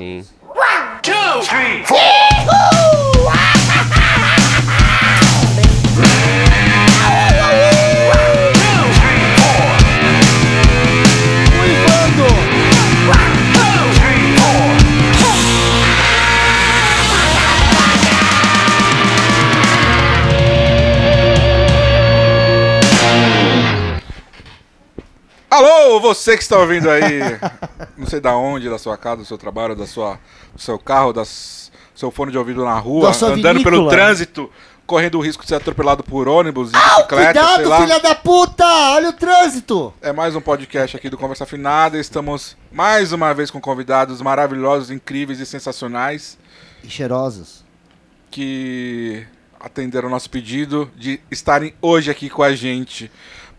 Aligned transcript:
Sim. 0.00 0.24
Alô, 25.50 26.00
você 26.00 26.38
que 26.38 26.42
está 26.42 26.56
ouvindo 26.58 26.88
aí, 26.88 27.20
não 28.00 28.06
sei 28.06 28.20
da 28.20 28.34
onde, 28.36 28.68
da 28.68 28.78
sua 28.78 28.96
casa, 28.96 29.18
do 29.18 29.24
seu 29.24 29.38
trabalho, 29.38 29.76
da 29.76 29.86
sua, 29.86 30.18
do 30.54 30.60
seu 30.60 30.78
carro, 30.78 31.12
do 31.12 31.22
seu 31.94 32.10
fone 32.10 32.32
de 32.32 32.38
ouvido 32.38 32.64
na 32.64 32.78
rua, 32.78 33.10
andando 33.10 33.62
pelo 33.62 33.76
vinícola. 33.76 33.90
trânsito, 33.90 34.50
correndo 34.86 35.18
o 35.18 35.20
risco 35.20 35.42
de 35.42 35.48
ser 35.50 35.56
atropelado 35.56 36.02
por 36.02 36.26
ônibus, 36.28 36.72
de 36.72 36.76
Au, 36.76 36.82
bicicleta, 36.82 37.32
sei 37.32 37.42
cuidado, 37.54 37.68
lá. 37.68 37.80
filha 37.82 38.00
da 38.00 38.14
puta! 38.14 38.64
Olha 38.94 39.10
o 39.10 39.12
trânsito! 39.12 39.94
É 40.02 40.12
mais 40.12 40.34
um 40.34 40.40
podcast 40.40 40.96
aqui 40.96 41.08
do 41.08 41.16
Conversa 41.18 41.44
Afinada. 41.44 41.98
Estamos 41.98 42.56
mais 42.72 43.12
uma 43.12 43.32
vez 43.34 43.50
com 43.50 43.60
convidados 43.60 44.20
maravilhosos, 44.20 44.90
incríveis 44.90 45.38
e 45.38 45.46
sensacionais 45.46 46.36
E 46.82 46.88
cheirosos. 46.90 47.64
que 48.30 49.24
atenderam 49.58 50.08
o 50.08 50.10
nosso 50.10 50.30
pedido 50.30 50.90
de 50.96 51.20
estarem 51.30 51.74
hoje 51.82 52.10
aqui 52.10 52.30
com 52.30 52.42
a 52.42 52.54
gente. 52.54 53.10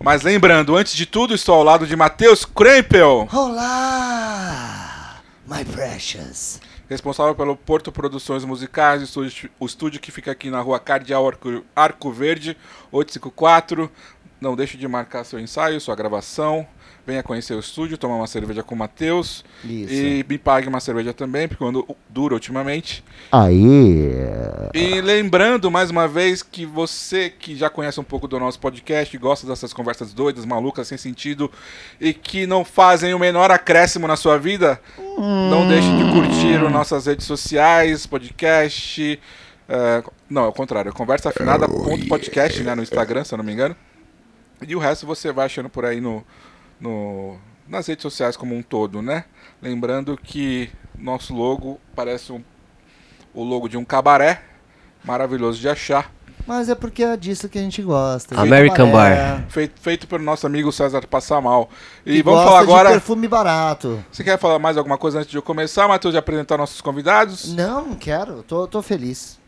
Mas 0.04 0.24
lembrando, 0.24 0.76
antes 0.76 0.96
de 0.96 1.06
tudo, 1.06 1.36
estou 1.36 1.54
ao 1.54 1.64
lado 1.64 1.86
de 1.86 1.96
Matheus 1.96 2.44
Krempel, 2.44 3.30
Olá! 3.32 5.22
My 5.48 5.64
precious. 5.64 6.60
responsável 6.90 7.36
pelo 7.36 7.56
Porto 7.56 7.92
Produções 7.92 8.44
Musicais, 8.44 9.02
o 9.02 9.06
estúdio, 9.06 9.50
o 9.60 9.66
estúdio 9.68 10.02
que 10.02 10.12
fica 10.12 10.32
aqui 10.32 10.50
na 10.50 10.60
rua 10.60 10.80
Cardeal 10.80 11.28
Arco, 11.28 11.64
Arco 11.76 12.12
Verde, 12.12 12.58
854. 12.92 13.92
Não 14.40 14.56
deixe 14.56 14.76
de 14.76 14.88
marcar 14.88 15.24
seu 15.24 15.40
ensaio, 15.40 15.80
sua 15.80 15.96
gravação. 15.96 16.66
Venha 17.06 17.24
conhecer 17.24 17.56
o 17.56 17.60
estúdio, 17.60 17.98
tomar 17.98 18.16
uma 18.16 18.28
cerveja 18.28 18.62
com 18.62 18.76
o 18.76 18.78
Matheus. 18.78 19.44
Isso. 19.64 19.94
E 19.94 20.26
me 20.30 20.38
pague 20.38 20.68
uma 20.68 20.80
cerveja 20.80 21.14
também, 21.14 21.48
porque 21.48 21.64
quando 21.64 21.86
dura 22.08 22.36
ultimamente. 22.36 23.04
Aí. 23.32 24.12
E 24.74 25.02
lembrando 25.02 25.72
mais 25.72 25.90
uma 25.90 26.08
vez 26.08 26.44
que 26.44 26.66
você 26.66 27.30
que 27.30 27.56
já 27.56 27.70
conhece 27.70 28.00
um 28.00 28.04
pouco 28.04 28.28
do 28.28 28.40
nosso 28.40 28.60
podcast, 28.60 29.18
gosta 29.18 29.48
dessas 29.48 29.74
conversas 29.74 30.14
doidas, 30.14 30.46
malucas, 30.46 30.88
sem 30.88 30.98
sentido 30.98 31.52
e 32.00 32.14
que 32.14 32.46
não 32.46 32.64
fazem 32.64 33.14
o 33.14 33.20
menor 33.20 33.52
acréscimo 33.52 34.08
na 34.08 34.16
sua 34.16 34.38
vida, 34.38 34.80
não 35.18 35.68
deixe 35.68 35.88
de 35.98 36.12
curtir 36.12 36.64
as 36.64 36.72
nossas 36.72 37.06
redes 37.06 37.26
sociais, 37.26 38.06
podcast. 38.06 39.20
é, 39.68 40.04
não, 40.30 40.46
é 40.46 40.48
o 40.48 40.54
contrário, 40.54 40.94
conversa 40.94 41.30
afinada.podcast, 41.30 42.64
né, 42.64 42.76
no 42.76 42.84
Instagram, 42.84 43.24
se 43.24 43.34
eu 43.34 43.38
não 43.38 43.46
me 43.46 43.54
engano. 43.54 43.76
E 44.68 44.76
o 44.76 44.80
resto 44.80 45.08
você 45.08 45.32
vai 45.32 45.48
achando 45.48 45.70
por 45.70 45.86
aí 45.86 46.00
no, 46.00 46.24
no, 46.82 47.38
nas 47.68 47.88
redes 47.88 48.02
sociais 48.02 48.36
como 48.36 48.56
um 48.56 48.62
todo, 48.64 49.02
né? 49.02 49.24
Lembrando 49.62 50.18
que 50.18 50.70
nosso 50.98 51.34
logo 51.34 51.80
parece 51.96 52.34
um, 52.34 52.44
o 53.34 53.44
logo 53.44 53.70
de 53.70 53.78
um 53.78 53.86
cabaré, 53.86 54.44
maravilhoso 55.04 55.60
de 55.60 55.70
achar, 55.70 56.12
Mas 56.46 56.70
é 56.70 56.76
porque 56.76 57.04
é 57.04 57.16
disso 57.16 57.48
que 57.48 57.58
a 57.60 57.62
gente 57.62 57.82
gosta. 57.82 58.40
American 58.40 58.88
Cabaré, 58.88 59.44
feito, 59.48 59.80
feito 59.80 60.08
pelo 60.08 60.24
nosso 60.24 60.46
amigo 60.48 60.72
César 60.72 61.06
Passamal. 61.08 61.70
E 62.06 62.18
que 62.18 62.24
vamos 62.24 62.40
gosta 62.40 62.52
falar 62.52 62.66
de 62.66 62.72
agora. 62.72 62.90
perfume 62.90 63.28
barato. 63.28 64.04
Você 64.12 64.24
quer 64.24 64.38
falar 64.38 64.60
mais 64.60 64.78
alguma 64.78 64.98
coisa 64.98 65.20
antes 65.20 65.30
de 65.32 65.38
eu 65.38 65.42
começar, 65.42 65.88
Matheus, 65.88 66.14
de 66.14 66.18
apresentar 66.18 66.58
nossos 66.58 66.82
convidados? 66.82 67.54
Não, 67.54 67.86
não 67.88 67.96
quero. 67.96 68.44
Tô, 68.44 68.68
tô 68.68 68.82
feliz. 68.82 69.41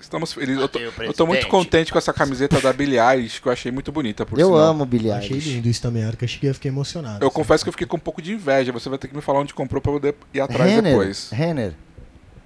Estamos 0.00 0.32
felizes. 0.32 0.60
Eu 0.60 0.68
tô, 0.68 0.78
Mateus, 0.80 1.06
eu 1.06 1.12
tô 1.12 1.26
muito 1.26 1.46
contente 1.48 1.92
com 1.92 1.98
essa 1.98 2.12
camiseta 2.12 2.60
da 2.60 2.72
Billie 2.72 2.98
Eilish, 2.98 3.40
que 3.40 3.46
eu 3.48 3.52
achei 3.52 3.70
muito 3.70 3.92
bonita, 3.92 4.24
por 4.24 4.38
Eu 4.38 4.46
sinal. 4.48 4.60
amo 4.60 4.86
Billie 4.86 5.10
Achei 5.12 5.32
Eilish. 5.32 5.50
lindo 5.50 5.68
isso 5.68 5.82
também, 5.82 6.04
a 6.04 6.08
hora 6.08 6.16
que 6.16 6.24
eu 6.24 6.28
cheguei 6.28 6.48
eu 6.50 6.54
fiquei 6.54 6.70
emocionado. 6.70 7.22
Eu 7.22 7.28
assim. 7.28 7.34
confesso 7.34 7.64
que 7.64 7.68
eu 7.68 7.72
fiquei 7.72 7.86
com 7.86 7.96
um 7.96 8.00
pouco 8.00 8.22
de 8.22 8.32
inveja. 8.32 8.72
Você 8.72 8.88
vai 8.88 8.98
ter 8.98 9.08
que 9.08 9.14
me 9.14 9.20
falar 9.22 9.40
onde 9.40 9.52
comprou 9.52 9.80
pra 9.80 9.90
eu 9.92 9.94
poder 10.00 10.14
ir 10.32 10.40
atrás 10.40 10.70
Renner. 10.70 10.92
depois. 10.92 11.30
Renner. 11.30 11.74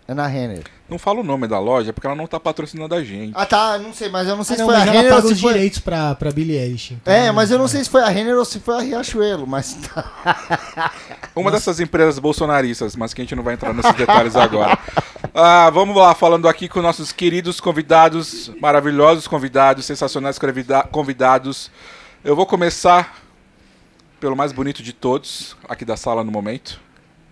É 0.07 0.13
na 0.15 0.27
Renner. 0.27 0.65
Não 0.87 0.99
fala 0.99 1.21
o 1.21 1.25
nome 1.25 1.49
da 1.49 1.59
loja, 1.59 1.95
porque 1.95 2.07
ela 2.07 2.15
não 2.15 2.27
tá 2.27 2.39
patrocinando 2.39 2.95
a 2.95 3.03
gente. 3.03 3.33
Ah, 3.35 3.47
tá. 3.47 3.79
Não 3.79 3.93
sei, 3.95 4.11
mas 4.11 4.29
eu 4.29 4.37
não 4.37 4.45
sei 4.45 4.55
Ah, 4.55 4.57
se 4.59 4.63
não, 4.63 4.69
foi 4.69 4.75
a 4.77 4.79
mas 4.81 4.89
ela 4.89 4.97
Renner 5.03 5.15
ou 5.15 5.23
se 5.23 5.33
os 5.33 5.41
foi... 5.41 5.53
direitos 5.55 5.79
pra, 5.79 6.15
pra 6.15 6.31
Billie 6.31 6.59
Eilish. 6.59 6.93
então- 6.95 7.13
É, 7.13 7.33
mas 7.33 7.51
eu 7.51 7.59
não 7.59 7.67
sei 7.67 7.83
se 7.83 7.89
foi 7.89 8.03
a 8.03 8.09
Renner 8.09 8.37
ou 8.37 8.45
se 8.45 8.61
foi 8.61 8.75
a 8.77 8.81
Riachuelo, 8.81 9.47
mas 9.47 9.73
tá. 9.95 10.93
Uma 11.35 11.51
dessas 11.51 11.81
empresas 11.81 12.19
bolsonaristas, 12.19 12.95
mas 12.97 13.15
que 13.15 13.23
a 13.23 13.25
gente 13.25 13.35
não 13.35 13.43
vai 13.43 13.55
entrar 13.55 13.73
nesses 13.73 13.95
detalhes 13.95 14.37
agora. 14.37 14.79
Ah, 15.37 15.69
vamos 15.71 15.97
lá, 15.97 16.15
falando 16.15 16.47
aqui 16.47 16.69
com 16.69 16.81
nossos 16.81 17.11
queridos 17.11 17.61
convidados, 17.61 18.53
maravilhosos 18.61 19.27
convidados, 19.27 19.85
sensacionais 19.85 20.39
convida- 20.39 20.85
convidados. 20.85 21.73
Eu 22.23 22.37
vou 22.37 22.47
começar 22.47 23.17
pelo 24.21 24.37
mais 24.37 24.53
bonito 24.53 24.81
de 24.81 24.93
todos, 24.93 25.57
aqui 25.69 25.85
da 25.85 25.97
sala 25.97 26.23
no 26.23 26.31
momento, 26.31 26.79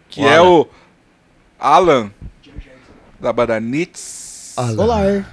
que 0.09 0.21
O 0.23 0.27
é 0.29 0.43
o 0.43 0.67
Alan, 1.61 2.11
da 3.23 3.33
banda 3.33 3.59
Nits. 3.61 4.55
Olá, 4.77 5.25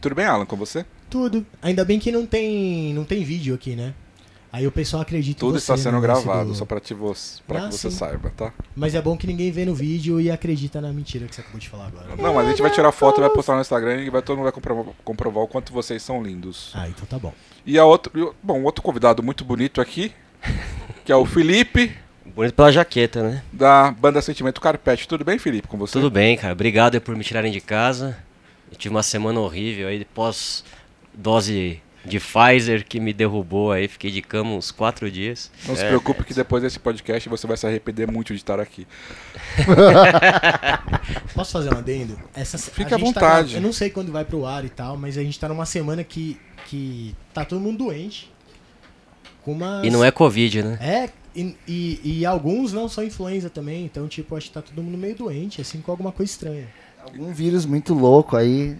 Tudo 0.00 0.14
bem, 0.14 0.26
Alan, 0.26 0.44
com 0.46 0.56
você? 0.56 0.84
tudo. 1.08 1.44
Ainda 1.60 1.84
bem 1.84 1.98
que 1.98 2.12
não 2.12 2.24
tem, 2.24 2.94
não 2.94 3.02
tem 3.04 3.24
vídeo 3.24 3.52
aqui, 3.54 3.74
né? 3.74 3.92
Aí 4.52 4.64
o 4.66 4.70
pessoal 4.72 5.02
acredita 5.02 5.38
em 5.38 5.40
Tudo 5.40 5.52
você, 5.58 5.72
está 5.72 5.76
sendo 5.76 5.94
lance 5.98 6.02
gravado, 6.02 6.50
do- 6.50 6.54
só 6.54 6.64
pra 6.64 6.78
Ah, 6.78 6.80
que 6.80 6.94
você 6.94 7.90
sim. 7.90 7.96
saiba, 7.96 8.30
tá? 8.36 8.52
Mas 8.76 8.94
é 8.94 9.02
bom 9.02 9.16
que 9.16 9.26
ninguém 9.26 9.50
vê 9.50 9.64
no 9.64 9.74
vídeo 9.74 10.20
e 10.20 10.30
acredita 10.30 10.80
na 10.80 10.92
mentira 10.92 11.26
que 11.26 11.34
você 11.34 11.40
acabou 11.40 11.58
de 11.58 11.68
falar 11.68 11.86
agora. 11.86 12.14
Não, 12.16 12.34
mas 12.34 12.46
a 12.46 12.50
gente 12.50 12.62
vai 12.62 12.70
tirar 12.70 12.92
foto 12.92 13.18
e 13.18 13.22
vai 13.22 13.30
postar 13.30 13.54
no 13.56 13.60
Instagram 13.60 14.02
e 14.02 14.10
vai, 14.10 14.22
todo 14.22 14.36
mundo 14.36 14.44
vai 14.44 14.52
comprovar, 14.52 14.84
comprovar 15.04 15.44
o 15.44 15.48
quanto 15.48 15.72
vocês 15.72 16.02
são 16.02 16.22
lindos. 16.22 16.70
Ah, 16.74 16.88
então 16.88 17.04
tá 17.06 17.18
bom. 17.18 17.32
E 17.66 17.76
a 17.78 17.84
outro, 17.84 18.12
o- 18.30 18.34
bom, 18.42 18.62
outro 18.62 18.82
convidado 18.82 19.22
muito 19.22 19.44
bonito 19.44 19.80
aqui, 19.80 20.12
que 21.04 21.10
é 21.12 21.16
o 21.16 21.24
Felipe, 21.26 21.96
Bonito 22.40 22.54
pela 22.54 22.72
jaqueta, 22.72 23.22
né? 23.22 23.42
da 23.52 23.90
banda 23.90 24.22
Sentimento 24.22 24.62
Carpete. 24.62 25.06
Tudo 25.06 25.22
bem, 25.22 25.38
Felipe, 25.38 25.68
com 25.68 25.76
você? 25.76 25.92
Tudo 25.92 26.10
bem, 26.10 26.38
cara. 26.38 26.54
Obrigado 26.54 26.98
por 26.98 27.14
me 27.14 27.22
tirarem 27.22 27.52
de 27.52 27.60
casa. 27.60 28.16
Eu 28.72 28.78
tive 28.78 28.94
uma 28.94 29.02
semana 29.02 29.38
horrível 29.38 29.88
aí, 29.88 30.06
pós 30.06 30.64
dose 31.12 31.82
de 32.02 32.18
Pfizer 32.18 32.86
que 32.86 32.98
me 32.98 33.12
derrubou 33.12 33.72
aí. 33.72 33.86
Fiquei 33.86 34.10
de 34.10 34.22
cama 34.22 34.52
uns 34.52 34.70
quatro 34.70 35.10
dias. 35.10 35.50
Não 35.68 35.76
se 35.76 35.84
É, 35.84 35.88
preocupe 35.88 36.24
que 36.24 36.32
depois 36.32 36.62
desse 36.62 36.78
podcast 36.78 37.28
você 37.28 37.46
vai 37.46 37.58
se 37.58 37.66
arrepender 37.66 38.10
muito 38.10 38.32
de 38.32 38.38
estar 38.38 38.58
aqui. 38.58 38.86
Posso 41.34 41.52
fazer 41.52 41.74
um 41.74 41.76
adendo? 41.76 42.18
Essa, 42.34 42.56
Fique 42.56 42.94
a 42.94 42.96
à 42.96 42.98
tá 42.98 43.04
vontade. 43.04 43.48
gra- 43.50 43.58
eu 43.58 43.62
não 43.62 43.70
sei 43.74 43.90
quando 43.90 44.10
vai 44.10 44.24
pro 44.24 44.46
ar 44.46 44.64
e 44.64 44.70
tal, 44.70 44.96
mas 44.96 45.18
a 45.18 45.22
gente 45.22 45.38
tá 45.38 45.46
numa 45.46 45.66
semana 45.66 46.02
que, 46.02 46.40
que 46.64 47.14
tá 47.34 47.44
todo 47.44 47.60
mundo 47.60 47.84
doente. 47.84 48.32
Com 49.42 49.52
umas... 49.52 49.84
E 49.86 49.90
não 49.90 50.02
é 50.02 50.10
Covid, 50.10 50.62
né? 50.62 50.78
É, 50.80 51.10
e, 51.34 51.56
e, 51.66 52.18
e 52.20 52.26
alguns 52.26 52.72
não 52.72 52.88
são 52.88 53.04
influenza 53.04 53.48
também, 53.50 53.84
então, 53.84 54.06
tipo, 54.08 54.36
acho 54.36 54.48
que 54.48 54.52
tá 54.54 54.62
todo 54.62 54.82
mundo 54.82 54.98
meio 54.98 55.14
doente, 55.14 55.60
assim, 55.60 55.80
com 55.80 55.90
alguma 55.90 56.12
coisa 56.12 56.30
estranha. 56.30 56.66
Algum 57.04 57.32
vírus 57.32 57.64
muito 57.64 57.94
louco 57.94 58.36
aí. 58.36 58.76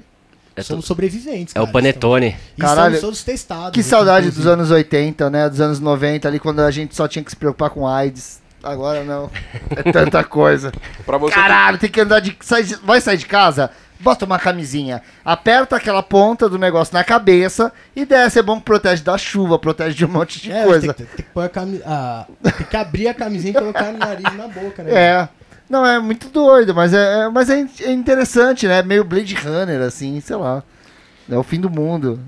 É, 0.57 0.63
Somos 0.63 0.85
sobreviventes, 0.85 1.55
é 1.55 1.59
cara. 1.59 1.69
o 1.69 1.73
Panetone. 1.73 2.27
Estamos, 2.29 2.53
e 2.57 2.61
Caralho, 2.61 2.95
estamos 2.95 3.01
todos 3.01 3.23
testados. 3.23 3.71
Que 3.73 3.81
aqui, 3.81 3.89
saudade 3.89 4.27
dos 4.27 4.39
inclusive. 4.39 4.53
anos 4.53 4.71
80, 4.71 5.31
né? 5.31 5.49
Dos 5.49 5.61
anos 5.61 5.81
90, 5.81 6.29
ali 6.29 6.39
quando 6.39 6.61
a 6.61 6.71
gente 6.71 6.95
só 6.95 7.07
tinha 7.09 7.25
que 7.25 7.31
se 7.31 7.37
preocupar 7.37 7.71
com 7.71 7.87
AIDS. 7.87 8.41
Agora 8.63 9.05
não. 9.05 9.31
É 9.71 9.91
tanta 9.91 10.23
coisa. 10.23 10.71
Caralho, 11.33 11.79
tem 11.79 11.89
que 11.89 12.01
andar 12.01 12.21
de. 12.21 12.37
sai 12.41 12.63
de- 12.65 12.77
vai 12.77 13.01
sair 13.01 13.17
de 13.17 13.27
casa? 13.27 13.71
Bota 14.01 14.25
uma 14.25 14.39
camisinha. 14.39 15.03
Aperta 15.25 15.77
aquela 15.77 16.03
ponta 16.03 16.49
do 16.49 16.59
negócio 16.59 16.95
na 16.95 17.05
cabeça 17.05 17.71
e 17.95 18.05
desce. 18.07 18.39
É 18.39 18.43
bom 18.43 18.59
que 18.59 18.65
protege 18.65 19.03
da 19.03 19.19
chuva, 19.19 19.59
protege 19.59 19.95
de 19.95 20.05
um 20.05 20.09
monte 20.09 20.41
de 20.41 20.51
É, 20.51 20.65
coisa. 20.65 20.95
Tem, 20.95 21.07
que- 21.07 21.23
tem 21.23 21.27
que 21.33 21.49
cami... 21.51 21.83
a- 21.85 22.27
tem 22.43 22.67
que 22.67 22.77
abrir 22.77 23.09
a 23.09 23.15
camisinha 23.15 23.51
e 23.53 23.55
colocar 23.55 23.93
no 23.93 23.99
nariz 23.99 24.35
na 24.37 24.49
boca, 24.49 24.83
né? 24.83 24.91
É. 24.97 25.29
Não, 25.69 25.87
é 25.87 26.01
muito 26.01 26.29
doido, 26.31 26.75
mas 26.75 26.93
é, 26.93 27.21
é- 27.21 27.29
mas 27.29 27.49
é, 27.51 27.65
é 27.83 27.93
interessante, 27.93 28.67
né? 28.67 28.83
Meio 28.83 29.05
Blade 29.05 29.35
Runner, 29.35 29.81
assim, 29.83 30.21
sei 30.21 30.35
lá. 30.37 30.63
É 31.31 31.37
o 31.37 31.43
fim 31.45 31.61
do 31.61 31.71
mundo. 31.71 32.19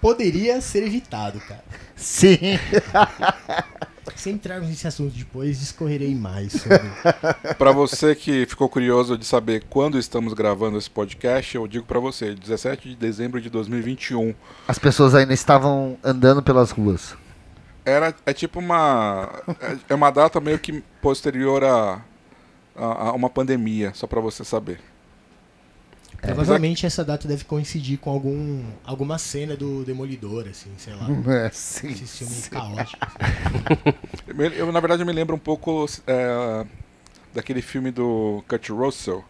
Poderia 0.00 0.60
ser 0.60 0.82
evitado, 0.84 1.38
cara. 1.40 1.62
Sim. 1.94 2.58
Se 4.14 4.30
entrarmos 4.30 4.68
nesse 4.68 4.86
assunto 4.86 5.14
depois, 5.14 5.58
discorrerei 5.58 6.14
mais 6.14 6.52
sobre. 6.52 6.88
pra 7.58 7.72
você 7.72 8.14
que 8.14 8.46
ficou 8.46 8.68
curioso 8.68 9.18
de 9.18 9.24
saber 9.24 9.64
quando 9.68 9.98
estamos 9.98 10.32
gravando 10.32 10.78
esse 10.78 10.90
podcast, 10.90 11.56
eu 11.56 11.66
digo 11.66 11.84
pra 11.84 11.98
você, 11.98 12.34
17 12.34 12.90
de 12.90 12.96
dezembro 12.96 13.40
de 13.40 13.50
2021. 13.50 14.34
As 14.68 14.78
pessoas 14.78 15.14
ainda 15.14 15.34
estavam 15.34 15.98
andando 16.02 16.42
pelas 16.42 16.70
ruas. 16.70 17.14
Era, 17.84 18.14
é 18.24 18.32
tipo 18.32 18.58
uma. 18.58 19.30
É, 19.60 19.76
é 19.90 19.94
uma 19.94 20.10
data 20.10 20.40
meio 20.40 20.58
que 20.58 20.82
posterior 21.00 21.62
a, 21.62 22.02
a, 22.74 23.08
a 23.08 23.12
uma 23.12 23.30
pandemia, 23.30 23.92
só 23.94 24.06
pra 24.06 24.20
você 24.20 24.44
saber. 24.44 24.80
Provavelmente 26.20 26.86
essa 26.86 27.04
data 27.04 27.26
deve 27.28 27.44
coincidir 27.44 27.98
com 27.98 28.10
algum, 28.10 28.62
alguma 28.84 29.18
cena 29.18 29.56
do 29.56 29.84
Demolidor, 29.84 30.46
assim, 30.50 30.70
sei 30.78 30.94
lá. 30.94 31.06
É, 31.46 31.50
sim. 31.52 31.88
Esse 31.90 32.24
filme 32.24 32.42
caótico. 32.50 33.06
Eu, 34.26 34.50
eu, 34.52 34.72
na 34.72 34.80
verdade, 34.80 35.02
eu 35.02 35.06
me 35.06 35.12
lembro 35.12 35.34
um 35.34 35.38
pouco 35.38 35.86
é, 36.06 36.66
daquele 37.34 37.62
filme 37.62 37.90
do 37.90 38.44
Kurt 38.48 38.68
Russell, 38.70 39.24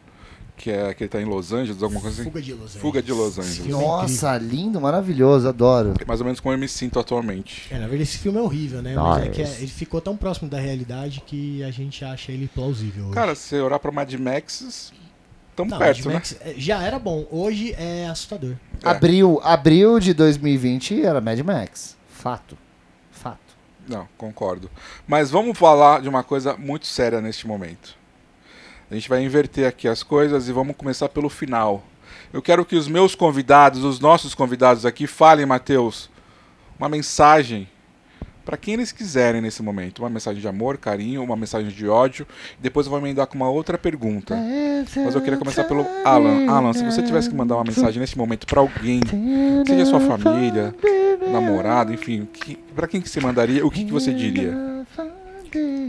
que 0.56 0.70
é 0.70 0.92
que 0.94 1.04
ele 1.04 1.08
tá 1.08 1.20
em 1.20 1.24
Los 1.24 1.52
Angeles, 1.52 1.80
alguma 1.82 2.00
coisa 2.00 2.22
assim. 2.22 2.30
Fuga 2.30 2.42
de 2.42 2.52
Los 2.52 2.62
Angeles. 2.62 2.80
Fuga 2.82 3.02
de 3.02 3.12
Los 3.12 3.38
Angeles. 3.38 3.66
é 3.66 3.70
Nossa, 3.70 4.36
lindo, 4.38 4.80
maravilhoso, 4.80 5.48
adoro. 5.48 5.94
É 6.00 6.04
mais 6.04 6.20
ou 6.20 6.24
menos 6.24 6.40
como 6.40 6.54
eu 6.54 6.58
me 6.58 6.66
sinto 6.68 6.98
atualmente. 6.98 7.68
É, 7.70 7.74
na 7.74 7.80
verdade 7.86 8.02
esse 8.02 8.18
filme 8.18 8.38
é 8.38 8.42
horrível, 8.42 8.82
né? 8.82 8.94
Mas 8.94 9.26
é 9.26 9.28
que 9.28 9.42
é- 9.42 9.56
ele 9.58 9.66
ficou 9.68 10.00
tão 10.00 10.16
próximo 10.16 10.48
da 10.48 10.58
realidade 10.58 11.22
que 11.26 11.62
a 11.62 11.70
gente 11.70 12.04
acha 12.04 12.32
ele 12.32 12.48
plausível. 12.52 13.04
hoje. 13.04 13.14
Cara, 13.14 13.34
se 13.34 13.54
orar 13.56 13.78
pra 13.78 13.92
Mad 13.92 14.12
Max, 14.14 14.92
tamo 15.56 15.70
Não, 15.70 15.78
perto, 15.78 16.04
Mad 16.04 16.06
né? 16.06 16.14
Max, 16.14 16.36
é, 16.40 16.54
já 16.56 16.82
era 16.82 16.98
bom. 16.98 17.26
Hoje 17.30 17.74
é 17.78 18.06
assustador. 18.06 18.54
É. 18.84 18.88
Abril, 18.88 19.40
abril 19.42 19.98
de 19.98 20.12
2020 20.12 21.02
era 21.02 21.20
Mad 21.20 21.38
Max. 21.40 21.96
Fato. 22.08 22.56
Fato. 23.10 23.56
Não, 23.88 24.06
concordo. 24.18 24.70
Mas 25.08 25.30
vamos 25.30 25.58
falar 25.58 26.02
de 26.02 26.08
uma 26.08 26.22
coisa 26.22 26.56
muito 26.56 26.86
séria 26.86 27.20
neste 27.20 27.46
momento. 27.46 27.96
A 28.90 28.94
gente 28.94 29.08
vai 29.08 29.24
inverter 29.24 29.66
aqui 29.66 29.88
as 29.88 30.02
coisas 30.02 30.48
e 30.48 30.52
vamos 30.52 30.76
começar 30.76 31.08
pelo 31.08 31.28
final. 31.28 31.82
Eu 32.32 32.42
quero 32.42 32.64
que 32.64 32.76
os 32.76 32.86
meus 32.86 33.14
convidados, 33.14 33.82
os 33.82 33.98
nossos 33.98 34.34
convidados 34.34 34.84
aqui, 34.84 35.06
falem, 35.06 35.46
Matheus, 35.46 36.10
uma 36.78 36.88
mensagem 36.88 37.68
para 38.46 38.56
quem 38.56 38.74
eles 38.74 38.92
quiserem 38.92 39.40
nesse 39.40 39.60
momento. 39.60 39.98
Uma 39.98 40.08
mensagem 40.08 40.40
de 40.40 40.46
amor, 40.46 40.78
carinho, 40.78 41.20
uma 41.22 41.36
mensagem 41.36 41.68
de 41.68 41.88
ódio. 41.88 42.24
Depois 42.60 42.86
eu 42.86 42.90
vou 42.90 43.00
emendar 43.00 43.26
com 43.26 43.34
uma 43.34 43.50
outra 43.50 43.76
pergunta. 43.76 44.38
Mas 45.04 45.14
eu 45.16 45.20
queria 45.20 45.36
começar 45.36 45.64
pelo 45.64 45.84
Alan. 46.04 46.48
Alan, 46.48 46.72
se 46.72 46.84
você 46.84 47.02
tivesse 47.02 47.28
que 47.28 47.34
mandar 47.34 47.56
uma 47.56 47.64
mensagem 47.64 48.00
nesse 48.00 48.16
momento 48.16 48.46
para 48.46 48.60
alguém, 48.60 49.00
seja 49.66 49.84
sua 49.84 49.98
família, 49.98 50.72
namorado, 51.30 51.92
enfim, 51.92 52.28
que, 52.32 52.56
para 52.74 52.86
quem 52.86 53.00
que 53.00 53.08
você 53.10 53.20
mandaria, 53.20 53.66
o 53.66 53.70
que, 53.70 53.84
que 53.84 53.92
você 53.92 54.14
diria? 54.14 54.54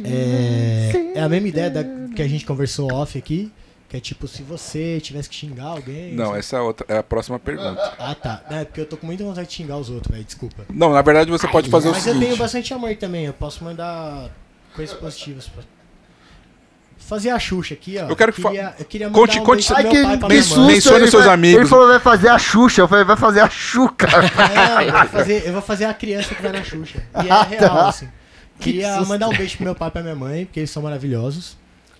É, 0.04 1.19
é 1.19 1.21
a 1.21 1.30
mesma 1.30 1.48
ideia 1.48 1.69
da, 1.69 1.83
que 1.83 2.24
a 2.24 2.27
gente 2.27 2.44
conversou 2.44 2.92
off 2.92 3.18
aqui. 3.18 3.51
Que 3.89 3.95
é 3.98 4.00
tipo, 4.01 4.28
se 4.28 4.44
você 4.44 5.00
tivesse 5.00 5.30
que 5.30 5.36
xingar 5.36 5.63
alguém. 5.68 6.13
Não, 6.13 6.25
sabe? 6.28 6.39
essa 6.39 6.57
é, 6.57 6.60
outra, 6.60 6.86
é 6.89 6.98
a 6.98 7.04
próxima 7.04 7.39
pergunta. 7.39 7.94
Ah, 7.98 8.13
tá. 8.13 8.44
É, 8.50 8.66
porque 8.66 8.81
eu 8.81 8.86
tô 8.86 8.98
com 8.98 9.06
muita 9.07 9.24
vontade 9.24 9.48
de 9.48 9.54
xingar 9.54 9.78
os 9.78 9.89
outros, 9.89 10.12
velho. 10.12 10.25
Desculpa. 10.25 10.66
Não, 10.69 10.92
na 10.92 11.01
verdade 11.01 11.31
você 11.31 11.48
pode 11.48 11.69
fazer 11.69 11.88
o 11.88 11.92
Mas 11.92 12.06
eu 12.06 12.12
tenho 12.13 12.24
seguinte. 12.25 12.39
bastante 12.39 12.74
amor 12.74 12.94
também. 12.98 13.25
Eu 13.25 13.34
posso 13.34 13.63
mandar 13.63 14.30
coisas 14.75 14.94
positivas. 14.98 15.48
Pra... 15.48 15.63
Fazer 16.98 17.30
a 17.30 17.39
Xuxa 17.39 17.75
aqui, 17.75 17.98
ó. 17.98 18.10
Eu 18.10 18.16
quero 18.18 18.34
que 18.34 18.42
fa- 18.42 18.50
queria, 18.50 18.75
eu 18.78 18.86
queria 18.86 19.10
Conte- 19.10 19.38
mandar 19.38 19.42
um 19.42 19.45
conte- 19.45 19.56
beijo 19.56 19.68
pro 19.68 19.78
Ai, 19.78 19.84
meu 19.84 19.92
que 19.92 20.19
pai, 20.19 20.30
minha 20.30 20.44
susto, 20.44 20.60
mãe. 20.60 20.74
Mencione 20.74 20.98
ele 21.00 21.12
seus 21.12 21.24
vai- 21.25 21.33
amigos. 21.33 21.60
Ele 21.62 21.69
falou 21.69 21.88
vai 21.88 22.00
fazer 22.01 22.28
a 22.28 22.38
Xuxa, 22.38 22.81
eu 22.81 22.88
falei 22.90 23.06
vai 23.06 23.16
fazer 23.16 23.40
a 23.40 23.50
Xuca. 23.50 24.07
Não, 24.07 24.81
eu 24.81 24.92
vou, 24.92 25.06
fazer, 25.07 25.48
eu 25.48 25.54
vou 25.54 25.62
fazer 25.62 25.86
a 25.86 25.94
criança 25.94 26.36
que 26.36 26.42
vai 26.42 26.51
na 26.51 26.62
Xuxa. 26.63 27.01
E 27.24 27.30
é 27.30 27.57
real, 27.57 27.88
assim. 27.88 28.10
Que 28.60 28.74
Queria 28.74 29.00
mandar 29.04 29.30
um 29.30 29.38
beijo 29.38 29.56
pro 29.56 29.63
meu 29.63 29.75
pai 29.75 29.88
e 29.88 29.92
pra 29.92 30.01
minha 30.01 30.16
mãe, 30.16 30.44
porque 30.45 30.60
eles 30.60 30.69
são 30.72 30.83
maravilhosos. 30.83 31.56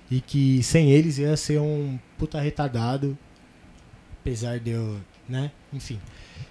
E 0.10 0.22
que 0.22 0.64
sem 0.64 0.92
eles 0.92 1.18
ia 1.18 1.36
ser 1.36 1.60
um 1.60 2.00
puta 2.18 2.40
retardado. 2.40 3.18
Apesar 4.22 4.60
de 4.60 4.72
eu, 4.72 4.98
né? 5.28 5.52
Enfim. 5.74 6.00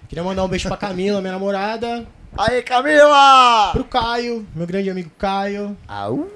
Queria 0.07 0.23
mandar 0.23 0.43
um 0.43 0.47
beijo 0.47 0.67
pra 0.67 0.77
Camila, 0.77 1.21
minha 1.21 1.33
namorada. 1.33 2.07
Aí, 2.37 2.61
Camila! 2.61 3.71
Pro 3.71 3.83
Caio, 3.83 4.45
meu 4.55 4.67
grande 4.67 4.89
amigo 4.89 5.09
Caio. 5.17 5.75
Au. 5.87 6.27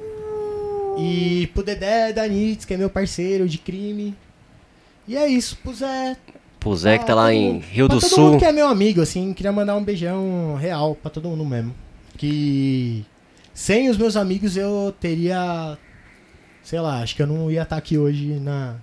E 0.97 1.47
pro 1.53 1.63
Dedé 1.63 2.11
Danitz, 2.11 2.65
que 2.65 2.73
é 2.73 2.77
meu 2.77 2.89
parceiro 2.89 3.47
de 3.47 3.57
crime. 3.57 4.15
E 5.07 5.15
é 5.15 5.27
isso, 5.27 5.57
pro 5.57 5.73
Zé. 5.73 6.17
Pro 6.59 6.75
Zé 6.75 6.97
que 6.97 7.05
tá 7.05 7.15
lá 7.15 7.23
todo 7.27 7.33
em 7.33 7.59
Rio 7.59 7.87
pra 7.87 7.95
do 7.95 8.01
todo 8.01 8.09
Sul. 8.09 8.23
mundo 8.31 8.39
que 8.39 8.45
é 8.45 8.51
meu 8.51 8.67
amigo, 8.67 9.01
assim, 9.01 9.33
queria 9.33 9.51
mandar 9.51 9.75
um 9.75 9.83
beijão 9.83 10.55
real 10.55 10.95
pra 10.95 11.09
todo 11.09 11.27
mundo 11.29 11.45
mesmo. 11.45 11.73
Que 12.17 13.05
sem 13.53 13.89
os 13.89 13.97
meus 13.97 14.15
amigos 14.15 14.55
eu 14.57 14.93
teria. 14.99 15.77
Sei 16.63 16.79
lá, 16.79 17.01
acho 17.01 17.15
que 17.15 17.21
eu 17.21 17.27
não 17.27 17.49
ia 17.49 17.63
estar 17.63 17.77
aqui 17.77 17.97
hoje 17.97 18.25
na. 18.39 18.75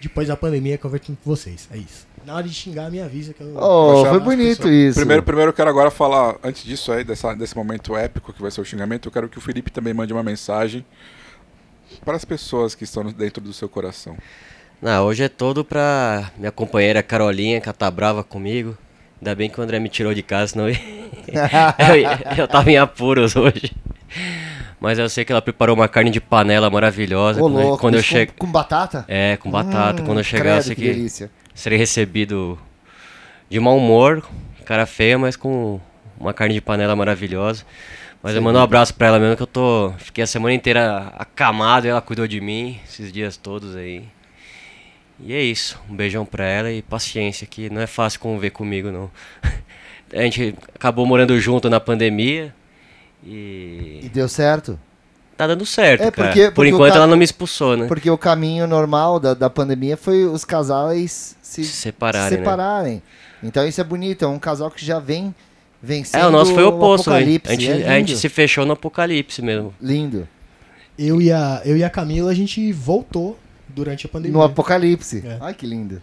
Depois 0.00 0.28
da 0.28 0.36
pandemia 0.36 0.78
conversando 0.78 1.16
com 1.22 1.30
vocês. 1.30 1.68
É 1.72 1.76
isso. 1.76 2.08
Na 2.24 2.34
hora 2.34 2.46
de 2.48 2.54
xingar, 2.54 2.90
me 2.90 3.00
avisa 3.00 3.32
que 3.34 3.42
eu. 3.42 3.54
Oh, 3.56 4.04
foi 4.06 4.20
bonito 4.20 4.56
pessoas- 4.58 4.74
isso. 4.74 4.98
Primeiro, 4.98 5.22
primeiro 5.22 5.50
eu 5.50 5.54
quero 5.54 5.68
agora 5.70 5.90
falar, 5.90 6.36
antes 6.42 6.64
disso 6.64 6.90
aí, 6.92 7.04
dessa, 7.04 7.34
desse 7.34 7.54
momento 7.56 7.96
épico 7.96 8.32
que 8.32 8.40
vai 8.42 8.50
ser 8.50 8.60
o 8.60 8.64
xingamento, 8.64 9.08
eu 9.08 9.12
quero 9.12 9.28
que 9.28 9.38
o 9.38 9.40
Felipe 9.40 9.70
também 9.70 9.92
mande 9.94 10.12
uma 10.12 10.22
mensagem 10.22 10.84
para 12.04 12.16
as 12.16 12.24
pessoas 12.24 12.74
que 12.74 12.84
estão 12.84 13.04
dentro 13.04 13.42
do 13.42 13.52
seu 13.52 13.68
coração. 13.68 14.16
Não, 14.80 15.04
hoje 15.04 15.22
é 15.24 15.28
todo 15.28 15.62
pra 15.64 16.30
minha 16.38 16.50
companheira 16.52 17.02
Carolinha, 17.02 17.60
que 17.60 17.70
tá 17.72 17.90
brava 17.90 18.24
comigo. 18.24 18.76
Ainda 19.20 19.34
bem 19.34 19.50
que 19.50 19.60
o 19.60 19.62
André 19.62 19.78
me 19.78 19.90
tirou 19.90 20.14
de 20.14 20.22
casa, 20.22 20.52
senão 20.52 20.66
eu, 20.68 20.74
eu, 21.28 22.36
eu 22.38 22.48
tava 22.48 22.70
em 22.70 22.78
apuros 22.78 23.36
hoje. 23.36 23.72
Mas 24.80 24.98
eu 24.98 25.08
sei 25.10 25.24
que 25.24 25.30
ela 25.32 25.42
preparou 25.42 25.76
uma 25.76 25.88
carne 25.88 26.10
de 26.10 26.20
panela 26.20 26.70
maravilhosa. 26.70 27.38
Ô, 27.40 27.44
quando 27.44 27.58
eu- 27.60 27.66
louco, 27.66 27.80
quando 27.80 27.94
eu 27.96 28.02
chego. 28.02 28.32
com, 28.32 28.46
com 28.46 28.52
batata? 28.52 29.04
É, 29.06 29.36
com 29.36 29.50
batata. 29.50 30.02
Hum, 30.02 30.06
quando 30.06 30.18
eu 30.18 30.24
chegasse 30.24 30.68
credo, 30.74 30.78
que 30.78 30.88
aqui, 30.88 30.94
delícia. 30.98 31.30
serei 31.54 31.78
recebido 31.78 32.58
de 33.50 33.60
mau 33.60 33.76
humor, 33.76 34.24
cara 34.64 34.86
feia, 34.86 35.18
mas 35.18 35.36
com 35.36 35.78
uma 36.18 36.32
carne 36.32 36.54
de 36.54 36.60
panela 36.60 36.96
maravilhosa. 36.96 37.64
Mas 38.22 38.34
eu 38.34 38.42
mando 38.42 38.58
um 38.58 38.62
abraço 38.62 38.94
pra 38.94 39.08
ela 39.08 39.18
mesmo, 39.18 39.36
que 39.36 39.42
eu 39.42 39.46
tô. 39.46 39.92
Fiquei 39.98 40.24
a 40.24 40.26
semana 40.26 40.54
inteira 40.54 41.12
acamado 41.18 41.86
e 41.86 41.90
ela 41.90 42.00
cuidou 42.02 42.26
de 42.26 42.40
mim 42.40 42.78
esses 42.86 43.12
dias 43.12 43.36
todos 43.36 43.74
aí. 43.76 44.04
E 45.18 45.34
é 45.34 45.42
isso. 45.42 45.78
Um 45.90 45.94
beijão 45.94 46.24
pra 46.24 46.44
ela 46.46 46.70
e 46.70 46.80
paciência, 46.82 47.46
que 47.46 47.68
não 47.68 47.80
é 47.82 47.86
fácil 47.86 48.20
conviver 48.20 48.50
comigo, 48.50 48.90
não. 48.90 49.10
A 50.12 50.22
gente 50.22 50.54
acabou 50.74 51.06
morando 51.06 51.38
junto 51.38 51.70
na 51.70 51.78
pandemia 51.80 52.54
E 53.24 54.00
e. 54.04 54.08
deu 54.08 54.28
certo? 54.28 54.78
Tá 55.36 55.46
dando 55.46 55.64
certo, 55.64 56.02
É, 56.02 56.10
cara. 56.10 56.28
porque- 56.28 56.44
Por 56.46 56.54
porque 56.56 56.72
o 56.72 56.74
enquanto 56.74 56.90
ca- 56.92 56.96
ela 56.98 57.06
não 57.06 57.16
me 57.16 57.24
expulsou, 57.24 57.76
né? 57.76 57.86
Porque 57.86 58.10
o 58.10 58.18
caminho 58.18 58.66
normal 58.66 59.18
da, 59.18 59.32
da 59.32 59.48
pandemia 59.48 59.96
foi 59.96 60.26
os 60.26 60.44
casais 60.44 61.34
se, 61.40 61.64
Se 61.64 61.72
separarem, 61.72 62.28
se 62.28 62.34
né? 62.34 62.40
separarem. 62.40 63.02
Então 63.42 63.66
isso 63.66 63.80
é 63.80 63.84
bonito, 63.84 64.24
é 64.24 64.28
um 64.28 64.38
casal 64.38 64.70
que 64.70 64.84
já 64.84 64.98
vem 64.98 65.34
vencendo 65.82 66.20
É, 66.22 66.26
o 66.26 66.30
nosso 66.30 66.52
foi 66.52 66.62
o 66.62 66.68
oposto, 66.68 67.08
né? 67.08 67.16
apocalipse. 67.16 67.52
A 67.52 67.54
gente, 67.56 67.82
é 67.82 67.88
a 67.88 67.98
gente 67.98 68.16
se 68.18 68.28
fechou 68.28 68.66
no 68.66 68.72
apocalipse 68.74 69.40
mesmo. 69.40 69.74
Lindo. 69.80 70.28
Eu 70.98 71.22
e, 71.22 71.32
a, 71.32 71.62
eu 71.64 71.74
e 71.78 71.82
a 71.82 71.88
Camila, 71.88 72.30
a 72.30 72.34
gente 72.34 72.70
voltou 72.72 73.38
durante 73.66 74.04
a 74.04 74.08
pandemia. 74.10 74.36
No 74.36 74.42
apocalipse. 74.42 75.22
É. 75.26 75.38
Ai, 75.40 75.54
que 75.54 75.66
lindo. 75.66 76.02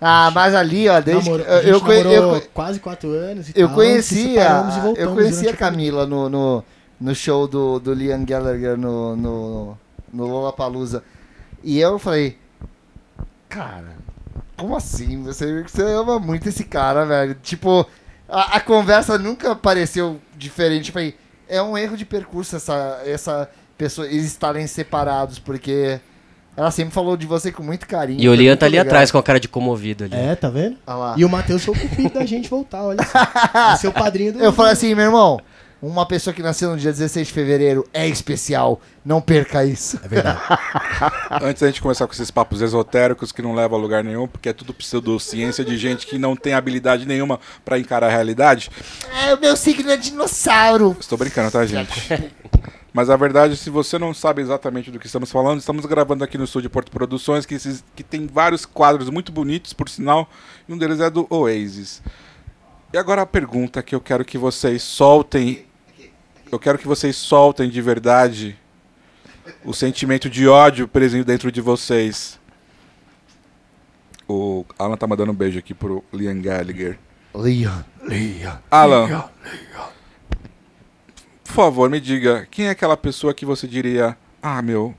Ah, 0.00 0.30
mas 0.34 0.54
ali, 0.54 0.88
ó, 0.88 0.98
desde 1.00 1.28
Namoro- 1.28 1.44
que 1.44 1.68
eu, 1.68 1.80
conhe- 1.80 2.16
eu, 2.16 2.40
quase 2.54 2.80
quatro 2.80 3.10
anos 3.10 3.50
e 3.50 3.52
eu 3.54 3.66
tal, 3.68 3.76
conhecia, 3.76 4.48
eu 4.96 5.14
conhecia 5.14 5.50
a 5.50 5.56
Camila 5.56 6.06
no, 6.06 6.28
no, 6.30 6.64
no 6.98 7.14
show 7.14 7.46
do, 7.46 7.78
do 7.78 7.92
Liam 7.92 8.24
Gallagher 8.24 8.78
no, 8.78 9.14
no, 9.14 9.78
no 10.12 10.26
Lollapalooza. 10.26 11.04
E 11.62 11.78
eu 11.78 11.98
falei, 11.98 12.38
cara, 13.48 13.96
como 14.56 14.76
assim? 14.76 15.22
Você, 15.24 15.62
você 15.62 15.82
ama 15.82 16.18
muito 16.18 16.48
esse 16.48 16.64
cara, 16.64 17.04
velho. 17.04 17.34
Tipo, 17.42 17.86
a, 18.28 18.56
a 18.56 18.60
conversa 18.60 19.18
nunca 19.18 19.54
pareceu 19.54 20.18
diferente. 20.36 20.88
Eu 20.88 20.92
falei, 20.94 21.14
é 21.48 21.60
um 21.60 21.76
erro 21.76 21.96
de 21.96 22.04
percurso 22.06 22.56
essa, 22.56 23.02
essa 23.04 23.50
pessoa, 23.76 24.06
eles 24.06 24.24
estarem 24.26 24.66
separados, 24.66 25.38
porque 25.38 26.00
ela 26.60 26.70
sempre 26.70 26.92
falou 26.92 27.16
de 27.16 27.26
você 27.26 27.50
com 27.50 27.62
muito 27.62 27.88
carinho. 27.88 28.20
E 28.20 28.28
o 28.28 28.34
Lian 28.34 28.54
tá 28.54 28.66
ali 28.66 28.76
legal. 28.76 28.86
atrás 28.86 29.10
com 29.10 29.16
a 29.16 29.22
cara 29.22 29.40
de 29.40 29.48
comovido 29.48 30.04
ali. 30.04 30.14
É, 30.14 30.34
tá 30.34 30.50
vendo? 30.50 30.76
Olha 30.86 30.96
lá. 30.96 31.14
E 31.16 31.24
o 31.24 31.28
Matheus 31.28 31.64
foi 31.64 31.74
o 31.74 31.78
cupido 31.78 32.10
da 32.10 32.26
gente 32.26 32.50
voltar, 32.50 32.82
olha 32.82 33.02
só. 33.02 33.18
É 33.72 33.76
seu 33.76 33.90
padrinho 33.90 34.34
do. 34.34 34.40
Eu 34.40 34.52
falei 34.52 34.74
assim, 34.74 34.94
meu 34.94 35.06
irmão, 35.06 35.40
uma 35.80 36.04
pessoa 36.04 36.34
que 36.34 36.42
nasceu 36.42 36.70
no 36.70 36.76
dia 36.76 36.90
16 36.90 37.28
de 37.28 37.32
fevereiro 37.32 37.88
é 37.94 38.06
especial. 38.06 38.78
Não 39.02 39.22
perca 39.22 39.64
isso. 39.64 39.98
É 40.04 40.06
verdade. 40.06 40.38
Antes 41.42 41.62
da 41.62 41.68
gente 41.68 41.80
começar 41.80 42.06
com 42.06 42.12
esses 42.12 42.30
papos 42.30 42.60
esotéricos 42.60 43.32
que 43.32 43.40
não 43.40 43.54
levam 43.54 43.78
a 43.78 43.80
lugar 43.80 44.04
nenhum, 44.04 44.28
porque 44.28 44.50
é 44.50 44.52
tudo 44.52 44.74
pseudociência 44.74 45.64
de 45.64 45.78
gente 45.78 46.06
que 46.06 46.18
não 46.18 46.36
tem 46.36 46.52
habilidade 46.52 47.06
nenhuma 47.06 47.40
pra 47.64 47.78
encarar 47.78 48.08
a 48.08 48.10
realidade. 48.10 48.70
É, 49.24 49.32
o 49.32 49.40
meu 49.40 49.56
signo 49.56 49.90
é 49.90 49.96
dinossauro. 49.96 50.94
Estou 51.00 51.16
brincando, 51.16 51.50
tá, 51.50 51.64
gente? 51.64 51.90
Mas 52.92 53.08
a 53.08 53.16
verdade, 53.16 53.56
se 53.56 53.70
você 53.70 53.98
não 53.98 54.12
sabe 54.12 54.42
exatamente 54.42 54.90
do 54.90 54.98
que 54.98 55.06
estamos 55.06 55.30
falando, 55.30 55.60
estamos 55.60 55.86
gravando 55.86 56.24
aqui 56.24 56.36
no 56.36 56.44
estúdio 56.44 56.68
Porto 56.68 56.90
Produções, 56.90 57.46
que, 57.46 57.54
esses, 57.54 57.84
que 57.94 58.02
tem 58.02 58.26
vários 58.26 58.66
quadros 58.66 59.08
muito 59.08 59.30
bonitos, 59.30 59.72
por 59.72 59.88
sinal, 59.88 60.28
e 60.68 60.72
um 60.72 60.78
deles 60.78 60.98
é 61.00 61.08
do 61.08 61.26
Oasis. 61.30 62.02
E 62.92 62.98
agora 62.98 63.22
a 63.22 63.26
pergunta 63.26 63.82
que 63.82 63.94
eu 63.94 64.00
quero 64.00 64.24
que 64.24 64.36
vocês 64.36 64.82
soltem, 64.82 65.64
eu 66.50 66.58
quero 66.58 66.78
que 66.78 66.88
vocês 66.88 67.14
soltem 67.16 67.70
de 67.70 67.80
verdade 67.80 68.58
o 69.64 69.72
sentimento 69.72 70.28
de 70.28 70.48
ódio 70.48 70.88
preso 70.88 71.22
dentro 71.24 71.52
de 71.52 71.60
vocês. 71.60 72.38
O 74.28 74.64
Alan 74.78 74.96
tá 74.96 75.06
mandando 75.06 75.32
um 75.32 75.34
beijo 75.34 75.58
aqui 75.58 75.74
pro 75.74 76.04
Liam 76.12 76.40
Gallagher. 76.40 76.98
Leon, 77.34 77.82
Leon. 78.02 78.56
Alan, 78.70 79.30
por 81.50 81.54
favor, 81.56 81.90
me 81.90 82.00
diga, 82.00 82.46
quem 82.50 82.66
é 82.66 82.70
aquela 82.70 82.96
pessoa 82.96 83.34
que 83.34 83.44
você 83.44 83.66
diria, 83.66 84.16
ah, 84.42 84.62
meu, 84.62 84.94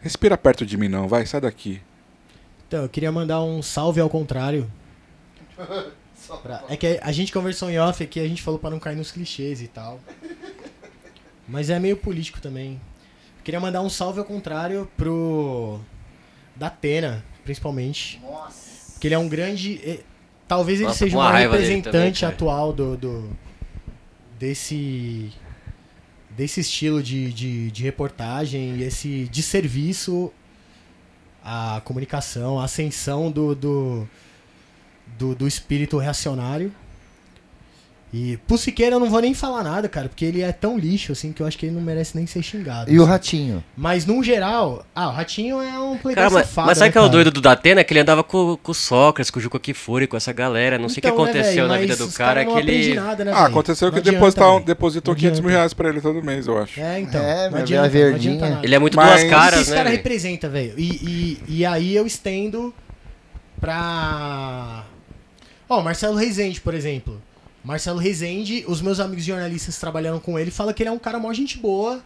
respira 0.00 0.38
perto 0.38 0.64
de 0.64 0.76
mim 0.76 0.88
não, 0.88 1.08
vai, 1.08 1.26
sai 1.26 1.40
daqui. 1.40 1.80
Então, 2.66 2.82
eu 2.84 2.88
queria 2.88 3.10
mandar 3.10 3.42
um 3.42 3.60
salve 3.62 4.00
ao 4.00 4.08
contrário. 4.08 4.70
Pra- 6.42 6.62
É 6.68 6.76
que 6.76 7.00
a 7.02 7.10
gente 7.10 7.32
conversou 7.32 7.70
em 7.70 7.78
off 7.78 8.02
aqui, 8.04 8.20
a 8.20 8.28
gente 8.28 8.42
falou 8.42 8.60
pra 8.60 8.68
não 8.68 8.78
cair 8.78 8.96
nos 8.96 9.10
clichês 9.10 9.62
e 9.62 9.66
tal. 9.68 9.98
Mas 11.48 11.70
é 11.70 11.78
meio 11.78 11.96
político 11.96 12.38
também. 12.40 12.78
Queria 13.42 13.58
mandar 13.58 13.80
um 13.80 13.88
salve 13.88 14.18
ao 14.18 14.26
contrário 14.26 14.86
pro. 14.94 15.80
Da 16.54 16.66
Atena, 16.66 17.24
principalmente. 17.44 18.20
Nossa. 18.22 18.92
Porque 18.92 19.06
ele 19.08 19.14
é 19.14 19.18
um 19.18 19.26
grande. 19.28 20.04
Talvez 20.46 20.80
ele 20.80 20.88
Nossa, 20.88 20.98
seja 20.98 21.16
o 21.16 21.20
maior 21.20 21.34
representante 21.34 22.20
também, 22.20 22.34
atual 22.34 22.72
do, 22.74 22.94
do- 22.96 23.30
desse 24.38 25.32
desse 26.38 26.60
estilo 26.60 27.02
de, 27.02 27.32
de, 27.32 27.68
de 27.72 27.82
reportagem 27.82 28.80
esse 28.80 29.24
de 29.24 29.42
serviço 29.42 30.32
à 31.44 31.82
comunicação, 31.84 32.60
à 32.60 32.64
ascensão 32.64 33.28
do, 33.28 33.56
do, 33.56 34.08
do, 35.18 35.34
do 35.34 35.48
espírito 35.48 35.98
reacionário. 35.98 36.72
E 38.10 38.38
pro 38.46 38.56
Siqueira 38.56 38.96
eu 38.96 39.00
não 39.00 39.10
vou 39.10 39.20
nem 39.20 39.34
falar 39.34 39.62
nada, 39.62 39.86
cara, 39.86 40.08
porque 40.08 40.24
ele 40.24 40.40
é 40.40 40.50
tão 40.50 40.78
lixo 40.78 41.12
assim 41.12 41.30
que 41.30 41.42
eu 41.42 41.46
acho 41.46 41.58
que 41.58 41.66
ele 41.66 41.74
não 41.74 41.82
merece 41.82 42.16
nem 42.16 42.26
ser 42.26 42.42
xingado. 42.42 42.90
E 42.90 42.98
o 42.98 43.04
Ratinho? 43.04 43.62
Mas 43.76 44.06
num 44.06 44.22
geral, 44.22 44.82
ah, 44.94 45.08
o 45.08 45.12
Ratinho 45.12 45.60
é 45.60 45.78
um 45.78 45.90
playboy 45.98 46.14
Cara, 46.14 46.30
mas, 46.30 46.46
safado, 46.46 46.66
mas 46.68 46.78
sabe 46.78 46.88
né, 46.88 46.92
que 46.92 46.96
é 46.98 47.00
o 47.02 47.04
cara? 47.04 47.12
doido 47.12 47.30
do 47.30 47.42
Datena? 47.42 47.84
Que 47.84 47.92
ele 47.92 48.00
andava 48.00 48.24
com, 48.24 48.56
com 48.62 48.72
o 48.72 48.74
Sócrates, 48.74 49.30
com 49.30 49.38
o 49.38 49.42
Juca 49.42 49.60
Kifuri, 49.60 50.06
com 50.06 50.16
essa 50.16 50.32
galera. 50.32 50.78
Não 50.78 50.88
sei 50.88 50.96
o 50.96 51.00
Então, 51.00 51.10
que 51.10 51.16
né, 51.18 51.22
aconteceu 51.30 51.54
velho, 51.54 51.68
na 51.68 51.76
vida 51.76 51.96
do 51.96 52.06
os 52.06 52.16
cara. 52.16 52.44
não 52.44 52.54
que 52.54 52.58
ele. 52.60 52.94
Nada, 52.94 53.24
né, 53.26 53.32
Ah, 53.34 53.44
aconteceu 53.44 53.86
Não 53.88 53.92
que 53.92 53.98
adianta, 53.98 54.16
depositar, 54.16 54.52
velho. 54.52 54.64
depositou 54.64 55.12
Não 55.12 55.18
500 55.20 55.40
mil 55.40 55.50
reais 55.50 55.74
pra 55.74 55.88
ele 55.90 56.00
todo 56.00 56.22
mês, 56.22 56.46
eu 56.46 56.58
acho. 56.62 56.80
É, 56.80 57.00
então. 57.00 57.20
É, 57.22 57.50
não 57.50 57.58
adianta, 57.58 57.88
verdinha. 57.90 58.08
não 58.10 58.16
adianta 58.16 58.48
nada. 58.54 58.66
Ele 58.66 58.74
é 58.74 58.78
muito 58.78 58.96
Mas- 58.96 59.06
duas 59.10 59.20
O 59.20 59.24
que 59.24 59.30
caras, 59.30 59.60
esse 59.60 59.70
né? 59.70 59.76
cara 59.76 59.88
velho? 59.90 59.96
representa, 59.98 60.48
velho? 60.48 60.72
E, 60.78 60.88
e, 60.88 61.56
e 61.58 61.66
aí 61.66 61.94
eu 61.94 62.06
estendo 62.06 62.72
pra. 63.60 64.84
Ó, 65.68 65.82
Marcelo 65.82 66.16
Rezende, 66.16 66.60
por 66.60 66.72
exemplo. 66.72 67.20
Marcelo 67.68 67.98
Rezende, 67.98 68.64
os 68.66 68.80
meus 68.80 68.98
amigos 68.98 69.22
jornalistas 69.22 69.74
que 69.74 69.80
trabalharam 69.82 70.18
com 70.18 70.38
ele 70.38 70.50
falam 70.50 70.72
que 70.72 70.82
ele 70.82 70.88
é 70.88 70.92
um 70.92 70.98
cara 70.98 71.18
mó 71.18 71.30
gente 71.34 71.58
boa. 71.58 72.00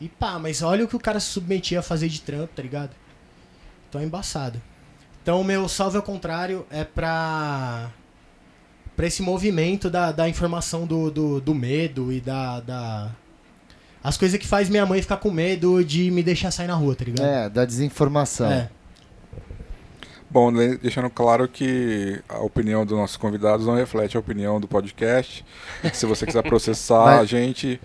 E 0.00 0.08
pá, 0.08 0.36
mas 0.36 0.62
olha 0.62 0.84
o 0.84 0.88
que 0.88 0.96
o 0.96 0.98
cara 0.98 1.20
se 1.20 1.28
submetia 1.28 1.78
a 1.78 1.82
fazer 1.82 2.08
de 2.08 2.20
trampo, 2.20 2.48
tá 2.56 2.60
ligado? 2.60 2.90
Então 3.88 4.00
é 4.00 4.04
embaçado. 4.04 4.60
Então 5.22 5.40
o 5.40 5.44
meu 5.44 5.68
salve 5.68 5.96
ao 5.96 6.02
contrário 6.02 6.66
é 6.72 6.82
pra. 6.82 7.88
pra 8.96 9.06
esse 9.06 9.22
movimento 9.22 9.88
da, 9.88 10.10
da 10.10 10.28
informação 10.28 10.84
do, 10.88 11.08
do, 11.08 11.40
do 11.40 11.54
medo 11.54 12.12
e 12.12 12.20
da, 12.20 12.58
da. 12.58 13.10
As 14.02 14.16
coisas 14.16 14.40
que 14.40 14.46
faz 14.48 14.68
minha 14.68 14.84
mãe 14.84 15.00
ficar 15.00 15.18
com 15.18 15.30
medo 15.30 15.84
de 15.84 16.10
me 16.10 16.20
deixar 16.20 16.50
sair 16.50 16.66
na 16.66 16.74
rua, 16.74 16.96
tá 16.96 17.04
ligado? 17.04 17.28
É, 17.28 17.48
da 17.48 17.64
desinformação. 17.64 18.50
É. 18.50 18.68
Bom, 20.32 20.52
deixando 20.52 21.10
claro 21.10 21.48
que 21.48 22.20
a 22.28 22.38
opinião 22.38 22.86
dos 22.86 22.96
nossos 22.96 23.16
convidados 23.16 23.66
não 23.66 23.74
reflete 23.74 24.16
a 24.16 24.20
opinião 24.20 24.60
do 24.60 24.68
podcast. 24.68 25.44
Se 25.92 26.06
você 26.06 26.24
quiser 26.24 26.42
processar 26.44 27.04
Mas- 27.18 27.20
a 27.20 27.24
gente, 27.24 27.80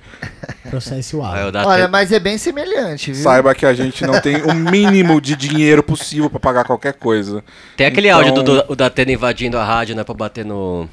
Processo 0.69 1.23
A. 1.23 1.47
o 1.47 1.51
Datena. 1.51 1.67
Olha, 1.73 1.87
mas 1.87 2.11
é 2.11 2.19
bem 2.19 2.37
semelhante, 2.37 3.11
viu? 3.11 3.23
saiba 3.23 3.55
que 3.55 3.65
a 3.65 3.73
gente 3.73 4.05
não 4.05 4.21
tem 4.21 4.43
o 4.43 4.53
mínimo 4.53 5.19
de 5.19 5.35
dinheiro 5.35 5.81
possível 5.81 6.29
pra 6.29 6.39
pagar 6.39 6.65
qualquer 6.65 6.93
coisa. 6.93 7.43
Tem 7.75 7.87
aquele 7.87 8.09
Então- 8.09 8.19
áudio 8.19 8.33
do, 8.43 8.43
do 8.43 8.71
o 8.73 8.75
Datena 8.75 9.11
invadindo 9.11 9.57
a 9.57 9.63
rádio, 9.65 9.95
né? 9.95 10.03
Pra 10.03 10.13
bater 10.13 10.45
no. 10.45 10.87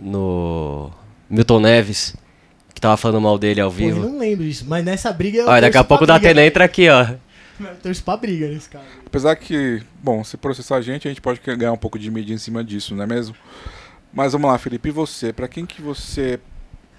No. 0.00 0.90
Milton 1.28 1.60
Neves. 1.60 2.14
Que 2.74 2.80
tava 2.80 2.96
falando 2.96 3.20
mal 3.20 3.36
dele 3.36 3.60
ao 3.60 3.70
Pô, 3.72 3.80
eu 3.80 3.86
vivo. 3.94 4.00
não 4.08 4.18
lembro 4.18 4.44
disso, 4.44 4.64
mas 4.68 4.84
nessa 4.84 5.12
briga 5.12 5.38
eu 5.38 5.48
Olha, 5.48 5.62
daqui 5.62 5.76
a 5.76 5.82
pouco 5.82 6.04
o 6.04 6.06
Datena 6.06 6.44
entra 6.46 6.64
aqui, 6.64 6.88
ó. 6.88 7.04
Eu 7.60 7.76
torço 7.82 8.02
pra 8.02 8.16
briga 8.16 8.48
nesse 8.48 8.68
cara. 8.68 8.84
Apesar 9.06 9.36
que, 9.36 9.82
bom, 10.02 10.22
se 10.24 10.36
processar 10.36 10.76
a 10.76 10.80
gente, 10.80 11.08
a 11.08 11.10
gente 11.10 11.20
pode 11.20 11.40
ganhar 11.40 11.72
um 11.72 11.78
pouco 11.78 11.98
de 11.98 12.10
mídia 12.10 12.34
em 12.34 12.38
cima 12.38 12.62
disso, 12.62 12.94
não 12.94 13.04
é 13.04 13.06
mesmo? 13.06 13.34
Mas 14.12 14.32
vamos 14.32 14.50
lá, 14.50 14.58
Felipe, 14.58 14.88
e 14.88 14.92
você? 14.92 15.32
Pra 15.32 15.48
quem 15.48 15.66
que 15.66 15.82
você. 15.82 16.40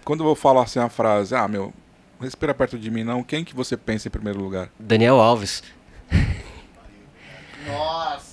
Quando 0.03 0.21
eu 0.21 0.25
vou 0.25 0.35
falar 0.35 0.63
assim 0.63 0.79
a 0.79 0.89
frase, 0.89 1.35
ah, 1.35 1.47
meu, 1.47 1.73
respira 2.21 2.53
perto 2.53 2.77
de 2.77 2.89
mim 2.91 3.03
não, 3.03 3.23
quem 3.23 3.43
que 3.43 3.55
você 3.55 3.77
pensa 3.77 4.07
em 4.07 4.11
primeiro 4.11 4.41
lugar? 4.41 4.69
Daniel 4.79 5.19
Alves. 5.19 5.63
Nossa. 7.67 8.29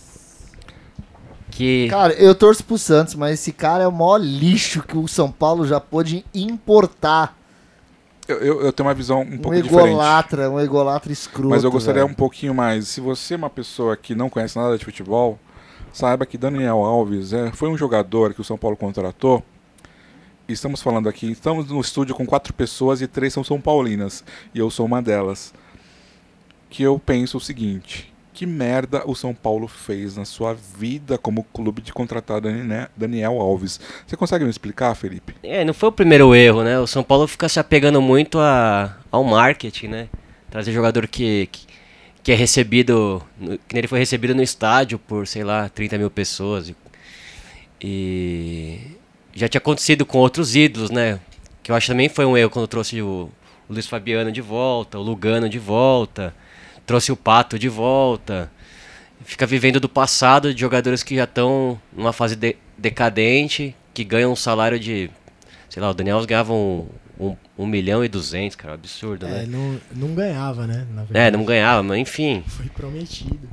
Que. 1.50 1.88
Cara, 1.88 2.12
eu 2.14 2.34
torço 2.34 2.62
pro 2.64 2.76
Santos, 2.76 3.14
mas 3.14 3.34
esse 3.34 3.52
cara 3.52 3.84
é 3.84 3.88
o 3.88 3.92
maior 3.92 4.18
lixo 4.18 4.82
que 4.82 4.96
o 4.96 5.08
São 5.08 5.30
Paulo 5.30 5.66
já 5.66 5.80
pôde 5.80 6.24
importar. 6.34 7.36
Eu, 8.28 8.38
eu, 8.38 8.60
eu 8.62 8.72
tenho 8.72 8.88
uma 8.88 8.94
visão 8.94 9.20
um 9.20 9.34
Um 9.34 9.38
pouco 9.38 9.60
diferente. 9.62 9.88
egolatra, 9.88 10.50
um 10.50 10.60
egolatra 10.60 11.12
escroto. 11.12 11.48
Mas 11.48 11.62
eu 11.64 11.70
gostaria 11.70 12.02
velho. 12.02 12.12
um 12.12 12.14
pouquinho 12.14 12.54
mais. 12.54 12.88
Se 12.88 13.00
você 13.00 13.34
é 13.34 13.36
uma 13.36 13.50
pessoa 13.50 13.96
que 13.96 14.14
não 14.14 14.28
conhece 14.28 14.56
nada 14.58 14.76
de 14.76 14.84
futebol, 14.84 15.38
saiba 15.92 16.26
que 16.26 16.36
Daniel 16.36 16.78
Alves 16.78 17.32
é, 17.32 17.52
foi 17.52 17.68
um 17.68 17.76
jogador 17.76 18.34
que 18.34 18.40
o 18.40 18.44
São 18.44 18.58
Paulo 18.58 18.76
contratou. 18.76 19.42
Estamos 20.48 20.80
falando 20.80 21.08
aqui, 21.08 21.30
estamos 21.30 21.66
no 21.68 21.80
estúdio 21.80 22.14
com 22.14 22.24
quatro 22.24 22.52
pessoas 22.54 23.00
e 23.02 23.06
três 23.08 23.32
são 23.32 23.42
São 23.42 23.60
Paulinas. 23.60 24.22
E 24.54 24.58
eu 24.58 24.70
sou 24.70 24.86
uma 24.86 25.02
delas. 25.02 25.52
Que 26.70 26.82
eu 26.82 26.98
penso 26.98 27.36
o 27.38 27.40
seguinte: 27.40 28.12
que 28.36 28.44
merda 28.44 29.02
o 29.06 29.14
São 29.14 29.32
Paulo 29.32 29.66
fez 29.66 30.14
na 30.14 30.26
sua 30.26 30.52
vida 30.54 31.16
como 31.16 31.42
clube 31.42 31.80
de 31.80 31.90
contratar 31.90 32.38
Dani- 32.38 32.86
Daniel 32.94 33.40
Alves? 33.40 33.80
Você 34.06 34.14
consegue 34.14 34.44
me 34.44 34.50
explicar, 34.50 34.94
Felipe? 34.94 35.34
É, 35.42 35.64
não 35.64 35.72
foi 35.72 35.88
o 35.88 35.92
primeiro 35.92 36.34
erro, 36.34 36.62
né? 36.62 36.78
O 36.78 36.86
São 36.86 37.02
Paulo 37.02 37.26
fica 37.26 37.48
se 37.48 37.58
apegando 37.58 38.02
muito 38.02 38.38
a, 38.38 38.94
ao 39.10 39.24
marketing, 39.24 39.88
né? 39.88 40.08
Trazer 40.50 40.70
jogador 40.72 41.08
que, 41.08 41.48
que, 41.50 41.66
que 42.22 42.30
é 42.32 42.34
recebido. 42.34 43.22
Que 43.66 43.78
ele 43.78 43.88
foi 43.88 43.98
recebido 43.98 44.34
no 44.34 44.42
estádio 44.42 44.98
por, 44.98 45.26
sei 45.26 45.42
lá, 45.42 45.70
30 45.70 45.96
mil 45.96 46.10
pessoas. 46.10 46.74
E, 47.80 48.78
já 49.34 49.48
tinha 49.48 49.58
acontecido 49.58 50.04
com 50.04 50.18
outros 50.18 50.54
ídolos, 50.54 50.90
né? 50.90 51.18
Que 51.62 51.70
eu 51.72 51.74
acho 51.76 51.88
também 51.88 52.08
foi 52.10 52.26
um 52.26 52.36
erro 52.36 52.50
quando 52.50 52.68
trouxe 52.68 53.00
o, 53.00 53.30
o 53.66 53.72
Luiz 53.72 53.86
Fabiano 53.86 54.30
de 54.30 54.40
volta, 54.42 54.98
o 54.98 55.02
Lugano 55.02 55.48
de 55.48 55.58
volta, 55.58 56.34
trouxe 56.86 57.10
o 57.12 57.16
Pato 57.16 57.58
de 57.58 57.68
volta. 57.68 58.50
Fica 59.24 59.44
vivendo 59.44 59.80
do 59.80 59.88
passado 59.88 60.54
de 60.54 60.60
jogadores 60.60 61.02
que 61.02 61.16
já 61.16 61.24
estão 61.24 61.80
numa 61.94 62.12
fase 62.12 62.36
de- 62.36 62.56
decadente, 62.78 63.74
que 63.92 64.04
ganham 64.04 64.32
um 64.32 64.36
salário 64.36 64.78
de. 64.78 65.10
Sei 65.68 65.82
lá, 65.82 65.90
o 65.90 65.94
Daniel 65.94 66.24
ganhava 66.24 66.52
um, 66.52 66.86
um, 67.18 67.36
um 67.58 67.66
milhão 67.66 68.04
e 68.04 68.08
duzentos, 68.08 68.54
cara, 68.56 68.74
absurdo, 68.74 69.26
É, 69.26 69.30
né? 69.30 69.46
não, 69.48 69.80
não 69.94 70.14
ganhava, 70.14 70.66
né? 70.66 70.86
É, 71.12 71.30
não 71.30 71.44
ganhava, 71.44 71.82
mas 71.82 71.98
enfim. 71.98 72.44
Foi 72.46 72.66
prometido. 72.66 73.48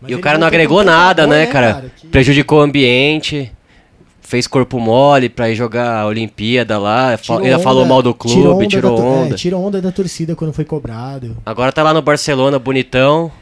Mas 0.00 0.10
e 0.10 0.14
o 0.14 0.20
cara 0.20 0.38
não 0.38 0.46
agregou 0.46 0.82
nada, 0.82 1.26
né, 1.26 1.46
cara? 1.46 1.92
Que- 1.96 2.06
Prejudicou 2.08 2.60
o 2.60 2.62
ambiente, 2.62 3.52
fez 4.30 4.46
corpo 4.46 4.78
mole 4.78 5.28
pra 5.28 5.50
ir 5.50 5.56
jogar 5.56 6.02
a 6.02 6.06
Olimpíada 6.06 6.78
lá, 6.78 7.18
tirou 7.18 7.40
ainda 7.42 7.58
falou 7.58 7.80
onda- 7.82 7.88
mal 7.88 8.00
do 8.00 8.14
clube, 8.14 8.68
tirou 8.68 8.96
da, 8.96 9.02
to- 9.02 9.08
onda. 9.08 9.34
É, 9.34 9.36
tirou 9.36 9.60
onda 9.64 9.82
da 9.82 9.90
torcida 9.90 10.36
quando 10.36 10.52
foi 10.52 10.64
cobrado. 10.64 11.36
Agora 11.44 11.72
tá 11.72 11.82
lá 11.82 11.92
no 11.92 12.00
Barcelona, 12.00 12.56
bonitão. 12.56 13.32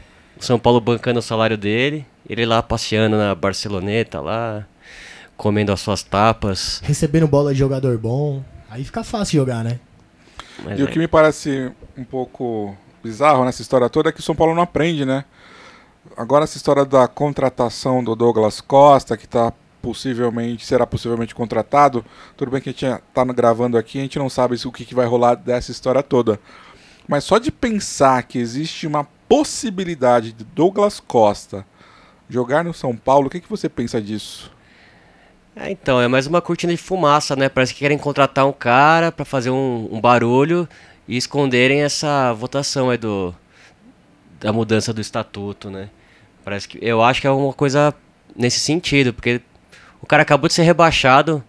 O 0.41 0.43
São 0.43 0.57
Paulo 0.57 0.81
bancando 0.81 1.19
o 1.19 1.21
salário 1.21 1.55
dele. 1.55 2.05
Ele 2.27 2.43
lá 2.45 2.63
passeando 2.63 3.17
na 3.17 3.35
Barceloneta 3.35 4.19
lá, 4.19 4.65
comendo 5.37 5.71
as 5.71 5.79
suas 5.79 6.01
tapas. 6.01 6.81
Recebendo 6.83 7.27
bola 7.27 7.53
de 7.53 7.59
jogador 7.59 7.95
bom. 7.99 8.41
Aí 8.69 8.83
fica 8.83 9.03
fácil 9.03 9.39
jogar, 9.39 9.63
né? 9.63 9.79
Mas 10.63 10.79
E 10.79 10.83
o 10.83 10.87
é- 10.87 10.91
que 10.91 10.97
me 10.97 11.07
parece 11.07 11.71
um 11.95 12.03
pouco 12.03 12.75
bizarro 13.03 13.45
nessa 13.45 13.61
história 13.61 13.87
toda 13.89 14.09
é 14.09 14.11
que 14.11 14.19
o 14.21 14.23
São 14.23 14.33
Paulo 14.35 14.55
não 14.55 14.63
aprende, 14.63 15.05
né? 15.05 15.23
Agora 16.17 16.45
essa 16.45 16.57
história 16.57 16.83
da 16.83 17.07
contratação 17.07 18.03
do 18.03 18.15
Douglas 18.15 18.59
Costa, 18.59 19.15
que 19.15 19.27
tá 19.27 19.53
possivelmente, 19.81 20.65
será 20.65 20.85
possivelmente 20.85 21.35
contratado, 21.35 22.05
tudo 22.35 22.51
bem 22.51 22.61
que 22.61 22.69
a 22.69 22.71
gente 22.71 23.03
tá 23.13 23.23
gravando 23.25 23.77
aqui, 23.77 23.99
a 23.99 24.01
gente 24.01 24.19
não 24.19 24.29
sabe 24.29 24.55
o 24.65 24.71
que, 24.71 24.85
que 24.85 24.95
vai 24.95 25.05
rolar 25.05 25.35
dessa 25.35 25.71
história 25.71 26.03
toda. 26.03 26.39
Mas 27.07 27.23
só 27.23 27.37
de 27.37 27.51
pensar 27.51 28.23
que 28.23 28.37
existe 28.37 28.85
uma 28.85 29.07
possibilidade 29.27 30.31
de 30.31 30.43
Douglas 30.43 30.99
Costa 30.99 31.65
jogar 32.29 32.63
no 32.63 32.73
São 32.73 32.95
Paulo, 32.95 33.27
o 33.27 33.29
que, 33.29 33.39
que 33.39 33.49
você 33.49 33.67
pensa 33.67 34.01
disso? 34.01 34.51
É, 35.55 35.71
então, 35.71 35.99
é 35.99 36.07
mais 36.07 36.27
uma 36.27 36.41
cortina 36.41 36.71
de 36.71 36.77
fumaça, 36.77 37.35
né? 37.35 37.49
Parece 37.49 37.73
que 37.73 37.79
querem 37.79 37.97
contratar 37.97 38.45
um 38.45 38.53
cara 38.53 39.11
pra 39.11 39.25
fazer 39.25 39.49
um, 39.49 39.89
um 39.91 39.99
barulho 39.99 40.69
e 41.07 41.17
esconderem 41.17 41.81
essa 41.81 42.31
votação 42.33 42.89
aí 42.89 42.97
do 42.97 43.33
da 44.39 44.53
mudança 44.53 44.93
do 44.93 45.01
estatuto, 45.01 45.69
né? 45.69 45.89
Parece 46.45 46.67
que 46.67 46.79
eu 46.81 47.03
acho 47.03 47.19
que 47.19 47.27
é 47.27 47.31
uma 47.31 47.51
coisa 47.51 47.93
nesse 48.35 48.59
sentido, 48.59 49.13
porque 49.13 49.41
o 50.01 50.05
cara 50.05 50.23
acabou 50.23 50.47
de 50.47 50.53
ser 50.53 50.63
rebaixado, 50.63 51.43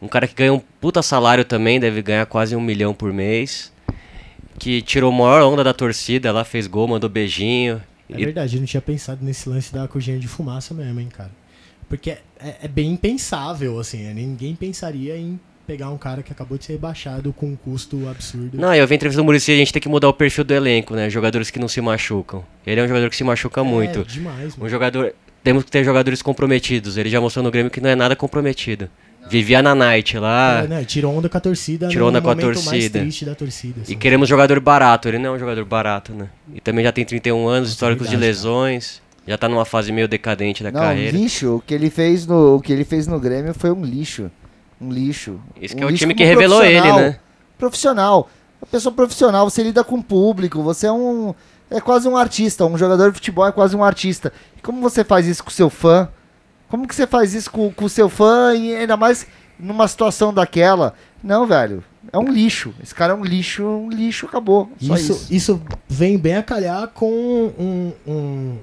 um 0.00 0.08
cara 0.08 0.26
que 0.28 0.34
ganha 0.34 0.52
um 0.52 0.60
puta 0.80 1.02
salário 1.02 1.44
também, 1.44 1.80
deve 1.80 2.02
ganhar 2.02 2.26
quase 2.26 2.54
um 2.54 2.60
milhão 2.60 2.94
por 2.94 3.12
mês, 3.12 3.72
que 4.58 4.82
tirou 4.82 5.12
a 5.12 5.16
maior 5.16 5.42
onda 5.42 5.62
da 5.64 5.72
torcida, 5.72 6.32
lá 6.32 6.44
fez 6.44 6.66
gol, 6.66 6.88
mandou 6.88 7.08
beijinho. 7.10 7.82
É 8.10 8.20
E- 8.20 8.24
verdade, 8.24 8.56
eu 8.56 8.60
não 8.60 8.66
tinha 8.66 8.80
pensado 8.80 9.24
nesse 9.24 9.48
lance 9.48 9.72
da 9.72 9.86
cortina 9.88 10.18
de 10.18 10.28
fumaça 10.28 10.72
mesmo, 10.74 10.98
hein, 11.00 11.08
cara. 11.14 11.30
Porque 11.88 12.10
é, 12.10 12.20
é 12.62 12.68
bem 12.68 12.92
impensável, 12.92 13.78
assim. 13.78 14.02
né? 14.04 14.12
Ninguém 14.14 14.54
pensaria 14.54 15.16
em 15.16 15.38
pegar 15.66 15.90
um 15.90 15.98
cara 15.98 16.22
que 16.22 16.32
acabou 16.32 16.56
de 16.58 16.64
ser 16.64 16.72
rebaixado 16.72 17.32
com 17.32 17.46
um 17.46 17.56
custo 17.56 18.08
absurdo. 18.08 18.58
Não, 18.58 18.74
eu 18.74 18.86
vi 18.86 18.94
a 18.94 18.96
entrevista 18.96 19.20
do 19.20 19.24
Muricy, 19.24 19.52
a 19.52 19.56
gente 19.56 19.72
tem 19.72 19.80
que 19.82 19.88
mudar 19.88 20.08
o 20.08 20.12
perfil 20.12 20.44
do 20.44 20.52
elenco, 20.54 20.94
né? 20.94 21.08
Jogadores 21.10 21.50
que 21.50 21.58
não 21.58 21.68
se 21.68 21.80
machucam. 21.80 22.44
Ele 22.66 22.80
é 22.80 22.84
um 22.84 22.88
jogador 22.88 23.08
que 23.10 23.16
se 23.16 23.24
machuca 23.24 23.60
É, 23.60 23.64
muito. 23.64 24.04
demais, 24.04 24.54
Um 24.54 24.60
mano. 24.60 24.70
jogador. 24.70 25.14
Temos 25.48 25.64
que 25.64 25.70
ter 25.70 25.82
jogadores 25.82 26.20
comprometidos. 26.20 26.98
Ele 26.98 27.08
já 27.08 27.22
mostrou 27.22 27.42
no 27.42 27.50
Grêmio 27.50 27.70
que 27.70 27.80
não 27.80 27.88
é 27.88 27.94
nada 27.94 28.14
comprometido. 28.14 28.90
Vivia 29.30 29.62
na 29.62 29.74
night 29.74 30.18
lá. 30.18 30.64
É, 30.64 30.68
né, 30.68 30.84
tirou 30.84 31.16
onda 31.16 31.26
com 31.26 31.38
a 31.38 31.40
torcida. 31.40 31.88
Tirou 31.88 32.10
no 32.12 32.18
onda 32.18 32.20
com 32.20 32.28
a 32.28 32.36
torcida. 32.36 32.98
torcida. 33.34 33.78
E 33.78 33.82
assim. 33.84 33.96
queremos 33.96 34.28
jogador 34.28 34.60
barato. 34.60 35.08
Ele 35.08 35.16
não 35.16 35.30
é 35.30 35.32
um 35.36 35.38
jogador 35.38 35.64
barato, 35.64 36.12
né? 36.12 36.28
E 36.54 36.60
também 36.60 36.84
já 36.84 36.92
tem 36.92 37.02
31 37.02 37.48
anos, 37.48 37.70
históricos 37.70 38.08
de 38.08 38.16
verdade, 38.16 38.30
lesões. 38.30 39.00
Já 39.26 39.38
tá 39.38 39.48
numa 39.48 39.64
fase 39.64 39.90
meio 39.90 40.06
decadente 40.06 40.62
da 40.62 40.70
Não, 40.70 40.80
carreira. 40.82 41.16
lixo. 41.16 41.56
O 41.56 41.60
que 41.62 41.72
ele 41.72 41.88
fez 41.88 42.26
no, 42.26 42.56
o 42.56 42.60
que 42.60 42.70
ele 42.70 42.84
fez 42.84 43.06
no 43.06 43.18
Grêmio 43.18 43.54
foi 43.54 43.70
um 43.70 43.82
lixo. 43.82 44.30
Um 44.78 44.92
lixo. 44.92 45.40
Isso 45.58 45.74
Um 45.74 45.78
que 45.78 45.82
é 45.82 45.86
o 45.86 45.92
time 45.94 46.14
que 46.14 46.24
revelou 46.24 46.62
ele, 46.62 46.92
né? 46.92 47.18
Profissional. 47.56 48.28
Uma 48.60 48.68
pessoa 48.70 48.94
profissional, 48.94 49.48
você 49.48 49.62
lida 49.62 49.82
com 49.82 49.96
o 49.96 50.02
público, 50.02 50.62
você 50.62 50.88
é 50.88 50.92
um. 50.92 51.34
É 51.70 51.80
quase 51.80 52.08
um 52.08 52.16
artista. 52.16 52.64
Um 52.64 52.78
jogador 52.78 53.10
de 53.10 53.14
futebol 53.14 53.46
é 53.46 53.52
quase 53.52 53.76
um 53.76 53.84
artista. 53.84 54.32
E 54.56 54.60
como 54.60 54.80
você 54.80 55.04
faz 55.04 55.26
isso 55.26 55.42
com 55.44 55.50
o 55.50 55.52
seu 55.52 55.68
fã? 55.68 56.08
Como 56.68 56.86
que 56.86 56.94
você 56.94 57.06
faz 57.06 57.34
isso 57.34 57.50
com 57.50 57.72
com 57.72 57.84
o 57.84 57.88
seu 57.88 58.08
fã 58.08 58.54
e 58.54 58.74
ainda 58.74 58.96
mais 58.96 59.26
numa 59.58 59.86
situação 59.88 60.32
daquela? 60.32 60.94
Não, 61.22 61.46
velho. 61.46 61.82
É 62.12 62.18
um 62.18 62.30
lixo. 62.30 62.74
Esse 62.82 62.94
cara 62.94 63.12
é 63.12 63.16
um 63.16 63.24
lixo, 63.24 63.64
um 63.64 63.90
lixo, 63.90 64.26
acabou. 64.26 64.70
Só 64.80 64.94
Isso, 64.94 65.12
isso. 65.12 65.34
isso 65.34 65.62
vem 65.88 66.16
bem 66.16 66.36
a 66.36 66.42
calhar 66.42 66.88
com 66.88 67.52
um, 67.58 67.92
um, 68.06 68.58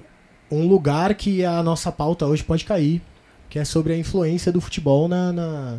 um 0.52 0.68
lugar 0.68 1.14
que 1.14 1.46
a 1.46 1.62
nossa 1.62 1.92
pauta 1.92 2.26
hoje 2.26 2.44
pode 2.44 2.66
cair, 2.66 3.02
que 3.50 3.60
é 3.60 3.66
sobre 3.66 3.94
a 3.94 3.98
influência 3.98 4.52
do 4.52 4.60
futebol 4.60 5.08
na, 5.08 5.32
na, 5.32 5.78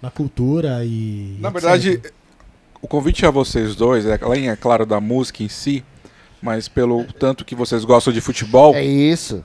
na 0.00 0.10
cultura 0.10 0.84
e. 0.84 1.36
Na 1.40 1.50
etc. 1.50 1.60
verdade, 1.60 2.02
o 2.80 2.88
convite 2.88 3.26
a 3.26 3.30
vocês 3.30 3.74
dois, 3.74 4.06
é, 4.06 4.18
além, 4.22 4.48
é 4.48 4.56
claro, 4.56 4.86
da 4.86 5.00
música 5.00 5.42
em 5.42 5.48
si, 5.48 5.84
mas 6.44 6.68
pelo 6.68 7.04
tanto 7.18 7.42
que 7.42 7.54
vocês 7.54 7.86
gostam 7.86 8.12
de 8.12 8.20
futebol, 8.20 8.74
É 8.74 8.84
isso. 8.84 9.42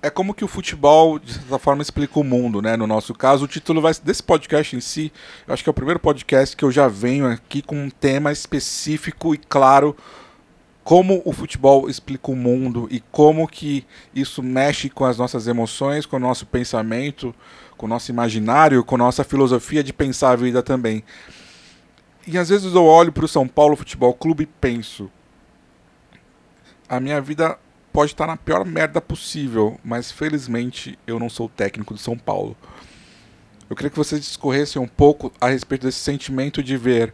é 0.00 0.08
como 0.08 0.32
que 0.32 0.42
o 0.42 0.48
futebol, 0.48 1.18
de 1.18 1.34
certa 1.34 1.58
forma, 1.58 1.82
explica 1.82 2.18
o 2.18 2.24
mundo, 2.24 2.62
né? 2.62 2.78
No 2.78 2.86
nosso 2.86 3.12
caso, 3.12 3.44
o 3.44 3.48
título 3.48 3.82
vai, 3.82 3.92
desse 4.02 4.22
podcast 4.22 4.74
em 4.74 4.80
si, 4.80 5.12
eu 5.46 5.52
acho 5.52 5.62
que 5.62 5.68
é 5.68 5.72
o 5.72 5.74
primeiro 5.74 6.00
podcast 6.00 6.56
que 6.56 6.64
eu 6.64 6.72
já 6.72 6.88
venho 6.88 7.26
aqui 7.26 7.60
com 7.60 7.76
um 7.76 7.90
tema 7.90 8.32
específico 8.32 9.34
e 9.34 9.38
claro 9.38 9.94
como 10.82 11.20
o 11.26 11.32
futebol 11.34 11.90
explica 11.90 12.30
o 12.30 12.34
mundo 12.36 12.88
e 12.90 13.00
como 13.12 13.46
que 13.46 13.84
isso 14.14 14.42
mexe 14.42 14.88
com 14.88 15.04
as 15.04 15.18
nossas 15.18 15.46
emoções, 15.46 16.06
com 16.06 16.16
o 16.16 16.20
nosso 16.20 16.46
pensamento, 16.46 17.34
com 17.76 17.84
o 17.84 17.88
nosso 17.90 18.10
imaginário, 18.10 18.82
com 18.82 18.94
a 18.94 18.98
nossa 18.98 19.22
filosofia 19.22 19.84
de 19.84 19.92
pensar 19.92 20.30
a 20.30 20.36
vida 20.36 20.62
também. 20.62 21.04
E 22.26 22.38
às 22.38 22.48
vezes 22.48 22.72
eu 22.74 22.84
olho 22.84 23.12
para 23.12 23.24
o 23.24 23.28
São 23.28 23.46
Paulo 23.46 23.76
Futebol 23.76 24.14
Clube 24.14 24.44
e 24.44 24.46
penso: 24.46 25.10
a 26.88 27.00
minha 27.00 27.20
vida 27.20 27.58
pode 27.92 28.12
estar 28.12 28.26
na 28.26 28.36
pior 28.36 28.64
merda 28.64 29.00
possível, 29.00 29.78
mas 29.84 30.10
felizmente 30.12 30.98
eu 31.06 31.18
não 31.18 31.28
sou 31.28 31.48
técnico 31.48 31.94
do 31.94 32.00
São 32.00 32.16
Paulo. 32.16 32.56
Eu 33.68 33.76
queria 33.76 33.90
que 33.90 33.96
vocês 33.96 34.20
discorressem 34.20 34.80
um 34.80 34.88
pouco 34.88 35.32
a 35.40 35.48
respeito 35.48 35.84
desse 35.86 35.98
sentimento 35.98 36.62
de 36.62 36.76
ver. 36.76 37.12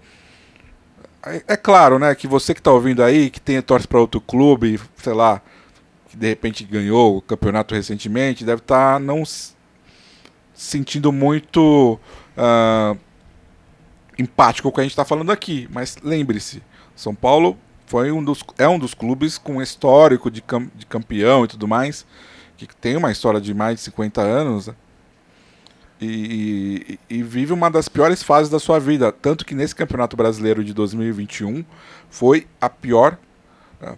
É, 1.26 1.42
é 1.48 1.56
claro, 1.56 1.98
né, 1.98 2.14
que 2.14 2.28
você 2.28 2.54
que 2.54 2.60
está 2.60 2.70
ouvindo 2.70 3.02
aí, 3.02 3.30
que 3.30 3.40
tem 3.40 3.60
torce 3.62 3.88
para 3.88 3.98
outro 3.98 4.20
clube, 4.20 4.80
sei 4.96 5.14
lá, 5.14 5.42
que 6.08 6.16
de 6.16 6.28
repente 6.28 6.64
ganhou 6.64 7.16
o 7.16 7.22
campeonato 7.22 7.74
recentemente, 7.74 8.44
deve 8.44 8.60
estar 8.60 9.00
não 9.00 9.22
s- 9.22 9.54
sentindo 10.54 11.10
muito 11.10 11.98
ah, 12.36 12.94
empático 14.18 14.68
com 14.68 14.72
o 14.72 14.74
que 14.74 14.80
a 14.80 14.84
gente 14.84 14.92
está 14.92 15.04
falando 15.04 15.32
aqui. 15.32 15.66
Mas 15.72 15.96
lembre-se, 16.02 16.62
São 16.94 17.14
Paulo 17.14 17.58
foi 17.86 18.10
um 18.12 18.22
dos, 18.24 18.42
é 18.58 18.68
um 18.68 18.78
dos 18.78 18.94
clubes 18.94 19.36
com 19.38 19.60
histórico 19.62 20.30
de, 20.30 20.40
cam- 20.42 20.70
de 20.74 20.86
campeão 20.86 21.44
e 21.44 21.48
tudo 21.48 21.68
mais, 21.68 22.06
que 22.56 22.66
tem 22.76 22.96
uma 22.96 23.10
história 23.12 23.40
de 23.40 23.52
mais 23.52 23.76
de 23.76 23.82
50 23.82 24.20
anos 24.22 24.68
né? 24.68 24.74
e, 26.00 26.98
e- 27.10 27.16
e 27.18 27.22
vive 27.22 27.52
uma 27.52 27.70
das 27.70 27.88
piores 27.88 28.22
fases 28.22 28.50
da 28.50 28.58
sua 28.58 28.78
vida. 28.78 29.12
Tanto 29.12 29.44
que 29.44 29.54
nesse 29.54 29.74
Campeonato 29.74 30.16
Brasileiro 30.16 30.62
de 30.64 30.72
2021 30.74 31.64
foi 32.10 32.46
a 32.60 32.68
pior. 32.68 33.18
ah, 33.82 33.96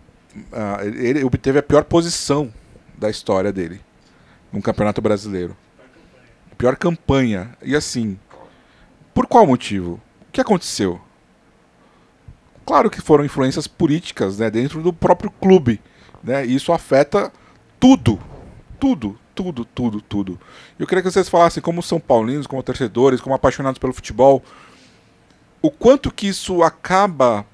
ah, 0.53 0.79
ele 0.85 1.25
obteve 1.25 1.59
a 1.59 1.63
pior 1.63 1.85
posição 1.85 2.53
da 2.99 3.09
história 3.11 3.53
dele 3.53 3.81
no 4.53 4.61
Campeonato 4.63 5.01
Brasileiro. 5.01 5.57
Pior 6.59 6.77
campanha. 6.77 7.51
E 7.63 7.77
assim, 7.77 8.19
por 9.13 9.27
qual 9.27 9.47
motivo? 9.47 10.01
O 10.29 10.33
que 10.33 10.41
aconteceu? 10.41 11.01
Claro 12.67 12.91
que 12.91 13.01
foram 13.01 13.25
influências 13.25 13.69
políticas 13.69 14.39
né, 14.39 14.51
dentro 14.51 14.83
do 14.83 14.93
próprio 14.93 15.31
clube. 15.31 15.81
Né, 16.23 16.45
e 16.45 16.57
isso 16.57 16.73
afeta 16.73 17.33
tudo. 17.79 18.19
Tudo, 18.79 19.17
tudo, 19.35 19.65
tudo, 19.65 20.01
tudo. 20.01 20.41
Eu 20.79 20.87
queria 20.87 21.03
que 21.03 21.11
vocês 21.11 21.29
falassem, 21.29 21.63
como 21.63 21.83
São 21.83 22.01
Paulinos, 22.01 22.47
como 22.47 22.63
torcedores, 22.63 23.21
como 23.21 23.35
apaixonados 23.35 23.79
pelo 23.79 23.93
futebol, 23.93 24.43
o 25.63 25.71
quanto 25.71 26.13
que 26.13 26.27
isso 26.27 26.63
acaba 26.63 27.47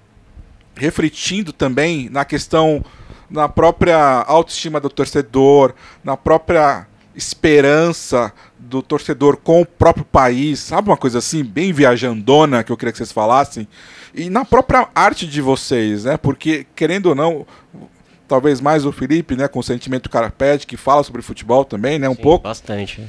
refletindo 0.75 1.53
também 1.53 2.09
na 2.09 2.25
questão, 2.25 2.85
na 3.31 3.49
própria 3.49 4.25
autoestima 4.27 4.81
do 4.81 4.89
torcedor, 4.89 5.75
na 6.03 6.17
própria 6.17 6.87
esperança 7.15 8.33
do 8.59 8.83
torcedor 8.83 9.37
com 9.37 9.61
o 9.61 9.67
próprio 9.67 10.05
país, 10.05 10.59
sabe 10.61 10.89
uma 10.89 10.97
coisa 10.97 11.19
assim, 11.19 11.45
bem 11.45 11.73
viajandona 11.73 12.65
que 12.65 12.73
eu 12.73 12.77
queria 12.77 12.91
que 12.91 12.99
vocês 12.99 13.13
falassem, 13.13 13.69
e 14.15 14.29
na 14.31 14.45
própria 14.45 14.89
arte 14.95 15.27
de 15.27 15.41
vocês, 15.41 16.05
né? 16.05 16.17
Porque 16.17 16.67
querendo 16.77 17.07
ou 17.07 17.15
não, 17.15 17.47
talvez 18.29 18.61
mais 18.61 18.85
o 18.85 18.93
Felipe, 18.93 19.37
né, 19.37 19.49
com 19.49 19.59
o 19.61 19.63
sentimento 19.63 20.09
carpete 20.11 20.67
que 20.67 20.77
fala 20.77 21.03
sobre 21.03 21.23
futebol 21.23 21.65
também, 21.65 21.99
né, 21.99 22.09
um 22.09 22.15
Sim, 22.15 22.23
pouco. 22.23 22.45
Bastante. 22.45 23.03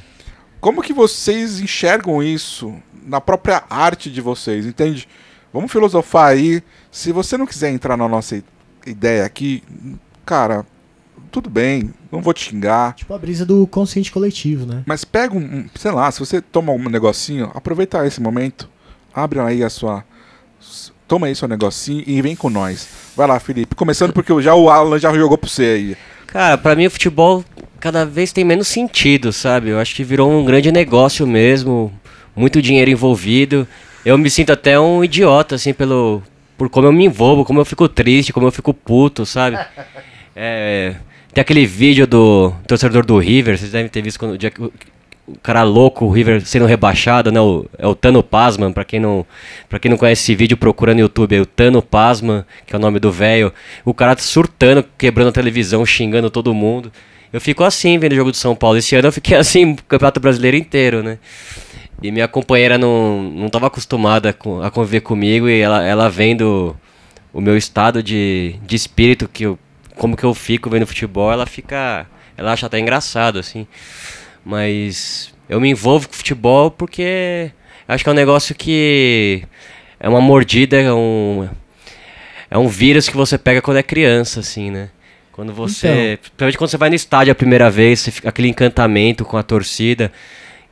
Como 0.59 0.81
que 0.81 0.93
vocês 0.93 1.59
enxergam 1.59 2.23
isso 2.23 2.73
na 3.05 3.19
própria 3.19 3.63
arte 3.69 4.09
de 4.09 4.21
vocês, 4.21 4.65
entende? 4.65 5.07
Vamos 5.51 5.71
filosofar 5.71 6.27
aí. 6.29 6.63
Se 6.89 7.11
você 7.11 7.37
não 7.37 7.45
quiser 7.45 7.69
entrar 7.71 7.97
na 7.97 8.07
nossa 8.07 8.41
ideia 8.87 9.25
aqui, 9.25 9.61
cara, 10.25 10.65
tudo 11.31 11.49
bem, 11.49 11.93
não 12.11 12.21
vou 12.21 12.33
te 12.33 12.45
xingar. 12.49 12.93
Tipo 12.95 13.13
a 13.13 13.17
brisa 13.17 13.45
do 13.45 13.67
consciente 13.67 14.11
coletivo, 14.11 14.65
né? 14.65 14.83
Mas 14.85 15.03
pega 15.03 15.35
um, 15.35 15.39
um- 15.39 15.69
sei 15.75 15.91
lá, 15.91 16.09
se 16.11 16.19
você 16.19 16.41
toma 16.41 16.71
um 16.71 16.89
negocinho, 16.89 17.51
aproveita 17.53 18.05
esse 18.07 18.21
momento, 18.21 18.69
abre 19.13 19.39
aí 19.39 19.63
a 19.63 19.69
sua. 19.69 20.03
Toma 21.07 21.27
aí 21.27 21.35
seu 21.35 21.47
negocinho 21.47 22.03
e 22.05 22.21
vem 22.21 22.35
com 22.35 22.49
nós. 22.49 22.87
Vai 23.15 23.27
lá, 23.27 23.39
Felipe. 23.39 23.75
Começando 23.75 24.13
porque 24.13 24.41
já 24.41 24.55
o 24.55 24.69
Alan 24.69 24.97
já 24.97 25.13
jogou 25.13 25.37
pra 25.37 25.49
você 25.49 25.63
aí. 25.63 25.97
Cara, 26.27 26.57
pra 26.57 26.75
mim 26.75 26.87
o 26.87 26.91
futebol 26.91 27.43
cada 27.79 28.05
vez 28.05 28.31
tem 28.31 28.43
menos 28.43 28.67
sentido, 28.67 29.31
sabe? 29.33 29.69
Eu 29.69 29.79
acho 29.79 29.93
que 29.93 30.03
virou 30.03 30.31
um 30.31 30.45
grande 30.45 30.71
negócio 30.71 31.27
mesmo, 31.27 31.91
muito 32.35 32.61
dinheiro 32.61 32.89
envolvido. 32.89 33.67
Eu 34.05 34.17
me 34.17 34.29
sinto 34.29 34.51
até 34.51 34.79
um 34.79 35.03
idiota, 35.03 35.55
assim, 35.55 35.73
pelo. 35.73 36.23
Por 36.57 36.69
como 36.69 36.87
eu 36.87 36.93
me 36.93 37.05
envolvo, 37.05 37.43
como 37.43 37.59
eu 37.59 37.65
fico 37.65 37.87
triste, 37.89 38.31
como 38.31 38.47
eu 38.47 38.51
fico 38.51 38.73
puto, 38.73 39.25
sabe? 39.25 39.57
É, 40.35 40.95
tem 41.33 41.41
aquele 41.41 41.65
vídeo 41.65 42.07
do 42.07 42.53
torcedor 42.67 43.05
do 43.05 43.17
River, 43.17 43.57
vocês 43.57 43.71
devem 43.71 43.89
ter 43.89 44.01
visto 44.01 44.19
quando 44.19 44.37
o, 45.27 45.37
cara 45.39 45.63
louco, 45.63 46.05
o 46.05 46.11
River 46.11 46.45
sendo 46.45 46.65
rebaixado, 46.65 47.31
né? 47.31 47.39
O, 47.39 47.65
é 47.77 47.87
o 47.87 47.95
Tano 47.95 48.21
Pasman, 48.21 48.71
pra 48.71 48.83
quem 48.83 48.99
não, 48.99 49.25
para 49.69 49.79
quem 49.79 49.89
não 49.89 49.97
conhece 49.97 50.21
esse 50.23 50.35
vídeo, 50.35 50.57
procura 50.57 50.93
no 50.93 50.99
YouTube, 50.99 51.35
é 51.35 51.41
o 51.41 51.45
Tano 51.45 51.81
Pasman, 51.81 52.45
que 52.65 52.75
é 52.75 52.77
o 52.77 52.81
nome 52.81 52.99
do 52.99 53.11
velho. 53.11 53.53
O 53.85 53.93
cara 53.93 54.17
surtando, 54.17 54.83
quebrando 54.97 55.29
a 55.29 55.33
televisão, 55.33 55.85
xingando 55.85 56.29
todo 56.29 56.53
mundo. 56.53 56.91
Eu 57.31 57.41
fico 57.41 57.63
assim 57.63 57.97
vendo 57.97 58.13
o 58.13 58.15
jogo 58.15 58.31
do 58.31 58.37
São 58.37 58.55
Paulo. 58.55 58.77
Esse 58.77 58.95
ano 58.95 59.07
eu 59.07 59.11
fiquei 59.11 59.35
assim 59.37 59.73
o 59.73 59.83
Campeonato 59.83 60.19
Brasileiro 60.19 60.57
inteiro, 60.57 61.01
né? 61.01 61.17
E 62.01 62.11
minha 62.11 62.27
companheira 62.27 62.77
não, 62.77 63.23
não 63.23 63.49
tava 63.49 63.67
acostumada 63.67 64.35
a 64.61 64.69
conviver 64.69 65.01
comigo 65.01 65.47
e 65.47 65.61
ela, 65.61 65.83
ela 65.83 66.09
vendo 66.09 66.75
o 67.33 67.41
meu 67.41 67.57
estado 67.57 68.03
de, 68.03 68.55
de 68.61 68.75
espírito, 68.75 69.27
que 69.27 69.43
eu, 69.43 69.57
como 69.95 70.15
que 70.15 70.23
eu 70.23 70.33
fico 70.33 70.69
vendo 70.69 70.85
futebol, 70.85 71.31
ela 71.31 71.45
fica. 71.45 72.05
Ela 72.37 72.51
acha 72.51 72.65
até 72.65 72.79
engraçado, 72.79 73.39
assim. 73.39 73.67
Mas 74.45 75.33
eu 75.47 75.59
me 75.59 75.69
envolvo 75.69 76.07
com 76.07 76.13
futebol 76.13 76.69
porque 76.69 77.51
acho 77.87 78.03
que 78.03 78.09
é 78.09 78.11
um 78.11 78.15
negócio 78.15 78.53
que 78.55 79.43
é 79.99 80.09
uma 80.09 80.21
mordida, 80.21 80.79
é 80.79 80.91
um, 80.91 81.47
é 82.51 82.57
um 82.57 82.67
vírus 82.67 83.07
que 83.07 83.15
você 83.15 83.37
pega 83.37 83.61
quando 83.61 83.77
é 83.77 83.83
criança, 83.83 84.41
assim, 84.41 84.69
né? 84.69 84.89
Quando 85.31 85.51
você. 85.51 86.19
Principalmente 86.21 86.57
quando 86.57 86.69
você 86.69 86.77
vai 86.77 86.89
no 86.89 86.95
estádio 86.95 87.31
a 87.31 87.35
primeira 87.35 87.69
vez, 87.69 88.21
aquele 88.23 88.47
encantamento 88.49 89.25
com 89.25 89.35
a 89.35 89.43
torcida. 89.43 90.11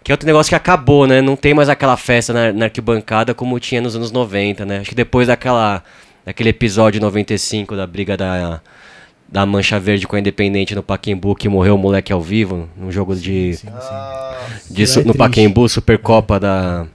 Que 0.03 0.12
é 0.12 0.13
outro 0.13 0.25
negócio 0.25 0.49
que 0.49 0.55
acabou, 0.55 1.07
né? 1.07 1.21
Não 1.21 1.36
tem 1.36 1.53
mais 1.53 1.69
aquela 1.69 1.97
festa 1.97 2.34
na, 2.34 2.51
na 2.53 2.65
arquibancada 2.65 3.34
como 3.34 3.60
tinha 3.60 3.81
nos 3.81 3.95
anos 3.95 4.12
90, 4.12 4.65
né? 4.65 4.79
Acho 4.79 4.89
que 4.89 4.95
depois 4.95 5.27
daquela, 5.27 5.84
daquele 6.25 6.49
episódio 6.49 7.01
95 7.01 7.75
da 7.75 7.88
briga 7.88 8.17
da, 8.17 8.62
da 9.31 9.45
Mancha 9.45 9.79
Verde 9.79 10.05
com 10.07 10.15
a 10.15 10.19
Independente 10.19 10.75
no 10.75 10.83
Paquembu, 10.83 11.33
que 11.35 11.47
morreu 11.47 11.75
o 11.75 11.77
moleque 11.77 12.11
ao 12.11 12.21
vivo, 12.21 12.67
num 12.77 12.91
jogo 12.91 13.15
de, 13.15 13.53
Sim, 13.55 13.67
sim. 13.67 14.73
de 14.73 14.83
Aquilo 14.83 14.87
su- 14.87 14.99
é 14.99 15.03
no 15.05 15.13
triste. 15.13 15.69
Supercopa 15.69 16.39
da. 16.39 16.85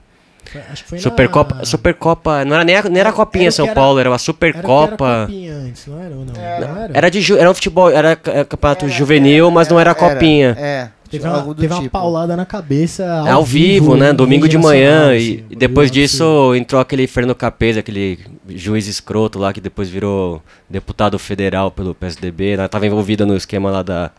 Acho 0.71 0.83
que 0.83 0.89
foi 0.91 0.99
Supercopa, 0.99 1.55
na... 1.55 1.65
Supercopa, 1.65 2.45
não 2.45 2.55
era 2.55 2.63
nem 2.63 2.75
a, 2.77 2.83
nem 2.83 2.99
era 2.99 3.09
a 3.09 3.13
Copinha 3.13 3.45
era 3.45 3.51
São 3.51 3.65
era- 3.65 3.75
Paulo, 3.75 3.99
era 3.99 4.09
uma 4.09 4.15
que 4.15 4.21
Supercopa. 4.21 5.05
era 5.07 5.25
copinha 5.25 5.53
antes, 5.55 5.87
não 5.87 5.99
era 6.01 6.15
ou 6.15 6.25
não? 6.25 6.33
Não 6.33 6.41
era? 6.83 6.91
Era 6.93 7.11
de 7.11 7.21
ju- 7.21 7.37
era 7.37 7.51
um 7.51 7.53
futebol, 7.53 7.89
era 7.89 8.11
c- 8.11 8.45
campeonato 8.45 8.85
Era- 8.85 8.93
juvenil, 8.93 9.45
era- 9.47 9.53
mas 9.53 9.67
não 9.67 9.79
era 9.79 9.89
era- 9.89 9.99
copinha. 9.99 10.55
É. 10.57 10.89
Teve, 11.09 11.25
uma, 11.27 11.55
teve 11.55 11.73
uma 11.73 11.81
tipo. 11.81 11.91
paulada 11.91 12.35
na 12.35 12.45
cabeça. 12.45 13.03
É 13.25 13.31
ao 13.31 13.43
vivo, 13.43 13.95
né? 13.95 14.11
em 14.11 14.13
Domingo 14.13 14.47
de 14.47 14.57
manhã. 14.57 15.13
E, 15.13 15.17
assim, 15.17 15.43
e 15.49 15.55
depois 15.55 15.89
disso 15.89 16.53
entrou 16.53 16.81
aquele 16.81 17.07
Fernando 17.07 17.33
Capesa, 17.35 17.79
aquele 17.79 18.19
juiz 18.49 18.87
escroto 18.87 19.37
lá 19.39 19.51
que 19.53 19.61
depois 19.61 19.89
virou 19.89 20.41
deputado 20.69 21.17
federal 21.19 21.71
pelo 21.71 21.93
PSDB. 21.95 22.57
Né? 22.57 22.67
Tava 22.67 22.85
envolvido 22.87 23.25
no 23.25 23.35
esquema 23.35 23.69
lá 23.71 23.83
da, 23.83 24.11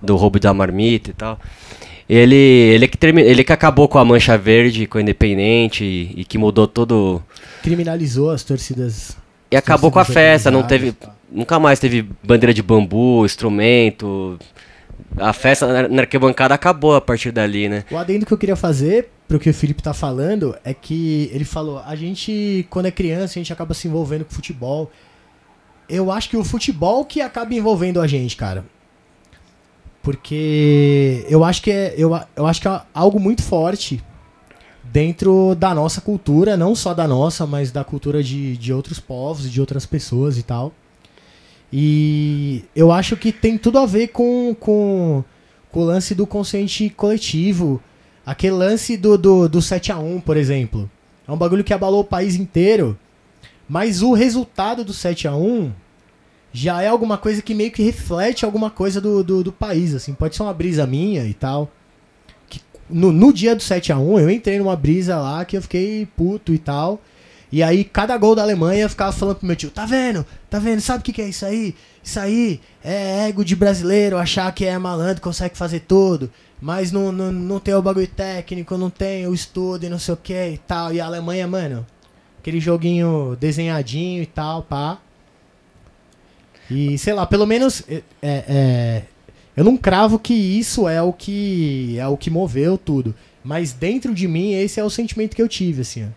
do 0.00 0.16
roubo 0.16 0.38
da 0.40 0.52
marmita 0.54 1.10
e 1.10 1.12
tal. 1.14 1.38
Ele, 2.08 2.34
ele, 2.36 2.88
que 2.88 2.98
termi, 2.98 3.22
ele 3.22 3.44
que 3.44 3.52
acabou 3.52 3.88
com 3.88 3.98
a 3.98 4.04
Mancha 4.04 4.36
Verde, 4.36 4.86
com 4.86 4.98
o 4.98 5.00
Independente 5.00 5.84
e, 5.84 6.12
e 6.20 6.24
que 6.24 6.36
mudou 6.36 6.66
todo. 6.66 7.22
Criminalizou 7.62 8.30
as 8.30 8.42
torcidas. 8.42 9.16
E 9.50 9.56
acabou 9.56 9.90
com 9.90 9.98
a 9.98 10.04
festa, 10.04 10.50
não 10.50 10.62
teve. 10.62 10.92
tá. 10.92 11.14
Nunca 11.30 11.58
mais 11.58 11.78
teve 11.78 12.06
bandeira 12.22 12.52
de 12.52 12.62
bambu, 12.62 13.24
instrumento. 13.24 14.38
A 15.16 15.32
festa 15.32 15.66
na- 15.66 15.88
na 15.88 16.02
arquibancada 16.02 16.54
acabou 16.54 16.94
a 16.94 17.00
partir 17.00 17.30
dali, 17.32 17.68
né? 17.68 17.84
O 17.90 17.96
adendo 17.96 18.26
que 18.26 18.32
eu 18.32 18.38
queria 18.38 18.56
fazer 18.56 19.08
pro 19.32 19.40
que 19.40 19.48
o 19.48 19.54
Felipe 19.54 19.82
tá 19.82 19.94
falando 19.94 20.54
é 20.62 20.74
que 20.74 21.30
ele 21.32 21.46
falou, 21.46 21.78
a 21.78 21.96
gente, 21.96 22.66
quando 22.68 22.84
é 22.84 22.90
criança, 22.90 23.38
a 23.38 23.40
gente 23.40 23.50
acaba 23.50 23.72
se 23.72 23.88
envolvendo 23.88 24.26
com 24.26 24.30
futebol. 24.30 24.90
Eu 25.88 26.12
acho 26.12 26.28
que 26.28 26.36
o 26.36 26.44
futebol 26.44 27.02
que 27.06 27.22
acaba 27.22 27.54
envolvendo 27.54 27.98
a 27.98 28.06
gente, 28.06 28.36
cara. 28.36 28.62
Porque 30.02 31.24
eu 31.30 31.44
acho 31.44 31.62
que 31.62 31.70
é, 31.70 31.94
eu, 31.96 32.10
eu 32.36 32.46
acho 32.46 32.60
que 32.60 32.68
é 32.68 32.82
algo 32.92 33.18
muito 33.18 33.42
forte 33.42 34.04
dentro 34.84 35.54
da 35.54 35.74
nossa 35.74 36.02
cultura, 36.02 36.54
não 36.54 36.74
só 36.74 36.92
da 36.92 37.08
nossa, 37.08 37.46
mas 37.46 37.72
da 37.72 37.82
cultura 37.82 38.22
de, 38.22 38.54
de 38.58 38.70
outros 38.70 39.00
povos 39.00 39.46
e 39.46 39.48
de 39.48 39.62
outras 39.62 39.86
pessoas 39.86 40.36
e 40.36 40.42
tal. 40.42 40.74
E 41.72 42.66
eu 42.76 42.92
acho 42.92 43.16
que 43.16 43.32
tem 43.32 43.56
tudo 43.56 43.78
a 43.78 43.86
ver 43.86 44.08
com, 44.08 44.54
com, 44.60 45.24
com 45.70 45.80
o 45.80 45.84
lance 45.84 46.14
do 46.14 46.26
consciente 46.26 46.90
coletivo. 46.90 47.80
Aquele 48.24 48.54
lance 48.54 48.96
do, 48.96 49.18
do, 49.18 49.48
do 49.48 49.58
7x1, 49.58 50.22
por 50.22 50.36
exemplo. 50.36 50.90
É 51.26 51.32
um 51.32 51.36
bagulho 51.36 51.64
que 51.64 51.74
abalou 51.74 52.00
o 52.00 52.04
país 52.04 52.36
inteiro. 52.36 52.98
Mas 53.68 54.02
o 54.02 54.12
resultado 54.12 54.84
do 54.84 54.92
7x1 54.92 55.72
já 56.52 56.82
é 56.82 56.88
alguma 56.88 57.16
coisa 57.16 57.40
que 57.40 57.54
meio 57.54 57.70
que 57.70 57.82
reflete 57.82 58.44
alguma 58.44 58.70
coisa 58.70 59.00
do, 59.00 59.24
do, 59.24 59.42
do 59.42 59.52
país. 59.52 59.94
assim 59.94 60.12
Pode 60.12 60.36
ser 60.36 60.42
uma 60.42 60.52
brisa 60.52 60.86
minha 60.86 61.24
e 61.24 61.34
tal. 61.34 61.70
Que 62.48 62.60
no, 62.88 63.10
no 63.10 63.32
dia 63.32 63.56
do 63.56 63.62
7x1, 63.62 64.20
eu 64.20 64.30
entrei 64.30 64.58
numa 64.58 64.76
brisa 64.76 65.16
lá 65.16 65.44
que 65.44 65.56
eu 65.56 65.62
fiquei 65.62 66.06
puto 66.16 66.52
e 66.52 66.58
tal. 66.58 67.00
E 67.50 67.62
aí, 67.62 67.84
cada 67.84 68.16
gol 68.16 68.34
da 68.34 68.42
Alemanha 68.42 68.84
eu 68.84 68.88
ficava 68.88 69.12
falando 69.12 69.36
pro 69.36 69.46
meu 69.46 69.56
tio: 69.56 69.70
tá 69.70 69.84
vendo? 69.84 70.24
Tá 70.48 70.58
vendo? 70.58 70.80
Sabe 70.80 71.00
o 71.00 71.04
que, 71.04 71.12
que 71.12 71.20
é 71.20 71.28
isso 71.28 71.44
aí? 71.44 71.74
Isso 72.02 72.18
aí 72.18 72.60
é 72.82 73.28
ego 73.28 73.44
de 73.44 73.54
brasileiro, 73.54 74.16
achar 74.16 74.50
que 74.54 74.64
é 74.64 74.76
malandro, 74.78 75.22
consegue 75.22 75.56
fazer 75.56 75.80
tudo. 75.80 76.30
Mas 76.64 76.92
não, 76.92 77.10
não, 77.10 77.32
não 77.32 77.58
tem 77.58 77.74
o 77.74 77.82
bagulho 77.82 78.06
técnico, 78.06 78.78
não 78.78 78.88
tem 78.88 79.26
o 79.26 79.34
estudo 79.34 79.84
e 79.84 79.88
não 79.88 79.98
sei 79.98 80.14
o 80.14 80.16
que 80.16 80.32
e 80.50 80.58
tal. 80.58 80.94
E 80.94 81.00
a 81.00 81.06
Alemanha, 81.06 81.44
mano, 81.48 81.84
aquele 82.38 82.60
joguinho 82.60 83.36
desenhadinho 83.40 84.22
e 84.22 84.26
tal, 84.26 84.62
pá. 84.62 84.98
E 86.70 86.96
sei 86.98 87.12
lá, 87.14 87.26
pelo 87.26 87.46
menos 87.46 87.82
é, 87.88 87.96
é, 88.22 88.44
é, 88.48 89.02
eu 89.56 89.64
não 89.64 89.76
cravo 89.76 90.20
que 90.20 90.32
isso 90.32 90.88
é 90.88 91.02
o 91.02 91.12
que 91.12 91.98
é 91.98 92.06
o 92.06 92.16
que 92.16 92.30
moveu 92.30 92.78
tudo. 92.78 93.12
Mas 93.42 93.72
dentro 93.72 94.14
de 94.14 94.28
mim, 94.28 94.52
esse 94.52 94.78
é 94.78 94.84
o 94.84 94.88
sentimento 94.90 95.34
que 95.34 95.42
eu 95.42 95.48
tive, 95.48 95.80
assim, 95.82 96.04
ó. 96.04 96.08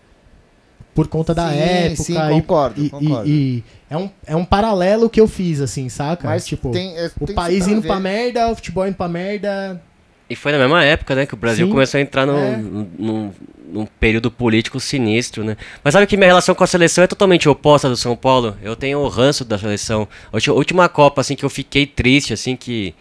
Por 0.93 1.07
conta 1.07 1.33
da 1.33 1.49
Sim, 1.51 1.57
época. 1.57 2.03
sim, 2.03 2.13
concordo, 2.13 2.81
e, 2.85 2.89
concordo. 2.89 3.27
e- 3.27 3.31
e 3.57 3.63
é, 3.89 3.97
um, 3.97 4.09
é 4.27 4.35
um 4.35 4.45
paralelo 4.45 5.09
que 5.09 5.19
eu 5.19 5.27
fiz, 5.27 5.59
assim, 5.59 5.89
saca? 5.89 6.27
Mas 6.27 6.45
tipo, 6.45 6.71
tem, 6.71 6.95
é, 6.95 7.11
o 7.19 7.25
tem 7.25 7.35
país 7.35 7.67
indo 7.67 7.81
ver. 7.81 7.87
pra 7.87 7.99
merda, 7.99 8.49
o 8.51 8.55
futebol 8.55 8.87
indo 8.87 8.95
pra 8.95 9.09
merda. 9.09 9.81
E 10.29 10.35
foi 10.35 10.51
na 10.51 10.57
mesma 10.57 10.83
época, 10.83 11.13
né, 11.13 11.25
que 11.25 11.33
o 11.35 11.37
Brasil 11.37 11.67
Sim. 11.67 11.71
começou 11.71 11.97
a 11.99 12.01
entrar 12.01 12.25
num, 12.25 12.37
É. 12.37 12.57
num- 12.57 13.33
num, 13.71 13.85
período 13.99 14.31
político 14.31 14.79
sinistro, 14.79 15.43
né? 15.43 15.55
Mas 15.83 15.93
sabe 15.93 16.07
que 16.07 16.15
minha 16.17 16.27
relação 16.27 16.55
com 16.55 16.63
a 16.63 16.67
seleção 16.67 17.03
é 17.03 17.07
totalmente 17.07 17.47
oposta 17.47 17.89
do 17.89 17.95
São 17.97 18.15
Paulo? 18.15 18.57
Eu 18.63 18.75
tenho 18.75 18.99
o 18.99 19.07
ranço 19.07 19.43
da 19.45 19.57
seleção. 19.57 20.07
A 20.31 20.51
última 20.51 20.87
Copa, 20.89 21.21
assim, 21.21 21.35
que 21.35 21.43
eu 21.45 21.49
fiquei 21.49 21.85
triste, 21.85 22.33
assim, 22.33 22.55
que... 22.55 22.93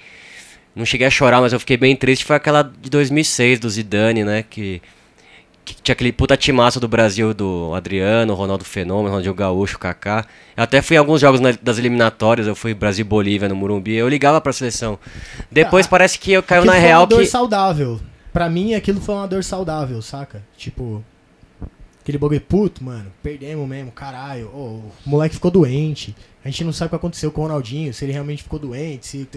Não 0.74 0.84
cheguei 0.84 1.06
a 1.06 1.10
chorar, 1.10 1.40
mas 1.40 1.52
eu 1.52 1.60
fiquei 1.60 1.76
bem 1.76 1.94
triste, 1.94 2.24
foi 2.24 2.34
aquela 2.34 2.62
de 2.62 2.90
2006, 2.90 3.58
do 3.60 3.70
Zidane, 3.70 4.24
né, 4.24 4.44
que... 4.48 4.82
que 5.64 5.74
tinha 5.82 5.92
aquele 5.94 6.12
puta 6.12 6.36
timaço 6.36 6.78
do 6.78 6.86
Brasil, 6.86 7.32
do 7.32 7.72
Adriano, 7.74 8.34
Ronaldo 8.34 8.64
Fenômeno, 8.64 9.08
Ronaldinho 9.08 9.34
Gaúcho, 9.34 9.78
Kaká. 9.78 10.26
Eu 10.56 10.62
até 10.64 10.82
fui 10.82 10.96
em 10.96 10.98
alguns 10.98 11.20
jogos 11.20 11.40
na- 11.40 11.56
das 11.62 11.78
eliminatórias, 11.78 12.46
eu 12.46 12.54
fui 12.54 12.74
Brasil 12.74 13.04
Bolívia 13.04 13.48
no 13.48 13.56
Morumbi, 13.56 13.94
eu 13.94 14.08
ligava 14.08 14.40
pra 14.40 14.52
seleção. 14.52 14.98
Depois 15.50 15.86
Ah, 15.86 15.88
parece 15.88 16.18
que 16.18 16.32
eu 16.32 16.42
caiu 16.42 16.64
na 16.64 16.72
foi 16.72 16.80
real 16.80 17.00
uma 17.02 17.06
dor 17.06 17.20
que... 17.20 17.26
saudável. 17.26 18.00
Pra 18.32 18.48
mim, 18.50 18.74
aquilo 18.74 19.00
foi 19.00 19.14
uma 19.14 19.26
dor 19.28 19.42
saudável, 19.44 20.02
saca? 20.02 20.42
Tipo, 20.56 21.02
aquele 22.02 22.18
bagulho 22.18 22.40
puto, 22.40 22.82
mano, 22.84 23.06
perdemos 23.22 23.66
mesmo, 23.68 23.90
caralho. 23.90 24.48
Ô, 24.48 24.58
o 24.80 24.92
moleque 25.06 25.36
ficou 25.36 25.50
doente. 25.50 26.14
A 26.44 26.48
gente 26.50 26.62
não 26.64 26.72
sabe 26.72 26.88
o 26.88 26.90
que 26.90 26.96
aconteceu 26.96 27.30
com 27.30 27.40
o 27.40 27.44
Ronaldinho, 27.44 27.94
se 27.94 28.04
ele 28.04 28.12
realmente 28.12 28.42
ficou 28.42 28.58
doente, 28.58 29.06
se. 29.06 29.28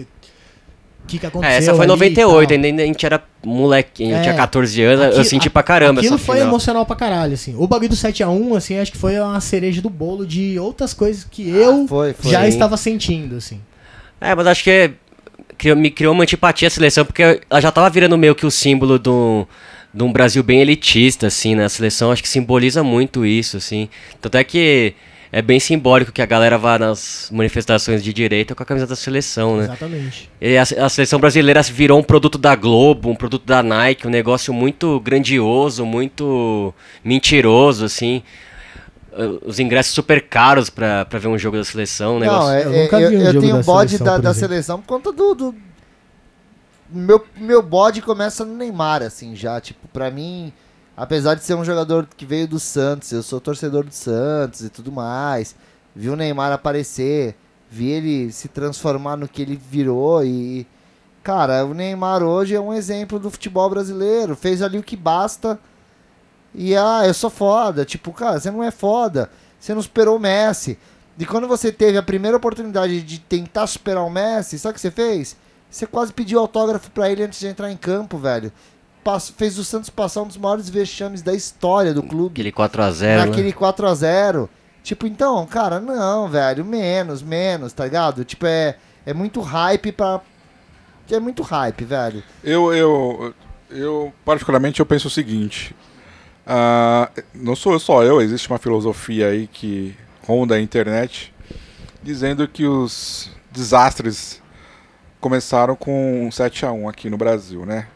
O 1.04 1.06
que, 1.08 1.18
que 1.18 1.26
aconteceu? 1.26 1.54
É, 1.54 1.56
essa 1.58 1.70
foi 1.74 1.86
em 1.86 1.90
ali 1.90 2.06
e 2.06 2.10
98, 2.10 2.48
tal. 2.48 2.64
ainda 2.64 2.82
a 2.82 2.86
gente 2.86 3.06
era 3.06 3.22
moleque, 3.44 4.02
a 4.02 4.06
gente 4.06 4.16
É, 4.18 4.22
tinha 4.22 4.34
14 4.34 4.82
anos, 4.82 5.00
eu 5.00 5.08
Aquilo- 5.08 5.24
senti 5.24 5.48
a- 5.48 5.50
pra 5.50 5.62
caramba 5.62 6.00
Aquilo 6.00 6.16
essa 6.16 6.24
foi 6.24 6.36
final. 6.36 6.48
emocional 6.50 6.84
pra 6.84 6.96
caralho, 6.96 7.32
assim. 7.32 7.54
O 7.56 7.66
bagulho 7.66 7.88
do 7.88 7.96
7x1, 7.96 8.54
assim, 8.56 8.78
acho 8.78 8.92
que 8.92 8.98
foi 8.98 9.18
uma 9.18 9.40
cereja 9.40 9.80
do 9.80 9.88
bolo 9.88 10.26
de 10.26 10.58
outras 10.58 10.92
coisas 10.92 11.24
que 11.24 11.50
Ah, 11.50 11.54
eu 11.54 11.86
foi, 11.88 12.12
foi. 12.12 12.30
já 12.30 12.42
Sim. 12.42 12.48
estava 12.48 12.76
sentindo, 12.76 13.36
assim. 13.36 13.58
É, 14.20 14.34
mas 14.34 14.46
acho 14.46 14.62
que 14.64 14.90
criou- 15.56 15.76
me 15.76 15.90
criou 15.90 16.12
uma 16.12 16.24
antipatia 16.24 16.68
a 16.68 16.70
seleção, 16.70 17.06
porque 17.06 17.22
ela 17.48 17.60
já 17.60 17.72
tava 17.72 17.88
virando 17.88 18.18
meio 18.18 18.34
que 18.34 18.44
o 18.44 18.50
símbolo 18.50 18.98
do, 18.98 19.46
de 19.94 20.02
um 20.02 20.12
Brasil 20.12 20.42
bem 20.42 20.60
elitista, 20.60 21.28
assim, 21.28 21.54
né? 21.54 21.64
A 21.64 21.68
seleção 21.70 22.12
acho 22.12 22.22
que 22.22 22.28
simboliza 22.28 22.82
muito 22.84 23.24
isso, 23.24 23.56
assim. 23.56 23.88
Tanto 24.20 24.36
é 24.36 24.44
que 24.44 24.92
é 25.30 25.42
bem 25.42 25.60
simbólico 25.60 26.10
que 26.12 26.22
a 26.22 26.26
galera 26.26 26.56
vá 26.56 26.78
nas 26.78 27.28
manifestações 27.32 28.02
de 28.02 28.12
direita 28.12 28.54
com 28.54 28.62
a 28.62 28.66
camisa 28.66 28.86
da 28.86 28.96
seleção, 28.96 29.56
né? 29.58 29.64
Exatamente. 29.64 30.30
E 30.40 30.56
a, 30.56 30.62
a 30.62 30.88
seleção 30.88 31.20
brasileira 31.20 31.62
virou 31.62 31.98
um 31.98 32.02
produto 32.02 32.38
da 32.38 32.54
Globo, 32.56 33.10
um 33.10 33.14
produto 33.16 33.44
da 33.44 33.62
Nike, 33.62 34.06
um 34.06 34.10
negócio 34.10 34.52
muito 34.54 34.98
grandioso, 35.00 35.84
muito 35.84 36.72
mentiroso, 37.04 37.84
assim. 37.84 38.22
Os 39.44 39.58
ingressos 39.58 39.94
super 39.94 40.22
caros 40.28 40.70
pra, 40.70 41.04
pra 41.04 41.18
ver 41.18 41.26
um 41.28 41.36
jogo 41.36 41.56
da 41.56 41.64
seleção, 41.64 42.16
um 42.16 42.18
Não, 42.20 42.20
negócio... 42.20 42.50
é, 42.52 42.64
Eu 42.64 42.72
é, 42.72 42.82
nunca 42.84 43.00
eu, 43.00 43.10
vi 43.10 43.16
um 43.16 43.20
eu 43.20 43.26
jogo 43.32 43.40
tenho 43.40 43.56
da 43.56 43.62
bode 43.62 43.90
seleção, 43.90 44.06
da, 44.06 44.18
da 44.28 44.34
seleção 44.34 44.80
por 44.80 44.86
conta 44.86 45.12
do. 45.12 45.34
do- 45.34 45.54
Meu, 46.90 47.24
meu 47.36 47.60
bode 47.62 48.00
começa 48.00 48.44
no 48.44 48.54
Neymar, 48.54 49.02
assim, 49.02 49.34
já. 49.34 49.60
Tipo, 49.60 49.86
pra 49.88 50.10
mim, 50.10 50.52
apesar 50.98 51.36
de 51.36 51.44
ser 51.44 51.54
um 51.54 51.64
jogador 51.64 52.08
que 52.16 52.26
veio 52.26 52.48
do 52.48 52.58
Santos, 52.58 53.12
eu 53.12 53.22
sou 53.22 53.40
torcedor 53.40 53.84
do 53.84 53.94
Santos 53.94 54.62
e 54.62 54.68
tudo 54.68 54.90
mais. 54.90 55.54
Vi 55.94 56.10
o 56.10 56.16
Neymar 56.16 56.52
aparecer, 56.52 57.36
vi 57.70 57.88
ele 57.88 58.32
se 58.32 58.48
transformar 58.48 59.16
no 59.16 59.28
que 59.28 59.40
ele 59.40 59.56
virou 59.56 60.24
e. 60.24 60.66
Cara, 61.22 61.64
o 61.64 61.74
Neymar 61.74 62.22
hoje 62.22 62.54
é 62.54 62.60
um 62.60 62.72
exemplo 62.72 63.18
do 63.18 63.30
futebol 63.30 63.68
brasileiro. 63.70 64.34
Fez 64.34 64.62
ali 64.62 64.78
o 64.78 64.82
que 64.82 64.96
basta. 64.96 65.58
E 66.54 66.74
ah, 66.74 67.02
eu 67.04 67.14
sou 67.14 67.30
foda. 67.30 67.84
Tipo, 67.84 68.12
cara, 68.12 68.40
você 68.40 68.50
não 68.50 68.64
é 68.64 68.70
foda. 68.70 69.30
Você 69.60 69.74
não 69.74 69.82
superou 69.82 70.16
o 70.16 70.20
Messi. 70.20 70.78
E 71.18 71.26
quando 71.26 71.46
você 71.46 71.70
teve 71.70 71.98
a 71.98 72.02
primeira 72.02 72.36
oportunidade 72.36 73.02
de 73.02 73.18
tentar 73.18 73.66
superar 73.66 74.04
o 74.04 74.10
Messi, 74.10 74.58
sabe 74.58 74.72
o 74.72 74.74
que 74.74 74.80
você 74.80 74.90
fez? 74.90 75.36
Você 75.70 75.86
quase 75.86 76.12
pediu 76.12 76.38
autógrafo 76.40 76.90
pra 76.90 77.10
ele 77.10 77.24
antes 77.24 77.38
de 77.38 77.46
entrar 77.46 77.70
em 77.70 77.76
campo, 77.76 78.16
velho. 78.16 78.50
Fez 79.36 79.58
o 79.58 79.64
Santos 79.64 79.88
passar 79.88 80.22
um 80.22 80.26
dos 80.26 80.36
maiores 80.36 80.68
vexames 80.68 81.22
da 81.22 81.34
história 81.34 81.94
do 81.94 82.02
clube. 82.02 82.32
Aquele 82.32 82.52
4x0, 82.52 83.00
né? 83.00 83.26
naquele 83.26 83.52
4x0. 83.52 84.48
Tipo, 84.82 85.06
então, 85.06 85.46
cara, 85.46 85.80
não, 85.80 86.28
velho, 86.28 86.64
menos, 86.64 87.22
menos, 87.22 87.72
tá 87.72 87.84
ligado? 87.84 88.24
Tipo, 88.24 88.46
é, 88.46 88.76
é 89.04 89.12
muito 89.14 89.40
hype 89.40 89.92
pra. 89.92 90.20
É 91.10 91.18
muito 91.18 91.42
hype, 91.42 91.84
velho. 91.84 92.22
Eu, 92.44 92.72
eu, 92.74 93.34
eu, 93.70 94.12
particularmente, 94.24 94.80
eu 94.80 94.86
penso 94.86 95.08
o 95.08 95.10
seguinte. 95.10 95.74
ah, 96.46 97.10
não 97.34 97.56
sou 97.56 97.72
eu 97.72 97.78
só 97.78 98.02
eu, 98.02 98.20
existe 98.20 98.48
uma 98.48 98.58
filosofia 98.58 99.28
aí 99.28 99.46
que 99.46 99.96
ronda 100.26 100.54
a 100.54 100.60
internet 100.60 101.32
dizendo 102.02 102.46
que 102.46 102.66
os 102.66 103.30
desastres 103.50 104.42
começaram 105.20 105.74
com 105.74 106.26
um 106.26 106.30
7 106.30 106.64
a 106.64 106.72
1 106.72 106.88
aqui 106.88 107.10
no 107.10 107.16
Brasil, 107.16 107.66
né? 107.66 107.88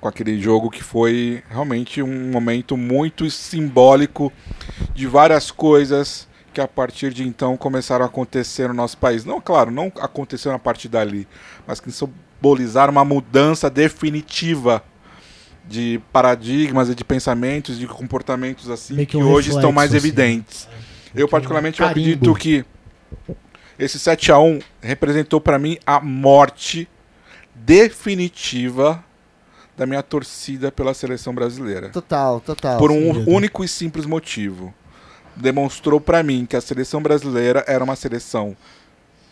Com 0.00 0.08
aquele 0.08 0.40
jogo 0.40 0.70
que 0.70 0.82
foi 0.82 1.42
realmente 1.50 2.00
um 2.02 2.30
momento 2.30 2.76
muito 2.76 3.28
simbólico 3.30 4.32
de 4.94 5.06
várias 5.06 5.50
coisas 5.50 6.28
que 6.54 6.60
a 6.60 6.68
partir 6.68 7.12
de 7.12 7.26
então 7.26 7.56
começaram 7.56 8.04
a 8.04 8.08
acontecer 8.08 8.68
no 8.68 8.74
nosso 8.74 8.96
país. 8.96 9.24
Não, 9.24 9.40
claro, 9.40 9.70
não 9.70 9.92
aconteceram 10.00 10.56
a 10.56 10.58
partir 10.58 10.88
dali, 10.88 11.26
mas 11.66 11.80
que 11.80 11.90
simbolizaram 11.90 12.92
uma 12.92 13.04
mudança 13.04 13.68
definitiva 13.68 14.82
de 15.66 16.00
paradigmas 16.12 16.88
e 16.88 16.94
de 16.94 17.04
pensamentos, 17.04 17.78
de 17.78 17.86
comportamentos 17.86 18.70
assim 18.70 18.94
Meio 18.94 19.06
que 19.06 19.18
que 19.18 19.22
um 19.22 19.28
hoje 19.28 19.48
estão 19.50 19.70
reflexo, 19.70 19.74
mais 19.74 19.94
assim. 19.94 19.96
evidentes. 20.08 20.68
Eu 21.14 21.26
um 21.26 21.28
particularmente 21.28 21.80
eu 21.80 21.86
carimbo. 21.86 22.08
acredito 22.08 22.34
que 22.34 22.64
esse 23.78 23.98
7 23.98 24.32
a 24.32 24.38
1 24.38 24.60
representou 24.80 25.40
para 25.40 25.58
mim 25.58 25.76
a 25.84 26.00
morte 26.00 26.88
definitiva 27.54 29.04
da 29.78 29.86
minha 29.86 30.02
torcida 30.02 30.72
pela 30.72 30.92
seleção 30.92 31.32
brasileira. 31.32 31.88
Total, 31.90 32.40
total. 32.40 32.78
Por 32.78 32.90
um 32.90 33.12
dúvida. 33.12 33.30
único 33.30 33.62
e 33.62 33.68
simples 33.68 34.04
motivo. 34.04 34.74
Demonstrou 35.36 36.00
pra 36.00 36.20
mim 36.20 36.44
que 36.44 36.56
a 36.56 36.60
seleção 36.60 37.00
brasileira 37.00 37.64
era 37.64 37.84
uma 37.84 37.94
seleção 37.94 38.56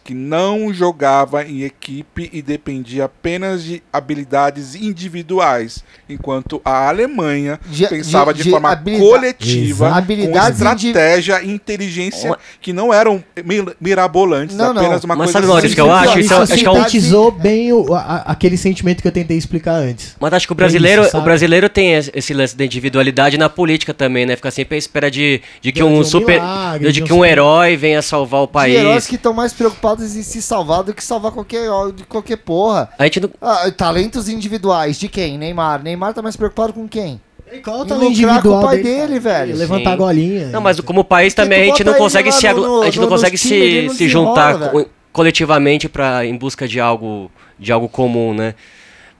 que 0.07 0.15
não 0.15 0.73
jogava 0.73 1.43
em 1.45 1.63
equipe 1.63 2.31
e 2.33 2.41
dependia 2.41 3.07
apenas 3.07 3.65
de 3.65 3.83
habilidades 3.93 4.77
individuais, 4.77 5.83
enquanto 6.09 6.63
a 6.65 6.89
Alemanha 6.89 7.59
De- 7.67 7.89
pensava 7.89 8.33
de- 8.33 8.39
de, 8.39 8.45
de 8.45 8.51
forma 8.51 8.71
habilida- 8.71 9.03
coletiva. 9.05 9.89
Habilidades 9.91 10.63
com 10.63 10.69
estratégia 10.77 11.43
e 11.43 11.51
inteligência 11.51 12.37
que 12.61 12.73
não 12.73 12.95
eram 12.95 13.23
mi- 13.45 13.67
mirabolantes, 13.81 14.55
Não, 14.57 14.73
não. 14.73 14.81
apenas 14.81 15.03
uma 15.03 15.17
Mas 15.17 15.25
coisa 15.27 15.33
sabe, 15.33 15.47
Maurício, 15.49 15.75
que 15.75 15.81
eu 15.81 15.87
simples. 15.87 16.09
acho? 16.09 16.19
Isso, 16.21 16.35
é- 16.35 16.37
Isso 16.37 16.53
acho 16.53 16.61
que 16.63 16.67
é 16.67 16.71
um, 16.71 16.75
sintetizou 16.77 17.31
bem 17.33 17.73
o- 17.73 17.93
a- 17.93 18.23
aquele 18.27 18.57
sentimento 18.57 19.03
que 19.03 19.09
eu 19.09 19.13
tentei 19.13 19.37
explicar 19.37 19.75
antes. 19.75 20.15
Mas 20.21 20.33
acho 20.33 20.47
que 20.47 20.53
o 20.53 20.57
brasileiro, 20.57 21.03
isso, 21.03 21.11
sabe? 21.11 21.23
o 21.23 21.25
brasileiro 21.25 21.69
tem 21.69 21.95
esse 21.95 22.33
lance 22.33 22.57
da 22.57 22.65
individualidade 22.65 23.37
na 23.37 23.49
política 23.49 23.93
também, 23.93 24.25
né? 24.25 24.37
Fica 24.37 24.51
sempre 24.53 24.77
à 24.77 24.79
espera 24.79 25.11
de, 25.11 25.41
de 25.61 25.73
que 25.73 25.79
De 25.81 25.83
um 25.85 25.99
um 25.99 26.05
super. 26.05 26.41
milagre, 26.41 26.87
de 26.87 26.93
de 26.93 27.03
um 27.03 27.07
que 27.07 27.13
um 27.13 27.17
super- 27.17 27.31
herói 27.33 27.77
venha 27.77 28.01
salvar 28.03 28.43
o 28.43 28.47
De 28.47 28.53
país. 28.53 28.77
heróis 28.77 29.07
que 29.07 29.17
estão 29.17 29.33
mais 29.33 29.53
preocupados 29.53 29.96
em 30.05 30.23
se 30.23 30.43
salvar 30.43 30.83
do 30.83 30.93
que 30.93 31.03
salvar 31.03 31.33
qualquer 31.33 31.69
de 31.95 32.05
qualquer 32.05 32.37
porra. 32.37 32.89
A 32.99 33.05
gente 33.05 33.21
não. 33.21 33.31
Ah, 33.41 33.71
talentos 33.71 34.29
individuais, 34.29 34.99
de 34.99 35.09
quem? 35.09 35.39
Neymar. 35.39 35.83
Neymar 35.83 36.13
tá 36.13 36.21
mais 36.23 36.37
preocupado 36.37 36.73
com 36.73 36.87
quem? 36.89 37.21
E 37.53 37.59
qual 37.59 37.81
o 37.81 37.85
E 37.85 37.89
talento 37.89 38.09
lucrar 38.09 38.43
com 38.43 38.49
o 38.49 38.53
individual 38.53 38.63
pai 38.63 38.77
dele, 38.83 39.07
dele, 39.07 39.21
velho. 39.21 39.57
Levantar 39.57 39.91
a 39.91 39.93
Sim. 39.93 39.99
golinha. 39.99 40.47
Não, 40.49 40.61
mas 40.61 40.81
como 40.81 41.05
país 41.05 41.33
também 41.33 41.63
a 41.63 41.65
gente 41.67 41.85
não 41.85 41.95
consegue 41.95 42.33
se 42.33 42.53
no- 42.53 42.83
a 42.83 42.87
gente 42.87 42.99
não 42.99 43.09
consegue 43.09 43.39
se, 43.39 43.83
não 43.87 43.95
se 43.95 44.09
juntar 44.09 44.71
co- 44.71 44.87
coletivamente 45.13 45.89
para 45.89 46.25
em 46.27 46.37
busca 46.37 46.67
de 46.67 46.81
algo 46.81 47.31
de 47.59 47.71
algo 47.73 47.89
comum, 47.89 48.35
né? 48.35 48.55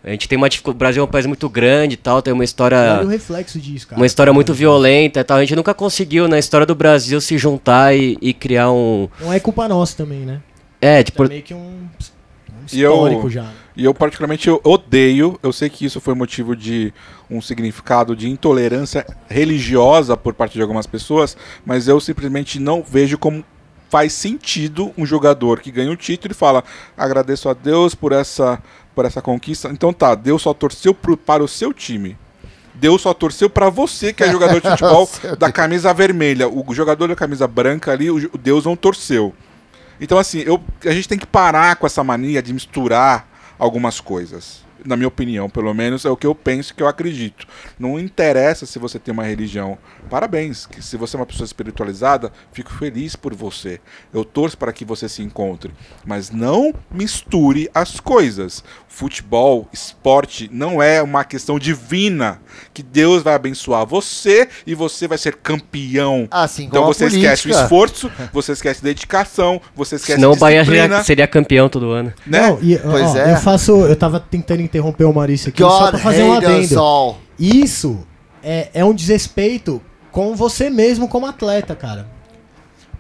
A 0.05 0.11
gente 0.11 0.29
tem 0.29 0.37
uma 0.39 0.49
dificuldade, 0.49 0.77
o 0.77 0.79
Brasil 0.79 1.03
é 1.03 1.05
um 1.05 1.11
país 1.11 1.27
muito 1.27 1.49
grande 1.49 1.95
e 1.95 1.97
tal, 1.97 2.23
tem 2.23 2.33
uma 2.33 2.45
história 2.45 2.77
Olha 2.99 3.07
o 3.07 3.09
reflexo 3.09 3.59
disso, 3.59 3.89
cara. 3.89 3.99
uma 4.01 4.07
história 4.07 4.33
muito 4.33 4.55
violenta 4.55 5.19
e 5.21 5.25
tal. 5.25 5.39
A 5.39 5.41
gente 5.41 5.57
nunca 5.57 5.75
conseguiu 5.75 6.29
na 6.29 6.39
história 6.39 6.65
do 6.67 6.77
Brasil 6.77 7.21
se 7.21 7.37
juntar 7.39 7.93
e, 7.97 8.17
e 8.21 8.33
criar 8.33 8.71
um 8.71 9.09
Não 9.21 9.33
é 9.33 9.41
culpa 9.41 9.67
nossa 9.67 9.97
também, 9.97 10.21
né? 10.21 10.41
É, 10.81 11.01
É 11.01 11.03
tipo, 11.03 11.27
meio 11.29 11.43
que 11.43 11.55
um, 11.55 11.59
um 11.59 11.89
E 12.73 12.81
eu- 12.81 12.93
histórico 12.95 13.31
já. 13.31 13.51
E 13.77 13.85
eu 13.85 13.93
particularmente 13.93 14.49
eu 14.49 14.61
odeio, 14.65 15.39
eu 15.43 15.53
sei 15.53 15.69
que 15.69 15.85
isso 15.85 16.01
foi 16.01 16.15
motivo 16.15 16.57
de 16.57 16.93
um 17.31 17.43
significado 17.43 18.17
de 18.17 18.29
intolerância 18.29 19.07
religiosa 19.29 20.17
por 20.17 20.33
parte 20.35 20.55
de 20.55 20.63
algumas 20.63 20.87
pessoas, 20.87 21.37
mas 21.65 21.87
eu 21.87 22.01
simplesmente 22.01 22.59
não 22.59 22.83
vejo 22.83 23.19
como 23.19 23.45
faz 23.91 24.13
sentido 24.15 24.93
um 24.99 25.05
jogador 25.07 25.61
que 25.61 25.71
ganha 25.71 25.91
o 25.93 25.97
título 25.97 26.33
e 26.33 26.35
fala: 26.35 26.65
"Agradeço 26.97 27.49
a 27.49 27.55
Deus 27.55 27.95
por 27.95 28.13
essa 28.13 28.61
por 28.95 29.05
essa 29.05 29.21
conquista". 29.23 29.69
Então 29.71 29.93
tá, 29.93 30.15
Deus 30.15 30.41
só 30.43 30.55
torceu 30.55 30.95
pro- 30.95 31.17
para 31.17 31.45
o 31.45 31.49
seu 31.49 31.73
time. 31.73 32.17
Deus 32.75 33.01
só 33.03 33.15
torceu 33.15 33.49
pra 33.49 33.69
você 33.71 34.13
que 34.13 34.23
é 34.25 34.31
jogador 34.31 34.61
de 34.61 34.69
futebol 34.71 35.09
da 35.39 35.53
camisa 35.53 35.93
vermelha. 35.95 36.49
O 36.49 36.65
jogador 36.75 37.09
da 37.09 37.15
camisa 37.17 37.47
branca 37.47 37.93
ali, 37.93 38.11
o 38.11 38.31
Deus 38.39 38.65
não 38.65 38.75
torceu. 38.77 39.35
Então, 40.01 40.19
assim, 40.19 40.41
eu, 40.41 40.63
a 40.85 40.91
gente 40.91 41.09
tem 41.09 41.19
que 41.19 41.27
parar 41.27 41.77
com 41.77 41.87
essa 41.87 42.03
mania 42.05 42.43
de 42.43 42.53
misturar 42.53 43.29
algumas 43.59 44.01
coisas. 44.01 44.66
Na 44.87 44.97
minha 44.97 45.09
opinião, 45.09 45.51
pelo 45.51 45.73
menos, 45.75 46.05
é 46.05 46.11
o 46.11 46.17
que 46.17 46.27
eu 46.27 46.35
penso 46.35 46.75
que 46.75 46.83
eu 46.83 46.89
acredito. 46.89 47.47
Não 47.79 47.99
interessa 47.99 48.65
se 48.67 48.79
você 48.79 48.99
tem 48.99 49.13
uma 49.13 49.25
religião. 49.25 49.77
Parabéns. 50.09 50.67
Que 50.67 50.83
se 50.83 50.97
você 50.97 51.17
é 51.17 51.21
uma 51.21 51.27
pessoa 51.27 51.45
espiritualizada, 51.45 52.33
fico 52.53 52.73
feliz 52.73 53.17
por 53.17 53.35
você. 53.35 53.81
Eu 54.15 54.25
torço 54.25 54.57
para 54.57 54.73
que 54.73 54.85
você 54.85 55.09
se 55.09 55.23
encontre. 55.23 55.73
Mas 56.05 56.31
não 56.31 56.73
misture 56.91 57.69
as 57.75 57.99
coisas. 58.01 58.63
Futebol, 58.89 59.69
esporte, 59.73 60.49
não 60.53 60.83
é 60.83 61.03
uma 61.03 61.25
questão 61.25 61.59
divina. 61.59 62.41
Que 62.73 62.83
Deus 62.83 63.23
vai 63.23 63.35
abençoar 63.35 63.85
você 63.85 64.49
e 64.67 64.75
você 64.75 65.07
vai 65.07 65.19
ser 65.19 65.37
campeão. 65.37 66.27
Assim 66.31 66.65
Então 66.65 66.81
como 66.81 66.91
a 66.91 66.95
você 66.95 67.07
esquece 67.07 67.49
o 67.49 67.51
esforço, 67.51 68.11
você 68.33 68.53
esquece 68.53 68.83
dedicação, 68.83 69.61
você 69.75 69.97
esquece 69.97 70.15
senão 70.19 70.33
o 70.33 70.37
Bahia 70.37 70.61
disciplina, 70.61 70.89
seria, 70.89 71.05
seria 71.05 71.27
campeão 71.27 71.69
todo 71.69 71.91
ano. 71.91 72.13
né? 72.27 72.41
Não, 72.41 72.59
e, 72.63 72.79
Pois 72.79 73.15
ó, 73.15 73.19
é. 73.19 73.33
eu 73.33 73.37
faço. 73.37 73.73
Eu 73.87 73.97
tava 73.97 74.19
tentando 74.21 74.61
interromper 74.77 75.05
o 75.05 75.13
Maurício 75.13 75.49
aqui 75.49 75.63
só 75.63 75.81
God 75.81 75.91
pra 75.91 75.99
fazer 75.99 76.23
um 76.23 76.33
adendo. 76.35 76.79
all. 76.79 77.19
Isso 77.39 77.99
é, 78.43 78.69
é 78.75 78.85
um 78.85 78.95
desrespeito 78.95 79.81
com 80.13 80.37
você 80.37 80.71
mesmo 80.71 81.09
como 81.09 81.27
atleta, 81.27 81.75
cara. 81.75 82.09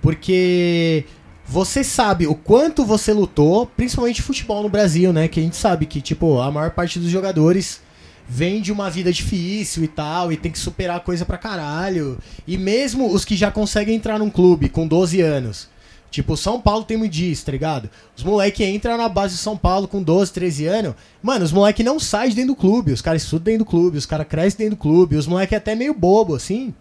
Porque 0.00 1.04
você 1.46 1.84
sabe 1.84 2.26
o 2.26 2.34
quanto 2.34 2.84
você 2.84 3.12
lutou, 3.12 3.66
principalmente 3.66 4.22
futebol 4.22 4.62
no 4.62 4.68
Brasil, 4.68 5.12
né? 5.12 5.28
Que 5.28 5.40
a 5.40 5.42
gente 5.42 5.56
sabe 5.56 5.86
que, 5.86 6.00
tipo, 6.00 6.40
a 6.40 6.50
maior 6.50 6.70
parte 6.70 6.98
dos 6.98 7.10
jogadores 7.10 7.80
vem 8.28 8.60
de 8.60 8.72
uma 8.72 8.90
vida 8.90 9.12
difícil 9.12 9.84
e 9.84 9.88
tal, 9.88 10.32
e 10.32 10.36
tem 10.36 10.50
que 10.50 10.58
superar 10.58 11.00
coisa 11.00 11.24
pra 11.24 11.38
caralho. 11.38 12.18
E 12.46 12.58
mesmo 12.58 13.12
os 13.12 13.24
que 13.24 13.36
já 13.36 13.50
conseguem 13.50 13.94
entrar 13.94 14.18
num 14.18 14.30
clube 14.30 14.68
com 14.68 14.86
12 14.86 15.20
anos. 15.20 15.68
Tipo, 16.10 16.36
São 16.36 16.60
Paulo 16.60 16.84
tem 16.84 16.96
muito 16.96 17.12
disso, 17.12 17.44
tá 17.44 17.52
ligado? 17.52 17.90
Os 18.16 18.22
moleque 18.22 18.64
entram 18.64 18.96
na 18.96 19.08
base 19.08 19.34
do 19.34 19.38
São 19.38 19.56
Paulo 19.56 19.86
com 19.86 20.02
12, 20.02 20.32
13 20.32 20.66
anos. 20.66 20.94
Mano, 21.22 21.44
os 21.44 21.52
moleque 21.52 21.82
não 21.82 21.98
saem 21.98 22.30
de 22.30 22.36
dentro 22.36 22.54
do 22.54 22.60
clube. 22.60 22.92
Os 22.92 23.02
caras 23.02 23.22
estudam 23.22 23.44
dentro 23.44 23.64
do 23.64 23.70
clube, 23.70 23.98
os 23.98 24.06
caras 24.06 24.26
crescem 24.26 24.58
dentro 24.58 24.76
do 24.76 24.80
clube. 24.80 25.16
Os 25.16 25.26
moleque 25.26 25.54
é 25.54 25.58
até 25.58 25.74
meio 25.74 25.92
bobo, 25.92 26.34
assim. 26.34 26.72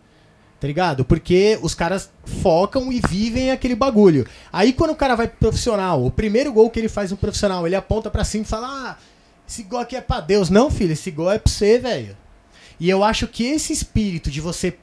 Tá 0.60 0.68
ligado? 0.68 1.04
Porque 1.04 1.60
os 1.62 1.76
caras 1.76 2.10
focam 2.42 2.92
e 2.92 3.02
vivem 3.10 3.52
aquele 3.52 3.76
bagulho. 3.76 4.26
Aí 4.54 4.72
quando 4.72 4.92
o 4.92 4.96
cara 4.96 5.16
vai 5.16 5.28
pro 5.28 5.38
profissional, 5.38 6.06
o 6.06 6.12
primeiro 6.12 6.54
gol 6.54 6.70
que 6.70 6.80
ele 6.80 6.88
faz 6.90 7.12
no 7.12 7.18
profissional, 7.18 7.68
ele 7.68 7.76
aponta 7.76 8.10
pra 8.10 8.24
cima 8.24 8.44
e 8.44 8.48
fala: 8.48 8.68
Ah, 8.68 8.98
esse 9.48 9.64
gol 9.64 9.80
aqui 9.80 9.96
é 9.96 10.02
pra 10.02 10.22
Deus. 10.22 10.50
Não, 10.50 10.72
filho, 10.72 10.94
esse 10.94 11.12
gol 11.12 11.32
é 11.32 11.38
pra 11.38 11.52
você, 11.52 11.78
velho. 11.78 12.18
E 12.80 12.90
eu 12.90 13.04
acho 13.04 13.28
que 13.28 13.44
esse 13.44 13.74
espírito 13.74 14.32
de 14.32 14.42
você 14.42 14.78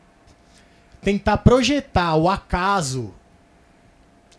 tentar 1.02 1.38
projetar 1.38 2.14
o 2.16 2.28
acaso. 2.28 3.12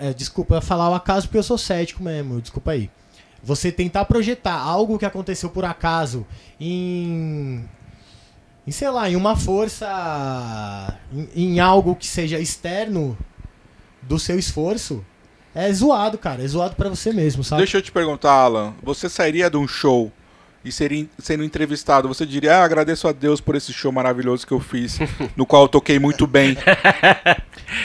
É, 0.03 0.13
desculpa 0.13 0.59
falar 0.59 0.89
o 0.89 0.93
acaso 0.93 1.27
porque 1.27 1.37
eu 1.37 1.43
sou 1.43 1.57
cético 1.57 2.03
mesmo, 2.03 2.41
desculpa 2.41 2.71
aí. 2.71 2.89
Você 3.41 3.71
tentar 3.71 4.03
projetar 4.03 4.55
algo 4.55 4.99
que 4.99 5.05
aconteceu 5.05 5.49
por 5.49 5.63
acaso 5.63 6.27
em. 6.59 7.63
Em, 8.67 8.71
sei 8.71 8.89
lá, 8.89 9.09
em 9.09 9.15
uma 9.15 9.37
força. 9.37 10.99
Em, 11.13 11.53
em 11.53 11.59
algo 11.61 11.95
que 11.95 12.05
seja 12.05 12.37
externo 12.37 13.17
do 14.01 14.19
seu 14.19 14.37
esforço. 14.37 15.05
É 15.55 15.71
zoado, 15.71 16.17
cara. 16.17 16.43
É 16.43 16.47
zoado 16.47 16.75
pra 16.75 16.89
você 16.89 17.13
mesmo, 17.13 17.41
sabe? 17.41 17.61
Deixa 17.61 17.77
eu 17.77 17.81
te 17.81 17.91
perguntar, 17.91 18.33
Alan. 18.33 18.73
Você 18.83 19.07
sairia 19.07 19.49
de 19.49 19.55
um 19.55 19.67
show 19.67 20.11
e 20.65 20.71
seria 20.71 21.07
sendo 21.17 21.45
entrevistado, 21.45 22.07
você 22.07 22.25
diria, 22.25 22.57
ah, 22.57 22.63
agradeço 22.63 23.07
a 23.07 23.11
Deus 23.11 23.41
por 23.41 23.55
esse 23.55 23.73
show 23.73 23.91
maravilhoso 23.91 24.47
que 24.47 24.53
eu 24.53 24.61
fiz, 24.61 24.97
no 25.35 25.45
qual 25.45 25.63
eu 25.63 25.67
toquei 25.67 25.99
muito 25.99 26.27
bem. 26.27 26.57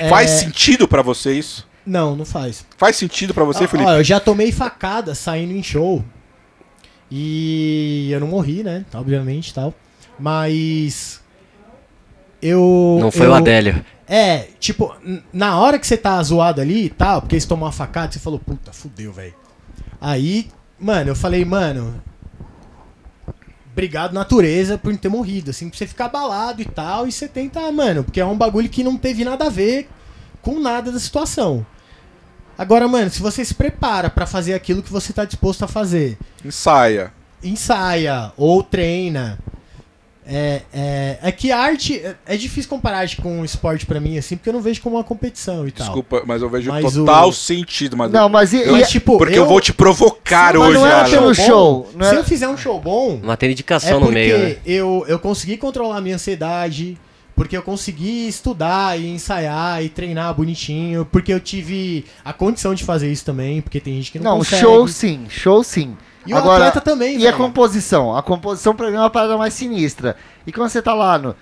É, 0.01 0.09
Faz 0.11 0.31
sentido 0.31 0.87
pra 0.87 1.01
você 1.01 1.33
isso? 1.33 1.67
Não, 1.89 2.15
não 2.15 2.27
faz. 2.27 2.67
Faz 2.77 2.97
sentido 2.97 3.33
pra 3.33 3.45
você, 3.45 3.65
Ó, 3.65 3.69
Felipe? 3.69 3.89
ó, 3.89 3.95
eu 3.97 4.05
já 4.05 4.21
tomei 4.21 4.53
facada 4.53 5.15
saindo 5.15 5.55
em 5.55 5.63
show. 5.63 6.05
E 7.11 8.11
eu 8.13 8.21
não 8.21 8.27
morri, 8.27 8.63
né? 8.63 8.85
Obviamente 8.93 9.55
tal. 9.55 9.73
Mas. 10.21 11.23
Eu. 12.43 12.99
Não 13.01 13.11
foi 13.11 13.27
eu, 13.27 13.31
o 13.31 13.35
Adélio. 13.35 13.83
É, 14.07 14.49
tipo, 14.61 14.95
na 15.33 15.59
hora 15.59 15.79
que 15.79 15.87
você 15.87 15.97
tá 15.97 16.23
zoado 16.23 16.61
ali 16.61 16.85
e 16.85 16.91
tal, 16.91 17.23
porque 17.23 17.41
você 17.41 17.47
tomou 17.49 17.65
uma 17.67 17.73
facada, 17.73 18.13
você 18.13 18.19
falou, 18.19 18.39
puta, 18.39 18.73
fudeu, 18.73 19.13
velho. 19.13 19.35
Aí, 19.99 20.49
mano, 20.79 21.11
eu 21.11 21.17
falei, 21.17 21.45
mano. 21.45 22.03
Obrigado, 23.73 24.13
natureza, 24.13 24.77
por 24.77 24.91
não 24.91 24.99
ter 24.99 25.09
morrido. 25.09 25.51
Assim, 25.51 25.71
pra 25.71 25.79
você 25.79 25.87
ficar 25.87 26.07
abalado 26.07 26.61
e 26.61 26.67
tal. 26.67 27.07
E 27.07 27.13
você 27.13 27.27
tenta, 27.27 27.73
mano, 27.73 28.05
porque 28.05 28.21
é 28.21 28.27
um 28.27 28.37
bagulho 28.37 28.69
que 28.69 28.85
não 28.85 28.97
teve 28.97 29.25
nada 29.25 29.47
a 29.47 29.51
ver 29.51 29.89
com 30.43 30.59
nada 30.61 30.93
da 30.93 30.99
situação. 30.99 31.65
Agora, 32.59 32.89
mano, 32.89 33.09
se 33.09 33.23
você 33.23 33.45
se 33.45 33.55
prepara 33.55 34.11
pra 34.11 34.27
fazer 34.27 34.53
aquilo 34.53 34.83
que 34.83 34.93
você 34.93 35.13
tá 35.13 35.25
disposto 35.25 35.65
a 35.65 35.69
fazer, 35.69 36.19
Ensaia. 36.45 37.13
ensaia 37.43 38.33
ou 38.37 38.63
treina. 38.63 39.39
É, 40.31 40.61
é, 40.75 41.19
é 41.23 41.33
que 41.33 41.51
a 41.51 41.59
arte. 41.59 41.99
é- 42.01 42.15
É 42.27 42.37
difícil 42.37 42.69
comparar 42.69 42.99
arte 42.99 43.17
com 43.17 43.43
esporte 43.43 43.87
pra 43.87 43.99
mim, 43.99 44.19
assim, 44.19 44.37
porque 44.37 44.51
eu 44.51 44.53
não 44.53 44.61
vejo 44.61 44.83
como 44.83 44.97
uma 44.97 45.05
competição 45.05 45.67
e 45.67 45.71
tal. 45.71 45.87
Desculpa, 45.87 46.23
mas 46.27 46.43
eu 46.43 46.51
vejo 46.51 46.69
Mas 46.71 46.93
total 46.93 47.31
o- 47.31 47.33
sentido. 47.33 47.97
Mas 47.97 48.11
Não, 48.13 48.29
mas 48.29 48.53
e, 48.53 48.63
Mas, 48.67 48.89
e- 48.89 48.91
tipo, 48.93 49.17
porque 49.17 49.39
eu, 49.39 49.47
vou 49.47 49.59
te 49.59 49.73
provocar 49.73 50.55
hoje, 50.55 50.75
não 50.75 50.87
é 50.87 51.09
pelo 51.09 51.29
bom, 51.29 51.35
show, 51.35 51.89
não 51.95 52.07
Se 52.11 52.15
é- 52.15 52.19
eu 52.19 52.25
fizer 52.25 52.47
um 52.47 52.59
show 52.59 52.79
bom, 52.79 53.19
Mas 53.23 53.39
tem 53.39 53.47
é 53.47 53.51
dedicação 53.53 54.01
porque 54.01 54.05
no 54.07 54.13
meio, 54.13 54.39
né? 54.39 54.57
eu, 54.67 55.03
eu 55.09 55.19
consegui 55.19 55.57
controlar 55.57 55.97
a 55.97 56.01
minha 56.03 56.17
ansiedade, 56.17 56.99
porque 57.39 57.57
eu 57.57 57.63
consegui 57.63 58.27
estudar 58.27 58.99
e 58.99 59.07
ensaiar 59.07 59.81
e 59.81 59.89
treinar 59.89 60.35
bonitinho, 60.35 61.05
porque 61.07 61.33
eu 61.33 61.39
tive 61.39 62.05
a 62.25 62.33
condição 62.33 62.75
de 62.75 62.83
fazer 62.83 63.13
isso 63.13 63.25
também, 63.25 63.63
porque 63.63 63.79
tem 63.79 63.95
gente 63.95 64.11
que 64.11 64.19
não, 64.19 64.33
Não, 64.33 64.39
consegue. 64.39 64.61
show 64.61 64.89
sim, 64.89 65.27
show 65.31 65.63
sim. 65.63 65.97
E 66.27 66.35
o 66.35 66.37
Agora, 66.37 66.67
atleta 66.67 66.81
também, 66.81 67.15
E 67.17 67.29
a 67.29 67.31
velho. 67.31 67.37
composição? 67.45 68.17
A 68.17 68.25
composição 68.25 68.75
pra 68.75 68.91
mim 68.91 68.97
é 68.97 68.99
uma 68.99 69.09
parada 69.09 69.39
mais 69.39 69.55
sinistra. 69.55 70.17
E 70.45 70.51
quando 70.53 70.69
você 70.69 70.83
tá 70.83 70.93
lá 70.93 71.17
no, 71.17 71.37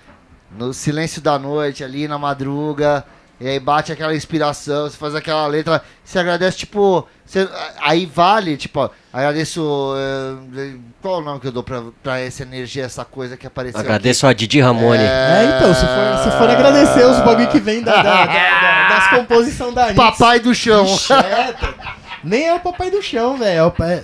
no 0.55 0.71
silêncio 0.71 1.19
da 1.19 1.39
noite, 1.39 1.83
ali 1.83 2.07
na 2.07 2.19
madruga, 2.19 3.03
E 3.39 3.47
aí 3.47 3.59
bate 3.59 3.91
aquela 3.91 4.15
inspiração, 4.15 4.89
você 4.89 4.97
faz 4.97 5.13
aquela 5.13 5.45
letra, 5.45 5.83
você 6.03 6.17
agradece, 6.17 6.57
tipo. 6.57 7.07
você- 7.23 7.47
aí 7.81 8.05
vale, 8.05 8.57
tipo, 8.57 8.79
ó, 8.79 8.89
agradeço. 9.13 9.93
eh, 9.95 10.73
qual 11.01 11.19
o 11.19 11.21
nome 11.21 11.39
que 11.39 11.47
eu 11.47 11.51
dou 11.51 11.61
pra, 11.61 11.83
pra 12.01 12.19
essa 12.19 12.41
energia, 12.41 12.83
essa 12.83 13.05
coisa 13.05 13.37
que 13.37 13.45
apareceu? 13.45 13.79
Agradeço 13.79 14.25
a 14.25 14.33
Didi 14.33 14.59
Ramone. 14.59 15.03
É, 15.03 15.55
então, 15.57 15.71
se 15.73 15.81
for, 15.81 16.23
se 16.31 16.37
for 16.37 16.49
agradecer 16.49 17.05
os 17.05 17.19
bagulho 17.19 17.47
que 17.49 17.59
vem 17.59 17.83
da, 17.83 18.01
da- 18.01 18.25
da- 18.25 18.25
da- 18.25 18.89
das 18.89 19.07
composições 19.09 19.73
da 19.75 19.85
aqui? 19.85 19.93
Papai 19.95 20.39
do 20.39 20.55
chão. 20.55 20.85
Ixi, 20.85 21.13
é, 21.13 21.53
Nem 22.23 22.47
é 22.47 22.53
o 22.55 22.59
papai 22.59 22.89
do 22.89 23.01
chão, 23.03 23.37
velho. 23.37 23.57
É 23.59 23.63
o, 23.63 23.69
pa- 23.71 24.01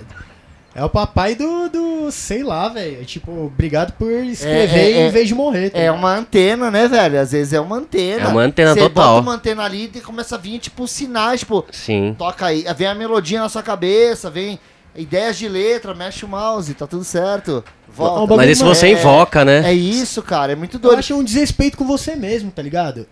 é 0.74 0.84
o 0.84 0.88
papai 0.88 1.34
do, 1.34 1.68
do. 1.68 2.10
Sei 2.10 2.42
lá, 2.42 2.68
velho. 2.68 3.04
Tipo, 3.04 3.46
obrigado 3.46 3.92
por 3.92 4.10
escrever 4.10 4.78
É, 4.78 4.90
é, 5.02 5.08
em 5.08 5.10
vez 5.10 5.28
de 5.28 5.34
morrer. 5.34 5.70
tá 5.70 5.78
É 5.78 5.82
ligado? 5.82 5.98
uma 5.98 6.14
antena, 6.16 6.70
né, 6.70 6.88
velho? 6.88 7.20
Às 7.20 7.32
vezes 7.32 7.52
é 7.52 7.60
uma 7.60 7.76
antena. 7.76 8.24
É 8.24 8.28
uma 8.28 8.42
antena 8.42 8.74
Você 8.74 8.80
total. 8.80 9.14
bota 9.14 9.20
uma 9.22 9.34
antena 9.34 9.62
ali 9.64 9.90
e 9.94 10.00
começa 10.00 10.34
a 10.34 10.38
vir, 10.38 10.58
tipo, 10.58 10.86
sinais, 10.88 11.40
tipo, 11.40 11.64
Sim. 11.70 12.14
toca 12.18 12.46
aí, 12.46 12.64
vem 12.76 12.86
a 12.88 12.94
melodia 12.94 13.40
na 13.40 13.48
sua 13.48 13.62
cabeça, 13.62 14.28
vem 14.30 14.58
ideias 14.96 15.36
de 15.38 15.48
letra, 15.48 15.94
mexe 15.94 16.24
o 16.24 16.28
mouse, 16.28 16.72
tá 16.74 16.86
tudo 16.86 17.04
certo. 17.04 17.64
Volta. 17.88 18.36
Mas 18.36 18.50
isso 18.50 18.64
você 18.64 18.86
é- 18.86 18.90
invoca, 18.92 19.44
né? 19.44 19.62
É 19.70 19.72
isso, 19.72 20.20
cara, 20.22 20.52
é 20.52 20.56
muito 20.56 20.76
Eu 20.76 20.80
doido. 20.80 20.98
acho 20.98 21.14
um 21.14 21.22
desrespeito 21.24 21.76
com 21.76 21.84
você 21.86 22.16
mesmo, 22.16 22.50
tá 22.50 22.60
ligado? 22.62 23.06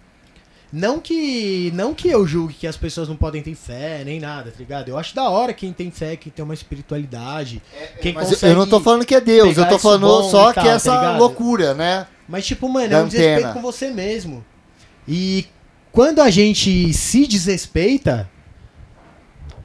Não 0.73 0.99
que, 0.99 1.71
não 1.75 1.93
que 1.93 2.09
eu 2.09 2.27
julgue 2.27 2.55
que 2.55 2.67
as 2.67 2.79
pessoas 2.79 3.07
não 3.07 3.15
podem 3.15 3.43
ter 3.43 3.55
fé, 3.55 4.03
nem 4.07 4.19
nada, 4.19 4.51
tá 4.51 4.57
ligado? 4.59 4.89
Eu 4.89 4.97
acho 4.97 5.15
da 5.15 5.29
hora 5.29 5.53
quem 5.53 5.71
tem 5.71 5.91
fé, 5.91 6.17
quem 6.17 6.33
tem 6.33 6.43
uma 6.43 6.55
espiritualidade, 6.55 7.61
quem 8.01 8.13
É, 8.13 8.15
Mas 8.15 8.29
consegue... 8.31 8.53
eu 8.53 8.59
não 8.59 8.67
tô 8.67 8.81
falando 8.81 9.05
que 9.05 9.15
é 9.15 9.21
Deus, 9.21 9.59
eu 9.59 9.69
tô 9.69 9.79
falando 9.79 10.07
só 10.31 10.51
tal, 10.51 10.65
que 10.65 10.71
tá 10.71 10.75
essa 10.77 10.95
ligado? 10.95 11.19
loucura, 11.19 11.75
né? 11.75 12.07
Mas, 12.27 12.47
tipo, 12.47 12.67
mano, 12.71 12.89
Da 12.89 12.99
é 12.99 13.03
um 13.03 13.09
desrespeito 13.09 13.53
com 13.53 13.61
você 13.61 13.91
mesmo. 13.91 14.43
E 15.07 15.47
quando 15.91 16.21
a 16.23 16.31
gente 16.31 16.95
se 16.95 17.27
desrespeita, 17.27 18.31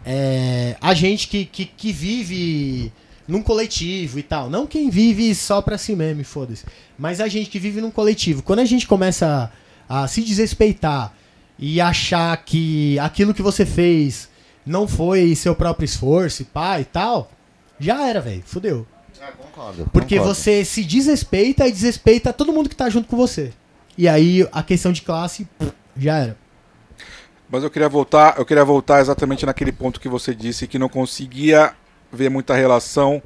é, 0.05 0.75
a 0.81 0.93
gente 0.93 1.29
que, 1.29 1.45
que, 1.45 1.65
que 1.65 1.91
vive 1.93 2.91
num 3.25 3.41
coletivo 3.41 4.19
e 4.19 4.23
tal, 4.23 4.49
não 4.49 4.67
quem 4.67 4.89
vive 4.89 5.33
só 5.35 5.61
pra 5.61 5.77
si 5.77 5.95
mesmo, 5.95 6.23
foda-se, 6.25 6.65
mas 6.97 7.21
a 7.21 7.27
gente 7.27 7.49
que 7.49 7.59
vive 7.59 7.79
num 7.79 7.91
coletivo, 7.91 8.41
quando 8.43 8.59
a 8.59 8.65
gente 8.65 8.87
começa 8.87 9.25
a, 9.25 9.49
a 9.87 10.07
se 10.07 10.21
desrespeitar 10.21 11.13
e 11.57 11.81
achar 11.81 12.35
que 12.37 12.99
aquilo 12.99 13.33
que 13.33 13.41
você 13.41 13.65
fez 13.65 14.29
não 14.65 14.87
foi 14.87 15.33
seu 15.35 15.55
próprio 15.55 15.85
esforço 15.85 16.41
e 16.41 16.45
pá 16.45 16.79
e 16.79 16.85
tal, 16.85 17.31
já 17.79 18.07
era, 18.07 18.21
velho, 18.21 18.43
fudeu. 18.45 18.85
concordo. 19.31 19.89
Porque 19.91 20.19
você 20.19 20.63
se 20.63 20.83
desrespeita 20.83 21.67
e 21.67 21.71
desrespeita 21.71 22.33
todo 22.33 22.53
mundo 22.53 22.69
que 22.69 22.75
tá 22.75 22.89
junto 22.89 23.07
com 23.07 23.17
você. 23.17 23.53
E 23.97 24.07
aí 24.07 24.47
a 24.51 24.61
questão 24.61 24.91
de 24.91 25.01
classe 25.01 25.47
pff, 25.57 25.73
já 25.97 26.17
era. 26.17 26.37
Mas 27.49 27.63
eu 27.63 27.69
queria 27.69 27.87
voltar, 27.87 28.37
eu 28.37 28.45
queria 28.45 28.65
voltar 28.65 28.99
exatamente 28.99 29.45
naquele 29.45 29.71
ponto 29.71 29.99
que 29.99 30.09
você 30.09 30.35
disse 30.35 30.67
que 30.67 30.77
não 30.77 30.89
conseguia 30.89 31.73
ver 32.11 32.29
muita 32.29 32.53
relação 32.55 33.21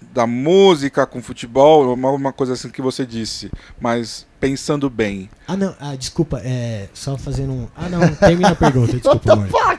da 0.00 0.26
música 0.26 1.06
com 1.06 1.22
futebol, 1.22 1.92
uma, 1.92 2.10
uma 2.10 2.32
coisa 2.32 2.54
assim 2.54 2.70
que 2.70 2.80
você 2.80 3.04
disse, 3.04 3.50
mas 3.80 4.26
pensando 4.40 4.88
bem. 4.88 5.28
Ah, 5.46 5.56
não, 5.56 5.74
ah, 5.78 5.94
desculpa, 5.94 6.40
é. 6.44 6.88
Só 6.94 7.18
fazendo 7.18 7.52
um. 7.52 7.68
Ah, 7.76 7.88
não, 7.88 8.14
termina 8.14 8.50
a 8.50 8.56
pergunta, 8.56 8.92
desculpa, 8.98 9.32
amor. 9.32 9.78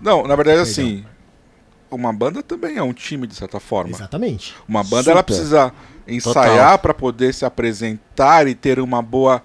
Não, 0.00 0.26
na 0.26 0.36
verdade 0.36 0.58
Perdão. 0.58 0.62
assim, 0.62 1.04
uma 1.90 2.12
banda 2.12 2.42
também 2.42 2.76
é 2.76 2.82
um 2.82 2.92
time 2.92 3.26
de 3.26 3.34
certa 3.34 3.60
forma. 3.60 3.90
Exatamente. 3.90 4.54
Uma 4.68 4.82
banda 4.82 5.10
ela 5.10 5.20
Super. 5.20 5.34
precisa 5.34 5.72
ensaiar 6.06 6.78
para 6.78 6.94
poder 6.94 7.34
se 7.34 7.44
apresentar 7.44 8.46
e 8.46 8.54
ter 8.54 8.78
uma 8.78 9.02
boa 9.02 9.42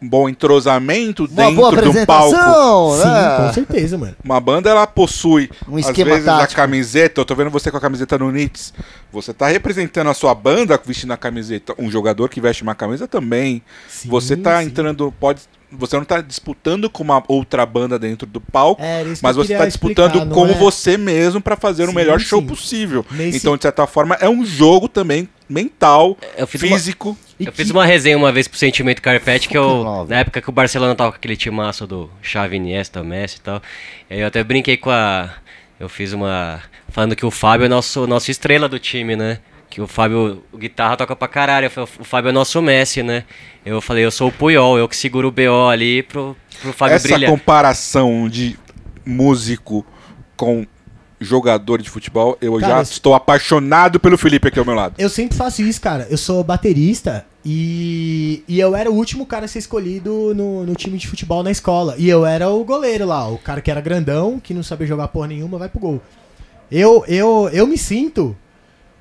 bom 0.00 0.28
entrosamento 0.28 1.24
Uma 1.24 1.28
dentro 1.50 1.54
do 1.56 2.06
palco. 2.06 2.34
apresentação, 2.36 2.92
Sim, 2.96 3.02
com 3.02 3.42
né? 3.46 3.52
certeza, 3.52 3.98
mano. 3.98 4.14
Uma 4.24 4.38
banda 4.40 4.70
ela 4.70 4.86
possui 4.86 5.50
Um 5.68 5.76
às 5.76 5.86
esquema 5.86 6.12
vezes 6.12 6.28
a 6.28 6.38
tático. 6.38 6.60
camiseta, 6.60 7.20
eu 7.20 7.24
tô 7.24 7.34
vendo 7.34 7.50
você 7.50 7.70
com 7.70 7.76
a 7.76 7.80
camiseta 7.80 8.16
no 8.18 8.30
Nits. 8.30 8.72
Você 9.12 9.32
tá 9.34 9.48
representando 9.48 10.08
a 10.08 10.14
sua 10.14 10.34
banda 10.34 10.80
vestindo 10.84 11.12
a 11.12 11.16
camiseta. 11.16 11.74
Um 11.78 11.90
jogador 11.90 12.28
que 12.28 12.40
veste 12.40 12.62
uma 12.62 12.74
camisa 12.74 13.08
também. 13.08 13.62
Sim, 13.88 14.08
você 14.08 14.36
tá 14.36 14.60
sim. 14.60 14.66
entrando, 14.66 15.12
pode 15.18 15.40
você 15.70 15.96
não 15.98 16.04
tá 16.04 16.22
disputando 16.22 16.88
com 16.88 17.02
uma 17.02 17.22
outra 17.28 17.66
banda 17.66 17.98
dentro 17.98 18.26
do 18.26 18.40
palco, 18.40 18.80
É, 18.82 19.04
mas 19.20 19.36
você 19.36 19.54
tá 19.54 19.66
disputando 19.66 20.14
explicar, 20.14 20.34
com 20.34 20.46
é- 20.46 20.54
você 20.54 20.96
mesmo 20.96 21.42
para 21.42 21.56
fazer 21.56 21.84
o 21.84 21.88
Sim, 21.88 21.94
melhor 21.94 22.18
show 22.18 22.40
possível. 22.42 23.04
Nesse- 23.10 23.36
Então, 23.36 23.54
de 23.54 23.64
certa 23.64 23.86
forma, 23.86 24.14
é 24.18 24.26
um 24.30 24.42
jogo 24.46 24.88
também 24.88 25.28
mental, 25.48 26.16
Eu 26.36 26.46
fiz 26.46 26.62
uma- 26.62 26.76
físico. 26.76 27.16
E 27.40 27.46
Eu 27.46 27.52
que- 27.52 27.56
fiz 27.58 27.70
uma 27.70 27.84
resenha 27.86 28.16
uma 28.18 28.32
vez 28.32 28.46
pro 28.48 28.58
Sentimento 28.58 29.00
Carpete, 29.00 29.48
que 29.48 29.56
eu, 29.56 30.06
na 30.08 30.18
época 30.20 30.40
que 30.42 30.48
o 30.48 30.52
Barcelona 30.52 30.94
tava 30.94 31.12
com 31.12 31.16
aquele 31.16 31.36
timaço 31.36 31.86
do 31.86 32.10
Xavi, 32.20 32.56
Iniesta, 32.56 33.02
Messi 33.02 33.36
e 33.36 33.40
tal, 33.40 33.62
aí 34.10 34.20
eu 34.20 34.26
até 34.26 34.42
brinquei 34.42 34.76
com 34.76 34.90
a... 34.90 35.30
Eu 35.78 35.88
fiz 35.88 36.12
uma... 36.12 36.60
Falando 36.88 37.14
que 37.14 37.24
o 37.24 37.30
Fábio 37.30 37.66
é 37.66 37.68
nosso, 37.68 38.06
nosso 38.06 38.30
estrela 38.30 38.68
do 38.68 38.78
time, 38.80 39.14
né? 39.14 39.38
Que 39.70 39.80
o 39.80 39.86
Fábio, 39.86 40.42
o 40.50 40.58
guitarra 40.58 40.96
toca 40.96 41.14
pra 41.14 41.28
caralho, 41.28 41.70
falei, 41.70 41.88
o 42.00 42.04
Fábio 42.04 42.30
é 42.30 42.32
nosso 42.32 42.60
Messi, 42.60 43.02
né? 43.02 43.22
Eu 43.64 43.80
falei, 43.80 44.04
eu 44.04 44.10
sou 44.10 44.28
o 44.28 44.32
Puyol, 44.32 44.76
eu 44.78 44.88
que 44.88 44.96
seguro 44.96 45.28
o 45.28 45.30
BO 45.30 45.68
ali 45.70 46.02
pro, 46.02 46.36
pro 46.60 46.72
Fábio 46.72 46.96
Essa 46.96 47.06
brilhar. 47.06 47.30
comparação 47.30 48.28
de 48.28 48.58
músico 49.06 49.86
com 50.36 50.66
jogador 51.20 51.82
de 51.82 51.90
futebol, 51.90 52.36
eu 52.40 52.58
Cara, 52.58 52.76
já 52.76 52.82
isso- 52.82 52.92
estou 52.92 53.14
apaixonado 53.14 53.98
pelo 53.98 54.16
Felipe 54.18 54.48
aqui 54.48 54.58
ao 54.58 54.64
meu 54.64 54.74
lado. 54.74 54.94
Eu 54.98 55.08
sempre 55.08 55.36
faço 55.36 55.62
isso, 55.62 55.80
cara. 55.80 56.06
Eu 56.10 56.16
sou 56.18 56.42
baterista 56.44 57.24
e, 57.44 58.42
e 58.46 58.60
eu 58.60 58.76
era 58.76 58.90
o 58.90 58.94
último 58.94 59.26
cara 59.26 59.44
a 59.46 59.48
ser 59.48 59.58
escolhido 59.58 60.32
no, 60.34 60.64
no 60.64 60.74
time 60.74 60.96
de 60.98 61.08
futebol 61.08 61.42
na 61.42 61.50
escola. 61.50 61.94
E 61.98 62.08
eu 62.08 62.24
era 62.26 62.48
o 62.50 62.62
goleiro 62.64 63.06
lá, 63.06 63.28
o 63.28 63.38
cara 63.38 63.60
que 63.60 63.70
era 63.70 63.80
grandão, 63.80 64.38
que 64.38 64.54
não 64.54 64.62
sabia 64.62 64.86
jogar 64.86 65.08
porra 65.08 65.28
nenhuma, 65.28 65.58
vai 65.58 65.68
pro 65.68 65.80
gol. 65.80 66.02
Eu, 66.70 67.04
eu, 67.08 67.48
eu 67.52 67.66
me 67.66 67.78
sinto 67.78 68.36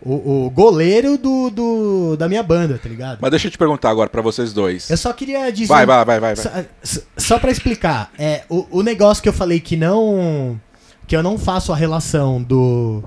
o, 0.01 0.45
o 0.45 0.49
goleiro 0.49 1.17
do, 1.17 1.49
do, 1.49 2.15
da 2.15 2.29
minha 2.29 2.41
banda, 2.43 2.79
tá 2.81 2.87
ligado? 2.87 3.17
Mas 3.21 3.31
deixa 3.31 3.47
eu 3.47 3.51
te 3.51 3.57
perguntar 3.57 3.89
agora 3.89 4.09
pra 4.09 4.21
vocês 4.21 4.53
dois. 4.53 4.89
Eu 4.89 4.95
só 4.97 5.11
queria 5.11 5.51
dizer. 5.51 5.67
Vai, 5.67 5.85
vai, 5.85 6.05
vai, 6.05 6.19
vai. 6.19 6.35
vai. 6.35 6.65
Só, 6.83 7.01
só- 7.17 7.39
pra 7.39 7.51
explicar, 7.51 8.11
é, 8.17 8.43
o, 8.49 8.65
o 8.79 8.83
negócio 8.83 9.21
que 9.21 9.27
eu 9.29 9.33
falei 9.33 9.59
que 9.59 9.75
não. 9.75 10.59
Que 11.07 11.15
eu 11.15 11.23
não 11.23 11.37
faço 11.37 11.71
a 11.71 11.75
relação 11.75 12.43
do, 12.43 13.01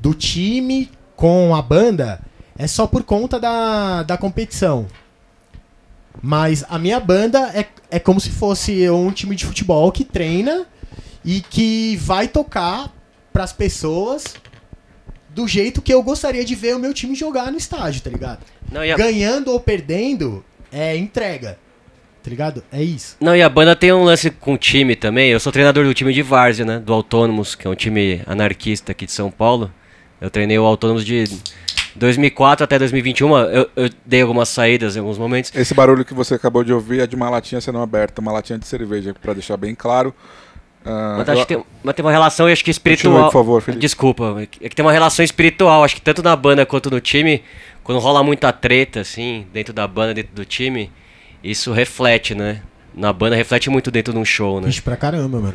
do 0.00 0.12
time 0.12 0.90
com 1.16 1.54
a 1.54 1.62
banda 1.62 2.20
é 2.58 2.66
só 2.66 2.86
por 2.86 3.02
conta 3.02 3.40
da, 3.40 4.02
da 4.02 4.18
competição. 4.18 4.86
Mas 6.20 6.62
a 6.68 6.78
minha 6.78 7.00
banda 7.00 7.50
é, 7.54 7.66
é 7.90 7.98
como 7.98 8.20
se 8.20 8.30
fosse 8.30 8.88
um 8.90 9.10
time 9.10 9.34
de 9.34 9.46
futebol 9.46 9.90
que 9.90 10.04
treina 10.04 10.66
e 11.24 11.40
que 11.40 11.96
vai 11.96 12.28
tocar 12.28 12.92
pras 13.32 13.52
pessoas 13.52 14.34
do 15.30 15.48
jeito 15.48 15.80
que 15.80 15.92
eu 15.92 16.02
gostaria 16.02 16.44
de 16.44 16.54
ver 16.54 16.76
o 16.76 16.78
meu 16.78 16.92
time 16.92 17.14
jogar 17.14 17.50
no 17.50 17.56
estádio, 17.56 18.02
tá 18.02 18.10
ligado? 18.10 18.40
Não, 18.70 18.82
a... 18.82 18.96
Ganhando 18.96 19.50
ou 19.50 19.58
perdendo 19.58 20.44
é 20.70 20.94
entrega. 20.96 21.58
Tá 22.22 22.30
ligado? 22.30 22.62
É 22.70 22.82
isso. 22.82 23.16
Não, 23.20 23.34
e 23.34 23.42
a 23.42 23.48
banda 23.48 23.74
tem 23.74 23.92
um 23.92 24.04
lance 24.04 24.30
com 24.30 24.54
o 24.54 24.58
time 24.58 24.94
também. 24.94 25.30
Eu 25.30 25.40
sou 25.40 25.50
treinador 25.52 25.84
do 25.84 25.92
time 25.92 26.12
de 26.12 26.22
Várzea, 26.22 26.64
né? 26.64 26.78
Do 26.78 26.92
Autônomos, 26.92 27.54
que 27.56 27.66
é 27.66 27.70
um 27.70 27.74
time 27.74 28.22
anarquista 28.26 28.92
aqui 28.92 29.06
de 29.06 29.12
São 29.12 29.30
Paulo. 29.30 29.70
Eu 30.20 30.30
treinei 30.30 30.56
o 30.58 30.64
Autônomos 30.64 31.04
de 31.04 31.24
2004 31.96 32.64
até 32.64 32.78
2021. 32.78 33.36
Eu, 33.38 33.70
eu 33.74 33.90
dei 34.06 34.22
algumas 34.22 34.48
saídas 34.48 34.96
em 34.96 35.00
alguns 35.00 35.18
momentos. 35.18 35.52
Esse 35.54 35.74
barulho 35.74 36.04
que 36.04 36.14
você 36.14 36.34
acabou 36.34 36.62
de 36.64 36.72
ouvir 36.72 37.00
é 37.00 37.06
de 37.06 37.16
uma 37.16 37.28
latinha 37.28 37.60
sendo 37.60 37.78
aberta, 37.78 38.20
uma 38.20 38.32
latinha 38.32 38.58
de 38.58 38.66
cerveja, 38.66 39.14
pra 39.20 39.32
deixar 39.32 39.56
bem 39.56 39.74
claro. 39.74 40.14
Ah, 40.84 41.16
Mas 41.18 41.28
eu- 41.28 41.34
acho 41.34 41.42
que 41.46 41.54
tem, 41.54 41.64
mas 41.82 41.94
tem 41.94 42.04
uma 42.04 42.10
relação, 42.10 42.48
eu 42.48 42.52
acho 42.52 42.64
que 42.64 42.72
Continue, 42.72 42.94
espiritual. 42.96 43.24
por 43.26 43.32
favor, 43.32 43.62
Felipe. 43.62 43.80
Desculpa, 43.80 44.36
é 44.60 44.68
que 44.68 44.74
tem 44.74 44.84
uma 44.84 44.92
relação 44.92 45.24
espiritual. 45.24 45.84
Acho 45.84 45.94
que 45.96 46.00
tanto 46.00 46.22
na 46.22 46.34
banda 46.34 46.66
quanto 46.66 46.90
no 46.90 47.00
time, 47.00 47.42
quando 47.84 47.98
rola 48.00 48.22
muita 48.24 48.52
treta, 48.52 49.00
assim, 49.00 49.46
dentro 49.52 49.72
da 49.72 49.86
banda, 49.86 50.14
dentro 50.14 50.34
do 50.34 50.44
time, 50.44 50.90
isso 51.42 51.72
reflete, 51.72 52.34
né? 52.34 52.60
Na 52.94 53.12
banda 53.12 53.34
reflete 53.36 53.70
muito 53.70 53.90
dentro 53.90 54.12
de 54.12 54.18
um 54.18 54.24
show, 54.24 54.60
né? 54.60 54.66
Vixe 54.66 54.82
pra 54.82 54.96
caramba, 54.96 55.40
mano. 55.40 55.54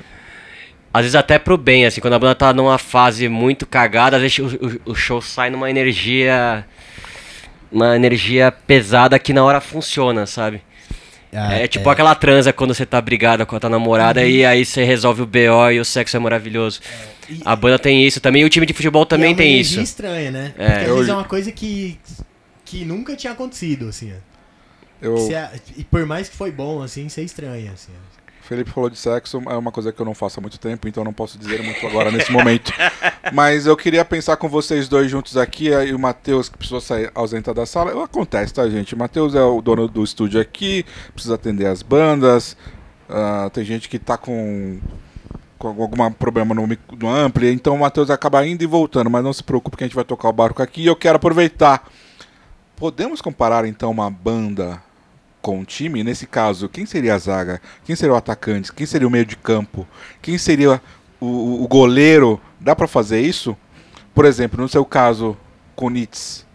Às 0.93 1.01
vezes 1.03 1.15
até 1.15 1.37
pro 1.37 1.57
bem, 1.57 1.85
assim, 1.85 2.01
quando 2.01 2.13
a 2.13 2.19
banda 2.19 2.33
tá 2.33 2.53
numa 2.53 2.77
fase 2.77 3.27
muito 3.29 3.65
cagada, 3.67 4.15
às 4.17 4.21
vezes 4.23 4.39
o, 4.39 4.45
o- 4.87 4.91
o 4.91 4.95
show 4.95 5.21
sai 5.21 5.49
numa 5.49 5.69
energia. 5.69 6.65
Uma 7.71 7.95
energia 7.97 8.49
pesada 8.51 9.19
que 9.19 9.33
na 9.33 9.43
hora 9.43 9.59
funciona, 9.59 10.25
sabe? 10.25 10.61
É, 11.33 11.67
tipo 11.67 11.87
aquela 11.89 12.15
transa 12.15 12.53
quando 12.53 12.73
você 12.73 12.85
tá 12.85 12.99
brigada 13.01 13.45
com 13.45 13.55
a 13.55 13.59
tua 13.59 13.69
namorada 13.69 14.25
e 14.25 14.45
aí 14.45 14.65
você 14.65 14.85
resolve 14.85 15.21
o 15.21 15.25
BO 15.25 15.69
e 15.73 15.79
o 15.79 15.83
sexo 15.85 16.15
é 16.15 16.19
maravilhoso. 16.19 16.79
E- 17.29 17.41
A 17.43 17.53
banda 17.57 17.77
tem 17.77 18.07
isso 18.07 18.21
também, 18.21 18.41
e 18.41 18.45
o 18.45 18.49
time 18.49 18.65
de 18.65 18.73
futebol 18.73 19.05
também 19.05 19.27
E 19.27 19.27
é 19.27 19.33
uma 19.33 19.37
tem 19.37 19.59
isso. 19.59 19.81
estranha, 19.81 20.31
né? 20.31 20.53
É. 20.57 20.65
Porque 20.69 20.81
às 20.83 20.87
Eu- 20.87 20.95
vezes 20.95 21.09
é 21.09 21.13
uma 21.13 21.23
coisa 21.25 21.51
que, 21.51 21.99
que 22.63 22.85
nunca 22.85 23.13
tinha 23.17 23.33
acontecido, 23.33 23.89
assim. 23.89 24.13
Eu- 25.01 25.17
Você 25.17 25.33
é- 25.33 25.51
e 25.75 25.83
por 25.83 26.05
mais 26.05 26.29
que 26.29 26.35
foi 26.35 26.51
bom, 26.51 26.81
assim, 26.81 27.07
você 27.09 27.21
estranha, 27.23 27.71
assim. 27.71 27.91
Felipe 28.41 28.71
falou 28.71 28.89
de 28.89 28.97
sexo, 28.97 29.41
é 29.49 29.57
uma 29.57 29.73
coisa 29.73 29.91
que 29.91 30.01
eu 30.01 30.05
não 30.05 30.13
faço 30.13 30.39
há 30.39 30.41
muito 30.41 30.57
tempo, 30.57 30.87
então 30.87 31.01
eu 31.01 31.05
não 31.05 31.11
posso 31.11 31.37
dizer 31.37 31.61
muito 31.61 31.85
agora 31.85 32.09
nesse 32.09 32.31
momento. 32.31 32.71
Mas 33.33 33.65
eu 33.65 33.75
queria 33.75 34.05
pensar 34.05 34.37
com 34.37 34.47
vocês 34.47 34.87
dois 34.87 35.11
juntos 35.11 35.35
aqui, 35.35 35.67
e 35.67 35.93
o 35.93 35.99
Matheus, 35.99 36.47
que 36.47 36.57
precisou 36.57 36.79
sair 36.79 37.11
ausenta 37.13 37.53
da 37.53 37.65
sala. 37.65 38.05
Acontece, 38.05 38.53
tá, 38.53 38.69
gente? 38.69 38.95
O 38.95 38.97
Matheus 38.97 39.35
é 39.35 39.41
o 39.43 39.61
dono 39.61 39.85
do 39.89 40.01
estúdio 40.01 40.39
aqui, 40.39 40.85
precisa 41.13 41.35
atender 41.35 41.65
as 41.65 41.81
bandas. 41.81 42.55
ah, 43.09 43.49
tem 43.53 43.65
gente 43.65 43.89
que 43.89 43.99
tá 43.99 44.17
com, 44.17 44.79
com 45.59 45.67
algum 45.67 46.09
problema 46.13 46.55
no, 46.55 46.65
no 46.97 47.09
ampli, 47.09 47.51
então 47.51 47.75
o 47.75 47.79
Matheus 47.79 48.09
acaba 48.09 48.45
indo 48.47 48.63
e 48.63 48.65
voltando, 48.65 49.09
mas 49.09 49.25
não 49.25 49.33
se 49.33 49.43
preocupe 49.43 49.75
que 49.75 49.83
a 49.83 49.87
gente 49.87 49.95
vai 49.95 50.05
tocar 50.05 50.29
o 50.29 50.33
barco 50.33 50.61
aqui. 50.63 50.83
E 50.83 50.87
eu 50.87 50.95
quero 50.95 51.17
aproveitar. 51.17 51.85
Podemos 52.77 53.21
comparar 53.21 53.65
então 53.67 53.91
uma 53.91 54.09
banda 54.09 54.81
com 55.41 55.59
um 55.59 55.63
time? 55.63 56.03
Nesse 56.03 56.25
caso, 56.27 56.67
quem 56.69 56.85
seria 56.85 57.15
a 57.15 57.17
zaga? 57.17 57.61
Quem 57.85 57.95
seria 57.95 58.13
o 58.13 58.17
atacante? 58.17 58.71
Quem 58.73 58.85
seria 58.85 59.07
o 59.07 59.11
meio 59.11 59.25
de 59.25 59.35
campo? 59.37 59.87
Quem 60.21 60.37
seria 60.37 60.81
o, 61.19 61.25
o- 61.25 61.63
o 61.63 61.67
goleiro? 61.67 62.39
Dá 62.59 62.75
pra 62.75 62.87
fazer 62.87 63.21
isso? 63.21 63.55
Por 64.13 64.25
exemplo, 64.25 64.59
no 64.61 64.67
seu 64.67 64.83
caso 64.83 65.37
com 65.75 65.85
o 65.85 65.89
Nitz, 65.89 66.45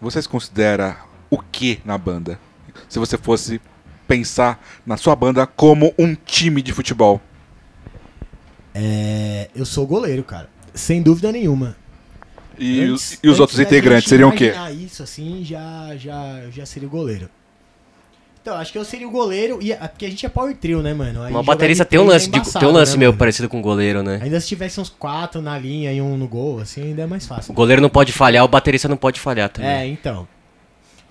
você 0.00 0.20
se 0.20 0.28
considera 0.28 0.96
o 1.30 1.38
que 1.38 1.80
na 1.84 1.96
banda? 1.96 2.38
Se 2.88 2.98
você 2.98 3.16
fosse 3.16 3.60
pensar 4.08 4.62
na 4.84 4.96
sua 4.96 5.14
banda 5.16 5.46
como 5.46 5.94
um 5.98 6.14
time 6.14 6.60
de 6.60 6.72
futebol. 6.72 7.20
É, 8.74 9.48
eu 9.54 9.64
sou 9.64 9.86
goleiro, 9.86 10.22
cara. 10.24 10.48
Sem 10.74 11.02
dúvida 11.02 11.30
nenhuma. 11.30 11.76
E, 12.58 12.80
Antes- 12.82 13.12
os- 13.12 13.18
e 13.22 13.28
os 13.28 13.40
outros 13.40 13.58
integrantes 13.60 14.08
seriam 14.08 14.30
o 14.30 14.32
quê? 14.32 14.52
isso, 14.72 15.02
assim, 15.02 15.42
já, 15.44 15.94
já, 15.96 16.42
já 16.50 16.66
seria 16.66 16.88
o 16.88 16.90
goleiro. 16.90 17.28
Então, 18.42 18.56
acho 18.56 18.72
que 18.72 18.78
eu 18.78 18.84
seria 18.84 19.06
o 19.06 19.10
goleiro, 19.10 19.60
e, 19.62 19.72
porque 19.72 20.04
a 20.04 20.10
gente 20.10 20.26
é 20.26 20.28
power 20.28 20.52
trio, 20.56 20.82
né, 20.82 20.92
mano? 20.92 21.22
Aí 21.22 21.30
Uma 21.32 21.44
baterista 21.44 21.84
de 21.84 21.90
tem 21.90 22.00
um 22.00 22.04
lance, 22.04 22.26
é 22.26 22.30
de, 22.30 22.36
embaçado, 22.38 22.58
tem 22.58 22.68
um 22.68 22.72
lance 22.76 22.92
né, 22.92 22.98
meio 22.98 23.10
mano? 23.12 23.18
parecido 23.20 23.48
com 23.48 23.60
o 23.60 23.62
goleiro, 23.62 24.02
né? 24.02 24.18
Ainda 24.20 24.40
se 24.40 24.48
tivesse 24.48 24.80
uns 24.80 24.88
quatro 24.88 25.40
na 25.40 25.56
linha 25.56 25.92
e 25.92 26.02
um 26.02 26.16
no 26.16 26.26
gol, 26.26 26.58
assim, 26.58 26.82
ainda 26.82 27.02
é 27.02 27.06
mais 27.06 27.24
O 27.24 27.28
fácil. 27.28 27.54
goleiro 27.54 27.80
não 27.80 27.88
pode 27.88 28.12
falhar, 28.12 28.44
o 28.44 28.48
baterista 28.48 28.88
não 28.88 28.96
pode 28.96 29.20
falhar 29.20 29.48
também. 29.48 29.70
É, 29.70 29.86
então. 29.86 30.26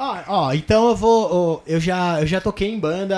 Ó, 0.04 0.18
ó, 0.28 0.54
então 0.54 0.90
eu 0.90 0.96
vou. 0.96 1.62
eu, 1.68 1.80
já, 1.80 2.20
eu 2.22 2.26
já 2.26 2.42
toquei 2.42 2.68
em 2.74 2.80
banda. 2.80 3.16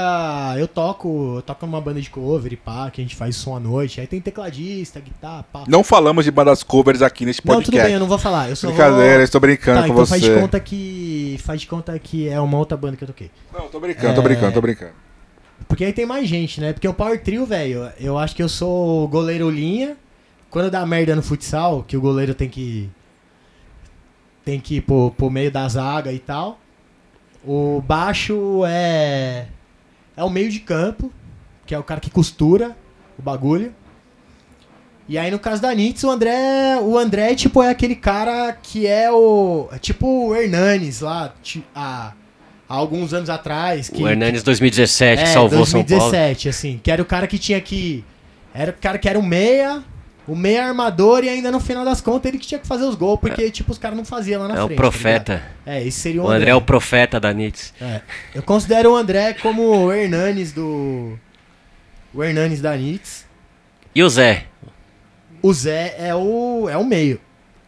Eu 0.57 0.67
toco. 0.67 1.35
Eu 1.37 1.41
toco 1.41 1.65
numa 1.65 1.79
banda 1.79 2.01
de 2.01 2.09
cover 2.09 2.51
e 2.51 2.57
pá, 2.57 2.91
que 2.91 2.99
a 2.99 3.03
gente 3.05 3.15
faz 3.15 3.37
som 3.37 3.55
à 3.55 3.59
noite. 3.59 4.01
Aí 4.01 4.07
tem 4.07 4.19
tecladista, 4.19 4.99
guitarra, 4.99 5.43
pá. 5.43 5.63
Não 5.65 5.81
falamos 5.81 6.25
de 6.25 6.31
bandas 6.31 6.61
covers 6.61 7.01
aqui 7.01 7.25
neste 7.25 7.41
Não, 7.47 7.55
tudo 7.55 7.65
podcast. 7.67 7.85
bem, 7.85 7.93
eu 7.93 7.99
não 8.01 8.07
vou 8.07 8.17
falar. 8.17 8.49
Eu 8.49 8.57
só 8.57 8.67
Brincadeira, 8.67 9.13
vou... 9.15 9.23
estou 9.23 9.39
brincando 9.39 9.79
Tá, 9.79 9.87
com 9.87 9.93
então 9.93 10.05
você. 10.05 10.09
faz 10.09 10.21
de 10.23 10.33
conta 10.41 10.59
que. 10.59 11.39
Faz 11.41 11.61
de 11.61 11.67
conta 11.67 11.97
que 11.99 12.27
é 12.27 12.37
uma 12.41 12.57
outra 12.57 12.75
banda 12.75 12.97
que 12.97 13.03
eu 13.05 13.07
toquei. 13.07 13.31
Não, 13.53 13.69
tô 13.69 13.79
brincando, 13.79 14.13
tô 14.15 14.19
É. 14.19 14.23
brincando, 14.23 14.51
tô 14.53 14.61
brincando. 14.61 14.91
Porque 15.69 15.85
aí 15.85 15.93
tem 15.93 16.05
mais 16.05 16.27
gente, 16.27 16.59
né? 16.59 16.73
Porque 16.73 16.87
o 16.87 16.93
Power 16.93 17.23
Trio, 17.23 17.45
velho, 17.45 17.89
eu 17.97 18.17
acho 18.17 18.35
que 18.35 18.43
eu 18.43 18.49
sou 18.49 19.07
goleiro 19.07 19.49
linha. 19.49 19.95
Quando 20.49 20.69
dá 20.69 20.85
merda 20.85 21.15
no 21.15 21.23
futsal, 21.23 21.81
que 21.87 21.95
o 21.95 22.01
goleiro 22.01 22.33
tem 22.35 22.49
que. 22.49 22.89
Tem 24.43 24.59
que 24.59 24.75
ir 24.75 24.81
pro, 24.81 25.11
pro 25.11 25.29
meio 25.29 25.49
da 25.49 25.65
zaga 25.69 26.11
e 26.11 26.19
tal. 26.19 26.59
O 27.45 27.81
baixo 27.85 28.63
é. 28.65 29.47
É 30.15 30.23
o 30.23 30.29
meio 30.29 30.49
de 30.49 30.59
campo, 30.59 31.11
que 31.65 31.73
é 31.73 31.79
o 31.79 31.83
cara 31.83 31.99
que 31.99 32.09
costura 32.09 32.75
o 33.17 33.21
bagulho. 33.21 33.73
E 35.07 35.17
aí 35.17 35.29
no 35.29 35.37
caso 35.39 35.61
da 35.61 35.73
Nitz, 35.73 36.03
o 36.03 36.09
André. 36.09 36.77
O 36.81 36.97
André, 36.97 37.35
tipo, 37.35 37.61
é 37.61 37.69
aquele 37.69 37.95
cara 37.95 38.53
que 38.53 38.87
é 38.87 39.11
o. 39.11 39.67
é 39.71 39.77
Tipo 39.77 40.27
o 40.29 40.35
Hernanes 40.35 41.01
lá, 41.01 41.33
ti- 41.43 41.65
há, 41.75 42.13
alguns 42.67 43.13
anos 43.13 43.29
atrás. 43.29 43.89
Que, 43.89 44.01
O 44.01 44.07
Hernanes 44.07 44.43
2017, 44.43 45.21
que 45.23 45.29
é, 45.29 45.33
salvou 45.33 45.65
São 45.65 45.83
Paulo. 45.83 45.99
2017, 46.11 46.49
assim, 46.49 46.79
que 46.81 46.89
era 46.89 47.01
o 47.01 47.05
cara 47.05 47.27
que 47.27 47.37
tinha 47.37 47.59
que. 47.59 48.03
Era 48.53 48.71
o 48.71 48.75
cara 48.75 48.97
que 48.97 49.09
era 49.09 49.19
o 49.19 49.23
meia, 49.23 49.83
o 50.27 50.35
meia 50.35 50.65
armador, 50.65 51.23
e 51.23 51.29
ainda 51.29 51.51
no 51.51 51.59
final 51.59 51.83
das 51.83 51.99
contas 52.01 52.29
ele 52.29 52.37
que 52.39 52.47
tinha 52.47 52.59
que 52.59 52.65
fazer 52.67 52.85
os 52.85 52.95
gols, 52.95 53.19
porque, 53.19 53.51
tipo, 53.51 53.71
os 53.71 53.77
caras 53.77 53.97
não 53.97 54.05
faziam 54.05 54.41
lá 54.41 54.47
na 54.47 54.55
É 54.57 54.63
o 54.63 54.67
frente. 54.67 54.77
profeta. 54.77 55.23
tá 55.33 55.33
ligado? 55.33 55.83
é, 55.83 55.87
esse 55.87 55.99
seria 55.99 56.21
o 56.21 56.25
O 56.25 56.27
André. 56.27 56.37
André 56.37 56.51
é 56.51 56.55
o 56.55 56.61
profeta 56.61 57.19
da 57.19 57.33
Nitz. 57.33 57.73
É. 57.81 58.01
Eu 58.33 58.41
considero 58.43 58.91
o 58.91 58.95
André 58.95 59.33
como 59.33 59.63
o 59.63 59.91
Hernanes 59.91 60.51
do. 60.53 61.17
O 62.13 62.23
Hernanes 62.23 62.61
da 62.61 62.75
Nitz. 62.77 63.25
E 63.93 64.01
o 64.01 64.09
Zé? 64.09 64.45
O 65.41 65.53
Zé 65.53 65.95
é 65.99 66.15
o. 66.15 66.67
é 66.69 66.77
o 66.77 66.85
meio. 66.85 67.19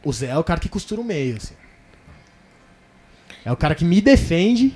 O 0.04 0.14
Zé 0.14 0.28
é 0.28 0.38
o 0.38 0.44
cara 0.44 0.60
que 0.60 0.70
costura 0.70 1.02
o 1.02 1.04
meio, 1.04 1.36
assim. 1.38 1.56
É 3.44 3.52
o 3.52 3.58
cara 3.58 3.76
que 3.76 3.84
me 3.84 4.00
defende. 4.02 4.74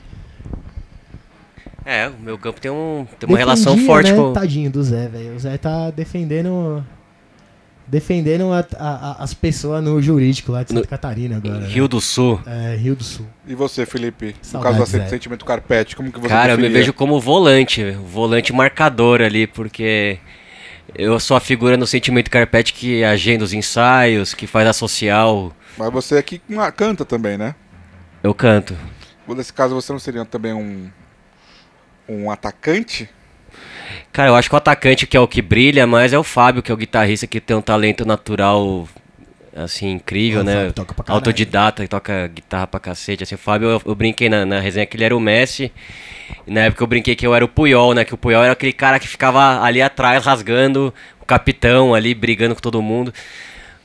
É, 1.85 2.07
o 2.07 2.19
meu 2.19 2.37
campo 2.37 2.59
tem, 2.61 2.69
um, 2.69 3.07
tem 3.17 3.27
uma 3.27 3.37
relação 3.37 3.73
Defendia, 3.73 3.87
forte 3.93 4.11
né? 4.11 4.17
com. 4.17 4.33
Tadinho 4.33 4.69
do 4.69 4.83
Zé, 4.83 5.07
velho. 5.07 5.35
O 5.35 5.39
Zé 5.39 5.57
tá 5.57 5.89
defendendo. 5.89 6.85
Defendendo 7.89 8.53
a- 8.53 8.59
a- 8.77 9.11
a- 9.11 9.23
as 9.23 9.33
pessoas 9.33 9.83
no 9.83 9.99
jurídico 10.01 10.51
lá 10.51 10.61
de 10.61 10.69
Santa 10.69 10.81
No- 10.81 10.87
Catarina 10.87 11.37
agora. 11.37 11.65
Rio 11.65 11.87
do 11.87 11.99
Sul. 11.99 12.39
né? 12.45 12.73
É, 12.73 12.77
Rio 12.77 12.95
do 12.95 13.03
Sul. 13.03 13.25
E 13.47 13.55
você, 13.55 13.83
Felipe? 13.85 14.27
No 14.27 14.33
Saudades, 14.45 14.77
caso 14.79 14.91
do 14.91 14.97
Zé. 14.99 15.07
sentimento 15.07 15.43
carpete, 15.43 15.95
como 15.95 16.11
que 16.11 16.19
você 16.19 16.27
Cara, 16.29 16.53
eu 16.53 16.57
me 16.59 16.69
vejo 16.69 16.93
como 16.93 17.19
volante, 17.19 17.83
volante 17.91 18.53
marcador 18.53 19.21
ali, 19.21 19.47
porque 19.47 20.19
eu 20.95 21.19
sou 21.19 21.35
a 21.35 21.39
figura 21.39 21.77
no 21.77 21.87
sentimento 21.87 22.29
carpete 22.29 22.73
que 22.73 23.03
agenda 23.03 23.43
os 23.43 23.53
ensaios, 23.53 24.35
que 24.35 24.45
faz 24.45 24.67
a 24.67 24.73
social. 24.73 25.51
Mas 25.75 25.91
você 25.91 26.15
aqui 26.17 26.39
uma- 26.47 26.71
canta 26.71 27.03
também, 27.03 27.37
né? 27.39 27.55
Eu 28.21 28.35
canto. 28.35 28.75
Nesse 29.27 29.51
caso, 29.53 29.73
você 29.73 29.91
não 29.91 29.99
seria 29.99 30.25
também 30.25 30.53
um, 30.53 30.89
um 32.07 32.29
atacante? 32.29 33.09
Cara, 34.11 34.29
eu 34.29 34.35
acho 34.35 34.49
que 34.49 34.55
o 34.55 34.57
atacante 34.57 35.05
que 35.07 35.15
é 35.15 35.19
o 35.19 35.27
que 35.27 35.41
brilha 35.41 35.85
mais 35.87 36.13
é 36.13 36.17
o 36.17 36.23
Fábio, 36.23 36.61
que 36.63 36.71
é 36.71 36.73
o 36.73 36.77
guitarrista 36.77 37.25
que 37.27 37.39
tem 37.39 37.55
um 37.55 37.61
talento 37.61 38.05
natural, 38.05 38.87
assim, 39.55 39.91
incrível, 39.91 40.41
O 40.41 40.43
né? 40.43 40.55
Fábio 40.55 40.73
toca 40.73 40.93
pra 40.93 41.03
caralho. 41.03 41.19
Autodidata, 41.19 41.83
que 41.83 41.87
toca 41.89 42.27
guitarra 42.27 42.67
pra 42.67 42.79
cacete. 42.79 43.23
Assim, 43.23 43.35
o 43.35 43.37
Fábio, 43.37 43.69
eu, 43.69 43.81
eu 43.85 43.95
brinquei 43.95 44.29
na, 44.29 44.45
na 44.45 44.59
resenha 44.59 44.85
que 44.85 44.95
ele 44.97 45.03
era 45.03 45.15
o 45.15 45.19
Messi. 45.19 45.71
Na 46.45 46.61
época 46.61 46.83
eu 46.83 46.87
brinquei 46.87 47.15
que 47.15 47.25
eu 47.25 47.33
era 47.33 47.43
o 47.43 47.47
Puyol, 47.47 47.93
né? 47.93 48.05
Que 48.05 48.13
o 48.13 48.17
Puyol 48.17 48.43
era 48.43 48.53
aquele 48.53 48.73
cara 48.73 48.99
que 48.99 49.07
ficava 49.07 49.61
ali 49.63 49.81
atrás, 49.81 50.23
rasgando 50.25 50.93
o 51.21 51.25
capitão 51.25 51.93
ali, 51.95 52.13
brigando 52.13 52.53
com 52.55 52.61
todo 52.61 52.81
mundo. 52.81 53.13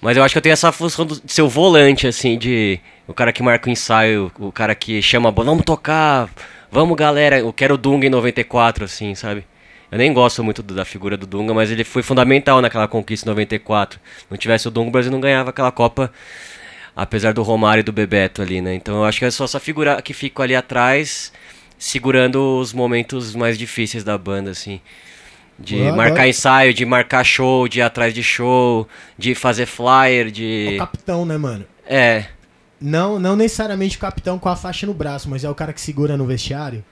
Mas 0.01 0.17
eu 0.19 0.23
acho 0.23 0.35
que 0.35 0.39
eu 0.39 0.43
tenho 0.43 0.53
essa 0.53 0.71
função 0.71 1.07
do- 1.07 1.19
de 1.21 1.33
ser 1.33 1.41
o 1.43 1.49
volante, 1.49 2.07
assim, 2.07 2.37
de. 2.37 2.79
O 3.09 3.15
cara 3.15 3.33
que 3.33 3.43
marca 3.43 3.69
o 3.69 3.73
ensaio, 3.73 4.31
o 4.39 4.53
cara 4.53 4.75
que 4.75 5.01
chama 5.03 5.29
a 5.29 5.33
bola, 5.33 5.49
vamos 5.51 5.65
tocar, 5.65 6.29
vamos 6.71 6.97
galera. 6.97 7.39
Eu 7.39 7.53
quero 7.53 7.75
o 7.75 7.79
Dunga 7.79 8.07
em 8.07 8.11
94, 8.11 8.85
assim, 8.85 9.15
sabe? 9.15 9.45
Eu 9.91 9.99
nem 9.99 10.13
gosto 10.13 10.43
muito 10.43 10.63
do- 10.63 10.75
da 10.75 10.85
figura 10.85 11.17
do 11.17 11.27
Dunga, 11.27 11.55
mas 11.55 11.71
ele 11.71 11.85
foi 11.85 12.03
fundamental 12.03 12.61
naquela 12.61 12.89
conquista 12.89 13.27
em 13.27 13.31
94. 13.31 14.01
Não 14.31 14.37
tivesse 14.37 14.67
o 14.67 14.71
Dunga, 14.71 14.89
o 14.89 14.93
Brasil 14.93 15.13
não 15.13 15.21
ganhava 15.21 15.51
aquela 15.51 15.71
Copa, 15.71 16.11
apesar 16.97 17.33
do 17.33 17.43
Romário 17.43 17.81
e 17.81 17.85
do 17.85 17.93
Bebeto 17.93 18.43
ali, 18.43 18.61
né? 18.61 18.75
Então 18.75 18.97
eu 18.97 19.05
acho 19.05 19.19
que 19.19 19.25
é 19.25 19.31
só 19.31 19.45
essa 19.45 19.61
figura 19.61 20.01
que 20.03 20.13
fica 20.13 20.43
ali 20.43 20.55
atrás, 20.57 21.33
segurando 21.79 22.59
os 22.59 22.73
momentos 22.73 23.35
mais 23.35 23.57
difíceis 23.59 24.03
da 24.05 24.17
banda, 24.19 24.51
assim. 24.51 24.81
De 25.57 25.77
marcar 25.93 26.27
ensaio, 26.27 26.75
de 26.75 26.85
marcar 26.85 27.23
show, 27.23 27.69
de 27.69 27.79
ir 27.79 27.83
atrás 27.83 28.13
de 28.13 28.25
show, 28.25 28.89
de 29.17 29.37
fazer 29.37 29.67
flyer, 29.67 30.27
O 30.27 30.33
de. 30.33 30.75
capitão, 30.79 31.25
né, 31.25 31.37
mano? 31.39 31.65
É. 31.87 32.25
Não, 32.81 33.21
não 33.21 33.37
necessariamente 33.37 33.97
o 33.97 34.01
capitão 34.01 34.37
com 34.39 34.49
a 34.49 34.57
faixa 34.57 34.85
no 34.85 34.93
braço, 34.93 35.31
mas 35.31 35.45
é 35.45 35.49
o 35.49 35.55
cara 35.55 35.73
que 35.73 35.81
segura 35.81 36.17
no 36.17 36.27
vestiário. 36.27 36.85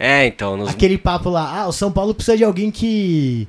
É, 0.00 0.26
então. 0.26 0.56
Nos... 0.56 0.70
Aquele 0.70 0.96
papo 0.96 1.28
lá, 1.28 1.60
ah, 1.60 1.68
o 1.68 1.72
São 1.72 1.92
Paulo 1.92 2.14
precisa 2.14 2.34
de 2.34 2.42
alguém 2.42 2.70
que. 2.70 3.46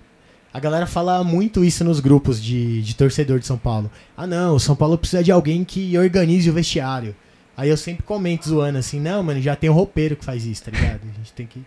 A 0.54 0.60
galera 0.60 0.86
fala 0.86 1.24
muito 1.24 1.64
isso 1.64 1.82
nos 1.86 2.02
grupos 2.02 2.44
de, 2.44 2.82
de 2.82 2.94
torcedor 2.94 3.40
de 3.40 3.48
São 3.48 3.58
Paulo. 3.58 3.90
Ah, 4.18 4.28
não, 4.28 4.56
o 4.56 4.60
São 4.60 4.76
Paulo 4.76 4.98
precisa 4.98 5.24
de 5.24 5.32
alguém 5.32 5.64
que 5.64 5.98
organize 5.98 6.50
o 6.50 6.54
vestiário. 6.54 7.16
Aí 7.56 7.70
eu 7.70 7.78
sempre 7.78 8.04
comento 8.04 8.50
zoando 8.50 8.78
assim, 8.78 9.00
não, 9.00 9.24
mano, 9.24 9.42
já 9.42 9.56
tem 9.56 9.70
um 9.70 9.74
roupeiro 9.74 10.18
que 10.18 10.26
faz 10.26 10.46
isso, 10.46 10.64
tá 10.64 10.72
ligado? 10.72 11.00
A 11.04 11.18
gente 11.18 11.32
tem 11.34 11.46
que. 11.46 11.62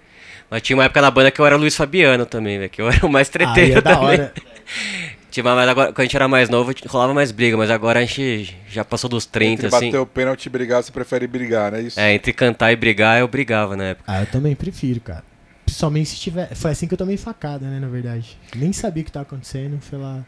Mas 0.50 0.60
tinha 0.60 0.76
uma 0.76 0.84
época 0.84 1.00
na 1.00 1.10
banda 1.10 1.30
que 1.30 1.40
eu 1.40 1.46
era 1.46 1.56
o 1.56 1.58
Luiz 1.58 1.74
Fabiano 1.74 2.26
também, 2.26 2.58
velho. 2.58 2.68
Que 2.68 2.82
eu 2.82 2.90
era 2.90 3.06
o 3.06 3.08
mais 3.08 3.28
Aí 3.28 3.32
treteiro 3.32 3.78
é 3.78 3.80
da 3.80 3.98
hora. 3.98 4.34
Tinha, 5.34 5.42
mas 5.42 5.68
agora, 5.68 5.88
quando 5.92 5.98
a 5.98 6.04
gente 6.04 6.14
era 6.14 6.28
mais 6.28 6.48
novo, 6.48 6.72
rolava 6.86 7.12
mais 7.12 7.32
briga, 7.32 7.56
mas 7.56 7.68
agora 7.68 7.98
a 7.98 8.04
gente 8.04 8.56
já 8.68 8.84
passou 8.84 9.10
dos 9.10 9.26
30, 9.26 9.66
Entre 9.66 9.66
assim. 9.66 9.86
bater 9.86 9.98
o 9.98 10.06
pênalti 10.06 10.46
e 10.46 10.48
brigar, 10.48 10.80
você 10.80 10.92
prefere 10.92 11.26
brigar, 11.26 11.72
né? 11.72 11.80
Isso. 11.82 11.98
É, 11.98 12.14
entre 12.14 12.32
cantar 12.32 12.70
e 12.70 12.76
brigar, 12.76 13.18
eu 13.18 13.26
brigava 13.26 13.76
na 13.76 13.82
época. 13.86 14.12
Ah, 14.12 14.20
eu 14.20 14.26
também 14.26 14.54
prefiro, 14.54 15.00
cara. 15.00 15.24
Principalmente 15.64 16.10
se 16.10 16.16
tiver. 16.18 16.54
Foi 16.54 16.70
assim 16.70 16.86
que 16.86 16.94
eu 16.94 16.98
tomei 16.98 17.16
facada, 17.16 17.66
né, 17.66 17.80
na 17.80 17.88
verdade. 17.88 18.38
Nem 18.54 18.72
sabia 18.72 19.02
o 19.02 19.06
que 19.06 19.10
tava 19.10 19.24
acontecendo, 19.24 19.80
foi 19.80 19.98
lá. 19.98 20.24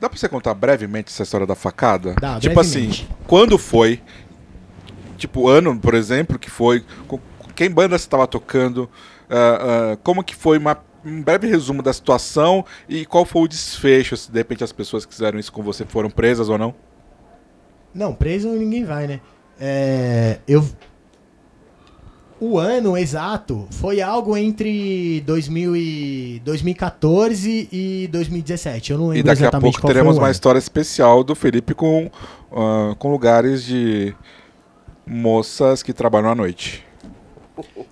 Dá 0.00 0.08
pra 0.08 0.16
você 0.16 0.28
contar 0.28 0.54
brevemente 0.54 1.10
essa 1.10 1.24
história 1.24 1.48
da 1.48 1.56
facada? 1.56 2.14
Dá, 2.20 2.38
tipo 2.38 2.54
brevemente. 2.54 3.02
assim, 3.02 3.14
quando 3.26 3.58
foi? 3.58 4.00
Tipo, 5.18 5.48
ano, 5.48 5.76
por 5.76 5.94
exemplo, 5.94 6.38
que 6.38 6.48
foi? 6.48 6.84
com- 7.08 7.18
Quem 7.56 7.68
banda 7.68 7.98
você 7.98 8.04
estava 8.04 8.28
tocando? 8.28 8.88
ah, 9.28 9.94
ah, 9.94 9.96
como 10.04 10.22
que 10.22 10.36
foi 10.36 10.58
uma, 10.58 10.78
um 11.04 11.22
breve 11.22 11.46
resumo 11.48 11.82
da 11.82 11.92
situação 11.92 12.64
e 12.88 13.04
qual 13.04 13.24
foi 13.24 13.42
o 13.42 13.48
desfecho? 13.48 14.16
Se 14.16 14.30
de 14.30 14.38
repente 14.38 14.64
as 14.64 14.72
pessoas 14.72 15.04
que 15.04 15.12
fizeram 15.12 15.38
isso 15.38 15.52
com 15.52 15.62
você 15.62 15.84
foram 15.84 16.10
presas 16.10 16.48
ou 16.48 16.58
não? 16.58 16.74
Não, 17.94 18.12
preso 18.14 18.48
ninguém 18.48 18.84
vai, 18.84 19.06
né? 19.06 19.20
É, 19.60 20.38
eu. 20.48 20.64
O 22.40 22.58
ano 22.58 22.98
exato 22.98 23.66
foi 23.70 24.02
algo 24.02 24.36
entre 24.36 25.20
2000 25.20 25.76
e 25.76 26.42
2014 26.44 27.68
e 27.72 28.08
2017. 28.08 28.90
Eu 28.90 28.98
não 28.98 29.06
lembro 29.08 29.20
E 29.20 29.22
daqui 29.22 29.44
a 29.44 29.60
pouco 29.60 29.86
teremos 29.86 30.16
uma 30.16 30.24
ano. 30.24 30.32
história 30.32 30.58
especial 30.58 31.22
do 31.22 31.34
Felipe 31.36 31.74
com, 31.74 32.10
ah, 32.52 32.94
com 32.98 33.10
lugares 33.10 33.62
de 33.62 34.14
moças 35.06 35.82
que 35.82 35.92
trabalham 35.92 36.28
à 36.28 36.34
noite. 36.34 36.83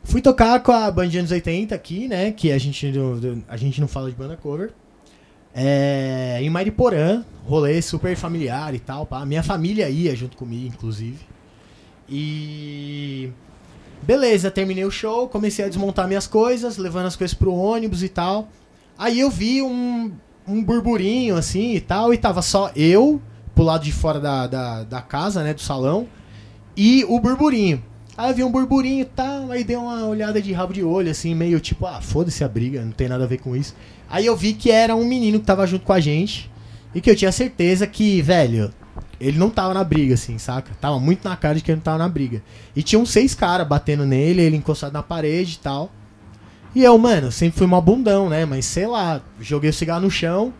Fui 0.02 0.20
tocar 0.20 0.60
com 0.60 0.72
a 0.72 0.90
Band 0.90 1.10
anos 1.18 1.30
80 1.30 1.74
aqui, 1.74 2.08
né? 2.08 2.32
Que 2.32 2.50
a 2.50 2.58
gente, 2.58 2.92
a 3.48 3.56
gente 3.56 3.80
não 3.80 3.88
fala 3.88 4.10
de 4.10 4.16
banda 4.16 4.36
cover. 4.36 4.72
É, 5.54 6.38
em 6.40 6.50
Mariporã, 6.50 7.24
rolê 7.46 7.80
super 7.80 8.16
familiar 8.16 8.74
e 8.74 8.78
tal. 8.78 9.06
Pá. 9.06 9.24
Minha 9.24 9.42
família 9.42 9.88
ia 9.88 10.14
junto 10.16 10.36
comigo, 10.36 10.66
inclusive. 10.66 11.18
E. 12.08 13.30
Beleza, 14.02 14.50
terminei 14.50 14.84
o 14.84 14.90
show, 14.90 15.28
comecei 15.28 15.64
a 15.64 15.68
desmontar 15.68 16.08
minhas 16.08 16.26
coisas, 16.26 16.76
levando 16.76 17.06
as 17.06 17.14
coisas 17.14 17.34
pro 17.34 17.54
ônibus 17.54 18.02
e 18.02 18.08
tal. 18.08 18.48
Aí 18.98 19.20
eu 19.20 19.30
vi 19.30 19.62
um, 19.62 20.10
um 20.46 20.62
burburinho 20.62 21.36
assim 21.36 21.74
e 21.74 21.80
tal, 21.80 22.12
e 22.12 22.18
tava 22.18 22.42
só 22.42 22.72
eu, 22.74 23.22
pro 23.54 23.62
lado 23.62 23.84
de 23.84 23.92
fora 23.92 24.18
da, 24.18 24.48
da, 24.48 24.82
da 24.82 25.00
casa, 25.00 25.44
né, 25.44 25.54
do 25.54 25.60
salão, 25.60 26.08
e 26.76 27.04
o 27.04 27.20
burburinho. 27.20 27.80
Aí 28.16 28.30
eu 28.30 28.34
vi 28.34 28.44
um 28.44 28.50
burburinho 28.50 29.02
e 29.02 29.06
tal, 29.06 29.50
aí 29.50 29.64
dei 29.64 29.76
uma 29.76 30.06
olhada 30.06 30.40
de 30.40 30.52
rabo 30.52 30.72
de 30.72 30.82
olho, 30.82 31.10
assim, 31.10 31.34
meio 31.34 31.58
tipo, 31.60 31.86
ah, 31.86 32.00
foda-se 32.00 32.44
a 32.44 32.48
briga, 32.48 32.84
não 32.84 32.92
tem 32.92 33.08
nada 33.08 33.24
a 33.24 33.26
ver 33.26 33.38
com 33.38 33.56
isso. 33.56 33.74
Aí 34.08 34.26
eu 34.26 34.36
vi 34.36 34.52
que 34.52 34.70
era 34.70 34.94
um 34.94 35.04
menino 35.04 35.40
que 35.40 35.46
tava 35.46 35.66
junto 35.66 35.84
com 35.84 35.92
a 35.92 36.00
gente, 36.00 36.50
e 36.94 37.00
que 37.00 37.10
eu 37.10 37.16
tinha 37.16 37.32
certeza 37.32 37.86
que, 37.86 38.20
velho, 38.20 38.72
ele 39.18 39.38
não 39.38 39.48
tava 39.48 39.72
na 39.72 39.82
briga, 39.82 40.14
assim, 40.14 40.36
saca? 40.36 40.72
Tava 40.80 40.98
muito 40.98 41.26
na 41.26 41.36
cara 41.36 41.54
de 41.54 41.62
que 41.62 41.70
ele 41.70 41.76
não 41.76 41.82
tava 41.82 41.98
na 41.98 42.08
briga. 42.08 42.42
E 42.76 42.82
tinha 42.82 42.98
uns 42.98 43.10
seis 43.10 43.34
caras 43.34 43.66
batendo 43.66 44.04
nele, 44.04 44.42
ele 44.42 44.56
encostado 44.56 44.92
na 44.92 45.02
parede 45.02 45.54
e 45.54 45.58
tal. 45.58 45.90
E 46.74 46.82
eu, 46.82 46.96
mano, 46.98 47.30
sempre 47.30 47.58
fui 47.58 47.66
uma 47.66 47.80
bundão, 47.80 48.28
né? 48.28 48.44
Mas 48.44 48.64
sei 48.66 48.86
lá, 48.86 49.22
joguei 49.40 49.70
o 49.70 49.72
cigarro 49.72 50.02
no 50.02 50.10
chão 50.10 50.52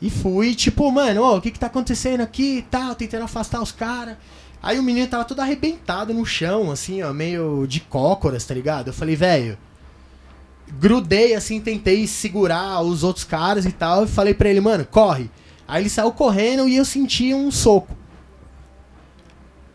e 0.00 0.10
fui, 0.10 0.54
tipo, 0.54 0.90
mano, 0.90 1.36
o 1.36 1.40
que 1.40 1.50
que 1.50 1.58
tá 1.58 1.66
acontecendo 1.66 2.22
aqui 2.22 2.58
e 2.58 2.62
tal, 2.62 2.94
tentando 2.94 3.24
afastar 3.24 3.60
os 3.62 3.72
caras. 3.72 4.16
Aí 4.62 4.78
o 4.78 4.82
menino 4.82 5.08
tava 5.08 5.24
todo 5.24 5.40
arrebentado 5.40 6.14
no 6.14 6.24
chão, 6.24 6.70
assim, 6.70 7.02
ó, 7.02 7.12
meio 7.12 7.66
de 7.66 7.80
cócoras, 7.80 8.44
tá 8.44 8.54
ligado? 8.54 8.88
Eu 8.88 8.92
falei, 8.92 9.16
velho. 9.16 9.58
Grudei, 10.78 11.34
assim, 11.34 11.60
tentei 11.60 12.06
segurar 12.06 12.80
os 12.80 13.02
outros 13.02 13.24
caras 13.24 13.66
e 13.66 13.72
tal. 13.72 14.04
E 14.04 14.08
falei 14.08 14.32
pra 14.32 14.48
ele, 14.48 14.60
mano, 14.60 14.86
corre. 14.86 15.28
Aí 15.66 15.82
ele 15.82 15.90
saiu 15.90 16.12
correndo 16.12 16.68
e 16.68 16.76
eu 16.76 16.84
senti 16.84 17.34
um 17.34 17.50
soco. 17.50 17.96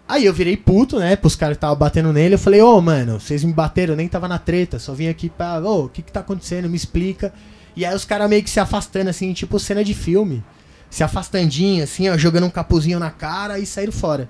Aí 0.07 0.23
eu 0.23 0.33
virei 0.33 0.55
puto, 0.55 0.99
né? 0.99 1.17
Pros 1.17 1.35
caras 1.35 1.55
que 1.55 1.57
estavam 1.57 1.75
batendo 1.75 2.13
nele. 2.13 2.35
Eu 2.35 2.39
falei, 2.39 2.61
ô, 2.61 2.79
mano, 2.79 3.19
vocês 3.19 3.43
me 3.43 3.51
bateram, 3.51 3.93
eu 3.93 3.97
nem 3.97 4.07
tava 4.07 4.27
na 4.27 4.39
treta. 4.39 4.79
Só 4.79 4.93
vim 4.93 5.09
aqui 5.09 5.29
pra. 5.29 5.59
Ô, 5.59 5.85
o 5.85 5.89
que 5.89 6.01
que 6.01 6.11
tá 6.13 6.21
acontecendo? 6.21 6.69
Me 6.69 6.77
explica. 6.77 7.33
E 7.75 7.85
aí 7.85 7.93
os 7.93 8.05
caras 8.05 8.29
meio 8.29 8.41
que 8.41 8.49
se 8.49 8.59
afastando, 8.59 9.09
assim, 9.09 9.33
tipo 9.33 9.59
cena 9.59 9.83
de 9.83 9.93
filme. 9.93 10.43
Se 10.89 11.03
afastandinho, 11.03 11.83
assim, 11.83 12.07
ó, 12.09 12.17
jogando 12.17 12.45
um 12.45 12.49
capuzinho 12.49 12.99
na 12.99 13.11
cara 13.11 13.59
e 13.59 13.65
saíram 13.65 13.91
fora. 13.91 14.29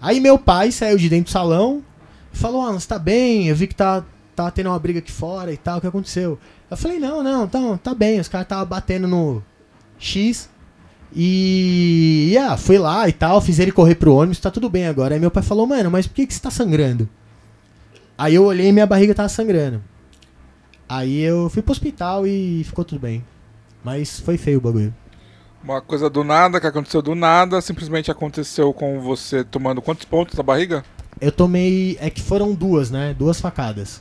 Aí 0.00 0.20
meu 0.20 0.38
pai 0.38 0.72
saiu 0.72 0.96
de 0.96 1.08
dentro 1.08 1.26
do 1.26 1.30
salão 1.30 1.82
e 2.32 2.36
falou, 2.36 2.62
ah, 2.62 2.72
você 2.72 2.88
tá 2.88 2.98
bem? 2.98 3.48
Eu 3.48 3.56
vi 3.56 3.66
que 3.66 3.74
tá, 3.74 4.04
tá 4.34 4.50
tendo 4.50 4.68
uma 4.68 4.78
briga 4.78 5.00
aqui 5.00 5.12
fora 5.12 5.52
e 5.52 5.56
tal, 5.56 5.78
o 5.78 5.80
que 5.80 5.86
aconteceu? 5.86 6.38
Eu 6.70 6.76
falei, 6.76 6.98
não, 6.98 7.22
não, 7.22 7.46
tá, 7.46 7.78
tá 7.82 7.94
bem, 7.94 8.20
os 8.20 8.28
caras 8.28 8.46
estavam 8.46 8.66
batendo 8.66 9.06
no 9.06 9.42
X. 9.98 10.48
E 11.14 12.36
ah, 12.40 12.56
fui 12.56 12.78
lá 12.78 13.08
e 13.08 13.12
tal, 13.12 13.40
fiz 13.40 13.58
ele 13.58 13.72
correr 13.72 13.96
pro 13.96 14.14
ônibus, 14.14 14.38
tá 14.38 14.50
tudo 14.50 14.70
bem 14.70 14.86
agora. 14.86 15.14
Aí 15.14 15.20
meu 15.20 15.30
pai 15.30 15.42
falou, 15.42 15.66
mano, 15.66 15.90
mas 15.90 16.06
por 16.06 16.14
que, 16.14 16.26
que 16.26 16.32
você 16.32 16.40
tá 16.40 16.50
sangrando? 16.50 17.08
Aí 18.16 18.34
eu 18.34 18.44
olhei 18.44 18.68
e 18.68 18.72
minha 18.72 18.86
barriga 18.86 19.14
tava 19.14 19.28
sangrando. 19.28 19.82
Aí 20.88 21.20
eu 21.20 21.48
fui 21.50 21.62
pro 21.62 21.72
hospital 21.72 22.26
e 22.26 22.62
ficou 22.64 22.84
tudo 22.84 23.00
bem. 23.00 23.24
Mas 23.82 24.20
foi 24.20 24.36
feio 24.36 24.58
o 24.58 24.60
bagulho. 24.60 24.94
Uma 25.62 25.80
coisa 25.82 26.08
do 26.08 26.24
nada, 26.24 26.58
que 26.58 26.66
aconteceu 26.66 27.02
do 27.02 27.14
nada, 27.14 27.60
simplesmente 27.60 28.10
aconteceu 28.10 28.72
com 28.72 29.00
você 29.00 29.44
tomando 29.44 29.82
quantos 29.82 30.06
pontos 30.06 30.34
na 30.34 30.42
barriga? 30.42 30.82
Eu 31.20 31.30
tomei. 31.30 31.98
É 32.00 32.08
que 32.08 32.22
foram 32.22 32.54
duas, 32.54 32.90
né? 32.90 33.14
Duas 33.16 33.40
facadas. 33.40 34.00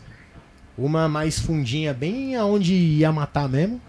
Uma 0.77 1.09
mais 1.09 1.37
fundinha, 1.37 1.93
bem 1.93 2.35
aonde 2.37 2.73
ia 2.73 3.11
matar 3.11 3.49
mesmo. 3.49 3.81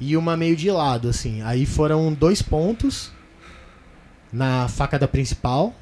E 0.00 0.16
uma 0.16 0.36
meio 0.36 0.56
de 0.56 0.70
lado, 0.70 1.08
assim. 1.08 1.42
Aí 1.42 1.64
foram 1.64 2.12
dois 2.12 2.42
pontos 2.42 3.12
na 4.32 4.66
facada 4.68 5.06
principal. 5.06 5.72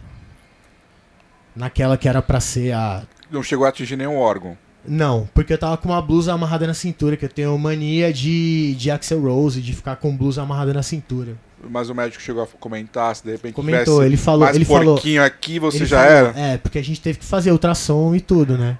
Naquela 1.56 1.96
que 1.96 2.08
era 2.08 2.20
pra 2.20 2.38
ser 2.38 2.72
a. 2.72 3.02
Não 3.30 3.42
chegou 3.42 3.64
a 3.64 3.70
atingir 3.70 3.96
nenhum 3.96 4.18
órgão. 4.18 4.58
Não, 4.87 5.28
porque 5.32 5.53
eu 5.53 5.59
tava 5.59 5.76
com 5.76 5.89
uma 5.89 6.03
blusa 6.03 6.32
amarrada 6.32 6.66
na 6.66 6.74
cintura, 6.74 7.16
que 7.16 7.24
eu 7.24 7.28
tenho 7.28 7.57
mania 7.59 8.12
de, 8.12 8.74
de 8.74 8.91
Axel 8.91 9.20
Rose, 9.22 9.61
de 9.62 9.72
ficar 9.72 9.97
com 9.97 10.14
blusa 10.16 10.43
amarrada 10.43 10.74
na 10.74 10.82
cintura. 10.82 11.37
Mas 11.70 11.89
o 11.89 11.95
médico 11.95 12.22
chegou 12.22 12.43
a 12.43 12.47
comentar 12.47 13.16
se 13.16 13.24
de 13.24 13.30
repente 13.32 13.55
Comentou, 13.55 13.85
tivesse 13.95 14.07
ele 14.07 14.16
falou. 14.18 14.41
mais 14.41 14.55
Ele 14.57 14.64
falou 14.66 14.95
porquinho 14.97 15.24
aqui, 15.24 15.59
você 15.59 15.78
ele 15.78 15.87
já 15.87 15.97
falou- 16.05 16.12
era. 16.30 16.39
É, 16.39 16.59
porque 16.59 16.78
a 16.78 16.85
gente 16.85 17.01
teve 17.01 17.18
que 17.18 17.24
fazer 17.24 17.51
ultrassom 17.53 18.14
e 18.14 18.20
tudo, 18.20 18.59
né? 18.59 18.76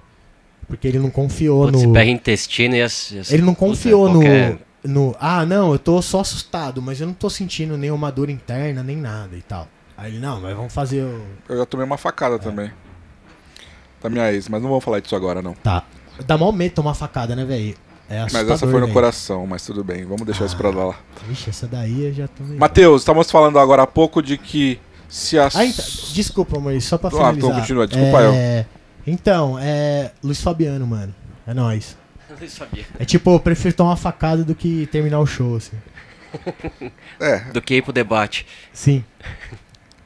Porque 0.67 0.87
ele 0.87 0.99
não 0.99 1.09
confiou 1.09 1.63
Quando 1.63 1.73
no. 1.73 1.79
você 1.79 1.87
pega 1.87 2.11
intestino 2.11 2.75
e 2.75 2.81
as, 2.83 3.11
as- 3.19 3.31
Ele 3.31 3.41
não 3.41 3.55
puta, 3.55 3.65
confiou 3.67 4.11
qualquer- 4.11 4.59
no, 4.83 4.93
no. 5.09 5.15
Ah, 5.19 5.43
não, 5.45 5.71
eu 5.73 5.79
tô 5.79 5.99
só 6.03 6.19
assustado, 6.19 6.79
mas 6.81 7.01
eu 7.01 7.07
não 7.07 7.13
tô 7.15 7.27
sentindo 7.29 7.75
nenhuma 7.77 8.11
dor 8.11 8.29
interna, 8.29 8.83
nem 8.83 8.97
nada 8.97 9.35
e 9.35 9.41
tal. 9.41 9.67
Aí 9.97 10.11
ele, 10.11 10.19
não, 10.19 10.39
mas 10.41 10.55
vamos 10.55 10.71
fazer 10.73 11.01
o. 11.03 11.21
Eu 11.49 11.57
já 11.57 11.65
tomei 11.65 11.85
uma 11.87 11.95
É. 11.95 11.97
facada 11.97 12.37
também. 12.37 12.71
Da 14.05 14.09
minha 14.09 14.31
ex, 14.31 14.47
mas 14.47 14.61
não 14.61 14.69
vamos 14.69 14.83
falar 14.83 14.99
disso 14.99 15.15
agora, 15.15 15.41
não. 15.41 15.53
Tá. 15.55 15.83
Dá 16.25 16.37
mal 16.37 16.51
medo 16.51 16.73
tomar 16.75 16.93
facada, 16.93 17.35
né, 17.35 17.43
velho? 17.43 17.75
É 18.07 18.19
Mas 18.21 18.35
essa 18.35 18.59
foi 18.67 18.73
no 18.75 18.81
velho. 18.81 18.93
coração, 18.93 19.47
mas 19.47 19.65
tudo 19.65 19.83
bem, 19.83 20.05
vamos 20.05 20.21
deixar 20.27 20.45
isso 20.45 20.55
pra 20.55 20.69
lá. 20.69 20.95
Vixe, 21.27 21.49
essa 21.49 21.65
daí 21.67 22.05
eu 22.05 22.13
já 22.13 22.27
tomei. 22.27 22.55
Matheus, 22.55 23.01
estávamos 23.01 23.31
falando 23.31 23.57
agora 23.57 23.81
há 23.81 23.87
pouco 23.87 24.21
de 24.21 24.37
que 24.37 24.79
se 25.09 25.39
as. 25.39 25.55
Ah, 25.55 25.65
então, 25.65 25.83
desculpa, 26.13 26.57
amor, 26.57 26.79
só 26.81 26.99
pra 26.99 27.07
Ah, 27.07 27.11
finalizar. 27.11 27.37
então 27.49 27.59
continua, 27.59 27.87
desculpa 27.87 28.21
é... 28.21 28.65
Então, 29.07 29.57
é. 29.59 30.11
Luiz 30.23 30.39
Fabiano, 30.39 30.85
mano. 30.85 31.13
É 31.47 31.53
nóis. 31.55 31.97
Eu 32.29 32.37
não 32.39 32.47
sabia. 32.47 32.85
É 32.99 33.05
tipo, 33.05 33.31
eu 33.31 33.39
prefiro 33.39 33.73
tomar 33.73 33.89
uma 33.91 33.97
facada 33.97 34.43
do 34.43 34.53
que 34.53 34.85
terminar 34.87 35.19
o 35.19 35.25
show, 35.25 35.55
assim. 35.55 35.75
É, 37.19 37.39
Do 37.51 37.61
que 37.61 37.75
ir 37.75 37.81
pro 37.81 37.93
debate. 37.93 38.45
Sim. 38.73 39.03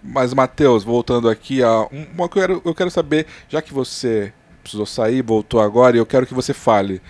Mas, 0.03 0.33
Matheus, 0.33 0.83
voltando 0.83 1.29
aqui 1.29 1.61
a. 1.63 1.81
um- 1.91 2.07
Uma 2.13 2.29
que 2.29 2.37
eu 2.37 2.41
quero, 2.41 2.61
eu 2.65 2.75
quero 2.75 2.91
saber, 2.91 3.25
já 3.49 3.61
que 3.61 3.73
você 3.73 4.33
precisou 4.61 4.85
sair, 4.85 5.21
voltou 5.21 5.59
agora, 5.61 5.95
e 5.95 5.99
eu 5.99 6.05
quero 6.05 6.25
que 6.25 6.33
você 6.33 6.53
fale. 6.53 7.01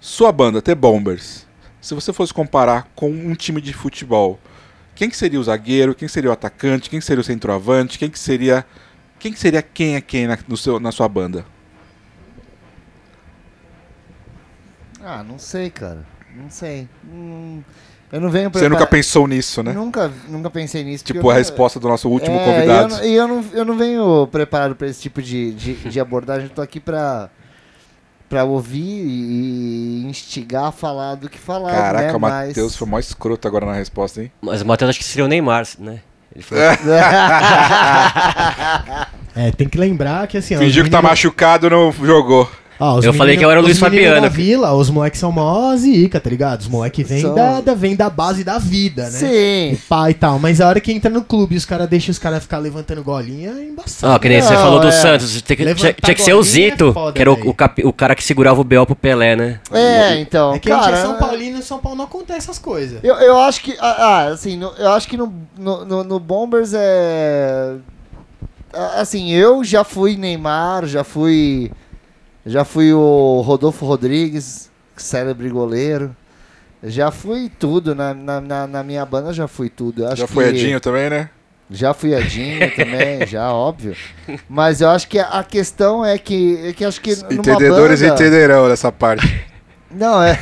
Sua 0.00 0.30
banda, 0.32 0.60
The 0.62 0.74
Bombers, 0.74 1.46
se 1.80 1.94
você 1.94 2.12
fosse 2.12 2.32
comparar 2.34 2.88
com 2.94 3.10
um 3.10 3.34
time 3.34 3.60
de 3.60 3.72
futebol, 3.72 4.38
quem 4.94 5.08
que 5.10 5.16
seria 5.16 5.40
o 5.40 5.44
zagueiro, 5.44 5.94
quem 5.94 6.08
seria 6.08 6.30
o 6.30 6.32
atacante, 6.32 6.90
quem 6.90 7.00
seria 7.00 7.20
o 7.20 7.24
centroavante, 7.24 7.98
quem 7.98 8.10
que 8.10 8.18
seria. 8.18 8.64
Quem 9.18 9.32
que 9.32 9.38
seria 9.38 9.62
quem 9.62 9.96
é 9.96 10.00
quem 10.02 10.26
na, 10.26 10.38
no 10.46 10.56
seu, 10.56 10.78
na 10.78 10.92
sua 10.92 11.08
banda? 11.08 11.46
Ah, 15.00 15.22
não 15.22 15.38
sei, 15.38 15.70
cara. 15.70 16.06
Não 16.34 16.50
sei. 16.50 16.88
Hum, 17.04 17.62
eu 18.12 18.20
não 18.20 18.30
venho 18.30 18.50
Você 18.50 18.68
nunca 18.68 18.86
pensou 18.86 19.26
nisso, 19.26 19.62
né? 19.62 19.72
Nunca, 19.72 20.10
nunca 20.28 20.50
pensei 20.50 20.84
nisso. 20.84 21.04
Tipo 21.04 21.30
a 21.30 21.32
não- 21.32 21.38
resposta 21.38 21.80
do 21.80 21.88
nosso 21.88 22.08
último 22.08 22.36
É, 22.36 22.44
convidado. 22.44 23.04
E 23.04 23.14
eu, 23.14 23.28
não- 23.28 23.40
e 23.40 23.42
eu 23.44 23.44
não, 23.44 23.44
eu 23.60 23.64
não 23.64 23.76
venho 23.76 24.28
preparado 24.30 24.76
para 24.76 24.86
esse 24.86 25.00
tipo 25.02 25.20
de, 25.22 25.52
de, 25.54 25.74
de 25.74 26.00
abordagem. 26.00 26.44
Eu 26.44 26.50
tô 26.50 26.62
aqui 26.62 26.78
pra, 26.78 27.28
pra 28.28 28.44
ouvir 28.44 29.04
e 29.04 30.04
instigar 30.06 30.66
a 30.66 30.72
falar 30.72 31.16
do 31.16 31.28
que 31.28 31.38
falar. 31.38 31.72
Caraca, 31.72 32.06
né? 32.08 32.14
o 32.14 32.20
Mas- 32.20 32.48
Matheus 32.48 32.76
foi 32.76 32.86
mó 32.88 32.98
escroto 32.98 33.48
agora 33.48 33.66
na 33.66 33.74
resposta, 33.74 34.22
hein? 34.22 34.30
Mas 34.40 34.62
o 34.62 34.66
Matheus 34.66 34.90
acho 34.90 34.98
que 34.98 35.04
seria 35.04 35.24
o 35.24 35.28
Neymar, 35.28 35.66
né? 35.78 36.00
Ele 36.34 36.42
falou, 36.42 36.64
É, 39.36 39.50
tem 39.50 39.68
que 39.68 39.76
lembrar 39.78 40.26
que 40.28 40.36
assim. 40.36 40.56
Fingiu 40.56 40.84
que 40.84 40.90
tá 40.90 41.02
machucado, 41.02 41.68
não 41.68 41.90
jogou. 41.92 42.48
Os 42.92 43.04
Eu 43.04 43.12
falei 43.14 43.36
que 43.36 43.44
eu 43.44 43.50
era 43.50 43.60
o 43.60 43.62
Luiz 43.62 43.78
Fabiano. 43.78 44.20
Da 44.20 44.28
vila, 44.28 44.72
os 44.74 44.90
moleques 44.90 45.18
são 45.18 45.32
mó 45.32 45.74
zica, 45.76 46.20
tá 46.20 46.28
ligado? 46.30 46.60
Os 46.60 46.68
moleques 46.68 47.08
vêm 47.08 47.20
São. 47.22 47.34
da, 47.34 47.60
da, 47.60 47.74
vêm 47.74 47.96
da 47.96 48.10
base 48.10 48.44
da 48.44 48.58
vida, 48.58 49.04
né? 49.04 49.10
Sim. 49.10 49.78
Pá 49.88 50.10
e 50.10 50.14
tal. 50.14 50.38
Mas 50.38 50.60
a 50.60 50.68
hora 50.68 50.80
que 50.80 50.92
entra 50.92 51.10
no 51.10 51.22
clube 51.24 51.54
e 51.54 51.58
os 51.58 51.64
caras 51.64 51.88
deixam 51.88 52.10
os 52.12 52.18
caras 52.18 52.42
ficar 52.42 52.58
levantando 52.58 53.02
golinha, 53.02 53.50
é 53.50 53.64
embaçado. 53.64 54.12
Ó, 54.12 54.18
que 54.18 54.28
nem 54.28 54.40
você 54.42 54.52
Não, 54.54 54.60
falou 54.60 54.80
do 54.80 54.88
é. 54.88 54.92
Santos, 54.92 55.40
tem 55.42 55.56
que- 55.56 55.74
tinha, 55.74 55.92
tinha 55.92 56.14
que 56.14 56.22
ser 56.22 56.34
o 56.34 56.40
é 56.40 56.42
Zito, 56.42 56.92
foda, 56.92 57.12
que 57.12 57.20
era 57.20 57.32
o, 57.32 57.34
o, 57.50 57.54
capi- 57.54 57.84
o 57.86 57.92
cara 57.92 58.14
que 58.14 58.22
segurava 58.22 58.60
o 58.60 58.64
B.O. 58.64 58.84
pro 58.86 58.94
Pelé, 58.96 59.34
né? 59.36 59.60
É, 59.72 60.18
então. 60.20 60.54
É 60.54 60.58
que 60.58 60.70
a 60.70 60.74
gente 60.76 60.84
cara, 60.84 60.98
é 60.98 61.02
São 61.02 61.16
Paulino 61.16 61.58
e 61.58 61.62
São 61.62 61.78
Paulo 61.78 61.96
não 61.98 62.04
acontece 62.04 62.38
essas 62.40 62.58
coisas. 62.58 62.98
Eu, 63.02 63.14
eu 63.16 63.38
acho 63.38 63.62
que. 63.62 63.74
Ah, 63.80 63.96
ah, 63.98 64.24
assim, 64.28 64.56
no- 64.56 64.72
eu 64.78 64.90
acho 64.90 65.08
que 65.08 65.16
no, 65.16 65.32
no, 65.58 66.04
no- 66.04 66.20
Bombers 66.20 66.72
é. 66.74 67.74
ah, 68.72 69.00
Assim, 69.00 69.30
eu 69.32 69.62
já 69.62 69.84
fui 69.84 70.16
Neymar, 70.16 70.86
já 70.86 71.04
fui. 71.04 71.70
Já 72.46 72.64
fui 72.64 72.92
o 72.92 73.40
Rodolfo 73.40 73.86
Rodrigues, 73.86 74.70
célebre 74.96 75.48
goleiro. 75.48 76.14
Já 76.82 77.10
fui 77.10 77.50
tudo. 77.58 77.94
Na, 77.94 78.12
na, 78.12 78.66
na, 78.66 78.82
minha 78.82 79.04
banda 79.06 79.32
já 79.32 79.48
fui 79.48 79.70
tudo. 79.70 80.02
Eu 80.02 80.08
acho 80.08 80.16
Já 80.18 80.26
foi 80.26 80.44
que- 80.44 80.58
Edinho 80.58 80.80
também, 80.80 81.08
né? 81.08 81.30
Já 81.70 81.94
fui 81.94 82.14
Edinho 82.14 82.70
também, 82.76 83.26
já, 83.26 83.50
óbvio. 83.50 83.96
Mas 84.48 84.82
eu 84.82 84.90
acho 84.90 85.08
que 85.08 85.18
a 85.18 85.42
questão 85.42 86.04
é 86.04 86.18
que. 86.18 86.58
É 86.68 86.72
que 86.74 86.84
acho 86.84 87.00
que 87.00 87.12
Entendedores 87.12 88.02
banda, 88.02 88.14
entenderão 88.14 88.68
dessa 88.68 88.92
parte. 88.92 89.46
não, 89.90 90.22
é. 90.22 90.38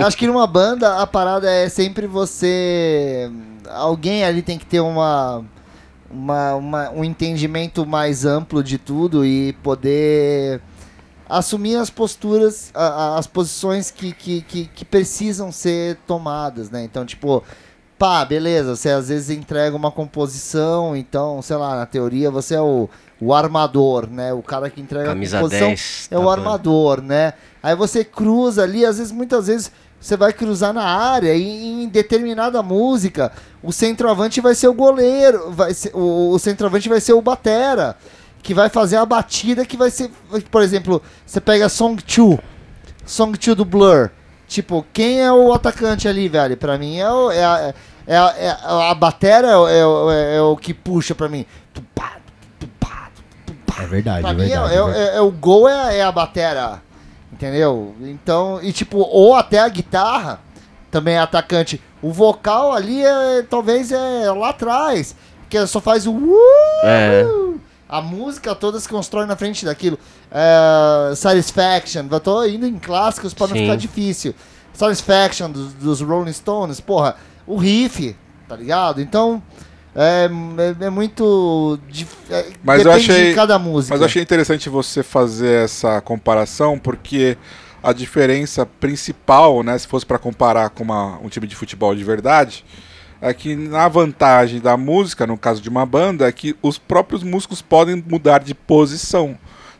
Acho 0.00 0.16
que 0.16 0.26
numa 0.28 0.46
banda 0.46 1.00
a 1.02 1.06
parada 1.06 1.50
é 1.50 1.68
sempre 1.68 2.06
você. 2.06 3.28
Alguém 3.68 4.22
ali 4.24 4.40
tem 4.40 4.56
que 4.56 4.64
ter 4.66 4.78
uma. 4.78 5.44
uma, 6.08 6.54
uma- 6.54 6.90
um 6.90 7.02
entendimento 7.04 7.84
mais 7.84 8.24
amplo 8.24 8.62
de 8.62 8.78
tudo 8.78 9.26
e 9.26 9.52
poder 9.64 10.60
assumir 11.28 11.76
as 11.76 11.90
posturas, 11.90 12.70
a- 12.74 12.86
a- 13.14 13.18
as 13.18 13.26
posições 13.26 13.90
que, 13.90 14.12
que, 14.12 14.42
que, 14.42 14.64
que 14.66 14.84
precisam 14.84 15.50
ser 15.52 15.96
tomadas, 16.06 16.70
né? 16.70 16.84
Então, 16.84 17.04
tipo, 17.04 17.42
pá, 17.98 18.24
beleza, 18.24 18.76
você 18.76 18.90
às 18.90 19.08
vezes 19.08 19.30
entrega 19.30 19.74
uma 19.76 19.90
composição, 19.90 20.96
então, 20.96 21.40
sei 21.42 21.56
lá, 21.56 21.76
na 21.76 21.86
teoria 21.86 22.30
você 22.30 22.54
é 22.54 22.60
o, 22.60 22.88
o 23.20 23.32
armador, 23.34 24.08
né? 24.08 24.32
O 24.32 24.42
cara 24.42 24.68
que 24.70 24.80
entrega 24.80 25.06
Camisa 25.06 25.38
a 25.38 25.40
composição 25.40 25.68
10. 25.68 26.08
é 26.10 26.14
da 26.14 26.20
o 26.20 26.30
armador, 26.30 27.00
né? 27.02 27.32
Aí 27.62 27.74
você 27.74 28.04
cruza 28.04 28.62
ali, 28.62 28.84
às 28.84 28.98
vezes, 28.98 29.12
muitas 29.12 29.46
vezes, 29.48 29.72
você 29.98 30.16
vai 30.16 30.32
cruzar 30.32 30.72
na 30.74 30.84
área 30.84 31.34
e 31.34 31.82
em 31.84 31.88
determinada 31.88 32.62
música, 32.62 33.32
o 33.62 33.72
centroavante 33.72 34.40
vai 34.40 34.54
ser 34.54 34.68
o 34.68 34.74
goleiro, 34.74 35.50
vai 35.50 35.72
ser, 35.74 35.90
o, 35.94 36.30
o 36.32 36.38
centroavante 36.38 36.88
vai 36.88 37.00
ser 37.00 37.14
o 37.14 37.22
batera, 37.22 37.96
que 38.46 38.54
vai 38.54 38.68
fazer 38.68 38.96
a 38.96 39.04
batida 39.04 39.66
que 39.66 39.76
vai 39.76 39.90
ser, 39.90 40.08
por 40.52 40.62
exemplo, 40.62 41.02
você 41.26 41.40
pega 41.40 41.68
Song 41.68 42.00
2, 42.00 42.38
Song 43.04 43.36
2 43.36 43.56
do 43.56 43.64
Blur, 43.64 44.08
tipo, 44.46 44.86
quem 44.92 45.20
é 45.20 45.32
o 45.32 45.52
atacante 45.52 46.06
ali, 46.06 46.28
velho? 46.28 46.56
Pra 46.56 46.78
mim 46.78 46.96
é, 46.98 47.10
o, 47.10 47.30
é, 47.32 47.44
a, 47.44 47.74
é, 48.06 48.16
a, 48.16 48.34
é 48.38 48.48
a- 48.50 48.90
a 48.90 48.94
batera 48.94 49.48
é, 49.48 49.56
o- 49.56 49.68
é, 49.68 49.84
o- 49.86 50.10
é 50.12 50.40
o 50.42 50.56
que 50.56 50.72
puxa 50.72 51.12
pra 51.12 51.28
mim. 51.28 51.44
Tupá, 51.74 52.18
tupá, 52.60 53.10
tupá. 53.44 53.82
É 53.82 53.86
verdade, 53.86 54.20
Pra 54.22 54.30
é 54.30 54.34
mim, 54.34 54.42
é, 54.44 54.46
verdade. 54.48 54.72
é- 54.74 54.82
verdade. 54.84 54.98
é- 55.00 55.16
é 55.16 55.20
o 55.20 55.30
gol 55.32 55.68
é, 55.68 55.98
é 55.98 56.02
a 56.04 56.12
batera. 56.12 56.80
Entendeu? 57.32 57.96
Então, 58.02 58.60
e 58.62 58.72
tipo, 58.72 58.98
ou 58.98 59.34
até 59.34 59.58
a 59.58 59.68
guitarra 59.68 60.38
também 60.90 61.16
é 61.16 61.18
atacante. 61.18 61.82
O 62.00 62.12
vocal 62.12 62.72
ali 62.72 63.04
é 63.04 63.42
talvez 63.42 63.90
é 63.90 64.30
lá 64.30 64.50
atrás. 64.50 65.16
Que 65.50 65.66
só 65.66 65.80
faz 65.80 66.06
o. 66.06 66.12
Uh, 66.12 66.38
É. 66.84 67.24
A 67.88 68.00
música 68.00 68.54
toda 68.54 68.80
se 68.80 68.88
constrói 68.88 69.26
na 69.26 69.36
frente 69.36 69.64
daquilo. 69.64 69.98
É, 70.30 71.14
Satisfaction, 71.14 72.04
eu 72.10 72.20
tô 72.20 72.44
indo 72.44 72.66
em 72.66 72.78
clássicos 72.78 73.32
pra 73.32 73.46
não 73.46 73.54
ficar 73.56 73.76
difícil. 73.76 74.34
Satisfaction 74.72 75.50
dos, 75.50 75.72
dos 75.74 76.00
Rolling 76.00 76.32
Stones, 76.32 76.80
porra, 76.80 77.16
o 77.46 77.56
riff, 77.56 78.14
tá 78.48 78.56
ligado? 78.56 79.00
Então, 79.00 79.42
é, 79.94 80.28
é, 80.82 80.86
é 80.86 80.90
muito. 80.90 81.78
dif- 81.88 82.16
é, 82.30 82.50
Mas 82.62 82.84
eu 82.84 82.90
depende 82.92 83.10
achei- 83.12 83.28
de 83.30 83.34
cada 83.34 83.58
música. 83.58 83.94
Mas 83.94 84.00
eu 84.00 84.06
achei 84.06 84.20
interessante 84.22 84.68
você 84.68 85.02
fazer 85.02 85.64
essa 85.64 86.00
comparação, 86.00 86.78
porque 86.78 87.38
a 87.82 87.92
diferença 87.92 88.66
principal, 88.66 89.62
né, 89.62 89.78
se 89.78 89.86
fosse 89.86 90.04
para 90.04 90.18
comparar 90.18 90.70
com 90.70 90.82
uma- 90.82 91.18
um 91.22 91.28
time 91.28 91.46
de 91.46 91.54
futebol 91.56 91.94
de 91.94 92.02
verdade, 92.04 92.64
é 93.20 93.32
que 93.32 93.54
na 93.56 93.88
vantagem 93.88 94.60
da 94.60 94.76
música, 94.76 95.26
no 95.26 95.36
caso 95.38 95.60
de 95.60 95.68
uma 95.68 95.86
banda, 95.86 96.28
é 96.28 96.32
que 96.32 96.56
os 96.62 96.78
próprios 96.78 97.22
músicos 97.22 97.62
podem 97.62 98.02
mudar 98.06 98.40
de 98.40 98.54
posição. 98.54 99.36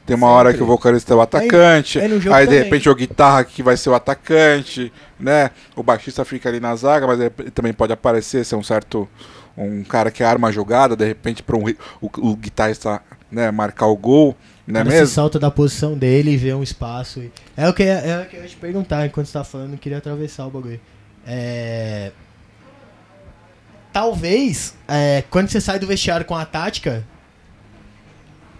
Tem 0.06 0.14
uma 0.14 0.28
hora 0.28 0.50
Sempre. 0.50 0.58
que 0.58 0.62
o 0.62 0.66
vocalista 0.66 1.12
é 1.12 1.16
o 1.16 1.20
atacante, 1.20 1.98
aí 1.98 2.04
aí, 2.04 2.20
jogo 2.20 2.46
de 2.46 2.58
repente 2.62 2.88
o 2.88 2.94
guitarra 2.94 3.42
que 3.44 3.60
vai 3.60 3.76
ser 3.76 3.90
o 3.90 3.94
atacante, 3.94 4.92
né? 5.18 5.50
O 5.74 5.82
baixista 5.82 6.24
fica 6.24 6.48
ali 6.48 6.60
na 6.60 6.76
zaga, 6.76 7.08
mas 7.08 7.18
ele 7.18 7.30
também 7.50 7.72
pode 7.72 7.92
aparecer 7.92 8.44
ser 8.44 8.54
um 8.54 8.62
certo 8.62 9.08
um 9.56 9.82
cara 9.82 10.10
que 10.10 10.22
arma 10.22 10.48
a 10.48 10.52
jogada, 10.52 10.94
de 10.94 11.04
repente 11.04 11.42
para 11.42 11.56
um, 11.56 11.64
o, 12.00 12.30
o 12.30 12.36
guitarrista, 12.36 13.00
né, 13.32 13.50
marcar 13.50 13.86
o 13.86 13.96
gol, 13.96 14.36
não 14.66 14.80
é 14.80 14.84
cara 14.84 14.90
se 14.90 15.00
mesmo? 15.00 15.14
salta 15.14 15.38
da 15.38 15.50
posição 15.50 15.96
dele 15.96 16.32
e 16.32 16.36
vê 16.36 16.52
um 16.52 16.62
espaço. 16.62 17.20
e- 17.20 17.32
É 17.56 17.68
o 17.68 17.72
que, 17.72 17.82
é 17.82 18.22
o 18.24 18.28
que 18.28 18.36
eu 18.36 18.42
ia 18.42 18.48
te 18.48 18.56
perguntar 18.56 19.06
enquanto 19.06 19.26
você 19.26 19.32
tá 19.32 19.44
falando, 19.44 19.72
eu 19.72 19.78
queria 19.78 19.98
atravessar 19.98 20.46
o 20.46 20.50
bagulho. 20.50 20.80
É... 21.26 22.12
Talvez, 23.96 24.74
é, 24.86 25.24
quando 25.30 25.48
você 25.48 25.58
sai 25.58 25.78
do 25.78 25.86
vestiário 25.86 26.26
com 26.26 26.34
a 26.34 26.44
tática, 26.44 27.02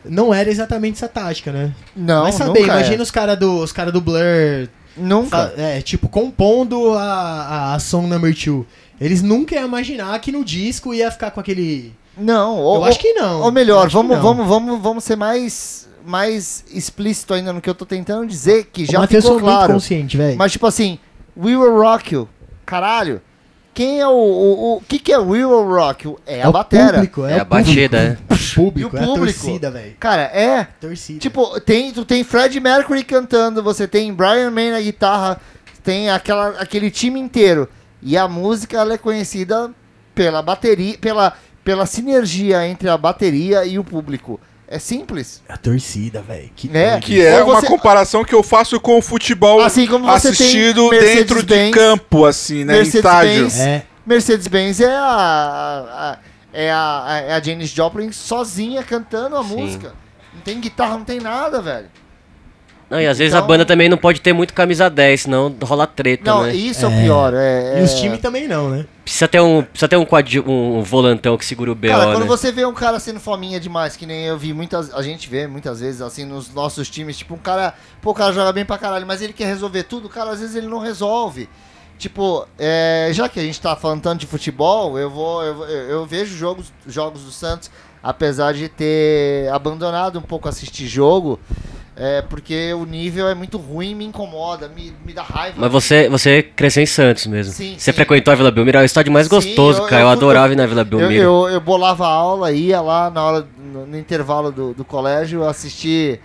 não 0.02 0.32
era 0.32 0.48
exatamente 0.48 0.94
essa 0.94 1.08
tática, 1.08 1.52
né? 1.52 1.74
Não, 1.94 2.22
Vai 2.22 2.32
saber, 2.32 2.60
nunca 2.60 2.72
imagina 2.72 2.96
é. 2.96 3.02
os 3.02 3.10
caras 3.10 3.38
do, 3.38 3.58
os 3.58 3.70
cara 3.70 3.92
do 3.92 4.00
Blur, 4.00 4.66
Nunca. 4.96 5.52
é, 5.58 5.82
tipo, 5.82 6.08
compondo 6.08 6.94
a, 6.94 7.02
a, 7.02 7.74
a 7.74 7.78
Song 7.78 8.06
Number 8.06 8.32
2. 8.34 8.64
Eles 8.98 9.20
nunca 9.20 9.54
iam 9.54 9.66
imaginar 9.66 10.18
que 10.20 10.32
no 10.32 10.42
disco 10.42 10.94
ia 10.94 11.10
ficar 11.10 11.30
com 11.32 11.38
aquele... 11.38 11.92
Não, 12.16 12.56
ou, 12.56 12.76
eu 12.76 12.84
acho 12.86 12.98
que 12.98 13.12
não. 13.12 13.42
Ou 13.42 13.52
melhor, 13.52 13.90
vamos, 13.90 14.18
vamos, 14.18 14.46
vamos, 14.46 14.80
vamos 14.80 15.04
ser 15.04 15.16
mais, 15.16 15.86
mais 16.06 16.64
explícito 16.72 17.34
ainda 17.34 17.52
no 17.52 17.60
que 17.60 17.68
eu 17.68 17.74
tô 17.74 17.84
tentando 17.84 18.26
dizer, 18.26 18.70
que 18.72 18.84
O 18.84 18.86
já 18.86 19.06
ficou 19.06 19.20
foi 19.20 19.30
muito 19.32 19.44
claro. 19.44 19.74
consciente, 19.74 20.16
velho. 20.16 20.38
Mas 20.38 20.52
tipo 20.52 20.66
assim, 20.66 20.98
We 21.36 21.54
Will 21.54 21.78
Rock 21.78 22.14
You, 22.14 22.26
caralho. 22.64 23.20
Quem 23.76 24.00
é 24.00 24.08
o. 24.08 24.10
O, 24.10 24.76
o 24.76 24.80
que, 24.80 24.98
que 24.98 25.12
é 25.12 25.18
Will 25.18 25.50
Rock 25.68 26.06
You? 26.06 26.18
É, 26.26 26.42
a 26.42 26.50
batera. 26.50 26.94
público, 26.94 27.26
é, 27.26 27.34
É 27.34 27.36
o 27.36 27.40
a 27.42 27.44
batida, 27.44 27.98
é. 27.98 28.16
público, 28.54 28.78
E 28.80 28.84
o 28.84 28.98
é 28.98 29.02
a 29.02 29.06
público? 29.06 29.38
torcida, 29.38 29.70
velho. 29.70 29.94
Cara, 30.00 30.22
é. 30.22 30.66
Torcida. 30.80 31.18
Tipo, 31.20 31.60
tem, 31.60 31.92
tu 31.92 32.02
tem 32.02 32.24
Fred 32.24 32.58
Mercury 32.58 33.04
cantando, 33.04 33.62
você 33.62 33.86
tem 33.86 34.14
Brian 34.14 34.50
May 34.50 34.70
na 34.70 34.80
guitarra, 34.80 35.38
tem 35.84 36.08
aquela, 36.08 36.48
aquele 36.58 36.90
time 36.90 37.20
inteiro. 37.20 37.68
E 38.00 38.16
a 38.16 38.26
música 38.26 38.78
ela 38.78 38.94
é 38.94 38.98
conhecida 38.98 39.70
pela 40.14 40.40
bateria, 40.40 40.96
pela, 40.96 41.34
pela 41.62 41.84
sinergia 41.84 42.66
entre 42.66 42.88
a 42.88 42.96
bateria 42.96 43.66
e 43.66 43.78
o 43.78 43.84
público. 43.84 44.40
É 44.68 44.78
simples. 44.80 45.42
a 45.48 45.56
torcida, 45.56 46.20
velho. 46.22 46.50
Que 46.56 46.68
Né? 46.68 46.90
doido. 46.92 47.02
Que 47.04 47.24
é 47.24 47.40
Ou 47.42 47.50
uma 47.50 47.60
você- 47.60 47.66
comparação 47.68 48.24
que 48.24 48.34
eu 48.34 48.42
faço 48.42 48.80
com 48.80 48.98
o 48.98 49.02
futebol 49.02 49.60
Assim 49.60 49.86
como 49.86 50.06
você 50.06 50.22
tem 50.22 50.30
assistido 50.32 50.90
dentro 50.90 51.42
de 51.42 51.70
campo, 51.70 52.24
assim, 52.24 52.64
né? 52.64 52.74
Em 52.74 52.76
Mercedes-Benz. 52.78 53.54
estádio. 53.54 53.62
É, 53.62 53.82
Mercedes-Benz 54.04 54.80
é 54.80 54.94
a, 54.94 54.98
a- 55.02 56.18
é 56.52 56.70
a, 56.72 57.22
é 57.28 57.34
a 57.34 57.40
Janis 57.40 57.70
Joplin 57.70 58.10
sozinha 58.10 58.82
cantando 58.82 59.36
a 59.36 59.44
Sim. 59.44 59.56
música. 59.56 59.94
Não 60.34 60.40
tem 60.40 60.60
guitarra, 60.60 60.98
não 60.98 61.04
tem 61.04 61.20
nada, 61.20 61.62
velho. 61.62 61.86
Não, 62.88 63.00
e 63.00 63.06
às 63.06 63.18
vezes 63.18 63.34
Então- 63.34 63.44
a 63.44 63.48
banda 63.48 63.64
também 63.64 63.88
não 63.88 63.96
pode 63.98 64.20
ter 64.20 64.32
muito 64.32 64.54
camisa 64.54 64.88
10, 64.88 65.22
senão 65.22 65.52
rola 65.64 65.88
treta, 65.88 66.30
Não, 66.30 66.44
né? 66.44 66.54
isso 66.54 66.84
é, 66.84 66.88
o 66.88 66.92
É. 66.92 67.02
pior. 67.02 67.34
É, 67.34 67.80
E 67.80 67.82
os 67.82 67.92
é- 67.92 67.96
times 67.96 68.20
também 68.20 68.46
não, 68.46 68.70
né? 68.70 68.86
Precisa 69.02 69.26
ter 69.26 69.40
um, 69.40 69.62
precisa 69.62 69.88
ter 69.88 69.96
um, 69.96 70.04
quadri- 70.04 70.38
um 70.40 70.82
volantão 70.82 71.36
que 71.36 71.44
segura 71.44 71.72
o 71.72 71.74
BO, 71.74 71.88
Cara, 71.88 72.06
quando 72.12 72.20
né? 72.20 72.26
você 72.28 72.52
vê 72.52 72.64
um 72.64 72.72
cara 72.72 73.00
sendo 73.00 73.18
fominha 73.18 73.58
demais, 73.58 73.96
que 73.96 74.06
nem 74.06 74.26
eu 74.26 74.38
vi 74.38 74.52
muitas. 74.52 74.94
A 74.94 75.02
gente 75.02 75.28
vê 75.28 75.46
muitas 75.48 75.80
vezes 75.80 76.00
assim 76.00 76.24
nos 76.24 76.52
nossos 76.54 76.88
times, 76.88 77.18
tipo, 77.18 77.34
um 77.34 77.38
cara. 77.38 77.74
Pô, 78.00 78.10
o 78.10 78.14
cara 78.14 78.32
joga 78.32 78.52
bem 78.52 78.64
pra 78.64 78.78
caralho, 78.78 79.06
mas 79.06 79.20
ele 79.20 79.32
quer 79.32 79.46
resolver 79.46 79.82
tudo, 79.82 80.08
cara, 80.08 80.30
às 80.30 80.38
vezes 80.40 80.54
ele 80.54 80.68
não 80.68 80.78
resolve. 80.78 81.48
Tipo, 81.98 82.46
é, 82.58 83.08
já 83.12 83.28
que 83.28 83.40
a 83.40 83.42
gente 83.42 83.60
tá 83.60 83.74
falando 83.74 84.02
tanto 84.02 84.20
de 84.20 84.26
futebol, 84.26 84.98
eu 84.98 85.08
vou. 85.10 85.42
Eu, 85.42 85.64
eu- 85.64 85.88
eu 85.90 86.06
vejo 86.06 86.36
jogos, 86.36 86.72
jogos 86.86 87.22
do 87.22 87.30
Santos, 87.32 87.70
apesar 88.02 88.52
de 88.54 88.68
ter 88.68 89.48
abandonado 89.52 90.18
um 90.18 90.22
pouco 90.22 90.48
assistir 90.48 90.86
jogo. 90.86 91.40
É 91.98 92.20
porque 92.20 92.74
o 92.74 92.84
nível 92.84 93.26
é 93.26 93.34
muito 93.34 93.56
ruim, 93.56 93.94
me 93.94 94.04
incomoda, 94.04 94.68
me, 94.68 94.92
me 95.04 95.14
dá 95.14 95.22
raiva. 95.22 95.56
Mas 95.58 95.72
você, 95.72 96.10
você 96.10 96.42
cresceu 96.42 96.82
em 96.82 96.86
Santos 96.86 97.26
mesmo. 97.26 97.54
Sim, 97.54 97.74
você 97.78 97.90
sim. 97.90 97.96
frequentou 97.96 98.32
a 98.32 98.34
Vila 98.34 98.50
Belmiro, 98.50 98.76
é 98.76 98.82
o 98.82 98.84
estádio 98.84 99.10
mais 99.10 99.26
Sim, 99.28 99.34
gostoso, 99.34 99.80
eu- 99.80 99.86
cara. 99.86 100.02
eu 100.02 100.06
Eu, 100.06 100.10
adorava 100.10 100.52
ir 100.52 100.56
na 100.56 100.66
Vila 100.66 100.82
Eu, 100.82 100.84
Belmiro. 100.84 101.22
eu, 101.22 101.48
eu 101.48 101.60
bolava 101.60 102.06
aula, 102.06 102.52
ia 102.52 102.82
lá 102.82 103.08
na 103.10 103.22
hora, 103.24 103.46
no, 103.58 103.86
no 103.86 103.98
intervalo 103.98 104.52
do, 104.52 104.74
do 104.74 104.84
colégio, 104.84 105.42
assistir 105.48 106.20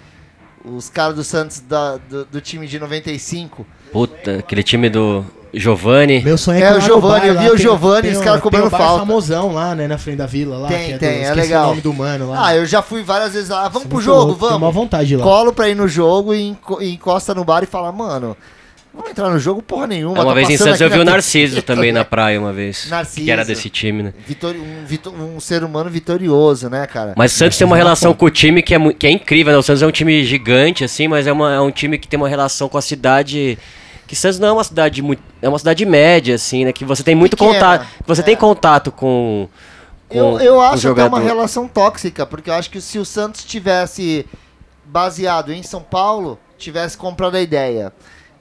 os 0.66 0.90
caras 0.90 1.16
do 1.16 1.24
Santos 1.24 1.62
da- 1.62 1.96
do, 1.98 2.26
do 2.26 2.42
time 2.42 2.68
de 2.68 2.78
95. 2.78 3.66
Puta, 3.94 4.40
aquele 4.40 4.64
time 4.64 4.90
do 4.90 5.26
Giovanni. 5.54 6.22
Meu 6.24 6.38
sonho 6.38 6.58
é, 6.58 6.62
É, 6.64 6.80
que 6.80 6.92
o 6.92 7.02
bar 7.02 7.26
eu 7.26 7.38
vi 7.38 7.50
o 7.50 8.02
tem 8.02 8.12
os 8.12 8.18
um- 8.18 8.24
caras 8.24 8.42
cobrando 8.42 8.70
tem 8.70 8.76
um 8.76 8.82
falta. 8.82 9.00
famosão 9.06 9.52
lá, 9.54 9.76
né, 9.76 9.88
na 9.88 9.98
frente 9.98 10.18
da 10.18 10.26
vila 10.26 10.58
lá. 10.58 10.68
Tem, 10.68 10.88
que 10.88 10.94
é 10.94 10.98
tem, 10.98 11.20
do, 11.20 11.26
é 11.26 11.34
legal. 11.34 11.66
o 11.66 11.68
nome 11.70 11.82
do 11.82 11.94
mano 11.94 12.30
lá. 12.30 12.48
Ah, 12.48 12.56
eu 12.56 12.66
já 12.66 12.82
fui 12.82 13.04
várias 13.04 13.34
vezes 13.34 13.50
lá. 13.50 13.64
Vamos 13.64 13.80
Isso 13.80 13.88
é 13.88 13.90
pro 13.90 14.02
jogo, 14.02 14.26
louco, 14.32 14.48
vamos. 14.50 14.74
vontade 14.74 15.16
lá. 15.16 15.24
Colo 15.24 15.52
pra 15.54 15.68
ir 15.70 15.76
no 15.76 15.88
jogo 15.88 16.34
e 16.34 16.42
enco- 16.50 16.82
encosta 16.82 17.36
no 17.36 17.44
bar 17.44 17.64
e 17.64 17.66
fala, 17.66 17.92
mano, 17.92 18.36
vamos 18.94 19.10
entrar 19.12 19.30
no 19.30 19.40
jogo 19.40 19.62
porra 19.62 19.88
nenhuma. 19.88 20.16
uma 20.16 20.26
tá 20.26 20.34
vez 20.34 20.50
em 20.50 20.58
Santos 20.58 20.80
eu 20.82 20.90
vi 20.90 21.00
o 21.00 21.04
na 21.06 21.12
Narciso 21.12 21.56
TV." 21.56 21.62
também 21.68 21.92
na 21.92 22.06
praia 22.06 22.40
uma 22.40 22.54
vez. 22.54 22.88
Narciso. 22.90 23.26
Que 23.26 23.32
era 23.32 23.44
desse 23.44 23.70
time, 23.70 24.04
né? 24.04 24.14
Vitori- 24.28 24.58
um, 24.60 25.36
um 25.36 25.40
ser 25.40 25.64
humano 25.64 25.90
vitorioso, 25.90 26.70
né, 26.70 26.88
cara? 26.88 27.14
Mas 27.18 27.34
o 27.34 27.38
Santos 27.38 27.58
tem 27.58 27.68
uma 27.68 27.76
relação 27.78 28.14
com 28.14 28.26
o 28.26 28.30
time 28.30 28.62
que 28.62 28.74
é, 28.74 28.94
que 28.94 29.06
é 29.08 29.12
incrível, 29.12 29.52
né? 29.52 29.60
O 29.60 29.64
Santos 29.64 29.82
é 29.84 29.88
um 29.88 29.92
time 29.92 30.24
gigante, 30.24 30.84
assim, 30.84 31.08
mas 31.08 31.28
é, 31.28 31.32
uma- 31.32 31.54
é 31.54 31.60
um 31.60 31.72
time 31.72 31.98
que 31.98 32.08
tem 32.08 32.18
uma 32.18 32.30
relação 32.30 32.70
com 32.70 32.78
a 32.78 32.82
cidade. 32.82 33.58
Que 34.12 34.16
Santos 34.18 34.40
não 34.40 34.50
é 34.50 34.52
uma 34.52 34.64
cidade 34.66 35.02
muito. 35.02 35.24
É 35.42 35.48
uma 35.48 35.58
cidade 35.58 35.86
média, 35.86 36.36
assim, 36.36 36.66
né? 36.66 36.74
Que 36.74 36.84
você 36.84 37.02
tem 37.02 37.16
muito 37.16 37.38
Pequena, 37.38 37.54
contato. 37.54 37.88
Que 38.00 38.06
você 38.06 38.20
é. 38.20 38.24
tem 38.26 38.36
contato 38.36 38.92
com. 38.92 39.48
com 40.10 40.18
Eu, 40.18 40.38
eu 40.42 40.60
acho 40.60 40.74
até 40.74 40.82
jogador. 40.82 41.08
uma 41.16 41.24
relação 41.24 41.66
tóxica, 41.66 42.26
porque 42.26 42.50
eu 42.50 42.54
acho 42.54 42.70
que 42.70 42.82
se 42.82 43.00
o 43.00 43.06
Santos 43.06 43.46
tivesse 43.46 44.26
baseado 44.84 45.54
em 45.54 45.64
São 45.64 45.82
Paulo, 45.82 46.38
tivesse 46.58 46.98
comprado 46.98 47.36
a 47.36 47.42
ideia 47.42 47.94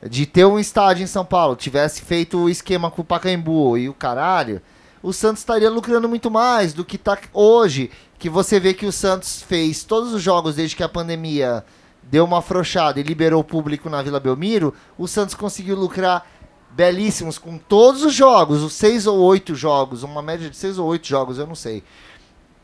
de 0.05 0.27
ter 0.27 0.45
um 0.45 0.59
estádio 0.59 1.05
em 1.05 1.07
São 1.07 1.25
Paulo, 1.25 1.55
tivesse 1.55 2.03
feito 2.03 2.37
o 2.37 2.51
esquema 2.51 2.91
com 2.91 3.03
o 3.03 3.05
Pacaembu 3.05 3.79
e 3.79 3.89
o 3.89 3.95
caralho, 3.95 4.61
o 5.01 5.12
Santos 5.12 5.39
estaria 5.39 5.71
lucrando 5.71 6.09
muito 6.09 6.33
mais 6.33 6.73
do 6.73 6.85
que 6.85 6.99
tá 6.99 7.16
hoje, 7.33 7.93
que 8.18 8.29
você 8.29 8.59
vê 8.59 8.75
que 8.75 8.87
o 8.87 8.91
Santos 8.93 9.41
fez 9.41 9.85
todos 9.85 10.12
os 10.12 10.21
jogos 10.21 10.57
desde 10.57 10.75
que 10.75 10.83
a 10.83 10.89
pandemia 10.89 11.64
deu 12.11 12.24
uma 12.24 12.38
afrouxada 12.38 12.98
e 12.98 13.04
liberou 13.04 13.40
o 13.40 13.44
público 13.44 13.88
na 13.88 14.02
Vila 14.02 14.18
Belmiro, 14.18 14.74
o 14.98 15.06
Santos 15.06 15.34
conseguiu 15.34 15.76
lucrar 15.76 16.26
belíssimos 16.70 17.38
com 17.38 17.56
todos 17.56 18.02
os 18.02 18.12
jogos, 18.12 18.62
os 18.62 18.72
seis 18.72 19.06
ou 19.06 19.18
oito 19.20 19.54
jogos, 19.54 20.02
uma 20.02 20.20
média 20.20 20.50
de 20.50 20.56
seis 20.56 20.78
ou 20.78 20.88
oito 20.88 21.06
jogos, 21.06 21.38
eu 21.38 21.46
não 21.46 21.54
sei. 21.54 21.84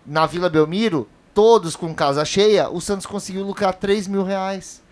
na 0.05 0.27
Vila 0.27 0.49
Belmiro, 0.49 1.09
todos 1.33 1.77
com 1.77 1.95
casa 1.95 2.25
cheia, 2.25 2.69
o 2.69 2.81
Santos 2.81 3.07
conseguiu 3.07 3.45
lucrar 3.45 3.75
3 3.75 4.07
mil 4.09 4.23
reais. 4.23 4.83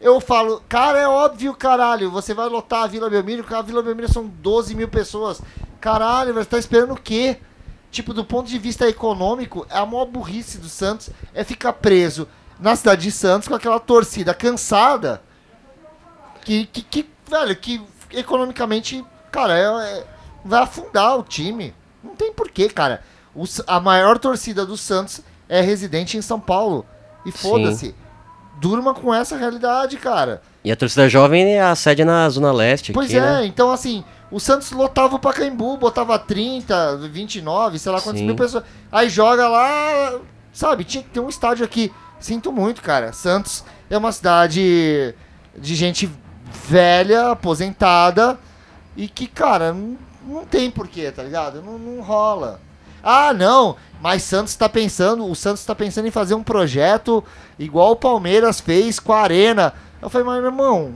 Eu 0.00 0.20
falo, 0.20 0.62
cara, 0.68 0.98
é 0.98 1.08
óbvio, 1.08 1.54
caralho, 1.54 2.10
você 2.10 2.34
vai 2.34 2.48
lotar 2.48 2.84
a 2.84 2.86
Vila 2.86 3.08
Belmiro, 3.08 3.44
a 3.54 3.62
Vila 3.62 3.82
Belmiro 3.82 4.12
são 4.12 4.26
12 4.26 4.74
mil 4.74 4.88
pessoas. 4.88 5.40
Caralho, 5.80 6.34
você 6.34 6.46
tá 6.46 6.58
esperando 6.58 6.94
o 6.94 7.00
quê? 7.00 7.38
Tipo, 7.90 8.12
do 8.12 8.24
ponto 8.24 8.48
de 8.48 8.58
vista 8.58 8.88
econômico, 8.88 9.66
a 9.70 9.86
maior 9.86 10.04
burrice 10.06 10.58
do 10.58 10.68
Santos 10.68 11.10
é 11.32 11.44
ficar 11.44 11.74
preso 11.74 12.28
na 12.58 12.74
cidade 12.76 13.02
de 13.02 13.10
Santos 13.10 13.48
com 13.48 13.54
aquela 13.54 13.78
torcida 13.78 14.32
cansada 14.34 15.22
que, 16.44 16.66
que, 16.66 16.82
que 16.82 17.10
velho, 17.28 17.56
que 17.56 17.82
economicamente, 18.12 19.04
cara, 19.30 19.58
é, 19.58 19.98
é- 19.98 20.04
vai 20.44 20.62
afundar 20.62 21.18
o 21.18 21.22
time. 21.22 21.74
Não 22.02 22.14
tem 22.14 22.32
porquê, 22.32 22.68
cara. 22.68 23.02
O 23.34 23.44
a 23.66 23.80
maior 23.80 24.18
torcida 24.18 24.64
do 24.64 24.76
Santos 24.76 25.20
é 25.48 25.60
residente 25.60 26.16
em 26.16 26.22
São 26.22 26.40
Paulo. 26.40 26.86
E 27.24 27.32
foda-se. 27.32 27.94
Durma 28.60 28.94
com 28.94 29.12
essa 29.12 29.36
realidade, 29.36 29.96
cara. 29.96 30.40
E 30.64 30.70
a 30.70 30.76
torcida 30.76 31.08
jovem 31.08 31.54
é 31.54 31.60
a 31.60 31.74
sede 31.74 32.04
na 32.04 32.28
Zona 32.30 32.52
Leste. 32.52 32.92
Pois 32.92 33.08
aqui, 33.08 33.18
é, 33.18 33.20
né? 33.20 33.46
então 33.46 33.70
assim, 33.70 34.04
o 34.30 34.40
Santos 34.40 34.70
lotava 34.70 35.16
o 35.16 35.18
Pacaembu, 35.18 35.76
botava 35.76 36.18
30, 36.18 36.96
29, 37.08 37.78
sei 37.78 37.92
lá 37.92 38.00
quantas 38.00 38.20
Sim. 38.20 38.26
mil 38.26 38.36
pessoas. 38.36 38.64
Aí 38.90 39.08
joga 39.08 39.48
lá, 39.48 40.18
sabe, 40.52 40.84
tinha 40.84 41.02
que 41.02 41.10
ter 41.10 41.20
um 41.20 41.28
estádio 41.28 41.64
aqui. 41.64 41.92
Sinto 42.18 42.52
muito, 42.52 42.82
cara. 42.82 43.12
Santos 43.12 43.64
é 43.88 43.96
uma 43.96 44.12
cidade 44.12 45.14
de 45.56 45.74
gente 45.74 46.10
velha, 46.68 47.30
aposentada, 47.30 48.38
e 48.96 49.08
que, 49.08 49.26
cara, 49.26 49.72
não, 49.72 49.96
não 50.26 50.44
tem 50.44 50.70
porquê, 50.70 51.10
tá 51.10 51.22
ligado? 51.22 51.62
Não, 51.62 51.78
não 51.78 52.02
rola. 52.02 52.60
Ah, 53.02 53.32
não, 53.32 53.76
mas 54.00 54.22
Santos 54.22 54.56
tá 54.56 54.68
pensando, 54.68 55.26
o 55.26 55.34
Santos 55.34 55.64
tá 55.64 55.74
pensando 55.74 56.08
em 56.08 56.10
fazer 56.10 56.34
um 56.34 56.42
projeto 56.42 57.22
igual 57.58 57.92
o 57.92 57.96
Palmeiras 57.96 58.60
fez 58.60 58.98
com 58.98 59.12
a 59.12 59.20
Arena. 59.20 59.72
Eu 60.02 60.10
falei, 60.10 60.26
mas 60.26 60.40
meu 60.40 60.50
irmão, 60.50 60.94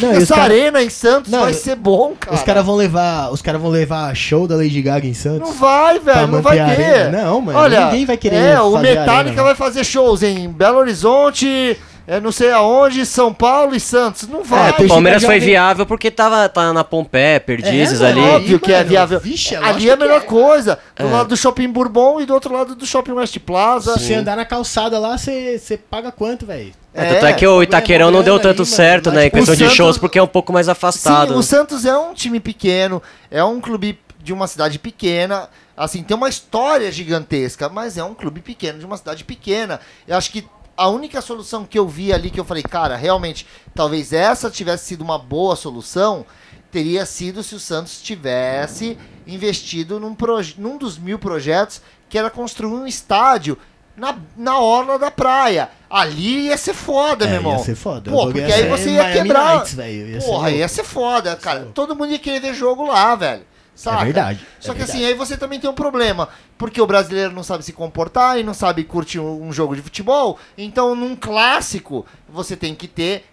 Não, 0.00 0.12
essa 0.12 0.34
cara- 0.34 0.52
arena 0.52 0.82
em 0.82 0.90
Santos 0.90 1.30
Não, 1.30 1.40
vai 1.40 1.54
ser 1.54 1.76
bom, 1.76 2.14
cara? 2.18 2.34
Os 2.34 2.42
caras 2.42 2.64
vão 2.66 2.74
levar, 2.76 3.30
os 3.32 3.40
cara 3.40 3.56
vão 3.58 3.70
levar 3.70 4.14
show 4.16 4.46
da 4.48 4.56
Lady 4.56 4.82
Gaga 4.82 5.06
em 5.06 5.14
Santos. 5.14 5.48
Não 5.48 5.52
vai, 5.52 5.98
velho, 5.98 6.26
não 6.26 6.42
vai 6.42 6.56
ter. 6.76 7.10
Não, 7.12 7.40
mano, 7.40 7.58
Olha, 7.58 7.86
ninguém 7.86 8.04
vai 8.04 8.16
querer 8.16 8.36
É, 8.36 8.60
o 8.60 8.76
Metallica 8.78 9.30
arena, 9.30 9.42
vai 9.44 9.54
fazer 9.54 9.84
shows 9.84 10.22
em 10.22 10.48
Belo 10.48 10.78
Horizonte, 10.78 11.78
é, 12.06 12.20
não 12.20 12.30
sei 12.30 12.50
aonde, 12.52 13.04
São 13.04 13.34
Paulo 13.34 13.74
e 13.74 13.80
Santos. 13.80 14.28
Não 14.28 14.44
vai. 14.44 14.70
É, 14.70 14.82
o 14.82 14.88
Palmeiras 14.88 15.24
foi 15.24 15.40
viável 15.40 15.84
porque 15.84 16.10
tava, 16.10 16.48
tá 16.48 16.72
na 16.72 16.84
Pompé, 16.84 17.38
Perdizes 17.38 18.00
É, 18.00 18.06
ali. 18.08 18.20
mano, 18.20 18.34
Óbvio 18.34 18.60
que 18.60 18.72
é 18.72 18.84
viável. 18.84 19.18
vixe, 19.18 19.54
é 19.54 19.58
Ali 19.58 19.88
é 19.90 19.92
a 19.92 19.96
melhor 19.96 20.20
é. 20.22 20.24
coisa. 20.24 20.78
Do 20.94 21.06
É. 21.06 21.10
lado 21.10 21.28
do 21.28 21.36
Shopping 21.36 21.68
Bourbon 21.68 22.20
e 22.20 22.26
do 22.26 22.32
outro 22.34 22.52
lado 22.54 22.74
do 22.74 22.86
Shopping 22.86 23.12
West 23.12 23.38
Plaza. 23.40 23.98
Se 23.98 24.04
você 24.06 24.14
andar 24.14 24.36
na 24.36 24.44
calçada 24.44 24.98
lá, 24.98 25.18
você 25.18 25.58
você 25.58 25.76
paga 25.76 26.12
quanto, 26.12 26.46
velho? 26.46 26.72
É, 26.94 27.14
tanto 27.14 27.26
é 27.26 27.32
que 27.34 27.46
o 27.46 27.60
é 27.60 27.64
Itaquerão 27.64 28.10
não 28.10 28.22
deu 28.22 28.38
tanto 28.38 28.60
mano. 28.60 28.66
certo, 28.66 29.10
né? 29.10 29.22
Em 29.22 29.24
tipo, 29.24 29.36
questão 29.36 29.52
o 29.54 29.56
de 29.56 29.62
Santos- 29.64 29.76
shows, 29.76 29.98
porque 29.98 30.18
é 30.18 30.22
um 30.22 30.26
pouco 30.26 30.52
mais 30.52 30.68
afastado. 30.68 31.32
Sim, 31.34 31.38
o 31.38 31.42
Santos 31.42 31.84
é 31.84 31.96
um 31.98 32.14
time 32.14 32.40
pequeno, 32.40 33.02
é 33.30 33.44
um 33.44 33.60
clube 33.60 33.98
de 34.22 34.32
uma 34.32 34.46
cidade 34.46 34.78
pequena. 34.78 35.48
Assim, 35.76 36.02
tem 36.02 36.16
uma 36.16 36.28
história 36.30 36.90
gigantesca, 36.90 37.68
mas 37.68 37.98
é 37.98 38.02
um 38.02 38.14
clube 38.14 38.40
pequeno 38.40 38.78
de 38.78 38.86
uma 38.86 38.96
cidade 38.96 39.24
pequena. 39.24 39.78
Eu 40.08 40.16
acho 40.16 40.30
que 40.30 40.42
a 40.76 40.88
única 40.88 41.20
solução 41.20 41.64
que 41.64 41.78
eu 41.78 41.86
vi 41.88 42.12
ali 42.12 42.30
que 42.30 42.38
eu 42.38 42.44
falei, 42.44 42.62
cara, 42.62 42.96
realmente, 42.96 43.46
talvez 43.74 44.12
essa 44.12 44.50
tivesse 44.50 44.86
sido 44.86 45.02
uma 45.02 45.18
boa 45.18 45.56
solução, 45.56 46.26
teria 46.70 47.06
sido 47.06 47.42
se 47.42 47.54
o 47.54 47.60
Santos 47.60 48.00
tivesse 48.02 48.98
investido 49.26 49.98
num, 49.98 50.16
num 50.58 50.76
dos 50.76 50.98
mil 50.98 51.18
projetos 51.18 51.80
que 52.08 52.18
era 52.18 52.30
construir 52.30 52.74
um 52.74 52.86
estádio 52.86 53.56
na, 53.96 54.16
na 54.36 54.58
orla 54.60 54.98
da 54.98 55.10
praia. 55.10 55.70
Ali 55.88 56.46
ia 56.48 56.56
ser 56.58 56.74
foda, 56.74 57.24
É, 57.24 57.28
meu 57.28 57.36
irmão. 57.38 57.52
ia 57.54 57.58
ser 57.64 57.74
foda. 57.74 58.10
Pô, 58.10 58.24
porque 58.24 58.40
aí 58.42 58.52
ser 58.52 58.68
você 58.68 58.90
ia 58.90 59.02
Miami 59.02 59.22
quebrar. 59.22 59.54
Nights. 59.54 59.72
Ia 59.74 60.20
ser 60.20 60.26
Porra, 60.26 60.42
louco. 60.42 60.56
ia 60.58 60.68
ser 60.68 60.84
foda, 60.84 61.36
cara. 61.36 61.68
Todo 61.72 61.96
mundo 61.96 62.12
ia 62.12 62.18
querer 62.18 62.40
ver 62.40 62.54
jogo 62.54 62.84
lá, 62.86 63.14
velho. 63.14 63.42
Saca? 63.76 64.00
É 64.00 64.04
verdade. 64.04 64.46
Só 64.58 64.72
é 64.72 64.74
que 64.74 64.78
verdade. 64.78 64.98
assim, 64.98 65.06
aí 65.06 65.14
você 65.14 65.36
também 65.36 65.60
tem 65.60 65.68
um 65.68 65.74
problema. 65.74 66.30
Porque 66.56 66.80
o 66.80 66.86
brasileiro 66.86 67.32
não 67.32 67.42
sabe 67.42 67.62
se 67.62 67.74
comportar 67.74 68.40
e 68.40 68.42
não 68.42 68.54
sabe 68.54 68.82
curtir 68.82 69.20
um 69.20 69.36
um 69.46 69.52
jogo 69.52 69.76
de 69.76 69.82
futebol. 69.82 70.38
Então, 70.56 70.96
num 70.96 71.14
clássico, 71.14 72.06
você 72.28 72.56
tem 72.56 72.74
que 72.74 72.88
ter 72.88 73.26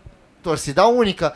torcida 0.43 0.85
única. 0.85 1.33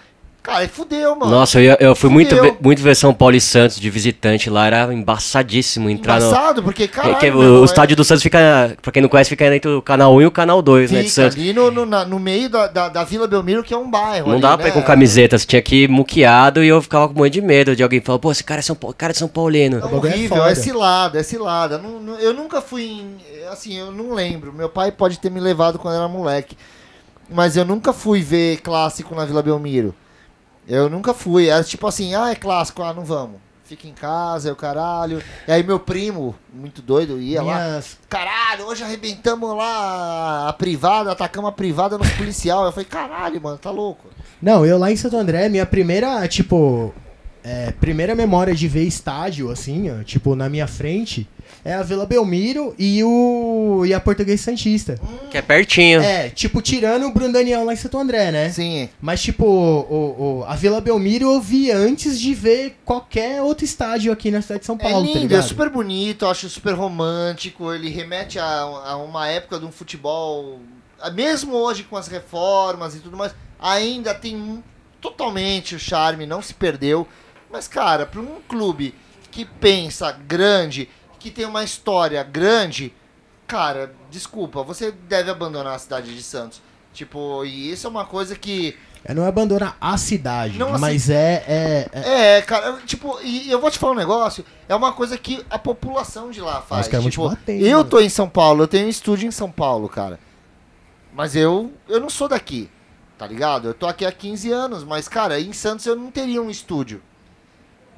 Cara, 0.47 0.63
e 0.63 0.67
fudeu, 0.69 1.13
mano. 1.13 1.29
Nossa, 1.29 1.59
eu, 1.59 1.63
ia- 1.65 1.77
eu 1.81 1.93
fui 1.93 2.09
muito, 2.09 2.33
Fudeu. 2.33 2.57
muito 2.61 2.81
ver 2.81 2.95
São 2.95 3.13
Paulo 3.13 3.35
e 3.35 3.41
Santos 3.41 3.77
de 3.77 3.89
visitante 3.89 4.49
lá, 4.49 4.65
era 4.65 4.93
embaçadíssimo 4.93 5.89
entrar 5.89 6.21
no. 6.21 6.27
Embaçado, 6.27 6.63
porque, 6.63 6.87
caralho, 6.87 7.13
Porque 7.15 7.29
meu 7.29 7.39
o, 7.59 7.61
é- 7.61 7.65
estádio 7.65 7.97
do 7.97 8.03
Santos 8.05 8.23
fica, 8.23 8.77
pra 8.81 8.91
quem 8.93 9.01
não 9.01 9.09
conhece, 9.09 9.29
fica 9.29 9.53
entre 9.53 9.69
o 9.69 9.81
canal 9.81 10.15
1 10.15 10.21
e 10.21 10.25
o 10.25 10.31
canal 10.31 10.61
2, 10.61 10.89
né? 10.89 10.99
De 11.01 11.09
Fica 11.09 11.21
Santos. 11.23 11.35
ali 11.37 11.51
no, 11.51 11.69
no, 11.69 11.85
na- 11.85 12.05
no 12.05 12.17
meio 12.17 12.49
da, 12.49 12.67
da, 12.67 12.87
da 12.87 13.03
Vila 13.03 13.27
Belmiro, 13.27 13.61
que 13.61 13.73
é 13.73 13.77
um 13.77 13.91
bairro. 13.91 14.27
Não 14.27 14.33
ali, 14.35 14.41
dava 14.41 14.55
né? 14.57 14.63
pra 14.63 14.69
ir 14.69 14.71
com 14.73 14.81
camiseta, 14.87 15.37
você 15.37 15.45
tinha 15.45 15.61
que 15.61 15.83
ir 15.83 15.89
muqueado 15.89 16.63
e 16.63 16.67
eu 16.69 16.81
ficava 16.81 17.09
com 17.09 17.13
muito 17.17 17.33
de 17.33 17.41
medo 17.41 17.75
de 17.75 17.83
alguém 17.83 17.99
falar, 17.99 18.19
pô, 18.19 18.31
esse 18.31 18.43
cara 18.43 18.59
é 18.59 18.63
São, 18.63 18.75
Paulo, 18.75 18.95
cara 18.97 19.11
de 19.11 19.19
São 19.19 19.27
Paulino. 19.27 19.79
É 19.79 19.81
é 19.81 19.85
horrível, 19.85 20.37
foda. 20.37 20.51
é 20.51 20.55
cilada, 20.55 21.19
é 21.19 21.23
cilada. 21.23 21.77
Não- 21.77 21.99
não- 21.99 22.19
eu 22.19 22.33
nunca 22.33 22.61
fui 22.61 22.83
em. 22.83 23.17
Assim, 23.51 23.77
eu 23.77 23.91
não 23.91 24.13
lembro. 24.13 24.53
Meu 24.53 24.69
pai 24.69 24.93
pode 24.93 25.19
ter 25.19 25.29
me 25.29 25.41
levado 25.41 25.77
quando 25.77 25.95
era 25.95 26.07
moleque. 26.07 26.57
Mas 27.29 27.57
eu 27.57 27.65
nunca 27.65 27.91
fui 27.91 28.21
ver 28.21 28.61
clássico 28.61 29.13
na 29.13 29.25
Vila 29.25 29.43
Belmiro. 29.43 29.93
Eu 30.67 30.89
nunca 30.89 31.13
fui. 31.13 31.47
Era 31.47 31.63
tipo 31.63 31.87
assim, 31.87 32.13
ah, 32.15 32.29
é 32.31 32.35
clássico, 32.35 32.83
ah, 32.83 32.93
não 32.93 33.03
vamos. 33.05 33.37
Fica 33.63 33.85
em 33.87 33.93
casa, 33.93 34.47
é 34.49 34.51
o 34.51 34.55
caralho. 34.55 35.21
E 35.47 35.51
aí 35.51 35.61
meu 35.61 35.77
primo, 35.79 36.33
muito 36.53 36.81
doido, 36.81 37.19
ia 37.19 37.41
lá. 37.41 37.53
Minhas- 37.55 37.97
Caralho, 38.07 38.65
hoje 38.65 38.81
arrebentamos 38.83 39.55
lá 39.57 40.47
a 40.47 40.53
privada, 40.53 41.11
atacamos 41.11 41.49
a 41.49 41.51
privada 41.51 41.97
nos 41.97 42.09
policial. 42.11 42.65
Eu 42.65 42.71
falei, 42.71 42.85
caralho, 42.85 43.41
mano, 43.41 43.57
tá 43.57 43.69
louco. 43.69 44.07
Não, 44.41 44.65
eu 44.65 44.77
lá 44.77 44.89
em 44.91 44.95
Santo 44.95 45.17
André, 45.17 45.49
minha 45.49 45.65
primeira, 45.65 46.25
tipo, 46.29 46.93
é, 47.43 47.71
primeira 47.71 48.15
memória 48.15 48.55
de 48.55 48.67
ver 48.69 48.83
estádio, 48.83 49.49
assim, 49.51 49.89
ó, 49.91 50.01
tipo, 50.03 50.33
na 50.35 50.47
minha 50.47 50.67
frente, 50.67 51.27
é 51.69 51.73
a 51.73 51.83
Vila 51.83 52.05
Belmiro 52.05 52.73
e 52.79 53.03
o 53.03 53.83
e 53.85 53.93
a 53.93 53.99
Português 53.99 54.39
Santista. 54.41 54.99
Que 55.29 55.37
é 55.37 55.41
pertinho. 55.41 56.01
É, 56.01 56.29
tipo, 56.29 56.61
tirando 56.61 57.05
o 57.05 57.11
Bruno 57.13 57.33
Daniel 57.33 57.63
lá 57.65 57.73
em 57.73 57.75
Santo 57.75 57.97
André, 57.97 58.31
né? 58.31 58.49
Sim. 58.49 58.89
Mas, 59.01 59.21
tipo, 59.21 59.45
o, 59.45 60.39
o- 60.39 60.45
a 60.45 60.55
Vila 60.55 60.79
Belmiro 60.81 61.25
eu 61.33 61.41
vi 61.41 61.69
antes 61.71 62.19
de 62.19 62.33
ver 62.33 62.77
qualquer 62.85 63.41
outro 63.41 63.65
estádio 63.65 64.11
aqui 64.11 64.31
na 64.31 64.41
cidade 64.41 64.61
de 64.61 64.65
São 64.65 64.75
É 64.79 64.89
Paulo, 64.89 65.01
tá 65.05 65.05
lindo, 65.07 65.17
é 65.17 65.21
ligado? 65.21 65.43
super 65.47 65.69
bonito, 65.69 66.23
eu 66.25 66.29
acho 66.29 66.49
super 66.49 66.73
romântico. 66.73 67.73
Ele 67.73 67.89
remete 67.89 68.39
a, 68.39 68.45
a 68.61 68.95
uma 68.97 69.27
época 69.27 69.59
de 69.59 69.65
um 69.65 69.71
futebol, 69.71 70.59
mesmo 71.13 71.53
hoje 71.55 71.83
com 71.83 71.97
as 71.97 72.07
reformas 72.07 72.95
e 72.95 72.99
tudo 72.99 73.17
mais, 73.17 73.33
ainda 73.59 74.13
tem 74.15 74.35
um- 74.35 74.63
totalmente 75.01 75.75
o 75.75 75.79
charme, 75.79 76.25
não 76.25 76.41
se 76.41 76.53
perdeu. 76.53 77.07
Mas, 77.51 77.67
cara, 77.67 78.05
para 78.05 78.19
um 78.19 78.41
clube 78.47 78.93
que 79.31 79.45
pensa 79.45 80.11
grande, 80.11 80.89
que 81.29 81.35
tem 81.35 81.45
uma 81.45 81.63
história 81.63 82.21
grande, 82.23 82.93
cara, 83.45 83.93
desculpa, 84.09 84.63
você 84.63 84.91
deve 84.91 85.29
abandonar 85.29 85.75
a 85.75 85.79
cidade 85.79 86.15
de 86.15 86.23
Santos. 86.23 86.61
Tipo, 86.93 87.45
e 87.45 87.71
isso 87.71 87.85
é 87.85 87.89
uma 87.89 88.05
coisa 88.05 88.35
que 88.35 88.75
É, 89.05 89.13
não 89.13 89.23
é 89.23 89.27
abandonar 89.27 89.77
a 89.79 89.95
cidade, 89.97 90.57
Não, 90.57 90.71
assim- 90.71 90.81
mas 90.81 91.09
é, 91.09 91.43
é, 91.47 91.89
é- 91.93 92.37
É, 92.37 92.41
cara, 92.41 92.79
tipo, 92.85 93.19
e 93.21 93.49
eu 93.51 93.59
vou 93.61 93.69
te 93.69 93.77
falar 93.77 93.93
um 93.93 93.95
negócio, 93.95 94.43
é 94.67 94.75
uma 94.75 94.91
coisa 94.91 95.17
que 95.17 95.45
a 95.49 95.59
população 95.59 96.31
de 96.31 96.41
lá 96.41 96.61
faz. 96.61 96.87
Vão 96.87 97.01
te 97.03 97.09
Tipo, 97.11 97.29
bater, 97.29 97.61
eu 97.61 97.77
mano. 97.79 97.89
tô 97.89 97.99
em 97.99 98.09
São 98.09 98.27
Paulo, 98.27 98.63
eu 98.63 98.67
tenho 98.67 98.87
um 98.87 98.89
estúdio 98.89 99.27
em 99.27 99.31
São 99.31 99.51
Paulo, 99.51 99.87
cara. 99.87 100.19
Mas 101.13 101.35
eu, 101.35 101.71
eu 101.87 101.99
não 101.99 102.09
sou 102.09 102.27
daqui, 102.27 102.69
tá 103.17 103.25
ligado? 103.27 103.67
Eu 103.69 103.73
tô 103.73 103.85
aqui 103.87 104.05
há 104.05 104.11
15 104.11 104.51
anos, 104.51 104.83
mas, 104.83 105.07
cara, 105.07 105.39
em 105.39 105.53
Santos 105.53 105.85
eu 105.85 105.95
não 105.95 106.11
teria 106.11 106.41
um 106.41 106.49
estúdio. 106.49 107.01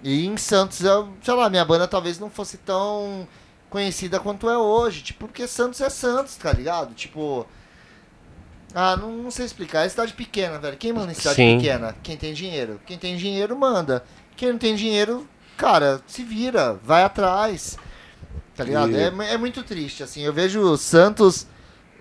E 0.04 0.26
em 0.26 0.38
Santos, 0.38 0.82
eu, 0.82 1.10
sei 1.22 1.34
lá, 1.34 1.50
minha 1.50 1.66
banda 1.66 1.88
talvez 1.88 2.20
não 2.20 2.30
fosse 2.30 2.58
tão 2.58 3.28
conhecida 3.70 4.20
quanto 4.20 4.50
é 4.50 4.58
hoje. 4.58 5.02
Tipo, 5.02 5.28
porque 5.28 5.48
Santos 5.48 5.82
é 5.82 5.90
Santos, 5.90 6.36
tá 6.36 6.52
ligado? 6.54 6.94
Tipo. 6.94 7.46
Ah, 8.74 8.96
não, 8.96 9.12
não 9.12 9.32
sei 9.32 9.46
explicar. 9.46 9.86
É 9.86 9.90
cidade 9.90 10.14
pequena, 10.14 10.60
velho. 10.60 10.78
Quem 10.78 10.94
manda 10.94 11.12
em 11.12 11.16
cidade 11.16 11.36
Sim. 11.36 11.58
pequena? 11.58 11.96
Quem 12.04 12.16
tem 12.16 12.34
dinheiro. 12.34 12.80
Quem 12.86 12.98
tem 12.98 13.18
dinheiro 13.18 13.58
manda. 13.58 14.04
Quem 14.38 14.52
não 14.52 14.60
tem 14.60 14.76
dinheiro, 14.76 15.28
cara, 15.58 16.02
se 16.08 16.24
vira, 16.24 16.76
vai 16.84 17.04
atrás. 17.04 17.78
Tá 18.56 18.64
ligado? 18.64 18.92
E- 18.92 18.96
É, 18.96 19.34
é 19.34 19.38
muito 19.38 19.64
triste, 19.64 20.04
assim. 20.04 20.22
Eu 20.22 20.32
vejo 20.32 20.78
Santos, 20.78 21.48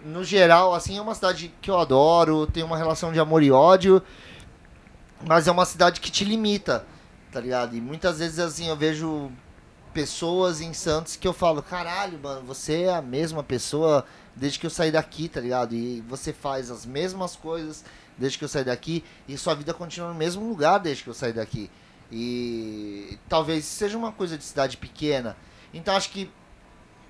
no 0.04 0.22
geral, 0.22 0.74
assim, 0.74 0.98
é 0.98 1.00
uma 1.00 1.14
cidade 1.14 1.52
que 1.60 1.70
eu 1.70 1.78
adoro, 1.78 2.46
tem 2.46 2.62
uma 2.62 2.76
relação 2.76 3.12
de 3.12 3.18
amor 3.18 3.42
e 3.42 3.50
ódio, 3.50 4.02
mas 5.26 5.48
é 5.48 5.50
uma 5.50 5.64
cidade 5.64 6.00
que 6.00 6.10
te 6.10 6.24
limita, 6.24 6.84
tá 7.38 7.42
ligado? 7.42 7.76
E 7.76 7.80
muitas 7.80 8.18
vezes, 8.18 8.40
assim, 8.40 8.68
eu 8.68 8.76
vejo 8.76 9.30
pessoas 9.94 10.60
em 10.60 10.72
Santos 10.72 11.14
que 11.14 11.26
eu 11.26 11.32
falo, 11.32 11.62
caralho, 11.62 12.18
mano, 12.20 12.42
você 12.44 12.82
é 12.82 12.94
a 12.94 13.00
mesma 13.00 13.44
pessoa 13.44 14.04
desde 14.34 14.58
que 14.58 14.66
eu 14.66 14.70
saí 14.70 14.90
daqui, 14.90 15.28
tá 15.28 15.40
ligado? 15.40 15.72
E 15.72 16.02
você 16.08 16.32
faz 16.32 16.68
as 16.68 16.84
mesmas 16.84 17.36
coisas 17.36 17.84
desde 18.16 18.38
que 18.38 18.44
eu 18.44 18.48
saí 18.48 18.64
daqui 18.64 19.04
e 19.28 19.38
sua 19.38 19.54
vida 19.54 19.72
continua 19.72 20.08
no 20.08 20.16
mesmo 20.16 20.48
lugar 20.48 20.78
desde 20.78 21.04
que 21.04 21.10
eu 21.10 21.14
saí 21.14 21.32
daqui. 21.32 21.70
E 22.10 23.16
talvez 23.28 23.64
seja 23.64 23.96
uma 23.96 24.10
coisa 24.10 24.36
de 24.36 24.42
cidade 24.42 24.76
pequena. 24.76 25.36
Então 25.72 25.94
acho 25.94 26.10
que 26.10 26.28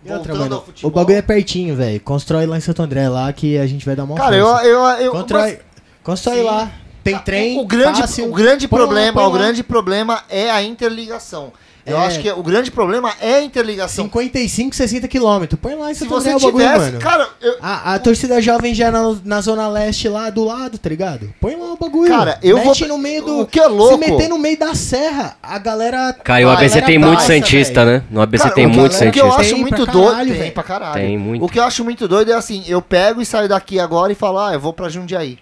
outra, 0.04 0.34
mano, 0.34 0.56
ao 0.56 0.64
futebol. 0.64 0.90
o 0.90 0.94
bagulho 0.94 1.16
é 1.16 1.22
pertinho, 1.22 1.74
velho. 1.74 2.00
Constrói 2.00 2.44
lá 2.44 2.58
em 2.58 2.60
Santo 2.60 2.82
André, 2.82 3.08
lá 3.08 3.32
que 3.32 3.56
a 3.56 3.66
gente 3.66 3.86
vai 3.86 3.96
dar 3.96 4.04
uma 4.04 4.14
Cara, 4.14 4.36
eu, 4.36 4.46
força. 4.46 4.66
eu, 4.66 4.84
eu, 5.06 5.12
Constrói, 5.12 5.60
constrói 6.02 6.36
Sim. 6.36 6.42
lá. 6.42 6.70
Tem 7.14 7.18
trem, 7.24 7.58
o, 7.58 7.64
grande, 7.66 8.00
fácil. 8.00 8.28
o 8.28 8.32
grande 8.32 8.66
Põe 8.68 8.78
problema, 8.78 9.12
põe 9.20 9.24
o 9.28 9.30
grande 9.32 9.62
problema 9.62 10.22
é 10.28 10.50
a 10.50 10.62
interligação. 10.62 11.52
Eu 11.86 11.96
É. 11.96 12.06
acho 12.06 12.20
que 12.20 12.30
o 12.30 12.42
grande 12.42 12.70
problema 12.70 13.14
é 13.18 13.36
a 13.36 13.42
interligação. 13.42 14.04
55, 14.04 14.76
60 14.76 15.08
quilômetros. 15.08 15.58
Põe 15.58 15.74
lá 15.74 15.90
em 15.90 15.94
Se 15.94 16.00
Santo 16.00 16.10
você 16.10 16.28
André 16.32 16.36
o 16.36 16.46
bagulho, 16.52 16.66
tivesse, 16.66 16.86
mano. 16.90 16.98
cara, 17.00 17.28
eu, 17.40 17.54
A, 17.62 17.94
a 17.94 17.98
torcida 17.98 18.42
jovem 18.42 18.74
já 18.74 18.90
na, 18.90 19.16
na 19.24 19.40
zona 19.40 19.66
leste 19.68 20.06
lá 20.06 20.28
do 20.28 20.44
lado, 20.44 20.76
tá 20.76 20.86
ligado? 20.90 21.32
Põe 21.40 21.56
lá 21.56 21.72
o 21.72 21.78
bagulho. 21.78 22.10
Cara, 22.10 22.38
eu 22.42 22.58
Mete 22.58 22.80
vou- 22.80 22.88
no 22.88 22.98
meio 22.98 23.24
do. 23.24 23.40
o 23.40 23.46
que 23.46 23.58
é 23.58 23.66
louco- 23.66 23.94
Se 24.04 24.10
meter 24.10 24.28
no 24.28 24.36
meio 24.38 24.58
da 24.58 24.74
serra, 24.74 25.38
a 25.42 25.58
galera. 25.58 26.12
Cara, 26.12 26.42
e 26.42 26.44
o 26.44 26.50
a 26.50 26.52
ABC 26.52 26.82
tem 26.82 26.98
muito 26.98 27.22
Santista, 27.22 27.86
né? 27.86 28.02
No 28.10 28.20
ABC 28.20 28.42
Cara, 28.42 28.54
tem 28.54 28.66
muito 28.66 28.92
O 28.94 28.98
que 28.98 29.04
eu 29.20 29.24
Santista. 29.24 29.40
acho 29.40 29.50
Tem 29.54 29.60
muito 29.62 29.82
pra 29.84 29.92
doido. 29.92 30.10
caralho, 30.10 30.30
Tem 30.30 30.38
velho. 30.40 30.52
pra 30.52 30.62
caralho. 30.62 30.94
Tem 31.00 31.16
muito. 31.16 31.42
O 31.42 31.48
que 31.48 31.58
eu 31.58 31.64
acho 31.64 31.82
muito 31.84 32.06
doido 32.06 32.30
é 32.30 32.34
assim, 32.34 32.64
eu 32.68 32.82
pego 32.82 33.22
e 33.22 33.24
saio 33.24 33.48
daqui 33.48 33.80
agora 33.80 34.12
e 34.12 34.14
falo, 34.14 34.38
ah, 34.40 34.52
eu 34.52 34.60
vou 34.60 34.74
pra 34.74 34.90
Jundiaí. 34.90 35.38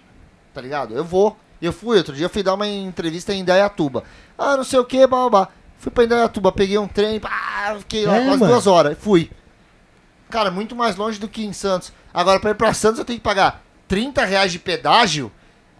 Tá 0.53 0.61
ligado? 0.61 0.95
Eu 0.95 1.03
vou. 1.03 1.35
Eu 1.61 1.73
fui, 1.73 1.97
outro 1.97 2.13
dia 2.13 2.25
eu 2.25 2.29
fui 2.29 2.43
dar 2.43 2.53
uma 2.53 2.67
entrevista 2.67 3.33
em 3.33 3.39
Indaiatuba. 3.39 4.03
Ah, 4.37 4.55
não 4.57 4.63
sei 4.63 4.79
o 4.79 4.85
que, 4.85 5.05
babá. 5.07 5.47
Fui 5.79 5.91
pra 5.91 6.03
Indaiatuba, 6.03 6.51
peguei 6.51 6.77
um 6.77 6.87
trem, 6.87 7.19
pá, 7.19 7.75
fiquei 7.79 8.05
lá 8.05 8.17
É, 8.17 8.25
quase 8.25 8.39
mano. 8.39 8.51
duas 8.51 8.67
horas. 8.67 8.97
Fui. 8.99 9.29
Cara, 10.29 10.51
muito 10.51 10.75
mais 10.75 10.95
longe 10.95 11.19
do 11.19 11.27
que 11.27 11.45
em 11.45 11.53
Santos. 11.53 11.91
Agora, 12.13 12.39
pra 12.39 12.51
ir 12.51 12.55
pra 12.55 12.73
Santos 12.73 12.99
eu 12.99 13.05
tenho 13.05 13.19
que 13.19 13.23
pagar 13.23 13.63
30 13.87 14.25
reais 14.25 14.51
de 14.51 14.59
pedágio, 14.59 15.31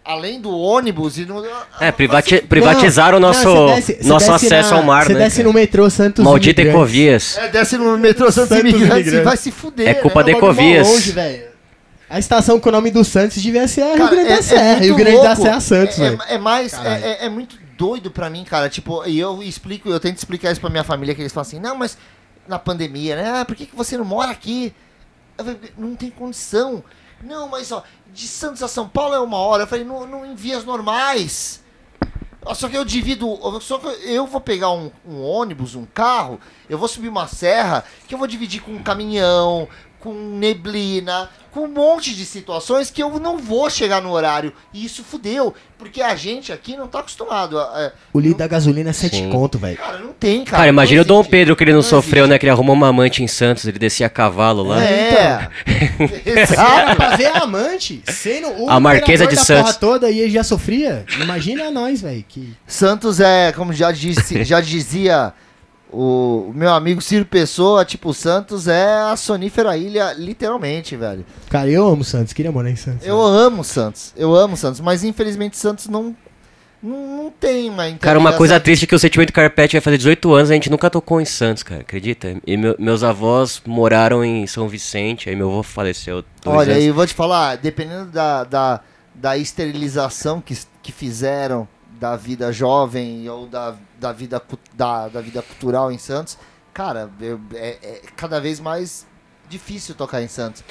além 0.04 0.40
do 0.40 0.50
ônibus 0.56 1.18
e 1.18 1.26
no. 1.26 1.44
É, 1.80 1.92
privati- 1.92 2.40
privatizaram 2.42 3.18
o 3.18 3.20
nosso, 3.20 3.44
não, 3.44 3.74
desce- 3.74 3.98
nosso 4.04 4.32
acesso 4.32 4.70
na- 4.70 4.76
ao 4.78 4.82
mar, 4.82 5.04
Você 5.06 5.12
né? 5.12 5.18
desce 5.20 5.36
cara? 5.38 5.48
no 5.48 5.52
metrô 5.54 5.90
Santos 5.90 6.24
Maldita 6.24 6.60
Imigrantes. 6.62 6.76
Ecovias. 6.94 7.36
É, 7.38 7.48
desce 7.48 7.76
no 7.76 7.98
metrô 7.98 8.32
Santos, 8.32 8.48
Santos 8.48 8.64
Imigrantes 8.64 8.96
e 8.96 9.00
Imigrantes. 9.00 9.24
vai 9.24 9.36
se 9.36 9.50
fuder. 9.50 9.88
É 9.88 9.94
culpa 9.94 10.20
né? 10.20 10.32
da 10.32 10.38
Ecovias. 10.38 10.88
longe, 10.88 11.12
velho. 11.12 11.47
A 12.10 12.18
estação 12.18 12.58
com 12.58 12.68
o 12.68 12.72
nome 12.72 12.90
do 12.90 13.04
Santos 13.04 13.42
devia 13.42 13.68
ser 13.68 13.82
a 13.82 13.88
Rio 13.88 13.98
Cara, 13.98 14.10
Grande 14.10 14.28
é- 14.28 14.32
da 14.32 14.38
é 14.38 14.42
Serra. 14.42 14.70
muito 14.70 14.82
Rio 14.84 14.96
Grande 14.96 15.16
da 15.18 15.22
louco. 15.28 15.42
Serra 15.42 15.60
Santos, 15.60 15.98
é, 15.98 16.10
velho. 16.10 16.22
é, 16.26 16.34
é 16.34 16.38
mais. 16.38 16.72
É, 16.72 17.10
é- 17.22 17.26
é 17.26 17.28
muito 17.28 17.58
doido 17.76 18.10
pra 18.10 18.30
mim, 18.30 18.44
cara. 18.44 18.68
Tipo, 18.68 19.04
e 19.06 19.18
eu 19.18 19.42
explico, 19.42 19.88
eu 19.90 20.00
tento 20.00 20.16
explicar 20.16 20.50
isso 20.50 20.60
pra 20.60 20.70
minha 20.70 20.84
família, 20.84 21.14
que 21.14 21.20
eles 21.20 21.32
falam 21.32 21.46
assim, 21.46 21.60
não, 21.60 21.76
mas 21.76 21.98
na 22.46 22.58
pandemia, 22.58 23.14
né? 23.16 23.40
Ah, 23.40 23.44
por 23.44 23.54
que, 23.54 23.66
que 23.66 23.76
você 23.76 23.96
não 23.98 24.04
mora 24.06 24.30
aqui? 24.30 24.74
Eu 25.36 25.44
falei, 25.44 25.60
não 25.76 25.94
tem 25.94 26.10
condição. 26.10 26.82
Não, 27.22 27.48
mas 27.48 27.70
ó, 27.72 27.82
de 28.12 28.26
Santos 28.26 28.62
a 28.62 28.68
São 28.68 28.88
Paulo 28.88 29.14
é 29.14 29.20
uma 29.20 29.36
hora. 29.36 29.64
Eu 29.64 29.66
falei, 29.66 29.84
não, 29.84 30.06
não 30.06 30.24
em 30.24 30.34
vias 30.34 30.64
normais. 30.64 31.60
Só 32.54 32.68
que 32.68 32.76
eu 32.76 32.84
divido. 32.84 33.28
Só 33.60 33.78
que 33.78 33.86
eu 34.08 34.26
vou 34.26 34.40
pegar 34.40 34.70
um, 34.70 34.90
um 35.06 35.20
ônibus, 35.22 35.74
um 35.74 35.84
carro, 35.84 36.40
eu 36.70 36.78
vou 36.78 36.88
subir 36.88 37.08
uma 37.08 37.28
serra 37.28 37.84
que 38.06 38.14
eu 38.14 38.18
vou 38.18 38.26
dividir 38.26 38.62
com 38.62 38.72
um 38.72 38.82
caminhão, 38.82 39.68
com 40.00 40.12
neblina, 40.12 41.28
com 41.50 41.60
um 41.60 41.68
monte 41.68 42.14
de 42.14 42.24
situações 42.24 42.90
que 42.90 43.02
eu 43.02 43.18
não 43.18 43.36
vou 43.38 43.68
chegar 43.68 44.00
no 44.00 44.10
horário. 44.12 44.52
E 44.72 44.84
isso 44.84 45.02
fudeu. 45.02 45.54
Porque 45.78 46.02
a 46.02 46.14
gente 46.16 46.52
aqui 46.52 46.76
não 46.76 46.86
tá 46.88 47.00
acostumado. 47.00 47.58
A, 47.58 47.62
a- 47.62 47.92
O 48.12 48.18
litro 48.20 48.38
da 48.38 48.46
gasolina 48.46 48.90
é 48.90 48.92
7 48.92 49.16
Sim. 49.16 49.30
conto, 49.30 49.58
velho. 49.58 49.76
cara, 49.76 49.98
não 49.98 50.12
tem, 50.12 50.44
cara. 50.44 50.56
Cara, 50.58 50.68
imagina 50.68 51.02
o 51.02 51.04
não 51.04 51.22
Dom. 51.22 51.24
Pedro 51.24 51.54
que 51.56 51.64
ele 51.64 51.72
não, 51.72 51.78
Não 51.78 51.82
sofreu, 51.82 52.24
existe. 52.24 52.30
né? 52.30 52.38
Que 52.38 52.46
ele 52.46 52.50
arrumou 52.50 52.74
uma 52.74 52.88
amante 52.88 53.22
em 53.22 53.26
Santos, 53.28 53.64
ele 53.64 53.78
descia 53.78 54.06
a 54.06 54.10
cavalo 54.10 54.62
lá. 54.64 54.82
É. 54.84 55.48
Era 56.26 56.40
Exato. 56.42 56.96
pra 56.96 57.16
ver 57.16 57.26
a 57.26 57.38
amante 57.44 58.02
sendo 58.08 58.48
o 58.64 58.70
A 58.70 58.78
Marquesa 58.80 59.26
de 59.26 59.36
da 59.36 59.42
Santos. 59.42 59.62
porra 59.72 59.74
toda 59.74 60.10
e 60.10 60.20
ele 60.20 60.30
já 60.30 60.42
sofria. 60.44 61.04
Imagina 61.20 61.70
nós, 61.70 62.00
velho. 62.02 62.24
Que... 62.28 62.52
Santos 62.66 63.20
é, 63.20 63.52
como 63.52 63.72
já, 63.72 63.90
disse, 63.92 64.42
já 64.44 64.60
dizia 64.60 65.32
o, 65.92 66.52
meu 66.54 66.70
amigo 66.72 67.00
Ciro 67.00 67.24
Pessoa, 67.24 67.84
tipo, 67.84 68.12
Santos 68.12 68.68
é 68.68 68.92
a 69.10 69.16
sonífera 69.16 69.76
ilha, 69.76 70.12
literalmente, 70.12 70.96
velho. 70.96 71.24
Cara, 71.48 71.68
eu 71.70 71.86
amo 71.86 72.04
Santos. 72.04 72.32
Queria 72.32 72.52
morar 72.52 72.70
em 72.70 72.76
Santos. 72.76 73.06
Eu 73.06 73.20
amo 73.20 73.64
Santos, 73.64 74.12
eu 74.16 74.34
amo 74.34 74.56
Santos, 74.56 74.80
mas 74.80 75.02
infelizmente 75.04 75.56
Santos 75.56 75.86
não, 75.88 76.14
não, 76.82 77.24
não 77.24 77.30
tem 77.30 77.70
uma 77.70 77.90
Cara, 77.92 78.18
uma 78.18 78.32
coisa 78.34 78.60
triste 78.60 78.84
é 78.84 78.86
que 78.86 78.94
o 78.94 78.98
Sentimento 78.98 79.32
Carpete 79.32 79.72
vai 79.76 79.80
fazer 79.80 79.96
18 79.98 80.32
anos, 80.34 80.50
a 80.50 80.54
gente 80.54 80.70
nunca 80.70 80.90
tocou 80.90 81.20
em 81.20 81.24
Santos, 81.24 81.62
cara, 81.62 81.80
acredita? 81.80 82.36
E 82.46 82.56
meu- 82.56 82.76
meus 82.78 83.02
avós 83.02 83.62
moraram 83.66 84.24
em 84.24 84.46
São 84.46 84.68
Vicente, 84.68 85.28
aí 85.30 85.34
meu 85.36 85.48
avô 85.50 85.62
faleceu. 85.62 86.22
dois 86.44 86.56
Olha, 86.58 86.72
anos. 86.72 86.84
e 86.84 86.86
eu 86.88 86.94
vou 86.94 87.06
te 87.06 87.14
falar, 87.14 87.56
dependendo 87.56 88.10
da, 88.10 88.44
da, 88.44 88.80
da 89.14 89.36
esterilização 89.38 90.40
que, 90.40 90.56
que 90.82 90.92
fizeram 90.92 91.66
da 91.98 92.16
vida 92.16 92.52
jovem 92.52 93.28
ou 93.28 93.46
da, 93.46 93.74
da, 93.98 94.12
vida, 94.12 94.40
da, 94.74 95.08
da 95.08 95.20
vida 95.20 95.42
cultural 95.42 95.90
em 95.90 95.98
Santos, 95.98 96.38
cara, 96.72 97.10
eu- 97.20 97.40
é, 97.54 97.76
é 97.82 98.00
cada 98.16 98.40
vez 98.40 98.60
mais 98.60 99.06
difícil 99.48 99.94
tocar 99.94 100.22
em 100.22 100.28
Santos. 100.28 100.62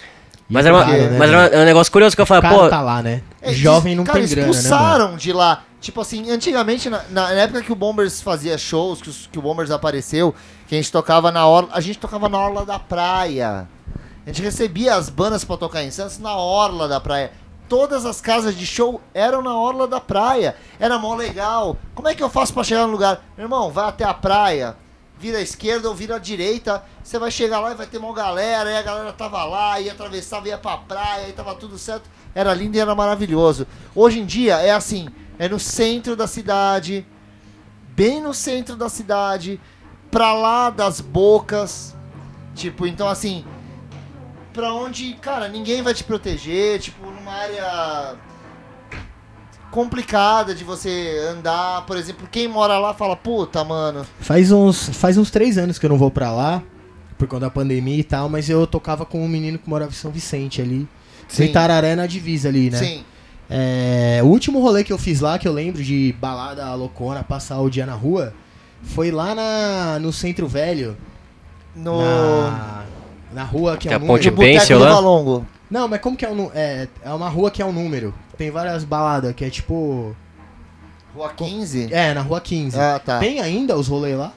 Mas, 0.50 0.66
era, 0.66 0.74
uma- 0.76 0.86
porque- 0.86 1.02
mas 1.18 1.30
era 1.30 1.38
um- 1.40 1.60
é 1.60 1.62
um 1.64 1.66
negócio 1.66 1.92
curioso 1.92 2.16
que 2.16 2.22
eu 2.22 2.26
cara 2.26 2.50
pô, 2.50 2.70
tá 2.70 2.82
lá, 2.82 3.02
né? 3.04 3.22
É, 3.42 3.52
Jovem 3.54 3.96
não 3.96 4.06
cara, 4.06 4.20
tem 4.20 4.28
grana, 4.30 4.48
né? 4.48 4.52
expulsaram 4.54 5.18
de 5.18 5.34
lá. 5.34 5.64
Tipo 5.82 6.00
assim, 6.02 6.32
antigamente, 6.32 6.90
na, 6.90 7.04
na 7.10 7.32
época 7.32 7.62
que 7.62 7.72
o 7.72 7.76
Bombers 7.76 8.22
fazia 8.22 8.58
shows, 8.58 9.02
que, 9.02 9.10
os- 9.10 9.28
que 9.32 9.38
o 9.38 9.42
Bombers 9.42 9.70
apareceu, 9.72 10.34
que 10.68 10.74
a 10.76 10.78
gente 10.78 10.92
tocava 10.92 11.32
na 11.32 11.46
orla, 11.46 11.70
a 11.74 11.82
gente 11.82 12.00
tocava 12.00 12.30
na 12.30 12.38
orla 12.40 12.66
da 12.66 12.80
praia. 12.80 13.68
A 14.26 14.30
gente 14.30 14.42
recebia 14.42 14.96
as 14.96 15.10
bandas 15.10 15.44
pra 15.44 15.58
tocar 15.58 15.84
em 15.84 15.92
Santos 15.92 16.18
na 16.20 16.36
orla 16.36 16.88
da 16.88 17.00
praia. 17.00 17.32
Todas 17.70 18.06
as 18.06 18.22
casas 18.22 18.56
de 18.56 18.66
show 18.66 19.02
eram 19.14 19.42
na 19.42 19.54
orla 19.58 19.88
da 19.88 20.00
praia. 20.00 20.56
Era 20.80 20.98
mó 20.98 21.16
legal. 21.16 21.78
Como 21.94 22.08
é 22.08 22.16
que 22.16 22.24
eu 22.24 22.30
faço 22.30 22.54
pra 22.54 22.64
chegar 22.64 22.86
no 22.86 22.92
lugar? 22.92 23.24
Meu 23.36 23.46
irmão, 23.46 23.72
vai 23.72 23.90
até 23.90 24.06
a 24.06 24.14
praia, 24.14 24.78
vira 25.20 25.40
à 25.40 25.42
esquerda 25.42 25.90
ou 25.90 25.96
vira 25.96 26.16
à 26.16 26.20
direita. 26.20 26.84
Você 27.04 27.20
vai 27.20 27.30
chegar 27.30 27.60
lá 27.60 27.72
e 27.72 27.76
vai 27.76 27.86
ter 27.86 27.98
uma 27.98 28.14
galera. 28.14 28.70
Aí 28.70 28.78
a 28.78 28.82
galera 28.82 29.12
tava 29.12 29.44
lá, 29.44 29.80
ia 29.82 29.92
atravessar, 29.92 30.46
ia 30.46 30.58
pra 30.58 30.78
praia, 30.78 31.26
aí 31.26 31.34
tava 31.34 31.56
tudo 31.56 31.78
certo. 31.78 32.10
Era 32.34 32.54
lindo 32.54 32.78
e 32.78 32.80
era 32.80 32.96
maravilhoso. 32.96 33.68
Hoje 33.94 34.20
em 34.20 34.26
dia 34.26 34.58
é 34.60 34.72
assim: 34.72 35.10
é 35.38 35.50
no 35.50 35.60
centro 35.60 36.16
da 36.16 36.28
cidade, 36.28 37.06
bem 37.90 38.22
no 38.22 38.34
centro 38.34 38.76
da 38.76 38.88
cidade, 38.88 39.60
pra 40.10 40.34
lá 40.34 40.70
das 40.70 41.02
bocas. 41.02 41.96
Tipo, 42.56 42.88
então 42.88 43.08
assim, 43.08 43.46
pra 44.58 44.74
onde, 44.74 45.14
cara, 45.22 45.48
ninguém 45.48 45.84
vai 45.84 45.94
te 45.94 46.04
proteger, 46.04 46.80
tipo, 46.80 47.06
numa 47.12 47.32
área 47.32 48.16
complicada 49.70 50.56
de 50.56 50.64
você 50.64 51.30
andar, 51.30 51.86
por 51.86 51.96
exemplo, 51.96 52.28
quem 52.32 52.48
mora 52.48 52.80
lá 52.80 52.92
fala, 52.92 53.16
puta, 53.16 53.64
mano, 53.64 54.04
Faz 54.20 54.52
uns, 54.52 54.90
faz 54.90 55.16
uns 55.16 55.30
três 55.30 55.60
anos 55.60 55.78
que 55.78 55.86
eu 55.86 55.90
não 55.92 55.98
vou 55.98 56.10
pra 56.10 56.32
lá, 56.32 56.64
por 57.20 57.28
conta 57.28 57.42
da 57.42 57.52
pandemia 57.52 58.00
e 58.00 58.04
tal, 58.04 58.30
mas 58.30 58.50
eu 58.50 58.66
tocava 58.66 59.06
com 59.06 59.24
um 59.24 59.28
menino 59.28 59.60
que 59.60 59.70
morava 59.70 59.92
em 59.92 59.94
São 59.94 60.10
Vicente 60.10 60.60
ali. 60.60 60.88
Sim. 61.28 61.44
Em 61.44 61.46
Itararé 61.50 61.96
na 61.96 62.08
divisa 62.08 62.50
ali, 62.50 62.72
né? 62.72 62.80
sim, 62.80 63.06
É, 63.48 64.22
o 64.24 64.26
último 64.26 64.60
rolê 64.60 64.84
que 64.84 64.92
eu 64.92 64.98
fiz 64.98 65.20
lá, 65.22 65.38
que 65.38 65.48
eu 65.48 65.54
lembro 65.54 65.84
de 65.84 66.16
balada 66.20 66.74
loucona, 66.74 67.24
passar 67.24 67.60
o 67.60 67.70
dia 67.70 67.86
na 67.86 67.94
rua, 67.94 68.34
foi 68.82 69.12
lá 69.12 69.36
na, 69.36 70.00
no 70.00 70.12
Centro 70.12 70.48
Velho, 70.48 70.98
no 71.76 72.02
na, 72.02 72.86
na 73.34 73.44
rua 73.44 73.78
que 73.78 73.88
é, 73.88 73.92
Que 73.92 73.96
é 73.96 73.98
um 73.98 74.04
a 74.04 74.08
Ponte 74.08 74.30
número. 74.30 74.68
Do 74.68 74.80
lá? 74.80 74.94
Valongo. 74.94 75.46
Não, 75.70 75.88
mas 75.88 76.00
como 76.00 76.16
que 76.16 76.26
é 76.26 76.30
um 76.30 76.50
é, 76.54 76.88
é 77.04 77.14
uma 77.14 77.30
rua 77.30 77.52
que 77.52 77.62
é 77.62 77.66
um 77.66 77.74
número. 77.74 78.14
Tem 78.38 78.50
várias 78.52 78.84
baladas, 78.84 79.34
que 79.34 79.44
é 79.44 79.50
tipo... 79.50 80.16
Rua 81.16 81.32
15? 81.36 81.90
É, 81.92 82.14
na 82.14 82.22
rua 82.22 82.40
15. 82.40 82.80
Ah, 82.80 83.02
tá. 83.04 83.20
Tem 83.20 83.40
ainda 83.40 83.76
os 83.76 83.88
rolês 83.88 84.18
lá? 84.18 84.32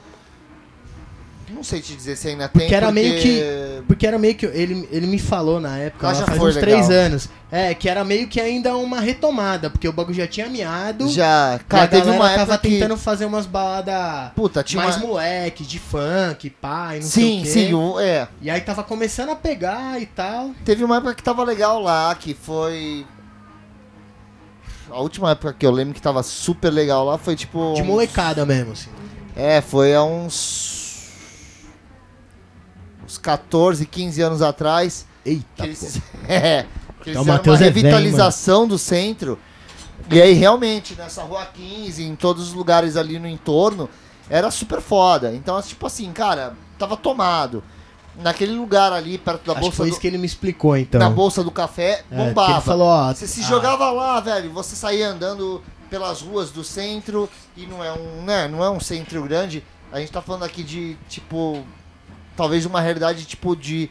Não 1.53 1.63
sei 1.63 1.81
te 1.81 1.95
dizer 1.95 2.15
se 2.15 2.29
ainda 2.29 2.47
Porque 2.49 2.67
tem, 2.67 2.75
era 2.75 2.91
meio 2.91 3.13
porque- 3.13 3.81
Porque 3.87 4.07
era 4.07 4.17
meio 4.17 4.35
que. 4.35 4.45
Ele, 4.45 4.87
ele 4.91 5.05
me 5.07 5.19
falou 5.19 5.59
na 5.59 5.77
época, 5.77 6.07
Lá 6.07 6.13
faz 6.15 6.37
uns 6.39 6.55
legal. 6.55 6.61
três 6.61 6.89
anos. 6.89 7.29
É, 7.51 7.73
que 7.73 7.89
era 7.89 8.03
meio 8.05 8.27
que 8.27 8.39
ainda 8.39 8.75
uma 8.77 8.99
retomada, 9.01 9.69
porque 9.69 9.87
o 9.87 9.91
bagulho 9.91 10.15
já 10.15 10.25
tinha 10.25 10.47
miado. 10.47 11.09
Já, 11.09 11.59
cara, 11.67 11.83
a 11.83 11.87
teve 11.87 12.09
uma 12.09 12.29
tava 12.29 12.41
época 12.53 12.57
que... 12.59 12.69
tentando 12.69 12.95
fazer 12.97 13.25
umas 13.25 13.45
baladas 13.45 14.31
Puta, 14.35 14.63
tinha 14.63 14.81
mais 14.81 14.95
uma... 14.95 15.07
moleque, 15.07 15.65
de 15.65 15.77
funk, 15.77 16.49
pai, 16.49 16.99
não 16.99 17.07
Sim, 17.07 17.09
sei 17.09 17.39
o 17.39 17.43
quê. 17.43 17.49
sim, 17.49 17.73
o- 17.73 17.99
é. 17.99 18.27
E 18.41 18.49
aí 18.49 18.61
tava 18.61 18.83
começando 18.83 19.31
a 19.31 19.35
pegar 19.35 20.01
e 20.01 20.05
tal. 20.05 20.51
Teve 20.63 20.83
uma 20.83 20.97
época 20.97 21.13
que 21.15 21.21
tava 21.23 21.43
legal 21.43 21.81
lá, 21.81 22.15
que 22.15 22.33
foi. 22.33 23.05
A 24.89 24.99
última 24.99 25.31
época 25.31 25.53
que 25.57 25.65
eu 25.65 25.71
lembro 25.71 25.93
que 25.93 26.01
tava 26.01 26.21
super 26.23 26.69
legal 26.69 27.05
lá 27.05 27.17
foi 27.17 27.35
tipo. 27.35 27.73
De 27.75 27.81
uns- 27.81 27.87
molecada 27.87 28.45
mesmo, 28.45 28.71
assim. 28.73 28.89
É, 29.35 29.61
foi 29.61 29.93
há 29.95 30.03
uns. 30.03 30.80
Uns 33.11 33.17
14, 33.17 33.85
15 33.85 34.21
anos 34.21 34.41
atrás. 34.41 35.05
Eita, 35.25 35.45
Que 35.55 35.63
eles, 35.63 36.01
é, 36.27 36.65
que 37.01 37.09
eles 37.09 37.21
Então, 37.21 37.23
uma 37.23 37.55
é 37.55 37.57
revitalização 37.57 38.67
do 38.67 38.77
centro. 38.77 39.37
E 40.09 40.21
aí, 40.21 40.33
realmente, 40.33 40.95
nessa 40.95 41.23
rua 41.23 41.45
15, 41.45 42.03
em 42.03 42.15
todos 42.15 42.47
os 42.49 42.53
lugares 42.53 42.97
ali 42.97 43.19
no 43.19 43.27
entorno, 43.27 43.89
era 44.29 44.49
super 44.49 44.81
foda. 44.81 45.33
Então, 45.33 45.61
tipo 45.61 45.85
assim, 45.85 46.11
cara, 46.11 46.53
tava 46.77 46.97
tomado. 46.97 47.63
Naquele 48.15 48.51
lugar 48.53 48.91
ali, 48.91 49.17
perto 49.17 49.45
da 49.45 49.53
Acho 49.53 49.59
que 49.61 49.65
bolsa 49.65 49.77
foi 49.77 49.85
do, 49.87 49.91
isso 49.91 49.99
que 49.99 50.07
ele 50.07 50.17
me 50.17 50.25
explicou, 50.25 50.75
então. 50.75 50.99
na 50.99 51.09
bolsa 51.09 51.41
do 51.43 51.51
café, 51.51 52.03
É, 52.11 52.17
bombava. 52.17 52.53
ele 52.53 52.61
falou, 52.61 52.87
ó, 52.87 53.13
Você 53.13 53.25
se 53.25 53.41
ah, 53.41 53.45
jogava 53.45 53.89
lá, 53.89 54.19
velho. 54.19 54.51
Você 54.51 54.75
saía 54.75 55.07
andando 55.07 55.63
pelas 55.89 56.21
ruas 56.21 56.51
do 56.51 56.61
centro 56.61 57.29
e 57.55 57.65
não 57.65 57.81
é 57.83 57.93
um, 57.93 58.23
né, 58.23 58.49
não 58.49 58.61
é 58.63 58.69
um 58.69 58.81
centro 58.81 59.23
grande. 59.23 59.63
A 59.93 59.99
gente 59.99 60.11
tá 60.11 60.21
falando 60.21 60.43
aqui 60.43 60.61
de 60.61 60.97
tipo 61.07 61.63
talvez 62.35 62.65
uma 62.65 62.81
realidade 62.81 63.25
tipo 63.25 63.55
de 63.55 63.89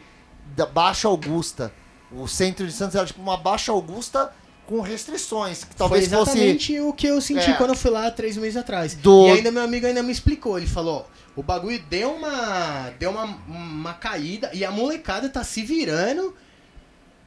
da 0.56 0.66
Baixa 0.66 1.08
Augusta. 1.08 1.72
O 2.12 2.26
centro 2.26 2.66
de 2.66 2.72
Santos 2.72 2.96
era 2.96 3.06
tipo 3.06 3.22
uma 3.22 3.36
Baixa 3.36 3.70
Augusta 3.72 4.32
com 4.66 4.80
restrições, 4.80 5.64
que 5.64 5.74
talvez 5.74 6.06
Foi 6.08 6.16
fosse 6.18 6.30
exatamente 6.32 6.80
o 6.80 6.92
que 6.92 7.06
eu 7.06 7.20
senti 7.20 7.50
É. 7.50 7.54
quando 7.54 7.70
eu 7.70 7.76
fui 7.76 7.90
lá 7.90 8.10
três 8.10 8.36
meses 8.36 8.56
atrás. 8.56 8.94
Do- 8.94 9.26
E 9.26 9.30
ainda 9.32 9.50
meu 9.50 9.62
amigo 9.62 9.86
ainda 9.86 10.02
me 10.02 10.12
explicou. 10.12 10.56
Ele 10.58 10.66
falou: 10.66 11.08
o 11.36 11.42
bagulho 11.42 11.80
deu 11.88 12.12
uma. 12.12 12.90
deu 12.98 13.10
uma, 13.10 13.24
uma 13.48 13.94
caída 13.94 14.50
e 14.52 14.64
a 14.64 14.70
molecada 14.70 15.28
tá 15.28 15.42
se 15.44 15.62
virando 15.62 16.34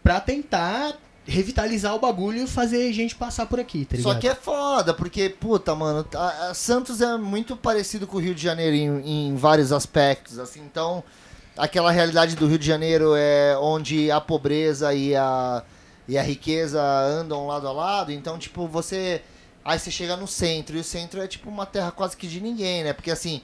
pra 0.01 0.19
tentar 0.19 0.93
revitalizar 1.25 1.95
o 1.95 1.99
bagulho 1.99 2.43
e 2.43 2.47
fazer 2.47 2.91
gente 2.91 3.15
passar 3.15 3.45
por 3.45 3.59
aqui, 3.59 3.85
tá 3.85 3.95
ligado? 3.95 4.13
Só 4.13 4.19
que 4.19 4.27
é 4.27 4.35
foda, 4.35 4.93
porque, 4.93 5.29
puta, 5.29 5.73
mano, 5.73 6.05
a- 6.15 6.49
a 6.49 6.53
Santos 6.53 6.99
é 7.01 7.17
muito 7.17 7.55
parecido 7.55 8.05
com 8.05 8.17
o 8.17 8.19
Rio 8.19 8.35
de 8.35 8.41
Janeiro 8.43 8.75
em, 8.75 9.29
em 9.29 9.35
vários 9.35 9.71
aspectos, 9.71 10.37
assim, 10.37 10.59
então 10.61 11.03
aquela 11.57 11.91
realidade 11.91 12.35
do 12.35 12.45
Rio 12.47 12.59
de 12.59 12.65
Janeiro 12.67 13.13
é 13.15 13.57
onde 13.57 14.11
a 14.11 14.19
pobreza 14.19 14.93
e 14.93 15.15
a, 15.15 15.63
e 16.07 16.17
a 16.17 16.21
riqueza 16.21 16.81
andam 16.81 17.47
lado 17.47 17.67
a 17.67 17.71
lado, 17.71 18.11
então, 18.11 18.37
tipo, 18.37 18.67
você. 18.67 19.21
Aí 19.65 19.79
você 19.79 19.89
chega 19.89 20.17
no 20.17 20.27
centro, 20.27 20.75
e 20.75 20.79
o 20.81 20.83
centro 20.83 21.21
é 21.21 21.27
tipo 21.27 21.49
uma 21.49 21.65
terra 21.65 21.89
quase 21.89 22.17
que 22.17 22.27
de 22.27 22.41
ninguém, 22.41 22.83
né? 22.83 22.91
Porque 22.91 23.09
assim, 23.09 23.41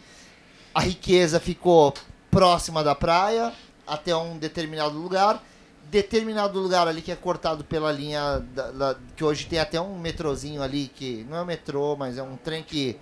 a 0.76 0.82
riqueza 0.82 1.40
ficou 1.40 1.94
próxima 2.30 2.84
da 2.84 2.94
praia 2.94 3.54
até 3.88 4.14
um 4.14 4.38
determinado 4.38 4.98
lugar. 4.98 5.42
Determinado 5.90 6.60
lugar 6.60 6.88
ali 6.88 7.02
que 7.02 7.12
é 7.12 7.16
cortado 7.16 7.64
pela 7.64 7.92
linha 7.92 8.44
da- 8.54 8.72
da- 8.72 8.96
que 9.16 9.24
hoje 9.24 9.46
tem 9.48 9.58
até 9.60 9.80
um 9.82 9.98
metrozinho 9.98 10.62
ali 10.62 10.92
que 10.94 11.26
não 11.30 11.38
é 11.38 11.42
um 11.42 11.46
metrô, 11.46 11.96
mas 11.98 12.18
é 12.18 12.24
um 12.24 12.36
trem 12.36 12.62
que 12.64 12.96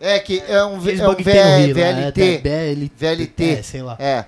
é 0.00 0.18
que 0.18 0.40
é 0.48 0.64
um, 0.64 0.78
é 1.00 1.08
um 1.08 1.10
no 1.12 1.16
V- 1.24 1.32
Rio, 1.66 1.74
né? 1.74 2.10
VLT, 2.12 2.38
VLT. 2.38 2.92
VLT. 2.96 3.50
É, 3.50 3.62
sei 3.62 3.82
lá. 3.82 3.96
é. 3.98 4.24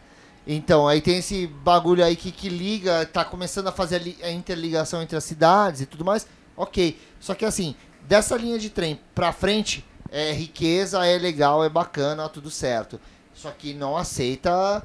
Então, 0.46 0.88
aí 0.88 1.00
tem 1.00 1.18
esse 1.18 1.46
bagulho 1.46 2.04
aí 2.04 2.16
que, 2.16 2.32
que 2.32 2.48
liga, 2.48 3.06
tá 3.06 3.24
começando 3.24 3.68
a 3.68 3.72
fazer 3.72 3.96
a, 3.96 3.98
li- 4.00 4.18
a 4.24 4.30
interligação 4.30 5.00
entre 5.00 5.16
as 5.16 5.22
cidades 5.24 5.80
e 5.82 5.86
tudo 5.86 6.04
mais. 6.04 6.26
Ok. 6.56 6.98
Só 7.20 7.32
que 7.34 7.44
assim, 7.44 7.74
dessa 8.08 8.36
linha 8.36 8.58
de 8.58 8.68
trem 8.68 8.98
pra 9.14 9.32
frente, 9.32 9.84
é 10.10 10.32
riqueza, 10.32 11.06
é 11.06 11.16
legal, 11.16 11.64
é 11.64 11.68
bacana, 11.68 12.28
tudo 12.28 12.50
certo. 12.50 13.00
Só 13.32 13.50
que 13.52 13.72
não 13.72 13.96
aceita 13.96 14.82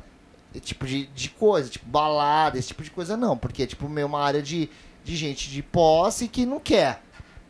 tipo 0.60 0.86
de, 0.86 1.06
de 1.08 1.30
coisa, 1.30 1.70
tipo 1.70 1.86
balada, 1.88 2.58
esse 2.58 2.70
tipo 2.70 2.84
de 2.84 2.92
coisa 2.92 3.16
não. 3.18 3.38
Porque 3.38 3.64
é 3.64 3.66
tipo 3.68 3.88
meio 3.90 4.08
uma 4.08 4.22
área 4.22 4.42
de, 4.42 4.70
de 5.04 5.16
gente 5.16 5.50
de 5.50 5.62
posse 5.62 6.28
que 6.28 6.46
não 6.46 6.60
quer. 6.60 7.02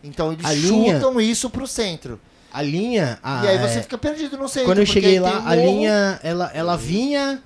Então 0.04 0.32
eles 0.32 0.46
A 0.46 0.54
linha- 0.54 0.96
chutam 0.96 1.20
isso 1.20 1.50
pro 1.50 1.66
centro. 1.68 2.20
A 2.54 2.62
linha. 2.62 3.20
a- 3.22 3.44
e 3.44 3.48
aí 3.50 3.58
você 3.58 3.80
é, 3.80 3.82
fica 3.82 3.98
perdido 3.98 4.38
no 4.38 4.48
centro. 4.48 4.70
Quando 4.70 4.80
eu 4.80 4.86
cheguei 4.86 5.20
lá, 5.20 5.34
um 5.34 5.38
a 5.38 5.56
morro- 5.56 5.56
linha, 5.56 6.20
ela, 6.24 6.52
ela 6.54 6.78
vinha 6.78 7.44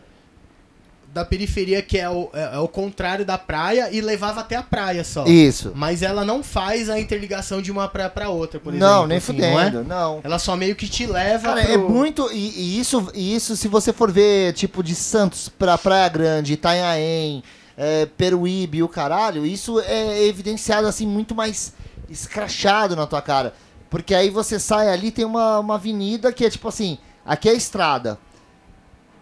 da 1.14 1.26
periferia, 1.26 1.82
que 1.82 1.98
é 1.98 2.10
o, 2.10 2.30
é, 2.34 2.56
é 2.56 2.60
o 2.60 2.68
contrário 2.68 3.26
da 3.26 3.38
praia, 3.38 3.90
e 3.92 4.00
levava 4.00 4.40
até 4.40 4.56
a 4.56 4.64
praia 4.64 5.04
só. 5.04 5.26
Isso. 5.26 5.74
Mas 5.76 6.02
ela 6.02 6.24
não 6.24 6.42
faz 6.42 6.90
a 6.90 7.00
interligação 7.00 7.62
de 7.62 7.72
uma 7.72 7.88
praia 7.88 8.10
pra 8.10 8.30
outra, 8.30 8.60
por 8.60 8.74
exemplo. 8.74 8.88
Não, 8.88 9.08
nem 9.08 9.18
assim, 9.18 9.34
fudendo, 9.34 9.84
Não, 9.84 9.84
não. 9.84 10.18
é? 10.18 10.22
Ela 10.24 10.40
só 10.40 10.56
meio 10.56 10.76
que 10.76 10.88
te 10.88 11.06
leva 11.06 11.50
Cara, 11.50 11.64
pro... 11.64 11.72
é 11.74 11.78
muito. 11.78 12.32
E, 12.32 12.38
e 12.38 12.80
isso, 12.80 13.10
e 13.14 13.36
isso, 13.36 13.58
se 13.58 13.68
você 13.68 13.92
for 13.92 14.10
ver, 14.10 14.54
tipo, 14.54 14.82
de 14.82 14.96
Santos 14.96 15.50
pra 15.50 15.78
Praia 15.78 16.08
Grande, 16.08 16.54
Itanhaém, 16.54 17.44
é, 17.78 18.06
Peruíbe 18.06 18.78
e 18.78 18.84
o 18.84 18.88
caralho, 18.88 19.46
isso 19.46 19.82
é 19.82 20.24
evidenciado 20.24 20.88
assim, 20.88 21.06
muito 21.06 21.36
mais 21.36 21.74
escrachado 22.10 22.96
na 22.96 23.06
tua 23.06 23.22
cara. 23.22 23.54
Porque 23.90 24.16
aí 24.16 24.30
você 24.30 24.58
sai 24.58 24.88
ali, 24.88 25.12
tem 25.12 25.26
uma, 25.26 25.60
uma 25.60 25.76
avenida 25.76 26.32
que 26.32 26.46
é 26.46 26.50
tipo 26.50 26.70
assim: 26.70 26.98
aqui 27.26 27.50
é 27.50 27.52
a 27.52 27.56
estrada. 27.56 28.18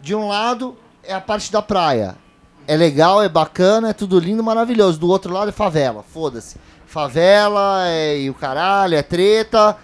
De 0.02 0.14
um 0.14 0.28
lado 0.28 0.78
é 1.10 1.14
a 1.14 1.22
parte 1.22 1.52
da 1.52 1.62
praia. 1.62 2.16
É 2.68 2.78
legal, 2.78 3.22
é 3.22 3.28
bacana, 3.28 3.90
é 3.90 3.94
tudo 3.94 4.20
lindo, 4.20 4.44
maravilhoso. 4.44 5.00
Do 5.00 5.10
outro 5.10 5.34
lado 5.34 5.50
é 5.50 5.52
favela, 5.52 6.04
foda-se. 6.04 6.58
Favela 6.86 7.88
é, 7.88 8.20
e 8.20 8.30
o 8.30 8.34
caralho, 8.34 8.96
é 8.96 9.02
treta. 9.02 9.76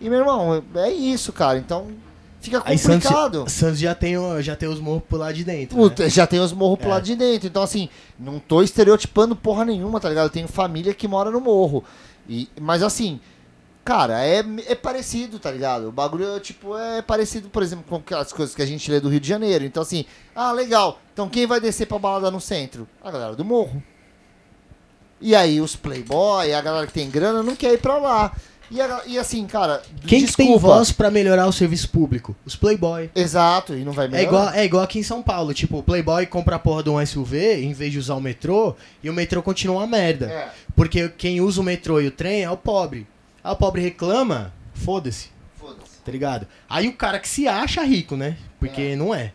E, 0.00 0.10
meu 0.10 0.18
irmão, 0.18 0.62
é 0.74 0.90
isso, 0.90 1.32
cara. 1.32 1.56
Então, 1.58 1.86
fica 2.40 2.62
Aí 2.66 2.76
Santos, 2.76 3.08
complicado. 3.08 3.44
Santos 3.48 3.78
já 3.78 3.94
tem, 3.94 4.14
já 4.42 4.54
tem 4.54 4.68
os 4.68 4.78
morros 4.78 5.02
pro 5.08 5.16
lado 5.16 5.32
de 5.34 5.44
dentro. 5.44 5.76
Puta, 5.76 6.04
né? 6.04 6.10
já 6.10 6.26
tem 6.26 6.38
os 6.40 6.52
morros 6.52 6.78
pro 6.78 6.88
É. 6.88 6.92
lado 6.92 7.04
de 7.04 7.16
dentro. 7.16 7.48
Então, 7.48 7.62
assim, 7.62 7.88
não 8.18 8.38
tô 8.38 8.62
estereotipando 8.62 9.34
porra 9.34 9.64
nenhuma, 9.64 9.98
tá 9.98 10.10
ligado? 10.10 10.26
Eu 10.26 10.30
tenho 10.30 10.48
família 10.48 10.92
que 10.92 11.08
mora 11.08 11.30
no 11.30 11.40
morro. 11.40 11.82
E, 12.28 12.48
mas, 12.60 12.82
assim, 12.82 13.20
cara, 13.84 14.24
é, 14.24 14.42
é 14.66 14.74
parecido, 14.74 15.38
tá 15.38 15.50
ligado? 15.50 15.88
O 15.88 15.92
bagulho, 15.92 16.40
tipo, 16.40 16.76
é 16.76 17.02
parecido, 17.02 17.48
por 17.48 17.62
exemplo, 17.62 17.84
com 17.88 17.96
aquelas 17.96 18.32
coisas 18.32 18.54
que 18.54 18.62
a 18.62 18.66
gente 18.66 18.90
lê 18.90 18.98
do 19.00 19.08
Rio 19.08 19.20
de 19.20 19.28
Janeiro. 19.28 19.64
Então, 19.64 19.82
assim, 19.82 20.04
ah, 20.34 20.50
legal. 20.52 20.98
Então, 21.12 21.28
quem 21.28 21.46
vai 21.46 21.60
descer 21.60 21.86
pra 21.86 21.98
balada 21.98 22.30
no 22.30 22.40
centro? 22.40 22.88
A 23.02 23.10
galera 23.10 23.36
do 23.36 23.44
morro. 23.44 23.82
E 25.20 25.34
aí, 25.34 25.60
os 25.60 25.74
playboy, 25.76 26.52
a 26.52 26.60
galera 26.60 26.86
que 26.86 26.92
tem 26.92 27.08
grana, 27.08 27.42
não 27.42 27.56
quer 27.56 27.72
ir 27.74 27.78
pra 27.78 27.96
lá. 27.98 28.32
E, 28.70 28.80
a- 28.80 29.02
e 29.06 29.18
assim, 29.18 29.46
cara, 29.46 29.82
Quem 30.06 30.24
que 30.26 30.32
tem 30.34 30.46
desculpa. 30.46 30.58
voz 30.68 30.90
pra 30.90 31.10
melhorar 31.10 31.46
o 31.46 31.52
serviço 31.52 31.88
público? 31.90 32.34
Os 32.44 32.56
playboy. 32.56 33.10
Exato, 33.14 33.74
e 33.74 33.84
não 33.84 33.92
vai 33.92 34.06
É 34.06 34.08
melhorar. 34.08 34.26
igual, 34.28 34.50
é 34.54 34.64
igual 34.64 34.82
aqui 34.82 34.98
em 34.98 35.02
São 35.02 35.22
Paulo, 35.22 35.52
tipo, 35.54 35.78
o 35.78 35.82
Playboy 35.82 36.26
compra 36.26 36.56
a 36.56 36.58
porra 36.58 36.82
de 36.82 36.90
um 36.90 36.98
SUV 37.06 37.62
em 37.62 37.72
vez 37.74 37.92
de 37.92 37.98
usar 37.98 38.14
o 38.14 38.20
metrô 38.20 38.74
e 39.02 39.08
o 39.10 39.12
metrô 39.12 39.42
continua 39.42 39.76
uma 39.76 39.86
merda. 39.86 40.26
É. 40.26 40.48
Porque 40.74 41.08
quem 41.10 41.40
usa 41.42 41.60
o 41.60 41.64
metrô 41.64 42.00
e 42.00 42.06
o 42.06 42.10
trem 42.10 42.42
é 42.42 42.50
o 42.50 42.56
pobre. 42.56 43.06
Aí 43.44 43.52
o 43.52 43.56
pobre 43.56 43.82
reclama, 43.82 44.52
foda-se, 44.72 45.28
Foda-se. 45.60 45.98
tá 46.04 46.10
ligado? 46.10 46.46
Aí 46.68 46.88
o 46.88 46.94
cara 46.94 47.18
que 47.20 47.28
se 47.28 47.46
acha 47.46 47.82
rico, 47.82 48.16
né? 48.16 48.36
Porque 48.58 48.80
É. 48.80 48.96
não 48.96 49.14
é, 49.14 49.32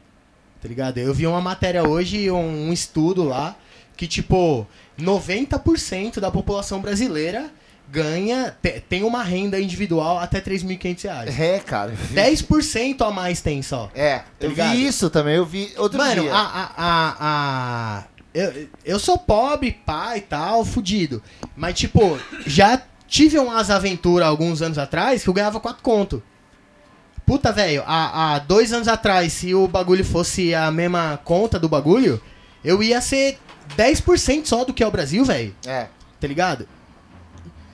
tá 0.61 0.67
ligado? 0.67 0.97
Eu 0.97 1.13
vi 1.13 1.27
uma 1.27 1.39
matéria 1.39 1.87
hoje, 1.87 2.29
um, 2.31 2.69
um 2.69 2.73
estudo 2.73 3.23
lá, 3.23 3.55
que 3.95 4.07
tipo, 4.07 4.65
90% 4.97 6.19
da 6.19 6.31
população 6.31 6.81
brasileira 6.81 7.51
ganha, 7.91 8.55
te- 8.61 8.79
tem 8.81 9.03
uma 9.03 9.23
renda 9.23 9.59
individual 9.59 10.19
até 10.19 10.39
3.500 10.39 11.03
reais. 11.03 11.39
É, 11.39 11.59
cara. 11.59 11.93
10% 12.13 13.01
a 13.05 13.11
mais 13.11 13.41
tem 13.41 13.61
só. 13.61 13.89
É, 13.95 14.21
eu 14.39 14.49
ligado? 14.49 14.71
vi 14.75 14.85
isso 14.85 15.09
também, 15.09 15.35
eu 15.35 15.45
vi 15.45 15.73
outro 15.77 15.97
Mano, 15.97 16.21
dia. 16.23 16.33
a, 16.33 16.39
a, 16.39 16.71
a, 16.77 17.97
a- 17.99 18.03
Eu, 18.33 18.67
eu 18.85 18.99
sou 18.99 19.17
pobre, 19.17 19.71
pai 19.71 20.19
e 20.19 20.21
tal, 20.21 20.63
fudido. 20.63 21.21
Mas, 21.55 21.73
tipo, 21.79 22.19
já 22.45 22.79
tive 23.09 23.37
umas 23.39 23.69
aventuras 23.69 24.27
alguns 24.27 24.61
anos 24.61 24.77
atrás 24.77 25.23
que 25.23 25.29
eu 25.29 25.33
ganhava 25.33 25.59
4 25.59 25.81
conto. 25.81 26.21
Puta, 27.25 27.51
velho, 27.51 27.83
há, 27.85 28.35
há 28.35 28.39
dois 28.39 28.71
anos 28.71 28.87
atrás, 28.87 29.33
se 29.33 29.53
o 29.53 29.67
bagulho 29.67 30.05
fosse 30.05 30.53
a 30.55 30.71
mesma 30.71 31.19
conta 31.23 31.59
do 31.59 31.67
bagulho, 31.69 32.21
eu 32.63 32.81
ia 32.81 33.01
ser 33.01 33.37
10% 33.77 34.45
só 34.45 34.63
do 34.63 34.73
que 34.73 34.83
é 34.83 34.87
o 34.87 34.91
Brasil, 34.91 35.23
velho. 35.25 35.55
É, 35.65 35.87
Tá 36.19 36.27
ligado? 36.27 36.67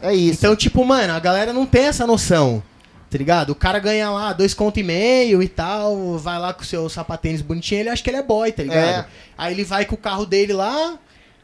é 0.01 0.13
isso. 0.13 0.39
Então, 0.39 0.55
tipo, 0.55 0.83
mano, 0.85 1.13
a 1.13 1.19
galera 1.19 1.51
não 1.53 1.65
tem 1.65 1.85
essa 1.85 2.05
noção. 2.05 2.61
Tá 3.09 3.17
ligado? 3.17 3.51
O 3.51 3.55
cara 3.55 3.79
ganha 3.79 4.09
lá 4.09 4.33
dois 4.33 4.53
conto 4.53 4.79
e 4.79 4.83
meio 4.83 5.41
e 5.41 5.47
tal, 5.47 6.17
vai 6.17 6.37
lá 6.37 6.53
com 6.53 6.63
o 6.63 6.65
seu 6.65 6.89
sapatênis 6.89 7.41
bonitinho, 7.41 7.79
ele 7.81 7.89
acha 7.89 8.03
que 8.03 8.09
ele 8.09 8.17
é 8.17 8.23
boy, 8.23 8.51
tá 8.51 8.63
ligado? 8.63 9.05
É. 9.05 9.05
Aí 9.37 9.53
ele 9.53 9.63
vai 9.63 9.85
com 9.85 9.95
o 9.95 9.97
carro 9.97 10.25
dele 10.25 10.51
lá, 10.51 10.99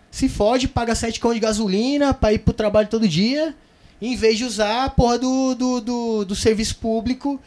se 0.09 0.27
fode, 0.27 0.67
paga 0.67 0.93
sete 0.95 1.19
conto 1.19 1.35
de 1.35 1.39
gasolina 1.39 2.13
pra 2.13 2.33
ir 2.33 2.39
pro 2.39 2.53
trabalho 2.53 2.89
todo 2.89 3.07
dia, 3.07 3.55
em 4.01 4.15
vez 4.15 4.37
de 4.37 4.45
usar 4.45 4.85
a 4.85 4.89
porra 4.89 5.19
do, 5.19 5.53
do, 5.55 5.81
do, 5.81 6.25
do 6.25 6.35
serviço 6.35 6.75
público, 6.77 7.39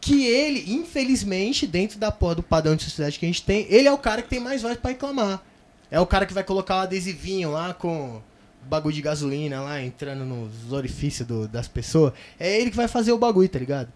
que 0.00 0.24
ele, 0.24 0.72
infelizmente, 0.72 1.66
dentro 1.66 1.98
da 1.98 2.12
porra 2.12 2.36
do 2.36 2.42
padrão 2.42 2.76
de 2.76 2.84
sociedade 2.84 3.18
que 3.18 3.26
a 3.26 3.28
gente 3.28 3.42
tem, 3.42 3.66
ele 3.68 3.88
é 3.88 3.92
o 3.92 3.98
cara 3.98 4.22
que 4.22 4.28
tem 4.28 4.38
mais 4.40 4.62
voz 4.62 4.76
pra 4.78 4.90
reclamar. 4.90 5.42
É 5.90 5.98
o 6.00 6.06
cara 6.06 6.26
que 6.26 6.32
vai 6.34 6.44
colocar 6.44 6.76
o 6.76 6.80
adesivinho 6.80 7.50
lá 7.50 7.74
com 7.74 8.20
bagulho 8.68 8.94
de 8.94 9.02
gasolina 9.02 9.60
lá, 9.62 9.80
entrando 9.82 10.24
nos 10.24 10.72
orifícios 10.72 11.26
do- 11.26 11.48
das 11.48 11.68
pessoas. 11.68 12.12
É 12.38 12.60
ele 12.60 12.70
que 12.70 12.76
vai 12.76 12.88
fazer 12.88 13.12
o 13.12 13.18
bagulho, 13.18 13.48
tá 13.48 13.58
ligado? 13.58 13.88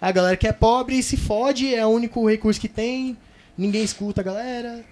A 0.00 0.12
galera 0.12 0.36
que 0.36 0.46
é 0.46 0.52
pobre 0.52 1.02
se 1.02 1.16
fode, 1.16 1.74
é 1.74 1.84
o 1.84 1.88
único 1.90 2.28
recurso 2.28 2.60
que 2.60 2.68
tem, 2.68 3.16
ninguém 3.56 3.82
escuta 3.82 4.20
a 4.20 4.24
galera. 4.24 4.84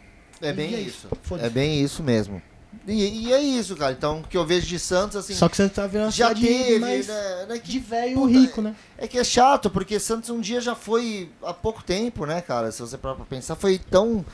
É 0.43 0.53
bem 0.53 0.75
é 0.75 0.81
isso. 0.81 1.09
Foda-se. 1.23 1.47
É 1.47 1.51
bem 1.51 1.81
isso 1.81 2.03
mesmo. 2.03 2.43
E, 2.87 3.27
e 3.29 3.33
é 3.33 3.41
isso, 3.41 3.77
cara. 3.77 3.93
Então, 3.93 4.21
o 4.21 4.23
que 4.23 4.37
eu 4.37 4.45
vejo 4.45 4.67
de 4.67 4.79
Santos, 4.79 5.17
assim, 5.17 5.35
Só 5.35 5.49
que 5.49 5.57
você 5.57 5.69
tá 5.69 5.87
vendo 5.87 6.03
uma 6.05 6.11
já 6.11 6.35
teve, 6.35 6.79
mais 6.79 7.07
né, 7.09 7.47
né, 7.49 7.59
que- 7.59 7.71
de 7.73 7.79
velho 7.79 8.15
puta, 8.21 8.39
rico, 8.39 8.61
né? 8.63 8.75
É 8.99 9.07
que 9.09 9.19
é 9.19 9.25
chato, 9.25 9.69
porque 9.71 9.99
Santos 10.01 10.31
um 10.31 10.41
dia 10.41 10.61
já 10.61 10.75
foi 10.75 11.31
há 11.43 11.53
pouco 11.55 11.83
tempo, 11.83 12.25
né, 12.27 12.41
cara? 12.41 12.71
Se 12.73 12.81
você 12.81 12.97
parar 12.99 13.15
pra 13.15 13.25
pensar, 13.25 13.55
foi 13.57 13.79
tão. 13.79 14.25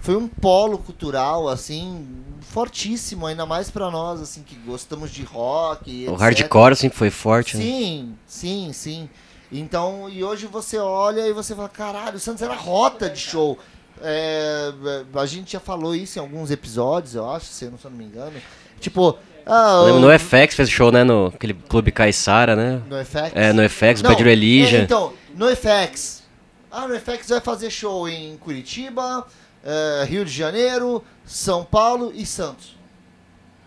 Foi 0.00 0.16
um 0.16 0.26
polo 0.26 0.78
cultural, 0.78 1.48
assim, 1.48 2.06
fortíssimo, 2.40 3.26
ainda 3.26 3.46
mais 3.46 3.70
pra 3.70 3.90
nós, 3.90 4.20
assim, 4.20 4.42
que 4.42 4.56
gostamos 4.56 5.10
de 5.10 5.22
rock. 5.22 5.90
e 5.90 6.08
O 6.08 6.12
etc. 6.14 6.20
hardcore 6.20 6.74
sempre 6.76 6.98
foi 6.98 7.10
forte, 7.10 7.56
né? 7.56 7.62
Sim, 7.62 8.14
sim, 8.26 8.72
sim. 8.72 9.08
Então, 9.50 10.08
e 10.08 10.24
hoje 10.24 10.46
você 10.46 10.78
olha 10.78 11.26
e 11.28 11.32
você 11.32 11.54
fala, 11.54 11.68
caralho, 11.68 12.16
o 12.16 12.20
Santos 12.20 12.42
era 12.42 12.54
rota 12.54 13.08
de 13.10 13.18
show. 13.20 13.58
É, 14.02 14.72
a 15.14 15.26
gente 15.26 15.52
já 15.52 15.60
falou 15.60 15.94
isso 15.94 16.18
em 16.18 16.22
alguns 16.22 16.50
episódios, 16.50 17.14
eu 17.14 17.28
acho, 17.30 17.46
se 17.46 17.64
eu 17.64 17.70
não, 17.70 17.78
se 17.78 17.84
eu 17.84 17.90
não 17.90 17.98
me 17.98 18.04
engano. 18.04 18.32
Tipo, 18.80 19.16
ah, 19.46 19.84
Eu 19.86 19.94
lembro 19.94 20.00
no 20.12 20.18
FX 20.18 20.54
fez 20.54 20.68
show, 20.70 20.90
né? 20.90 21.04
No 21.04 21.26
aquele 21.26 21.54
clube 21.54 21.90
Caissara, 21.92 22.54
né? 22.56 22.82
no 22.88 22.96
FX. 23.04 23.32
É, 23.34 23.52
no 23.52 23.68
FX, 23.68 24.02
Não, 24.02 24.10
Bad 24.10 24.22
Religion. 24.22 24.78
é, 24.78 24.82
então, 24.82 25.12
no 25.36 25.46
FX, 25.54 26.22
Ah, 26.70 26.86
no 26.88 26.94
FX 26.98 27.28
vai 27.28 27.40
fazer 27.40 27.70
show 27.70 28.08
em 28.08 28.36
Curitiba, 28.38 29.26
eh, 29.64 30.04
Rio 30.08 30.24
de 30.24 30.32
Janeiro, 30.32 31.04
São 31.24 31.64
Paulo 31.64 32.12
e 32.14 32.24
Santos. 32.26 32.74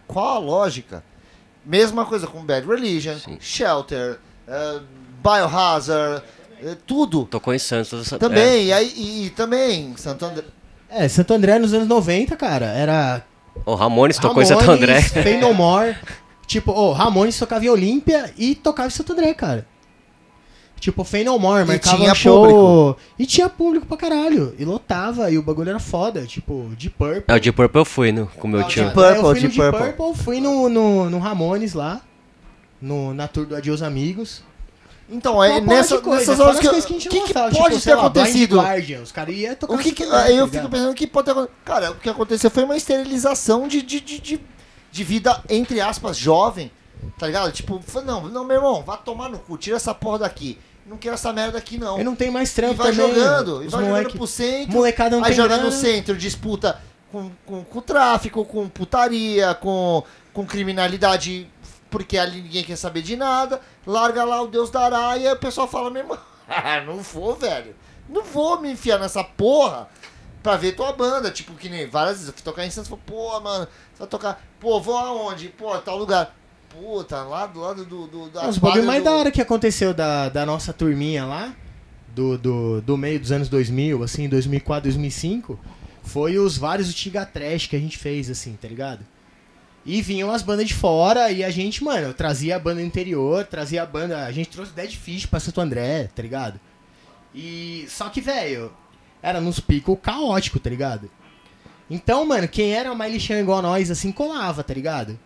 Qual 0.07 0.35
a 0.35 0.39
lógica? 0.39 1.03
Mesma 1.65 2.05
coisa 2.05 2.27
com 2.27 2.43
Bad 2.43 2.67
Religion, 2.67 3.17
Sim. 3.17 3.37
Shelter, 3.39 4.19
eh, 4.47 4.79
Biohazard, 5.23 6.23
eh, 6.61 6.75
tudo. 6.85 7.25
Tocou 7.25 7.53
em 7.53 7.59
Santos. 7.59 7.93
essa- 8.07 8.15
é, 8.15 8.19
Também, 8.19 8.65
e, 8.67 8.73
aí, 8.73 8.93
e, 8.95 9.25
e 9.25 9.29
também, 9.31 9.93
Santo 9.97 10.25
André. 10.25 10.43
É, 10.89 11.07
Santo 11.07 11.33
André 11.33 11.59
nos 11.59 11.73
anos 11.73 11.87
90, 11.87 12.35
cara, 12.37 12.67
era 12.67 13.23
O 13.65 13.75
Ramones 13.75 14.17
tocou 14.17 14.41
em 14.41 14.45
Ramones, 14.45 14.65
Santo 14.65 14.71
André. 14.83 15.01
Fey 15.23 15.37
No 15.39 15.53
More. 15.53 15.95
Tipo, 16.47 16.71
ô, 16.71 16.91
Ramones 16.93 17.37
tocava 17.39 17.65
em 17.65 17.69
Olímpia 17.69 18.31
e 18.37 18.53
tocava 18.55 18.87
em 18.87 18.91
Santo 18.91 19.13
André, 19.13 19.33
cara. 19.33 19.65
Tipo, 20.79 21.03
Fey 21.03 21.23
No 21.23 21.39
More, 21.39 21.65
marcava 21.65 21.97
tinha 21.97 22.11
um 22.11 22.15
show... 22.15 22.45
público. 22.45 23.01
E 23.17 23.25
tinha 23.25 23.49
público 23.49 23.85
pra 23.87 23.97
caralho. 23.97 24.53
E 24.59 24.65
lotava, 24.65 25.31
e 25.31 25.37
o 25.37 25.41
bagulho 25.41 25.69
era 25.69 25.79
foda. 25.79 26.25
Tipo, 26.25 26.69
de 26.77 26.89
Purple. 26.89 27.23
É, 27.27 27.33
o 27.35 27.39
Deep 27.39 27.55
Purple 27.55 27.81
eu 27.81 27.85
fui 27.85 28.11
no, 28.11 28.27
com 28.27 28.47
o 28.47 28.51
meu 28.51 28.59
Ah, 28.59 28.63
tio. 28.65 28.83
Deep 28.83 28.93
Purple, 28.93 29.15
eu 29.15 29.21
fui 29.31 29.39
Deep 29.39 29.55
Purple. 29.55 29.93
Purple, 29.93 30.23
fui 30.23 30.39
no, 30.41 30.69
no, 30.69 31.09
no 31.09 31.17
Ramones 31.19 31.73
lá. 31.73 32.01
No, 32.81 33.13
na 33.13 33.27
tour 33.27 33.45
do 33.47 33.55
Adios 33.55 33.81
Amigos. 33.81 34.43
Então, 35.07 35.43
é 35.43 35.61
nessa, 35.61 35.99
coisa, 35.99 36.19
nessas 36.19 36.39
horas 36.39 36.55
as 36.55 36.61
que, 36.61 36.67
coisas 36.67 36.85
que 36.85 36.93
que, 36.95 37.09
que 37.09 37.19
gostava, 37.19 37.51
pode 37.51 37.75
tipo, 37.75 37.85
ter 37.85 37.93
lá, 37.95 38.01
acontecido? 38.01 38.57
Guardian, 38.57 39.01
os 39.01 39.11
caras 39.11 39.35
iam 39.35 39.55
tocar 39.55 39.73
O 39.73 39.77
que, 39.77 39.91
que 39.91 40.03
aí 40.03 40.35
eu 40.35 40.47
tá 40.47 40.53
fico 40.53 40.69
pensando 40.69 40.95
que 40.95 41.05
pode 41.05 41.25
ter 41.25 41.31
acontecido. 41.31 41.57
Cara, 41.63 41.91
o 41.91 41.95
que 41.95 42.09
aconteceu 42.09 42.49
foi 42.49 42.63
uma 42.63 42.75
esterilização 42.75 43.67
de, 43.67 43.83
de, 43.83 43.99
de, 43.99 44.19
de, 44.19 44.41
de 44.91 45.03
vida, 45.03 45.43
entre 45.47 45.79
aspas, 45.79 46.17
jovem. 46.17 46.71
Tá 47.19 47.27
ligado? 47.27 47.51
Tipo, 47.51 47.79
não, 48.03 48.27
não, 48.29 48.43
meu 48.43 48.55
irmão, 48.57 48.81
vá 48.83 48.97
tomar 48.97 49.29
no 49.29 49.37
cu, 49.37 49.57
tira 49.57 49.75
essa 49.75 49.93
porra 49.93 50.19
daqui. 50.19 50.57
Não 50.87 50.97
quero 50.97 51.15
essa 51.15 51.31
merda 51.31 51.57
aqui, 51.57 51.77
não. 51.77 51.99
Eu 51.99 52.05
não 52.05 52.15
tenho 52.15 52.31
mais 52.31 52.51
E 52.51 52.55
trampo 52.55 52.75
vai 52.75 52.91
também. 52.91 53.13
jogando, 53.13 53.63
e 53.63 53.67
os 53.67 53.71
vai 53.71 53.81
jogando 53.81 53.97
moleque, 53.97 54.17
pro 54.17 54.27
centro. 54.27 54.71
molecada 54.71 55.15
não 55.15 55.23
aí 55.23 55.29
tem 55.29 55.35
joga 55.37 55.49
grana. 55.55 55.63
no 55.63 55.71
centro, 55.71 56.15
disputa 56.15 56.79
com, 57.11 57.31
com, 57.45 57.63
com 57.63 57.81
tráfico, 57.81 58.43
com 58.45 58.67
putaria, 58.67 59.53
com, 59.55 60.03
com 60.33 60.45
criminalidade, 60.45 61.47
porque 61.97 62.17
ali 62.17 62.41
ninguém 62.41 62.63
quer 62.63 62.75
saber 62.75 63.01
de 63.01 63.15
nada. 63.15 63.61
Larga 63.87 64.23
lá 64.25 64.41
o 64.41 64.47
Deus 64.47 64.69
dará, 64.69 65.17
e 65.17 65.25
aí 65.25 65.33
o 65.33 65.37
pessoal 65.39 65.65
fala, 65.67 65.89
meu 65.89 66.01
irmão, 66.01 66.17
ah, 66.47 66.81
não 66.85 66.97
vou, 66.97 67.33
velho. 67.35 67.73
Não 68.09 68.21
vou 68.23 68.59
me 68.59 68.71
enfiar 68.71 68.99
nessa 68.99 69.23
porra 69.23 69.87
pra 70.43 70.57
ver 70.57 70.73
tua 70.75 70.91
banda. 70.91 71.31
Tipo, 71.31 71.53
que 71.53 71.69
nem 71.69 71.87
várias 71.87 72.15
vezes 72.17 72.27
eu 72.27 72.33
fui 72.33 72.43
tocar 72.43 72.65
em 72.65 72.69
Santos, 72.69 72.89
falei, 72.89 73.03
pô, 73.05 73.39
mano, 73.39 73.65
você 73.93 73.99
vai 73.99 74.07
tocar, 74.09 74.43
pô, 74.59 74.79
vou 74.81 74.97
aonde? 74.97 75.47
Pô, 75.49 75.75
tal 75.77 75.97
lugar. 75.97 76.35
Puta, 76.69 77.23
lá 77.23 77.47
do 77.47 77.61
lado 77.61 77.85
do. 77.85 78.05
do 78.07 78.29
da 78.29 78.49
Os 78.49 78.57
bagulho 78.57 78.83
mais 78.85 79.01
do- 79.01 79.05
da 79.05 79.15
hora 79.15 79.31
que 79.31 79.41
aconteceu 79.41 79.93
da, 79.93 80.27
da 80.27 80.45
nossa 80.45 80.73
turminha 80.73 81.23
lá, 81.25 81.55
do, 82.09 82.37
do, 82.37 82.81
do 82.81 82.97
meio 82.97 83.17
dos 83.17 83.31
anos 83.31 83.47
2000, 83.47 84.03
assim, 84.03 84.27
2004, 84.27 84.83
2005, 84.83 85.57
foi 86.03 86.37
os 86.37 86.57
vários 86.57 86.93
Tiga 86.93 87.25
Trash 87.25 87.67
que 87.67 87.77
a 87.77 87.79
gente 87.79 87.97
fez, 87.97 88.29
assim, 88.29 88.57
tá 88.61 88.67
ligado? 88.67 89.05
E 89.85 90.01
vinham 90.01 90.31
as 90.31 90.41
bandas 90.41 90.67
de 90.67 90.73
fora 90.73 91.29
e 91.31 91.43
a 91.43 91.49
gente, 91.51 91.83
mano, 91.83 92.11
trazia 92.13 92.55
a 92.55 92.59
banda 92.59 92.81
interior, 92.81 93.45
trazia 93.45 93.83
a 93.83 93.85
banda. 93.85 94.25
A 94.25 94.31
gente 94.31 94.49
trouxe 94.49 94.71
Dead 94.73 94.91
Fish 94.91 95.27
pra 95.27 95.39
Santo 95.39 95.61
André, 95.61 96.09
tá 96.15 96.23
ligado? 96.23 96.59
E. 97.33 97.85
Só 97.87 98.09
que, 98.09 98.19
velho, 98.19 98.71
era 99.21 99.39
nos 99.39 99.59
picos 99.59 99.97
caótico, 100.01 100.59
tá 100.59 100.69
ligado? 100.69 101.09
Então, 101.89 102.25
mano, 102.25 102.47
quem 102.47 102.73
era 102.73 102.95
mais 102.95 103.13
lixão 103.13 103.37
igual 103.37 103.61
nós, 103.61 103.91
assim, 103.91 104.11
colava, 104.11 104.63
tá 104.63 104.73
ligado? 104.73 105.19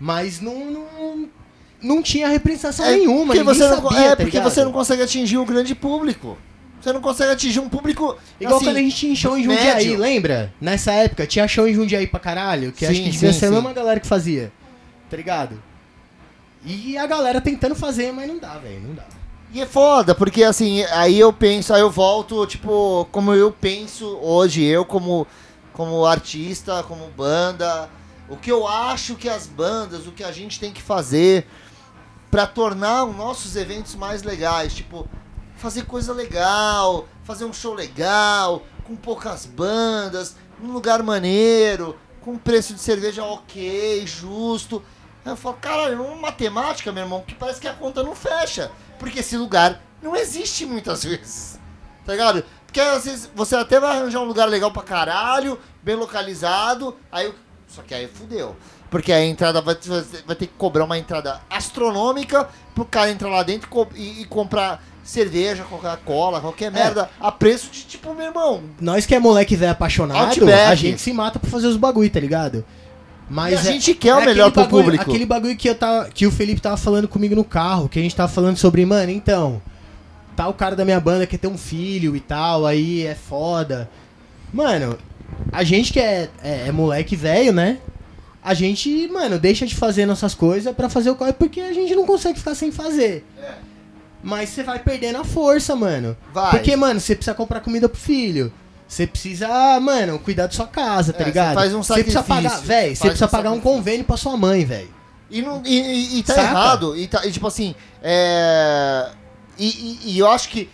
Mas 0.00 0.40
não. 0.40 0.70
não 0.70 1.28
não 1.80 2.02
tinha 2.02 2.26
representação 2.26 2.84
É 2.84 2.96
nenhuma, 2.96 3.26
porque 3.26 3.42
você 3.44 3.68
não, 3.68 3.76
sabia, 3.82 3.98
É 4.00 4.08
tá 4.10 4.16
porque 4.16 4.36
ligado? 4.38 4.50
você 4.50 4.64
não 4.64 4.72
consegue 4.72 5.00
atingir 5.02 5.36
o 5.36 5.44
grande 5.44 5.76
público. 5.76 6.36
Você 6.80 6.92
não 6.92 7.00
consegue 7.00 7.32
atingir 7.32 7.60
um 7.60 7.68
público. 7.68 8.16
Igual 8.40 8.56
assim, 8.56 8.66
quando 8.66 8.76
a 8.76 8.80
gente 8.80 8.96
tinha 8.96 9.14
show 9.16 9.36
em 9.36 9.42
Jundiaí, 9.42 9.86
médio. 9.86 9.98
lembra? 9.98 10.54
Nessa 10.60 10.92
época, 10.92 11.26
tinha 11.26 11.46
show 11.48 11.66
em 11.66 11.74
Jundiaí 11.74 12.06
pra 12.06 12.20
caralho, 12.20 12.72
que 12.72 12.86
acho 12.86 12.94
Sim, 12.94 13.04
que 13.04 13.10
devia 13.10 13.32
sim, 13.32 13.38
ser 13.38 13.46
a 13.46 13.50
mesma 13.50 13.72
galera 13.72 13.98
que 13.98 14.06
fazia, 14.06 14.52
tá 15.10 15.16
ligado? 15.16 15.60
E 16.64 16.96
a 16.96 17.06
galera 17.06 17.40
tentando 17.40 17.74
fazer, 17.74 18.12
mas 18.12 18.28
não 18.28 18.38
dá, 18.38 18.58
velho, 18.58 18.80
não 18.80 18.94
dá. 18.94 19.04
E 19.52 19.60
é 19.60 19.66
foda, 19.66 20.14
porque 20.14 20.44
assim, 20.44 20.82
aí 20.84 21.18
eu 21.18 21.32
penso, 21.32 21.72
aí 21.72 21.80
eu 21.80 21.90
volto, 21.90 22.46
tipo, 22.46 23.08
como 23.10 23.32
eu 23.32 23.50
penso 23.50 24.18
hoje, 24.20 24.62
eu 24.62 24.84
como, 24.84 25.26
como 25.72 26.04
artista, 26.04 26.82
como 26.82 27.08
banda, 27.16 27.88
o 28.28 28.36
que 28.36 28.52
eu 28.52 28.68
acho 28.68 29.14
que 29.14 29.28
as 29.28 29.46
bandas, 29.46 30.06
o 30.06 30.12
que 30.12 30.22
a 30.22 30.30
gente 30.30 30.60
tem 30.60 30.70
que 30.70 30.82
fazer 30.82 31.46
pra 32.30 32.46
tornar 32.46 33.04
os 33.04 33.16
nossos 33.16 33.56
eventos 33.56 33.94
mais 33.94 34.22
legais, 34.22 34.74
tipo, 34.74 35.08
fazer 35.58 35.84
coisa 35.84 36.12
legal, 36.12 37.06
fazer 37.24 37.44
um 37.44 37.52
show 37.52 37.74
legal, 37.74 38.62
com 38.84 38.96
poucas 38.96 39.44
bandas, 39.44 40.36
num 40.60 40.72
lugar 40.72 41.02
maneiro, 41.02 41.98
com 42.22 42.38
preço 42.38 42.72
de 42.72 42.80
cerveja 42.80 43.24
ok, 43.24 44.06
justo. 44.06 44.82
Aí 45.24 45.32
eu 45.32 45.36
falo, 45.36 45.56
caralho, 45.60 46.02
uma 46.02 46.16
matemática, 46.16 46.92
meu 46.92 47.02
irmão, 47.02 47.24
que 47.26 47.34
parece 47.34 47.60
que 47.60 47.68
a 47.68 47.74
conta 47.74 48.02
não 48.02 48.14
fecha. 48.14 48.70
Porque 48.98 49.18
esse 49.18 49.36
lugar 49.36 49.82
não 50.00 50.16
existe 50.16 50.64
muitas 50.64 51.02
vezes. 51.04 51.58
Tá 52.06 52.12
ligado? 52.12 52.44
Porque 52.64 52.80
às 52.80 53.04
vezes 53.04 53.30
você 53.34 53.56
até 53.56 53.80
vai 53.80 53.96
arranjar 53.96 54.20
um 54.20 54.26
lugar 54.26 54.46
legal 54.46 54.70
pra 54.70 54.82
caralho, 54.82 55.58
bem 55.82 55.96
localizado, 55.96 56.96
aí. 57.10 57.34
Só 57.66 57.82
que 57.82 57.94
aí 57.94 58.06
fudeu. 58.08 58.56
Porque 58.90 59.12
a 59.12 59.22
entrada 59.22 59.60
vai, 59.60 59.76
vai 60.24 60.36
ter 60.36 60.46
que 60.46 60.54
cobrar 60.54 60.84
uma 60.84 60.96
entrada 60.96 61.42
astronômica 61.50 62.48
pro 62.74 62.86
cara 62.86 63.10
entrar 63.10 63.28
lá 63.28 63.42
dentro 63.42 63.68
e, 63.94 64.22
e 64.22 64.24
comprar 64.24 64.82
cerveja, 65.08 65.64
Coca-Cola, 65.64 66.40
qualquer 66.40 66.70
merda, 66.70 67.08
a 67.20 67.32
preço 67.32 67.70
de 67.70 67.82
tipo, 67.84 68.12
meu 68.14 68.26
irmão. 68.26 68.62
Nós 68.80 69.06
que 69.06 69.14
é 69.14 69.18
moleque 69.18 69.56
velho 69.56 69.72
apaixonado, 69.72 70.26
Outback. 70.28 70.70
a 70.70 70.74
gente 70.74 71.00
se 71.00 71.12
mata 71.12 71.38
pra 71.38 71.50
fazer 71.50 71.66
os 71.66 71.76
bagulho, 71.76 72.10
tá 72.10 72.20
ligado? 72.20 72.64
Mas 73.30 73.52
E 73.52 73.56
a 73.56 73.60
é- 73.60 73.72
gente 73.72 73.94
quer 73.94 74.14
o 74.14 74.20
é 74.20 74.26
melhor 74.26 74.50
pro 74.50 74.62
bagulho- 74.64 74.84
público. 74.84 75.10
Aquele 75.10 75.26
bagulho 75.26 75.56
que, 75.56 75.68
eu 75.68 75.74
tava, 75.74 76.08
que 76.10 76.26
o 76.26 76.30
Felipe 76.30 76.60
tava 76.60 76.76
falando 76.76 77.08
comigo 77.08 77.34
no 77.34 77.44
carro, 77.44 77.88
que 77.88 77.98
a 77.98 78.02
gente 78.02 78.14
tava 78.14 78.30
falando 78.32 78.56
sobre, 78.56 78.84
mano, 78.84 79.10
então, 79.10 79.60
tá 80.36 80.46
o 80.48 80.54
cara 80.54 80.74
da 80.76 80.84
minha 80.84 81.00
banda 81.00 81.26
que 81.26 81.32
quer 81.32 81.38
ter 81.38 81.48
um 81.48 81.58
filho 81.58 82.14
e 82.14 82.20
tal, 82.20 82.64
aí 82.66 83.06
é 83.06 83.14
foda. 83.14 83.88
Mano, 84.52 84.98
a 85.52 85.62
gente 85.64 85.92
que 85.92 86.00
é, 86.00 86.28
é, 86.42 86.68
é 86.68 86.72
moleque 86.72 87.16
velho, 87.16 87.52
né? 87.52 87.78
A 88.42 88.54
gente, 88.54 89.08
mano, 89.08 89.38
deixa 89.38 89.66
de 89.66 89.74
fazer 89.74 90.06
nossas 90.06 90.32
coisas 90.34 90.74
pra 90.74 90.88
fazer 90.88 91.10
o 91.10 91.14
corre 91.14 91.32
porque 91.34 91.60
a 91.60 91.72
gente 91.72 91.94
não 91.94 92.06
consegue 92.06 92.38
ficar 92.38 92.54
sem 92.54 92.70
fazer. 92.72 93.26
Mas 94.22 94.48
você 94.50 94.62
vai 94.62 94.78
perdendo 94.78 95.18
a 95.18 95.24
força, 95.24 95.76
mano. 95.76 96.16
Vai. 96.32 96.50
Porque, 96.50 96.74
mano, 96.76 96.98
você 97.00 97.14
precisa 97.14 97.34
comprar 97.34 97.60
comida 97.60 97.88
pro 97.88 97.98
filho. 98.00 98.52
Você 98.86 99.06
precisa, 99.06 99.78
mano, 99.80 100.18
cuidar 100.18 100.46
da 100.46 100.52
sua 100.52 100.66
casa, 100.66 101.12
tá 101.12 101.18
É, 101.18 101.22
você 101.22 101.24
ligado? 101.26 101.54
faz 101.54 101.74
um 101.74 101.82
Você 101.82 101.92
precisa 101.94 102.18
sacrifício. 102.24 102.50
pagar, 102.50 102.62
velho, 102.66 102.96
você 102.96 103.02
precisa 103.04 103.26
um 103.26 103.28
pagar 103.28 103.50
um 103.50 103.54
sacrifício. 103.56 103.76
convênio 103.76 104.04
pra 104.06 104.16
sua 104.16 104.36
mãe, 104.36 104.64
velho. 104.64 104.88
E, 105.30 105.42
não, 105.42 105.62
e, 105.64 105.78
e- 105.78 106.18
e 106.18 106.22
tá 106.22 106.34
Saca? 106.34 106.48
errado. 106.48 106.96
E, 106.96 107.06
tá, 107.06 107.26
e 107.26 107.30
tipo 107.30 107.46
assim, 107.46 107.74
é. 108.02 109.10
E, 109.58 110.18
eu 110.18 110.28
acho 110.30 110.48
que 110.48 110.70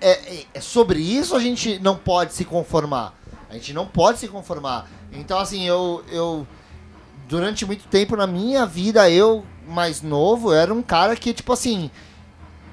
é- 0.00 0.44
é 0.54 0.60
sobre 0.60 1.00
isso 1.00 1.34
a 1.34 1.40
gente 1.40 1.78
não 1.80 1.96
pode 1.96 2.34
se 2.34 2.44
conformar. 2.44 3.14
A 3.50 3.54
gente 3.54 3.72
não 3.72 3.86
pode 3.86 4.18
se 4.20 4.28
conformar. 4.28 4.88
Então, 5.12 5.38
assim, 5.38 5.64
eu. 5.66 6.04
eu 6.10 6.46
durante 7.28 7.66
muito 7.66 7.88
tempo 7.88 8.14
na 8.16 8.26
minha 8.28 8.64
vida, 8.64 9.10
eu, 9.10 9.44
mais 9.66 10.00
novo, 10.02 10.52
eu 10.52 10.56
era 10.58 10.72
um 10.72 10.82
cara 10.82 11.16
que, 11.16 11.32
tipo 11.32 11.52
assim. 11.52 11.90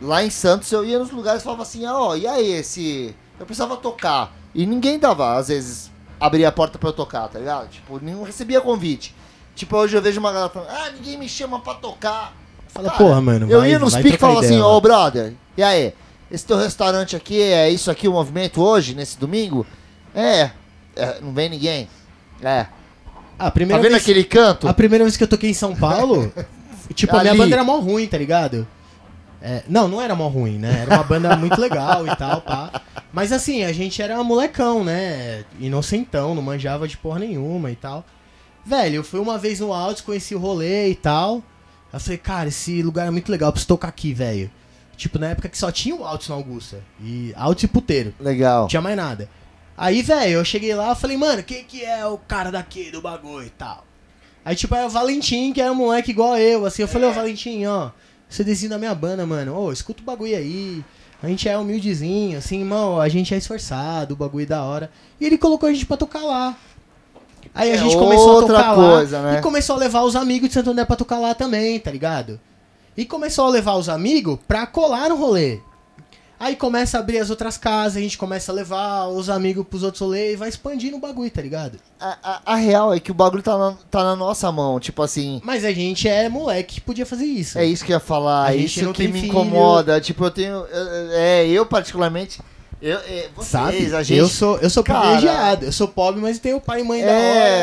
Lá 0.04 0.24
em 0.24 0.30
Santos 0.30 0.72
eu 0.72 0.84
ia 0.84 1.00
nos 1.00 1.12
lugares 1.12 1.42
e 1.42 1.44
falava 1.46 1.64
assim, 1.64 1.86
ah, 1.86 1.98
ó, 1.98 2.16
e 2.16 2.28
aí 2.28 2.52
esse. 2.52 3.16
Eu 3.40 3.46
precisava 3.46 3.78
tocar. 3.78 4.32
E 4.54 4.66
ninguém 4.66 5.00
dava, 5.00 5.38
às 5.38 5.48
vezes, 5.48 5.90
abrir 6.20 6.46
a 6.46 6.52
porta 6.52 6.78
pra 6.78 6.90
eu 6.90 6.94
tocar, 6.94 7.28
tá 7.30 7.40
ligado? 7.40 7.70
Tipo, 7.70 8.00
não 8.04 8.24
recebia 8.24 8.60
convite. 8.62 9.16
Tipo, 9.56 9.78
hoje 9.78 9.96
eu 9.96 10.02
vejo 10.02 10.20
uma 10.20 10.32
galera 10.32 10.50
falando, 10.52 10.70
ah, 10.70 10.90
ninguém 10.92 11.18
me 11.18 11.28
chama 11.30 11.60
pra 11.60 11.74
tocar. 11.76 12.34
Fala, 12.68 12.90
Cara, 12.90 12.98
porra, 12.98 13.22
mano. 13.22 13.50
Eu 13.50 13.60
vai- 13.60 13.72
ia 13.72 13.80
nos 13.80 13.96
piques 13.96 14.14
e 14.16 14.18
falava 14.18 14.42
assim, 14.42 14.60
ô 14.60 14.74
lá. 14.74 14.82
brother, 14.82 15.34
e 15.56 15.64
aí? 15.64 15.94
Esse 16.32 16.46
teu 16.46 16.58
restaurante 16.58 17.16
aqui, 17.16 17.40
é 17.40 17.70
isso 17.70 17.90
aqui 17.92 18.08
o 18.08 18.12
movimento 18.14 18.62
hoje, 18.62 18.96
nesse 18.96 19.18
domingo? 19.20 19.66
É. 20.14 20.50
É, 20.96 21.20
não 21.22 21.32
vem 21.32 21.50
ninguém. 21.50 21.88
É. 22.42 22.66
A 23.38 23.46
Tá 23.46 23.52
primeira 23.52 23.82
vendo 23.82 23.92
vez, 23.92 24.04
aquele 24.04 24.24
canto? 24.24 24.68
A 24.68 24.74
primeira 24.74 25.04
vez 25.04 25.16
que 25.16 25.24
eu 25.24 25.28
toquei 25.28 25.50
em 25.52 25.54
São 25.56 25.76
Paulo, 25.76 26.32
tipo, 26.94 27.16
a 27.16 27.22
minha 27.22 27.36
banda 27.36 27.56
era 27.56 27.64
mó 27.64 27.78
ruim, 27.78 28.08
tá 28.08 28.18
ligado? 28.18 28.68
É, 29.46 29.62
não, 29.68 29.90
não 29.90 30.02
era 30.02 30.16
mó 30.16 30.30
ruim, 30.30 30.58
né? 30.58 30.84
Era 30.84 30.96
uma 30.96 31.04
banda 31.04 31.36
muito 31.36 31.60
legal 31.60 32.08
e 32.08 32.16
tal, 32.16 32.40
pá. 32.40 32.82
Mas 33.12 33.34
assim, 33.34 33.66
a 33.66 33.74
gente 33.74 34.02
era 34.02 34.24
molecão, 34.24 34.86
né? 34.86 35.44
Inocentão, 35.60 36.34
não 36.34 36.42
manjava 36.42 36.88
de 36.88 36.96
porra 36.96 37.20
nenhuma 37.20 37.70
e 37.70 37.76
tal. 37.76 38.06
Velho, 38.66 38.96
eu 38.96 39.04
fui 39.04 39.20
uma 39.20 39.38
vez 39.38 39.60
no 39.60 39.74
Altos, 39.74 40.02
conheci 40.02 40.34
o 40.34 40.40
rolê 40.40 40.90
e 40.90 40.96
tal. 40.96 41.44
Eu 41.92 42.00
falei, 42.00 42.18
cara, 42.18 42.48
esse 42.48 42.82
lugar 42.82 43.06
é 43.06 43.12
muito 43.12 43.30
legal, 43.30 43.52
preciso 43.52 43.68
tocar 43.68 43.90
aqui, 43.90 44.14
velho. 44.14 44.50
Tipo, 44.96 45.20
na 45.20 45.32
época 45.32 45.50
que 45.50 45.58
só 45.58 45.70
tinha 45.70 45.94
o 45.94 46.06
Altos 46.06 46.30
na 46.30 46.36
Augusta. 46.36 46.82
E 47.02 47.34
Altos 47.36 47.66
e 47.66 47.68
puteiro. 47.68 48.14
Legal. 48.22 48.62
Não 48.62 48.68
tinha 48.70 48.82
mais 48.82 48.96
nada. 48.96 49.30
Aí, 49.78 50.02
velho, 50.02 50.36
eu 50.36 50.46
cheguei 50.46 50.74
lá 50.74 50.94
e 50.94 50.96
falei, 50.96 51.18
mano, 51.18 51.44
quem 51.44 51.66
que 51.66 51.84
é 51.84 52.06
o 52.06 52.18
cara 52.18 52.50
daqui 52.50 52.90
do 52.92 53.02
bagulho 53.02 53.46
e 53.46 53.50
tal? 53.50 53.84
Aí, 54.46 54.56
tipo, 54.56 54.74
era 54.74 54.88
o 54.88 54.90
Valentim, 54.90 55.52
que 55.52 55.62
era 55.62 55.72
um 55.72 55.76
moleque 55.76 56.12
igual 56.12 56.38
eu, 56.38 56.66
assim. 56.66 56.82
Eu 56.82 56.88
falei, 56.88 57.10
ô 57.10 57.12
Valentim, 57.12 57.66
ó, 57.66 57.92
CDzinho 58.34 58.70
da 58.72 58.78
minha 58.78 58.94
banda, 58.96 59.26
mano. 59.26 59.56
Ô, 59.58 59.72
escuta 59.72 60.02
o 60.02 60.06
bagulho 60.06 60.36
aí. 60.36 60.84
A 61.22 61.28
gente 61.28 61.48
é 61.48 61.58
humildezinho, 61.58 62.38
assim, 62.38 62.60
irmão, 62.60 63.00
a 63.00 63.08
gente 63.08 63.34
é 63.34 63.38
esforçado, 63.38 64.14
o 64.14 64.18
bagulho 64.18 64.46
da 64.46 64.62
hora. 64.64 64.92
E 65.22 65.26
ele 65.26 65.38
colocou 65.38 65.70
a 65.70 65.74
gente 65.74 65.86
pra 65.86 65.96
tocar 65.96 66.20
lá. 66.22 66.58
Aí 67.56 67.72
a 67.72 67.76
É 67.76 67.78
gente 67.78 67.96
começou 67.96 68.40
a 68.40 68.48
tocar 68.48 68.76
coisa, 68.76 69.22
lá 69.22 69.32
né? 69.32 69.40
e 69.40 69.42
começou 69.42 69.76
a 69.76 69.80
levar 69.80 70.02
os 70.04 70.16
amigos 70.16 70.50
de 70.50 70.54
Santo 70.56 70.72
André 70.72 70.84
pra 70.86 70.96
tocar 70.96 71.20
lá 71.20 71.34
também, 71.34 71.80
tá 71.80 71.92
ligado? 71.92 72.40
E 72.98 73.06
começou 73.06 73.46
a 73.46 73.50
levar 73.50 73.76
os 73.76 73.88
amigos 73.88 74.38
pra 74.48 74.66
colar 74.68 75.08
no 75.10 75.16
rolê. 75.16 75.60
Aí 76.44 76.56
começa 76.58 76.98
a 76.98 77.00
abrir 77.00 77.20
as 77.20 77.30
outras 77.30 77.56
casas, 77.58 77.98
a 77.98 78.02
gente 78.02 78.18
começa 78.18 78.52
a 78.52 78.56
levar 78.56 79.08
os 79.08 79.30
amigos 79.30 79.66
pros 79.66 79.82
outros 79.82 80.02
rolês 80.02 80.34
e 80.34 80.36
vai 80.36 80.50
expandindo 80.50 80.98
o 80.98 81.00
bagulho, 81.00 81.32
tá 81.32 81.42
ligado? 81.42 81.80
A, 82.00 82.18
a- 82.22 82.42
a 82.54 82.56
real 82.56 82.94
é 82.94 83.00
que 83.00 83.12
o 83.12 83.14
bagulho 83.14 83.42
tá 83.42 83.58
na, 83.58 83.76
tá 83.90 84.04
na 84.04 84.16
nossa 84.16 84.52
mão. 84.52 84.80
Tipo 84.80 85.02
assim, 85.04 85.40
Mas 85.44 85.64
a 85.64 85.72
gente 85.72 86.08
é 86.08 86.28
moleque 86.28 86.76
que 86.76 86.82
podia 86.82 87.06
fazer 87.06 87.24
isso. 87.26 87.58
é 87.58 87.66
isso 87.66 87.86
que 87.86 87.92
eu 87.94 87.96
ia 87.96 88.00
falar. 88.02 88.48
A 88.48 88.54
É 88.54 88.58
isso 88.58 88.92
que 88.92 89.08
me 89.08 89.22
filho. 89.22 89.28
incomoda. 89.28 90.02
Tipo, 90.02 90.26
eu 90.26 90.32
tenho. 90.32 90.56
eu- 90.66 91.12
É, 91.14 91.48
eu 91.48 91.66
particularmente. 91.66 92.42
Eu, 92.82 92.98
é, 92.98 93.30
vocês, 93.34 93.48
Sabe? 93.50 93.96
a 93.96 94.04
gente. 94.04 94.20
Eu 94.20 94.28
sou, 94.28 94.58
eu 94.58 94.70
sou 94.70 94.84
Cara. 94.84 95.00
privilegiado. 95.00 95.66
Eu 95.68 95.72
sou 95.72 95.88
pobre, 95.88 96.20
mas 96.20 96.38
tenho 96.40 96.60
pai 96.60 96.82
e 96.82 96.84
mãe 96.84 97.02
da 97.02 97.10
É, 97.10 97.14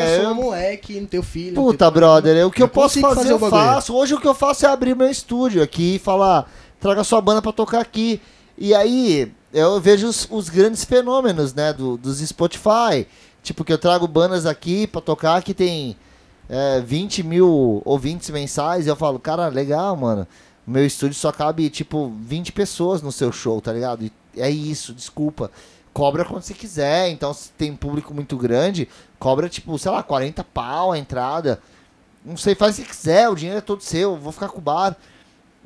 hora. 0.07 0.11
Eu 0.13 0.21
sou 0.23 0.31
eu- 0.31 0.35
moleque, 0.35 0.99
não 0.99 1.07
tenho 1.07 1.23
filho. 1.23 1.55
Puta, 1.55 1.77
tenho 1.77 1.91
brother, 1.91 2.47
o 2.47 2.51
que 2.51 2.63
eu, 2.63 2.69
posso 2.69 2.95
consigo 2.99 3.09
fazer, 3.15 3.29
fazer 3.39 3.45
eu 3.45 3.51
faço. 3.51 3.95
Hoje 3.95 4.15
o 4.15 4.21
que 4.21 4.27
eu 4.27 4.33
faço 4.33 4.65
é 4.65 4.71
abrir 4.71 4.97
meu 4.97 5.11
estúdio 5.11 5.63
aqui 5.63 5.97
e 5.97 5.99
falar, 5.99 6.51
traga 6.81 7.05
sua 7.05 7.21
banda 7.21 7.43
pra 7.43 7.53
tocar 7.53 7.81
aqui. 7.83 8.19
E 8.61 8.75
aí, 8.75 9.33
eu 9.55 9.81
vejo 9.81 10.07
os, 10.07 10.29
os 10.31 10.51
grandes 10.51 10.85
fenômenos, 10.85 11.55
né, 11.55 11.73
do, 11.73 11.97
dos 11.97 12.19
Spotify. 12.19 13.07
Tipo, 13.43 13.65
que 13.65 13.73
eu 13.73 13.79
trago 13.79 14.07
bandas 14.07 14.45
aqui 14.45 14.87
pra 14.87 15.01
tocar 15.01 15.43
que 15.43 15.55
tem 15.55 15.97
é, 16.47 16.79
20 16.83 17.23
mil 17.23 17.81
ouvintes 17.87 18.29
mensais. 18.29 18.85
E 18.85 18.91
eu 18.91 18.97
falo, 18.97 19.19
cara, 19.19 19.49
legal, 19.49 19.97
mano. 19.97 20.29
Meu 20.67 20.85
estúdio 20.85 21.15
só 21.15 21.33
cabe, 21.33 21.71
tipo, 21.71 22.13
20 22.21 22.53
pessoas 22.53 23.01
no 23.01 23.11
seu 23.11 23.33
show, 23.33 23.63
tá 23.63 23.73
ligado? 23.73 24.05
E 24.05 24.13
é 24.37 24.51
isso, 24.51 24.93
desculpa. 24.93 25.51
Cobra 25.91 26.23
quando 26.23 26.43
você 26.43 26.53
quiser. 26.53 27.09
Então, 27.09 27.33
se 27.33 27.51
tem 27.53 27.75
público 27.75 28.13
muito 28.13 28.37
grande, 28.37 28.91
cobra, 29.19 29.49
tipo, 29.49 29.79
sei 29.79 29.91
lá, 29.91 30.03
40 30.03 30.45
pau 30.45 30.93
a 30.93 30.99
entrada. 30.99 31.63
Não 32.23 32.37
sei, 32.37 32.55
faz 32.55 32.79
o 32.79 32.83
que 32.83 32.89
quiser, 32.91 33.31
o 33.31 33.35
dinheiro 33.35 33.57
é 33.57 33.63
todo 33.63 33.83
seu, 33.83 34.19
vou 34.19 34.33
ficar 34.33 34.49
com 34.49 34.59
o 34.59 34.61
bar. 34.61 34.95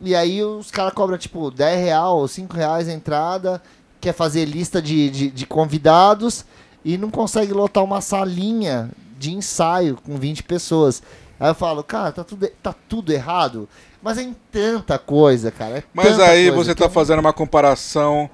E 0.02 0.14
aí 0.14 0.42
os 0.42 0.70
caras 0.70 0.92
cobram, 0.92 1.16
tipo, 1.16 1.50
10 1.50 1.84
real 1.84 2.18
ou 2.18 2.28
5 2.28 2.54
reais 2.54 2.88
a 2.88 2.92
entrada, 2.92 3.62
quer 4.00 4.12
fazer 4.12 4.44
lista 4.44 4.82
de, 4.82 5.08
de, 5.08 5.30
de 5.30 5.46
convidados 5.46 6.44
e 6.84 6.98
não 6.98 7.10
consegue 7.10 7.52
lotar 7.52 7.82
uma 7.82 8.00
salinha 8.00 8.90
de 9.18 9.32
ensaio 9.32 9.96
com 10.04 10.16
20 10.16 10.42
pessoas. 10.42 11.02
Aí 11.38 11.48
eu 11.50 11.54
falo, 11.54 11.82
cara, 11.82 12.12
tá 12.12 12.24
tudo, 12.24 12.46
tá 12.62 12.74
tudo 12.88 13.12
errado. 13.12 13.68
Mas 14.02 14.18
é 14.18 14.22
em 14.22 14.36
tanta 14.52 14.98
coisa, 14.98 15.50
cara. 15.50 15.78
é 15.78 15.84
Mas 15.94 16.18
aí 16.20 16.50
coisa 16.50 16.64
você 16.64 16.74
tá 16.74 16.90
fazendo 16.90 17.20
uma 17.20 17.32
comparação 17.32 18.28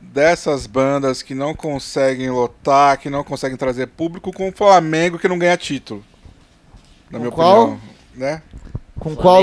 dessas 0.00 0.66
bandas 0.66 1.22
que 1.22 1.34
não 1.34 1.54
conseguem 1.54 2.30
lotar, 2.30 2.98
que 2.98 3.08
não 3.08 3.24
conseguem 3.24 3.56
trazer 3.56 3.86
público 3.86 4.32
com 4.32 4.48
o 4.48 4.52
Flamengo 4.52 5.18
que 5.18 5.28
não 5.28 5.38
ganha 5.38 5.56
título. 5.56 6.04
Na 7.10 7.18
Com 7.18 7.24
minha 7.24 7.32
qual? 7.32 7.62
opinião. 7.62 7.80
Né? 8.14 8.42
Com 9.00 9.16
qual? 9.16 9.42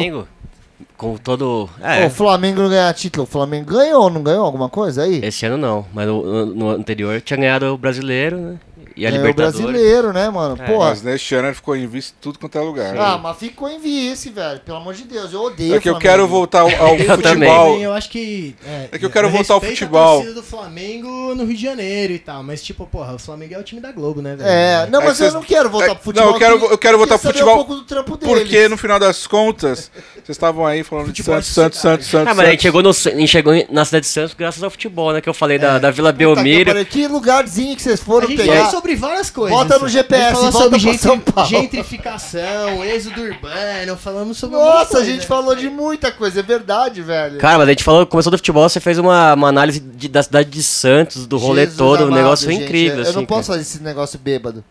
Com 1.02 1.18
todo. 1.18 1.68
É, 1.82 2.06
O 2.06 2.10
Flamengo 2.12 2.62
não 2.62 2.70
ganha 2.70 2.94
título. 2.94 3.24
O 3.24 3.26
Flamengo 3.28 3.66
ganhou, 3.74 4.08
não 4.10 4.22
ganhou 4.22 4.46
alguma 4.46 4.70
coisa 4.70 5.02
aí? 5.02 5.20
esse 5.24 5.46
ano 5.48 5.58
não, 5.58 5.84
mas 5.94 6.06
no- 6.08 6.46
no 6.46 6.70
anterior 6.70 7.20
tinha 7.22 7.38
ganhado 7.38 7.66
o 7.74 7.78
brasileiro, 7.78 8.38
né? 8.38 8.56
E 8.96 9.06
a 9.06 9.10
o 9.10 9.14
Libertadores. 9.14 9.60
brasileiro, 9.62 10.14
né, 10.14 10.30
mano? 10.30 10.58
É, 10.62 10.66
Porra. 10.66 10.90
Mas 10.90 11.02
neste 11.02 11.34
ano 11.36 11.48
ele 11.48 11.56
ficou 11.56 11.76
em 11.76 11.88
vice 11.88 12.12
em 12.12 12.22
tudo 12.22 12.38
quanto 12.40 12.58
é 12.58 12.62
lugar. 12.62 12.98
Ah, 12.98 13.18
mas 13.18 13.38
ficou 13.38 13.70
em 13.70 13.80
vice, 13.80 14.30
velho. 14.30 14.60
Pelo 14.62 14.78
amor 14.78 14.94
de 14.94 15.04
Deus, 15.04 15.32
eu 15.34 15.42
odeio 15.44 15.76
é 15.76 15.80
que 15.80 15.90
eu 15.90 15.96
o 15.96 16.00
quero 16.00 16.28
voltar 16.28 16.62
ao, 16.62 16.70
ao 16.76 16.96
Eu 17.00 17.18
também. 17.22 17.50
futebol. 17.50 17.78
Eu 17.80 17.94
acho 17.94 18.10
que. 18.10 18.56
É, 18.66 18.90
É 18.92 18.98
que 19.00 19.06
eu 19.06 19.10
quero 19.10 19.30
voltar 19.30 19.54
ao 19.56 19.62
futebol. 19.62 20.02
A 20.20 20.24
torcida 20.24 20.34
do 20.36 20.44
Flamengo 20.44 21.34
no 21.36 21.46
Rio 21.46 21.56
de 21.56 21.62
Janeiro 21.62 22.14
e 22.14 22.20
tal. 22.20 22.44
Mas, 22.44 22.62
tipo, 22.64 22.86
porra, 22.86 23.16
o 23.16 23.20
Flamengo 23.20 23.54
é 23.54 23.58
o 23.60 23.64
time 23.64 23.82
da 23.82 23.92
Globo, 23.92 24.22
né, 24.22 24.36
velho? 24.36 24.50
É, 24.50 24.88
não, 24.90 25.02
É 25.02 25.06
mas 25.06 25.20
eu 25.20 25.32
não 25.34 25.42
quero 25.44 25.70
voltar 25.70 25.92
é- 25.92 25.96
pro 25.96 26.04
futebol. 26.04 26.28
não, 26.28 26.34
eu 26.34 26.40
quero- 26.40 26.66
eu 26.72 26.78
quero 26.78 26.98
voltar 26.98 27.18
pro 27.18 27.28
futebol 27.32 27.54
um 27.54 27.58
pouco 27.58 27.76
do 27.76 27.84
trampo 27.84 28.18
deles. 28.18 28.34
Porque 28.44 28.68
no 28.68 28.78
final 28.78 29.00
das 29.00 29.26
contas, 29.28 29.90
vocês 30.16 30.30
estavam 30.30 30.66
aí 30.66 30.84
falando 30.84 31.08
Futebol 31.08 31.40
de 31.40 31.46
Santos, 31.46 31.52
é 31.78 31.82
Santos, 31.82 31.82
Santos, 31.82 32.08
Santos. 32.08 32.28
Ah, 32.32 32.36
mas 32.36 32.48
a 32.48 32.52
gente 32.52 32.62
chegou, 32.62 32.82
no, 32.84 32.90
a 32.90 32.94
gente 32.94 33.28
chegou 33.28 33.54
na 33.70 33.86
cidade 33.86 34.06
de 34.06 34.12
Santos 34.12 34.34
graças 34.38 34.62
ao 34.64 34.70
futebol, 34.70 35.14
né? 35.14 35.22
Que 35.22 35.30
eu 35.30 35.34
falei 35.34 35.58
da, 35.58 35.80
da 35.80 35.92
Vila 35.92 36.12
Belmiro. 36.12 36.86
Que 36.86 37.08
lugarzinho 37.08 37.76
que 37.76 37.82
vocês 37.82 38.02
A 38.02 38.04
foram 38.04 38.28
gente 38.28 38.38
pegar. 38.42 38.54
Sobre 38.82 38.96
várias 38.96 39.30
coisas. 39.30 39.58
Bota 39.58 39.78
no 39.80 39.88
GPS, 39.88 40.32
falou 40.34 40.52
volta 40.52 40.70
sobre 40.80 40.90
pra 40.90 40.98
São 40.98 41.20
Paulo. 41.20 41.50
gentrificação, 41.50 42.84
êxodo 42.84 43.22
urbano, 43.22 43.96
falamos 43.98 44.38
sobre 44.38 44.58
Nossa, 44.58 44.98
a 45.00 45.04
gente 45.04 45.26
falou 45.28 45.56
de 45.56 45.70
muita 45.70 46.12
coisa, 46.12 46.40
é 46.40 46.44
verdade, 46.44 47.02
velho. 47.02 47.38
Cara, 47.40 47.60
mas 47.60 47.68
a 47.68 47.72
gente 47.72 47.84
falou, 47.84 48.06
começou 48.06 48.32
do 48.32 48.38
futebol, 48.38 48.68
você 48.68 48.80
fez 48.80 48.98
uma, 48.98 49.34
uma 49.34 49.48
análise 49.48 49.80
de- 49.80 50.08
da 50.08 50.24
cidade 50.24 50.50
de 50.50 50.64
Santos, 50.64 51.26
do 51.28 51.38
rolê 51.38 51.62
Jesus 51.62 51.78
todo, 51.78 52.02
o 52.02 52.04
amado, 52.04 52.16
negócio 52.16 52.46
foi 52.46 52.54
gente, 52.56 52.66
incrível. 52.66 52.98
Eu 52.98 53.02
assim, 53.04 53.16
não 53.16 53.26
posso 53.26 53.48
cara. 53.50 53.60
fazer 53.60 53.62
esse 53.62 53.84
negócio 53.84 54.20
bêbado. 54.20 54.64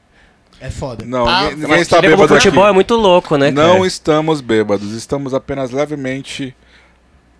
É 0.60 0.68
foda. 0.68 1.04
Não, 1.06 1.26
Ah, 1.26 1.42
ninguém, 1.44 1.54
ninguém 1.56 1.68
Mas 1.70 1.80
está 1.82 1.98
o 1.98 2.02
bêbado 2.02 2.28
futebol 2.28 2.64
é 2.64 2.66
aqui. 2.66 2.74
muito 2.74 2.94
louco, 2.94 3.36
né, 3.38 3.50
Não 3.50 3.74
cara? 3.76 3.86
estamos 3.86 4.40
bêbados, 4.42 4.92
estamos 4.92 5.32
apenas 5.32 5.70
levemente 5.70 6.54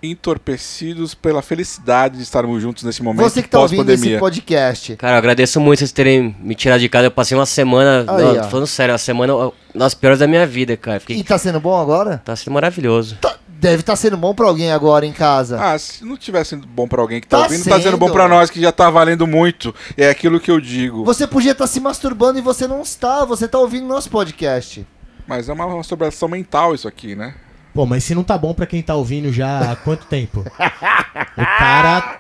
entorpecidos 0.02 1.14
pela 1.14 1.42
felicidade 1.42 2.16
de 2.16 2.22
estarmos 2.22 2.62
juntos 2.62 2.84
nesse 2.84 3.02
momento 3.02 3.22
Você 3.22 3.42
que 3.42 3.48
tá 3.48 3.60
ouvindo 3.60 3.90
esse 3.90 4.18
podcast. 4.18 4.96
Cara, 4.96 5.14
eu 5.14 5.18
agradeço 5.18 5.60
muito 5.60 5.78
vocês 5.80 5.92
terem 5.92 6.34
me 6.40 6.54
tirado 6.54 6.80
de 6.80 6.88
casa. 6.88 7.06
Eu 7.06 7.10
passei 7.10 7.36
uma 7.36 7.46
semana, 7.46 8.04
Aí, 8.10 8.22
não, 8.36 8.40
ó. 8.40 8.48
falando 8.48 8.66
sério, 8.66 8.92
uma 8.92 8.98
semana 8.98 9.32
das 9.74 9.94
piores 9.94 10.18
da 10.18 10.26
minha 10.26 10.46
vida, 10.46 10.76
cara. 10.76 11.00
Fiquei, 11.00 11.16
E 11.18 11.24
tá 11.24 11.36
sendo 11.38 11.60
bom 11.60 11.78
agora? 11.80 12.20
Tá 12.24 12.34
sendo 12.36 12.52
maravilhoso. 12.54 13.16
Tá- 13.20 13.36
deve 13.48 13.80
estar 13.80 13.94
sendo 13.94 14.16
bom 14.16 14.34
pra 14.34 14.46
alguém 14.46 14.72
agora 14.72 15.04
em 15.04 15.12
casa. 15.12 15.60
Ah, 15.62 15.78
se 15.78 16.02
não 16.02 16.16
tivesse 16.16 16.50
sendo 16.50 16.66
bom 16.66 16.88
pra 16.88 17.02
alguém 17.02 17.20
que 17.20 17.26
tá, 17.28 17.36
Tá 17.38 17.42
ouvindo, 17.44 17.64
tá 17.64 17.78
sendo 17.78 17.98
bom 17.98 18.06
sendo. 18.06 18.14
pra 18.14 18.26
nós 18.26 18.48
que 18.48 18.58
já 18.58 18.72
tá 18.72 18.88
valendo 18.88 19.26
muito. 19.26 19.74
É 19.98 20.08
aquilo 20.08 20.40
que 20.40 20.50
eu 20.50 20.58
digo. 20.58 21.04
Você 21.04 21.26
podia 21.26 21.52
estar 21.52 21.66
se 21.66 21.78
masturbando 21.78 22.38
e 22.38 22.42
você 22.42 22.66
não 22.66 22.80
está. 22.80 23.22
Você 23.26 23.46
tá 23.46 23.58
ouvindo 23.58 23.86
nosso 23.86 24.08
podcast. 24.08 24.86
Mas 25.26 25.48
é 25.48 25.52
uma 25.52 25.68
masturbação 25.68 26.26
mental 26.28 26.74
isso 26.74 26.88
aqui, 26.88 27.14
né? 27.14 27.34
Pô, 27.74 27.86
mas 27.86 28.02
se 28.04 28.14
não 28.14 28.24
tá 28.24 28.36
bom 28.36 28.52
pra 28.52 28.66
quem 28.66 28.82
tá 28.82 28.94
ouvindo 28.94 29.32
já 29.32 29.72
há 29.72 29.76
quanto 29.76 30.06
tempo? 30.06 30.40
o 30.40 31.44
cara. 31.58 32.18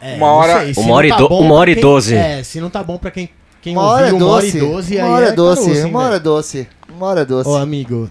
É, 0.00 0.14
Uma 0.16 0.32
hora- 0.32 0.60
sei, 0.60 0.74
se 0.74 0.80
Uma 0.80 0.94
hora 0.94 1.06
e 1.06 1.10
tá 1.10 1.16
do- 1.16 1.26
uma 1.28 1.54
hora 1.54 1.70
e 1.70 1.74
doze. 1.74 2.14
É, 2.14 2.42
se 2.42 2.60
não 2.60 2.70
tá 2.70 2.82
bom 2.82 2.96
pra 2.98 3.10
quem, 3.10 3.28
quem 3.60 3.74
Uma 3.76 3.82
hora 3.82 4.08
é 4.08 4.12
ouviu 4.12 4.26
uma 4.26 4.34
hora 4.36 4.46
e 4.46 4.52
doce. 4.52 4.60
doze, 4.60 4.98
aí 5.00 5.04
Uma 5.06 5.14
hora 5.16 5.26
é 5.26 5.32
doce. 5.32 5.62
caroço, 5.62 5.78
hein, 5.80 5.84
Uma 5.90 6.00
hora 6.02 6.16
é 6.16 6.20
doce. 6.20 6.68
Uma 6.88 7.06
hora 7.06 7.20
é 7.20 7.24
doce. 7.24 7.48
Ô, 7.50 7.56
amigo. 7.56 8.10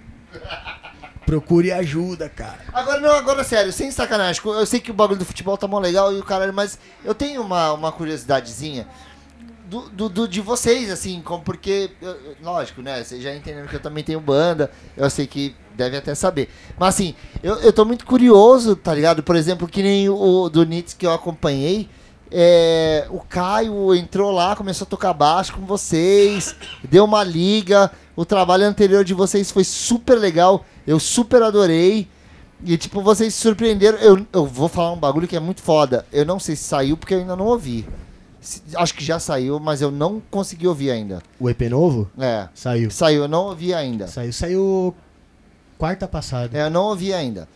Procure 1.26 1.72
ajuda, 1.74 2.30
cara. 2.30 2.60
Agora, 2.74 2.99
não, 3.02 3.11
agora 3.11 3.44
sério, 3.44 3.72
sem 3.74 3.91
sacanagem. 3.91 4.41
Eu 4.45 4.65
sei 4.65 4.80
que 4.80 4.91
o 4.91 4.94
bagulho 4.94 5.19
do 5.19 5.26
futebol 5.26 5.57
tá 5.57 5.68
mó 5.68 5.78
legal 5.80 6.14
e 6.14 6.19
o 6.19 6.24
caralho, 6.24 6.53
mas 6.53 6.80
eu 7.03 7.14
tenho 7.14 7.41
uma, 7.41 7.74
uma 7.74 7.91
curiosidadezinha 7.91 8.88
do, 9.65 9.90
do, 9.90 10.07
do- 10.10 10.28
de 10.28 10.40
vocês, 10.40 10.90
assim, 10.90 11.22
como 11.22 11.44
porque, 11.44 11.90
eu- 12.02 12.15
lógico, 12.41 12.82
né? 12.82 13.03
Vocês 13.03 13.22
já 13.22 13.36
entenderam 13.36 13.68
que 13.68 13.76
eu 13.76 13.80
também 13.82 14.03
tenho 14.06 14.22
banda, 14.22 14.72
eu 14.95 15.10
sei 15.10 15.28
que 15.28 15.53
devem 15.78 15.99
até 15.99 16.14
saber. 16.16 16.49
Mas 16.78 16.95
assim, 16.95 17.14
eu, 17.41 17.56
eu 17.58 17.72
tô 17.72 17.86
muito 17.86 18.06
curioso, 18.06 18.76
tá 18.76 18.94
ligado? 18.94 19.24
Por 19.24 19.36
exemplo, 19.36 19.68
que 19.68 19.82
nem 19.84 20.10
o, 20.10 20.49
do 20.49 20.66
Nitz 20.66 20.94
que 20.94 21.06
eu 21.06 21.14
acompanhei. 21.14 21.88
é, 22.32 23.08
o 23.10 23.20
Caio 23.20 23.95
entrou 23.95 24.32
lá, 24.32 24.56
começou 24.56 24.86
a 24.86 24.90
tocar 24.90 25.14
baixo 25.14 25.54
com 25.54 25.66
vocês, 25.66 26.56
deu 26.90 27.06
uma 27.06 27.24
liga. 27.24 27.90
O 28.16 28.26
trabalho 28.26 28.66
anterior 28.66 29.04
de 29.06 29.14
vocês 29.14 29.52
foi 29.52 29.64
super 29.64 30.16
legal, 30.18 30.66
eu 30.86 30.99
super 30.99 31.41
adorei. 31.44 32.08
E 32.66 32.76
tipo, 32.76 33.02
vocês 33.02 33.34
se 33.36 33.41
surpreenderam. 33.41 33.99
Eu, 33.99 34.26
eu 34.34 34.45
vou 34.45 34.68
falar 34.68 34.91
um 34.91 34.98
bagulho 34.98 35.28
que 35.28 35.36
é 35.36 35.40
muito 35.40 35.62
foda. 35.62 36.04
Eu 36.12 36.26
não 36.26 36.40
sei 36.40 36.56
se 36.56 36.64
saiu 36.64 36.98
porque 36.98 37.14
eu 37.14 37.20
ainda 37.20 37.36
não 37.36 37.45
ouvi. 37.45 37.88
Se- 38.41 38.64
Acho 38.76 38.95
que 38.95 39.06
já 39.06 39.20
saiu, 39.20 39.60
mas 39.60 39.80
eu 39.82 39.91
não 39.91 40.20
consegui 40.32 40.68
ouvir 40.68 40.90
ainda. 40.90 41.22
O 41.40 41.48
EP 41.52 41.62
novo? 41.70 42.10
É, 42.18 42.48
Saiu. 42.56 42.90
saiu, 42.90 43.22
eu 43.24 43.28
não 43.28 43.45
ouvi 43.49 43.76
ainda. 43.76 44.08
Saiu, 44.08 44.34
saiu 44.34 44.95
quarta 45.78 46.08
passada. 46.08 46.58
É, 46.58 46.64
eu 46.64 46.70
não 46.70 46.84
ouvi 46.86 47.14
ainda. 47.14 47.48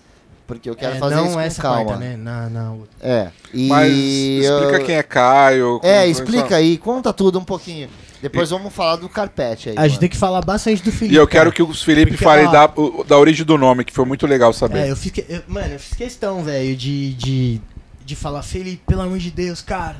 Porque 0.48 0.69
eu 0.69 0.76
quero 0.76 0.95
É, 0.95 0.99
fazer 0.99 1.15
não 1.15 1.26
isso 1.27 1.34
com 1.35 1.39
essa 1.39 1.61
calma. 1.61 1.85
quarta, 1.85 1.99
né? 2.03 2.18
Na, 2.18 2.49
na 2.49 2.72
outra. 2.73 2.89
É. 3.02 3.30
E 3.53 3.68
Mas 3.69 3.89
explica 3.93 4.77
eu- 4.77 4.85
quem 4.85 4.95
é 4.95 5.03
Caio. 5.03 5.80
É, 5.81 6.06
explica 6.07 6.56
aí, 6.57 6.77
conta 6.77 7.14
tudo 7.14 7.39
um 7.39 7.43
pouquinho. 7.43 7.88
Depois 8.22 8.49
vamos 8.49 8.73
falar 8.73 8.98
do 8.98 9.07
carpete 9.07 9.69
aí. 9.69 9.76
A 9.77 9.84
gente 9.84 9.91
mano. 9.91 9.99
tem 10.02 10.10
que 10.10 10.18
falar 10.18 10.41
bastante 10.41 10.84
do 10.84 10.91
Felipe. 10.91 11.15
E 11.15 11.18
eu 11.18 11.26
cara. 11.26 11.45
quero 11.45 11.52
que 11.53 11.64
o 11.64 11.73
Felipe 11.73 12.11
Porque, 12.11 12.23
fale 12.23 12.45
ó, 12.45 12.52
da, 12.52 12.65
o- 12.76 13.03
da 13.06 13.18
origem 13.18 13.45
do 13.45 13.57
nome, 13.57 13.85
que 13.85 13.93
foi 13.93 14.03
muito 14.06 14.27
legal 14.27 14.52
saber. 14.52 14.80
É, 14.80 14.91
eu 14.91 14.95
fiz. 14.95 15.11
que- 15.11 15.26
eu- 15.27 15.41
mano, 15.48 15.73
eu 15.73 15.80
fiz 15.80 15.93
questão, 15.98 16.43
velho, 16.43 16.76
de, 16.76 17.14
de, 17.14 17.61
de 18.06 18.15
falar, 18.15 18.43
Felipe, 18.43 18.84
pelo 18.85 19.02
amor 19.03 19.18
de 19.19 19.31
Deus, 19.31 19.61
cara, 19.61 19.95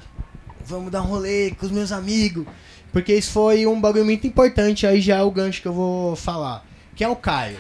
vamos 0.66 0.92
dar 0.92 1.02
um 1.02 1.06
rolê 1.08 1.52
com 1.58 1.66
os 1.66 1.72
meus 1.72 1.92
amigos. 1.94 2.46
Porque 2.92 3.16
isso 3.16 3.32
foi 3.32 3.66
um 3.66 3.80
bagulho 3.80 4.04
muito 4.04 4.28
importante, 4.28 4.86
aí 4.86 5.00
já 5.00 5.18
é 5.20 5.24
o 5.24 5.32
gancho 5.32 5.62
que 5.62 5.68
eu 5.68 5.74
vou 5.74 6.14
falar. 6.16 6.64
Que 6.94 7.06
é 7.06 7.08
o 7.08 7.16
Caio. 7.16 7.58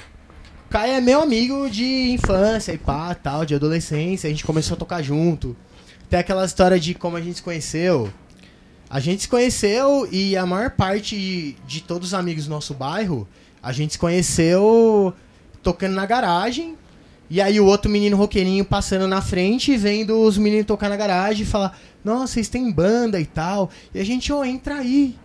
Caio 0.71 0.93
é 0.93 1.01
meu 1.01 1.21
amigo 1.21 1.69
de 1.69 2.11
infância 2.11 2.71
e 2.71 2.77
pá, 2.77 3.13
tal, 3.13 3.45
de 3.45 3.53
adolescência. 3.53 4.27
A 4.27 4.31
gente 4.31 4.45
começou 4.45 4.75
a 4.75 4.79
tocar 4.79 5.01
junto. 5.01 5.53
Tem 6.09 6.17
aquela 6.17 6.45
história 6.45 6.79
de 6.79 6.93
como 6.93 7.17
a 7.17 7.21
gente 7.21 7.35
se 7.35 7.43
conheceu. 7.43 8.09
A 8.89 8.97
gente 9.01 9.23
se 9.23 9.27
conheceu 9.27 10.07
e 10.09 10.37
a 10.37 10.45
maior 10.45 10.71
parte 10.71 11.17
de, 11.17 11.55
de 11.67 11.81
todos 11.81 12.07
os 12.07 12.13
amigos 12.13 12.45
do 12.45 12.51
nosso 12.51 12.73
bairro, 12.73 13.27
a 13.61 13.73
gente 13.73 13.91
se 13.91 13.99
conheceu 13.99 15.13
tocando 15.61 15.93
na 15.93 16.05
garagem 16.05 16.77
E 17.29 17.41
aí 17.41 17.59
o 17.59 17.65
outro 17.65 17.91
menino 17.91 18.15
roqueirinho 18.15 18.63
passando 18.63 19.09
na 19.09 19.21
frente, 19.21 19.75
vendo 19.75 20.21
os 20.21 20.37
meninos 20.37 20.67
tocar 20.67 20.87
na 20.87 20.95
garagem 20.95 21.43
e 21.43 21.45
falar, 21.45 21.77
nossa, 22.01 22.27
vocês 22.35 22.47
têm 22.47 22.71
banda 22.71 23.19
e 23.19 23.25
tal. 23.25 23.69
E 23.93 23.99
a 23.99 24.05
gente, 24.05 24.31
ô, 24.31 24.41
entra 24.41 24.75
aí. 24.75 25.17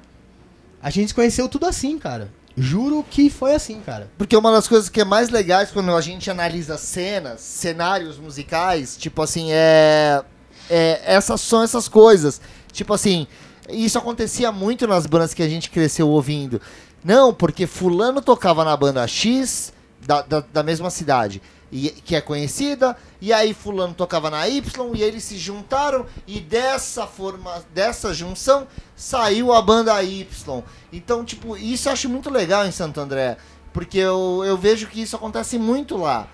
A 0.83 0.91
gente 0.91 1.09
se 1.09 1.15
conheceu 1.15 1.49
tudo 1.49 1.67
assim, 1.67 2.01
cara. 2.01 2.33
Juro 2.57 3.05
que 3.09 3.29
foi 3.29 3.55
assim, 3.55 3.81
cara. 3.81 4.11
Porque 4.17 4.37
uma 4.37 4.51
das 4.51 4.67
coisas 4.67 4.89
que 4.89 5.01
é 5.01 5.05
mais 5.05 5.29
legais 5.29 5.71
quando 5.71 5.95
a 5.95 6.01
gente 6.01 6.31
analisa 6.31 6.79
cenas, 6.79 7.41
cenários 7.41 8.19
musicais, 8.19 8.97
tipo 8.97 9.21
assim, 9.21 9.49
é. 9.51 10.23
é 10.71 11.03
essas 11.05 11.41
são 11.43 11.63
essas 11.63 11.87
coisas. 11.87 12.41
Tipo 12.73 12.95
assim, 12.95 13.27
isso 13.69 13.99
acontecia 13.99 14.51
muito 14.51 14.87
nas 14.87 15.07
bandas 15.07 15.35
que 15.35 15.43
a 15.43 15.49
gente 15.49 15.71
cresceu 15.71 16.09
ouvindo. 16.09 16.61
Não, 17.05 17.33
porque 17.33 17.67
fulano 17.67 18.23
tocava 18.23 18.65
na 18.65 18.77
banda 18.77 19.07
X 19.07 19.73
da, 20.07 20.23
da, 20.23 20.41
da 20.41 20.63
mesma 20.63 20.89
cidade. 20.89 21.43
E, 21.77 21.91
que 21.91 22.17
é 22.17 22.23
conhecida, 22.23 22.97
e 23.21 23.35
aí 23.35 23.53
fulano 23.53 23.93
tocava 23.93 24.31
na 24.31 24.49
Y 24.49 24.95
e 24.95 25.03
eles 25.03 25.23
se 25.25 25.37
juntaram 25.37 26.07
e 26.27 26.41
dessa 26.41 27.07
forma, 27.07 27.63
dessa 27.75 28.15
junção 28.15 28.67
saiu 28.97 29.53
a 29.53 29.61
banda 29.61 30.03
Y. 30.03 30.63
Então, 30.91 31.23
tipo, 31.23 31.55
isso 31.55 31.89
eu 31.89 31.93
acho 31.93 32.09
muito 32.09 32.31
legal 32.31 32.67
em 32.67 32.73
Santo 32.73 32.99
André, 32.99 33.37
porque 33.75 33.99
eu, 33.99 34.43
eu 34.47 34.57
vejo 34.57 34.87
que 34.87 35.03
isso 35.03 35.17
acontece 35.17 35.59
muito 35.59 35.99
lá. 35.99 36.27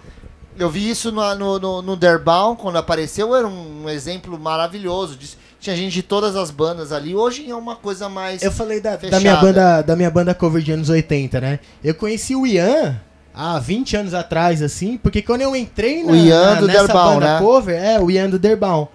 Eu 0.56 0.70
vi 0.70 0.88
isso 0.88 1.10
no, 1.10 1.34
no, 1.34 1.58
no, 1.58 1.82
no 1.82 1.96
Derbaum, 1.96 2.54
quando 2.54 2.76
apareceu, 2.76 3.34
era 3.34 3.48
um 3.48 3.88
exemplo 3.88 4.38
maravilhoso 4.38 5.16
disso. 5.16 5.36
Tinha 5.58 5.74
gente 5.74 5.92
de 5.92 6.02
todas 6.02 6.36
as 6.36 6.52
bandas 6.52 6.92
ali. 6.92 7.16
Hoje 7.16 7.50
é 7.50 7.54
uma 7.54 7.74
coisa 7.74 8.08
mais. 8.08 8.42
Eu 8.42 8.52
falei 8.52 8.80
da, 8.80 8.96
da 8.96 9.18
minha 9.18 9.36
banda, 9.36 9.82
da 9.82 9.96
minha 9.96 10.10
banda 10.10 10.34
cover 10.34 10.62
de 10.62 10.72
anos 10.72 10.88
80, 10.88 11.40
né? 11.40 11.58
Eu 11.82 11.94
conheci 11.94 12.36
o 12.36 12.46
Ian 12.46 13.00
há 13.34 13.58
20 13.58 13.96
anos 13.96 14.14
atrás, 14.14 14.62
assim, 14.62 14.96
porque 14.96 15.22
quando 15.22 15.40
eu 15.42 15.54
entrei 15.56 16.02
na, 16.02 16.12
O 16.12 16.16
Ian 16.16 16.54
na- 16.54 16.60
do 16.60 16.66
nessa 16.66 16.86
Derbaum, 16.86 17.14
banda 17.14 17.34
né? 17.34 17.40
cover, 17.40 17.74
é, 17.82 18.00
o 18.00 18.10
Ian 18.10 18.28
do 18.30 18.38
Derbaum. 18.38 18.86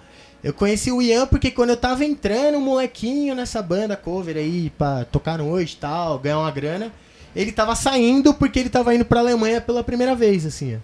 Eu 0.42 0.52
conheci 0.52 0.92
o 0.92 1.02
Ian 1.02 1.26
porque 1.26 1.50
quando 1.50 1.70
eu 1.70 1.76
tava 1.76 2.04
entrando, 2.04 2.58
um 2.58 2.60
molequinho 2.60 3.34
nessa 3.34 3.60
banda 3.60 3.96
cover 3.96 4.36
aí, 4.36 4.70
pra 4.78 5.04
tocar 5.04 5.36
noite 5.38 5.72
e 5.72 5.76
tal, 5.78 6.18
ganhar 6.18 6.38
uma 6.38 6.50
grana, 6.50 6.92
ele 7.34 7.50
tava 7.52 7.74
saindo 7.74 8.32
porque 8.32 8.60
ele 8.60 8.68
tava 8.68 8.94
indo 8.94 9.04
pra 9.04 9.20
Alemanha 9.20 9.60
pela 9.60 9.82
primeira 9.82 10.14
vez, 10.14 10.46
assim, 10.46 10.76
ó. 10.76 10.78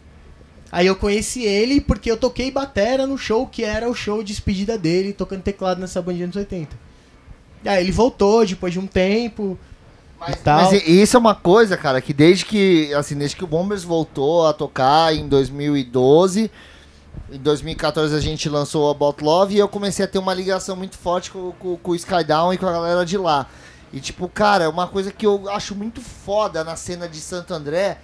Aí 0.72 0.88
eu 0.88 0.96
conheci 0.96 1.44
ele 1.44 1.80
porque 1.80 2.10
eu 2.10 2.16
toquei 2.16 2.50
batera 2.50 3.06
no 3.06 3.16
show 3.16 3.46
que 3.46 3.62
era 3.62 3.88
o 3.88 3.94
show 3.94 4.24
de 4.24 4.32
despedida 4.32 4.76
dele, 4.76 5.12
tocando 5.12 5.42
teclado 5.42 5.80
nessa 5.80 6.02
banda 6.02 6.18
de 6.18 6.24
anos 6.24 6.36
80. 6.36 6.76
E 7.64 7.68
aí 7.68 7.80
ele 7.80 7.92
voltou 7.92 8.44
depois 8.44 8.72
de 8.72 8.80
um 8.80 8.86
tempo. 8.88 9.56
Mas, 10.26 10.36
e 10.36 10.38
tal. 10.38 10.56
mas 10.56 10.72
isso 10.86 11.16
é 11.16 11.20
uma 11.20 11.34
coisa, 11.34 11.76
cara, 11.76 12.00
que 12.00 12.12
desde 12.12 12.44
que, 12.44 12.92
assim, 12.94 13.16
desde 13.16 13.36
que 13.36 13.44
o 13.44 13.46
Bombers 13.46 13.84
voltou 13.84 14.46
a 14.46 14.52
tocar 14.52 15.14
em 15.14 15.28
2012, 15.28 16.50
em 17.30 17.38
2014 17.38 18.14
a 18.14 18.20
gente 18.20 18.48
lançou 18.48 18.86
o 18.86 18.90
About 18.90 19.22
Love 19.22 19.54
e 19.54 19.58
eu 19.58 19.68
comecei 19.68 20.04
a 20.04 20.08
ter 20.08 20.18
uma 20.18 20.32
ligação 20.32 20.74
muito 20.74 20.96
forte 20.96 21.30
com, 21.30 21.52
com, 21.52 21.76
com 21.76 21.90
o 21.92 21.94
Skydown 21.94 22.52
e 22.52 22.58
com 22.58 22.66
a 22.66 22.72
galera 22.72 23.04
de 23.04 23.18
lá. 23.18 23.46
E 23.92 24.00
tipo, 24.00 24.28
cara, 24.28 24.68
uma 24.68 24.88
coisa 24.88 25.12
que 25.12 25.26
eu 25.26 25.48
acho 25.50 25.74
muito 25.74 26.00
foda 26.00 26.64
na 26.64 26.74
cena 26.74 27.08
de 27.08 27.20
Santo 27.20 27.54
André 27.54 27.98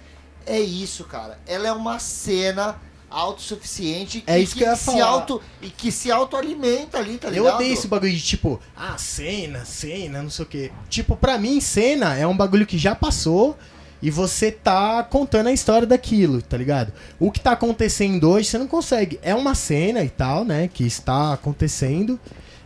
é 0.45 0.59
isso, 0.59 1.03
cara. 1.03 1.39
Ela 1.45 1.67
é 1.67 1.71
uma 1.71 1.99
cena 1.99 2.75
autossuficiente 3.11 4.23
É 4.25 4.39
isso 4.39 4.55
que 4.55 4.63
eu 4.63 4.67
ia 4.69 4.75
se 4.75 4.85
falar. 4.85 5.05
auto 5.05 5.41
e 5.61 5.69
que 5.69 5.91
se 5.91 6.11
autoalimenta 6.11 6.97
ali, 6.97 7.17
tá 7.17 7.27
Eu 7.27 7.33
ligado? 7.43 7.55
odeio 7.55 7.73
esse 7.73 7.87
bagulho 7.87 8.11
de 8.13 8.21
tipo, 8.21 8.59
ah, 8.75 8.97
cena, 8.97 9.65
cena, 9.65 10.23
não 10.23 10.29
sei 10.29 10.45
o 10.45 10.47
quê. 10.47 10.71
Tipo, 10.89 11.15
pra 11.15 11.37
mim, 11.37 11.59
cena 11.59 12.15
é 12.15 12.25
um 12.25 12.35
bagulho 12.35 12.65
que 12.65 12.77
já 12.77 12.95
passou 12.95 13.57
e 14.01 14.09
você 14.09 14.51
tá 14.51 15.03
contando 15.03 15.47
a 15.47 15.53
história 15.53 15.85
daquilo, 15.85 16.41
tá 16.41 16.57
ligado? 16.57 16.91
O 17.19 17.31
que 17.31 17.39
tá 17.39 17.51
acontecendo 17.51 18.29
hoje, 18.29 18.47
você 18.47 18.57
não 18.57 18.67
consegue. 18.67 19.19
É 19.21 19.35
uma 19.35 19.53
cena 19.53 20.03
e 20.03 20.09
tal, 20.09 20.43
né, 20.43 20.67
que 20.73 20.83
está 20.85 21.33
acontecendo, 21.33 22.19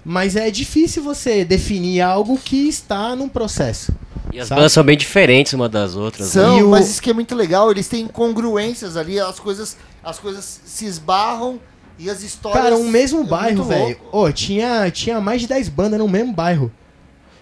mas 0.04 0.36
é 0.36 0.50
difícil 0.52 1.04
você 1.04 1.44
definir 1.44 2.00
algo 2.02 2.38
que 2.38 2.68
está 2.70 3.16
num 3.16 3.28
processo. 3.28 3.92
E 4.32 4.40
as 4.40 4.48
Sabe? 4.48 4.60
bandas 4.60 4.74
são 4.74 4.84
bem 4.84 4.98
diferentes 4.98 5.54
uma 5.54 5.68
das 5.70 5.96
outras. 5.96 6.34
né? 6.34 6.42
São, 6.42 6.58
E 6.60 6.64
o- 6.64 6.70
mas 6.70 6.90
isso 6.90 7.02
que 7.02 7.10
é 7.10 7.14
muito 7.14 7.36
legal, 7.36 7.70
eles 7.72 7.88
têm 7.88 8.04
incongruências 8.04 8.98
ali, 8.98 9.20
as 9.20 9.40
coisas, 9.40 9.78
as 10.06 10.20
coisas 10.20 10.62
se 10.64 10.86
esbarram 10.86 11.60
e 11.98 12.10
as 12.10 12.22
histórias. 12.22 12.64
Cara, 12.64 12.78
um 12.78 12.88
mesmo 12.88 13.22
é 13.22 13.26
bairro, 13.26 13.64
velho. 13.64 13.98
Ô, 14.12 14.32
tinha, 14.32 14.90
tinha 14.92 15.20
mais 15.20 15.42
de 15.42 15.48
10 15.48 15.70
bandas 15.70 16.00
no 16.00 16.08
mesmo 16.08 16.32
bairro. 16.32 16.72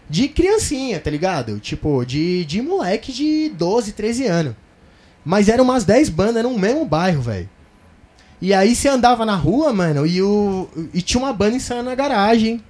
De 0.10 0.30
criancinha, 0.30 1.00
tá 1.00 1.10
ligado? 1.10 1.60
Tipo, 1.60 2.06
de, 2.06 2.46
de 2.46 2.62
moleque 2.62 3.12
de 3.12 3.50
12, 3.50 3.92
13 3.92 4.28
anos. 4.28 4.56
Mas 5.26 5.50
eram 5.50 5.64
umas 5.64 5.84
10 5.84 6.10
bandas 6.10 6.44
no 6.44 6.58
mesmo 6.58 6.86
bairro, 6.86 7.22
velho. 7.22 7.50
E 8.42 8.54
aí 8.54 8.76
você 8.76 8.90
andava 8.90 9.26
na 9.26 9.36
rua, 9.36 9.72
mano, 9.74 10.06
e, 10.06 10.22
o, 10.22 10.68
e 10.94 11.02
tinha 11.02 11.22
uma 11.22 11.34
banda 11.34 11.56
ensaiando 11.56 11.90
na 11.90 11.96
garagem. 11.96 12.62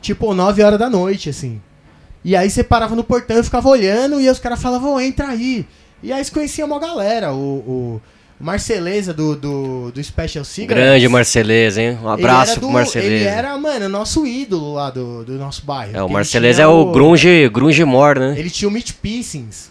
Tipo, 0.00 0.34
9 0.34 0.62
horas 0.62 0.78
da 0.78 0.88
noite, 0.88 1.30
assim. 1.30 1.60
E 2.22 2.36
aí 2.36 2.50
você 2.50 2.62
parava 2.62 2.94
no 2.94 3.04
portão 3.04 3.38
e 3.38 3.42
ficava 3.42 3.68
olhando, 3.68 4.20
e 4.20 4.28
os 4.28 4.38
caras 4.38 4.60
falavam, 4.60 5.00
entra 5.00 5.28
aí. 5.28 5.66
E 6.02 6.12
aí 6.12 6.22
você 6.22 6.30
conhecia 6.30 6.66
uma 6.66 6.78
galera. 6.78 7.32
O, 7.32 7.38
o 7.38 8.02
Marceleza 8.38 9.14
do, 9.14 9.34
do, 9.34 9.90
do 9.92 10.04
Special 10.04 10.44
Cigarettes. 10.44 10.88
Grande 10.90 11.08
Marceleza, 11.08 11.80
hein? 11.80 11.98
Um 12.02 12.08
abraço 12.08 12.50
era 12.52 12.60
pro 12.60 12.68
do- 12.68 12.72
Marceleza. 12.72 13.10
Ele 13.14 13.24
era, 13.24 13.56
mano, 13.56 13.88
nosso 13.88 14.26
ídolo 14.26 14.74
lá 14.74 14.90
do, 14.90 15.24
do 15.24 15.32
nosso 15.38 15.64
bairro. 15.64 15.96
É, 15.96 16.02
o 16.02 16.06
Ele 16.06 16.12
Marceleza 16.12 16.62
é 16.62 16.66
o 16.66 16.92
grunge, 16.92 17.48
grunge 17.48 17.82
mor, 17.84 18.18
né? 18.18 18.34
Ele 18.38 18.50
tinha 18.50 18.68
o 18.68 18.70
Mitch 18.72 18.92
Pissings. 18.92 19.70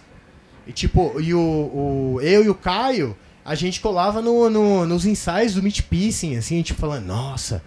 E 0.67 0.71
tipo, 0.71 1.15
e 1.21 1.31
o, 1.33 1.39
o, 1.39 2.19
eu 2.23 2.43
e 2.43 2.49
o 2.49 2.55
Caio, 2.55 3.15
a 3.45 3.53
gente 3.53 3.79
colava 3.79 4.19
no, 4.19 4.49
no- 4.49 4.85
nos 4.87 5.05
ensaios 5.05 5.53
do 5.53 5.61
Mitch 5.61 5.81
Pissing, 5.81 6.35
assim, 6.35 6.59
tipo, 6.63 6.81
falando, 6.81 7.05
nossa, 7.05 7.61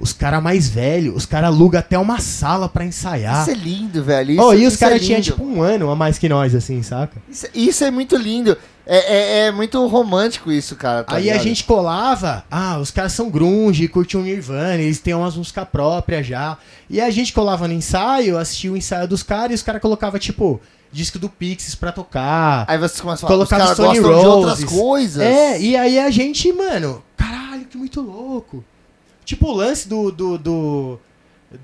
os 0.00 0.12
caras 0.12 0.42
mais 0.42 0.68
velhos, 0.68 1.14
os 1.14 1.24
caras 1.24 1.50
alugam 1.50 1.78
até 1.78 1.96
uma 1.96 2.18
sala 2.18 2.68
pra 2.68 2.84
ensaiar. 2.84 3.42
Isso 3.42 3.50
é 3.52 3.54
lindo, 3.54 4.02
velho. 4.02 4.32
Isso, 4.32 4.42
oh, 4.42 4.52
e 4.52 4.66
os 4.66 4.76
caras 4.76 4.96
é 4.96 5.04
tinham, 5.04 5.20
tipo, 5.20 5.44
um 5.44 5.62
ano 5.62 5.88
a 5.88 5.94
mais 5.94 6.18
que 6.18 6.28
nós, 6.28 6.52
assim, 6.52 6.82
saca? 6.82 7.22
Isso, 7.30 7.46
isso 7.54 7.84
é 7.84 7.92
muito 7.92 8.16
lindo. 8.16 8.56
É, 8.86 8.96
é, 8.96 9.46
é 9.46 9.52
muito 9.52 9.84
romântico 9.86 10.50
isso, 10.50 10.74
cara. 10.76 11.04
tá 11.04 11.16
Aí 11.16 11.30
a 11.30 11.32
ligado? 11.34 11.42
gente 11.44 11.64
colava, 11.64 12.44
ah, 12.50 12.78
os 12.78 12.90
caras 12.90 13.12
são 13.12 13.30
grunge, 13.30 13.86
curtiam 13.88 14.22
Nirvana, 14.22 14.74
eles 14.82 14.98
têm 14.98 15.14
umas 15.14 15.36
músicas 15.36 15.68
próprias 15.68 16.26
já. 16.26 16.58
E 16.90 17.00
a 17.00 17.10
gente 17.10 17.32
colava 17.32 17.68
no 17.68 17.74
ensaio, 17.74 18.36
assistia 18.38 18.72
o 18.72 18.76
ensaio 18.76 19.06
dos 19.06 19.22
caras 19.22 19.52
e 19.52 19.54
os 19.54 19.62
caras 19.62 19.80
colocavam, 19.80 20.18
tipo, 20.18 20.60
disco 20.90 21.18
do 21.18 21.28
Pixies 21.28 21.74
pra 21.74 21.92
tocar. 21.92 22.64
Aí 22.68 22.78
vocês 22.78 23.00
começam 23.00 23.26
a 23.26 23.30
falar, 23.30 23.42
os 23.42 23.48
colocava 23.48 23.74
Stone 23.74 24.00
gostam 24.00 24.20
de 24.20 24.26
outras 24.26 24.64
coisas. 24.64 25.22
É, 25.22 25.60
e 25.60 25.76
aí 25.76 25.98
a 25.98 26.10
gente, 26.10 26.52
mano, 26.52 27.02
caralho, 27.16 27.64
que 27.64 27.76
muito 27.78 28.00
louco. 28.00 28.64
Tipo 29.24 29.48
o 29.48 29.52
lance 29.52 29.88
do, 29.88 30.10
do, 30.10 30.36
do, 30.36 30.98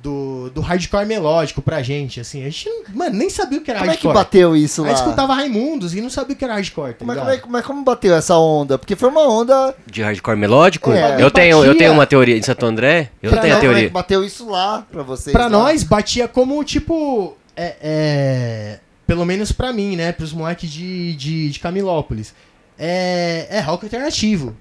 do, 0.02 0.50
do 0.50 0.60
hardcore 0.60 1.06
melódico 1.06 1.60
pra 1.62 1.82
gente, 1.82 2.20
assim. 2.20 2.40
A 2.42 2.44
gente, 2.50 2.68
mano, 2.94 3.16
nem 3.16 3.28
sabia 3.30 3.58
o 3.58 3.62
que 3.62 3.70
era 3.70 3.80
Como 3.80 3.90
é 3.90 3.96
que 3.96 4.06
hardcore. 4.06 4.24
bateu 4.24 4.56
isso 4.56 4.82
a 4.82 4.84
lá? 4.84 4.90
gente 4.90 4.98
escutava 4.98 5.34
Raimundos 5.34 5.94
e 5.94 6.00
não 6.00 6.10
sabia 6.10 6.34
o 6.34 6.36
que 6.38 6.44
era 6.44 6.54
hardcore, 6.54 6.92
tá 6.92 6.98
Como 6.98 7.12
é, 7.12 7.14
ligado? 7.14 7.26
como, 7.26 7.36
é, 7.36 7.40
como, 7.40 7.56
é, 7.58 7.62
como 7.62 7.84
bateu 7.84 8.14
essa 8.14 8.36
onda? 8.36 8.78
Porque 8.78 8.94
foi 8.96 9.08
uma 9.08 9.26
onda. 9.28 9.74
De 9.86 10.02
hardcore 10.02 10.36
melódico? 10.36 10.92
É. 10.92 11.22
eu, 11.22 11.30
tenho, 11.30 11.64
eu 11.64 11.76
tenho 11.76 11.92
uma 11.92 12.06
teoria 12.06 12.36
em 12.36 12.42
Santo 12.42 12.64
André. 12.66 13.10
Eu 13.22 13.30
Pra 13.30 13.40
tenho 13.40 13.54
a 13.54 13.56
Não, 13.56 13.60
como 13.62 13.70
é 13.70 13.74
teoria. 13.74 13.88
que 13.88 13.94
bateu 13.94 14.24
isso 14.24 14.48
lá 14.48 14.86
pra 14.90 15.02
vocês? 15.02 15.32
Pra 15.32 15.44
lá? 15.44 15.50
nós, 15.50 15.82
batia 15.82 16.28
como, 16.28 16.62
tipo. 16.64 17.36
É, 17.56 17.76
é, 17.80 18.78
pelo 19.06 19.24
menos 19.24 19.50
pra 19.52 19.72
mim, 19.72 19.96
né? 19.96 20.12
Pros 20.12 20.32
moleques 20.32 20.70
de, 20.70 21.14
de, 21.16 21.50
de 21.50 21.58
Camilópolis. 21.58 22.34
É, 22.78 23.46
é 23.50 23.60
rock 23.60 23.84
alternativo. 23.86 24.54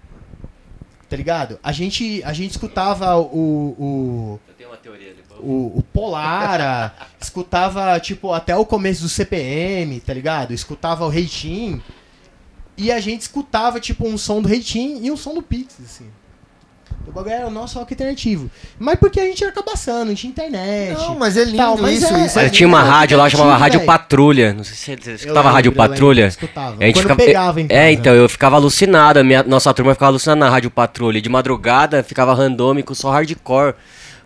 Tá 1.10 1.16
ligado? 1.16 1.58
A 1.64 1.72
gente, 1.72 2.22
a 2.26 2.34
gente 2.34 2.52
escutava 2.52 3.16
o, 3.18 3.30
o, 3.80 4.40
tenho 4.68 4.72
uma 4.72 4.78
teoria 4.78 5.14
depois. 5.14 5.40
o, 5.42 5.78
o 5.78 5.84
Polara, 5.94 6.94
escutava, 7.22 8.00
tipo, 8.00 8.34
até 8.34 8.56
o 8.56 8.66
começo 8.66 9.02
do 9.04 9.10
CPM, 9.10 10.00
tá 10.00 10.14
ligado? 10.14 10.54
Escutava 10.54 11.06
o 11.06 11.10
Reitin. 11.10 11.82
E 12.78 12.92
a 12.92 13.00
gente 13.00 13.22
escutava, 13.22 13.80
tipo, 13.80 14.08
um 14.08 14.18
som 14.18 14.42
do 14.42 14.48
Reitin 14.48 15.00
e 15.02 15.10
um 15.12 15.18
som 15.18 15.34
do 15.34 15.42
Pix, 15.42 15.76
assim. 15.84 16.06
O 17.08 17.12
bagulho 17.12 17.34
era 17.34 17.48
o 17.48 17.50
nosso 17.52 17.80
rock 17.80 17.94
alternativo. 17.94 18.52
Mas 18.78 19.00
porque 19.00 19.20
a 19.20 19.24
gente 19.24 19.42
era 19.42 19.52
cabaçando, 19.54 20.06
não 20.08 20.14
tinha 20.16 20.30
internet. 20.30 20.94
Não, 20.98 21.18
mas 21.18 21.38
é 21.38 21.46
lindo 21.46 21.58
Tal, 21.58 21.78
mas 21.78 22.04
isso. 22.04 22.14
é- 22.14 22.26
isso 22.26 22.40
é 22.40 22.44
Mas 22.44 22.52
tinha 22.52 22.68
uma 22.68 22.84
rádio 22.84 23.18
lá 23.18 23.24
alternativo, 23.26 23.58
Rádio 23.60 23.80
velho. 23.80 23.88
Patrulha. 23.88 24.54
Não 24.54 24.64
sei 24.64 24.76
se 24.76 25.04
você 25.04 25.12
Eu 25.12 25.16
escutava 25.16 25.40
lembro, 25.40 25.54
Rádio 25.54 25.70
eu 25.70 25.72
lembro, 25.72 25.90
Patrulha. 25.90 26.28
escutava. 26.28 26.78
A 26.80 26.86
gente 26.86 26.94
Quando 26.96 27.04
ficava- 27.04 27.26
pegava 27.26 27.62
casa. 27.62 27.74
É, 27.74 27.92
então, 27.94 28.14
eu 28.14 28.28
ficava 28.30 28.56
alucinado. 28.58 29.20
A 29.20 29.24
minha, 29.24 29.42
nossa 29.44 29.74
turma 29.74 29.94
ficava 29.94 30.12
alucinada 30.12 30.40
na 30.40 30.50
Rádio 30.50 30.70
Patrulha. 30.70 31.22
De 31.22 31.30
madrugada 31.30 32.04
ficava 32.04 32.34
randômico, 32.34 32.94
só 32.94 33.10
hardcore. 33.12 33.74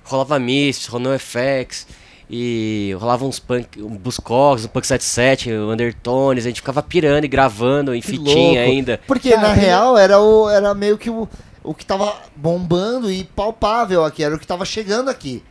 Rolava 0.03 0.39
Mist, 0.39 0.87
rolava 0.89 1.17
FX. 1.19 1.87
E 2.33 2.95
rolava 2.97 3.25
uns 3.25 3.39
punk, 3.39 3.81
um 3.81 3.89
Buscogs, 3.97 4.63
um 4.63 4.69
Punk 4.69 4.87
77, 4.87 5.51
o 5.51 5.69
Undertones. 5.71 6.45
A 6.45 6.49
gente 6.49 6.61
ficava 6.61 6.81
pirando 6.81 7.25
e 7.25 7.27
gravando 7.27 7.93
em 7.93 7.99
Que 7.99 8.07
fitinha 8.07 8.61
louco. 8.61 8.71
ainda. 8.71 9.01
Porque 9.05 9.31
Cara, 9.31 9.49
na 9.49 9.53
real 9.53 9.97
era, 9.97 10.17
o, 10.17 10.49
era 10.49 10.73
meio 10.73 10.97
que 10.97 11.09
o, 11.09 11.27
o 11.61 11.73
que 11.73 11.85
tava 11.85 12.15
bombando 12.33 13.11
e 13.11 13.25
palpável 13.25 14.05
aqui, 14.05 14.23
era 14.23 14.33
o 14.33 14.39
que 14.39 14.47
tava 14.47 14.63
chegando 14.63 15.09
aqui. 15.09 15.43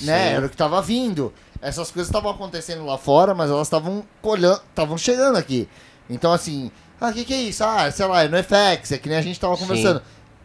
Né? 0.00 0.28
Sim. 0.28 0.34
Era 0.36 0.46
o 0.46 0.48
que 0.48 0.56
tava 0.56 0.80
vindo. 0.80 1.32
Essas 1.60 1.90
coisas 1.90 2.08
estavam 2.08 2.30
acontecendo 2.30 2.86
lá 2.86 2.96
fora, 2.96 3.34
mas 3.34 3.50
elas 3.50 3.66
estavam 3.66 4.04
colhando, 4.22 4.60
estavam 4.70 4.96
chegando 4.96 5.36
aqui. 5.36 5.68
Então, 6.08 6.32
assim, 6.32 6.70
Ah, 7.00 7.08
o 7.08 7.12
que, 7.12 7.24
que 7.24 7.34
é 7.34 7.42
isso? 7.42 7.64
Ah, 7.64 7.90
sei 7.90 8.06
lá, 8.06 8.22
é 8.22 8.28
no 8.28 8.36
FX, 8.38 8.92
é 8.92 8.98
que 8.98 9.08
nem 9.08 9.18
a 9.18 9.22
gente 9.22 9.40
tava 9.40 9.56
Sim. 9.56 10.00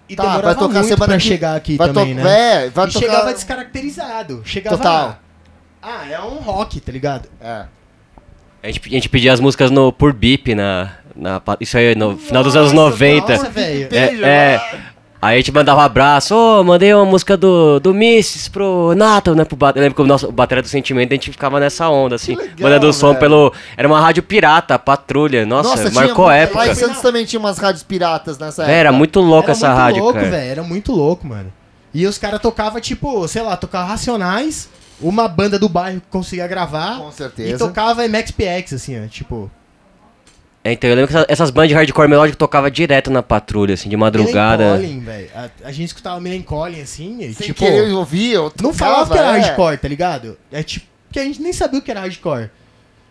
E 0.10 0.16
Tá, 0.16 0.24
demorava 0.24 0.46
vai 0.48 0.56
tocar 0.56 0.74
muito 0.80 0.88
semana 0.88 1.06
pra 1.06 1.18
que- 1.18 1.24
chegar 1.24 1.56
aqui 1.56 1.78
vai 1.78 1.88
também, 1.88 2.16
to- 2.16 2.22
né? 2.24 2.64
É, 2.66 2.70
vai 2.70 2.88
e 2.88 2.92
tocar. 2.92 3.06
chegava 3.08 3.34
descaracterizado. 3.34 4.42
Chegava 4.46 4.78
Total. 4.78 5.20
Ah, 5.82 6.10
é 6.10 6.20
um 6.20 6.36
rock, 6.36 6.80
tá 6.80 6.92
ligado? 6.92 7.30
É. 7.42 7.66
A 8.62 8.68
gente, 8.68 8.82
a 8.86 8.90
gente 8.90 9.10
pedia 9.10 9.34
as 9.34 9.40
músicas 9.40 9.70
no, 9.72 9.92
por 9.92 10.14
bip 10.14 10.56
na, 10.56 10.92
na. 11.16 11.42
Isso 11.60 11.78
aí, 11.78 11.94
no 11.96 12.18
final 12.18 12.44
dos 12.44 12.56
anos 12.56 12.72
Nossa, 12.72 12.92
90. 12.92 13.34
Nossa, 13.34 13.50
velho. 13.50 13.90
É, 13.92 14.24
é. 14.24 14.62
Aí 15.24 15.36
a 15.36 15.38
gente 15.38 15.54
mandava 15.54 15.80
um 15.80 15.84
abraço, 15.84 16.36
ô, 16.36 16.66
mandei 16.66 16.94
uma 16.94 17.06
música 17.06 17.38
do, 17.38 17.80
do 17.80 17.94
Misses 17.94 18.50
pro 18.50 18.94
Nato, 18.94 19.34
né? 19.34 19.46
Pro 19.46 19.56
bat... 19.56 19.74
Eu 19.78 19.82
lembro 19.82 19.96
que 19.96 20.02
o 20.02 20.06
nosso 20.06 20.28
o 20.28 20.32
Bateria 20.34 20.62
do 20.62 20.68
Sentimento 20.68 21.14
a 21.14 21.16
gente 21.16 21.32
ficava 21.32 21.62
nessa 21.62 21.88
onda, 21.90 22.16
assim. 22.16 22.36
legal, 22.36 22.56
mandando 22.60 22.90
o 22.90 22.92
som 22.94 23.08
velho. 23.08 23.20
pelo. 23.20 23.54
Era 23.78 23.88
uma 23.88 24.02
rádio 24.02 24.22
pirata, 24.22 24.78
patrulha. 24.78 25.46
Nossa, 25.46 25.90
marcou 25.92 26.26
tinha, 26.26 26.36
época. 26.36 26.60
Lá 26.60 26.68
em 26.68 26.76
Santos 26.76 27.02
também 27.02 27.24
tinha 27.24 27.40
umas 27.40 27.58
rádios 27.58 27.84
piratas 27.84 28.38
nessa 28.38 28.64
época. 28.64 28.76
era 28.76 28.92
muito 28.92 29.22
louca 29.22 29.46
Era 29.46 29.52
essa 29.54 29.68
muito 29.70 29.80
rádio, 29.80 30.04
louco, 30.04 30.20
cara. 30.20 30.30
velho. 30.30 30.52
Era 30.52 30.64
muito 30.64 30.92
louco, 30.92 31.26
mano. 31.26 31.54
E 31.94 32.06
os 32.06 32.18
caras 32.18 32.42
tocavam, 32.42 32.82
tipo, 32.82 33.26
sei 33.30 33.44
lá, 33.44 33.56
tocava 33.56 33.88
Racionais, 33.88 34.68
uma 35.00 35.30
banda 35.30 35.58
do 35.58 35.70
bairro 35.70 36.02
que 36.02 36.08
conseguia 36.10 36.48
gravar. 36.48 36.98
Com 36.98 37.08
E 37.08 37.14
certeza. 37.14 37.66
tocava 37.66 38.06
MXPX, 38.10 38.74
assim, 38.74 39.02
ó. 39.02 39.08
Tipo. 39.08 39.50
É, 40.66 40.72
então 40.72 40.90
eu 40.90 40.96
lembro 40.96 41.12
que 41.12 41.18
essa- 41.18 41.26
essas 41.30 41.50
bandas 41.52 41.70
de 41.70 41.76
hardcore 41.76 42.08
melódico 42.08 42.38
tocava 42.38 42.72
direto 42.72 43.12
na 43.12 43.22
patrulha, 43.22 43.74
assim, 43.74 43.90
de 43.90 43.98
madrugada. 43.98 44.78
Millencolin, 44.78 45.00
velho. 45.02 45.30
A, 45.36 45.50
a 45.66 45.72
gente 45.74 45.88
escutava 45.88 46.20
Millencolin, 46.22 46.80
assim, 46.82 47.18
e, 47.22 47.34
Sem 47.34 47.48
tipo. 47.48 47.60
querer 47.60 47.92
ouvir, 47.92 48.32
eu 48.34 48.52
Não 48.62 48.74
falava 48.74 49.12
que 49.12 49.18
era 49.18 49.38
é. 49.38 49.42
hardcore, 49.42 49.78
tá 49.78 49.88
ligado? 49.90 50.38
É 50.52 50.64
tipo. 50.64 50.86
Porque 51.10 51.20
a 51.20 51.24
gente 51.26 51.42
nem 51.42 51.52
sabia 51.54 51.80
o 51.80 51.82
que 51.82 51.92
era 51.92 52.00
hardcore. 52.00 52.50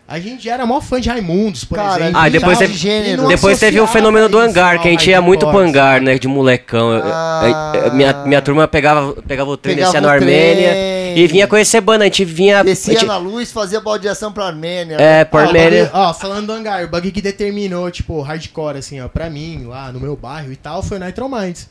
A 0.05 0.19
gente 0.19 0.47
era 0.49 0.65
maior 0.65 0.81
fã 0.81 0.99
de 0.99 1.07
Raimundos, 1.09 1.63
por 1.63 1.75
Cara, 1.77 2.01
exemplo. 2.03 2.19
Ah, 2.21 2.27
depois 2.29 2.59
tal, 2.59 2.67
teve- 2.67 2.87
e 2.89 3.17
não 3.17 3.27
Depois 3.27 3.57
teve 3.59 3.79
o 3.79 3.87
fenômeno 3.87 4.27
do 4.27 4.37
hangar, 4.37 4.81
que 4.81 4.87
a 4.89 4.91
gente 4.91 5.09
ia 5.09 5.21
muito 5.21 5.47
pro 5.47 5.57
hangar, 5.59 6.01
né? 6.01 6.19
De 6.19 6.27
molecão. 6.27 6.91
Eu- 6.91 6.99
eu- 6.99 7.03
Ah. 7.05 7.71
eu- 7.85 7.93
minha, 7.93 8.13
minha 8.25 8.41
turma 8.41 8.67
pegava, 8.67 9.13
pegava 9.25 9.49
o 9.49 9.55
trem, 9.57 9.75
Pegava 9.75 9.93
descia 9.93 10.05
na 10.07 10.13
o 10.13 10.19
trem. 10.19 10.29
Armênia 10.35 11.15
e 11.17 11.25
vinha 11.25 11.47
conhecer 11.47 11.79
banda. 11.79 12.03
A 12.03 12.07
gente 12.07 12.25
vinha. 12.25 12.63
Descia 12.63 12.93
gente- 12.93 13.05
na 13.07 13.17
luz, 13.17 13.51
fazia 13.51 13.79
baldeação 13.79 14.31
pra 14.31 14.45
Armênia. 14.47 14.97
É, 14.99 15.23
pra 15.23 15.39
Ó, 15.39 15.43
o 15.45 15.47
Armênia. 15.47 15.89
Ó, 15.93 16.13
falando 16.13 16.47
do 16.47 16.53
hangar, 16.53 16.83
o 16.83 16.89
bagulho 16.89 17.11
que 17.13 17.21
determinou, 17.21 17.89
tipo, 17.89 18.19
hardcore, 18.21 18.77
assim, 18.77 18.99
ó, 18.99 19.07
pra 19.07 19.29
mim, 19.29 19.63
lá 19.67 19.89
no 19.91 20.01
meu 20.01 20.17
bairro 20.17 20.51
e 20.51 20.55
tal, 20.57 20.83
foi 20.83 20.97
o 20.97 21.03
Nitro 21.03 21.29
Minds. 21.29 21.67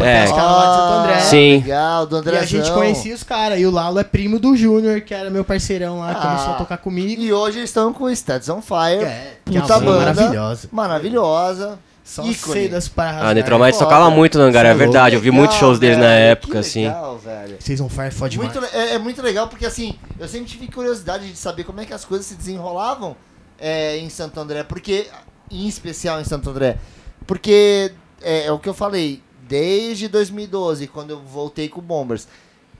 É. 0.00 0.24
Os 0.24 0.30
caras 0.32 0.52
lá 0.52 0.66
de 0.66 0.76
Santo 0.76 0.92
André. 0.92 1.20
Sim. 1.20 1.56
Legal, 1.58 2.06
do 2.06 2.16
E 2.16 2.18
Andrezão. 2.20 2.42
a 2.42 2.46
gente 2.46 2.70
conhecia 2.72 3.14
os 3.14 3.22
caras. 3.22 3.58
E 3.60 3.66
o 3.66 3.70
Lalo 3.70 3.98
é 3.98 4.04
primo 4.04 4.38
do 4.38 4.56
Júnior, 4.56 5.00
que 5.00 5.12
era 5.14 5.28
meu 5.30 5.44
parceirão 5.44 5.98
lá, 6.00 6.10
Ah. 6.12 6.14
começou 6.14 6.50
a 6.54 6.56
tocar 6.56 6.78
comigo. 6.78 7.20
E 7.22 7.32
hoje 7.32 7.58
eles 7.58 7.70
estão 7.70 7.92
com 7.92 8.04
o 8.04 8.10
Stats 8.10 8.48
on 8.48 8.60
Fire. 8.62 9.04
É, 9.04 9.36
que 9.44 9.56
é 9.56 9.60
uma 9.60 9.66
Puta 9.66 9.80
banda 9.80 9.90
banda. 10.06 10.14
maravilhosa. 10.14 10.68
Maravilhosa. 10.72 11.78
Só 12.04 12.22
Ícone. 12.22 12.54
sei 12.54 12.68
das 12.70 12.88
paradas. 12.88 13.22
Ah, 13.24 13.34
Nitromites 13.34 13.78
foda. 13.78 13.90
tocava 13.90 14.10
muito 14.10 14.38
no 14.38 14.44
hangar, 14.44 14.64
Cê 14.64 14.70
é 14.70 14.74
verdade. 14.74 15.14
Eu 15.14 15.20
vi 15.20 15.30
muitos 15.30 15.58
shows 15.58 15.78
deles 15.78 15.98
na 15.98 16.10
época, 16.10 16.52
que 16.52 16.58
assim. 16.58 16.86
Legal, 16.86 17.18
velho. 17.18 17.56
Vocês 17.60 17.80
on 17.82 17.88
fire 17.90 18.10
fode 18.10 18.38
Muito, 18.38 18.52
demais. 18.54 18.74
é, 18.74 18.94
é 18.94 18.98
muito 18.98 19.20
legal 19.20 19.46
porque 19.46 19.66
assim, 19.66 19.94
eu 20.18 20.26
sempre 20.26 20.46
tive 20.46 20.68
curiosidade 20.68 21.28
de 21.30 21.36
saber 21.36 21.64
como 21.64 21.80
é 21.82 21.84
que 21.84 21.92
as 21.92 22.06
coisas 22.06 22.24
se 22.26 22.34
desenrolavam 22.34 23.14
é, 23.60 23.98
em 23.98 24.08
Santo 24.08 24.40
André, 24.40 24.62
porque 24.62 25.06
em 25.50 25.68
especial 25.68 26.18
em 26.18 26.24
Santo 26.24 26.48
André, 26.48 26.78
porque 27.26 27.92
é, 28.22 28.46
é 28.46 28.52
o 28.52 28.58
que 28.58 28.70
eu 28.70 28.74
falei, 28.74 29.22
desde 29.48 30.06
2012, 30.08 30.86
quando 30.86 31.10
eu 31.10 31.20
voltei 31.20 31.68
com 31.68 31.80
o 31.80 31.82
Bombers, 31.82 32.28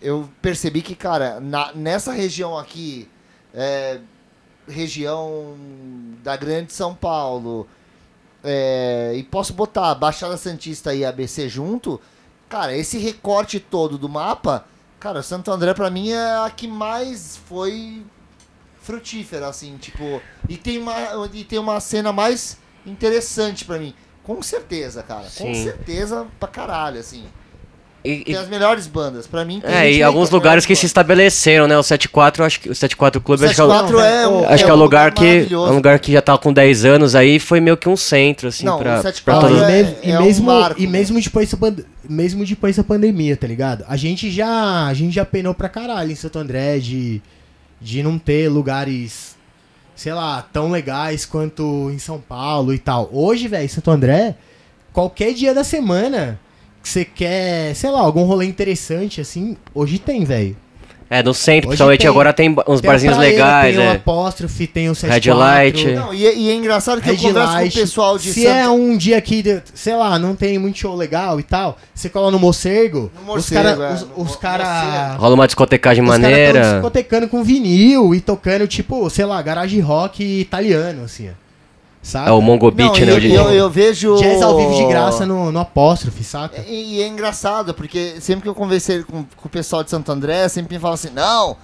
eu 0.00 0.28
percebi 0.42 0.82
que, 0.82 0.94
cara, 0.94 1.40
na- 1.40 1.72
nessa 1.72 2.12
região 2.12 2.56
aqui, 2.56 3.08
é, 3.54 3.98
região 4.68 5.56
da 6.22 6.36
Grande 6.36 6.72
São 6.72 6.94
Paulo, 6.94 7.66
é, 8.44 9.14
e 9.16 9.22
posso 9.24 9.52
botar 9.52 9.94
Baixada 9.94 10.36
Santista 10.36 10.94
e 10.94 11.04
ABC 11.04 11.48
junto, 11.48 12.00
cara, 12.48 12.76
esse 12.76 12.98
recorte 12.98 13.58
todo 13.58 13.98
do 13.98 14.08
mapa, 14.08 14.64
cara, 15.00 15.22
Santo 15.22 15.50
André 15.50 15.74
pra 15.74 15.90
mim 15.90 16.10
é 16.10 16.36
a 16.44 16.50
que 16.54 16.68
mais 16.68 17.36
foi 17.48 18.02
frutífera, 18.82 19.48
assim, 19.48 19.76
tipo, 19.78 20.20
e 20.48 20.56
tem 20.56 20.78
uma, 20.78 20.94
e 21.32 21.44
tem 21.44 21.58
uma 21.58 21.80
cena 21.80 22.12
mais 22.12 22.56
interessante 22.86 23.64
pra 23.64 23.78
mim. 23.78 23.94
Com 24.28 24.40
certeza, 24.42 25.02
cara. 25.02 25.22
Com 25.22 25.52
Sim. 25.54 25.64
certeza 25.64 26.26
pra 26.38 26.48
caralho, 26.48 27.00
assim. 27.00 27.24
E- 28.04 28.18
Tem 28.24 28.34
e- 28.34 28.36
as 28.36 28.46
melhores 28.48 28.86
bandas. 28.86 29.26
Pra 29.26 29.44
mim, 29.44 29.58
tem 29.60 29.70
é, 29.74 29.90
e 29.92 30.02
alguns 30.04 30.30
lugares 30.30 30.64
que 30.64 30.72
melhores 30.72 30.80
se 30.80 30.86
estabeleceram, 30.86 31.66
né? 31.66 31.76
O 31.76 31.82
74, 31.82 32.44
acho 32.44 32.60
que 32.60 32.70
o 32.70 32.74
74 32.74 33.20
Clube, 33.20 33.40
bandas. 33.40 33.50
acho 33.50 33.56
que 33.56 33.60
é 33.60 33.64
o, 33.64 33.68
74 33.68 34.00
é, 34.00 34.28
um, 34.28 34.48
acho 34.48 34.64
que 34.64 34.70
é 34.70 34.72
um 34.72 34.76
o 34.76 34.80
lugar 34.80 35.12
que 35.12 35.48
é 35.50 35.56
um 35.56 35.74
lugar 35.74 35.98
que 35.98 36.12
já 36.12 36.22
tá 36.22 36.38
com 36.38 36.52
10 36.52 36.84
anos 36.84 37.16
aí, 37.16 37.40
foi 37.40 37.58
meio 37.58 37.76
que 37.76 37.88
um 37.88 37.96
centro 37.96 38.48
assim 38.48 38.64
Não, 38.64 38.78
pra, 38.78 39.00
o 39.00 39.02
74 39.02 39.48
pra 39.48 39.70
e, 39.70 39.72
é- 39.82 39.98
e 40.04 40.10
é 40.12 40.20
um 40.20 40.24
mesmo, 40.24 40.46
marco, 40.46 40.80
e 40.80 40.86
né? 40.86 40.92
mesmo 40.92 41.20
depois, 41.20 41.50
da 41.50 41.58
mesmo 42.08 42.44
depois 42.44 42.76
da 42.76 42.84
pandemia, 42.84 43.36
tá 43.36 43.46
ligado? 43.48 43.84
A 43.88 43.96
gente 43.96 44.30
já, 44.30 44.86
a 44.86 44.94
gente 44.94 45.14
já 45.14 45.24
penou 45.24 45.52
pra 45.52 45.68
caralho 45.68 46.12
em 46.12 46.14
Santo 46.14 46.38
André 46.38 46.78
de, 46.78 47.20
de 47.80 48.02
não 48.02 48.16
ter 48.16 48.48
lugares, 48.48 49.36
sei 49.98 50.14
lá, 50.14 50.40
tão 50.40 50.70
legais 50.70 51.26
quanto 51.26 51.90
em 51.90 51.98
São 51.98 52.20
Paulo 52.20 52.72
e 52.72 52.78
tal. 52.78 53.10
Hoje, 53.12 53.48
velho, 53.48 53.68
Santo 53.68 53.90
André, 53.90 54.36
qualquer 54.92 55.34
dia 55.34 55.52
da 55.52 55.64
semana 55.64 56.38
que 56.80 56.88
você 56.88 57.04
quer, 57.04 57.74
sei 57.74 57.90
lá, 57.90 57.98
algum 57.98 58.22
rolê 58.22 58.46
interessante 58.46 59.20
assim, 59.20 59.56
hoje 59.74 59.98
tem, 59.98 60.22
velho. 60.24 60.56
É, 61.10 61.22
no 61.22 61.32
centro, 61.32 61.68
Hoje 61.70 61.76
principalmente 61.78 62.00
tem- 62.00 62.08
agora 62.10 62.32
tem 62.34 62.50
uns 62.68 62.80
Tem 62.82 62.90
barzinhos 62.90 63.16
Praeira, 63.16 63.36
legais, 63.36 63.74
tem 63.76 63.84
o 63.84 63.88
é. 63.88 63.92
Apóstrofe, 63.92 64.66
tem 64.66 64.88
o 64.88 64.92
Red 64.92 64.96
74. 64.98 65.38
Light. 65.38 65.86
Não, 65.94 66.12
e, 66.12 66.18
e 66.18 66.50
é 66.50 66.54
engraçado 66.54 67.00
que 67.00 67.08
eu 67.08 67.14
Red 67.14 67.22
converso 67.22 67.52
Light. 67.54 67.72
com 67.72 67.78
o 67.78 67.82
pessoal 67.82 68.18
de 68.18 68.32
Se 68.32 68.42
Santa... 68.42 68.54
é 68.56 68.68
um 68.68 68.94
dia 68.96 69.18
que, 69.22 69.62
sei 69.72 69.96
lá, 69.96 70.18
não 70.18 70.36
tem 70.36 70.58
muito 70.58 70.78
show 70.78 70.94
legal 70.94 71.40
e 71.40 71.42
tal, 71.42 71.78
você 71.94 72.10
cola 72.10 72.30
no 72.30 72.38
Morcego, 72.38 73.10
No 73.14 73.20
os 73.22 73.26
Morcego, 73.26 73.62
cara, 73.62 73.70
é, 73.90 73.94
os, 73.94 74.06
os 74.30 74.36
cara. 74.36 75.16
Rola 75.16 75.34
uma 75.34 75.46
discotecagem 75.46 76.02
os 76.04 76.10
cara 76.10 76.20
tão 76.20 76.30
maneira. 76.30 76.72
discotecando 76.74 77.28
com 77.28 77.42
vinil 77.42 78.14
e 78.14 78.20
tocando, 78.20 78.66
tipo, 78.66 79.08
sei 79.08 79.24
lá, 79.24 79.40
garage 79.40 79.80
rock 79.80 80.22
italiano, 80.22 81.04
assim, 81.04 81.30
ó. 81.30 81.47
Sabe? 82.08 82.30
É 82.30 82.32
o 82.32 82.40
Mongo 82.40 82.70
Beat, 82.70 83.00
né? 83.00 83.12
eu, 83.12 83.16
o 83.16 83.20
eu, 83.20 83.50
eu 83.50 83.70
vejo... 83.70 84.16
Jazz 84.16 84.40
ao 84.40 84.56
vivo 84.56 84.74
de 84.74 84.86
graça 84.86 85.26
no, 85.26 85.52
no 85.52 85.60
apóstrofe, 85.60 86.24
saca? 86.24 86.64
E, 86.66 86.94
e 86.96 87.02
é 87.02 87.06
engraçado, 87.06 87.74
porque 87.74 88.14
sempre 88.18 88.44
que 88.44 88.48
eu 88.48 88.54
conversei 88.54 89.02
com, 89.02 89.24
com 89.24 89.46
o 89.46 89.50
pessoal 89.50 89.84
de 89.84 89.90
Santo 89.90 90.10
André, 90.10 90.48
sempre 90.48 90.74
me 90.76 90.80
falam 90.80 90.94
assim, 90.94 91.10
não, 91.10 91.54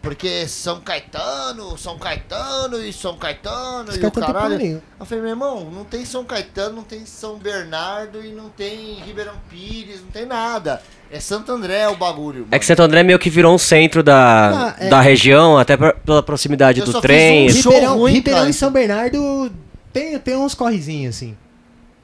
porque 0.00 0.46
São 0.46 0.78
Caetano, 0.80 1.76
São 1.76 1.98
Caetano 1.98 2.80
e 2.84 2.92
São 2.92 3.16
Caetano 3.16 3.88
Os 3.88 3.96
e 3.96 3.98
o 3.98 4.00
caras 4.00 4.14
tão 4.14 4.22
caralho. 4.32 4.82
Eu 5.00 5.04
falei, 5.04 5.22
meu 5.24 5.30
irmão, 5.30 5.68
não 5.74 5.82
tem 5.82 6.04
São 6.04 6.24
Caetano, 6.24 6.76
não 6.76 6.82
tem 6.84 7.04
São 7.04 7.36
Bernardo 7.36 8.24
e 8.24 8.28
não 8.30 8.48
tem 8.48 8.94
Ribeirão 9.04 9.34
Pires, 9.50 10.00
não 10.02 10.08
tem 10.12 10.24
nada. 10.24 10.80
É 11.10 11.18
Santo 11.18 11.50
André 11.50 11.88
o 11.88 11.96
bagulho. 11.96 12.46
É 12.52 12.60
que 12.60 12.64
Santo 12.64 12.82
André 12.82 13.02
meio 13.02 13.18
que 13.18 13.28
virou 13.28 13.52
um 13.52 13.58
centro 13.58 14.04
da, 14.04 14.68
Ah, 14.68 14.76
é. 14.78 14.88
da 14.88 15.00
região, 15.00 15.58
até 15.58 15.76
pra- 15.76 15.94
pela 15.94 16.22
proximidade 16.22 16.78
Eu 16.78 16.86
do 16.86 16.92
só 16.92 17.00
trem. 17.00 17.48
fiz 17.48 17.58
um 17.58 17.62
show 17.62 17.72
Ribeirão, 17.72 17.98
ruim, 17.98 18.12
Ribeirão 18.12 18.48
e 18.48 18.52
São 18.52 18.70
Bernardo 18.70 19.50
tem, 19.92 20.18
tem 20.18 20.36
uns 20.36 20.54
correzinhos, 20.54 21.16
assim. 21.16 21.36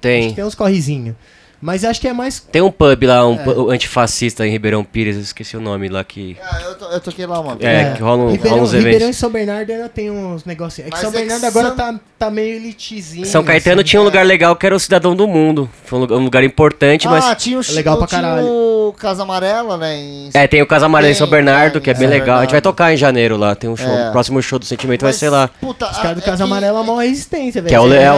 Tem. 0.00 0.32
tem 0.34 0.44
uns 0.44 0.54
correzinhos. 0.54 1.16
Mas 1.60 1.84
acho 1.84 2.00
que 2.00 2.06
é 2.08 2.12
mais 2.12 2.38
Tem 2.40 2.60
um 2.62 2.70
pub 2.70 3.02
lá, 3.04 3.26
um 3.26 3.70
É. 3.70 3.74
antifascista 3.74 4.46
em 4.46 4.50
Ribeirão 4.50 4.84
Pires, 4.84 5.16
eu 5.16 5.22
esqueci 5.22 5.56
o 5.56 5.60
nome 5.60 5.88
lá 5.88 6.04
que. 6.04 6.36
Ah, 6.42 6.60
eu, 6.64 6.74
to- 6.76 6.84
eu 6.84 7.00
toquei 7.00 7.26
lá 7.26 7.40
uma 7.40 7.54
vez. 7.56 7.64
É, 7.68 7.92
que 7.94 8.02
rola 8.02 8.24
um- 8.24 8.30
Ribeirão, 8.30 8.50
rola 8.58 8.62
uns 8.62 8.72
Ribeirão 8.74 8.96
eventos. 8.98 9.16
e 9.16 9.20
São 9.20 9.30
Bernardo 9.30 9.70
ainda 9.70 9.88
tem 9.88 10.10
uns 10.10 10.44
negocinhos. 10.44 10.88
É 10.88 10.90
que 10.90 10.96
Mas 10.96 11.00
São 11.00 11.08
é 11.10 11.12
que 11.12 11.18
Bernardo 11.18 11.44
agora 11.46 11.66
São- 11.68 11.76
tá, 11.76 12.00
tá 12.18 12.30
meio 12.30 12.56
elitizinho. 12.56 13.26
São 13.26 13.42
Caetano 13.42 13.80
assim. 13.80 13.88
tinha 13.90 14.02
um 14.02 14.04
lugar 14.04 14.24
legal 14.26 14.54
que 14.54 14.66
era 14.66 14.74
o 14.76 14.78
Cidadão 14.80 15.16
do 15.16 15.26
Mundo. 15.26 15.68
Foi 15.84 15.98
um 15.98 16.02
lugar, 16.02 16.18
um 16.18 16.24
lugar 16.24 16.44
importante, 16.44 17.08
mas. 17.08 17.24
Ah, 17.24 17.34
tinha 17.34 17.58
o, 17.58 17.62
É 17.62 17.72
legal 17.72 17.96
pra 17.98 18.06
tinha 18.06 18.20
caralho. 18.20 18.46
o 18.46 18.94
Casa 18.98 19.22
Amarela, 19.22 19.76
né? 19.78 19.96
Em... 19.96 20.30
É, 20.34 20.46
tem 20.46 20.60
o 20.62 20.66
Casa 20.66 20.86
Amarela 20.86 21.10
em 21.10 21.14
São 21.14 21.26
Tem, 21.26 21.36
Bernardo, 21.36 21.80
que 21.80 21.90
é 21.90 21.94
tem, 21.94 22.06
bem 22.06 22.16
é 22.16 22.20
legal. 22.20 22.38
A 22.38 22.42
gente 22.42 22.50
vai 22.52 22.60
tocar 22.60 22.92
em 22.92 22.96
janeiro 22.96 23.36
lá. 23.36 23.54
Tem 23.54 23.68
um 23.70 23.76
show. 23.76 23.88
É. 23.90 24.08
O 24.10 24.12
próximo 24.12 24.40
show 24.42 24.58
do 24.58 24.64
Sentimento 24.66 25.00
vai 25.00 25.08
Mas, 25.10 25.16
ser 25.16 25.30
lá. 25.30 25.48
Puta, 25.60 25.90
Os 25.90 25.96
caras 25.96 26.16
do 26.16 26.20
é 26.20 26.24
Casa 26.24 26.36
que- 26.36 26.42
Amarela 26.42 26.80
é 26.80 26.82
maior 26.84 26.98
resistência, 27.00 27.62
velho. 27.62 27.68
Que 27.70 27.74
é 27.74 27.80
o, 27.80 27.86
é 27.92 28.12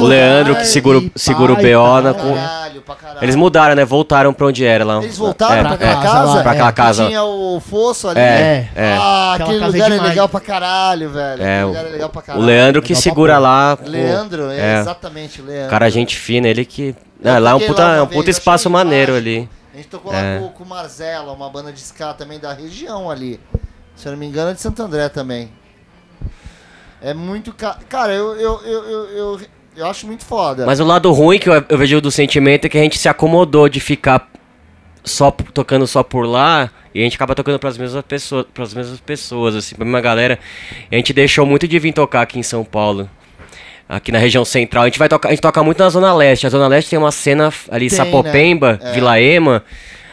Leandro 0.00 0.56
que 0.56 0.64
segura, 0.66 0.98
o 0.98 1.56
BO 1.56 2.00
na. 2.02 2.69
Pra 2.80 2.94
caralho. 2.94 3.24
Eles 3.24 3.34
mudaram, 3.36 3.74
né? 3.74 3.84
Voltaram 3.84 4.32
pra 4.32 4.46
onde 4.46 4.64
era 4.64 4.84
lá. 4.84 5.02
Eles 5.02 5.16
voltaram 5.18 5.54
É, 5.54 5.62
pra 5.62 5.70
é. 5.70 5.74
aquela 5.74 5.94
casa 6.02 6.12
casa? 6.12 6.34
lá, 6.34 6.42
Pra 6.42 6.52
aquela 6.52 6.72
Que 6.72 6.76
casa. 6.76 7.06
tinha 7.06 7.24
o 7.24 7.60
fosso 7.60 8.08
ali. 8.08 8.20
É, 8.20 8.68
é. 8.74 8.96
Ah, 8.98 9.32
Aquela 9.34 9.48
aquele 9.48 9.60
casa 9.60 9.72
lugar 9.72 9.84
é 9.84 9.86
é 9.86 9.94
demais. 9.96 10.08
legal 10.10 10.28
pra 10.28 10.40
caralho, 10.40 11.10
velho. 11.10 11.42
É, 11.42 11.46
Aquele 11.46 11.64
o- 11.64 11.68
lugar 11.68 11.86
é 11.86 11.88
legal 11.88 12.08
pra 12.10 12.20
O 12.20 12.22
caralho. 12.24 12.44
Leandro 12.46 12.82
que 12.82 12.88
Legal 12.92 13.02
segura 13.02 13.38
lá. 13.38 13.78
Leandro, 13.84 14.50
é, 14.50 14.58
é. 14.76 14.80
exatamente, 14.80 15.40
o 15.40 15.44
Leandro. 15.44 15.70
Cara, 15.70 15.90
gente 15.90 16.16
fina, 16.16 16.48
ele 16.48 16.64
que. 16.64 16.94
Ah, 17.24 17.38
lá 17.38 17.50
é 17.50 17.54
um 17.54 17.60
puta, 17.60 17.82
lá 17.84 17.96
é 17.96 18.02
um 18.02 18.06
vez, 18.06 18.16
puta 18.18 18.30
espaço 18.30 18.70
maneiro 18.70 19.14
ali. 19.14 19.48
A 19.72 19.76
gente 19.76 19.88
tocou 19.88 20.12
É. 20.12 20.16
lá 20.34 20.40
com, 20.40 20.48
com 20.48 20.64
o 20.64 20.66
Marzella, 20.66 21.32
uma 21.32 21.48
banda 21.50 21.72
de 21.72 21.80
ska 21.80 22.12
também 22.14 22.38
da 22.40 22.52
região 22.52 23.10
ali. 23.10 23.38
Se 23.94 24.06
eu 24.08 24.12
não 24.12 24.18
me 24.18 24.26
engano, 24.26 24.50
é 24.50 24.54
de 24.54 24.60
Santo 24.60 24.82
André 24.82 25.08
também. 25.08 25.50
É 27.02 27.14
muito. 27.14 27.52
Ca... 27.52 27.78
Cara, 27.88 28.12
eu, 28.12 28.34
eu, 28.36 28.60
eu, 28.64 28.84
eu, 29.10 29.40
eu, 29.76 29.86
acho 29.86 30.06
muito 30.06 30.24
foda. 30.24 30.66
Mas 30.66 30.80
o 30.80 30.84
lado 30.84 31.10
ruim 31.12 31.38
que 31.38 31.48
eu, 31.48 31.64
eu 31.68 31.78
vejo 31.78 32.00
do 32.00 32.10
sentimento 32.10 32.66
é 32.66 32.68
que 32.68 32.78
a 32.78 32.82
gente 32.82 32.98
se 32.98 33.08
acomodou 33.08 33.68
de 33.68 33.80
ficar 33.80 34.30
só 35.04 35.30
tocando 35.30 35.86
só 35.86 36.02
por 36.02 36.26
lá 36.26 36.70
e 36.94 37.00
a 37.00 37.04
gente 37.04 37.14
acaba 37.14 37.34
tocando 37.34 37.58
pras 37.58 37.78
mesmas 37.78 38.04
pessoas, 38.04 38.46
pras 38.52 38.74
mesmas 38.74 39.00
pessoas, 39.00 39.54
assim, 39.54 39.74
pra 39.74 39.84
mesma 39.84 40.00
galera. 40.00 40.38
A 40.90 40.94
gente 40.94 41.12
deixou 41.12 41.46
muito 41.46 41.66
de 41.66 41.78
vir 41.78 41.92
tocar 41.92 42.22
aqui 42.22 42.38
em 42.38 42.42
São 42.42 42.64
Paulo. 42.64 43.08
aqui 43.88 44.12
na 44.12 44.18
região 44.18 44.44
central. 44.44 44.84
A 44.84 44.86
gente 44.86 44.98
vai 44.98 45.08
tocar, 45.08 45.28
a 45.28 45.32
gente 45.32 45.40
toca 45.40 45.62
muito 45.62 45.78
na 45.78 45.88
Zona 45.88 46.14
Leste. 46.14 46.46
A 46.46 46.50
Zona 46.50 46.68
Leste 46.68 46.90
tem 46.90 46.98
uma 46.98 47.10
cena 47.10 47.52
ali, 47.70 47.88
Tem, 47.88 47.96
Sapopemba, 47.96 48.78
né? 48.80 48.90
É. 48.90 48.92
Vila 48.92 49.20
Ema. 49.20 49.64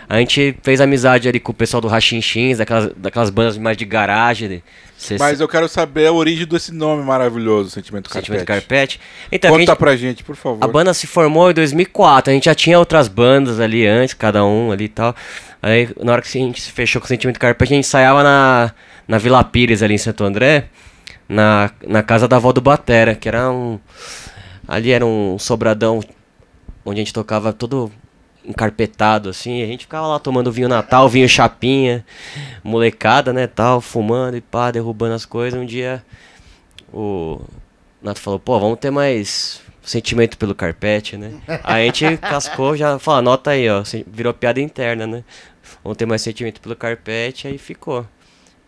A 0.09 0.19
gente 0.19 0.55
fez 0.63 0.79
amizade 0.79 1.27
ali 1.27 1.37
com 1.39 1.51
o 1.51 1.55
pessoal 1.55 1.81
do 1.81 1.87
Rachinchins, 1.89 2.59
daquelas, 2.59 2.91
daquelas 2.95 3.29
bandas 3.29 3.57
mais 3.57 3.75
de 3.75 3.83
garagem. 3.83 4.47
de- 4.47 4.63
cê- 4.97 5.17
Mas 5.19 5.41
eu 5.41 5.47
quero 5.49 5.67
saber 5.67 6.07
a 6.07 6.13
origem 6.13 6.47
desse 6.47 6.73
nome 6.73 7.03
maravilhoso, 7.03 7.69
Sentimento 7.71 8.09
Carpete. 8.09 8.25
Sentimento 8.25 8.47
Carpete. 8.47 9.01
Então, 9.29 9.49
a 9.49 9.51
Conta 9.53 9.71
gente- 9.71 9.77
pra 9.77 9.95
gente, 9.97 10.23
por 10.23 10.35
favor. 10.37 10.63
a 10.63 10.67
banda 10.67 10.93
se 10.93 11.05
formou 11.07 11.51
em 11.51 11.53
2004. 11.53 12.31
A 12.31 12.33
gente 12.33 12.45
já 12.45 12.55
tinha 12.55 12.79
outras 12.79 13.09
bandas 13.09 13.59
ali 13.59 13.85
antes, 13.85 14.13
cada 14.13 14.45
um 14.45 14.71
ali 14.71 14.85
e 14.85 14.89
tal. 14.89 15.13
Aí, 15.61 15.89
na 16.01 16.13
hora 16.13 16.21
que 16.21 16.29
a 16.29 16.41
gente 16.41 16.61
se 16.61 16.71
fechou 16.71 17.01
com 17.01 17.05
o 17.05 17.07
Sentimento 17.09 17.37
Carpete, 17.39 17.73
a 17.73 17.75
gente 17.75 17.85
ensaiava 17.85 18.23
na, 18.23 18.71
na 19.05 19.17
Vila 19.17 19.43
Pires, 19.43 19.83
ali 19.83 19.95
em 19.95 19.97
Santo 19.97 20.23
André, 20.23 20.65
na, 21.27 21.69
na 21.85 22.01
casa 22.01 22.29
da 22.29 22.37
avó 22.37 22.53
do 22.53 22.61
Batera, 22.61 23.13
que 23.13 23.27
era 23.27 23.51
um. 23.51 23.77
Ali 24.65 24.91
era 24.91 25.05
um 25.05 25.37
sobradão 25.37 25.99
onde 26.85 27.01
a 27.01 27.03
gente 27.03 27.13
tocava 27.13 27.51
todo 27.51 27.91
encarpetado, 28.47 29.29
assim. 29.29 29.61
A 29.61 29.65
gente 29.65 29.81
ficava 29.81 30.07
lá 30.07 30.19
tomando 30.19 30.51
vinho 30.51 30.69
Natal, 30.69 31.09
vinho 31.09 31.27
Chapinha, 31.27 32.05
molecada, 32.63 33.33
né, 33.33 33.45
tal, 33.45 33.81
fumando 33.81 34.37
e 34.37 34.41
pá, 34.41 34.71
derrubando 34.71 35.13
as 35.13 35.25
coisas. 35.25 35.59
Um 35.59 35.65
dia 35.65 36.03
o 36.93 37.41
Nato 38.01 38.19
falou, 38.19 38.39
pô, 38.39 38.59
vamos 38.59 38.79
ter 38.79 38.91
mais 38.91 39.61
sentimento 39.83 40.37
pelo 40.37 40.55
carpete, 40.55 41.17
né? 41.17 41.33
Aí 41.63 41.89
a 41.89 41.93
gente 41.93 42.17
cascou, 42.17 42.75
já 42.75 42.97
falou, 42.99 43.19
anota 43.19 43.51
aí, 43.51 43.69
ó, 43.69 43.83
virou 44.05 44.33
piada 44.33 44.59
interna, 44.59 45.07
né? 45.07 45.23
Vamos 45.83 45.97
ter 45.97 46.05
mais 46.05 46.21
sentimento 46.21 46.59
pelo 46.59 46.75
carpete, 46.75 47.47
aí 47.47 47.57
ficou. 47.57 48.05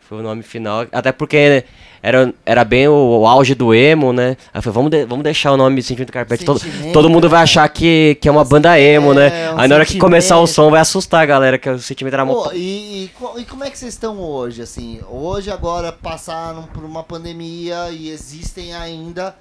Foi 0.09 0.17
o 0.17 0.23
nome 0.23 0.41
final. 0.41 0.87
Até 0.91 1.11
porque 1.11 1.63
era, 2.01 2.33
era 2.43 2.63
bem 2.65 2.87
o, 2.87 3.19
o 3.19 3.27
auge 3.27 3.53
do 3.53 3.75
emo, 3.75 4.11
né? 4.11 4.35
Aí 4.51 4.59
foi, 4.59 4.71
vamos, 4.71 4.89
de- 4.89 5.05
vamos 5.05 5.23
deixar 5.23 5.51
o 5.51 5.57
nome 5.57 5.83
Sentimento 5.83 6.11
Carpete. 6.11 6.43
Todo, 6.43 6.59
todo 6.91 7.07
mundo 7.11 7.29
vai 7.29 7.41
né? 7.41 7.43
achar 7.43 7.69
que, 7.69 8.17
que 8.19 8.27
é 8.27 8.31
uma 8.31 8.43
banda 8.43 8.79
emo, 8.79 9.13
né? 9.13 9.27
É, 9.45 9.51
um 9.53 9.59
Aí 9.59 9.67
na 9.67 9.75
hora 9.75 9.85
que 9.85 9.99
começar 9.99 10.39
o 10.39 10.47
som 10.47 10.71
vai 10.71 10.81
assustar 10.81 11.21
a 11.21 11.25
galera, 11.27 11.59
que 11.59 11.69
o 11.69 11.77
sentimento 11.77 12.15
era 12.15 12.25
Pô, 12.25 12.51
e, 12.53 12.57
e 12.57 13.11
e 13.37 13.45
como 13.45 13.63
é 13.63 13.69
que 13.69 13.77
vocês 13.77 13.93
estão 13.93 14.19
hoje, 14.19 14.63
assim? 14.63 14.99
Hoje, 15.07 15.51
agora, 15.51 15.91
passaram 15.91 16.63
por 16.73 16.83
uma 16.83 17.03
pandemia 17.03 17.89
e 17.91 18.09
existem 18.09 18.73
ainda. 18.73 19.35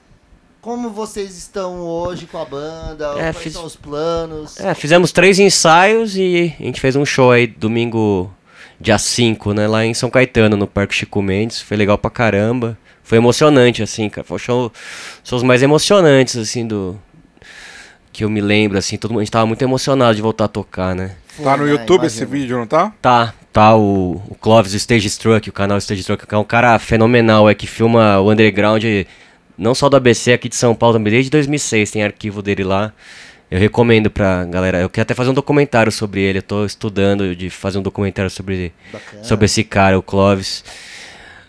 Como 0.61 0.91
vocês 0.91 1.39
estão 1.39 1.81
hoje 1.81 2.27
com 2.27 2.37
a 2.37 2.45
banda? 2.45 3.07
É, 3.17 3.33
Quais 3.33 3.37
fiz- 3.39 3.53
são 3.55 3.65
os 3.65 3.77
planos? 3.77 4.59
É, 4.61 4.75
fizemos 4.75 5.13
três 5.13 5.39
ensaios 5.39 6.15
e 6.17 6.53
a 6.61 6.63
gente 6.65 6.79
fez 6.81 6.95
um 6.97 7.07
show 7.07 7.31
aí 7.31 7.47
domingo, 7.47 8.31
dia 8.81 8.99
5, 8.99 9.53
né? 9.53 9.67
Lá 9.67 9.85
em 9.85 9.95
São 9.95 10.11
Caetano, 10.11 10.57
no 10.57 10.67
Parque 10.67 10.95
Chico 10.95 11.21
Mendes. 11.21 11.61
Foi 11.61 11.77
legal 11.77 11.99
pra 11.99 12.11
caramba. 12.11 12.79
Foi 13.03 13.19
emocionante, 13.19 13.83
assim, 13.83 14.09
cara. 14.09 14.27
Foi 14.27 14.37
o 14.37 14.39
show, 14.39 14.73
shows 15.25 15.43
mais 15.43 15.63
emocionantes, 15.63 16.37
assim, 16.37 16.67
do. 16.67 16.99
Que 18.13 18.25
eu 18.25 18.31
me 18.31 18.41
lembro, 18.41 18.79
assim. 18.79 18.97
Todo 18.97 19.11
mundo, 19.13 19.21
a 19.21 19.25
gente 19.25 19.33
tava 19.33 19.47
muito 19.47 19.63
emocionado 19.63 20.15
de 20.15 20.23
voltar 20.23 20.45
a 20.45 20.49
tocar, 20.49 20.95
né? 20.95 21.17
Tá 21.43 21.57
no? 21.57 21.69
YouTube 21.69 22.05
esse 22.05 22.25
vídeo, 22.25 22.59
não 22.59 22.67
tá? 22.67 22.93
Tá, 23.01 23.33
tá 23.53 23.77
o, 23.77 24.21
o 24.29 24.35
Clóvis 24.35 24.75
Stage 24.75 25.07
Struck, 25.07 25.49
o 25.49 25.53
canal 25.53 25.79
Stage 25.79 26.01
Struck, 26.01 26.27
que 26.27 26.35
é 26.35 26.39
um 26.39 26.45
cara 26.45 26.79
fenomenal, 26.79 27.49
é 27.49 27.55
que 27.55 27.67
filma 27.67 28.19
o 28.19 28.31
underground, 28.31 28.85
não 29.57 29.75
só 29.75 29.89
do 29.89 29.97
ABC 29.97 30.33
aqui 30.33 30.49
de 30.49 30.57
São 30.57 30.75
Paulo, 30.75 30.97
também 30.97 31.13
desde 31.13 31.31
2006, 31.31 31.93
tem 31.93 32.03
arquivo 32.03 32.43
dele 32.43 32.65
lá. 32.65 32.93
Eu 33.51 33.59
recomendo 33.59 34.11
pra 34.11 34.45
galera, 34.45 34.79
eu 34.79 34.91
quero 34.91 35.03
até 35.03 35.15
fazer 35.15 35.31
um 35.31 35.35
documentário 35.35 35.91
sobre 35.91 36.21
ele, 36.21 36.39
eu 36.39 36.43
tô 36.43 36.65
estudando 36.67 37.35
de 37.35 37.49
fazer 37.49 37.79
um 37.79 37.83
documentário 37.83 38.31
sobre, 38.31 38.73
Bacana. 38.93 39.25
sobre 39.25 39.47
esse 39.47 39.65
cara, 39.65 39.99
o 39.99 40.03
Clóvis. 40.03 40.63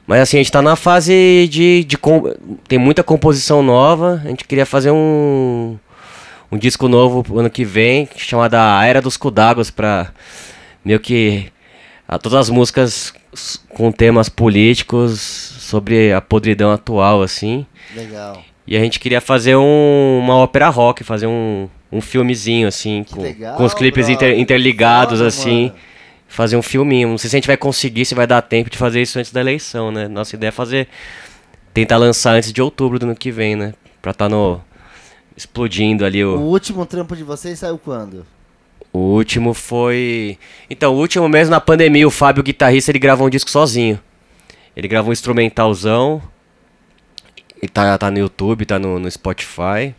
Mas 0.08 0.22
assim, 0.22 0.38
a 0.38 0.40
gente 0.40 0.52
tá 0.52 0.62
na 0.62 0.76
fase 0.78 1.48
de, 1.52 1.84
de 1.84 1.98
tem 2.68 2.80
muita 2.80 3.04
composição 3.04 3.62
nova, 3.62 4.22
a 4.24 4.28
gente 4.30 4.46
queria 4.46 4.66
fazer 4.66 4.92
um 4.92 5.78
um 6.52 6.58
disco 6.58 6.88
novo 6.88 7.38
ano 7.38 7.48
que 7.50 7.64
vem, 7.64 8.10
chamado 8.16 8.56
A 8.56 8.84
Era 8.84 9.02
dos 9.04 9.16
Cudáguas, 9.18 9.70
pra 9.70 10.12
meio 10.84 11.00
que 11.00 11.46
a, 12.08 12.18
todas 12.18 12.40
as 12.40 12.50
músicas 12.50 13.14
com 13.70 13.92
temas 13.92 14.30
políticos 14.30 15.20
sobre 15.22 16.12
a 16.12 16.20
podridão 16.20 16.72
atual, 16.72 17.22
assim. 17.22 17.68
Legal. 17.96 18.42
E 18.66 18.76
a 18.76 18.80
gente 18.80 19.00
queria 19.00 19.22
fazer 19.22 19.56
um- 19.58 20.20
uma 20.24 20.38
ópera 20.38 20.70
rock, 20.70 21.04
fazer 21.04 21.28
um, 21.28 21.70
um 21.92 22.02
filmezinho, 22.02 22.68
assim, 22.68 23.04
com, 23.10 23.22
legal, 23.22 23.56
com 23.56 23.64
os 23.66 23.74
clipes 23.74 24.08
inter- 24.10 24.38
interligados, 24.40 25.20
Foda, 25.20 25.28
assim. 25.28 25.64
mano. 25.68 25.76
Fazer 26.28 26.56
um 26.56 26.62
filminho. 26.62 27.10
Não 27.10 27.18
sei 27.18 27.30
se 27.30 27.36
a 27.36 27.40
gente 27.40 27.48
vai 27.48 27.58
conseguir, 27.58 28.06
se 28.06 28.14
vai 28.14 28.28
dar 28.28 28.42
tempo 28.44 28.70
de 28.70 28.78
fazer 28.78 29.02
isso 29.02 29.18
antes 29.18 29.32
da 29.32 29.40
eleição, 29.42 29.92
né? 29.92 30.08
Nossa 30.08 30.36
ideia 30.36 30.50
é 30.50 30.52
fazer. 30.52 30.88
Tentar 31.74 31.98
lançar 31.98 32.34
antes 32.34 32.54
de 32.54 32.62
outubro 32.62 33.00
do 33.00 33.04
ano 33.08 33.16
que 33.16 33.32
vem, 33.32 33.56
né? 33.56 33.74
Pra 34.02 34.14
tá 34.14 34.30
no. 34.30 34.62
Explodindo 35.36 36.06
ali 36.06 36.24
O 36.24 36.38
o. 36.38 36.42
último 36.42 36.86
trampo 36.86 37.16
de 37.16 37.24
vocês 37.24 37.58
saiu 37.58 37.78
quando? 37.80 38.26
O 38.94 39.00
último 39.00 39.54
foi. 39.56 40.38
Então, 40.70 40.94
o 40.94 40.98
último 40.98 41.28
mesmo 41.30 41.52
na 41.52 41.60
pandemia, 41.62 42.08
o 42.08 42.12
Fábio, 42.12 42.42
o 42.42 42.44
guitarrista, 42.44 42.92
ele 42.92 43.00
gravou 43.00 43.26
um 43.26 43.30
disco 43.30 43.50
sozinho. 43.50 44.00
Ele 44.76 44.88
gravou 44.88 45.10
um 45.10 45.14
instrumentalzão. 45.14 46.22
E 47.62 47.68
tá, 47.68 47.98
tá 47.98 48.10
no 48.12 48.20
YouTube, 48.20 48.66
tá 48.66 48.78
no, 48.78 49.00
no 49.00 49.10
Spotify. 49.10 49.96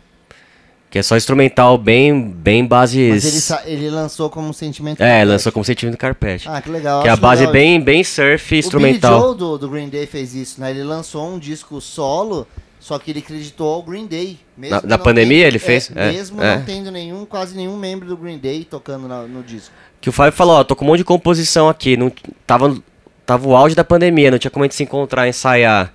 Que 0.91 0.99
é 0.99 1.01
só 1.03 1.15
instrumental 1.15 1.77
bem, 1.77 2.21
bem 2.21 2.65
bases. 2.65 3.23
Mas 3.49 3.65
ele, 3.65 3.75
ele 3.85 3.89
lançou 3.89 4.29
como 4.29 4.53
sentimento. 4.53 5.01
É, 5.01 5.07
Carpete. 5.07 5.25
lançou 5.29 5.51
como 5.53 5.63
sentimento 5.65 5.97
carpete. 5.97 6.49
Ah, 6.49 6.61
que 6.61 6.69
legal. 6.69 7.01
que 7.01 7.07
é 7.07 7.11
a 7.11 7.15
base 7.15 7.41
legal 7.41 7.53
bem, 7.53 7.79
bem 7.81 8.03
surf 8.03 8.53
O 8.53 8.57
instrumental. 8.59 9.11
Billy 9.13 9.27
Joe 9.29 9.37
do, 9.37 9.57
do 9.57 9.69
Green 9.69 9.87
Day 9.87 10.05
fez 10.05 10.35
isso, 10.35 10.59
né? 10.59 10.69
Ele 10.69 10.83
lançou 10.83 11.25
um 11.33 11.39
disco 11.39 11.79
solo, 11.79 12.45
só 12.77 12.99
que 12.99 13.09
ele 13.09 13.19
acreditou 13.19 13.73
ao 13.73 13.81
Green 13.81 14.05
Day. 14.05 14.37
Mesmo 14.57 14.75
Na- 14.75 14.81
na 14.85 14.97
pandemia 14.97 15.45
tendo- 15.45 15.47
ele 15.47 15.59
fez? 15.59 15.89
É, 15.95 16.09
É, 16.09 16.11
mesmo 16.11 16.43
é. 16.43 16.57
não 16.57 16.65
tendo 16.65 16.91
nenhum, 16.91 17.23
quase 17.25 17.55
nenhum 17.55 17.77
membro 17.77 18.05
do 18.09 18.17
Green 18.17 18.37
Day 18.37 18.65
tocando 18.65 19.07
na- 19.07 19.23
no 19.23 19.41
disco. 19.43 19.73
Que 20.01 20.09
o 20.09 20.11
Fábio 20.11 20.33
falou, 20.33 20.55
ó, 20.57 20.63
tô 20.65 20.75
com 20.75 20.83
um 20.83 20.89
monte 20.89 20.97
de 20.97 21.05
composição 21.05 21.69
aqui. 21.69 21.95
Não, 21.95 22.11
tava, 22.45 22.77
tava 23.25 23.47
o 23.47 23.55
auge 23.55 23.75
da 23.75 23.83
pandemia, 23.85 24.29
não 24.29 24.37
tinha 24.37 24.51
como 24.51 24.65
a 24.65 24.67
gente 24.67 24.75
se 24.75 24.83
encontrar, 24.83 25.25
ensaiar. 25.25 25.93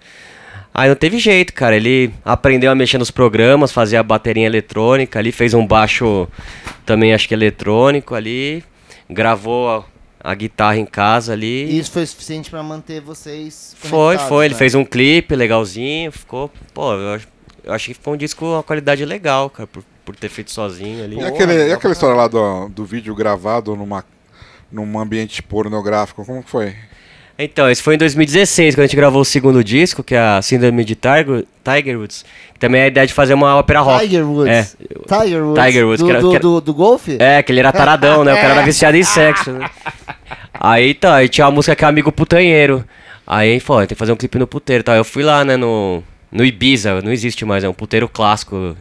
Aí 0.79 0.91
não 0.91 0.95
teve 0.95 1.19
jeito, 1.19 1.55
cara. 1.55 1.75
Ele 1.75 2.13
aprendeu 2.23 2.71
a 2.71 2.75
mexer 2.75 2.99
nos 2.99 3.11
programas, 3.11 3.73
fazia 3.73 3.99
a 3.99 4.03
bateria 4.03 4.45
eletrônica 4.45 5.19
ali, 5.19 5.33
fez 5.33 5.55
um 5.55 5.67
baixo 5.67 6.29
também, 6.85 7.15
acho 7.15 7.27
que 7.27 7.33
eletrônico 7.33 8.15
ali. 8.15 8.63
Gravou 9.09 9.71
a, 9.71 9.85
a 10.23 10.35
guitarra 10.35 10.77
em 10.77 10.85
casa 10.85 11.33
ali. 11.33 11.65
E 11.65 11.79
isso 11.79 11.91
foi 11.91 12.05
suficiente 12.05 12.51
pra 12.51 12.63
manter 12.63 13.01
vocês 13.01 13.75
Foi, 13.79 14.19
foi. 14.19 14.45
Ele 14.45 14.55
né? 14.55 14.59
fez 14.59 14.75
um 14.75 14.85
clipe 14.85 15.35
legalzinho, 15.35 16.13
ficou. 16.13 16.51
Pô, 16.75 16.93
eu, 16.93 17.21
eu 17.65 17.73
achei 17.73 17.95
que 17.95 18.01
foi 18.03 18.13
um 18.13 18.17
disco, 18.19 18.45
uma 18.45 18.63
qualidade 18.63 19.03
legal, 19.07 19.49
cara, 19.49 19.67
por, 19.67 19.83
por 20.05 20.15
ter 20.15 20.29
feito 20.29 20.51
sozinho 20.51 21.03
ali. 21.03 21.15
E, 21.15 21.19
Porra, 21.21 21.29
aquele, 21.31 21.69
e 21.69 21.73
aquela 21.73 21.93
história 21.95 22.15
lá 22.15 22.29
do, 22.29 22.69
do 22.69 22.85
vídeo 22.85 23.15
gravado 23.15 23.75
numa, 23.75 24.05
num 24.71 24.99
ambiente 24.99 25.43
pornográfico, 25.43 26.23
como 26.23 26.43
que 26.43 26.51
foi? 26.51 26.77
Então, 27.39 27.69
esse 27.71 27.83
foi 27.83 27.97
em 27.97 27.99
2016, 27.99 28.75
quando 28.75 28.85
a 28.85 28.87
gente 28.87 28.97
gravou 28.97 29.21
o 29.21 29.25
segundo 29.25 29.63
disco, 29.63 30.03
que 30.03 30.15
é 30.15 30.19
a 30.19 30.41
Síndrome 30.41 30.85
de 30.85 30.95
Tiger, 30.95 31.45
Tiger 31.63 31.99
Woods. 31.99 32.25
Também 32.59 32.81
é 32.81 32.85
a 32.85 32.87
ideia 32.87 33.07
de 33.07 33.13
fazer 33.13 33.35
uma 33.35 33.57
ópera 33.57 33.81
rock. 33.81 34.05
Tiger 34.05 34.27
Woods. 34.27 34.51
É. 34.51 34.63
Tiger 35.23 35.45
Woods. 35.45 35.65
Tiger 35.65 35.87
Woods, 35.87 36.01
Do, 36.01 36.05
que 36.07 36.11
era- 36.13 36.21
do, 36.23 36.31
que 36.31 36.37
era- 36.37 36.43
do, 36.43 36.61
do 36.63 36.75
golfe? 36.75 37.17
É, 37.21 37.43
que 37.43 37.53
ele 37.53 37.61
era 37.61 37.71
taradão, 37.73 38.25
né? 38.25 38.33
O 38.33 38.37
cara 38.37 38.55
era 38.55 38.63
viciado 38.63 38.97
em 38.97 39.03
sexo, 39.03 39.53
né? 39.53 39.69
Aí 40.59 40.95
tá, 40.95 41.17
aí 41.17 41.29
tinha 41.29 41.45
uma 41.47 41.51
música 41.51 41.77
que 41.77 41.85
é 41.85 41.89
Amigo 41.89 42.11
Putanheiro. 42.11 42.83
Aí 43.27 43.51
ele 43.51 43.61
falou, 43.61 43.83
tem 43.83 43.89
que 43.89 43.95
fazer 43.95 44.13
um 44.13 44.17
clipe 44.17 44.39
no 44.39 44.47
puteiro. 44.47 44.83
Tá? 44.83 44.97
Eu 44.97 45.05
fui 45.05 45.23
lá, 45.23 45.45
né, 45.45 45.55
no, 45.55 46.03
no 46.33 46.43
Ibiza, 46.43 47.03
não 47.03 47.13
existe 47.13 47.45
mais, 47.45 47.63
é 47.63 47.69
um 47.69 47.75
puteiro 47.75 48.09
clássico 48.09 48.75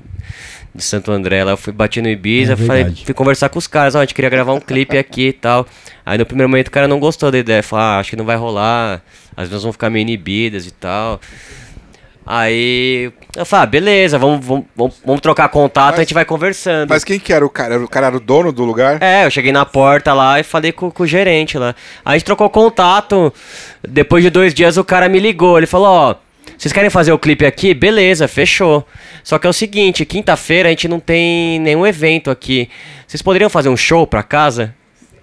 de 0.76 0.84
Santo 0.84 1.12
André. 1.12 1.44
Lá 1.44 1.52
eu 1.52 1.58
fui 1.58 1.72
bati 1.72 2.02
no 2.02 2.10
Ibiza, 2.10 2.54
É 2.54 2.56
falei, 2.58 2.94
fui 3.04 3.14
conversar 3.14 3.50
com 3.50 3.58
os 3.58 3.66
caras, 3.66 3.96
ó, 3.96 4.00
a 4.00 4.02
gente 4.02 4.14
queria 4.14 4.30
gravar 4.30 4.54
um 4.54 4.60
clipe 4.60 4.98
aqui 4.98 5.30
e 5.30 5.34
tal. 5.34 5.66
Aí 6.06 6.18
no 6.18 6.26
primeiro 6.26 6.50
momento 6.50 6.68
o 6.68 6.72
cara 6.72 6.88
não 6.88 7.00
gostou 7.00 7.32
da 7.32 7.38
ideia, 7.38 7.64
falou, 7.64 7.86
ah, 7.86 8.00
acho 8.00 8.12
que 8.12 8.16
não 8.16 8.26
vai 8.26 8.36
rolar, 8.36 9.02
as 9.36 9.46
pessoas 9.46 9.64
vão 9.64 9.72
ficar 9.72 9.90
meio 9.90 10.02
inibidas 10.04 10.68
e 10.68 10.72
tal. 10.72 11.20
Aí 12.28 13.12
eu 13.36 13.46
falei, 13.46 13.64
ah, 13.64 13.66
beleza, 13.68 14.18
vamos, 14.18 14.44
vamos, 14.44 14.66
vamos, 15.06 15.22
trocar 15.22 15.48
contato, 15.48 15.92
Mas- 15.92 16.00
a 16.00 16.04
gente 16.04 16.14
vai 16.16 16.26
conversando. 16.26 16.90
Mas 16.90 17.04
quem 17.04 17.20
que 17.20 17.32
era 17.32 17.46
o 17.46 17.50
cara? 17.50 17.80
O 17.80 17.88
cara 17.88 18.08
era 18.08 18.18
o 18.18 18.20
dono 18.20 18.52
do 18.52 18.64
lugar? 18.66 18.98
É, 19.02 19.26
eu 19.26 19.30
cheguei 19.30 19.52
na 19.52 19.64
porta 19.64 20.12
lá 20.12 20.40
e 20.40 20.44
falei 20.44 20.72
com, 20.72 20.90
com 20.90 21.04
o 21.04 21.08
gerente 21.08 21.56
lá. 21.58 21.76
Aí 22.04 22.16
a 22.16 22.18
gente 22.18 22.26
trocou 22.26 22.50
contato. 22.50 23.32
Depois 23.88 24.24
de 24.24 24.32
dois 24.32 24.56
dias 24.56 24.76
o 24.76 24.84
cara 24.84 25.08
me 25.08 25.20
ligou. 25.20 25.56
Ele 25.60 25.68
falou, 25.68 25.88
ó, 25.88 26.16
vocês 26.58 26.72
querem 26.72 26.90
fazer 26.90 27.12
o 27.12 27.20
clipe 27.20 27.46
aqui? 27.46 27.74
Beleza, 27.74 28.28
fechou. 28.28 28.88
Só 29.24 29.38
que 29.38 29.46
é 29.46 29.50
o 29.50 29.54
seguinte, 29.54 30.06
quinta-feira 30.06 30.70
a 30.70 30.72
gente 30.72 30.88
não 30.88 31.00
tem 31.00 31.60
nenhum 31.60 31.86
evento 31.86 32.32
aqui. 32.32 32.70
Vocês 33.08 33.22
poderiam 33.22 33.50
fazer 33.50 33.70
um 33.70 33.78
show 33.78 34.08
pra 34.08 34.24
casa? 34.24 34.74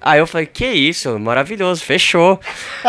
Aí 0.05 0.19
eu 0.19 0.27
falei, 0.27 0.47
que 0.47 0.67
isso, 0.67 1.17
maravilhoso, 1.19 1.83
fechou. 1.85 2.41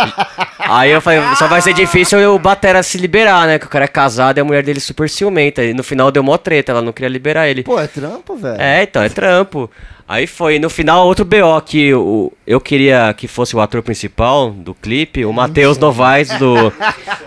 Aí 0.57 0.89
eu 0.89 0.99
falei, 0.99 1.19
só 1.35 1.47
vai 1.47 1.61
ser 1.61 1.73
difícil 1.73 2.33
o 2.33 2.39
Batera 2.39 2.81
se 2.81 2.97
liberar, 2.97 3.45
né? 3.45 3.59
Que 3.59 3.67
o 3.67 3.69
cara 3.69 3.85
é 3.85 3.87
casado 3.87 4.39
e 4.39 4.41
a 4.41 4.43
mulher 4.43 4.63
dele 4.63 4.79
super 4.79 5.07
ciumenta. 5.07 5.63
E 5.63 5.75
no 5.75 5.83
final 5.83 6.11
deu 6.11 6.23
mó 6.23 6.37
treta, 6.37 6.71
ela 6.71 6.81
não 6.81 6.91
queria 6.91 7.09
liberar 7.09 7.47
ele. 7.47 7.61
Pô, 7.61 7.79
é 7.79 7.85
trampo, 7.85 8.35
velho. 8.35 8.59
É, 8.59 8.83
então, 8.83 9.03
é 9.03 9.09
trampo. 9.09 9.69
Aí 10.13 10.27
foi, 10.27 10.59
no 10.59 10.69
final, 10.69 11.07
outro 11.07 11.25
BO 11.25 11.59
que 11.65 11.87
eu, 11.87 12.31
eu 12.45 12.61
queria 12.61 13.11
que 13.17 13.27
fosse 13.27 13.55
o 13.55 13.59
ator 13.59 13.81
principal 13.81 14.51
do 14.51 14.71
clipe, 14.75 15.25
o 15.25 15.33
Matheus 15.33 15.75
Novaes, 15.79 16.29
do. 16.37 16.71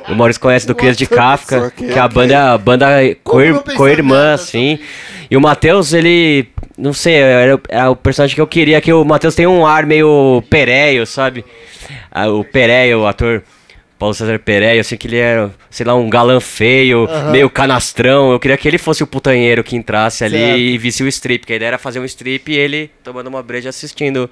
O 0.08 0.14
Maurício 0.14 0.40
conhece 0.40 0.68
do 0.68 0.72
Crias 0.72 0.96
de 0.96 1.04
Kafka, 1.04 1.66
ok, 1.66 1.88
que 1.88 1.98
é 1.98 1.98
a 1.98 2.06
banda, 2.06 2.52
a 2.52 2.56
banda 2.56 2.86
co-irmã, 3.24 4.14
nada 4.14 4.34
assim. 4.34 4.78
E 5.28 5.36
o 5.36 5.40
Matheus, 5.40 5.92
ele. 5.92 6.48
Não 6.78 6.92
sei, 6.92 7.14
era, 7.14 7.60
era 7.68 7.90
o 7.90 7.96
personagem 7.96 8.36
que 8.36 8.40
eu 8.40 8.46
queria, 8.46 8.80
que 8.80 8.92
o 8.92 9.04
Matheus 9.04 9.34
tem 9.34 9.48
um 9.48 9.66
ar 9.66 9.84
meio 9.84 10.44
pereio, 10.48 11.04
sabe? 11.08 11.44
Ah, 12.08 12.28
o 12.28 12.44
Pereio, 12.44 13.00
o 13.00 13.06
ator. 13.08 13.42
Paulo 13.98 14.14
César 14.14 14.38
Pereira, 14.38 14.80
assim 14.80 14.96
que 14.96 15.06
ele 15.06 15.16
era, 15.16 15.50
sei 15.70 15.86
lá, 15.86 15.94
um 15.94 16.10
galã 16.10 16.38
feio, 16.38 17.08
meio 17.30 17.48
canastrão. 17.48 18.30
Eu 18.32 18.38
queria 18.38 18.56
que 18.56 18.68
ele 18.68 18.76
fosse 18.78 19.02
o 19.02 19.06
putanheiro 19.06 19.64
que 19.64 19.74
entrasse 19.74 20.22
ali 20.22 20.36
Certo. 20.36 20.58
e 20.58 20.78
visse 20.78 21.02
o 21.02 21.08
strip, 21.08 21.40
porque 21.40 21.54
a 21.54 21.56
ideia 21.56 21.68
era 21.68 21.78
fazer 21.78 21.98
um 21.98 22.04
strip 22.04 22.52
e 22.52 22.56
ele 22.56 22.90
tomando 23.02 23.28
uma 23.28 23.42
breja 23.42 23.70
assistindo. 23.70 24.28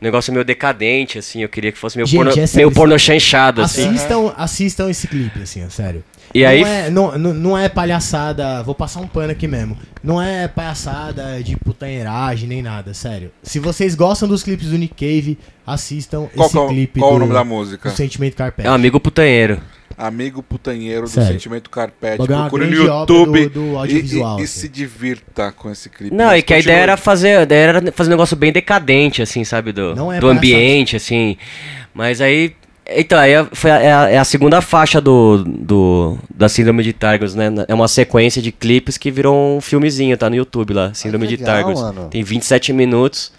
Um 0.00 0.04
negócio 0.04 0.32
meio 0.32 0.44
decadente, 0.44 1.18
assim. 1.18 1.42
Eu 1.42 1.48
queria 1.48 1.70
que 1.70 1.78
fosse 1.78 1.96
meio 1.96 2.06
Gente, 2.06 2.16
porno, 2.16 2.30
é 2.30 2.34
sério, 2.46 2.54
meio 2.56 2.70
porno 2.72 2.98
chanchado, 2.98 3.60
assim. 3.62 3.88
Assistam, 3.88 4.32
assistam 4.36 4.90
esse 4.90 5.06
clipe, 5.06 5.42
assim, 5.42 5.64
ó, 5.64 5.68
sério. 5.68 6.02
E 6.34 6.42
não 6.42 6.48
aí- 6.48 6.62
É, 6.62 6.90
não, 6.90 7.18
não, 7.18 7.34
não 7.34 7.58
é 7.58 7.68
palhaçada, 7.68 8.62
vou 8.62 8.74
passar 8.74 9.00
um 9.00 9.06
pano 9.06 9.32
aqui 9.32 9.46
mesmo. 9.48 9.76
Não 10.02 10.22
é 10.22 10.46
palhaçada 10.48 11.42
de 11.42 11.56
putanheiragem 11.56 12.48
nem 12.48 12.62
nada, 12.62 12.94
sério. 12.94 13.30
Se 13.42 13.58
vocês 13.58 13.94
gostam 13.94 14.28
dos 14.28 14.42
clipes 14.42 14.68
do 14.68 14.78
Nick 14.78 14.94
Cave, 14.94 15.36
assistam 15.66 16.28
Qual, 16.34 16.46
esse 16.46 16.56
qual- 16.56 16.68
clipe 16.68 17.00
qual 17.00 17.10
do, 17.10 17.16
o 17.16 17.20
nome 17.20 17.32
da 17.34 17.42
do 17.42 17.46
música? 17.48 17.90
Sentimento 17.90 18.36
Carpete. 18.36 18.66
É 18.66 18.70
um 18.70 18.74
amigo 18.74 18.98
putanheiro. 19.00 19.60
Amigo 19.98 20.42
Putanheiro 20.42 21.02
do 21.02 21.08
Sério. 21.10 21.32
Sentimento 21.32 21.68
Carpete. 21.68 22.18
Bagulho 22.18 22.32
é 22.32 22.36
uma 22.36 22.42
Procure 22.48 22.64
no 22.64 22.70
grande 22.70 22.88
obra 22.90 23.14
YouTube 23.14 23.46
do- 23.48 23.60
do 23.60 23.72
e- 23.72 23.76
audiovisual, 23.76 24.38
e, 24.38 24.42
e 24.42 24.44
assim. 24.44 24.60
se 24.60 24.68
divirta 24.68 25.52
com 25.52 25.70
esse 25.70 25.88
clipe. 25.90 26.14
Não, 26.14 26.26
Mas 26.26 26.38
e 26.38 26.42
que 26.42 26.54
a 26.54 26.56
continue. 26.56 26.72
ideia 26.74 26.82
era 26.82 26.96
fazer, 26.96 27.36
a 27.38 27.42
ideia 27.42 27.60
era 27.68 27.92
fazer 27.92 28.08
um 28.08 28.12
negócio 28.12 28.36
bem 28.36 28.52
decadente, 28.52 29.20
assim, 29.22 29.44
sabe? 29.44 29.72
Do, 29.72 29.94
Não 29.94 30.12
é 30.12 30.18
do 30.20 30.28
ambiente, 30.28 30.96
assim. 30.96 31.36
Mas 31.94 32.20
aí. 32.20 32.54
Então, 32.92 33.16
aí 33.18 33.32
foi 33.52 33.70
a, 33.70 33.78
é 33.78 33.92
a, 33.92 34.08
é 34.10 34.18
a 34.18 34.24
segunda 34.24 34.60
faixa 34.60 35.00
do, 35.00 35.44
do, 35.44 36.18
da 36.34 36.48
Síndrome 36.48 36.82
de 36.82 36.92
Targus, 36.92 37.34
né? 37.36 37.48
É 37.68 37.74
uma 37.74 37.86
sequência 37.86 38.42
de 38.42 38.50
clipes 38.50 38.96
que 38.98 39.12
virou 39.12 39.56
um 39.58 39.60
filmezinho, 39.60 40.16
tá 40.16 40.28
no 40.28 40.34
YouTube 40.34 40.72
lá, 40.72 40.92
Síndrome 40.92 41.26
de 41.28 41.36
legal, 41.36 41.54
Targus. 41.54 41.80
mano. 41.80 42.08
Tem 42.10 42.22
27 42.24 42.72
minutos 42.72 43.32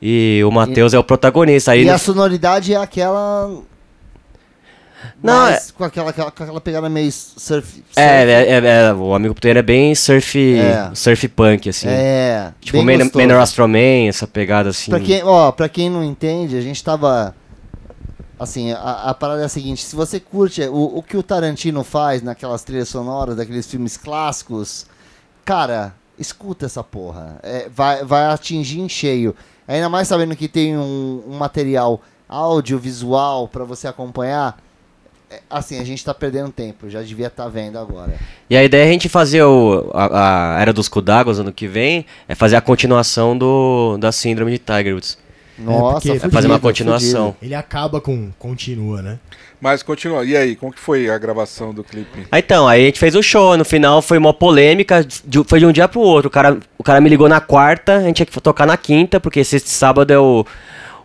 e 0.00 0.40
o 0.46 0.50
Matheus 0.52 0.94
é 0.94 0.98
o 0.98 1.02
protagonista. 1.02 1.72
Aí 1.72 1.82
E 1.82 1.86
no- 1.86 1.92
a 1.92 1.98
sonoridade 1.98 2.72
é 2.72 2.76
aquela. 2.76 3.50
Não, 5.22 5.32
mais 5.42 5.70
com, 5.70 5.84
aquela, 5.84 6.10
aquela- 6.10 6.30
com 6.30 6.42
aquela 6.42 6.60
pegada 6.60 6.88
meio 6.88 7.10
surf. 7.12 7.84
é, 7.96 8.20
surf. 8.20 8.32
é, 8.32 8.48
é, 8.50 8.86
é, 8.88 8.92
o 8.94 9.14
amigo 9.14 9.34
puteiro 9.34 9.58
é 9.58 9.62
bem 9.62 9.94
surf, 9.94 10.56
É. 10.58 10.90
surf 10.94 11.28
punk, 11.28 11.68
assim. 11.68 11.88
É, 11.88 12.52
tipo, 12.60 12.78
bem 12.84 12.98
Man, 12.98 13.04
gostoso. 13.04 13.26
Man 13.26 13.38
Astro 13.40 13.68
Man, 13.68 14.08
essa 14.08 14.26
pegada 14.26 14.70
assim. 14.70 14.90
Pra 14.90 15.00
quem, 15.00 15.22
ó, 15.22 15.52
pra 15.52 15.68
quem 15.68 15.88
não 15.90 16.02
entende, 16.04 16.56
a 16.56 16.60
gente 16.60 16.82
tava. 16.82 17.34
Assim, 18.40 18.70
a, 18.72 19.04
a 19.10 19.14
parada 19.14 19.42
é 19.42 19.44
a 19.44 19.48
seguinte: 19.48 19.82
se 19.84 19.96
você 19.96 20.20
curte 20.20 20.62
o, 20.62 20.98
o 20.98 21.02
que 21.02 21.16
o 21.16 21.22
Tarantino 21.22 21.82
faz 21.82 22.22
naquelas 22.22 22.62
trilhas 22.62 22.88
sonoras, 22.88 23.36
daqueles 23.36 23.66
filmes 23.66 23.96
clássicos, 23.96 24.86
cara, 25.44 25.92
escuta 26.18 26.66
essa 26.66 26.82
porra. 26.84 27.38
É, 27.42 27.68
vai, 27.68 28.04
vai 28.04 28.26
atingir 28.26 28.80
em 28.80 28.88
cheio. 28.88 29.34
Ainda 29.66 29.88
mais 29.88 30.08
sabendo 30.08 30.34
que 30.36 30.48
tem 30.48 30.76
um, 30.78 31.22
um 31.28 31.36
material 31.36 32.00
audiovisual 32.28 33.48
pra 33.48 33.64
você 33.64 33.86
acompanhar. 33.88 34.56
É, 35.30 35.40
Assim, 35.50 35.78
a 35.80 35.84
gente 35.84 36.04
tá 36.04 36.12
perdendo 36.14 36.50
tempo, 36.50 36.88
já 36.88 37.02
devia 37.02 37.26
estar 37.28 37.48
vendo 37.48 37.78
agora. 37.78 38.14
E 38.48 38.56
a 38.56 38.62
ideia 38.64 38.84
é 38.84 38.88
a 38.88 38.92
gente 38.92 39.08
fazer 39.08 39.42
o, 39.42 39.90
a, 39.94 40.56
a 40.56 40.60
Era 40.60 40.72
dos 40.72 40.88
Kudagos 40.88 41.38
ano 41.38 41.52
que 41.52 41.66
vem, 41.66 42.04
é 42.28 42.34
fazer 42.34 42.56
a 42.56 42.60
continuação 42.60 43.36
do, 43.36 43.96
da 43.98 44.10
Síndrome 44.12 44.52
de 44.52 44.58
Tiger 44.58 44.94
Woods. 44.94 45.18
Nossa, 45.58 46.08
porque- 46.08 46.26
É 46.26 46.30
fazer 46.30 46.46
uma 46.46 46.60
continuação. 46.60 47.26
fudido. 47.32 47.36
Ele 47.42 47.54
acaba 47.54 48.00
com 48.00 48.30
continua, 48.38 49.02
né? 49.02 49.18
Mas 49.60 49.82
continua. 49.82 50.24
E 50.24 50.36
aí, 50.36 50.54
como 50.54 50.72
que 50.72 50.78
foi 50.78 51.10
a 51.10 51.18
gravação 51.18 51.74
do 51.74 51.82
clipe? 51.82 52.28
Ah, 52.30 52.38
então, 52.38 52.68
aí 52.68 52.82
a 52.82 52.86
gente 52.86 53.00
fez 53.00 53.16
o 53.16 53.22
show, 53.22 53.56
no 53.56 53.64
final 53.64 54.00
foi 54.00 54.16
uma 54.16 54.32
polêmica, 54.32 55.04
de- 55.04 55.42
foi 55.44 55.58
de 55.58 55.66
um 55.66 55.72
dia 55.72 55.88
pro 55.88 55.98
outro. 56.00 56.28
O 56.28 56.30
cara, 56.30 56.58
o 56.78 56.84
cara 56.84 57.00
me 57.00 57.08
ligou 57.10 57.28
na 57.28 57.40
quarta, 57.40 57.96
a 57.96 58.02
gente 58.04 58.16
tinha 58.16 58.26
que 58.26 58.40
tocar 58.40 58.66
na 58.66 58.76
quinta, 58.76 59.18
porque 59.18 59.42
sexta 59.42 59.68
e 59.68 59.72
sábado 59.72 60.12
é 60.12 60.18
o, 60.18 60.46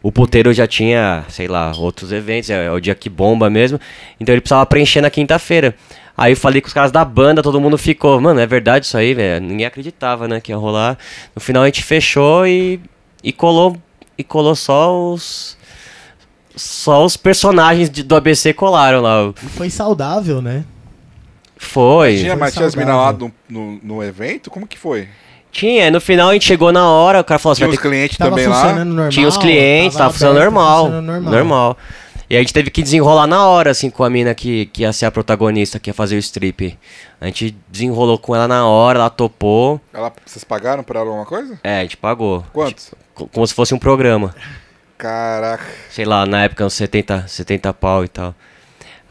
o 0.04 0.12
puteiro 0.12 0.54
já 0.54 0.68
tinha, 0.68 1.24
sei 1.30 1.48
lá, 1.48 1.72
outros 1.76 2.12
eventos, 2.12 2.50
é, 2.52 2.66
é 2.66 2.72
o 2.72 2.80
dia 2.80 2.94
que 2.94 3.10
bomba 3.10 3.50
mesmo. 3.50 3.80
Então 4.20 4.34
ele 4.36 4.42
precisava 4.42 4.66
preencher 4.68 5.02
na 5.02 5.10
quinta-feira. 5.10 5.74
Aí 6.16 6.34
eu 6.34 6.38
falei 6.38 6.62
com 6.62 6.68
os 6.68 6.74
caras 6.74 6.92
da 6.92 7.04
banda, 7.04 7.42
todo 7.42 7.60
mundo 7.60 7.76
ficou, 7.78 8.22
mano, 8.22 8.40
é 8.40 8.46
verdade 8.46 8.86
isso 8.86 8.96
aí, 8.96 9.16
velho? 9.16 9.44
Ninguém 9.44 9.66
acreditava, 9.66 10.28
né, 10.28 10.40
que 10.40 10.52
ia 10.52 10.58
rolar. 10.58 10.96
No 11.36 11.42
final 11.42 11.64
a 11.64 11.66
gente 11.66 11.82
fechou 11.84 12.46
e, 12.46 12.80
e 13.24 13.32
colou 13.34 13.76
e 14.16 14.24
colou 14.24 14.56
só 14.56 14.94
os 15.12 15.58
só 16.56 17.04
os 17.04 17.18
personagens 17.18 17.90
de- 17.90 18.04
do 18.04 18.16
ABC 18.16 18.54
colaram 18.54 19.02
lá. 19.02 19.34
Foi 19.34 19.72
saudável, 19.72 20.40
né? 20.40 20.64
Foi. 21.58 22.18
Tinha, 22.18 22.32
Foi 22.32 22.40
mas 22.40 22.54
tinha 22.54 22.66
as 22.68 22.76
minas 22.76 22.94
lá 22.96 23.06
saudável. 23.06 23.32
no, 23.50 23.72
no, 23.72 23.80
no 23.96 24.04
evento? 24.04 24.52
Como 24.52 24.68
que 24.68 24.78
foi? 24.78 25.08
Tinha, 25.54 25.90
no 25.92 26.02
final 26.02 26.30
a 26.30 26.34
gente 26.34 26.46
chegou 26.46 26.72
na 26.74 26.90
hora, 26.90 27.22
o 27.22 27.24
cara 27.24 27.40
falou 27.40 27.54
assim, 27.54 27.60
Tinha 27.60 27.68
vai 27.68 27.76
os 27.76 27.82
ter 27.82 27.88
que- 27.88 27.96
clientes 27.96 28.18
Tava 28.18 28.32
também 28.32 28.48
lá? 28.48 28.56
funcionando 28.56 28.88
normal. 28.90 29.10
tinha 29.10 29.28
os 29.28 29.38
clientes, 29.38 29.98
tava, 29.98 30.12
funcionando 30.12 30.38
aberto, 30.38 30.54
normal, 30.54 30.84
funcionando 30.86 31.06
normal. 31.06 31.32
normal. 31.34 31.78
E 32.30 32.36
a 32.36 32.40
gente 32.40 32.54
teve 32.54 32.72
que 32.72 32.82
desenrolar 32.82 33.28
na 33.28 33.46
hora, 33.46 33.70
assim, 33.70 33.90
com 33.92 34.04
a 34.04 34.10
mina 34.10 34.34
que, 34.34 34.66
que 34.68 34.82
ia 34.82 34.92
ser 34.92 35.06
a 35.06 35.12
protagonista, 35.12 35.78
que 35.80 35.90
ia 35.92 35.94
fazer 35.94 36.16
o 36.16 36.20
strip. 36.20 36.78
A 37.22 37.28
gente 37.28 37.56
desenrolou 37.70 38.18
com 38.18 38.36
ela 38.36 38.48
na 38.48 38.66
hora, 38.68 38.98
ela 38.98 39.10
topou. 39.10 39.80
Ela, 39.94 40.12
vocês 40.26 40.44
pagaram 40.44 40.84
pra 40.84 41.00
ela 41.02 41.10
alguma 41.10 41.26
coisa? 41.28 41.60
É, 41.64 41.80
a 41.80 41.82
gente 41.84 41.98
pagou. 41.98 42.44
Quanto? 42.52 42.82
Co- 43.14 43.28
Como 43.28 43.46
se 43.46 43.54
fosse 43.54 43.76
um 43.76 43.78
programa. 43.80 44.34
Caraca. 44.98 45.64
Sei 45.90 46.06
lá, 46.06 46.26
na 46.26 46.44
época 46.46 46.66
uns 46.66 46.74
70, 46.74 47.26
70 47.28 47.72
pau 47.74 48.04
e 48.04 48.08
tal. 48.08 48.34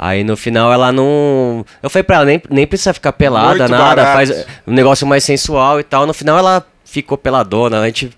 Aí 0.05 0.25
no 0.25 0.37
final 0.37 0.73
ela 0.73 0.91
não. 0.91 1.65
Eu 1.81 1.89
falei 1.89 2.03
pra 2.03 2.17
ela, 2.17 2.25
nem, 2.25 2.43
nem 2.51 2.67
precisa 2.67 2.93
ficar 2.93 3.13
pelada, 3.13 3.51
Muito 3.51 3.71
nada, 3.71 4.03
barato. 4.03 4.13
faz 4.15 4.47
um 4.67 4.73
negócio 4.73 5.07
mais 5.07 5.23
sensual 5.23 5.79
e 5.79 5.85
tal. 5.85 6.09
No 6.09 6.13
final 6.13 6.37
ela 6.37 6.67
ficou 6.85 7.17
peladona, 7.17 7.79
a 7.79 7.87
gente. 7.87 8.11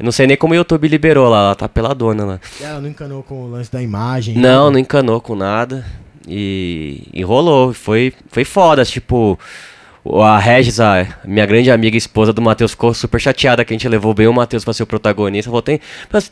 Eu 0.00 0.04
não 0.04 0.10
sei 0.10 0.26
nem 0.26 0.36
como 0.36 0.52
o 0.52 0.56
YouTube 0.56 0.88
liberou 0.88 1.28
lá, 1.28 1.38
ela 1.38 1.54
tá 1.54 1.68
peladona 1.68 2.24
lá. 2.24 2.40
Ela 2.60 2.80
não 2.80 2.88
encanou 2.88 3.22
com 3.22 3.44
o 3.44 3.50
lance 3.52 3.70
da 3.70 3.80
imagem. 3.80 4.36
Não, 4.36 4.68
não 4.68 4.80
encanou 4.80 5.20
com 5.20 5.36
nada. 5.36 5.86
E 6.26 7.06
enrolou. 7.14 7.72
Foi, 7.72 8.12
foi 8.28 8.44
foda. 8.44 8.84
Tipo, 8.84 9.38
a 10.04 10.38
Regis, 10.38 10.80
a 10.80 11.06
minha 11.24 11.44
grande 11.44 11.70
amiga 11.70 11.96
e 11.96 11.98
esposa 11.98 12.32
do 12.32 12.40
Matheus, 12.40 12.70
ficou 12.70 12.94
super 12.94 13.20
chateada 13.20 13.64
que 13.64 13.74
a 13.74 13.76
gente 13.76 13.88
levou 13.88 14.14
bem 14.14 14.26
o 14.26 14.32
Matheus 14.32 14.64
pra 14.64 14.72
ser 14.72 14.82
o 14.82 14.86
protagonista. 14.86 15.50
Falou, 15.50 15.62
tem 15.62 15.80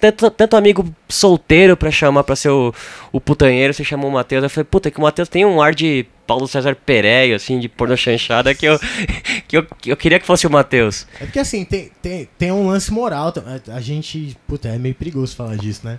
tanto, 0.01 0.31
tanto 0.31 0.57
amigo 0.57 0.89
solteiro 1.09 1.77
pra 1.77 1.91
chamar 1.91 2.25
pra 2.25 2.35
ser 2.35 2.49
o, 2.49 2.75
o 3.13 3.21
putanheiro, 3.21 3.75
você 3.75 3.85
chamou 3.85 4.11
o 4.11 4.13
Matheus. 4.13 4.43
Eu 4.43 4.51
falei, 4.51 4.65
puta, 4.65 4.91
que 4.91 4.99
o 4.99 5.03
Matheus 5.03 5.29
tem 5.29 5.45
um 5.45 5.61
ar 5.61 5.75
de 5.75 6.07
Paulo 6.27 6.49
César 6.49 6.75
Pereio, 6.75 7.37
assim, 7.37 7.59
de 7.59 7.69
porno 7.69 7.97
chanchada, 7.97 8.55
que 8.55 8.67
eu, 8.67 8.79
que 9.47 9.57
eu, 9.59 9.65
que 9.65 9.93
eu 9.93 9.97
queria 9.97 10.19
que 10.19 10.27
fosse 10.27 10.47
o 10.47 10.51
Matheus. 10.51 11.07
É 11.21 11.25
porque 11.25 11.39
assim, 11.39 11.65
tem, 11.65 11.91
tem, 12.01 12.29
tem 12.39 12.53
um 12.53 12.69
lance 12.69 12.91
moral. 12.91 13.33
a 13.69 13.81
gente. 13.81 14.37
Puta, 14.47 14.69
é 14.69 14.79
meio 14.79 14.95
perigoso 14.95 15.37
falar 15.37 15.57
disso, 15.57 15.83
né? 15.85 15.99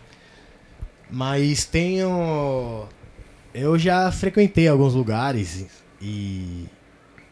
Mas 1.09 1.65
tem 1.65 2.03
um. 2.03 2.85
Eu 3.53 3.77
já 3.77 4.11
frequentei 4.11 4.67
alguns 4.67 4.95
lugares 4.95 5.67
e. 6.01 6.65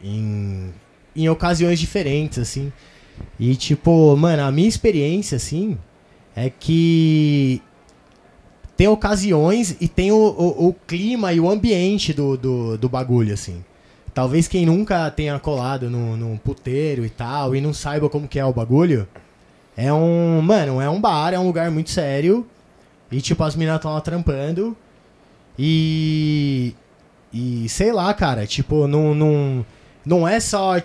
Em, 0.02 0.72
em 1.14 1.28
ocasiões 1.28 1.78
diferentes, 1.80 2.38
assim. 2.38 2.72
E 3.38 3.56
tipo, 3.56 4.16
mano, 4.16 4.42
a 4.44 4.52
minha 4.52 4.68
experiência, 4.68 5.36
assim, 5.36 5.78
é 6.34 6.50
que. 6.50 7.62
Tem 8.76 8.86
ocasiões 8.86 9.76
e 9.80 9.88
tem 9.88 10.12
o, 10.12 10.16
o, 10.16 10.68
o 10.68 10.72
clima 10.86 11.32
e 11.32 11.40
o 11.40 11.50
ambiente 11.50 12.12
do, 12.12 12.36
do, 12.36 12.78
do 12.78 12.88
bagulho, 12.88 13.34
assim. 13.34 13.64
Talvez 14.14 14.48
quem 14.48 14.66
nunca 14.66 15.10
tenha 15.10 15.38
colado 15.38 15.88
num, 15.88 16.36
puteiro 16.36 17.04
e 17.04 17.08
tal 17.08 17.54
e 17.54 17.60
não 17.60 17.72
saiba 17.72 18.08
como 18.08 18.26
que 18.26 18.38
é 18.38 18.44
o 18.44 18.52
bagulho, 18.52 19.06
é 19.76 19.92
um. 19.92 20.42
Mano, 20.42 20.80
é 20.80 20.90
um 20.90 21.00
bar, 21.00 21.32
é 21.32 21.38
um 21.38 21.46
lugar 21.46 21.70
muito 21.70 21.90
sério. 21.90 22.44
E 23.12 23.20
tipo, 23.20 23.44
as 23.44 23.54
meninas 23.54 23.76
estão 23.76 23.92
lá 23.92 24.00
trampando. 24.00 24.76
E. 25.56 26.74
E 27.32 27.68
sei 27.68 27.92
lá, 27.92 28.12
cara, 28.12 28.44
tipo, 28.44 28.88
não, 28.88 29.14
não, 29.14 29.64
não 30.08 30.26
é 30.26 30.40
só 30.40 30.80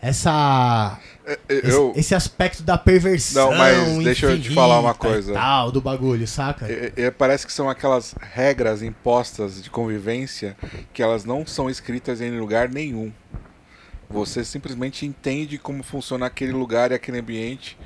essa. 0.00 0.98
Esse, 1.48 1.70
Eu, 1.70 1.92
esse 1.94 2.14
aspecto 2.14 2.62
da 2.62 2.76
perversão. 2.76 3.50
Não, 3.50 3.58
mas 3.58 4.04
deixa 4.04 4.26
eu 4.26 4.40
te 4.40 4.54
falar 4.54 4.80
uma 4.80 4.94
coisa. 4.94 5.32
Tal, 5.34 5.70
do 5.70 5.80
bagulho, 5.80 6.26
saca? 6.26 6.66
É, 6.70 6.92
é, 6.96 7.10
parece 7.10 7.46
que 7.46 7.52
são 7.52 7.68
aquelas 7.68 8.14
regras 8.20 8.82
impostas 8.82 9.62
de 9.62 9.70
convivência 9.70 10.56
que 10.92 11.02
elas 11.02 11.24
não 11.24 11.46
são 11.46 11.68
escritas 11.68 12.20
em 12.20 12.38
lugar 12.38 12.68
nenhum. 12.68 13.12
Você 14.08 14.44
simplesmente 14.44 15.06
entende 15.06 15.58
como 15.58 15.82
funciona 15.82 16.26
aquele 16.26 16.52
lugar 16.52 16.90
e 16.90 16.94
aquele 16.94 17.18
ambiente 17.18 17.76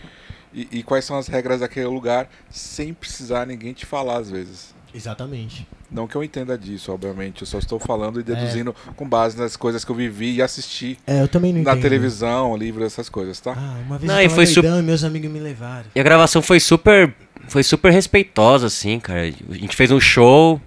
e, 0.53 0.69
e 0.73 0.83
quais 0.83 1.05
são 1.05 1.17
as 1.17 1.29
regras 1.29 1.61
daquele 1.61 1.87
lugar 1.87 2.29
sem 2.51 2.93
precisar 2.93 3.47
ninguém 3.47 3.73
te 3.73 3.87
falar 3.87 4.19
às 4.19 4.31
vezes. 4.31 4.75
Exatamente. 4.93 5.67
Não 5.91 6.07
que 6.07 6.15
eu 6.15 6.23
entenda 6.23 6.57
disso, 6.59 6.93
obviamente. 6.93 7.41
Eu 7.43 7.47
só 7.47 7.59
estou 7.59 7.79
falando 7.79 8.21
e 8.21 8.23
deduzindo 8.23 8.75
com 8.95 9.09
base 9.09 9.39
nas 9.39 9.57
coisas 9.57 9.85
que 9.85 9.91
eu 9.91 9.97
vivi 9.97 10.35
e 10.35 10.43
assisti 10.43 10.99
É, 11.07 11.23
eu 11.23 11.29
também 11.29 11.53
não 11.53 11.63
na 11.63 11.71
entendo. 11.73 11.83
televisão, 11.83 12.55
livro, 12.57 12.85
essas 12.85 13.09
coisas, 13.09 13.41
tá? 13.41 13.55
Ah, 13.57 13.77
uma 13.87 13.97
vez 13.99 14.07
Não, 14.07 14.21
eu 14.21 14.27
e 14.27 14.29
tava 14.29 14.45
doidão 14.45 14.81
e 14.81 14.83
meus 14.83 15.03
amigos 15.03 15.31
me 15.31 15.39
levaram. 15.41 15.87
E 15.95 15.99
a 16.01 16.03
gravação 16.03 16.43
foi 16.43 16.61
super. 16.61 17.15
Foi 17.49 17.63
super 17.63 17.91
respeitosa, 17.91 18.67
assim, 18.67 19.01
cara. 19.01 19.23
A 19.23 19.55
gente 19.55 19.75
fez 19.75 19.91
um 19.91 19.99
show. 19.99 20.61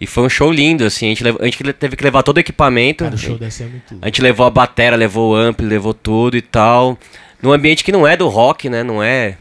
E 0.00 0.06
foi 0.06 0.22
um 0.24 0.28
show 0.28 0.50
lindo, 0.52 0.84
assim. 0.84 1.06
A 1.06 1.08
gente, 1.08 1.24
lev- 1.24 1.36
a 1.40 1.44
gente 1.44 1.72
teve 1.74 1.96
que 1.96 2.04
levar 2.04 2.22
todo 2.22 2.36
o 2.36 2.40
equipamento. 2.40 3.02
Cara, 3.04 3.16
o 3.16 3.18
show 3.18 3.36
deve 3.36 3.50
ser 3.50 3.64
muito... 3.66 3.98
A 4.00 4.06
gente 4.06 4.22
levou 4.22 4.46
a 4.46 4.50
batera, 4.50 4.94
levou 4.96 5.32
o 5.32 5.36
ampli, 5.36 5.66
levou 5.66 5.92
tudo 5.92 6.36
e 6.36 6.40
tal. 6.40 6.96
Num 7.42 7.52
ambiente 7.52 7.82
que 7.82 7.90
não 7.90 8.06
é 8.06 8.16
do 8.16 8.28
rock, 8.28 8.68
né? 8.70 8.82
Não 8.84 9.02
é. 9.02 9.36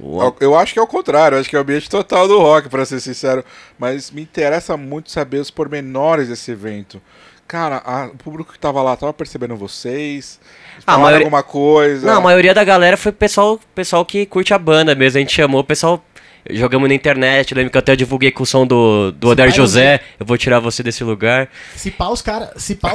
O- 0.00 0.34
Eu- 0.40 0.56
acho 0.56 0.72
que 0.72 0.78
é 0.78 0.82
o 0.82 0.86
contrário, 0.86 1.38
acho 1.38 1.48
que 1.48 1.56
é 1.56 1.58
o 1.58 1.62
ambiente 1.62 1.88
total 1.90 2.26
do 2.28 2.38
rock, 2.38 2.68
pra 2.68 2.84
ser 2.84 3.00
sincero. 3.00 3.44
Mas 3.78 4.10
me 4.10 4.22
interessa 4.22 4.76
muito 4.76 5.10
saber 5.10 5.38
os 5.38 5.50
pormenores 5.50 6.28
desse 6.28 6.50
evento. 6.50 7.00
Cara, 7.48 7.82
a- 7.84 8.06
o 8.06 8.16
público 8.16 8.52
que 8.52 8.58
tava 8.58 8.80
lá 8.82 8.96
tava 8.96 9.12
percebendo 9.12 9.54
vocês? 9.56 10.40
Ah, 10.42 10.78
a 10.78 10.82
Falaram 10.82 11.02
maioria- 11.02 11.26
alguma 11.26 11.42
coisa? 11.42 12.06
Não, 12.06 12.16
a 12.18 12.20
maioria 12.20 12.54
da 12.54 12.64
galera 12.64 12.96
foi 12.96 13.12
pessoal, 13.12 13.60
pessoal 13.74 14.04
que 14.06 14.24
curte 14.24 14.54
a 14.54 14.58
banda 14.58 14.94
mesmo. 14.94 15.18
A 15.18 15.20
gente 15.20 15.34
chamou 15.34 15.60
o 15.60 15.64
pessoal. 15.64 16.02
Jogamos 16.50 16.88
na 16.88 16.94
internet, 16.94 17.54
lembro 17.54 17.70
que 17.70 17.76
eu 17.76 17.80
até 17.80 17.94
divulguei 17.94 18.32
com 18.32 18.42
o 18.42 18.46
som 18.46 18.66
do, 18.66 19.12
do 19.12 19.28
Se 19.28 19.32
Oder 19.32 19.46
pá, 19.46 19.52
eu 19.52 19.56
José. 19.56 20.00
Eu 20.18 20.26
vou 20.26 20.36
tirar 20.36 20.58
você 20.58 20.82
desse 20.82 21.04
lugar. 21.04 21.48
Se 21.76 21.90
pá, 21.92 22.08
os 22.08 22.20
caras 22.20 22.50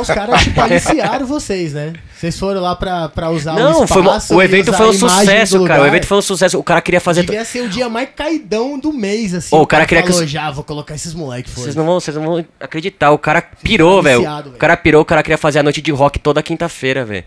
cara, 0.08 0.34
aliciaram 0.64 1.26
vocês, 1.26 1.72
né? 1.72 1.94
Vocês 2.14 2.38
foram 2.38 2.60
lá 2.62 2.76
pra, 2.76 3.08
pra 3.08 3.30
usar 3.30 3.54
Não, 3.54 3.82
o 3.82 3.84
espaço 3.86 4.36
o 4.36 4.42
e 4.42 4.46
evento 4.46 4.74
foi 4.74 4.90
um 4.90 4.94
sucesso, 4.94 5.64
cara. 5.64 5.84
O 5.84 5.88
evento 5.88 6.06
foi 6.08 6.18
um 6.18 6.22
sucesso. 6.22 6.60
O 6.60 6.64
cara 6.64 6.82
queria 6.82 7.00
fazer. 7.00 7.22
Devia 7.24 7.46
ser 7.46 7.62
o 7.62 7.70
dia 7.70 7.88
mais 7.88 8.10
caidão 8.14 8.78
do 8.78 8.92
mês, 8.92 9.34
assim. 9.34 9.56
Ô, 9.56 9.62
o 9.62 9.68
cara 9.68 9.86
queria 9.86 10.04
que 10.04 10.10
falou, 10.10 10.26
os- 10.26 10.30
já, 10.30 10.52
vou 10.52 10.64
colocar 10.66 10.96
esses 10.96 11.14
moleques 11.14 11.54
fora. 11.54 11.64
Vocês 11.64 11.76
não, 11.76 11.86
vão, 11.86 12.00
vocês 12.02 12.18
não 12.18 12.24
vão 12.26 12.46
acreditar. 12.60 13.12
O 13.12 13.18
cara 13.18 13.42
pirou, 13.42 14.04
velho. 14.04 14.22
O 14.48 14.58
cara 14.58 14.76
pirou, 14.76 15.02
o 15.02 15.06
cara 15.06 15.24
queria 15.24 15.38
fazer 15.38 15.60
a 15.60 15.64
noite 15.64 15.82
de 15.82 15.92
rock 15.92 16.20
toda 16.20 16.44
quinta-feira, 16.44 17.06
velho. 17.06 17.24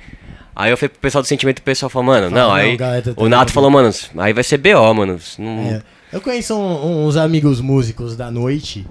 Aí 0.55 0.71
eu 0.71 0.77
falei 0.77 0.91
pro 0.91 1.01
pessoal 1.01 1.23
do 1.23 1.29
sentimento, 1.29 1.61
o 1.61 1.63
pessoal 1.63 1.89
falou, 1.89 2.05
mano, 2.07 2.29
não, 2.29 2.49
não, 2.49 2.55
aí. 2.55 2.77
galera, 2.77 3.01
tá 3.01 3.13
o 3.17 3.29
Nato 3.29 3.47
tudo 3.47 3.55
falou, 3.55 3.71
mano, 3.71 3.91
aí 4.19 4.33
vai 4.35 4.45
ser 4.45 4.59
BO, 4.59 4.93
mano. 4.93 5.19
Não- 5.39 5.61
É. 5.77 5.83
Eu 6.13 6.21
conheço 6.21 6.55
um- 6.57 7.07
uns 7.07 7.17
amigos 7.17 7.61
músicos 7.61 8.17
da 8.17 8.31
noite 8.31 8.87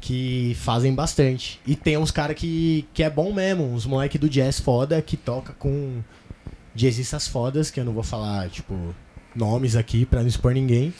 que 0.00 0.56
fazem 0.60 0.94
bastante. 0.94 1.60
E 1.66 1.74
tem 1.74 1.96
uns 1.98 2.10
caras 2.10 2.36
que, 2.36 2.86
que 2.94 3.02
é 3.02 3.10
bom 3.10 3.32
mesmo, 3.32 3.64
uns 3.64 3.84
moleque 3.86 4.16
do 4.18 4.28
jazz 4.28 4.60
foda 4.60 5.00
que 5.02 5.16
toca 5.16 5.52
com 5.54 6.00
jazzistas 6.74 7.26
fodas, 7.28 7.70
que 7.70 7.80
eu 7.80 7.84
não 7.84 7.92
vou 7.92 8.02
falar, 8.04 8.48
tipo, 8.48 8.94
nomes 9.34 9.74
aqui 9.76 10.06
pra 10.06 10.20
não 10.20 10.28
expor 10.28 10.52
ninguém. 10.52 10.94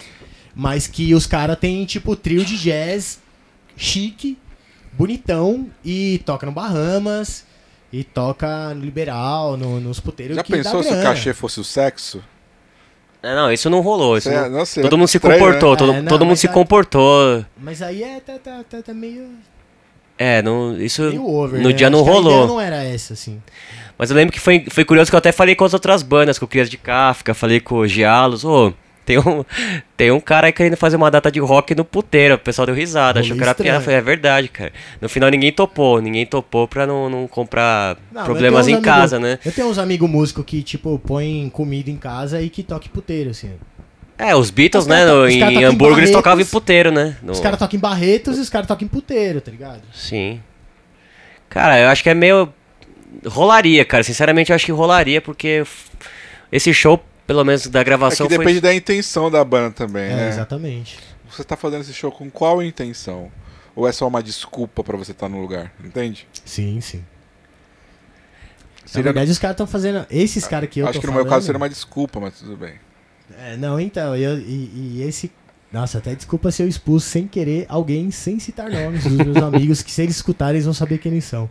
Mas 0.55 0.87
que 0.87 1.15
os 1.15 1.27
caras 1.27 1.59
têm, 1.59 1.85
tipo, 1.87 2.17
trio 2.17 2.45
de 2.45 2.59
jazz 2.59 3.21
chique, 3.77 4.37
bonitão, 4.93 5.71
e 5.85 6.21
toca 6.27 6.45
no 6.45 6.53
Bahamas, 6.53 7.45
e 7.93 8.03
toca 8.05 8.75
no 8.75 8.85
Liberal, 8.85 9.57
no, 9.57 9.81
nos 9.81 10.01
puteiros 10.01 10.37
Já 10.37 10.43
pensou 10.45 10.83
se 10.83 10.91
o 10.91 11.03
cachê 11.03 11.33
fosse 11.33 11.61
o 11.61 11.65
sexo? 11.65 12.23
É, 13.23 13.35
não, 13.35 13.53
isso 13.53 13.69
não 13.69 13.81
rolou. 13.81 14.17
Isso 14.17 14.29
Cê- 14.31 14.35
não- 14.41 14.51
nossa, 14.51 14.81
todo 14.81 14.95
é 14.95 14.99
mundo 14.99 15.09
se 15.09 15.17
estranho, 15.19 15.39
comportou, 15.39 15.71
né? 15.73 15.77
todo, 15.77 15.93
É, 15.93 15.97
não, 16.01 16.09
todo 16.09 16.21
mundo 16.23 16.31
mas 16.31 16.41
se 16.41 16.47
aí- 16.49 16.53
comportou. 16.55 17.45
Mas 17.61 17.83
aí 17.83 18.03
é 18.03 18.21
tá, 18.21 18.39
tá, 18.39 18.65
tá, 18.69 18.83
tá 18.83 18.95
meio... 18.95 19.29
É, 20.19 20.43
não, 20.43 20.77
isso 20.77 21.03
meio 21.03 21.27
over, 21.27 21.61
no 21.61 21.69
né? 21.71 21.75
dia 21.75 21.89
não 21.91 22.03
rolou. 22.03 22.33
ideia 22.33 22.47
não 22.47 22.61
era 22.61 22.83
essa, 22.85 23.15
assim. 23.15 23.41
Mas 23.99 24.11
eu 24.11 24.17
lembro 24.17 24.33
que 24.33 24.41
foi, 24.41 24.67
foi 24.71 24.85
curioso 24.85 25.11
que 25.11 25.15
eu 25.15 25.19
até 25.19 25.33
falei 25.33 25.55
com 25.55 25.65
as 25.65 25.73
outras 25.75 26.03
bandas, 26.03 26.39
com 26.39 26.45
o 26.45 26.49
Crias 26.49 26.69
de 26.71 26.77
Kafka, 26.77 27.33
falei 27.35 27.59
com 27.61 27.77
o 27.77 27.87
Gialos, 27.89 28.45
ô, 28.45 28.73
tem 29.11 29.19
um, 29.19 29.45
tem 29.97 30.11
um 30.11 30.21
cara 30.21 30.47
aí 30.47 30.53
querendo 30.53 30.77
fazer 30.77 30.97
uma 30.97 31.11
data 31.11 31.31
de 31.31 31.41
rock 31.41 31.75
no 31.75 31.85
puteiro, 31.85 32.35
o 32.37 32.39
pessoal 32.39 32.67
deu 32.67 32.75
risada, 32.75 33.21
achou 33.21 33.37
que 33.37 33.43
era 33.43 33.55
piada, 33.55 33.81
falei, 33.81 33.99
é 33.99 34.03
verdade, 34.03 34.49
cara. 34.49 34.73
No 35.01 35.09
final 35.09 35.29
ninguém 35.31 35.51
topou, 35.53 36.01
ninguém 36.01 36.25
topou 36.27 36.69
pra 36.69 36.87
não, 36.87 37.11
não 37.11 37.27
comprar 37.27 37.97
Não, 38.13 38.25
problemas 38.25 38.67
mas 38.67 38.69
em 38.69 38.77
uns 38.77 38.85
casa, 38.85 39.17
amigo- 39.17 39.33
né? 39.33 39.39
Eu 39.45 39.53
tenho 39.53 39.69
uns 39.69 39.79
amigos 39.79 40.09
músicos 40.09 40.45
que, 40.45 40.63
tipo, 40.63 40.99
põem 40.99 41.49
comida 41.51 41.91
em 41.91 41.97
casa 41.97 42.41
e 42.41 42.49
que 42.49 42.63
toquem 42.63 42.91
puteiro, 42.93 43.31
assim. 43.31 43.51
É, 44.17 44.37
os 44.37 44.51
Beatles, 44.51 44.85
Os 44.85 44.89
né, 44.89 45.05
no- 45.07 45.25
os 45.25 45.33
em 45.33 45.65
Hamburgo 45.65 45.99
eles 45.99 46.11
tocavam 46.11 46.41
em 46.43 46.47
puteiro, 46.47 46.91
né? 46.93 47.17
No- 47.23 47.33
Os 47.33 47.41
caras 47.41 47.59
tocam 47.59 47.77
em 47.77 47.81
Barretos 47.81 48.37
e 48.39 48.41
os 48.41 48.51
caras 48.51 48.69
tocam 48.69 48.85
em 48.85 48.89
puteiro, 48.89 49.41
tá 49.41 49.51
ligado? 49.51 49.81
Sim. 49.95 50.41
Cara, 51.49 51.79
eu 51.81 51.89
acho 51.89 52.03
que 52.03 52.11
é 52.11 52.15
meio. 52.15 52.49
Rolaria, 53.27 53.85
cara. 53.85 54.03
Sinceramente, 54.05 54.51
eu 54.51 54.55
acho 54.57 54.67
que 54.67 54.73
rolaria, 54.73 55.21
porque 55.21 55.65
esse 56.53 56.73
show, 56.73 57.03
pelo 57.31 57.45
menos 57.45 57.65
da 57.69 57.81
É 57.81 57.85
gravação, 57.85 58.27
que 58.27 58.35
foi. 58.35 58.45
depende 58.45 58.61
da 58.61 58.75
intenção 58.75 59.31
da 59.31 59.45
banda 59.45 59.71
também, 59.71 60.11
É, 60.11 60.17
né? 60.17 60.29
exatamente. 60.31 60.99
Você 61.31 61.45
tá 61.45 61.57
fazendo 61.57 61.83
esse 61.83 61.93
show 61.93 62.11
com 62.11 62.29
qual 62.29 62.61
intenção? 62.61 63.31
Ou 63.77 63.87
é 63.87 63.93
só 63.93 64.09
uma 64.09 64.21
desculpa 64.21 64.83
pra 64.83 64.97
você 64.97 65.13
estar 65.13 65.29
no 65.29 65.41
lugar? 65.41 65.73
Entende? 65.85 66.27
Sim, 66.45 66.81
sim. 66.81 67.05
Na 68.83 68.89
Seria- 68.89 69.05
verdade, 69.05 69.31
os 69.31 69.39
caras 69.39 69.55
estão 69.55 69.67
fazendo. 69.67 70.05
Esses 70.11 70.45
caras 70.49 70.69
que 70.69 70.81
eu 70.81 70.87
Acho 70.87 70.95
tô 70.95 71.01
que 71.03 71.07
no 71.07 71.13
falando, 71.13 71.27
meu 71.27 71.33
caso 71.33 71.47
seria 71.47 71.57
uma 71.57 71.69
desculpa, 71.69 72.19
mas 72.19 72.37
tudo 72.37 72.57
bem. 72.57 72.75
É, 73.39 73.57
não, 73.57 73.79
então, 73.79 74.17
eu, 74.17 74.37
e, 74.41 74.99
e 74.99 75.03
esse. 75.07 75.31
Nossa, 75.73 75.99
até 75.99 76.13
desculpa 76.17 76.51
se 76.51 76.65
eu 76.65 76.67
expus 76.69 77.05
sem 77.05 77.29
querer 77.29 77.65
alguém 77.69 78.11
sem 78.11 78.41
citar 78.41 78.69
nomes 78.69 79.05
dos 79.05 79.13
meus 79.13 79.37
amigos, 79.45 79.83
que 79.83 79.93
se 79.93 80.03
eles 80.03 80.17
escutarem, 80.17 80.55
eles 80.57 80.65
vão 80.65 80.75
saber 80.75 80.99
quem 80.99 81.13
eles 81.13 81.25
são. 81.25 81.49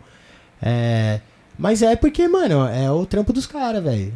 É. 0.60 1.20
Mas 1.58 1.80
é 1.80 1.96
porque, 1.96 2.28
mano, 2.28 2.66
é 2.68 2.90
o 2.90 3.06
trampo 3.06 3.32
dos 3.32 3.46
caras, 3.46 3.82
velho. 3.82 4.12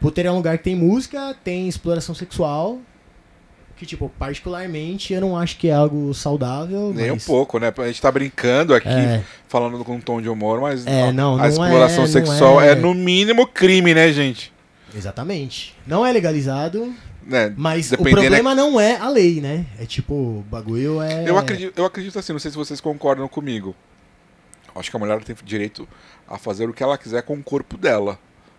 Puteiro 0.00 0.28
é 0.28 0.32
um 0.32 0.36
lugar 0.36 0.56
que 0.58 0.64
tem 0.64 0.76
música, 0.76 1.34
tem 1.42 1.68
exploração 1.68 2.14
sexual. 2.14 2.78
Que, 3.76 3.86
tipo, 3.86 4.08
particularmente 4.18 5.12
eu 5.12 5.20
não 5.20 5.36
acho 5.38 5.56
que 5.56 5.68
é 5.68 5.72
algo 5.72 6.12
saudável. 6.12 6.92
Nem 6.92 7.10
um 7.10 7.14
mas- 7.14 7.24
pouco, 7.24 7.58
né? 7.60 7.72
A 7.76 7.86
gente 7.86 8.02
tá 8.02 8.10
brincando 8.10 8.74
aqui, 8.74 8.88
É. 8.88 9.22
falando 9.48 9.84
com 9.84 9.94
um 9.94 10.00
tom 10.00 10.20
de 10.20 10.28
humor, 10.28 10.60
mas 10.60 10.84
É, 10.84 11.04
a- 11.08 11.12
não, 11.12 11.34
a 11.34 11.36
não 11.38 11.44
é, 11.44 11.48
exploração 11.48 12.00
não 12.04 12.06
sexual 12.10 12.60
é... 12.60 12.70
é. 12.70 12.74
no 12.74 12.92
mínimo 12.92 13.46
crime, 13.46 13.94
né, 13.94 14.12
gente? 14.12 14.52
Exatamente. 14.92 15.76
Não 15.86 16.04
é 16.04 16.10
legalizado, 16.10 16.92
Né? 17.24 17.52
mas 17.56 17.92
o 17.92 17.98
problema 17.98 18.52
não 18.54 18.80
é 18.80 18.96
a 18.96 19.08
lei, 19.08 19.40
né? 19.40 19.64
É 19.78 19.84
tipo, 19.86 20.12
o 20.14 20.44
bagulho 20.50 21.00
é. 21.00 21.28
Eu, 21.28 21.38
acredito, 21.38 21.78
eu 21.78 21.84
acredito 21.84 22.18
assim, 22.18 22.32
não 22.32 22.40
sei 22.40 22.50
se 22.50 22.56
vocês 22.56 22.80
concordam 22.80 23.28
comigo. 23.28 23.76
Acho 24.74 24.90
que 24.90 24.96
a 24.96 25.00
mulher 25.00 25.22
tem 25.22 25.36
direito 25.44 25.86
a 26.28 26.36
fazer 26.36 26.68
o 26.68 26.72
que 26.72 26.82
ela 26.82 26.98
quiser 26.98 27.22
com 27.22 27.34
o 27.34 27.42
corpo 27.42 27.76
dela. 27.76 28.18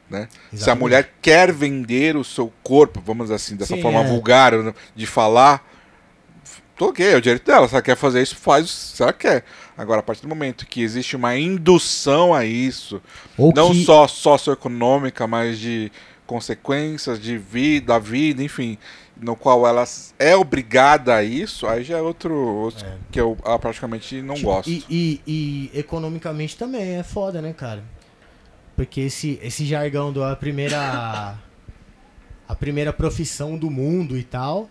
Né? 0.10 0.27
Se 0.53 0.69
a 0.69 0.76
mulher 0.76 1.14
quer 1.22 1.52
vender 1.53 2.15
o 2.18 2.23
seu 2.23 2.52
corpo, 2.64 2.99
vamos 3.06 3.26
dizer 3.26 3.36
assim, 3.36 3.56
dessa 3.56 3.76
Sim, 3.76 3.81
forma 3.81 3.99
é. 3.99 4.07
vulgar 4.07 4.53
de 4.95 5.06
falar, 5.06 5.64
tô 6.76 6.88
ok, 6.90 7.06
é 7.14 7.15
o 7.15 7.22
direito 7.22 7.45
dela. 7.45 7.68
Se 7.68 7.76
ela 7.76 7.81
quer 7.84 7.95
fazer 7.95 8.22
isso, 8.22 8.36
faz 8.36 8.69
se 8.72 9.03
ela 9.03 9.14
quer. 9.14 9.44
Agora, 9.77 9.99
a 9.99 10.03
partir 10.03 10.23
do 10.23 10.27
momento 10.27 10.65
que 10.65 10.81
existe 10.81 11.15
uma 11.15 11.38
indução 11.38 12.34
a 12.34 12.44
isso, 12.44 13.02
Ou 13.38 13.53
não 13.56 13.72
que- 13.72 13.86
só 13.86 14.07
socioeconômica, 14.07 15.27
mas 15.27 15.60
de 15.60 15.91
consequências 16.26 17.19
de 17.19 17.38
vida, 17.38 17.88
da 17.88 17.99
vida, 17.99 18.44
enfim, 18.44 18.77
no 19.19 19.36
qual 19.36 19.65
ela 19.68 19.84
é 20.18 20.36
obrigada 20.36 21.15
a 21.15 21.23
isso, 21.23 21.68
aí 21.68 21.84
já 21.84 21.98
é 21.98 22.02
outro, 22.02 22.34
outro 22.34 22.86
É. 22.86 22.94
que 23.11 23.19
eu 23.19 23.38
ah, 23.44 23.60
praticamente 23.60 24.22
não 24.22 24.36
Tipo, 24.36 24.48
gosto. 24.48 24.69
E, 24.69 24.86
e- 24.90 25.22
e 25.27 25.80
economicamente 25.80 26.56
também 26.57 26.98
é 26.98 27.03
foda, 27.03 27.41
né, 27.41 27.53
cara? 27.53 27.84
Porque 28.80 29.01
esse, 29.01 29.38
esse 29.43 29.65
jargão 29.65 30.14
do 30.14 30.23
a 30.23 30.34
primeira. 30.38 31.35
a 32.47 32.56
primeira 32.56 32.93
profissão 32.93 33.57
do 33.57 33.69
mundo 33.69 34.18
e 34.18 34.23
tal. 34.23 34.69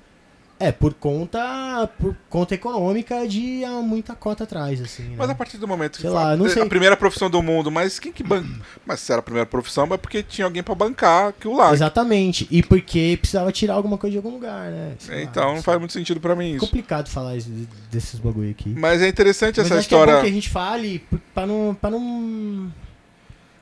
É 0.61 0.73
por 0.73 0.95
conta. 0.95 1.89
por 2.01 2.17
conta 2.31 2.55
econômica 2.55 3.29
de 3.29 3.63
há 3.65 3.73
muita 3.83 4.15
cota 4.15 4.45
atrás, 4.45 4.81
assim. 4.81 5.03
Né? 5.11 5.15
Mas 5.19 5.29
a 5.31 5.35
partir 5.35 5.59
do 5.59 5.69
momento 5.69 5.97
que 5.97 6.01
Sei 6.01 6.11
lá, 6.11 6.37
não 6.39 6.47
é 6.47 6.49
sei. 6.49 6.63
a 6.63 6.67
primeira 6.67 6.97
profissão 6.97 7.29
do 7.31 7.41
mundo, 7.43 7.71
mas 7.71 7.99
quem 8.01 8.11
que 8.11 8.25
banca? 8.25 8.49
Mas 8.85 8.99
se 9.01 9.13
era 9.13 9.21
a 9.21 9.23
primeira 9.23 9.47
profissão, 9.47 9.85
é 9.93 9.97
porque 9.99 10.23
tinha 10.23 10.47
alguém 10.47 10.63
pra 10.63 10.75
bancar 10.75 11.29
aquilo 11.29 11.55
lá. 11.57 11.71
Exatamente. 11.73 12.49
E 12.51 12.63
porque 12.63 13.17
precisava 13.21 13.53
tirar 13.53 13.75
alguma 13.75 13.99
coisa 13.99 14.13
de 14.13 14.17
algum 14.17 14.31
lugar, 14.31 14.71
né? 14.71 14.95
Sei 14.99 15.17
lá, 15.17 15.23
Então 15.23 15.45
não 15.49 15.55
sei. 15.57 15.63
faz 15.65 15.79
muito 15.79 15.93
sentido 15.93 16.19
pra 16.19 16.35
mim 16.35 16.47
É 16.47 16.57
isso. 16.57 16.61
complicado 16.67 17.09
falar 17.11 17.37
isso- 17.37 17.51
desses 17.91 18.19
bagulho 18.19 18.51
aqui. 18.51 18.71
Mas 18.71 19.01
é 19.03 19.07
interessante 19.07 19.59
Mas 19.59 19.67
essa 19.67 19.79
acho 19.79 19.87
que 19.89 19.95
é 19.95 19.99
história. 19.99 20.15
bom 20.17 20.23
que 20.23 20.29
a 20.29 20.33
gente 20.33 20.49
fale 20.49 20.99
p- 20.99 21.19
pra 21.35 21.47
não, 21.47 21.77
pra 21.81 21.91
não. 21.91 22.73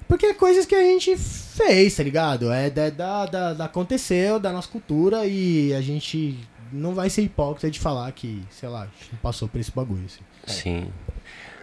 Porque 0.08 0.26
é 0.26 0.34
coisas 0.34 0.64
que 0.66 0.74
a 0.74 0.82
gente 0.82 1.16
fez, 1.16 1.96
tá 1.96 2.02
ligado? 2.02 2.52
É 2.52 2.70
da, 2.70 2.90
da, 2.90 3.26
da, 3.26 3.52
da- 3.54 3.64
aconteceu, 3.64 4.38
da 4.38 4.52
nossa 4.52 4.68
cultura 4.68 5.26
e 5.26 5.74
a 5.74 5.80
gente 5.80 6.38
não 6.72 6.94
vai 6.94 7.10
ser 7.10 7.22
hipócrita 7.22 7.70
de 7.70 7.80
falar 7.80 8.10
que, 8.12 8.42
sei 8.50 8.68
lá, 8.68 8.82
a 8.82 8.86
gente 8.86 9.12
não 9.12 9.18
passou 9.20 9.48
por 9.48 9.60
esse 9.60 9.72
bagulho. 9.72 10.04
Assim. 10.06 10.22
Sim. 10.46 10.92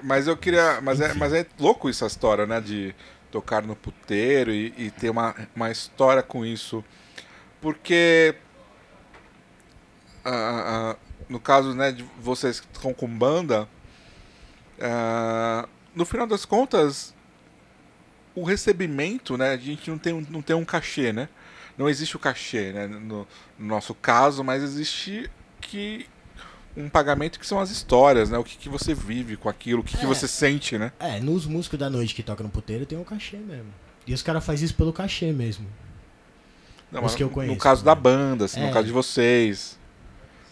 Mas 0.01 0.27
eu 0.27 0.35
queria. 0.35 0.81
Mas 0.81 0.99
é, 0.99 1.13
mas 1.13 1.31
é 1.33 1.45
louco 1.59 1.89
essa 1.89 2.05
história, 2.05 2.45
né? 2.45 2.59
De 2.59 2.93
tocar 3.31 3.63
no 3.63 3.75
puteiro 3.75 4.51
e, 4.51 4.73
e 4.77 4.91
ter 4.91 5.09
uma, 5.09 5.33
uma 5.55 5.71
história 5.71 6.21
com 6.21 6.45
isso. 6.45 6.83
Porque. 7.61 8.35
ah, 10.25 10.93
ah, 10.93 10.95
no 11.29 11.39
caso, 11.39 11.73
né, 11.73 11.91
de 11.93 12.03
vocês 12.19 12.59
que 12.59 12.67
estão 12.73 12.93
com 12.93 13.07
banda. 13.07 13.67
ah, 14.81 15.67
no 15.95 16.05
final 16.05 16.25
das 16.27 16.43
contas, 16.43 17.12
o 18.35 18.43
recebimento, 18.43 19.37
né? 19.37 19.51
A 19.51 19.57
gente 19.57 19.89
não 19.89 19.97
tem, 19.97 20.13
um- 20.13 20.25
não 20.29 20.41
tem 20.41 20.55
um 20.55 20.65
cachê, 20.65 21.11
né? 21.13 21.27
não 21.75 21.89
existe 21.89 22.15
o 22.15 22.19
cachê, 22.19 22.71
né? 22.71 22.85
No, 22.85 23.27
no 23.57 23.67
nosso 23.67 23.95
caso, 23.95 24.43
mas 24.43 24.61
existe 24.61 25.27
que 25.59 26.05
um 26.77 26.87
pagamento 26.87 27.39
que 27.39 27.47
são 27.47 27.59
as 27.59 27.71
histórias, 27.71 28.29
né? 28.29 28.37
O 28.37 28.43
que, 28.43 28.55
que 28.57 28.69
você 28.69 28.93
vive 28.93 29.35
com 29.37 29.49
aquilo, 29.49 29.81
o 29.81 29.83
que, 29.83 29.97
que 29.97 30.03
É. 30.03 30.07
você 30.07 30.27
sente, 30.27 30.77
né? 30.77 30.91
É, 30.99 31.19
nos 31.19 31.47
músicos 31.47 31.79
da 31.79 31.89
noite 31.89 32.13
que 32.13 32.21
tocam 32.21 32.43
no 32.45 32.51
puteiro 32.51 32.85
tem 32.85 32.95
um 32.97 33.03
cachê 33.03 33.37
mesmo. 33.37 33.73
E 34.05 34.13
os 34.13 34.21
caras 34.21 34.45
fazem 34.45 34.65
isso 34.65 34.75
pelo 34.75 34.93
cachê 34.93 35.31
mesmo. 35.31 35.65
Não, 36.91 37.03
Os 37.03 37.15
que 37.15 37.23
eu 37.23 37.27
no 37.27 37.33
conheço, 37.33 37.57
caso 37.57 37.81
né? 37.81 37.85
da 37.85 37.95
banda, 37.95 38.45
assim, 38.45 38.61
É. 38.61 38.67
no 38.67 38.71
caso 38.73 38.85
de 38.85 38.93
vocês. 38.93 39.79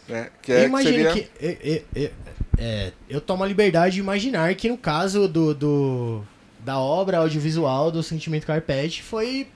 Né? 0.07 0.29
Que 0.41 0.51
eu 0.51 0.57
é, 0.57 0.59
que 0.61 0.65
imagino 0.67 0.91
seria... 0.91 1.13
que. 1.13 1.29
Eu, 1.39 1.51
eu- 1.61 1.83
eu- 1.95 2.11
é, 2.57 2.91
eu 3.09 3.21
tomo 3.21 3.43
a 3.43 3.47
liberdade 3.47 3.93
de 3.95 3.99
imaginar 3.99 4.53
que 4.55 4.67
no 4.69 4.77
caso 4.77 5.27
do, 5.27 5.53
do- 5.53 6.23
da 6.63 6.77
obra 6.79 7.17
audiovisual 7.17 7.91
do 7.91 8.03
Sentimento 8.03 8.45
Carpete 8.45 9.01
foi 9.01 9.47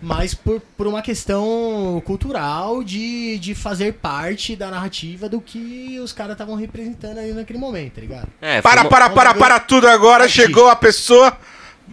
mais 0.00 0.34
por, 0.34 0.60
por 0.76 0.86
uma 0.86 1.00
questão 1.00 2.02
cultural 2.04 2.82
de, 2.84 3.38
de 3.38 3.54
fazer 3.54 3.94
parte 3.94 4.54
da 4.54 4.70
narrativa 4.70 5.28
do 5.28 5.40
que 5.40 5.98
os 6.02 6.12
caras 6.12 6.32
estavam 6.32 6.54
representando 6.54 7.18
ali 7.18 7.32
naquele 7.32 7.58
momento, 7.58 7.94
tá 7.94 8.00
ligado? 8.02 8.28
É, 8.40 8.60
Para, 8.60 8.82
uma- 8.82 8.90
para, 8.90 9.08
para, 9.10 9.34
para 9.34 9.58
tudo 9.60 9.88
agora. 9.88 10.28
Chegou 10.28 10.68
a 10.68 10.76
pessoa 10.76 11.36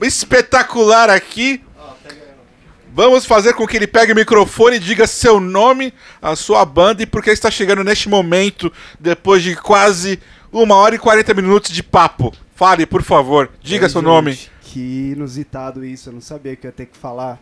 espetacular 0.01 1.09
aqui. 1.09 1.61
Vamos 2.95 3.25
fazer 3.25 3.53
com 3.53 3.65
que 3.65 3.75
ele 3.77 3.87
pegue 3.87 4.11
o 4.11 4.15
microfone 4.15 4.75
e 4.75 4.79
diga 4.79 5.07
seu 5.07 5.39
nome, 5.39 5.91
a 6.21 6.35
sua 6.35 6.63
banda 6.63 7.01
e 7.01 7.07
por 7.07 7.23
que 7.23 7.31
está 7.31 7.49
chegando 7.49 7.83
neste 7.83 8.07
momento, 8.07 8.71
depois 8.99 9.41
de 9.41 9.55
quase 9.55 10.19
uma 10.51 10.75
hora 10.75 10.93
e 10.93 10.99
40 10.99 11.33
minutos 11.33 11.71
de 11.71 11.81
papo. 11.81 12.31
Fale, 12.55 12.85
por 12.85 13.01
favor. 13.01 13.49
Diga 13.63 13.85
Oi, 13.85 13.89
seu 13.89 14.01
gente, 14.01 14.07
nome. 14.07 14.39
Que 14.73 15.11
inusitado 15.11 15.85
isso, 15.85 16.09
eu 16.09 16.13
não 16.13 16.19
sabia 16.19 16.55
que 16.55 16.65
eu 16.65 16.69
ia 16.69 16.73
ter 16.73 16.87
que 16.87 16.97
falar. 16.97 17.39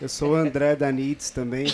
Eu 0.00 0.08
sou 0.08 0.32
o 0.32 0.34
André 0.34 0.74
da 0.74 0.90
Nits 0.90 1.30
também, 1.30 1.72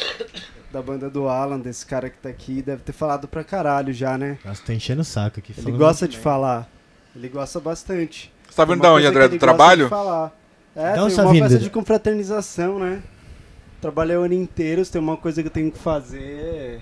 da 0.70 0.82
banda 0.82 1.08
do 1.08 1.26
Alan, 1.26 1.58
desse 1.58 1.86
cara 1.86 2.10
que 2.10 2.18
tá 2.18 2.28
aqui. 2.28 2.60
Deve 2.60 2.82
ter 2.82 2.92
falado 2.92 3.26
pra 3.26 3.42
caralho 3.42 3.94
já, 3.94 4.18
né? 4.18 4.36
Nossa, 4.44 4.62
tô 4.62 4.72
enchendo 4.72 5.00
o 5.00 5.04
saco 5.04 5.40
aqui. 5.40 5.54
Ele 5.56 5.72
gosta 5.72 6.06
de 6.06 6.18
falar. 6.18 6.68
Ele 7.16 7.30
gosta 7.30 7.58
bastante. 7.60 8.30
Você 8.46 8.56
tá 8.56 8.66
vindo 8.66 8.74
Uma 8.74 8.82
da 8.82 8.92
onde, 8.92 9.06
André? 9.06 9.26
Do 9.26 9.38
trabalho? 9.38 9.84
de 9.84 9.88
falar. 9.88 10.38
É, 10.76 11.00
onde 11.00 11.14
tem 11.14 11.16
tá 11.16 11.22
uma 11.22 11.32
vindo? 11.32 11.42
festa 11.44 11.58
de 11.60 11.70
confraternização, 11.70 12.78
né? 12.78 13.02
Trabalhei 13.80 14.18
o 14.18 14.22
ano 14.24 14.34
inteiro, 14.34 14.84
se 14.84 14.92
tem 14.92 15.00
uma 15.00 15.16
coisa 15.16 15.40
que 15.40 15.48
eu 15.48 15.52
tenho 15.52 15.72
que 15.72 15.78
fazer 15.78 16.20
é 16.20 16.80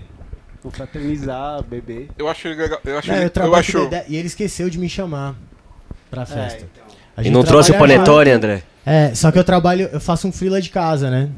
confraternizar, 0.61 1.63
beber. 1.63 2.09
Eu 2.17 2.27
acho 2.27 2.49
legal. 2.49 2.81
Eu 2.83 2.97
acho, 2.97 3.07
Não, 3.07 3.17
eu 3.17 3.31
eu 3.33 3.55
acho 3.55 3.77
e 4.09 4.17
ele 4.17 4.27
esqueceu 4.27 4.69
de 4.69 4.77
me 4.77 4.89
chamar 4.89 5.35
pra 6.09 6.25
festa. 6.25 6.63
É, 6.63 6.67
então. 6.69 6.82
A 7.15 7.21
E 7.23 7.29
não 7.29 7.43
trouxe 7.43 7.71
o 7.71 7.77
panetone, 7.77 8.31
junto. 8.31 8.35
André? 8.45 8.63
É, 8.85 9.13
só 9.15 9.31
que 9.31 9.39
eu 9.39 9.43
trabalho, 9.43 9.89
eu 9.93 9.99
faço 9.99 10.27
um 10.27 10.31
freela 10.31 10.59
de 10.61 10.69
casa, 10.69 11.09
né? 11.09 11.29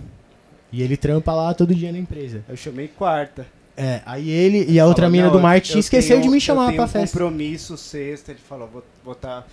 E 0.72 0.82
ele 0.82 0.98
trampa 0.98 1.34
lá 1.34 1.54
todo 1.54 1.74
dia 1.76 1.92
na 1.92 1.98
empresa. 1.98 2.44
Eu 2.50 2.58
chamei 2.58 2.88
quarta. 2.88 3.46
É, 3.78 4.02
aí 4.06 4.30
ele 4.30 4.66
e 4.70 4.80
a 4.80 4.86
outra 4.86 5.04
Falou, 5.04 5.12
mina 5.12 5.26
"Não, 5.26 5.34
do 5.34 5.40
marketing 5.42 5.74
eu 5.74 5.80
esqueceu 5.80 6.16
tenho- 6.18 6.22
de 6.24 6.30
me 6.30 6.38
eu 6.38 6.42
chamar 6.42 6.66
tenho 6.68 6.76
pra 6.78 6.86
um 6.86 6.88
festa. 6.88 7.18
compromisso 7.18 7.78
sexta, 7.78 8.32
ele 8.32 8.40
falou, 8.40 8.70
vou, 8.72 8.84
vou, 9.04 9.14
tá, 9.16 9.44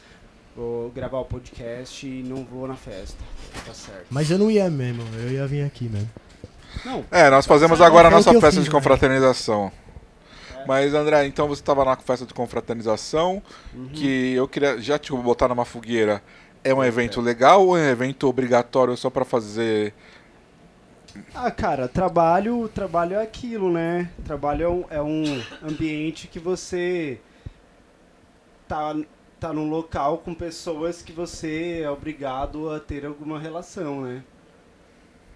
vou 0.57 0.91
gravar 0.91 1.19
o 1.19 1.25
podcast 1.25 2.07
e 2.07 2.23
não 2.23 2.45
vou 2.45 2.69
na 2.69 2.77
festa. 2.77 3.17
Tá 3.67 3.75
certo. 3.75 4.07
Mas 4.09 4.31
eu 4.31 4.39
não 4.39 4.49
ia 4.51 4.71
mesmo, 4.71 5.03
eu 5.21 5.31
ia 5.33 5.45
vir 5.47 5.65
aqui 5.65 5.89
mesmo. 5.89 6.09
Não, 6.85 7.05
É, 7.11 7.29
nós 7.31 7.47
fazemos 7.47 7.81
agora 7.81 8.07
a 8.07 8.11
o 8.11 8.15
nossa 8.15 8.31
festa 8.33 8.53
fiz, 8.53 8.65
de 8.65 8.71
né? 8.71 8.73
Confraternização. 10.63 10.67
Mas, 10.67 10.95
André, 10.95 11.27
então 11.27 11.49
você 11.49 11.61
estava 11.61 11.85
na 11.85 11.97
festa 11.97 12.25
de 12.27 12.35
confraternização, 12.35 13.43
Uhum. 13.75 13.89
que 13.89 14.33
eu 14.35 14.47
queria 14.49 14.81
já 14.81 14.99
te 14.99 15.13
botar 15.13 15.49
numa 15.49 15.65
fogueira. 15.65 16.23
É 16.65 16.73
um 16.73 16.83
evento 16.85 17.21
legal 17.21 17.67
ou 17.67 17.77
é 17.77 17.83
um 17.83 17.91
evento 17.91 18.29
obrigatório 18.29 18.97
só 18.97 19.11
pra 19.11 19.25
fazer. 19.25 19.93
Ah, 21.35 21.51
cara, 21.51 21.89
trabalho, 21.89 22.69
trabalho 22.69 23.17
é 23.17 23.23
aquilo, 23.23 23.71
né? 23.71 24.11
Trabalho 24.25 24.63
é 24.63 24.69
um, 24.69 24.85
é 24.91 25.03
um 25.03 25.43
ambiente 25.63 26.27
que 26.29 26.39
você 26.39 27.21
tá, 28.69 28.95
tá 29.41 29.53
num 29.53 29.69
local 29.69 30.19
com 30.19 30.33
pessoas 30.35 31.03
que 31.03 31.13
você 31.13 31.81
é 31.85 31.91
obrigado 31.91 32.71
a 32.71 32.81
ter 32.81 33.05
alguma 33.05 33.39
relação, 33.39 34.03
né? 34.03 34.23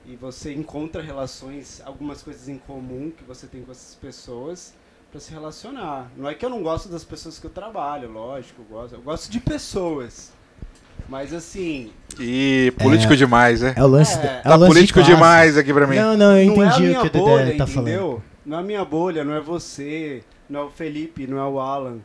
E 0.06 0.14
você 0.14 0.54
encontra 0.54 1.02
relações, 1.02 1.82
algumas 1.84 2.22
coisas 2.22 2.48
em 2.48 2.56
comum 2.58 3.10
que 3.10 3.24
você 3.24 3.46
tem 3.46 3.62
com 3.62 3.72
essas 3.72 3.96
pessoas 3.96 4.72
pra 5.16 5.20
se 5.20 5.32
relacionar. 5.32 6.10
Não 6.16 6.28
é 6.28 6.34
que 6.34 6.44
eu 6.44 6.50
não 6.50 6.62
gosto 6.62 6.88
das 6.90 7.02
pessoas 7.02 7.38
que 7.38 7.46
eu 7.46 7.50
trabalho, 7.50 8.10
lógico, 8.12 8.60
eu 8.62 8.76
gosto, 8.76 8.94
eu 8.94 9.00
gosto 9.00 9.30
de 9.30 9.40
pessoas. 9.40 10.30
Mas 11.08 11.32
assim, 11.32 11.90
E 12.18 12.72
político 12.78 13.16
demais, 13.16 13.60
né? 13.62 13.72
É 13.76 13.82
o 13.84 13.86
lance, 13.86 14.18
É, 14.18 14.22
da- 14.22 14.28
é 14.28 14.40
Tá 14.42 14.48
o 14.56 14.58
lance 14.58 14.62
de 14.70 14.74
político 14.74 14.98
classe. 14.98 15.14
demais 15.14 15.56
aqui 15.56 15.72
pra 15.72 15.86
mim. 15.86 15.96
Não, 15.96 16.16
não, 16.16 16.36
eu 16.38 16.46
não 16.54 16.62
é 16.62 16.66
entendi 16.68 16.96
o 16.96 17.00
que 17.10 17.16
o 17.16 17.20
bolha, 17.20 17.44
Dedé 17.46 17.56
tá 17.58 17.66
falando. 17.66 18.22
Não 18.44 18.56
é 18.58 18.60
a 18.60 18.62
minha 18.62 18.84
bolha, 18.84 19.24
não 19.24 19.32
é 19.34 19.40
você, 19.40 20.22
não 20.50 20.60
é 20.60 20.62
o 20.64 20.70
Felipe, 20.70 21.26
não 21.26 21.38
é 21.38 21.44
o 21.48 21.58
Alan. 21.60 21.98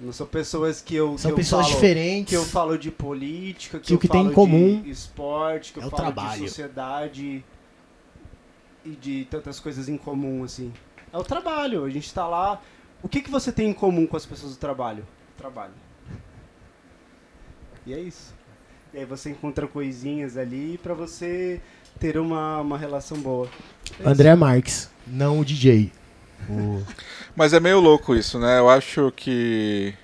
Não 0.00 0.12
são 0.12 0.26
pessoas 0.26 0.80
que 0.82 0.94
eu 0.94 1.16
São 1.18 1.30
que 1.32 1.36
pessoas 1.38 1.62
eu 1.66 1.72
falo, 1.72 1.74
diferentes. 1.80 2.30
que 2.30 2.36
eu 2.36 2.44
falo 2.44 2.78
de 2.78 2.90
política, 2.90 3.78
que, 3.78 3.86
Que 3.86 3.92
o 3.92 3.94
eu 3.94 3.98
que 3.98 4.08
tem 4.08 4.20
falo 4.20 4.30
em 4.30 4.34
comum 4.34 4.80
de 4.82 4.90
esporte, 4.90 5.72
que 5.72 5.78
eu 5.78 5.82
é 5.84 5.86
o 5.86 5.90
falo 5.90 6.02
trabalho. 6.02 6.42
de 6.42 6.48
sociedade 6.48 7.44
e 8.84 8.90
de 8.90 9.26
tantas 9.30 9.58
coisas 9.58 9.88
em 9.88 9.96
comum 9.96 10.44
assim. 10.44 10.72
É 11.12 11.16
o 11.18 11.24
trabalho, 11.24 11.84
a 11.84 11.90
gente 11.90 12.12
tá 12.12 12.26
lá. 12.26 12.60
O 13.02 13.08
que 13.08 13.20
que 13.20 13.30
você 13.30 13.52
tem 13.52 13.70
em 13.70 13.72
comum 13.72 14.06
com 14.06 14.16
as 14.16 14.26
pessoas 14.26 14.54
do 14.54 14.58
trabalho? 14.58 15.06
Trabalho. 15.36 15.72
E 17.86 17.94
é 17.94 17.98
isso. 18.00 18.34
E 18.92 18.98
aí 18.98 19.04
você 19.04 19.30
encontra 19.30 19.66
coisinhas 19.66 20.36
ali 20.36 20.78
pra 20.82 20.94
você 20.94 21.60
ter 21.98 22.18
uma, 22.18 22.60
uma 22.60 22.78
relação 22.78 23.18
boa. 23.18 23.48
É 23.98 24.02
isso. 24.02 24.08
André 24.08 24.34
Marques, 24.34 24.90
não 25.06 25.40
o 25.40 25.44
DJ. 25.44 25.92
O... 26.48 26.82
Mas 27.34 27.52
é 27.52 27.60
meio 27.60 27.80
louco 27.80 28.14
isso, 28.14 28.38
né? 28.38 28.58
Eu 28.58 28.68
acho 28.68 29.12
que. 29.14 29.94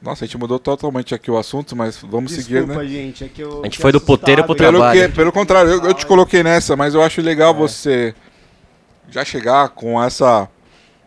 Nossa, 0.00 0.24
a 0.24 0.26
gente 0.26 0.38
mudou 0.38 0.58
totalmente 0.58 1.14
aqui 1.14 1.30
o 1.30 1.36
assunto, 1.36 1.76
mas 1.76 1.98
vamos 1.98 2.32
seguir, 2.32 2.60
Desculpa, 2.60 2.82
né? 2.82 2.88
gente, 2.88 3.22
é 3.22 3.28
que 3.28 3.42
eu 3.42 3.60
A 3.60 3.64
gente 3.64 3.76
foi 3.78 3.92
do 3.92 4.00
puteiro 4.00 4.42
pro. 4.44 4.56
Pelo, 4.56 4.78
trabalho. 4.78 5.08
que, 5.10 5.14
pelo 5.14 5.30
contrário, 5.30 5.72
eu, 5.72 5.84
eu 5.84 5.92
te 5.92 6.06
coloquei 6.06 6.42
nessa, 6.42 6.74
mas 6.74 6.94
eu 6.94 7.02
acho 7.02 7.20
legal 7.20 7.52
É. 7.54 7.58
você 7.58 8.14
já 9.10 9.24
chegar 9.24 9.70
com 9.70 10.02
essa 10.02 10.48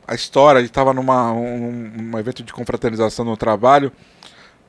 a 0.06 0.14
história 0.14 0.62
de 0.62 0.68
estava 0.68 0.94
numa 0.94 1.32
um, 1.32 2.12
um 2.14 2.20
evento 2.20 2.44
de 2.44 2.52
confraternização 2.52 3.24
no 3.24 3.38
trabalho, 3.38 3.92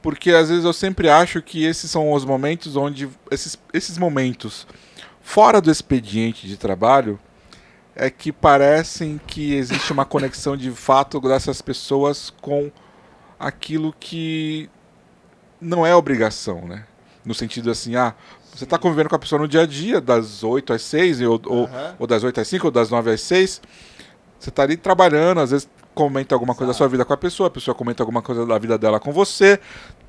porque 0.00 0.30
às 0.30 0.48
vezes 0.48 0.64
eu 0.64 0.72
sempre 0.72 1.08
acho 1.08 1.42
que 1.42 1.64
esses 1.64 1.90
são 1.90 2.12
os 2.12 2.24
momentos 2.24 2.76
onde 2.76 3.08
esses, 3.30 3.58
esses 3.72 3.98
momentos 3.98 4.66
fora 5.20 5.60
do 5.60 5.70
expediente 5.70 6.46
de 6.46 6.56
trabalho 6.56 7.18
é 7.96 8.10
que 8.10 8.32
parecem 8.32 9.20
que 9.26 9.54
existe 9.54 9.92
uma 9.92 10.04
conexão 10.04 10.56
de 10.56 10.70
fato 10.70 11.20
dessas 11.20 11.62
pessoas 11.62 12.30
com 12.40 12.70
aquilo 13.38 13.94
que 13.98 14.68
não 15.60 15.86
é 15.86 15.94
obrigação, 15.94 16.66
né? 16.66 16.84
No 17.24 17.34
sentido 17.34 17.70
assim, 17.70 17.96
ah, 17.96 18.14
você 18.54 18.64
está 18.64 18.78
convivendo 18.78 19.08
com 19.08 19.16
a 19.16 19.18
pessoa 19.18 19.40
no 19.40 19.48
dia 19.48 19.62
a 19.62 19.66
dia, 19.66 20.00
das 20.00 20.42
8 20.44 20.72
às 20.72 20.82
6, 20.82 21.20
ou, 21.22 21.40
Aham. 21.64 21.94
ou 21.98 22.06
das 22.06 22.22
8 22.22 22.40
às 22.40 22.48
5, 22.48 22.66
ou 22.66 22.70
das 22.70 22.90
9 22.90 23.10
às 23.10 23.20
6. 23.20 23.60
Você 24.38 24.48
está 24.50 24.62
ali 24.62 24.76
trabalhando, 24.76 25.40
às 25.40 25.50
vezes 25.50 25.68
comenta 25.94 26.34
alguma 26.34 26.54
coisa 26.54 26.72
da 26.72 26.76
sua 26.76 26.88
vida 26.88 27.04
com 27.04 27.12
a 27.12 27.16
pessoa, 27.16 27.46
a 27.46 27.50
pessoa 27.50 27.74
comenta 27.74 28.02
alguma 28.02 28.20
coisa 28.20 28.44
da 28.44 28.58
vida 28.58 28.76
dela 28.76 28.98
com 29.00 29.12
você, 29.12 29.60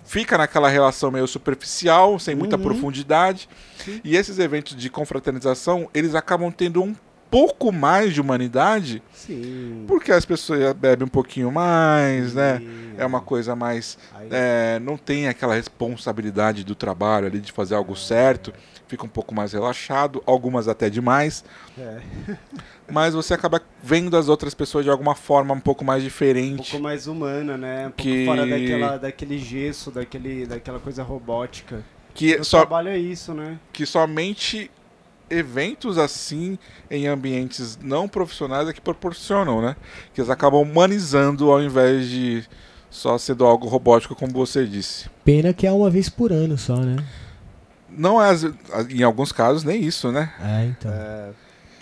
fica 0.04 0.38
naquela 0.38 0.68
relação 0.68 1.12
meio 1.12 1.28
superficial, 1.28 2.18
sem 2.20 2.36
muita 2.36 2.56
Uhum. 2.58 2.64
profundidade. 2.64 3.48
Sim. 3.84 4.02
E 4.04 4.16
esses 4.16 4.40
eventos 4.40 4.76
de 4.76 4.90
confraternização, 4.90 5.90
eles 5.94 6.14
acabam 6.16 6.52
tendo 6.52 6.84
um 6.84 6.96
pouco 7.36 7.70
mais 7.70 8.14
de 8.14 8.22
humanidade, 8.22 9.04
Sim. 9.12 9.84
porque 9.90 10.10
as 10.10 10.24
pessoas 10.26 10.72
bebem 10.72 11.06
um 11.06 11.10
pouquinho 11.10 11.52
mais, 11.52 12.34
né? 12.34 12.60
Sim. 12.60 12.94
É 12.98 13.06
uma 13.06 13.20
coisa 13.20 13.54
mais 13.58 13.98
é, 14.32 14.80
não 14.80 14.96
tem 14.96 15.28
aquela 15.28 15.54
responsabilidade 15.54 16.64
do 16.64 16.74
trabalho 16.74 17.28
ali 17.28 17.42
de 17.42 17.52
fazer 17.52 17.76
algo 17.76 17.94
certo, 17.94 18.54
fica 18.88 19.04
um 19.06 19.10
pouco 19.10 19.36
mais 19.36 19.52
relaxado, 19.52 20.24
algumas 20.26 20.70
até 20.70 20.90
demais, 20.90 21.44
é, 21.78 22.00
mas 22.90 23.14
você 23.14 23.34
acaba 23.34 23.62
vendo 23.84 24.16
as 24.16 24.30
outras 24.30 24.54
pessoas 24.54 24.86
de 24.86 24.90
alguma 24.90 25.14
forma 25.14 25.54
um 25.54 25.60
pouco 25.60 25.84
mais 25.84 26.04
um 26.04 26.06
diferente. 26.06 26.72
pouco 26.72 26.82
mais 26.82 27.06
humana, 27.06 27.58
né? 27.58 27.88
Um 27.88 27.92
pouco 27.92 28.02
Que- 28.04 28.26
fora 28.26 28.48
daquela, 28.48 28.98
daquele 28.98 29.38
gesso, 29.40 29.92
daquele, 29.92 30.46
daquela 30.46 30.80
coisa 30.80 31.04
robótica. 31.04 31.84
Que, 32.14 32.36
O 32.36 32.46
só, 32.46 32.60
trabalho 32.60 32.88
é 32.88 32.98
isso, 32.98 33.34
né? 33.34 33.58
que 33.74 33.86
somente 33.86 34.72
eventos 35.30 35.98
assim 35.98 36.58
em 36.90 37.08
ambientes 37.08 37.78
não 37.82 38.08
profissionais 38.08 38.68
é 38.68 38.74
que 38.74 38.82
proporcionam, 38.82 39.62
né? 39.62 39.76
Que 40.14 40.22
eles 40.22 40.30
acabam 40.30 40.62
humanizando 40.62 41.52
ao 41.52 41.62
invés 41.62 42.08
de 42.08 42.44
só 42.90 43.18
sendo 43.18 43.46
algo 43.46 43.68
robótico, 43.68 44.16
como 44.16 44.32
você 44.32 44.66
disse. 44.66 45.10
Pena 45.24 45.54
que 45.54 45.68
é 45.68 45.72
uma 45.72 45.90
vez 45.90 46.08
por 46.10 46.32
ano 46.32 46.58
só, 46.58 46.78
né? 46.78 46.96
Não 47.90 48.22
é, 48.22 48.32
em 48.90 49.04
alguns 49.04 49.32
casos, 49.32 49.64
nem 49.64 49.82
isso, 49.84 50.12
né? 50.12 50.34
É, 50.42 50.66
então. 50.66 50.92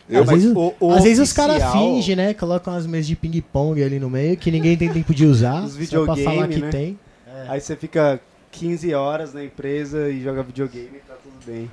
Eu- 0.10 0.24
Às 0.24 0.30
vezes- 0.30 0.56
o, 0.56 0.74
o 0.80 0.92
Às 0.94 1.04
vezes 1.04 1.20
os 1.20 1.34
caras 1.34 1.56
oficial- 1.58 1.74
fingem, 1.74 2.16
né? 2.16 2.34
Colocam 2.34 2.74
umas 2.74 2.86
mesas 2.86 3.08
de 3.08 3.16
ping-pong 3.16 3.82
ali 3.84 4.00
no 4.00 4.10
meio 4.10 4.36
que 4.38 4.52
ninguém 4.52 4.78
tem 4.78 4.92
tempo 4.92 5.14
de 5.14 5.26
usar. 5.26 5.64
Os 5.64 5.74
só 5.90 6.06
pra 6.06 6.16
falar 6.18 6.48
que 6.48 6.60
né? 6.60 6.70
tem. 6.70 7.00
Aí 7.48 7.60
você 7.60 7.76
fica 7.76 8.20
15 8.52 8.94
horas 8.94 9.34
na 9.34 9.44
empresa 9.44 10.10
e 10.10 10.22
joga 10.22 10.44
videogame 10.44 10.98
e 10.98 11.00
tá 11.08 11.16
tudo 11.22 11.34
bem. 11.46 11.70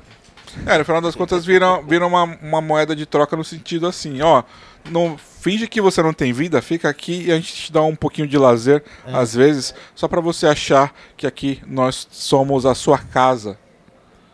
É, 0.66 0.78
no 0.78 0.84
final 0.84 1.00
das 1.00 1.14
contas 1.14 1.44
vira, 1.44 1.80
vira 1.82 2.06
uma, 2.06 2.24
uma 2.42 2.60
moeda 2.60 2.94
de 2.96 3.06
troca 3.06 3.36
no 3.36 3.44
sentido 3.44 3.86
assim, 3.86 4.20
ó. 4.22 4.42
Não, 4.90 5.16
finge 5.18 5.68
que 5.68 5.80
você 5.80 6.02
não 6.02 6.12
tem 6.12 6.32
vida, 6.32 6.60
fica 6.62 6.88
aqui 6.88 7.24
e 7.26 7.32
a 7.32 7.36
gente 7.36 7.52
te 7.54 7.72
dá 7.72 7.82
um 7.82 7.94
pouquinho 7.94 8.26
de 8.26 8.38
lazer, 8.38 8.82
É. 9.06 9.14
às 9.14 9.34
vezes, 9.34 9.74
só 9.94 10.08
pra 10.08 10.20
você 10.20 10.46
achar 10.46 10.92
que 11.16 11.26
aqui 11.26 11.60
nós 11.66 12.08
somos 12.10 12.64
a 12.64 12.74
sua 12.74 12.98
casa. 12.98 13.58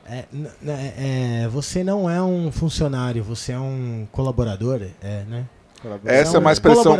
É, 0.08 0.24
n- 0.32 0.48
é, 0.66 1.48
você 1.48 1.82
não 1.82 2.08
é 2.08 2.22
um 2.22 2.52
funcionário, 2.52 3.24
você 3.24 3.52
é 3.52 3.58
um 3.58 4.06
colaborador, 4.12 4.80
é, 5.02 5.24
né? 5.28 5.44
Essa 6.04 6.30
Você 6.30 6.36
é 6.36 6.40
uma 6.40 6.52
expressão. 6.52 6.96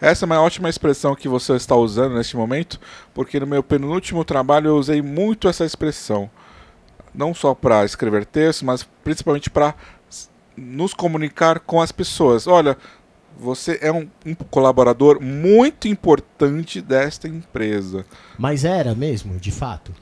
Essa 0.00 0.24
é 0.24 0.26
uma 0.26 0.40
ótima 0.40 0.68
expressão 0.68 1.14
que 1.14 1.28
você 1.28 1.52
está 1.54 1.76
usando 1.76 2.14
neste 2.14 2.36
momento, 2.36 2.80
porque 3.12 3.38
no 3.38 3.46
meu 3.46 3.62
penúltimo 3.62 4.24
trabalho 4.24 4.68
eu 4.68 4.76
usei 4.76 5.02
muito 5.02 5.48
essa 5.48 5.64
expressão. 5.64 6.28
Não 7.14 7.32
só 7.34 7.54
para 7.54 7.84
escrever 7.84 8.24
texto, 8.26 8.64
mas 8.64 8.82
principalmente 9.04 9.48
para 9.48 9.74
nos 10.56 10.92
comunicar 10.94 11.60
com 11.60 11.80
as 11.80 11.92
pessoas. 11.92 12.46
Olha, 12.46 12.76
você 13.36 13.78
é 13.80 13.92
um, 13.92 14.08
um 14.26 14.34
colaborador 14.34 15.20
muito 15.20 15.88
importante 15.88 16.80
desta 16.80 17.28
empresa. 17.28 18.04
Mas 18.38 18.64
era 18.64 18.94
mesmo, 18.94 19.38
de 19.38 19.50
fato. 19.50 19.92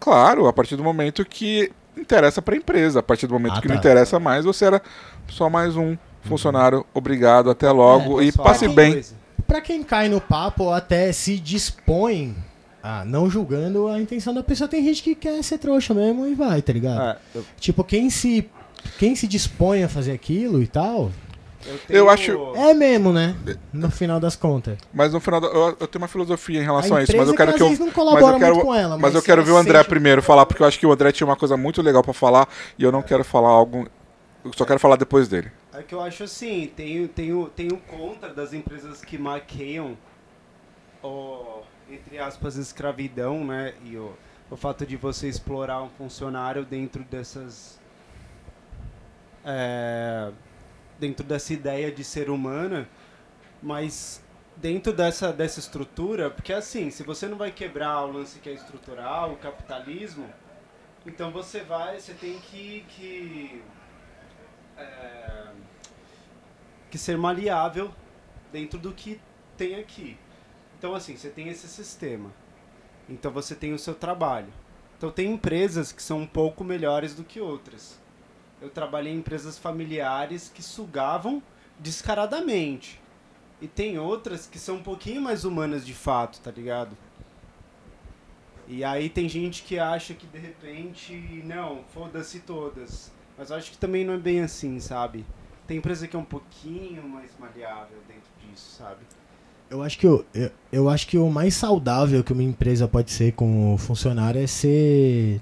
Claro, 0.00 0.46
a 0.48 0.52
partir 0.52 0.76
do 0.76 0.82
momento 0.82 1.24
que 1.24 1.70
interessa 1.96 2.42
para 2.42 2.54
a 2.54 2.58
empresa. 2.58 3.00
A 3.00 3.02
partir 3.02 3.26
do 3.26 3.34
momento 3.34 3.58
Ah, 3.58 3.60
que 3.60 3.68
tá. 3.68 3.74
não 3.74 3.78
interessa 3.80 4.18
mais, 4.18 4.44
você 4.44 4.64
era 4.64 4.82
só 5.28 5.48
mais 5.48 5.76
um 5.76 5.96
funcionário. 6.22 6.84
Obrigado, 6.92 7.50
até 7.50 7.70
logo 7.70 8.20
É, 8.20 8.24
e 8.24 8.32
passe 8.32 8.66
bem. 8.68 9.02
Pra 9.46 9.60
quem 9.60 9.82
cai 9.82 10.08
no 10.08 10.20
papo 10.20 10.64
ou 10.64 10.72
até 10.72 11.12
se 11.12 11.38
dispõe 11.38 12.34
a 12.82 13.04
não 13.04 13.30
julgando 13.30 13.86
a 13.88 14.00
intenção 14.00 14.34
da 14.34 14.42
pessoa, 14.42 14.66
tem 14.68 14.84
gente 14.84 15.02
que 15.02 15.14
quer 15.14 15.42
ser 15.42 15.58
trouxa 15.58 15.94
mesmo 15.94 16.26
e 16.26 16.34
vai, 16.34 16.60
tá 16.62 16.72
ligado? 16.72 17.00
É, 17.00 17.16
eu, 17.34 17.44
Tipo, 17.58 17.84
quem 17.84 18.10
se 18.10 18.48
quem 18.98 19.14
se 19.14 19.28
dispõe 19.28 19.84
a 19.84 19.88
fazer 19.88 20.10
aquilo 20.12 20.60
e 20.62 20.66
tal, 20.66 21.12
eu, 21.64 21.78
Eu 21.98 22.10
acho- 22.10 22.52
é 22.56 22.74
mesmo, 22.74 23.12
né? 23.12 23.36
No 23.72 23.88
final 23.88 24.18
das 24.18 24.34
contas. 24.34 24.76
Mas 24.92 25.12
no 25.12 25.20
final, 25.20 25.40
da- 25.40 25.46
eu, 25.46 25.76
eu 25.78 25.86
tenho 25.86 26.02
uma 26.02 26.08
filosofia 26.08 26.60
em 26.60 26.64
relação 26.64 26.96
a 26.96 27.00
a, 27.00 27.02
isso, 27.04 27.16
mas 27.16 27.28
eu 27.28 27.34
quero 27.36 27.54
que, 27.54 27.62
eu 27.62 27.70
não 27.78 27.90
colabora 27.92 28.22
mas 28.24 28.32
eu 28.32 28.38
quero- 28.40 28.54
muito 28.56 28.66
com 28.66 28.74
ela. 28.74 28.98
Mas 28.98 29.14
eu 29.14 29.20
se 29.20 29.26
quero 29.26 29.44
ver 29.44 29.52
o 29.52 29.56
André 29.56 29.78
sente- 29.78 29.88
primeiro 29.88 30.20
falar, 30.20 30.44
porque 30.44 30.60
eu 30.60 30.66
acho 30.66 30.76
que 30.80 30.84
o 30.84 30.90
André 30.90 31.12
tinha 31.12 31.24
uma 31.24 31.36
coisa 31.36 31.56
muito 31.56 31.80
legal 31.80 32.02
pra 32.02 32.12
falar 32.12 32.48
e 32.76 32.82
eu 32.82 32.90
não 32.90 33.00
quero 33.00 33.22
falar 33.22 33.50
algo. 33.50 33.86
Eu 34.44 34.52
só 34.56 34.64
quero 34.64 34.80
falar 34.80 34.96
depois 34.96 35.28
dele. 35.28 35.52
É 35.72 35.82
que 35.84 35.94
eu 35.94 36.00
acho 36.00 36.24
assim, 36.24 36.68
tem, 36.76 37.06
tem, 37.06 37.32
o, 37.32 37.46
tem 37.46 37.68
o 37.68 37.76
contra 37.76 38.30
das 38.34 38.52
empresas 38.52 39.00
que 39.00 39.16
maqueiam 39.16 39.96
o, 41.00 41.51
entre 41.94 42.18
aspas, 42.18 42.56
escravidão, 42.56 43.44
né? 43.44 43.74
E 43.84 43.96
o, 43.96 44.16
o 44.50 44.56
fato 44.56 44.86
de 44.86 44.96
você 44.96 45.28
explorar 45.28 45.82
um 45.82 45.90
funcionário 45.90 46.64
dentro 46.64 47.02
dessas. 47.04 47.80
é, 49.44 50.30
dentro 50.98 51.24
dessa 51.26 51.52
ideia 51.52 51.90
de 51.90 52.04
ser 52.04 52.30
humana, 52.30 52.88
mas 53.62 54.22
dentro 54.56 54.92
dessa, 54.92 55.32
dessa 55.32 55.58
estrutura, 55.60 56.30
porque 56.30 56.52
assim, 56.52 56.90
se 56.90 57.02
você 57.02 57.26
não 57.26 57.36
vai 57.36 57.50
quebrar 57.50 58.04
o 58.04 58.12
lance 58.12 58.38
que 58.38 58.48
é 58.48 58.52
estrutural, 58.52 59.32
o 59.32 59.36
capitalismo, 59.36 60.28
então 61.06 61.30
você 61.32 61.60
vai, 61.62 61.98
você 61.98 62.14
tem 62.14 62.38
que, 62.38 62.84
que 62.88 63.62
é, 64.78 65.48
que 66.90 66.98
ser 66.98 67.16
maleável 67.18 67.92
dentro 68.52 68.78
do 68.78 68.92
que 68.92 69.20
tem 69.56 69.76
aqui. 69.76 70.16
Então, 70.82 70.96
assim, 70.96 71.16
você 71.16 71.28
tem 71.28 71.48
esse 71.48 71.68
sistema. 71.68 72.28
Então, 73.08 73.30
você 73.30 73.54
tem 73.54 73.72
o 73.72 73.78
seu 73.78 73.94
trabalho. 73.94 74.52
Então, 74.98 75.12
tem 75.12 75.30
empresas 75.30 75.92
que 75.92 76.02
são 76.02 76.18
um 76.18 76.26
pouco 76.26 76.64
melhores 76.64 77.14
do 77.14 77.22
que 77.22 77.40
outras. 77.40 78.00
Eu 78.60 78.68
trabalhei 78.68 79.12
em 79.12 79.18
empresas 79.18 79.56
familiares 79.56 80.50
que 80.52 80.60
sugavam 80.60 81.40
descaradamente. 81.78 83.00
E 83.60 83.68
tem 83.68 83.96
outras 83.96 84.48
que 84.48 84.58
são 84.58 84.74
um 84.74 84.82
pouquinho 84.82 85.22
mais 85.22 85.44
humanas 85.44 85.86
de 85.86 85.94
fato, 85.94 86.40
tá 86.40 86.50
ligado? 86.50 86.98
E 88.66 88.82
aí 88.82 89.08
tem 89.08 89.28
gente 89.28 89.62
que 89.62 89.78
acha 89.78 90.14
que 90.14 90.26
de 90.26 90.38
repente, 90.38 91.14
não, 91.44 91.84
foda-se 91.94 92.40
todas. 92.40 93.12
Mas 93.38 93.50
eu 93.50 93.56
acho 93.56 93.70
que 93.70 93.78
também 93.78 94.04
não 94.04 94.14
é 94.14 94.18
bem 94.18 94.42
assim, 94.42 94.80
sabe? 94.80 95.24
Tem 95.64 95.76
empresa 95.76 96.08
que 96.08 96.16
é 96.16 96.18
um 96.18 96.24
pouquinho 96.24 97.08
mais 97.08 97.30
maleável 97.38 97.98
dentro 98.08 98.32
disso, 98.40 98.68
sabe? 98.76 99.04
Eu 99.72 99.82
acho 99.82 99.98
que 99.98 100.06
o, 100.06 100.22
eu, 100.34 100.50
eu 100.70 100.88
acho 100.88 101.06
que 101.08 101.16
o 101.16 101.30
mais 101.30 101.54
saudável 101.54 102.22
que 102.22 102.32
uma 102.32 102.42
empresa 102.42 102.86
pode 102.86 103.10
ser 103.10 103.32
com 103.32 103.72
o 103.74 103.78
funcionário 103.78 104.38
é 104.42 104.46
ser 104.46 105.40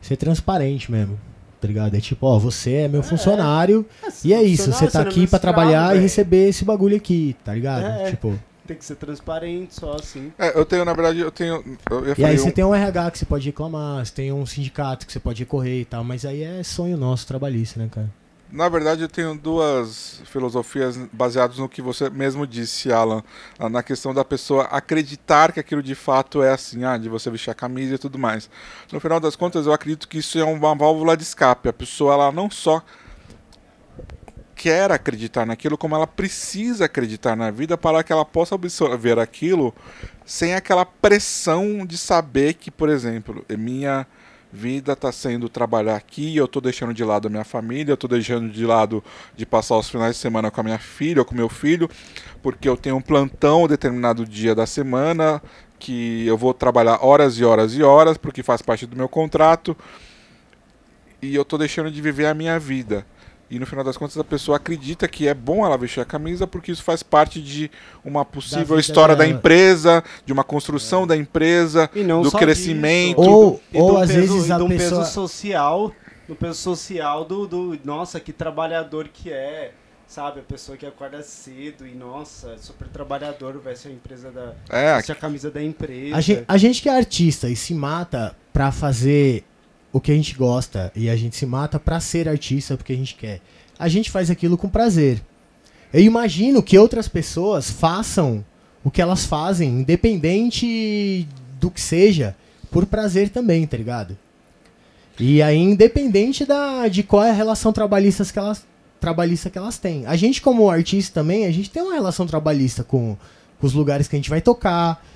ser 0.00 0.16
transparente 0.16 0.90
mesmo. 0.90 1.18
Tá 1.60 1.68
ligado? 1.68 1.94
É 1.94 2.00
tipo, 2.00 2.26
ó, 2.26 2.38
você 2.38 2.72
é 2.72 2.88
meu 2.88 3.02
funcionário 3.02 3.86
e 4.24 4.32
é 4.34 4.42
isso, 4.42 4.70
você 4.72 4.86
tá 4.90 5.00
aqui 5.00 5.26
pra 5.26 5.38
trabalhar 5.38 5.94
e 5.96 5.98
receber 6.00 6.48
esse 6.48 6.64
bagulho 6.64 6.96
aqui, 6.96 7.34
tá 7.44 7.54
ligado? 7.54 7.84
É. 7.84 8.10
Tipo, 8.10 8.38
Tem 8.66 8.76
que 8.78 8.84
ser 8.84 8.96
transparente, 8.96 9.74
só 9.74 9.94
assim. 9.94 10.32
É, 10.38 10.58
eu 10.58 10.64
tenho, 10.64 10.84
na 10.84 10.92
verdade, 10.94 11.20
eu 11.20 11.30
tenho. 11.30 11.62
Eu, 11.90 12.04
eu 12.06 12.14
e 12.18 12.24
aí 12.24 12.34
um- 12.34 12.38
você 12.38 12.50
tem 12.50 12.64
um 12.64 12.74
RH 12.74 13.10
que 13.10 13.18
você 13.18 13.24
pode 13.26 13.46
reclamar, 13.46 14.04
você 14.04 14.12
tem 14.12 14.32
um 14.32 14.44
sindicato 14.46 15.06
que 15.06 15.12
você 15.12 15.20
pode 15.20 15.40
recorrer 15.42 15.80
e 15.80 15.84
tal, 15.84 16.02
mas 16.04 16.24
aí 16.26 16.42
é 16.42 16.62
sonho 16.62 16.96
nosso 16.96 17.26
trabalhista, 17.26 17.78
né, 17.80 17.88
cara? 17.90 18.10
Na 18.54 18.68
verdade, 18.68 19.02
eu 19.02 19.08
tenho 19.08 19.34
duas 19.34 20.22
filosofias 20.26 20.96
baseadas 21.12 21.58
no 21.58 21.68
que 21.68 21.82
você 21.82 22.08
mesmo 22.08 22.46
disse, 22.46 22.92
Alan. 22.92 23.20
ah, 23.58 23.68
Na 23.68 23.82
questão 23.82 24.14
da 24.14 24.24
pessoa 24.24 24.62
acreditar 24.66 25.50
que 25.50 25.58
aquilo 25.58 25.82
de 25.82 25.96
fato 25.96 26.40
é 26.40 26.52
assim, 26.52 26.84
ah, 26.84 26.96
de 26.96 27.08
você 27.08 27.28
vestir 27.32 27.50
a 27.50 27.54
camisa 27.54 27.96
e 27.96 27.98
tudo 27.98 28.16
mais. 28.16 28.48
No 28.92 29.00
final 29.00 29.18
das 29.18 29.34
contas, 29.34 29.66
eu 29.66 29.72
acredito 29.72 30.06
que 30.06 30.18
isso 30.18 30.38
é 30.38 30.44
uma 30.44 30.72
válvula 30.72 31.16
de 31.16 31.24
escape. 31.24 31.68
A 31.68 31.72
pessoa, 31.72 32.14
ela 32.14 32.30
não 32.30 32.48
só 32.48 32.80
quer 34.54 34.92
acreditar 34.92 35.44
naquilo, 35.44 35.76
como 35.76 35.96
ela 35.96 36.06
precisa 36.06 36.84
acreditar 36.84 37.34
na 37.34 37.50
vida 37.50 37.76
para 37.76 38.04
que 38.04 38.12
ela 38.12 38.24
possa 38.24 38.54
absorver 38.54 39.18
aquilo 39.18 39.74
sem 40.24 40.54
aquela 40.54 40.86
pressão 40.86 41.84
de 41.84 41.98
saber 41.98 42.54
que, 42.54 42.70
por 42.70 42.88
exemplo, 42.88 43.44
é 43.48 43.56
minha 43.56 44.06
vida 44.54 44.92
está 44.92 45.10
sendo 45.10 45.48
trabalhar 45.48 45.96
aqui, 45.96 46.36
eu 46.36 46.44
estou 46.44 46.62
deixando 46.62 46.94
de 46.94 47.02
lado 47.02 47.26
a 47.26 47.30
minha 47.30 47.44
família, 47.44 47.90
eu 47.90 47.94
estou 47.94 48.08
deixando 48.08 48.48
de 48.48 48.64
lado 48.64 49.02
de 49.36 49.44
passar 49.44 49.76
os 49.76 49.90
finais 49.90 50.14
de 50.14 50.20
semana 50.22 50.48
com 50.50 50.60
a 50.60 50.64
minha 50.64 50.78
filha 50.78 51.20
ou 51.20 51.24
com 51.24 51.34
meu 51.34 51.48
filho, 51.48 51.90
porque 52.40 52.68
eu 52.68 52.76
tenho 52.76 52.96
um 52.96 53.00
plantão 53.00 53.66
determinado 53.66 54.24
dia 54.24 54.54
da 54.54 54.64
semana 54.64 55.42
que 55.78 56.24
eu 56.24 56.38
vou 56.38 56.54
trabalhar 56.54 57.04
horas 57.04 57.36
e 57.38 57.44
horas 57.44 57.74
e 57.74 57.82
horas, 57.82 58.16
porque 58.16 58.42
faz 58.42 58.62
parte 58.62 58.86
do 58.86 58.96
meu 58.96 59.08
contrato, 59.08 59.76
e 61.20 61.34
eu 61.34 61.42
estou 61.42 61.58
deixando 61.58 61.90
de 61.90 62.00
viver 62.00 62.26
a 62.26 62.34
minha 62.34 62.58
vida. 62.58 63.04
E 63.50 63.58
no 63.58 63.66
final 63.66 63.84
das 63.84 63.96
contas 63.96 64.16
a 64.18 64.24
pessoa 64.24 64.56
acredita 64.56 65.06
que 65.06 65.28
é 65.28 65.34
bom 65.34 65.64
ela 65.64 65.76
vestir 65.76 66.00
a 66.00 66.04
camisa 66.04 66.46
porque 66.46 66.72
isso 66.72 66.82
faz 66.82 67.02
parte 67.02 67.40
de 67.42 67.70
uma 68.04 68.24
possível 68.24 68.64
vida 68.76 68.80
história 68.80 69.14
da 69.14 69.22
dela. 69.24 69.36
empresa, 69.36 70.02
de 70.24 70.32
uma 70.32 70.42
construção 70.42 71.06
da 71.06 71.16
empresa, 71.16 71.90
E 71.94 72.02
não 72.02 72.22
do 72.22 72.32
crescimento. 72.32 73.18
disso, 73.20 73.30
Ou- 73.30 73.60
e 73.72 73.78
ou 73.78 73.90
do 73.92 73.96
às 73.98 74.10
peso, 74.10 74.32
vezes 74.34 74.48
e 74.48 74.52
a 74.52 74.58
do 74.58 74.66
pessoa- 74.66 75.00
peso 75.02 75.12
social, 75.12 75.92
do 76.26 76.34
peso 76.34 76.54
social 76.58 77.24
do, 77.24 77.46
do 77.46 77.78
nossa, 77.84 78.18
que 78.18 78.32
trabalhador 78.32 79.08
que 79.12 79.30
é, 79.30 79.72
sabe? 80.06 80.40
A 80.40 80.42
pessoa 80.42 80.76
que 80.78 80.86
acorda 80.86 81.22
cedo 81.22 81.86
e 81.86 81.94
nossa, 81.94 82.56
super 82.58 82.88
trabalhador, 82.88 83.60
vai 83.62 83.76
ser 83.76 83.88
a 83.88 83.92
empresa 83.92 84.30
da 84.30 84.54
É, 84.70 84.96
veste 84.96 85.12
a 85.12 85.14
camisa 85.14 85.50
da 85.50 85.62
empresa. 85.62 86.16
A 86.16 86.20
gente, 86.22 86.44
a 86.48 86.56
gente 86.56 86.80
que 86.82 86.88
é 86.88 86.96
artista 86.96 87.48
e 87.48 87.54
se 87.54 87.74
mata 87.74 88.34
pra 88.54 88.72
fazer 88.72 89.44
o 89.94 90.00
que 90.00 90.10
a 90.10 90.14
gente 90.16 90.34
gosta 90.34 90.90
e 90.96 91.08
a 91.08 91.14
gente 91.14 91.36
se 91.36 91.46
mata 91.46 91.78
pra 91.78 92.00
ser 92.00 92.28
artista 92.28 92.76
porque 92.76 92.92
a 92.92 92.96
gente 92.96 93.14
quer. 93.14 93.40
A 93.78 93.88
gente 93.88 94.10
faz 94.10 94.28
aquilo 94.28 94.58
com 94.58 94.68
prazer. 94.68 95.22
Eu 95.92 96.00
imagino 96.00 96.64
que 96.64 96.76
outras 96.76 97.06
pessoas 97.06 97.70
façam 97.70 98.44
o 98.82 98.90
que 98.90 99.00
elas 99.00 99.24
fazem, 99.24 99.70
independente 99.70 101.28
do 101.60 101.70
que 101.70 101.80
seja, 101.80 102.34
por 102.72 102.84
prazer 102.86 103.28
também, 103.28 103.64
tá 103.68 103.76
ligado? 103.76 104.18
E 105.18 105.40
aí, 105.40 105.58
independente 105.58 106.44
da, 106.44 106.88
de 106.88 107.04
qual 107.04 107.22
é 107.22 107.30
a 107.30 107.34
relação 107.34 107.72
trabalhista 107.72 108.24
que 108.24 108.38
elas, 108.38 108.66
trabalhista 108.98 109.48
que 109.48 109.56
elas 109.56 109.78
têm. 109.78 110.06
A 110.06 110.16
gente, 110.16 110.42
como 110.42 110.68
artista 110.68 111.20
também, 111.20 111.46
a 111.46 111.52
gente 111.52 111.70
tem 111.70 111.80
uma 111.80 111.94
relação 111.94 112.26
trabalhista 112.26 112.82
com, 112.82 113.16
com 113.60 113.66
os 113.66 113.72
lugares 113.72 114.08
que 114.08 114.16
a 114.16 114.18
gente 114.18 114.28
vai 114.28 114.40
tocar, 114.40 115.06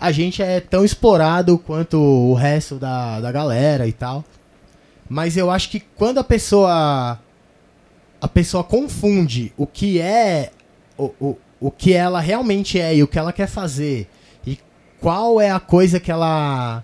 a 0.00 0.10
gente 0.10 0.42
é 0.42 0.60
tão 0.60 0.82
explorado 0.82 1.58
quanto 1.58 1.98
o 1.98 2.32
resto 2.32 2.76
da, 2.76 3.20
da 3.20 3.30
galera 3.30 3.86
e 3.86 3.92
tal. 3.92 4.24
Mas 5.06 5.36
eu 5.36 5.50
acho 5.50 5.68
que 5.68 5.80
quando 5.80 6.18
a 6.18 6.24
pessoa 6.24 7.18
a 8.20 8.28
pessoa 8.28 8.64
confunde 8.64 9.52
o 9.56 9.66
que 9.66 10.00
é 10.00 10.50
o, 10.96 11.10
o, 11.20 11.38
o 11.60 11.70
que 11.70 11.92
ela 11.92 12.20
realmente 12.20 12.80
é 12.80 12.94
e 12.94 13.02
o 13.02 13.08
que 13.08 13.18
ela 13.18 13.32
quer 13.32 13.46
fazer 13.46 14.08
e 14.46 14.58
qual 15.00 15.40
é 15.40 15.50
a 15.50 15.60
coisa 15.60 16.00
que 16.00 16.10
ela 16.10 16.82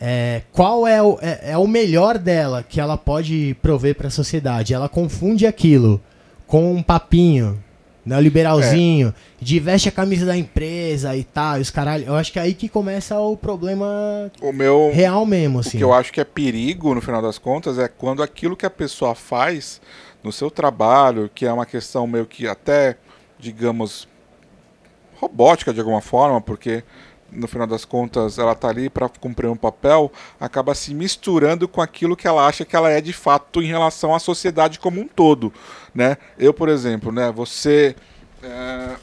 é, 0.00 0.42
qual 0.52 0.86
é 0.86 1.02
o, 1.02 1.18
é, 1.20 1.52
é 1.52 1.58
o 1.58 1.66
melhor 1.66 2.16
dela 2.16 2.62
que 2.62 2.80
ela 2.80 2.96
pode 2.96 3.54
prover 3.60 3.94
para 3.94 4.08
a 4.08 4.10
sociedade. 4.10 4.72
Ela 4.72 4.88
confunde 4.88 5.46
aquilo 5.46 6.00
com 6.46 6.74
um 6.74 6.82
papinho 6.82 7.62
neoliberalzinho, 8.10 9.14
de 9.40 9.58
veste 9.60 9.88
a 9.88 9.92
camisa 9.92 10.26
da 10.26 10.36
empresa 10.36 11.16
e 11.16 11.24
tal, 11.24 11.58
os 11.60 11.70
caralho. 11.70 12.04
Eu 12.06 12.16
acho 12.16 12.32
que 12.32 12.38
é 12.38 12.42
aí 12.42 12.54
que 12.54 12.68
começa 12.68 13.18
o 13.18 13.36
problema 13.36 14.30
O 14.42 14.52
meu. 14.52 14.90
real 14.92 15.24
mesmo, 15.24 15.58
O 15.58 15.60
assim. 15.60 15.78
que 15.78 15.84
eu 15.84 15.92
acho 15.92 16.12
que 16.12 16.20
é 16.20 16.24
perigo, 16.24 16.94
no 16.94 17.00
final 17.00 17.22
das 17.22 17.38
contas, 17.38 17.78
é 17.78 17.88
quando 17.88 18.22
aquilo 18.22 18.56
que 18.56 18.66
a 18.66 18.70
pessoa 18.70 19.14
faz 19.14 19.80
no 20.22 20.30
seu 20.32 20.50
trabalho, 20.50 21.30
que 21.34 21.46
é 21.46 21.52
uma 21.52 21.64
questão 21.64 22.06
meio 22.06 22.26
que 22.26 22.46
até, 22.46 22.96
digamos, 23.38 24.06
robótica 25.18 25.72
de 25.72 25.80
alguma 25.80 26.00
forma, 26.00 26.40
porque 26.40 26.82
no 27.32 27.46
final 27.46 27.66
das 27.66 27.84
contas 27.84 28.38
ela 28.38 28.54
tá 28.54 28.68
ali 28.68 28.90
para 28.90 29.08
cumprir 29.08 29.48
um 29.48 29.56
papel, 29.56 30.12
acaba 30.38 30.74
se 30.74 30.94
misturando 30.94 31.68
com 31.68 31.80
aquilo 31.80 32.16
que 32.16 32.26
ela 32.26 32.46
acha 32.46 32.64
que 32.64 32.74
ela 32.74 32.90
é 32.90 33.00
de 33.00 33.12
fato 33.12 33.62
em 33.62 33.66
relação 33.66 34.14
à 34.14 34.18
sociedade 34.18 34.78
como 34.78 35.00
um 35.00 35.06
todo, 35.06 35.52
né? 35.94 36.16
Eu, 36.38 36.52
por 36.52 36.68
exemplo, 36.68 37.12
né, 37.12 37.30
você 37.30 37.94
é, 38.42 38.96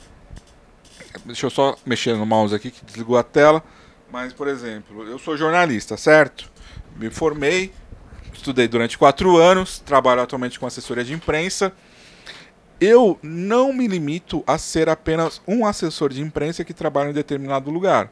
Deixa 1.26 1.46
eu 1.46 1.50
só 1.50 1.76
mexer 1.86 2.16
no 2.16 2.26
mouse 2.26 2.54
aqui 2.54 2.72
que 2.72 2.84
desligou 2.86 3.18
a 3.18 3.24
tela. 3.24 3.64
Mas, 4.12 4.32
por 4.32 4.48
exemplo, 4.48 5.04
eu 5.04 5.20
sou 5.20 5.36
jornalista, 5.36 5.98
certo? 5.98 6.50
Me 6.96 7.10
formei, 7.10 7.74
estudei 8.34 8.68
durante 8.68 8.98
quatro 8.98 9.38
anos, 9.38 9.80
trabalho 9.80 10.22
atualmente 10.22 10.60
com 10.60 10.66
assessoria 10.66 11.04
de 11.04 11.14
imprensa. 11.14 11.74
Eu 12.80 13.18
não 13.24 13.74
me 13.74 13.88
limito 13.88 14.44
a 14.46 14.58
ser 14.58 14.88
apenas 14.90 15.42
um 15.48 15.66
assessor 15.66 16.12
de 16.12 16.22
imprensa 16.22 16.64
que 16.64 16.74
trabalha 16.74 17.10
em 17.10 17.14
determinado 17.14 17.72
lugar. 17.72 18.12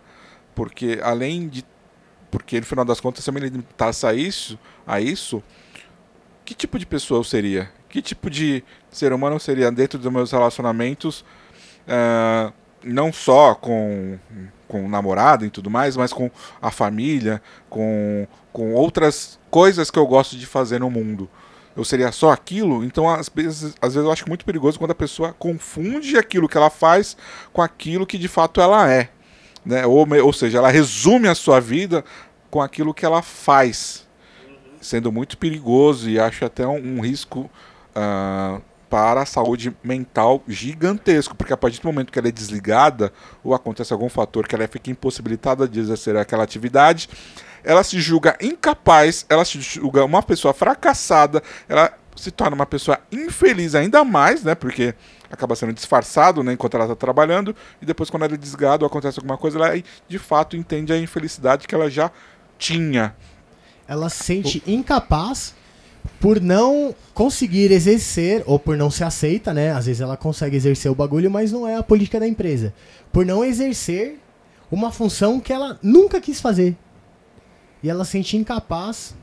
Porque 0.53 0.99
além 1.03 1.47
de. 1.47 1.63
Porque 2.31 2.59
no 2.59 2.65
final 2.65 2.83
das 2.83 2.99
contas, 2.99 3.23
se 3.23 3.29
eu 3.29 3.33
me 3.33 3.39
limitasse 3.39 4.05
a 4.05 4.13
isso, 4.13 4.59
a 4.85 4.99
isso, 4.99 5.43
que 6.43 6.53
tipo 6.53 6.79
de 6.79 6.85
pessoa 6.85 7.19
eu 7.19 7.23
seria? 7.23 7.71
Que 7.87 8.01
tipo 8.01 8.29
de 8.29 8.63
ser 8.91 9.13
humano 9.13 9.35
eu 9.35 9.39
seria 9.39 9.71
dentro 9.71 9.99
dos 9.99 10.11
meus 10.11 10.31
relacionamentos? 10.31 11.23
ah, 11.87 12.51
não 12.83 13.11
só 13.11 13.55
com, 13.55 14.17
com 14.67 14.85
o 14.85 14.89
namorado 14.89 15.45
e 15.45 15.49
tudo 15.49 15.69
mais, 15.69 15.97
mas 15.97 16.13
com 16.13 16.29
a 16.61 16.69
família, 16.71 17.41
com, 17.69 18.27
com 18.51 18.73
outras 18.73 19.39
coisas 19.49 19.89
que 19.89 19.97
eu 19.97 20.05
gosto 20.05 20.37
de 20.37 20.45
fazer 20.45 20.79
no 20.79 20.89
mundo. 20.89 21.29
Eu 21.75 21.83
seria 21.83 22.11
só 22.11 22.31
aquilo, 22.31 22.83
então 22.83 23.09
às 23.09 23.29
vezes, 23.29 23.75
às 23.81 23.93
vezes 23.93 24.05
eu 24.05 24.11
acho 24.11 24.27
muito 24.27 24.45
perigoso 24.45 24.79
quando 24.79 24.91
a 24.91 24.95
pessoa 24.95 25.33
confunde 25.33 26.17
aquilo 26.17 26.47
que 26.47 26.57
ela 26.57 26.69
faz 26.69 27.17
com 27.51 27.61
aquilo 27.61 28.05
que 28.05 28.17
de 28.17 28.27
fato 28.27 28.61
ela 28.61 28.89
é. 28.89 29.09
Né? 29.65 29.85
Ou, 29.85 30.07
ou 30.23 30.33
seja, 30.33 30.59
ela 30.59 30.69
resume 30.69 31.27
a 31.27 31.35
sua 31.35 31.59
vida 31.59 32.05
com 32.49 32.61
aquilo 32.61 32.93
que 32.93 33.05
ela 33.05 33.21
faz, 33.21 34.07
sendo 34.79 35.11
muito 35.11 35.37
perigoso 35.37 36.09
e 36.09 36.17
acho 36.19 36.45
até 36.45 36.65
um, 36.65 36.97
um 36.97 37.01
risco 37.01 37.49
ah, 37.93 38.61
para 38.89 39.23
a 39.23 39.25
saúde 39.25 39.75
mental 39.83 40.41
gigantesco, 40.47 41.35
porque 41.35 41.51
a 41.51 41.57
partir 41.57 41.81
do 41.81 41.87
momento 41.87 42.11
que 42.13 42.19
ela 42.19 42.29
é 42.29 42.31
desligada 42.31 43.11
ou 43.43 43.53
acontece 43.53 43.91
algum 43.91 44.07
fator 44.07 44.47
que 44.47 44.55
ela 44.55 44.67
fica 44.67 44.89
impossibilitada 44.89 45.67
de 45.67 45.79
exercer 45.79 46.15
aquela 46.15 46.43
atividade, 46.43 47.09
ela 47.65 47.83
se 47.83 47.99
julga 47.99 48.37
incapaz, 48.39 49.25
ela 49.27 49.43
se 49.43 49.59
julga 49.59 50.05
uma 50.05 50.23
pessoa 50.23 50.53
fracassada, 50.53 51.41
ela 51.67 51.91
se 52.15 52.31
torna 52.31 52.55
uma 52.55 52.65
pessoa 52.65 52.99
infeliz 53.11 53.75
ainda 53.75 54.03
mais, 54.03 54.43
né? 54.43 54.55
Porque 54.55 54.93
acaba 55.29 55.55
sendo 55.55 55.73
disfarçado, 55.73 56.43
né, 56.43 56.53
enquanto 56.53 56.75
ela 56.75 56.85
está 56.85 56.95
trabalhando, 56.95 57.53
e 57.81 57.85
depois 57.85 58.09
quando 58.09 58.23
ela 58.23 58.35
é 58.35 58.37
desligada 58.37 58.85
ou 58.85 58.87
acontece 58.87 59.19
alguma 59.19 59.37
coisa, 59.37 59.57
ela 59.57 59.69
aí, 59.69 59.83
de 60.07 60.17
fato 60.17 60.55
entende 60.55 60.93
a 60.93 60.97
infelicidade 60.97 61.67
que 61.67 61.75
ela 61.75 61.89
já 61.89 62.09
tinha. 62.57 63.13
Ela 63.87 64.07
se 64.09 64.23
sente 64.23 64.63
incapaz 64.65 65.53
por 66.19 66.39
não 66.39 66.95
conseguir 67.13 67.71
exercer, 67.71 68.43
ou 68.45 68.57
por 68.57 68.77
não 68.77 68.89
se 68.89 69.03
aceita, 69.03 69.53
né? 69.53 69.71
Às 69.71 69.87
vezes 69.87 70.01
ela 70.01 70.15
consegue 70.15 70.55
exercer 70.55 70.89
o 70.89 70.95
bagulho, 70.95 71.29
mas 71.29 71.51
não 71.51 71.67
é 71.67 71.75
a 71.75 71.83
política 71.83 72.19
da 72.19 72.27
empresa. 72.27 72.73
Por 73.11 73.25
não 73.25 73.43
exercer 73.43 74.19
uma 74.71 74.91
função 74.91 75.39
que 75.39 75.51
ela 75.51 75.77
nunca 75.81 76.21
quis 76.21 76.39
fazer. 76.39 76.77
E 77.85 77.89
ela 77.89 78.03
se 78.03 78.13
sente 78.13 78.35
incapaz 78.35 79.13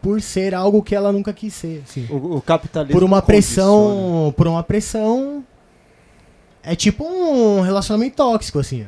por 0.00 0.22
ser 0.22 0.54
algo 0.54 0.82
que 0.82 0.94
ela 0.94 1.12
nunca 1.12 1.30
quis 1.30 1.52
ser. 1.52 1.82
assim. 1.86 2.06
O, 2.08 2.36
o 2.36 2.40
capitalismo 2.40 2.98
Por 2.98 3.04
uma 3.04 3.20
condiciona. 3.20 3.68
pressão. 3.76 4.34
Por 4.34 4.48
uma 4.48 4.62
pressão. 4.62 5.44
É 6.62 6.74
tipo 6.74 7.04
um 7.04 7.60
relacionamento 7.60 8.16
tóxico, 8.16 8.58
assim. 8.58 8.86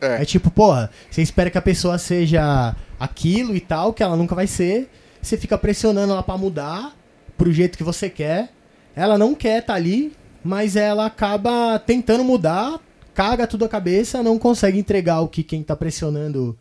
É. 0.00 0.22
É 0.22 0.24
tipo, 0.24 0.50
porra, 0.50 0.90
você 1.10 1.20
espera 1.20 1.50
que 1.50 1.58
a 1.58 1.62
pessoa 1.62 1.98
seja 1.98 2.74
aquilo 2.98 3.54
e 3.54 3.60
tal, 3.60 3.92
que 3.92 4.02
ela 4.02 4.16
nunca 4.16 4.34
vai 4.34 4.46
ser. 4.46 4.90
Você 5.20 5.36
fica 5.36 5.58
pressionando 5.58 6.14
ela 6.14 6.22
pra 6.22 6.38
mudar 6.38 6.96
pro 7.36 7.52
jeito 7.52 7.76
que 7.76 7.84
você 7.84 8.08
quer. 8.08 8.48
Ela 8.94 9.18
não 9.18 9.34
quer 9.34 9.66
tá 9.66 9.74
ali, 9.74 10.14
mas 10.42 10.76
ela 10.76 11.04
acaba 11.04 11.78
tentando 11.78 12.24
mudar, 12.24 12.80
caga 13.12 13.46
tudo 13.46 13.66
a 13.66 13.68
cabeça, 13.68 14.22
não 14.22 14.38
consegue 14.38 14.78
entregar 14.78 15.20
o 15.20 15.28
que 15.28 15.42
quem 15.42 15.62
tá 15.62 15.76
pressionando 15.76 16.56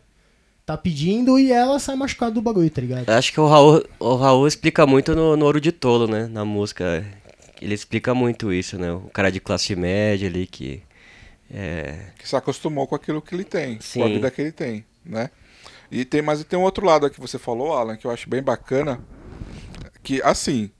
tá 0.66 0.76
pedindo 0.76 1.38
e 1.38 1.52
ela 1.52 1.78
sai 1.80 1.96
machucada 1.96 2.32
do 2.32 2.42
bagulho, 2.42 2.70
tá 2.70 2.82
ligado? 2.82 3.08
Acho 3.10 3.32
que 3.32 3.40
o 3.40 3.48
Raul, 3.48 3.84
o 4.00 4.16
Raul 4.16 4.48
explica 4.48 4.86
muito 4.86 5.16
no, 5.16 5.38
no 5.38 5.46
Ouro 5.46 5.62
de 5.62 5.72
Tolo, 5.72 6.08
né? 6.08 6.28
Na 6.28 6.44
música. 6.44 7.06
Ele 7.62 7.74
explica 7.74 8.14
muito 8.16 8.52
isso, 8.52 8.78
né? 8.78 8.92
O 8.92 9.10
cara 9.14 9.32
de 9.32 9.40
classe 9.40 9.76
média 9.76 10.28
ali 10.28 10.48
que. 10.48 10.82
É, 11.52 12.08
que 12.18 12.28
se 12.28 12.36
acostumou 12.36 12.88
com 12.88 12.96
aquilo 12.96 13.22
que 13.22 13.36
ele 13.36 13.44
tem, 13.44 13.76
com 13.76 14.04
a 14.04 14.08
Sim. 14.08 14.14
vida 14.14 14.32
que 14.32 14.42
ele 14.42 14.52
tem, 14.52 14.84
né? 15.06 15.30
E 15.92 16.04
tem, 16.04 16.22
mas 16.22 16.44
tem 16.44 16.58
um 16.58 16.64
outro 16.64 16.84
lado 16.84 17.06
aqui 17.06 17.16
que 17.16 17.22
você 17.22 17.38
falou, 17.38 17.74
Alan, 17.74 17.96
que 17.96 18.08
eu 18.08 18.12
acho 18.12 18.28
bem 18.28 18.42
bacana, 18.42 19.00
que 20.02 20.20
assim, 20.24 20.72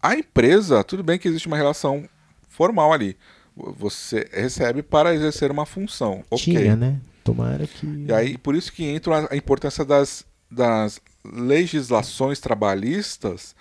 a 0.00 0.14
empresa, 0.14 0.84
tudo 0.84 1.02
bem 1.02 1.18
que 1.18 1.26
existe 1.26 1.48
uma 1.48 1.56
relação 1.56 2.08
formal 2.48 2.92
ali. 2.92 3.16
Você 3.56 4.28
recebe 4.32 4.82
para 4.82 5.12
exercer 5.12 5.50
uma 5.50 5.66
função, 5.66 6.22
ok? 6.30 6.44
Tinha, 6.44 6.76
né? 6.76 7.00
Tomara 7.24 7.66
que. 7.66 7.86
E 7.86 8.12
aí, 8.12 8.38
por 8.38 8.54
isso 8.54 8.70
que 8.70 8.84
entra 8.84 9.26
a 9.30 9.36
importância 9.36 9.84
das, 9.84 10.24
das 10.50 11.00
legislações 11.24 12.38
trabalhistas 12.38 13.56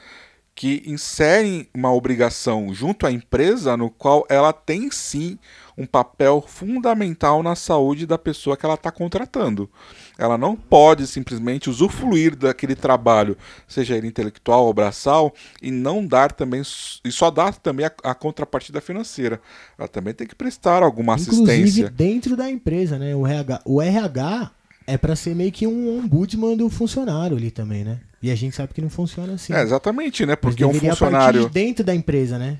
que 0.54 0.84
inserem 0.86 1.68
uma 1.74 1.92
obrigação 1.92 2.74
junto 2.74 3.08
à 3.08 3.12
empresa 3.12 3.76
no 3.76 3.90
qual 3.90 4.26
ela 4.30 4.54
tem 4.54 4.92
sim 4.92 5.40
um 5.76 5.86
papel 5.86 6.44
fundamental 6.46 7.42
na 7.42 7.56
saúde 7.56 8.06
da 8.06 8.20
pessoa 8.20 8.56
que 8.56 8.66
ela 8.66 8.76
está 8.76 8.92
contratando. 8.92 9.70
Ela 10.18 10.38
não 10.38 10.56
pode 10.56 11.08
simplesmente 11.08 11.70
usufruir 11.70 12.36
daquele 12.36 12.76
trabalho, 12.76 13.36
seja 13.68 13.98
ele 13.98 14.08
intelectual 14.08 14.66
ou 14.66 14.74
braçal, 14.74 15.34
e 15.62 15.72
não 15.72 16.06
dar 16.06 16.32
também 16.32 16.62
e 17.04 17.12
só 17.12 17.32
dar 17.32 17.56
também 17.56 17.86
a, 17.86 17.92
a 18.04 18.14
contrapartida 18.14 18.80
financeira. 18.80 19.42
Ela 19.78 19.88
também 19.88 20.14
tem 20.14 20.28
que 20.28 20.36
prestar 20.36 20.84
alguma 20.84 21.16
Inclusive 21.16 21.52
assistência. 21.52 21.90
dentro 21.90 22.36
da 22.36 22.50
empresa, 22.50 23.00
né? 23.00 23.16
O 23.16 23.26
RH, 23.26 23.62
o 23.66 23.82
RH 23.82 24.52
é 24.86 24.98
pra 24.98 25.16
ser 25.16 25.36
meio 25.36 25.52
que 25.52 25.66
um 25.66 25.98
ombudsman 25.98 26.56
do 26.56 26.70
funcionário 26.70 27.38
ali 27.38 27.50
também, 27.50 27.84
né? 27.84 28.00
E 28.22 28.32
a 28.32 28.36
gente 28.36 28.56
sabe 28.56 28.74
que 28.74 28.82
não 28.82 28.90
funciona 28.90 29.34
assim. 29.34 29.54
É, 29.54 29.62
exatamente, 29.62 30.26
né? 30.26 30.36
Porque 30.36 30.64
um 30.64 30.74
funcionário. 30.74 31.48
de 31.48 31.50
dentro 31.50 31.84
da 31.84 31.94
empresa, 31.94 32.38
né? 32.38 32.58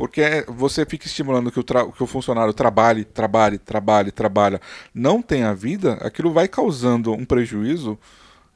Porque 0.00 0.46
você 0.48 0.86
fica 0.86 1.06
estimulando 1.06 1.52
que 1.52 1.60
o, 1.60 1.62
que 1.92 2.02
o 2.02 2.06
funcionário 2.06 2.54
trabalhe, 2.54 3.04
trabalhe, 3.04 3.58
trabalhe, 3.58 4.10
trabalha, 4.10 4.58
não 4.94 5.20
tenha 5.20 5.54
vida, 5.54 5.98
aquilo 6.00 6.32
vai 6.32 6.48
causando 6.48 7.12
um 7.12 7.22
prejuízo 7.22 7.98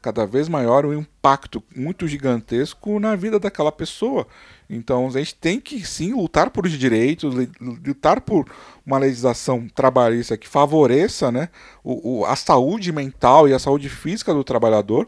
cada 0.01 0.25
vez 0.27 0.49
maior, 0.49 0.87
um 0.87 0.95
impacto 0.99 1.63
muito 1.77 2.09
gigantesco 2.09 2.99
na 2.99 3.15
vida 3.15 3.39
daquela 3.39 3.71
pessoa. 3.71 4.27
Então 4.71 5.07
a 5.07 5.11
gente 5.19 5.35
tem 5.35 5.61
que 5.61 5.85
sim 5.87 6.15
lutar 6.15 6.49
por 6.49 6.67
direitos, 6.67 7.35
lutar 7.61 8.23
por 8.23 8.47
uma 8.87 8.97
legislação 8.97 9.69
trabalhista 9.69 10.39
que 10.39 10.49
favoreça 10.49 11.31
né, 11.31 11.51
o, 11.83 12.21
o- 12.21 12.25
a 12.25 12.37
saúde 12.37 12.91
mental 12.91 13.47
e 13.47 13.53
a 13.53 13.59
saúde 13.59 13.91
física 13.91 14.33
do 14.33 14.43
trabalhador, 14.43 15.07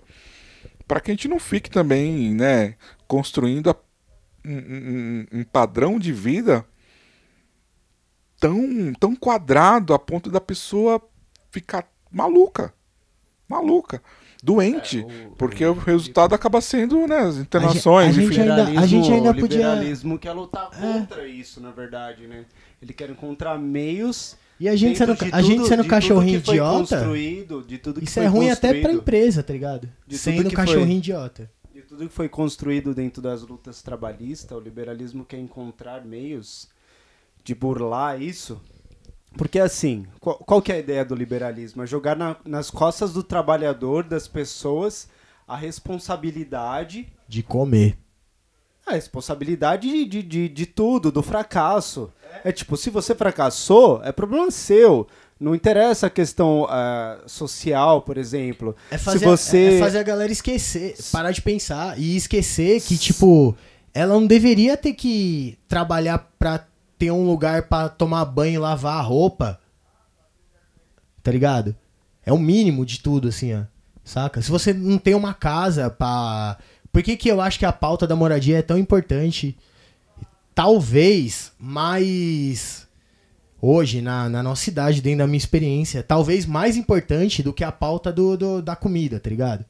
para 0.86 1.00
que 1.00 1.10
a 1.10 1.14
gente 1.14 1.28
não 1.28 1.38
fique 1.40 1.70
também 1.70 2.34
né, 2.34 2.74
construindo 3.08 3.74
um, 4.46 5.26
um- 5.36 5.40
um 5.40 5.44
padrão 5.44 5.98
de 5.98 6.12
vida 6.12 6.64
tão, 8.38 8.92
tão 8.98 9.14
quadrado 9.16 9.94
a 9.94 9.98
ponto 9.98 10.30
da 10.30 10.40
pessoa 10.40 11.00
ficar 11.50 11.88
maluca. 12.10 12.72
Maluca. 13.48 14.02
Doente. 14.42 15.00
É, 15.00 15.26
o- 15.28 15.30
porque 15.32 15.64
o 15.64 15.72
resultado 15.72 16.34
acaba 16.34 16.60
sendo 16.60 17.06
né, 17.06 17.18
as 17.18 17.36
internações. 17.36 18.10
a 18.10 18.12
gente 18.12 18.26
enfim. 18.32 18.40
ainda- 18.42 18.80
a 18.80 18.86
gente 18.86 19.10
ainda 19.12 19.30
o 19.30 19.34
podia- 19.34 19.56
liberalismo 19.58 20.18
quer 20.18 20.32
lutar 20.32 20.70
contra 20.70 21.26
isso, 21.26 21.60
na 21.60 21.70
verdade, 21.70 22.26
né? 22.26 22.44
Ele 22.82 22.92
quer 22.92 23.08
encontrar 23.10 23.58
meios 23.58 24.36
E 24.60 24.68
a 24.68 24.76
gente 24.76 24.98
sendo, 24.98 25.12
a 25.32 25.42
gente 25.42 25.56
tudo- 25.56 25.68
sendo 25.68 25.82
de 25.82 25.88
cachorrinho 25.88 26.40
tudo 26.40 26.40
que 26.40 26.46
foi 26.46 26.54
idiota, 26.56 26.96
construído, 26.96 27.64
de 27.66 27.78
tudo 27.78 28.00
que 28.00 28.04
isso 28.06 28.14
foi 28.14 28.24
é 28.24 28.26
ruim 28.26 28.50
até 28.50 28.74
pra 28.80 28.92
empresa, 28.92 29.42
tá 29.42 29.52
ligado? 29.52 29.86
De 30.06 30.16
tudo 30.16 30.18
Sendo 30.18 30.48
que 30.50 30.56
cachorrinho 30.56 30.86
foi- 30.86 30.96
idiota. 30.96 31.50
Tudo 31.96 32.10
que 32.10 32.14
foi 32.14 32.28
construído 32.28 32.94
dentro 32.94 33.22
das 33.22 33.40
lutas 33.40 33.80
trabalhistas, 33.80 34.54
o 34.54 34.60
liberalismo 34.60 35.24
quer 35.24 35.38
encontrar 35.38 36.04
meios 36.04 36.68
de 37.42 37.54
burlar 37.54 38.20
isso. 38.20 38.60
Porque 39.38 39.58
assim, 39.58 40.06
qual, 40.20 40.36
qual 40.40 40.60
que 40.60 40.70
é 40.70 40.74
a 40.74 40.78
ideia 40.78 41.06
do 41.06 41.14
liberalismo? 41.14 41.82
É 41.82 41.86
jogar 41.86 42.14
na- 42.14 42.36
nas 42.44 42.70
costas 42.70 43.14
do 43.14 43.22
trabalhador, 43.22 44.04
das 44.04 44.28
pessoas, 44.28 45.08
a 45.48 45.56
responsabilidade 45.56 47.10
De 47.26 47.42
comer. 47.42 47.96
A 48.86 48.92
responsabilidade 48.92 49.88
de, 49.88 50.04
de, 50.04 50.22
de, 50.22 50.48
de 50.50 50.66
tudo, 50.66 51.10
do 51.10 51.22
fracasso. 51.22 52.12
É 52.44 52.52
tipo, 52.52 52.76
se 52.76 52.90
você 52.90 53.14
fracassou, 53.14 54.02
é 54.04 54.12
problema 54.12 54.50
seu. 54.50 55.08
Não 55.38 55.54
interessa 55.54 56.06
a 56.06 56.10
questão 56.10 56.66
ah, 56.68 57.18
social, 57.26 58.00
por 58.02 58.16
exemplo. 58.16 58.74
É 58.90 58.96
fazer, 58.96 59.18
se 59.18 59.24
você... 59.24 59.64
é 59.74 59.80
fazer 59.80 59.98
a 59.98 60.02
galera 60.02 60.32
esquecer, 60.32 60.96
parar 61.12 61.30
de 61.30 61.42
pensar 61.42 61.98
e 61.98 62.16
esquecer 62.16 62.80
que, 62.80 62.96
tipo, 62.96 63.54
ela 63.92 64.14
não 64.14 64.26
deveria 64.26 64.76
ter 64.76 64.94
que 64.94 65.58
trabalhar 65.68 66.18
pra 66.38 66.66
ter 66.98 67.10
um 67.10 67.26
lugar 67.26 67.64
pra 67.64 67.88
tomar 67.88 68.24
banho 68.24 68.54
e 68.54 68.58
lavar 68.58 68.98
a 68.98 69.02
roupa. 69.02 69.60
Tá 71.22 71.30
ligado? 71.30 71.76
É 72.24 72.32
o 72.32 72.38
mínimo 72.38 72.86
de 72.86 73.00
tudo, 73.00 73.28
assim, 73.28 73.54
ó. 73.54 73.64
Saca? 74.02 74.40
Se 74.40 74.50
você 74.50 74.72
não 74.72 74.96
tem 74.96 75.14
uma 75.14 75.34
casa 75.34 75.90
pra. 75.90 76.56
Por 76.92 77.02
que, 77.02 77.16
que 77.16 77.28
eu 77.28 77.40
acho 77.42 77.58
que 77.58 77.66
a 77.66 77.72
pauta 77.72 78.06
da 78.06 78.16
moradia 78.16 78.58
é 78.58 78.62
tão 78.62 78.78
importante? 78.78 79.56
Talvez 80.54 81.52
mais 81.58 82.85
hoje, 83.60 84.00
na, 84.02 84.28
na 84.28 84.42
nossa 84.42 84.62
cidade, 84.62 85.00
dentro 85.00 85.18
da 85.18 85.26
minha 85.26 85.38
experiência, 85.38 86.02
talvez 86.02 86.44
mais 86.46 86.76
importante 86.76 87.42
do 87.42 87.52
que 87.52 87.64
a 87.64 87.72
pauta 87.72 88.12
do, 88.12 88.36
do- 88.36 88.62
da 88.62 88.76
comida, 88.76 89.18
tá 89.20 89.30
ligado? 89.30 89.64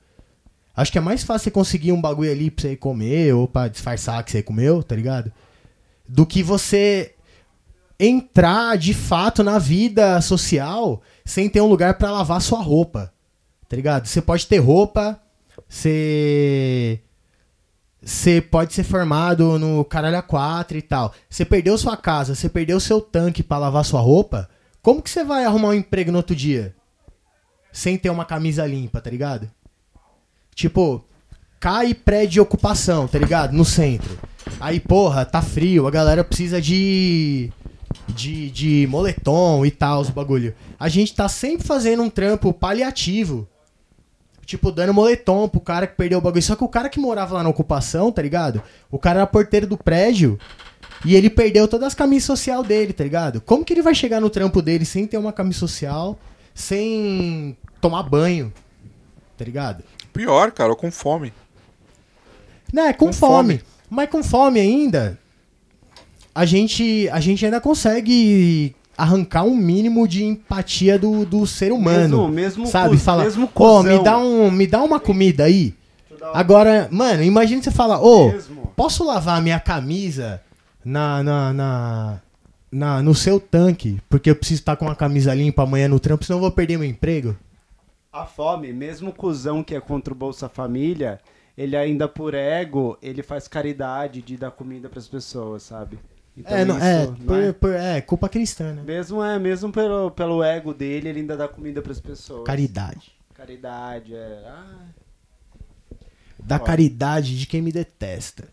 Acho 0.76 0.92
que 0.92 0.98
é 0.98 1.00
mais 1.00 1.22
fácil 1.24 1.44
você 1.44 1.50
conseguir 1.50 1.92
um 1.92 2.00
bagulho 2.00 2.30
ali 2.30 2.50
pra 2.50 2.62
você 2.62 2.76
comer 2.76 3.34
ou 3.34 3.48
pra 3.48 3.68
disfarçar 3.68 4.22
que 4.24 4.30
você 4.30 4.42
comeu, 4.42 4.82
tá 4.82 4.94
ligado? 4.94 5.32
Do 6.06 6.26
que 6.26 6.42
você 6.42 7.14
entrar 7.98 8.76
de 8.76 8.92
fato 8.92 9.42
na 9.42 9.58
vida 9.58 10.20
social 10.20 11.00
sem 11.24 11.48
ter 11.48 11.62
um 11.62 11.66
lugar 11.66 11.94
pra 11.94 12.10
lavar 12.12 12.42
sua 12.42 12.60
roupa, 12.60 13.10
tá 13.68 13.74
ligado? 13.76 14.06
Você 14.06 14.20
pode 14.20 14.46
ter 14.46 14.58
roupa, 14.58 15.18
você. 15.66 17.00
Você 18.06 18.40
pode 18.40 18.72
ser 18.72 18.84
formado 18.84 19.58
no 19.58 19.84
caralho 19.84 20.16
a 20.16 20.22
4 20.22 20.78
e 20.78 20.82
tal. 20.82 21.12
Você 21.28 21.44
perdeu 21.44 21.76
sua 21.76 21.96
casa, 21.96 22.36
você 22.36 22.48
perdeu 22.48 22.78
seu 22.78 23.00
tanque 23.00 23.42
pra 23.42 23.58
lavar 23.58 23.84
sua 23.84 24.00
roupa. 24.00 24.48
Como 24.80 25.02
que 25.02 25.10
você 25.10 25.24
vai 25.24 25.44
arrumar 25.44 25.70
um 25.70 25.74
emprego 25.74 26.12
no 26.12 26.18
outro 26.18 26.36
dia? 26.36 26.72
Sem 27.72 27.98
ter 27.98 28.08
uma 28.08 28.24
camisa 28.24 28.64
limpa, 28.64 29.00
tá 29.00 29.10
ligado? 29.10 29.50
Tipo, 30.54 31.04
cai 31.58 31.94
prédio 31.94 32.30
de 32.30 32.40
ocupação, 32.40 33.08
tá 33.08 33.18
ligado? 33.18 33.52
No 33.52 33.64
centro. 33.64 34.16
Aí, 34.60 34.78
porra, 34.78 35.26
tá 35.26 35.42
frio, 35.42 35.88
a 35.88 35.90
galera 35.90 36.22
precisa 36.22 36.62
de. 36.62 37.50
de, 38.06 38.50
de 38.52 38.86
moletom 38.88 39.66
e 39.66 39.70
tal, 39.72 40.00
os 40.00 40.10
bagulho. 40.10 40.54
A 40.78 40.88
gente 40.88 41.12
tá 41.12 41.28
sempre 41.28 41.66
fazendo 41.66 42.04
um 42.04 42.08
trampo 42.08 42.52
paliativo. 42.52 43.48
Tipo, 44.46 44.70
dando 44.70 44.94
moletom 44.94 45.48
pro 45.48 45.60
cara 45.60 45.86
que 45.88 45.96
perdeu 45.96 46.18
o 46.18 46.22
bagulho. 46.22 46.40
Só 46.42 46.54
que 46.54 46.62
o 46.64 46.68
cara 46.68 46.88
que 46.88 47.00
morava 47.00 47.34
lá 47.34 47.42
na 47.42 47.48
ocupação, 47.48 48.12
tá 48.12 48.22
ligado? 48.22 48.62
O 48.90 48.98
cara 48.98 49.18
era 49.18 49.26
porteiro 49.26 49.66
do 49.66 49.76
prédio. 49.76 50.38
E 51.04 51.14
ele 51.16 51.28
perdeu 51.28 51.66
todas 51.66 51.88
as 51.88 51.94
camisas 51.94 52.24
social 52.24 52.62
dele, 52.62 52.92
tá 52.92 53.02
ligado? 53.04 53.40
Como 53.40 53.64
que 53.64 53.72
ele 53.72 53.82
vai 53.82 53.94
chegar 53.94 54.20
no 54.20 54.30
trampo 54.30 54.62
dele 54.62 54.84
sem 54.84 55.06
ter 55.06 55.18
uma 55.18 55.32
camisa 55.32 55.58
social, 55.58 56.18
sem 56.54 57.56
tomar 57.80 58.04
banho? 58.04 58.52
Tá 59.36 59.44
ligado? 59.44 59.82
Pior, 60.12 60.52
cara, 60.52 60.74
com 60.76 60.90
fome. 60.90 61.32
Né, 62.72 62.92
com, 62.92 63.06
Com 63.06 63.12
fome. 63.12 63.58
fome. 63.58 63.64
Mas 63.90 64.10
com 64.10 64.22
fome 64.22 64.58
ainda, 64.60 65.18
a 66.34 66.44
gente, 66.44 67.08
a 67.10 67.20
gente 67.20 67.44
ainda 67.44 67.60
consegue 67.60 68.74
arrancar 68.96 69.44
um 69.44 69.54
mínimo 69.56 70.06
de 70.08 70.24
empatia 70.24 70.98
do, 70.98 71.24
do 71.26 71.46
ser 71.46 71.72
humano. 71.72 72.28
Mesmo, 72.28 72.28
mesmo 72.28 72.66
sabe? 72.66 72.96
Fala, 72.98 73.24
mesmo 73.24 73.46
cuzão. 73.48 73.82
me 73.82 74.02
dá 74.02 74.18
um, 74.18 74.50
me 74.50 74.66
dá 74.66 74.82
uma 74.82 74.98
comida 75.00 75.44
aí. 75.44 75.74
Agora, 76.32 76.88
mano, 76.90 77.22
imagina 77.22 77.62
você 77.62 77.70
falar, 77.70 78.00
ô, 78.00 78.30
Mesmo. 78.32 78.72
posso 78.74 79.04
lavar 79.04 79.40
minha 79.42 79.60
camisa 79.60 80.40
na, 80.84 81.22
na, 81.22 81.52
na, 81.52 82.20
na- 82.72 83.02
no 83.02 83.14
seu 83.14 83.38
tanque, 83.38 84.00
porque 84.08 84.30
eu 84.30 84.34
preciso 84.36 84.60
estar 84.62 84.76
com 84.76 84.86
uma 84.86 84.96
camisa 84.96 85.32
limpa 85.34 85.62
amanhã 85.62 85.88
no 85.88 86.00
trampo, 86.00 86.24
senão 86.24 86.38
eu 86.38 86.42
vou 86.42 86.50
perder 86.50 86.78
meu 86.78 86.88
emprego? 86.88 87.36
A 88.12 88.24
fome, 88.24 88.72
mesmo 88.72 89.10
o 89.10 89.12
cuzão 89.12 89.62
que 89.62 89.74
é 89.74 89.80
contra 89.80 90.12
o 90.12 90.16
Bolsa 90.16 90.48
Família, 90.48 91.20
ele 91.56 91.76
ainda 91.76 92.08
por 92.08 92.34
ego, 92.34 92.96
ele 93.02 93.22
faz 93.22 93.46
caridade 93.46 94.22
de 94.22 94.36
dar 94.36 94.50
comida 94.50 94.88
pras 94.88 95.06
pessoas, 95.06 95.62
sabe? 95.64 95.98
Então 96.36 96.56
é, 96.56 96.64
não, 96.64 96.76
isso, 96.76 96.84
é, 96.86 97.06
por- 97.26 97.38
é? 97.42 97.52
por- 97.52 97.72
é, 97.72 98.00
culpa 98.00 98.28
cristã, 98.28 98.74
né? 98.74 98.82
Mesmo 98.82 99.22
é, 99.22 99.38
mesmo 99.38 99.72
pelo, 99.72 100.10
pelo 100.10 100.42
ego 100.42 100.74
dele, 100.74 101.08
ele 101.08 101.20
ainda 101.20 101.36
dá 101.36 101.48
comida 101.48 101.80
pras 101.80 101.98
pessoas. 102.00 102.44
Caridade. 102.44 103.12
Caridade, 103.34 104.14
é. 104.14 104.42
Ah, 104.46 104.86
Da 106.38 106.56
Ó. 106.56 106.58
caridade 106.60 107.38
de 107.38 107.46
quem 107.46 107.62
me 107.62 107.72
detesta. 107.72 108.48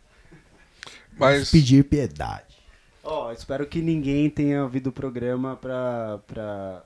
Mas 1.17 1.51
Pedir 1.51 1.83
piedade. 1.83 2.55
Ó, 3.03 3.31
espero 3.31 3.67
que 3.67 3.81
ninguém 3.81 4.29
tenha 4.29 4.63
ouvido 4.63 4.87
o 4.87 4.91
programa 4.91 5.55
pra, 5.57 6.19
pra 6.25 6.83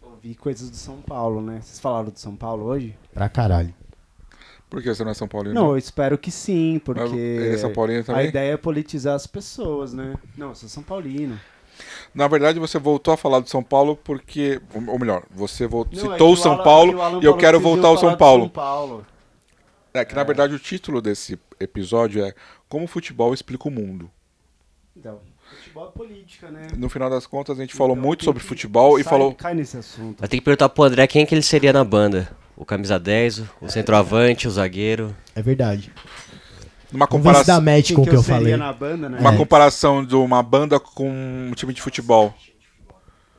ouvir 0.00 0.34
coisas 0.36 0.70
do 0.70 0.76
São 0.76 1.02
Paulo, 1.02 1.42
né? 1.42 1.60
Vocês 1.60 1.80
falaram 1.80 2.10
do 2.10 2.18
São 2.18 2.36
Paulo 2.36 2.64
hoje? 2.64 2.96
Pra 3.12 3.28
caralho. 3.28 3.74
Por 4.70 4.82
que 4.82 4.88
você 4.94 5.02
não 5.04 5.10
é 5.10 5.14
São 5.14 5.28
Paulino? 5.28 5.54
Não, 5.54 5.70
eu 5.72 5.76
espero 5.78 6.16
que 6.16 6.30
sim, 6.30 6.74
Mas 6.74 6.82
porque 6.82 7.16
ele 7.16 7.54
é 7.54 7.58
São 7.58 7.72
Paulino 7.72 8.00
a 8.00 8.04
também? 8.04 8.26
ideia 8.28 8.52
é 8.52 8.56
politizar 8.56 9.14
as 9.14 9.26
pessoas, 9.26 9.92
né? 9.92 10.14
Não, 10.38 10.50
eu 10.50 10.54
sou 10.54 10.68
São 10.68 10.82
Paulino. 10.82 11.38
Na 12.14 12.28
verdade, 12.28 12.58
você 12.58 12.78
voltou 12.78 13.12
a 13.14 13.16
falar 13.16 13.40
de 13.40 13.50
São 13.50 13.62
Paulo 13.62 13.96
porque. 13.96 14.60
Ou 14.86 14.98
melhor, 14.98 15.22
você 15.30 15.66
voltou, 15.66 15.98
Não, 16.02 16.10
é 16.10 16.12
citou 16.14 16.32
o 16.32 16.36
que 16.36 16.42
São 16.42 16.52
Alan- 16.52 16.62
Paulo 16.64 16.90
é 16.92 16.94
o 16.94 16.96
e 16.96 17.00
eu 17.16 17.22
falou 17.22 17.36
quero 17.38 17.60
voltar 17.60 17.88
ao 17.88 17.98
São 17.98 18.16
Paulo. 18.16 18.42
São 18.44 18.50
Paulo. 18.50 19.06
É 19.92 20.04
que 20.04 20.14
na 20.14 20.22
verdade 20.22 20.54
o 20.54 20.58
título 20.58 21.00
desse 21.02 21.38
episódio 21.58 22.24
é 22.24 22.32
Como 22.68 22.84
o 22.84 22.88
futebol 22.88 23.34
explica 23.34 23.66
o 23.68 23.70
mundo. 23.72 24.08
Então, 24.96 25.18
futebol 25.58 25.88
é 25.88 25.90
política, 25.98 26.50
né? 26.50 26.66
No 26.76 26.88
final 26.88 27.08
das 27.10 27.26
contas, 27.26 27.58
a 27.58 27.60
gente 27.62 27.74
falou 27.74 27.94
Então, 27.96 28.06
muito 28.06 28.20
tem 28.20 28.24
sobre 28.26 28.42
futebol 28.42 28.98
e 28.98 29.02
sai- 29.02 29.10
falou. 29.10 29.34
Cai 29.34 29.54
nesse 29.54 29.76
assunto. 29.76 30.20
Vai 30.20 30.28
ter 30.28 30.36
que 30.36 30.44
perguntar 30.44 30.68
pro 30.68 30.84
André 30.84 31.06
quem 31.06 31.24
que 31.26 31.34
ele 31.34 31.42
seria 31.42 31.72
na 31.72 31.82
banda. 31.82 32.30
O 32.60 32.64
camisa 32.66 32.98
10, 33.00 33.42
o 33.58 33.70
centroavante, 33.70 34.46
o 34.46 34.50
zagueiro. 34.50 35.16
É 35.34 35.40
verdade. 35.40 35.90
Dá 36.92 37.06
comparação, 37.06 37.58
match 37.62 37.86
Quem 37.86 37.96
com 37.96 38.02
o 38.02 38.04
que 38.06 38.14
eu 38.14 38.22
seria 38.22 38.38
falei. 38.38 38.56
na 38.58 38.70
banda, 38.70 39.08
né? 39.08 39.18
uma 39.18 39.32
É. 39.32 39.36
comparação 39.38 40.04
de 40.04 40.14
uma 40.14 40.42
banda 40.42 40.78
com 40.78 41.08
um 41.10 41.52
time 41.54 41.72
de 41.72 41.80
futebol. 41.80 42.34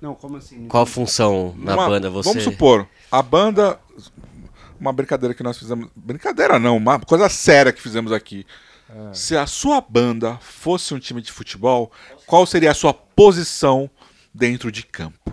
Não, 0.01 0.15
como 0.15 0.37
assim? 0.37 0.67
Qual 0.67 0.81
a 0.81 0.85
função 0.87 1.53
na 1.59 1.75
Numa- 1.75 1.87
banda 1.87 2.09
você? 2.09 2.29
Vamos 2.29 2.43
supor, 2.45 2.87
a 3.11 3.21
banda. 3.21 3.77
Uma 4.79 4.91
brincadeira 4.91 5.35
que 5.35 5.43
nós 5.43 5.59
fizemos. 5.59 5.87
Brincadeira 5.95 6.57
não, 6.57 6.75
uma 6.77 6.99
coisa 6.99 7.29
séria 7.29 7.71
que 7.71 7.79
fizemos 7.79 8.11
aqui. 8.11 8.43
Ah. 8.89 9.11
Se 9.13 9.37
a 9.37 9.45
sua 9.45 9.79
banda 9.79 10.37
fosse 10.41 10.95
um 10.95 10.99
time 10.99 11.21
de 11.21 11.31
futebol, 11.31 11.91
qual 12.25 12.47
seria 12.47 12.71
a 12.71 12.73
sua 12.73 12.91
posição 12.91 13.87
dentro 14.33 14.71
de 14.71 14.83
campo? 14.83 15.31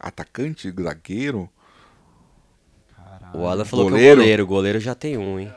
Atacante, 0.00 0.72
zagueiro? 0.82 1.50
O 3.34 3.46
Alan 3.46 3.64
falou 3.64 3.86
que 3.86 3.92
é 3.92 3.96
Goleiro? 3.96 4.12
o 4.14 4.22
goleiro. 4.22 4.42
O 4.42 4.46
goleiro 4.46 4.80
já 4.80 4.94
tem 4.94 5.16
um, 5.16 5.38
hein? 5.40 5.52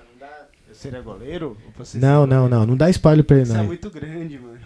Eu 0.68 0.76
seria 0.76 1.02
goleiro? 1.02 1.58
Você 1.78 1.98
Não, 1.98 2.22
seria 2.24 2.36
não, 2.38 2.50
não. 2.50 2.66
Não 2.66 2.78
dá 2.78 2.90
spoiler 2.90 3.24
pra 3.24 3.36
ele, 3.38 3.44
Isso 3.44 3.54
é 3.54 3.58
não. 3.58 3.66
muito 3.66 3.90
grande, 3.90 4.38
mano. 4.40 4.60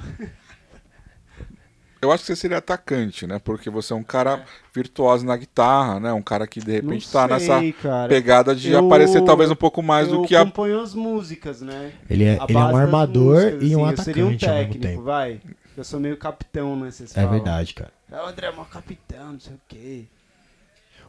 Eu 2.02 2.14
acho 2.14 2.24
que 2.24 2.28
você 2.28 2.36
seria 2.38 2.60
atacante, 2.60 3.28
né? 3.28 3.40
Porque 3.44 3.70
você 3.70 3.92
é 3.92 3.96
um 3.96 4.04
cara 4.04 4.46
virtuoso 4.74 5.26
na 5.26 5.36
guitarra, 5.36 6.00
né? 6.00 6.14
Um 6.14 6.22
cara 6.22 6.48
que 6.48 6.62
de 6.62 6.72
repente 6.72 7.06
Não 7.08 7.12
tá 7.12 7.28
nessa 7.28 7.60
sei, 7.60 7.74
cara. 7.74 8.08
pegada 8.08 8.56
de 8.56 8.72
Eu- 8.72 8.86
aparecer 8.86 9.22
talvez 9.26 9.52
um 9.52 9.56
pouco 9.56 9.84
mais 9.84 10.08
eu 10.08 10.22
do 10.22 10.24
que 10.26 10.34
a. 10.34 10.46
componho 10.46 10.80
as 10.80 10.94
músicas, 10.94 11.60
né? 11.62 11.92
Ele 12.10 12.24
é, 12.24 12.40
ele 12.48 12.58
é 12.58 12.58
um 12.58 12.76
armador 12.78 13.36
músicas, 13.36 13.64
e 13.64 13.76
um 13.76 13.84
assim, 13.86 13.98
eu 14.00 14.04
seria 14.06 14.26
um 14.26 14.30
atacante 14.30 14.46
ao 14.48 14.54
mesmo 14.56 14.68
técnico, 14.72 14.88
tempo. 14.94 15.02
vai. 15.04 15.42
Eu 15.76 15.84
sou 15.84 16.00
meio 16.00 16.16
capitão, 16.16 16.74
né? 16.80 16.90
Vocês 16.90 17.12
É 17.12 17.16
falam. 17.16 17.32
verdade, 17.32 17.74
cara. 17.74 17.92
É 18.10 18.16
o 18.16 18.26
André 18.28 18.48
é 18.48 18.52
mó 18.54 18.64
capitão, 18.64 19.34
não 19.34 19.40
sei 19.42 19.54
o 19.54 19.60
quê. 19.68 20.06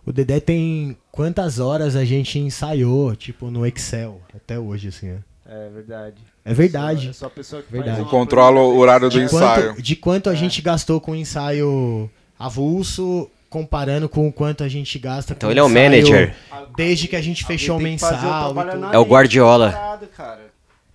O 0.04 0.12
Dedé 0.12 0.40
tem 0.40 0.96
quantas 1.12 1.58
horas 1.58 1.94
a 1.96 2.04
gente 2.04 2.38
ensaiou, 2.38 3.14
tipo, 3.14 3.50
no 3.50 3.66
Excel, 3.66 4.20
até 4.34 4.58
hoje, 4.58 4.88
assim, 4.88 5.08
né? 5.08 5.18
É 5.46 5.68
verdade. 5.68 6.22
É 6.44 6.54
verdade. 6.54 7.06
Eu 7.08 7.14
sou 7.14 7.26
a 7.26 7.30
pessoa 7.30 7.60
que 7.62 7.70
Verdade. 7.72 8.04
controlo 8.04 8.60
o 8.60 8.78
horário 8.78 9.08
do 9.10 9.18
De 9.18 9.24
ensaio. 9.24 9.68
quanto, 9.70 9.82
de 9.82 9.96
quanto 9.96 10.28
É. 10.30 10.32
a 10.32 10.34
gente 10.36 10.62
gastou 10.62 11.00
com 11.00 11.12
o 11.12 11.16
ensaio 11.16 12.08
avulso, 12.38 13.28
comparando 13.50 14.08
com 14.08 14.26
o 14.28 14.32
quanto 14.32 14.62
a 14.64 14.68
gente 14.68 14.98
gasta 14.98 15.32
Então 15.32 15.48
com 15.48 15.50
ele 15.50 15.58
é 15.60 15.62
o 15.62 15.68
ensaio 15.68 15.84
manager. 15.90 16.36
Desde 16.76 17.08
que 17.08 17.16
a 17.16 17.20
gente 17.20 17.44
fechou 17.44 17.76
o 17.76 17.80
mensal. 17.80 18.52
e 18.52 18.76
na 18.78 18.92
É 18.94 18.98
o 18.98 19.04
Guardiola. 19.04 19.72
parado, 19.72 20.06
cara. 20.08 20.50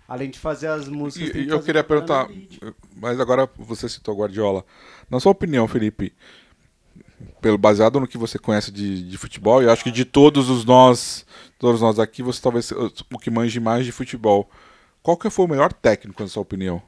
Além 0.08 0.30
de 0.30 0.40
fazer 0.40 0.68
as 0.68 0.88
músicas. 0.88 1.36
E, 1.36 1.48
eu 1.50 1.62
queria 1.62 1.84
perguntar, 1.84 2.28
mas 2.96 3.20
agora 3.20 3.50
você 3.58 3.90
citou 3.90 4.16
Guardiola. 4.16 4.64
Na 5.10 5.20
sua 5.20 5.32
opinião, 5.34 5.68
Felipe, 5.68 6.14
pelo 7.42 7.58
baseado 7.58 8.00
no 8.00 8.08
que 8.08 8.18
você 8.18 8.40
conhece 8.40 8.72
de, 8.72 9.04
de 9.04 9.18
futebol, 9.18 9.62
eu 9.62 9.72
acho 9.72 9.84
que 9.84 9.92
de 9.92 10.06
todos 10.06 10.50
os 10.50 10.66
nós, 10.66 11.26
todos 11.60 11.82
nós 11.82 12.00
aqui, 12.00 12.24
você 12.24 12.42
talvez 12.42 12.66
seja 12.66 12.92
o 13.12 13.20
que 13.20 13.30
manje 13.30 13.60
mais 13.60 13.86
de 13.86 13.92
futebol. 13.92 14.50
Qual 15.04 15.18
que 15.18 15.30
foi 15.30 15.46
o 15.46 15.50
melhor 15.50 15.72
técnico, 15.72 16.24
na 16.24 16.28
sua 16.28 16.42
opinião? 16.42 16.82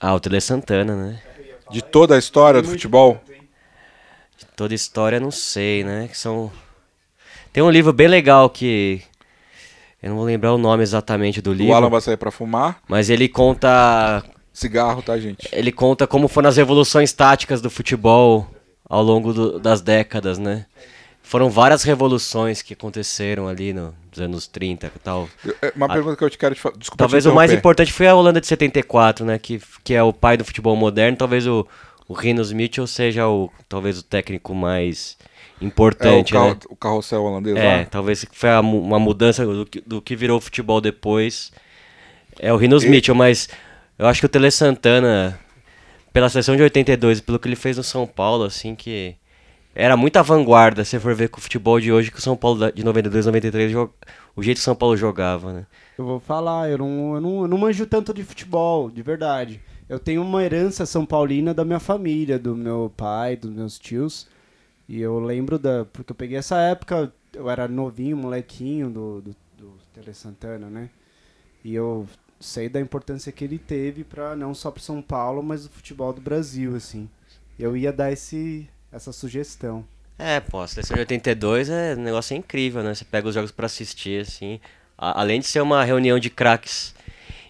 Ah, 0.00 0.14
o 0.14 0.20
Tele 0.20 0.40
Santana, 0.40 0.94
né? 0.94 1.22
De 1.70 1.82
toda 1.82 2.14
a 2.14 2.18
história 2.18 2.62
do 2.62 2.68
futebol? 2.68 3.20
Toda 4.54 4.74
história, 4.74 5.18
não 5.18 5.30
sei, 5.30 5.82
né? 5.84 6.08
Que 6.08 6.16
são... 6.16 6.52
Tem 7.52 7.62
um 7.62 7.70
livro 7.70 7.92
bem 7.92 8.06
legal 8.06 8.48
que 8.48 9.02
Eu 10.02 10.10
não 10.10 10.16
vou 10.16 10.24
lembrar 10.24 10.54
o 10.54 10.58
nome 10.58 10.82
exatamente 10.82 11.42
do 11.42 11.50
O 11.50 11.54
livro. 11.54 11.74
Alan 11.74 11.90
vai 11.90 12.00
sair 12.00 12.16
pra 12.16 12.30
fumar. 12.30 12.80
Mas 12.86 13.10
ele 13.10 13.28
conta. 13.28 14.22
Cigarro, 14.52 15.02
tá, 15.02 15.18
gente? 15.18 15.48
Ele 15.52 15.72
conta 15.72 16.06
como 16.06 16.28
foram 16.28 16.48
as 16.48 16.56
revoluções 16.56 17.12
táticas 17.12 17.60
do 17.60 17.70
futebol 17.70 18.48
ao 18.88 19.02
longo 19.02 19.32
do- 19.32 19.58
das 19.58 19.80
décadas, 19.80 20.38
né? 20.38 20.66
Foram 21.22 21.50
várias 21.50 21.82
revoluções 21.82 22.62
que 22.62 22.72
aconteceram 22.72 23.48
ali 23.48 23.72
no- 23.74 23.94
nos 24.10 24.18
anos 24.18 24.46
30 24.46 24.86
e 24.94 24.98
tal. 25.00 25.28
É, 25.60 25.72
Uma 25.76 25.86
pergunta 25.88 26.16
que 26.16 26.24
eu 26.24 26.30
te 26.30 26.38
quero 26.38 26.54
te 26.54 26.60
fazer. 26.60 26.78
Desculpa 26.78 27.04
Talvez 27.04 27.24
te 27.24 27.28
o 27.30 27.34
mais 27.34 27.52
importante 27.52 27.92
foi 27.92 28.06
a 28.08 28.14
Holanda 28.14 28.40
de 28.40 28.46
74, 28.46 29.26
né? 29.26 29.38
Que, 29.38 29.60
que 29.84 29.92
é 29.92 30.02
o 30.02 30.12
pai 30.12 30.38
do 30.38 30.44
futebol 30.44 30.74
moderno. 30.74 31.18
Talvez 31.18 31.46
o, 31.46 31.66
o 32.08 32.14
Rinus 32.14 32.50
Mitchell 32.50 32.86
seja 32.86 33.28
o, 33.28 33.50
talvez 33.68 33.98
o 33.98 34.02
técnico 34.02 34.54
mais 34.54 35.18
É 35.60 35.64
o, 35.64 35.66
importante, 35.66 36.32
carro, 36.32 36.50
né? 36.50 36.56
o 36.70 36.76
carrossel 36.76 37.22
holandês 37.22 37.56
É, 37.58 37.78
lá. 37.80 37.84
talvez 37.84 38.24
foi 38.32 38.48
a 38.48 38.60
uma 38.60 38.98
mudança 38.98 39.44
do 39.44 39.66
que, 39.66 39.82
do 39.82 40.00
que 40.00 40.16
virou 40.16 40.38
o 40.38 40.40
futebol 40.40 40.80
depois. 40.80 41.52
É 42.38 42.50
o 42.54 42.56
Rinus 42.56 42.84
E- 42.84 42.88
Mitchell, 42.88 43.14
mas 43.14 43.50
eu 43.98 44.06
acho 44.06 44.20
que 44.20 44.26
o 44.26 44.28
Tele 44.30 44.50
Santana, 44.50 45.38
pela 46.12 46.28
seleção 46.28 46.56
de 46.56 46.62
82, 46.62 47.20
pelo 47.20 47.38
que 47.38 47.48
ele 47.48 47.56
fez 47.56 47.76
no 47.76 47.82
São 47.84 48.06
Paulo, 48.06 48.44
assim, 48.44 48.74
que 48.74 49.16
era 49.74 49.96
muita 49.96 50.22
vanguarda, 50.22 50.84
se 50.84 50.98
for 51.00 51.14
ver 51.14 51.28
com 51.30 51.38
o 51.38 51.42
futebol 51.42 51.80
de 51.80 51.92
hoje, 51.92 52.10
que 52.12 52.18
o 52.18 52.22
São 52.22 52.36
Paulo 52.36 52.72
de 52.72 52.84
92, 52.84 53.26
93, 53.26 53.72
jo- 53.72 53.90
o 54.36 54.42
jeito 54.42 54.58
que 54.58 54.62
o 54.62 54.64
São 54.64 54.76
Paulo 54.76 54.96
jogava, 54.96 55.52
né? 55.52 55.66
Eu 55.96 56.04
vou 56.04 56.20
falar, 56.20 56.70
eu 56.70 56.78
não, 56.78 57.14
eu, 57.16 57.20
não, 57.20 57.42
eu 57.42 57.48
não 57.48 57.58
manjo 57.58 57.86
tanto 57.86 58.14
de 58.14 58.22
futebol, 58.22 58.90
de 58.90 59.02
verdade. 59.02 59.60
Eu 59.88 59.98
tenho 59.98 60.22
uma 60.22 60.42
herança 60.44 60.86
são 60.86 61.04
paulina 61.04 61.52
da 61.52 61.64
minha 61.64 61.80
família, 61.80 62.38
do 62.38 62.54
meu 62.54 62.92
pai, 62.96 63.36
dos 63.36 63.50
meus 63.50 63.78
tios. 63.78 64.28
E 64.88 65.00
eu 65.00 65.18
lembro 65.20 65.58
da. 65.58 65.84
Porque 65.86 66.12
eu 66.12 66.16
peguei 66.16 66.38
essa 66.38 66.58
época, 66.60 67.12
eu 67.34 67.50
era 67.50 67.68
novinho, 67.68 68.16
molequinho 68.16 68.90
do, 68.90 69.22
do, 69.22 69.36
do 69.58 69.72
Tele 69.94 70.14
Santana, 70.14 70.68
né? 70.70 70.90
E 71.64 71.74
eu 71.74 72.06
sei 72.40 72.68
da 72.68 72.80
importância 72.80 73.32
que 73.32 73.44
ele 73.44 73.58
teve 73.58 74.04
para 74.04 74.36
não 74.36 74.54
só 74.54 74.70
pro 74.70 74.82
São 74.82 75.02
Paulo, 75.02 75.42
mas 75.42 75.66
o 75.66 75.70
futebol 75.70 76.12
do 76.12 76.20
Brasil, 76.20 76.74
assim. 76.76 77.08
Eu 77.58 77.76
ia 77.76 77.92
dar 77.92 78.12
esse, 78.12 78.68
essa 78.92 79.12
sugestão. 79.12 79.84
É, 80.18 80.40
pô, 80.40 80.60
a 80.60 80.66
seleção 80.66 80.94
de 80.96 81.00
82 81.00 81.70
é 81.70 81.94
um 81.96 82.02
negócio 82.02 82.36
incrível, 82.36 82.82
né? 82.82 82.94
Você 82.94 83.04
pega 83.04 83.28
os 83.28 83.34
jogos 83.34 83.52
pra 83.52 83.66
assistir, 83.66 84.22
assim. 84.22 84.60
A- 84.96 85.20
além 85.20 85.38
de 85.40 85.46
ser 85.46 85.60
uma 85.60 85.84
reunião 85.84 86.18
de 86.18 86.28
craques 86.28 86.94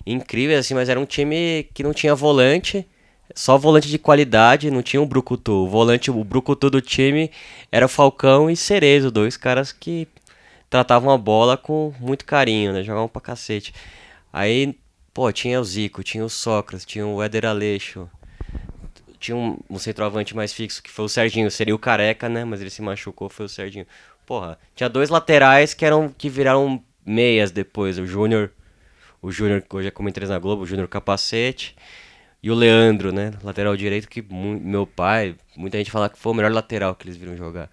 incríveis, 0.07 0.61
assim, 0.61 0.75
mas 0.75 0.89
era 0.89 1.01
um 1.01 1.07
time 1.07 1.69
que 1.75 1.83
não 1.83 1.95
tinha 1.95 2.15
volante, 2.15 2.87
só 3.35 3.59
volante 3.59 3.89
de 3.89 3.99
qualidade, 3.99 4.71
não 4.71 4.83
tinha 4.83 5.03
um 5.03 5.07
brucutu. 5.07 5.53
O 5.65 5.69
volante, 5.69 6.11
o 6.11 6.25
brucutu 6.25 6.71
do 6.71 6.81
time 6.83 7.31
era 7.73 7.87
o 7.87 7.89
Falcão 7.89 8.51
e 8.51 8.57
Cerezo, 8.57 9.11
dois 9.11 9.37
caras 9.37 9.73
que 9.73 10.09
tratavam 10.71 11.11
a 11.13 11.19
bola 11.19 11.57
com 11.57 11.93
muito 12.01 12.25
carinho, 12.25 12.73
né? 12.73 12.83
Jogavam 12.83 13.09
pra 13.09 13.21
cacete. 13.23 13.73
Aí, 14.39 14.79
pô, 15.13 15.33
tinha 15.33 15.61
o 15.61 15.65
Zico, 15.65 16.05
tinha 16.05 16.25
o 16.25 16.31
Sócrates, 16.31 16.87
tinha 16.87 17.05
o 17.05 17.21
Éder 17.21 17.45
Aleixo, 17.45 18.09
tinha 19.19 19.37
um, 19.37 19.59
um 19.69 19.81
centroavante 19.81 20.37
mais 20.37 20.53
fixo, 20.53 20.81
que 20.81 20.89
foi 20.89 21.07
o 21.07 21.09
Serginho. 21.09 21.51
Seria 21.51 21.75
o 21.75 21.79
Careca, 21.79 22.29
né? 22.29 22.45
Mas 22.45 22.61
ele 22.61 22.71
se 22.71 22.81
machucou, 22.81 23.29
foi 23.29 23.47
o 23.47 23.49
Serginho. 23.49 23.85
Porra, 24.25 24.57
tinha 24.77 24.89
dois 24.89 25.09
laterais 25.09 25.75
que 25.75 25.85
eram 25.85 26.09
que 26.17 26.29
viraram 26.29 26.81
meias 27.05 27.51
depois. 27.51 27.99
O 27.99 28.07
Júnior, 28.07 28.53
o 29.21 29.33
Júnior, 29.33 29.61
que 29.61 29.75
hoje 29.75 29.89
é 29.89 29.91
comentarista 29.91 30.35
na 30.35 30.39
Globo, 30.39 30.63
o 30.63 30.67
Júnior 30.67 30.87
Capacete. 30.87 31.75
E 32.41 32.49
o 32.49 32.55
Leandro, 32.55 33.11
né? 33.11 33.33
Lateral 33.43 33.77
direito, 33.77 34.09
que 34.09 34.23
meu 34.23 34.87
pai, 34.87 35.35
muita 35.57 35.79
gente 35.79 35.91
fala 35.91 36.09
que 36.09 36.17
foi 36.17 36.31
o 36.31 36.35
melhor 36.37 36.53
lateral 36.53 36.95
que 36.95 37.09
eles 37.09 37.17
viram 37.17 37.37
jogar. 37.37 37.69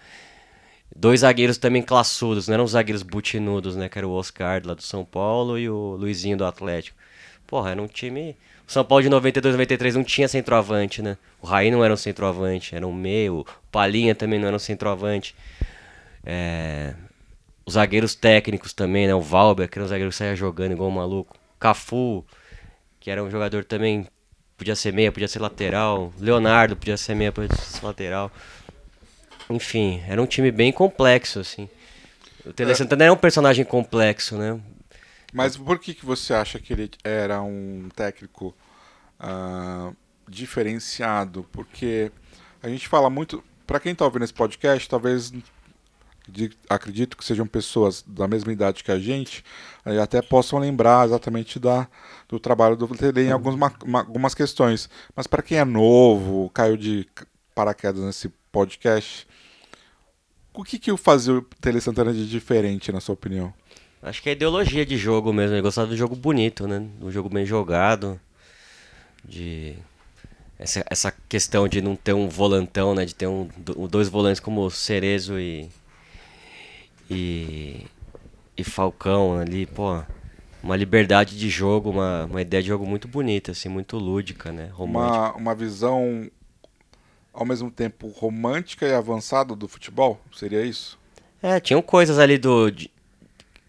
Dois 0.96 1.22
zagueiros 1.22 1.58
também 1.58 1.82
classudos, 1.82 2.48
não 2.48 2.54
eram 2.56 2.68
zagueiros 2.68 3.04
butinudos, 3.04 3.76
né? 3.76 3.90
Que 3.90 3.98
era 3.98 4.08
o 4.08 4.12
Oscar 4.12 4.62
lá 4.66 4.74
do 4.74 4.82
São 4.82 5.04
Paulo 5.04 5.60
e 5.60 5.70
o 5.70 5.96
Luizinho 5.96 6.38
do 6.38 6.46
Atlético. 6.46 6.98
Porra, 7.46 7.72
era 7.72 7.82
um 7.82 7.88
time. 7.88 8.36
O 8.68 8.72
São 8.72 8.84
Paulo 8.84 9.04
de 9.04 9.10
92, 9.10 9.54
93 9.54 9.96
não 9.96 10.04
tinha 10.04 10.28
centroavante, 10.28 11.02
né? 11.02 11.18
O 11.42 11.46
Raí 11.48 11.70
não 11.70 11.84
era 11.84 11.94
um 11.94 11.98
centroavante, 11.98 12.76
era 12.76 12.88
um 12.88 12.94
meio. 12.94 13.42
O 13.42 13.46
Palinha 13.72 14.16
também 14.16 14.40
não 14.40 14.48
era 14.48 14.56
um 14.56 14.60
centroavante. 14.60 15.36
É, 16.26 16.94
Os 17.66 17.74
zagueiros 17.76 18.16
técnicos 18.16 18.74
também, 18.74 19.08
né? 19.08 19.16
O 19.16 19.22
Valber, 19.22 19.70
que 19.70 19.78
era 19.80 19.86
um 19.86 19.90
zagueiro 19.90 20.12
que 20.12 20.18
saía 20.18 20.36
jogando 20.36 20.74
igual 20.74 20.90
um 20.90 20.94
maluco. 20.94 21.36
Cafu, 21.60 22.26
que 23.00 23.12
era 23.12 23.24
um 23.24 23.32
jogador 23.32 23.66
também. 23.66 24.08
Podia 24.58 24.76
ser 24.76 24.94
meia, 24.94 25.12
podia 25.12 25.28
ser 25.28 25.40
lateral. 25.42 26.14
Leonardo 26.20 26.76
podia 26.78 26.98
ser 26.98 27.16
meia, 27.16 27.32
podia 27.32 27.56
ser 27.58 27.86
lateral. 27.86 28.32
Enfim, 29.50 30.04
era 30.08 30.22
um 30.22 30.26
time 30.26 30.52
bem 30.52 30.72
complexo, 30.72 31.40
assim. 31.40 31.70
O 32.46 32.54
Tele 32.54 32.76
Santana 32.76 33.06
era 33.06 33.14
um 33.14 33.18
personagem 33.18 33.66
complexo, 33.66 34.38
né? 34.38 34.60
Mas 35.34 35.58
por 35.58 35.80
que, 35.80 35.94
que 35.94 36.06
você 36.06 36.34
acha 36.34 36.60
que 36.60 36.72
ele 36.74 36.90
era 37.04 37.42
um 37.42 37.90
técnico 37.96 38.56
ah, 39.20 39.92
diferenciado? 40.28 41.46
Porque 41.52 42.12
a 42.62 42.70
gente 42.70 42.88
fala 42.88 43.10
muito. 43.10 43.44
Para 43.68 43.80
quem 43.80 43.94
está 43.94 44.06
ouvindo 44.06 44.24
esse 44.24 44.34
podcast, 44.34 44.88
talvez 44.88 45.34
acredito 46.70 47.18
que 47.18 47.26
sejam 47.26 47.46
pessoas 47.46 48.04
da 48.06 48.28
mesma 48.28 48.52
idade 48.52 48.84
que 48.84 48.92
a 48.92 49.00
gente, 49.00 49.44
aí 49.84 50.00
até 50.00 50.22
possam 50.22 50.60
lembrar 50.60 51.06
exatamente 51.06 51.60
da, 51.60 51.88
do 52.28 52.40
trabalho 52.40 52.76
do 52.76 52.88
Tele 52.88 53.24
em 53.28 53.32
algumas, 53.32 53.56
ma- 53.86 54.00
algumas 54.00 54.34
questões. 54.34 54.90
Mas 55.16 55.28
para 55.28 55.44
quem 55.44 55.58
é 55.58 55.66
novo, 55.66 56.50
caiu 56.52 56.78
de 56.78 57.08
paraquedas 57.54 58.04
nesse 58.04 58.30
podcast, 58.52 59.28
o 60.62 60.64
que, 60.64 60.80
que 60.80 60.96
fazia 60.98 61.34
o 61.34 61.42
Tele 61.62 61.82
Santana 61.82 62.14
de 62.14 62.28
diferente, 62.30 62.92
na 62.92 63.00
sua 63.00 63.14
opinião? 63.14 63.54
Acho 64.02 64.22
que 64.22 64.30
é 64.30 64.32
a 64.34 64.36
ideologia 64.36 64.86
de 64.86 64.98
jogo 64.98 65.34
mesmo. 65.34 65.56
Ele 65.56 65.62
gostava 65.62 65.90
de 65.90 65.96
jogo 65.98 66.16
bonito, 66.16 66.68
né? 66.68 66.86
Um 67.02 67.12
jogo 67.12 67.30
bem 67.30 67.46
jogado. 67.46 68.20
De. 69.24 69.76
Essa, 70.58 70.86
essa 70.90 71.14
questão 71.28 71.68
de 71.68 71.82
não 71.82 71.96
ter 71.96 72.14
um 72.14 72.30
volantão, 72.30 72.94
né? 72.96 73.04
De 73.06 73.16
ter 73.16 73.28
um, 73.28 73.50
do- 73.58 73.88
dois 73.88 74.08
volantes 74.08 74.40
como 74.40 74.70
Cerezo 74.70 75.40
e. 75.40 75.70
E. 77.10 77.86
E 78.58 78.64
Falcão 78.64 79.38
ali, 79.38 79.66
pô. 79.66 80.02
Uma 80.64 80.76
liberdade 80.76 81.38
de 81.38 81.50
jogo, 81.50 81.92
uma, 81.92 82.26
uma 82.26 82.42
ideia 82.42 82.64
de 82.64 82.70
jogo 82.70 82.88
muito 82.88 83.08
bonita, 83.08 83.52
assim, 83.52 83.70
muito 83.70 83.98
lúdica, 83.98 84.52
né? 84.52 84.70
Romântica. 84.74 85.18
uma, 85.20 85.36
uma 85.36 85.56
visão 85.56 86.28
ao 87.36 87.46
mesmo 87.46 87.70
tempo 87.72 88.08
romântica 88.08 88.88
e 88.88 88.94
avançada 88.94 89.56
do 89.56 89.68
futebol? 89.68 90.20
Seria 90.36 90.66
isso? 90.66 90.98
É, 91.42 91.60
tinham 91.60 91.82
coisas 91.82 92.18
ali 92.20 92.38
do. 92.38 92.72
de- 92.72 92.92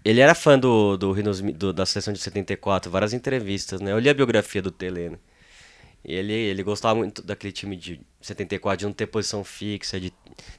Ele 0.05 0.20
era 0.20 0.34
fã 0.34 0.59
do, 0.59 0.97
do, 0.97 1.14
do- 1.52 1.72
da 1.72 1.86
seleção 1.86 2.12
de 2.14 2.20
74, 2.20 2.90
várias 2.90 3.12
entrevistas, 3.14 3.80
né? 3.80 3.93
Eu 3.93 3.98
li 3.98 4.09
a 4.10 4.14
biografia 4.14 4.62
do 4.62 4.70
Tele, 4.70 5.10
né? 5.10 5.18
Ele, 6.05 6.32
ele 6.32 6.62
gostava 6.62 6.94
muito 6.97 7.22
daquele 7.22 7.52
time 7.52 7.76
de 7.76 8.01
74, 8.20 8.80
de 8.80 8.86
não 8.86 8.93
ter 8.93 9.06
posição 9.09 9.44
fixa, 9.44 10.01
de 10.01 10.12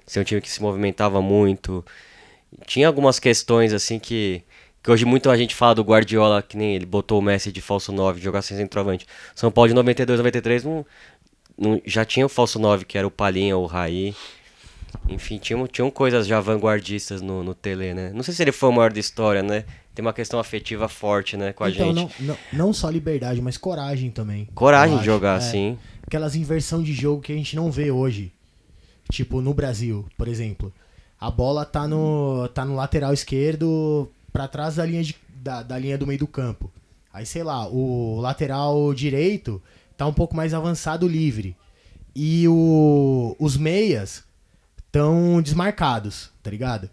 ser 0.05 0.19
um 0.21 0.23
time 0.23 0.41
que 0.41 0.49
se 0.49 0.61
movimentava 0.61 1.21
muito. 1.21 1.85
Tinha 2.65 2.88
algumas 2.88 3.19
questões, 3.19 3.73
assim, 3.73 3.99
que, 3.99 4.43
que 4.84 4.91
hoje 4.91 5.05
muito 5.05 5.29
a 5.29 5.38
gente 5.38 5.55
fala 5.55 5.75
do 5.75 5.84
Guardiola, 5.84 6.41
que 6.41 6.57
nem 6.57 6.75
ele 6.75 6.85
botou 6.85 7.19
o 7.19 7.21
Messi 7.21 7.51
de 7.51 7.61
falso 7.61 7.91
9, 7.91 8.19
de 8.19 8.25
jogar 8.25 8.41
sem 8.41 8.57
centroavante. 8.57 9.05
São 9.35 9.51
Paulo 9.51 9.67
de 9.69 9.73
92, 9.75 10.19
93 10.19 10.63
não, 10.63 10.85
não, 11.57 11.81
já 11.85 12.05
tinha 12.05 12.25
o 12.25 12.29
falso 12.29 12.59
9, 12.59 12.85
que 12.85 12.97
era 12.97 13.07
o 13.07 13.11
Palinha, 13.11 13.57
o 13.57 13.65
Raí. 13.65 14.15
Enfim, 15.09 15.38
tinham, 15.38 15.65
tinham 15.67 15.89
coisas 15.89 16.27
já 16.27 16.39
vanguardistas 16.39 17.21
no, 17.21 17.43
no 17.43 17.53
Tele, 17.55 17.93
né? 17.93 18.11
Não 18.13 18.23
sei 18.23 18.34
se 18.34 18.43
ele 18.43 18.51
foi 18.51 18.69
o 18.69 18.71
maior 18.71 18.91
da 18.91 18.99
história, 18.99 19.41
né? 19.41 19.63
Tem 19.95 20.05
uma 20.05 20.13
questão 20.13 20.39
afetiva 20.39 20.88
forte, 20.88 21.35
né, 21.35 21.53
com 21.53 21.63
a 21.63 21.71
então, 21.71 21.93
gente. 21.93 22.21
não, 22.21 22.27
não, 22.27 22.38
não 22.53 22.73
só 22.73 22.88
liberdade, 22.89 23.41
mas 23.41 23.57
coragem 23.57 24.11
também. 24.11 24.47
Coragem 24.53 24.99
de 24.99 25.05
jogar 25.05 25.34
É, 25.34 25.38
assim. 25.38 25.77
Aquelas 26.05 26.35
inversão 26.35 26.84
de 26.84 26.93
jogo 26.93 27.21
que 27.21 27.34
a 27.34 27.35
gente 27.35 27.55
não 27.55 27.71
vê 27.71 27.89
hoje. 27.89 28.31
Tipo, 29.11 29.41
no 29.41 29.53
Brasil, 29.53 30.05
por 30.15 30.27
exemplo. 30.27 30.71
A 31.19 31.31
bola 31.31 31.65
tá 31.65 31.88
no, 31.88 32.47
tá 32.49 32.63
no 32.63 32.75
lateral 32.75 33.11
esquerdo 33.11 34.07
pra 34.31 34.47
trás 34.47 34.75
da 34.75 34.85
linha, 34.85 35.03
de, 35.03 35.15
da, 35.29 35.63
da 35.63 35.79
linha 35.79 35.97
do 35.97 36.05
meio 36.05 36.19
do 36.19 36.27
campo. 36.27 36.71
Aí, 37.11 37.25
sei 37.25 37.41
lá, 37.41 37.67
o 37.67 38.19
lateral 38.21 38.93
direito 38.93 39.59
tá 39.98 40.06
um 40.06 40.14
pouco 40.14 40.36
mais 40.36 40.53
avançado 40.53 41.07
livre. 41.07 41.57
E 42.15 42.48
o, 42.48 43.36
os 43.40 43.57
meias 43.57 44.24
estão 44.86 45.41
desmarcados, 45.41 46.30
tá 46.41 46.49
ligado? 46.49 46.90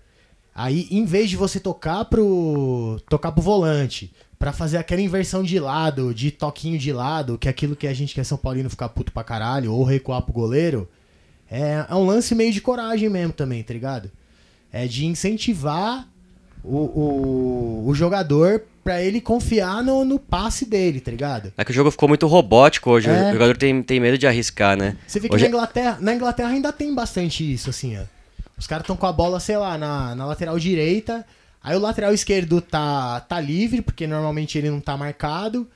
Aí, 0.55 0.87
em 0.91 1.05
vez 1.05 1.31
de 1.31 1.37
você 1.37 1.59
tocar 1.59 2.05
pro 2.05 3.01
tocar 3.09 3.33
pro 3.33 3.43
volante, 3.43 4.13
pra 4.39 4.53
fazer 4.53 4.79
aquela 4.79 5.01
inversão 5.01 5.43
de 5.43 5.59
lado, 5.59 6.15
de 6.15 6.31
toquinho 6.31 6.79
de 6.79 6.93
lado, 6.93 7.37
que 7.39 7.49
é 7.49 7.51
aquilo 7.51 7.75
que 7.75 7.87
a 7.87 7.95
gente 7.95 8.15
quer 8.15 8.25
São 8.25 8.39
Paulino 8.39 8.71
ficar 8.71 8.89
puto 8.89 9.13
pra 9.13 9.25
caralho, 9.25 9.73
ou 9.73 9.85
recuar 9.85 10.23
pro 10.23 10.33
goleiro, 10.33 10.89
é, 11.51 11.87
é 11.89 11.95
um 11.95 12.07
lance 12.07 12.35
meio 12.35 12.53
de 12.53 12.61
coragem 12.61 13.09
mesmo 13.09 13.33
também, 13.33 13.63
tá 13.63 13.73
ligado? 13.73 14.11
É 14.73 14.87
de 14.87 15.07
incentivar 15.07 16.09
o, 16.65 17.85
o, 17.85 17.85
o 17.89 17.95
jogador 17.95 18.63
pra 18.83 19.03
ele 19.03 19.21
confiar 19.21 19.83
no, 19.83 20.05
no 20.05 20.19
passe 20.19 20.67
dele, 20.67 21.01
tá 21.01 21.11
ligado? 21.11 21.53
É 21.57 21.65
que 21.65 21.71
o 21.71 21.75
jogo 21.75 21.91
ficou 21.91 22.09
muito 22.09 22.27
robótico 22.27 22.91
hoje. 22.91 23.09
É. 23.09 23.31
O 23.31 23.33
jogador 23.33 23.57
tem, 23.57 23.83
tem 23.83 24.01
medo 24.01 24.19
de 24.19 24.27
arriscar, 24.27 24.77
né? 24.77 24.97
Você 25.07 25.21
vê 25.21 25.29
que 25.29 25.35
Hoje- 25.35 25.45
na 25.45 25.49
Inglaterra, 25.49 25.99
na 26.01 26.15
Inglaterra 26.15 26.49
ainda 26.49 26.73
tem 26.73 26.95
bastante 26.95 27.51
isso, 27.53 27.71
assim, 27.71 27.97
ó. 27.99 28.03
Os 28.59 28.67
caras 28.67 28.83
estão 28.85 28.97
com 28.97 29.07
a 29.07 29.13
bola, 29.13 29.41
sei 29.41 29.57
lá, 29.57 29.77
na, 29.77 30.15
na 30.15 30.27
lateral 30.27 30.59
direita, 30.59 31.25
Aí 31.65 31.75
o 31.75 31.81
lateral 31.81 32.13
esquerdo 32.13 32.61
tá, 32.61 33.21
tá 33.21 33.41
livre, 33.41 33.81
porque 33.81 34.07
normalmente 34.07 34.59
ele 34.59 34.69
não 34.69 34.81
tá 34.81 34.99
marcado. 34.99 35.67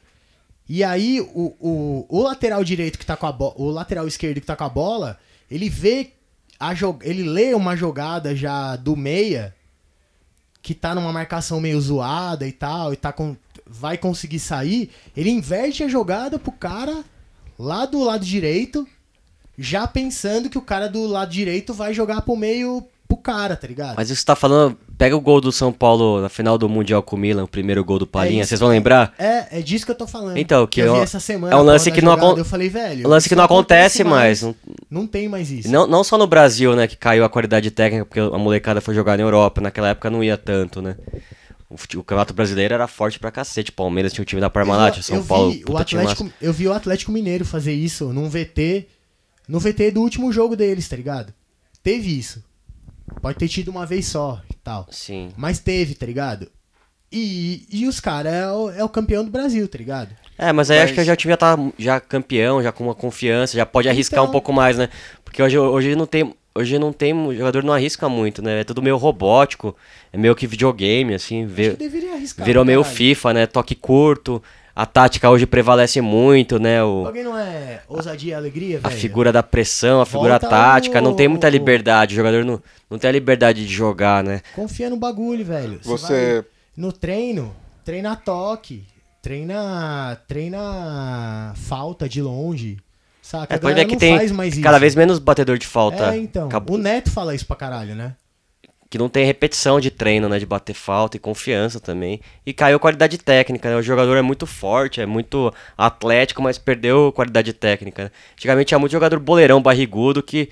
E 0.68 0.84
aí 0.84 1.18
o, 1.18 1.56
o, 1.58 2.06
o 2.10 2.22
lateral 2.22 2.62
direito 2.62 2.98
que 2.98 3.06
tá 3.06 3.16
com 3.16 3.24
a 3.26 3.32
bola. 3.32 3.54
O 3.56 3.70
lateral 3.70 4.06
esquerdo 4.06 4.38
que 4.38 4.46
tá 4.46 4.54
com 4.54 4.64
a 4.64 4.68
bola, 4.68 5.18
ele 5.50 5.70
vê 5.70 6.10
a 6.60 6.74
ele 7.00 7.22
lê 7.22 7.54
uma 7.54 7.74
jogada 7.74 8.36
já 8.36 8.76
do 8.76 8.94
meia 8.94 9.54
que 10.62 10.74
tá 10.74 10.94
numa 10.94 11.12
marcação 11.12 11.60
meio 11.60 11.80
zoada 11.80 12.46
e 12.46 12.52
tal, 12.52 12.92
e 12.92 12.96
tá 12.96 13.12
com. 13.12 13.36
Vai 13.66 13.98
conseguir 13.98 14.38
sair, 14.38 14.90
ele 15.16 15.30
inverte 15.30 15.84
a 15.84 15.88
jogada 15.88 16.38
pro 16.38 16.52
cara 16.52 17.04
lá 17.58 17.84
do 17.84 18.02
lado 18.02 18.24
direito, 18.24 18.88
já 19.58 19.86
pensando 19.86 20.48
que 20.48 20.56
o 20.56 20.62
cara 20.62 20.88
do 20.88 21.06
lado 21.06 21.30
direito 21.30 21.74
vai 21.74 21.92
jogar 21.92 22.22
pro 22.22 22.36
meio 22.36 22.86
pro 23.08 23.16
cara, 23.16 23.56
tá 23.56 23.66
ligado? 23.66 23.96
Mas 23.96 24.08
isso 24.10 24.16
que 24.16 24.20
você 24.20 24.26
tá 24.26 24.36
falando, 24.36 24.76
pega 24.98 25.16
o 25.16 25.20
gol 25.20 25.40
do 25.40 25.50
São 25.50 25.72
Paulo 25.72 26.20
na 26.20 26.28
final 26.28 26.58
do 26.58 26.68
Mundial 26.68 27.02
com 27.02 27.16
o 27.16 27.18
Milan, 27.18 27.44
o 27.44 27.48
primeiro 27.48 27.82
gol 27.82 27.98
do 27.98 28.06
Palinha, 28.06 28.42
isso, 28.42 28.50
vocês 28.50 28.60
vão 28.60 28.68
lembrar? 28.68 29.14
É, 29.18 29.58
é 29.58 29.62
disso 29.62 29.86
que 29.86 29.90
eu 29.90 29.96
tô 29.96 30.06
falando. 30.06 30.36
Então, 30.36 30.66
que 30.66 30.80
eu 30.80 30.94
é 30.94 30.98
vi 30.98 31.02
essa 31.04 31.18
semana. 31.18 31.54
é 31.54 31.56
um 31.56 31.62
lance 31.62 31.90
que 31.90 32.02
não 32.02 32.12
jogada, 32.12 32.28
acon- 32.32 32.38
Eu 32.38 32.44
falei, 32.44 32.68
velho. 32.68 33.06
Um 33.06 33.10
lance 33.10 33.28
que 33.28 33.34
não 33.34 33.44
acontece 33.44 34.04
mais. 34.04 34.42
Não, 34.42 34.54
Não 34.90 35.06
tem 35.06 35.26
mais 35.28 35.50
isso. 35.50 35.70
não, 35.70 35.86
não 35.86 36.04
só 36.04 36.18
no 36.18 36.26
Brasil, 36.26 36.76
né, 36.76 36.86
que 36.86 36.96
caiu 36.96 37.24
a 37.24 37.28
qualidade 37.30 37.70
técnica, 37.70 38.04
porque 38.04 38.20
a 38.20 38.38
molecada 38.38 38.80
foi 38.82 38.94
jogar 38.94 39.16
na 39.16 39.22
Europa. 39.24 39.60
Naquela 39.62 39.88
época 39.88 40.10
não 40.10 40.22
ia 40.22 40.36
tanto, 40.36 40.82
né? 40.82 40.94
O, 41.70 41.74
o 41.74 42.02
Campeonato 42.04 42.32
Brasileiro 42.34 42.74
era 42.74 42.86
forte 42.86 43.18
pra 43.18 43.30
cacete. 43.30 43.72
Palmeiras 43.72 44.12
tinha 44.12 44.22
o 44.22 44.26
time 44.26 44.40
da 44.40 44.48
Parmalat, 44.50 44.96
Eu- 44.98 45.02
São 45.02 45.16
eu 45.16 45.24
Paulo, 45.24 45.50
vi 45.50 45.64
o. 45.66 45.76
Atlético, 45.76 46.30
eu 46.40 46.52
vi 46.52 46.68
o 46.68 46.72
Atlético 46.72 47.12
Mineiro 47.12 47.44
fazer 47.44 47.72
isso 47.72 48.12
num 48.12 48.28
VT, 48.28 48.86
no 49.48 49.58
VT 49.60 49.90
do 49.92 50.00
último 50.02 50.30
jogo 50.32 50.54
deles, 50.56 50.86
tá 50.88 50.96
ligado? 50.96 51.32
Teve 51.82 52.18
isso. 52.18 52.42
Pode 53.20 53.38
ter 53.38 53.48
tido 53.48 53.68
uma 53.70 53.84
vez 53.86 54.06
só 54.06 54.40
e 54.50 54.54
tal. 54.54 54.86
Sim. 54.90 55.30
Mas 55.36 55.58
teve, 55.58 55.94
tá 55.94 56.06
ligado? 56.06 56.48
E, 57.10 57.66
e 57.70 57.86
os 57.88 58.00
caras 58.00 58.32
é, 58.32 58.50
o- 58.52 58.70
é 58.70 58.84
o 58.84 58.88
campeão 58.88 59.24
do 59.24 59.30
Brasil, 59.30 59.66
tá 59.66 59.78
ligado? 59.78 60.10
É, 60.36 60.52
mas 60.52 60.70
aí 60.70 60.78
acho 60.80 60.92
que 60.94 61.02
já 61.02 61.16
time 61.16 61.32
já 61.32 61.36
tá 61.36 61.56
já 61.78 61.98
campeão, 62.00 62.62
já 62.62 62.70
com 62.70 62.84
uma 62.84 62.94
confiança, 62.94 63.56
já 63.56 63.64
pode 63.66 63.88
arriscar 63.88 64.18
Então. 64.20 64.28
um 64.28 64.32
pouco 64.32 64.52
mais, 64.52 64.76
né? 64.76 64.88
Porque 65.24 65.42
hoje, 65.42 65.58
hoje 65.58 65.96
não 65.96 66.06
tem. 66.06 66.34
Hoje 66.54 66.78
não 66.78 66.92
tem. 66.92 67.12
O 67.14 67.34
jogador 67.34 67.62
não 67.64 67.72
arrisca 67.72 68.08
muito, 68.08 68.42
né? 68.42 68.60
É 68.60 68.64
tudo 68.64 68.82
meio 68.82 68.96
robótico, 68.96 69.74
é 70.12 70.18
meio 70.18 70.34
que 70.36 70.46
videogame, 70.46 71.14
assim. 71.14 71.44
Acho 71.44 71.54
que 71.54 71.70
deveria 71.76 72.12
arriscar. 72.14 72.44
virou 72.44 72.62
pra 72.62 72.66
meio 72.66 72.82
caralho. 72.82 72.96
FIFA, 72.96 73.34
né? 73.34 73.46
Toque 73.46 73.74
curto. 73.74 74.42
A 74.80 74.86
tática 74.86 75.28
hoje 75.28 75.44
prevalece 75.44 76.00
muito, 76.00 76.60
né? 76.60 76.84
O, 76.84 77.04
Alguém 77.04 77.24
não 77.24 77.36
é 77.36 77.82
ousadia 77.88 78.30
e 78.30 78.34
alegria, 78.34 78.78
a 78.80 78.88
velho? 78.88 79.00
figura 79.00 79.32
da 79.32 79.42
pressão, 79.42 80.00
a 80.00 80.06
figura 80.06 80.34
Volta 80.38 80.48
tática, 80.48 81.00
não 81.00 81.14
tem 81.16 81.26
muita 81.26 81.48
o- 81.48 81.50
liberdade. 81.50 82.12
O 82.14 82.16
jogador 82.16 82.44
não, 82.44 82.62
não 82.88 82.96
tem 82.96 83.08
a 83.08 83.12
liberdade 83.12 83.66
de 83.66 83.72
jogar, 83.74 84.22
né? 84.22 84.40
Confia 84.54 84.88
no 84.88 84.96
bagulho, 84.96 85.44
velho. 85.44 85.80
Você. 85.82 86.34
vai 86.42 86.44
no 86.76 86.92
treino, 86.92 87.52
treina 87.84 88.14
toque, 88.14 88.84
treina, 89.20 90.16
treina 90.28 91.52
falta 91.56 92.08
de 92.08 92.22
longe. 92.22 92.78
Saca? 93.20 93.54
É, 93.54 93.56
a 93.56 93.60
pode 93.60 93.74
ver 93.74 93.84
que 93.84 93.96
tem 93.96 94.16
faz 94.16 94.30
mais 94.30 94.54
isso. 94.54 94.62
cada 94.62 94.78
vez 94.78 94.94
menos 94.94 95.18
batedor 95.18 95.58
de 95.58 95.66
falta. 95.66 96.14
É, 96.14 96.18
então. 96.18 96.46
Acabou- 96.46 96.76
O 96.76 96.78
Neto 96.78 97.10
fala 97.10 97.34
isso 97.34 97.44
pra 97.46 97.56
caralho, 97.56 97.94
né? 97.96 98.14
Que 98.90 98.96
não 98.96 99.08
tem 99.08 99.24
repetição 99.24 99.78
de 99.78 99.90
treino, 99.90 100.28
né? 100.28 100.38
De 100.38 100.46
bater 100.46 100.74
falta 100.74 101.16
e 101.16 101.20
confiança 101.20 101.78
também. 101.78 102.20
E 102.46 102.52
caiu 102.52 102.80
qualidade 102.80 103.18
técnica, 103.18 103.68
né? 103.68 103.76
O 103.76 103.82
jogador 103.82 104.16
é 104.16 104.22
muito 104.22 104.46
forte, 104.46 105.00
é 105.00 105.06
muito 105.06 105.52
atlético, 105.76 106.42
mas 106.42 106.56
perdeu 106.56 107.12
qualidade 107.12 107.52
técnica. 107.52 108.04
Né? 108.04 108.10
Antigamente 108.34 108.68
tinha 108.68 108.78
muito 108.78 108.92
jogador 108.92 109.18
boleirão, 109.18 109.60
barrigudo, 109.60 110.22
que. 110.22 110.48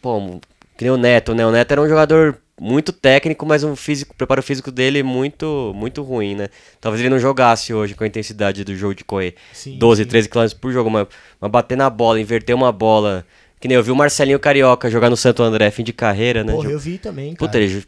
Pô, 0.00 0.40
que 0.76 0.84
nem 0.84 0.90
o 0.90 0.96
Neto, 0.96 1.34
né? 1.34 1.46
O 1.46 1.50
Neto 1.50 1.72
era 1.72 1.82
um 1.82 1.88
jogador 1.88 2.38
muito 2.58 2.92
técnico, 2.92 3.44
mas 3.44 3.62
um 3.62 3.76
físico, 3.76 4.14
o 4.14 4.16
preparo 4.16 4.42
físico 4.42 4.70
dele 4.70 5.02
muito, 5.02 5.72
muito 5.74 6.02
ruim, 6.02 6.34
né? 6.34 6.48
Talvez 6.80 7.00
ele 7.00 7.10
não 7.10 7.18
jogasse 7.18 7.74
hoje 7.74 7.94
com 7.94 8.04
a 8.04 8.06
intensidade 8.06 8.64
do 8.64 8.74
jogo 8.74 8.94
de 8.94 9.04
correr. 9.04 9.34
Sim, 9.52 9.76
12, 9.78 10.04
sim. 10.04 10.08
13 10.08 10.28
km 10.28 10.46
por 10.60 10.72
jogo, 10.72 10.90
mas, 10.90 11.06
mas 11.38 11.50
bater 11.50 11.76
na 11.76 11.90
bola, 11.90 12.20
inverter 12.20 12.56
uma 12.56 12.72
bola. 12.72 13.26
Que 13.66 13.68
nem 13.68 13.74
eu 13.76 13.82
vi 13.82 13.90
o 13.90 13.96
Marcelinho 13.96 14.38
Carioca 14.38 14.88
jogar 14.88 15.10
no 15.10 15.16
Santo 15.16 15.42
André, 15.42 15.72
fim 15.72 15.82
de 15.82 15.92
carreira, 15.92 16.44
né? 16.44 16.52
Porra, 16.52 16.70
eu 16.70 16.78
vi 16.78 16.98
também, 16.98 17.34
cara. 17.34 17.50
Puta, 17.50 17.58
ele... 17.60 17.84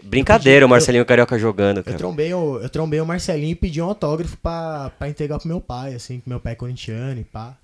Brincadeira 0.00 0.64
o 0.64 0.66
eu- 0.66 0.68
Marcelinho 0.68 1.04
Carioca 1.04 1.36
jogando, 1.36 1.78
Eu 1.78 1.82
cara. 1.84 1.96
trombei, 1.98 2.32
o, 2.32 2.60
eu 2.60 2.68
trombei 2.68 3.00
o 3.00 3.04
Marcelinho 3.04 3.50
e 3.50 3.54
pedi 3.56 3.82
um 3.82 3.86
autógrafo 3.86 4.36
pra, 4.36 4.92
pra 4.96 5.08
entregar 5.08 5.40
pro 5.40 5.48
meu 5.48 5.60
pai, 5.60 5.92
assim, 5.94 6.20
que 6.20 6.28
meu 6.28 6.38
pai 6.38 6.52
é 6.52 6.54
corintiano 6.54 7.20
e 7.20 7.24
pá. 7.24 7.56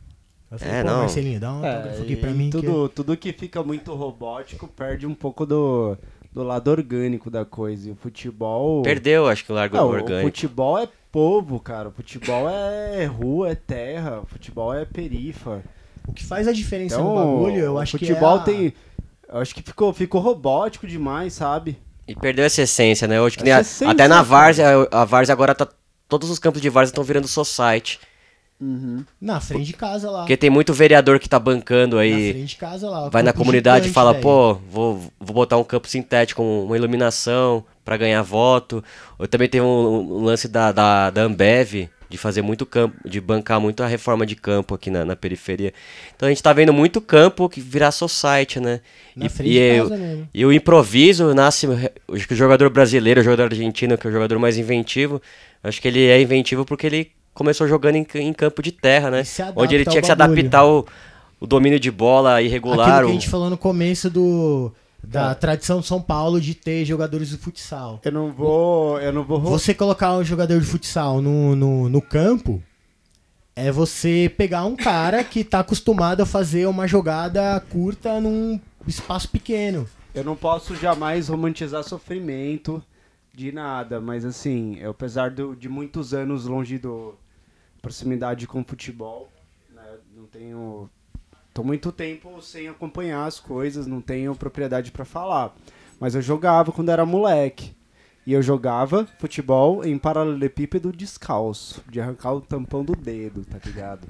Eu 0.51 0.59
falei, 0.59 0.75
É, 0.75 0.83
pô, 0.83 0.91
não. 0.91 0.99
Marcelinho, 1.03 1.39
dá 1.39 1.53
um 1.53 1.65
É, 1.65 1.69
autógrafo 1.77 2.03
aqui 2.03 2.13
e 2.15 2.17
pra 2.17 2.31
mim. 2.33 2.51
que- 2.51 2.61
Tudo, 2.61 2.89
tudo 2.89 3.17
que 3.17 3.33
fica 3.33 3.63
muito 3.63 3.95
robótico 3.95 4.67
perde 4.67 5.07
um 5.07 5.15
pouco 5.15 5.47
do, 5.47 5.97
do 6.33 6.43
lado 6.43 6.67
orgânico 6.73 7.31
da 7.31 7.45
coisa. 7.45 7.89
E 7.89 7.93
o 7.93 7.95
futebol. 7.95 8.83
Perdeu, 8.83 9.29
acho 9.29 9.45
que 9.45 9.53
o 9.53 9.55
largo 9.55 9.77
Não, 9.77 9.85
o 9.87 9.91
orgânico. 9.91 10.27
futebol 10.27 10.77
é 10.77 10.89
povo, 11.13 11.61
cara. 11.61 11.89
O 11.89 11.93
futebol 11.93 12.49
é 12.51 13.05
rua, 13.05 13.51
é 13.51 13.55
terra. 13.55 14.23
O 14.23 14.27
futebol 14.27 14.75
é 14.75 14.85
perifa. 14.85 15.63
O 16.07 16.13
que 16.13 16.25
faz 16.25 16.47
a 16.49 16.53
diferença 16.53 16.97
Então, 16.97 17.09
no 17.09 17.15
bagulho, 17.15 17.59
eu 17.59 17.75
o 17.75 17.79
acho 17.79 17.97
que 17.99 18.07
futebol 18.07 18.37
é 18.37 18.41
a- 18.41 18.43
tem. 18.43 18.73
Eu 19.29 19.39
acho 19.39 19.55
que 19.55 19.63
ficou, 19.63 19.93
ficou 19.93 20.21
robótico 20.21 20.87
demais, 20.87 21.33
sabe? 21.33 21.79
E 22.07 22.15
perdeu 22.15 22.45
essa 22.45 22.63
essência, 22.63 23.09
né? 23.09 23.21
Hoje, 23.21 23.37
que 23.39 23.45
nem 23.45 23.53
a- 23.53 23.61
essência, 23.61 23.91
até 23.91 24.07
na. 24.07 24.23
Várzea, 24.23 24.87
a 24.91 25.05
Várzea 25.05 25.33
agora 25.33 25.55
tá. 25.55 25.67
Todos 26.09 26.29
os 26.31 26.39
campos 26.39 26.61
de 26.61 26.69
Várzea 26.69 26.93
estão 26.93 27.03
virando 27.05 27.27
society. 27.27 27.99
Na 29.21 29.41
frente 29.41 29.67
de 29.67 29.73
casa 29.73 30.11
lá. 30.11 30.21
Porque 30.21 30.37
tem 30.37 30.49
muito 30.49 30.73
vereador 30.73 31.19
que 31.19 31.29
tá 31.29 31.39
bancando 31.39 31.97
Na 31.97 32.03
aí. 32.03 32.33
frente 32.33 32.49
de 32.51 32.57
casa 32.57 32.89
lá. 32.89 33.09
Vai 33.09 33.23
na 33.23 33.33
comunidade 33.33 33.89
e 33.89 33.93
fala, 33.93 34.13
velho. 34.13 34.23
pô, 34.23 34.55
vou, 34.71 34.99
vou 35.19 35.35
botar 35.35 35.57
um 35.59 35.65
campo 35.65 35.89
sintético, 35.89 36.43
uma 36.43 36.77
iluminação 36.77 37.65
pra 37.85 37.97
ganhar 37.97 38.23
voto. 38.23 38.83
Eu 39.19 39.27
também 39.27 39.49
teve 39.49 39.65
um, 39.65 39.69
um 40.19 40.25
lance 40.25 40.47
da, 40.49 40.71
da, 40.73 41.11
da 41.11 41.23
Ambev 41.23 41.89
de 42.09 42.19
fazer 42.19 42.43
muito 42.43 42.65
campo, 42.67 42.97
de 43.09 43.21
bancar 43.21 43.61
muito 43.61 43.83
a 43.83 43.87
reforma 43.87 44.25
de 44.27 44.37
campo 44.37 44.75
aqui 44.75 44.91
na, 44.91 45.05
na 45.05 45.17
periferia. 45.17 45.73
Então 46.15 46.27
a 46.27 46.31
gente 46.31 46.43
tá 46.43 46.53
vendo 46.53 46.73
muito 46.73 47.01
campo 47.01 47.49
que 47.49 47.61
virar 47.61 47.91
society, 47.91 48.61
né? 48.61 48.81
Na 49.17 49.27
e, 49.27 49.29
e 49.51 49.59
eu- 49.79 49.89
e 50.35 50.45
o 50.47 50.53
improviso 50.53 51.35
nasce. 51.35 51.67
Acho 52.13 52.29
que 52.29 52.35
o 52.35 52.37
jogador 52.37 52.69
brasileiro, 52.71 53.21
o 53.21 53.25
jogador 53.25 53.45
argentino, 53.45 53.97
que 53.99 54.07
é 54.07 54.11
o 54.11 54.13
jogador 54.13 54.39
mais 54.39 54.59
inventivo, 54.59 55.21
acho 55.63 55.81
que 55.81 55.89
ele 55.89 56.05
é 56.07 56.21
inventivo 56.21 56.65
porque 56.65 56.87
ele 56.87 57.11
começou 57.33 57.67
jogando 57.67 57.97
em, 57.97 58.07
em 58.17 58.33
campo 58.33 58.63
de 58.63 58.71
terra, 58.71 59.11
né? 59.11 59.25
Onde 59.65 59.75
ele 59.75 59.85
ao 59.87 59.93
tinha 59.93 60.01
que 60.03 60.07
se 60.07 60.13
adaptar 60.13 60.67
o, 60.67 60.87
o 61.41 61.47
domínio 61.47 61.81
de 61.81 61.91
bola 61.91 62.41
irregular. 62.43 62.89
Aquilo 62.89 63.07
que 63.07 63.11
a 63.11 63.21
gente 63.21 63.29
falou 63.31 63.51
no 63.51 63.57
começo 63.59 64.09
do, 64.09 64.73
da 65.09 65.35
tradição 65.35 65.81
de 65.81 65.87
São 65.87 66.01
Paulo 66.01 66.41
de 66.41 66.55
ter 66.55 66.85
jogadores 66.85 67.29
de 67.29 67.37
futsal. 67.37 68.01
Eu 68.05 68.13
não 68.13 68.33
vou. 68.33 69.01
Eu 69.01 69.13
não 69.13 69.25
vou. 69.25 69.41
Você 69.41 69.75
colocar 69.75 70.17
um 70.17 70.25
jogador 70.25 70.59
de 70.61 70.67
futsal 70.67 71.21
no, 71.21 71.55
no, 71.57 71.89
no 71.89 72.03
campo 72.03 72.63
é 73.57 73.71
você 73.71 74.33
pegar 74.37 74.65
um 74.65 74.75
cara 74.77 75.23
que 75.23 75.45
tá 75.45 75.61
acostumado 75.61 76.23
a 76.23 76.27
fazer 76.27 76.67
uma 76.67 76.87
jogada 76.89 77.59
curta 77.71 78.21
num 78.21 78.59
espaço 78.87 79.29
pequeno. 79.29 79.89
Eu 80.15 80.25
não 80.25 80.37
posso 80.37 80.75
jamais 80.77 81.29
romantizar 81.29 81.83
sofrimento 81.85 82.83
de 83.33 83.51
nada, 83.53 84.01
mas 84.01 84.25
assim, 84.25 84.77
eu, 84.79 84.91
apesar 84.93 85.31
do- 85.31 85.55
de 85.57 85.69
muitos 85.69 86.15
anos 86.15 86.45
longe 86.47 86.79
do 86.79 87.15
proximidade 87.83 88.47
com 88.47 88.61
o 88.61 88.65
futebol, 88.65 89.29
né, 89.75 89.83
não 90.17 90.25
tenho 90.27 90.89
tô 91.55 91.63
muito 91.63 91.93
tempo 91.93 92.43
sem 92.43 92.67
acompanhar 92.69 93.25
as 93.25 93.39
coisas, 93.39 93.87
não 93.87 94.01
tenho 94.01 94.35
propriedade 94.35 94.91
pra 94.91 95.05
falar, 95.05 95.55
mas 96.01 96.17
eu 96.17 96.21
jogava 96.21 96.73
quando 96.73 96.91
era 96.91 97.07
moleque. 97.07 97.73
E 98.27 98.33
eu 98.33 98.43
jogava 98.43 99.07
futebol 99.19 99.85
em 99.85 99.99
paralelepípedo 99.99 100.91
descalço, 100.91 101.85
de 101.89 102.01
arrancar 102.01 102.33
o 102.33 102.41
tampão 102.41 102.83
do 102.83 102.97
dedo, 102.97 103.45
tá 103.45 103.59
ligado? 103.65 104.09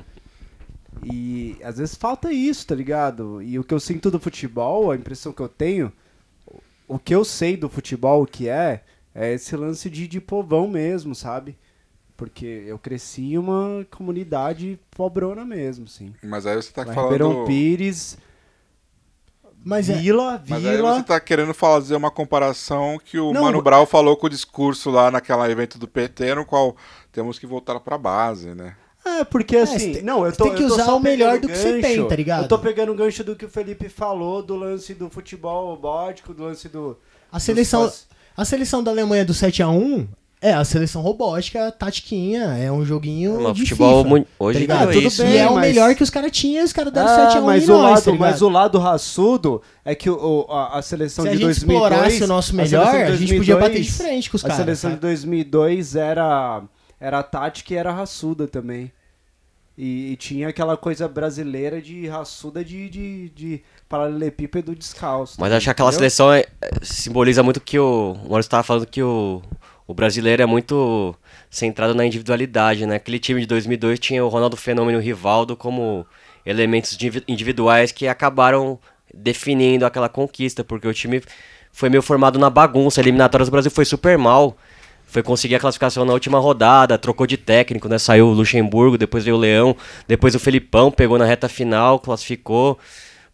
E 1.03 1.57
às 1.63 1.79
vezes 1.79 1.97
falta 1.97 2.33
isso, 2.33 2.65
tá 2.67 2.77
ligado? 2.77 3.43
E 3.43 3.59
o 3.59 3.65
que 3.65 3.75
eu 3.75 3.81
sinto 3.81 4.13
do 4.13 4.21
futebol, 4.21 4.91
a 4.91 4.97
impressão 4.97 5.33
que 5.33 5.43
eu 5.43 5.49
tenho, 5.49 5.93
o 6.87 6.97
que 6.97 7.15
eu 7.15 7.25
sei 7.25 7.57
do 7.57 7.69
futebol, 7.69 8.23
o 8.23 8.27
que 8.27 8.49
é, 8.49 8.85
é 9.13 9.33
esse 9.33 9.57
lance 9.57 9.91
de, 9.91 10.07
de 10.07 10.21
povão 10.21 10.69
mesmo, 10.69 11.13
sabe? 11.13 11.59
Porque 12.17 12.63
eu 12.67 12.79
cresci 12.79 13.33
em 13.33 13.39
uma 13.39 13.85
comunidade 13.91 14.79
pobrona 14.93 15.45
mesmo, 15.45 15.87
assim. 15.87 16.15
Mas 16.23 16.47
aí 16.47 16.55
você 16.55 16.71
tá 16.73 16.85
Lá 16.85 16.93
falando. 16.95 17.11
Ribeirão 17.13 17.45
Pires, 17.45 18.17
Mas 19.65 19.89
é, 19.89 19.95
Vila, 19.95 20.43
Mas 20.49 20.65
aí 20.65 20.77
Vila. 20.77 20.95
você 20.95 21.03
tá 21.03 21.19
querendo 21.19 21.53
fazer 21.55 21.97
uma 21.97 22.11
comparação 22.11 23.01
que 23.03 23.19
o 23.19 23.33
Não, 23.33 23.43
Mano 23.43 23.63
Brown 23.63 23.87
falou 23.87 24.17
com 24.17 24.27
o 24.27 24.31
discurso 24.31 24.91
lá 24.91 25.11
naquele 25.11 25.43
evento 25.51 25.79
do 25.79 25.89
PT, 25.89 26.35
no 26.35 26.45
qual 26.45 26.77
temos 27.11 27.39
que 27.39 27.47
voltar 27.47 27.81
pra 27.81 27.97
base, 27.99 28.55
né? 28.55 28.77
É, 29.07 29.25
porque 29.25 29.57
assim, 29.57 29.79
você 29.79 29.93
tem- 29.95 30.03
não, 30.03 30.25
eu 30.25 30.33
tô 30.33 30.45
tem 30.45 30.55
que 30.55 30.63
eu 30.63 30.69
tô 30.69 30.75
usar 30.75 30.95
o 30.95 31.01
melhor 31.01 31.39
do 31.39 31.49
que 31.49 31.57
você 31.57 31.81
tem, 31.81 31.97
gancho. 31.97 32.09
tá 32.09 32.17
ligado? 32.17 32.43
Eu 32.45 32.49
tô 32.49 32.59
pegando 32.59 32.93
o 32.93 32.95
gancho 32.95 33.23
do 33.25 33.35
que 33.37 33.45
o 33.45 33.49
Felipe 33.51 33.89
falou, 33.89 34.43
do 34.43 34.55
lance 34.55 34.95
do 34.95 35.11
futebol 35.11 35.67
robótico, 35.75 36.33
do 36.33 36.43
lance 36.45 36.69
do 36.69 36.97
a 37.31 37.39
seleção, 37.41 37.83
dos- 37.85 38.07
a 38.37 38.45
seleção 38.45 38.83
da 38.85 38.91
Alemanha 38.91 39.25
do 39.25 39.35
7 39.35 39.63
a 39.63 39.69
1 39.69 40.07
É, 40.47 40.53
a 40.53 40.63
seleção 40.63 41.01
robótica, 41.01 41.73
tatiquinha, 41.73 42.43
é 42.59 42.71
um 42.71 42.85
joguinho 42.85 43.41
Mas 43.41 43.55
de 43.55 43.63
futebol 43.63 44.03
FIFA, 44.05 44.09
mu- 44.19 44.27
hoje 44.39 44.67
tá 44.67 44.77
virou 44.81 44.93
tudo 44.93 45.07
isso. 45.09 45.23
bem. 45.23 45.33
E 45.33 45.37
é 45.39 45.49
o 45.49 45.55
mas- 45.55 45.67
melhor 45.69 45.95
que 45.95 46.03
os 46.03 46.11
caras 46.11 46.31
tinham, 46.33 46.63
os 46.63 46.71
caras 46.73 46.93
deram 46.93 47.09
Ah, 47.09 47.17
7 47.31 47.39
a 47.39 47.41
1 47.41 47.45
mas, 47.47 47.67
o 47.69 47.73
nós, 47.73 47.83
lado, 47.83 48.05
tá 48.05 48.13
mas 48.13 48.43
o 48.43 48.49
lado 48.51 48.79
raçudo 48.79 49.63
é 49.83 49.95
que 49.95 50.11
o, 50.11 50.45
o- 50.47 50.53
a, 50.53 50.79
a 50.79 50.83
seleção 50.83 51.23
Se 51.23 51.29
a 51.29 51.33
de 51.33 51.39
gente 51.39 51.47
2002... 51.47 51.57
explorasse 51.83 52.23
o 52.23 52.27
nosso 52.27 52.53
a 52.53 52.57
melhor, 52.57 52.85
seleção 52.91 53.07
de 53.07 53.13
a 53.13 53.17
gente 53.17 53.37
podia 53.39 53.57
bater 53.57 53.69
de 53.81 53.89
2002 53.89 53.97
frente 53.97 54.31
com 54.31 54.37
os 54.37 54.45
A 54.45 54.49
caras. 54.49 54.65
seleção 54.65 54.91
de 54.91 54.97
sabe? 54.97 55.01
2002 55.07 55.97
era, 55.97 56.63
era 57.01 57.23
tática 57.23 57.73
e 57.73 57.77
era 57.79 57.91
raçuda 57.91 58.47
também. 58.47 58.93
E, 59.79 60.13
e 60.13 60.17
tinha 60.17 60.49
aquela 60.49 60.77
coisa 60.77 61.09
brasileira 61.09 61.81
de 61.83 62.07
raçuda 62.07 62.63
de, 62.63 62.89
de, 62.91 63.29
de 63.31 63.63
paralelepípedo 63.89 64.75
descalço. 64.77 65.37
Mas 65.41 65.53
acho 65.53 65.65
que 65.65 65.71
aquela 65.71 65.89
entendeu? 65.89 65.99
seleção 66.11 66.33
é- 66.33 66.45
é- 66.61 66.71
simboliza 66.83 67.43
muito 67.43 67.61
que 67.61 67.79
o. 67.79 68.13
O 68.13 68.29
Maurício 68.29 68.41
estava 68.49 68.63
falando 68.63 68.87
que 68.87 69.03
o, 69.03 69.43
o 69.87 69.95
brasileiro 69.95 70.43
é 70.43 70.47
muito 70.47 71.15
centrado 71.51 71.95
na 71.95 72.07
individualidade, 72.07 72.87
né? 72.87 72.97
Aquele 72.97 73.19
time 73.19 73.41
de 73.41 73.47
2002 73.47 73.99
tinha 73.99 74.25
o 74.25 74.29
Ronaldo 74.29 74.57
Fenômeno 74.57 74.99
e 74.99 75.01
o 75.01 75.05
Rivaldo 75.05 75.57
como 75.57 76.07
elementos 76.45 76.97
divi- 76.97 77.23
individuais 77.29 77.93
que 77.93 78.09
acabaram 78.09 78.79
definindo 79.13 79.87
aquela 79.87 80.09
conquista, 80.09 80.65
porque 80.65 80.89
o 80.89 80.95
time 80.95 81.23
foi 81.71 81.89
meio 81.89 82.03
formado 82.03 82.39
na 82.39 82.49
bagunça. 82.49 83.01
A 83.01 83.03
eliminatória 83.03 83.45
do 83.45 83.51
Brasil 83.51 83.71
foi 83.71 83.85
super 83.85 84.17
mal. 84.19 84.57
Foi 85.07 85.23
conseguir 85.23 85.55
a 85.55 85.61
classificação 85.61 86.05
na 86.05 86.13
última 86.13 86.41
rodada, 86.41 86.99
trocou 86.99 87.27
de 87.27 87.37
técnico, 87.37 87.89
né? 87.89 87.99
Saiu 87.99 88.27
o 88.27 88.33
Luxemburgo, 88.33 88.99
depois 88.99 89.23
veio 89.23 89.37
o 89.37 89.39
Leão, 89.39 89.77
depois 90.09 90.35
o 90.35 90.41
Felipão 90.41 90.91
pegou 90.91 91.19
na 91.19 91.25
reta 91.25 91.49
final, 91.49 92.01
classificou, 92.01 92.79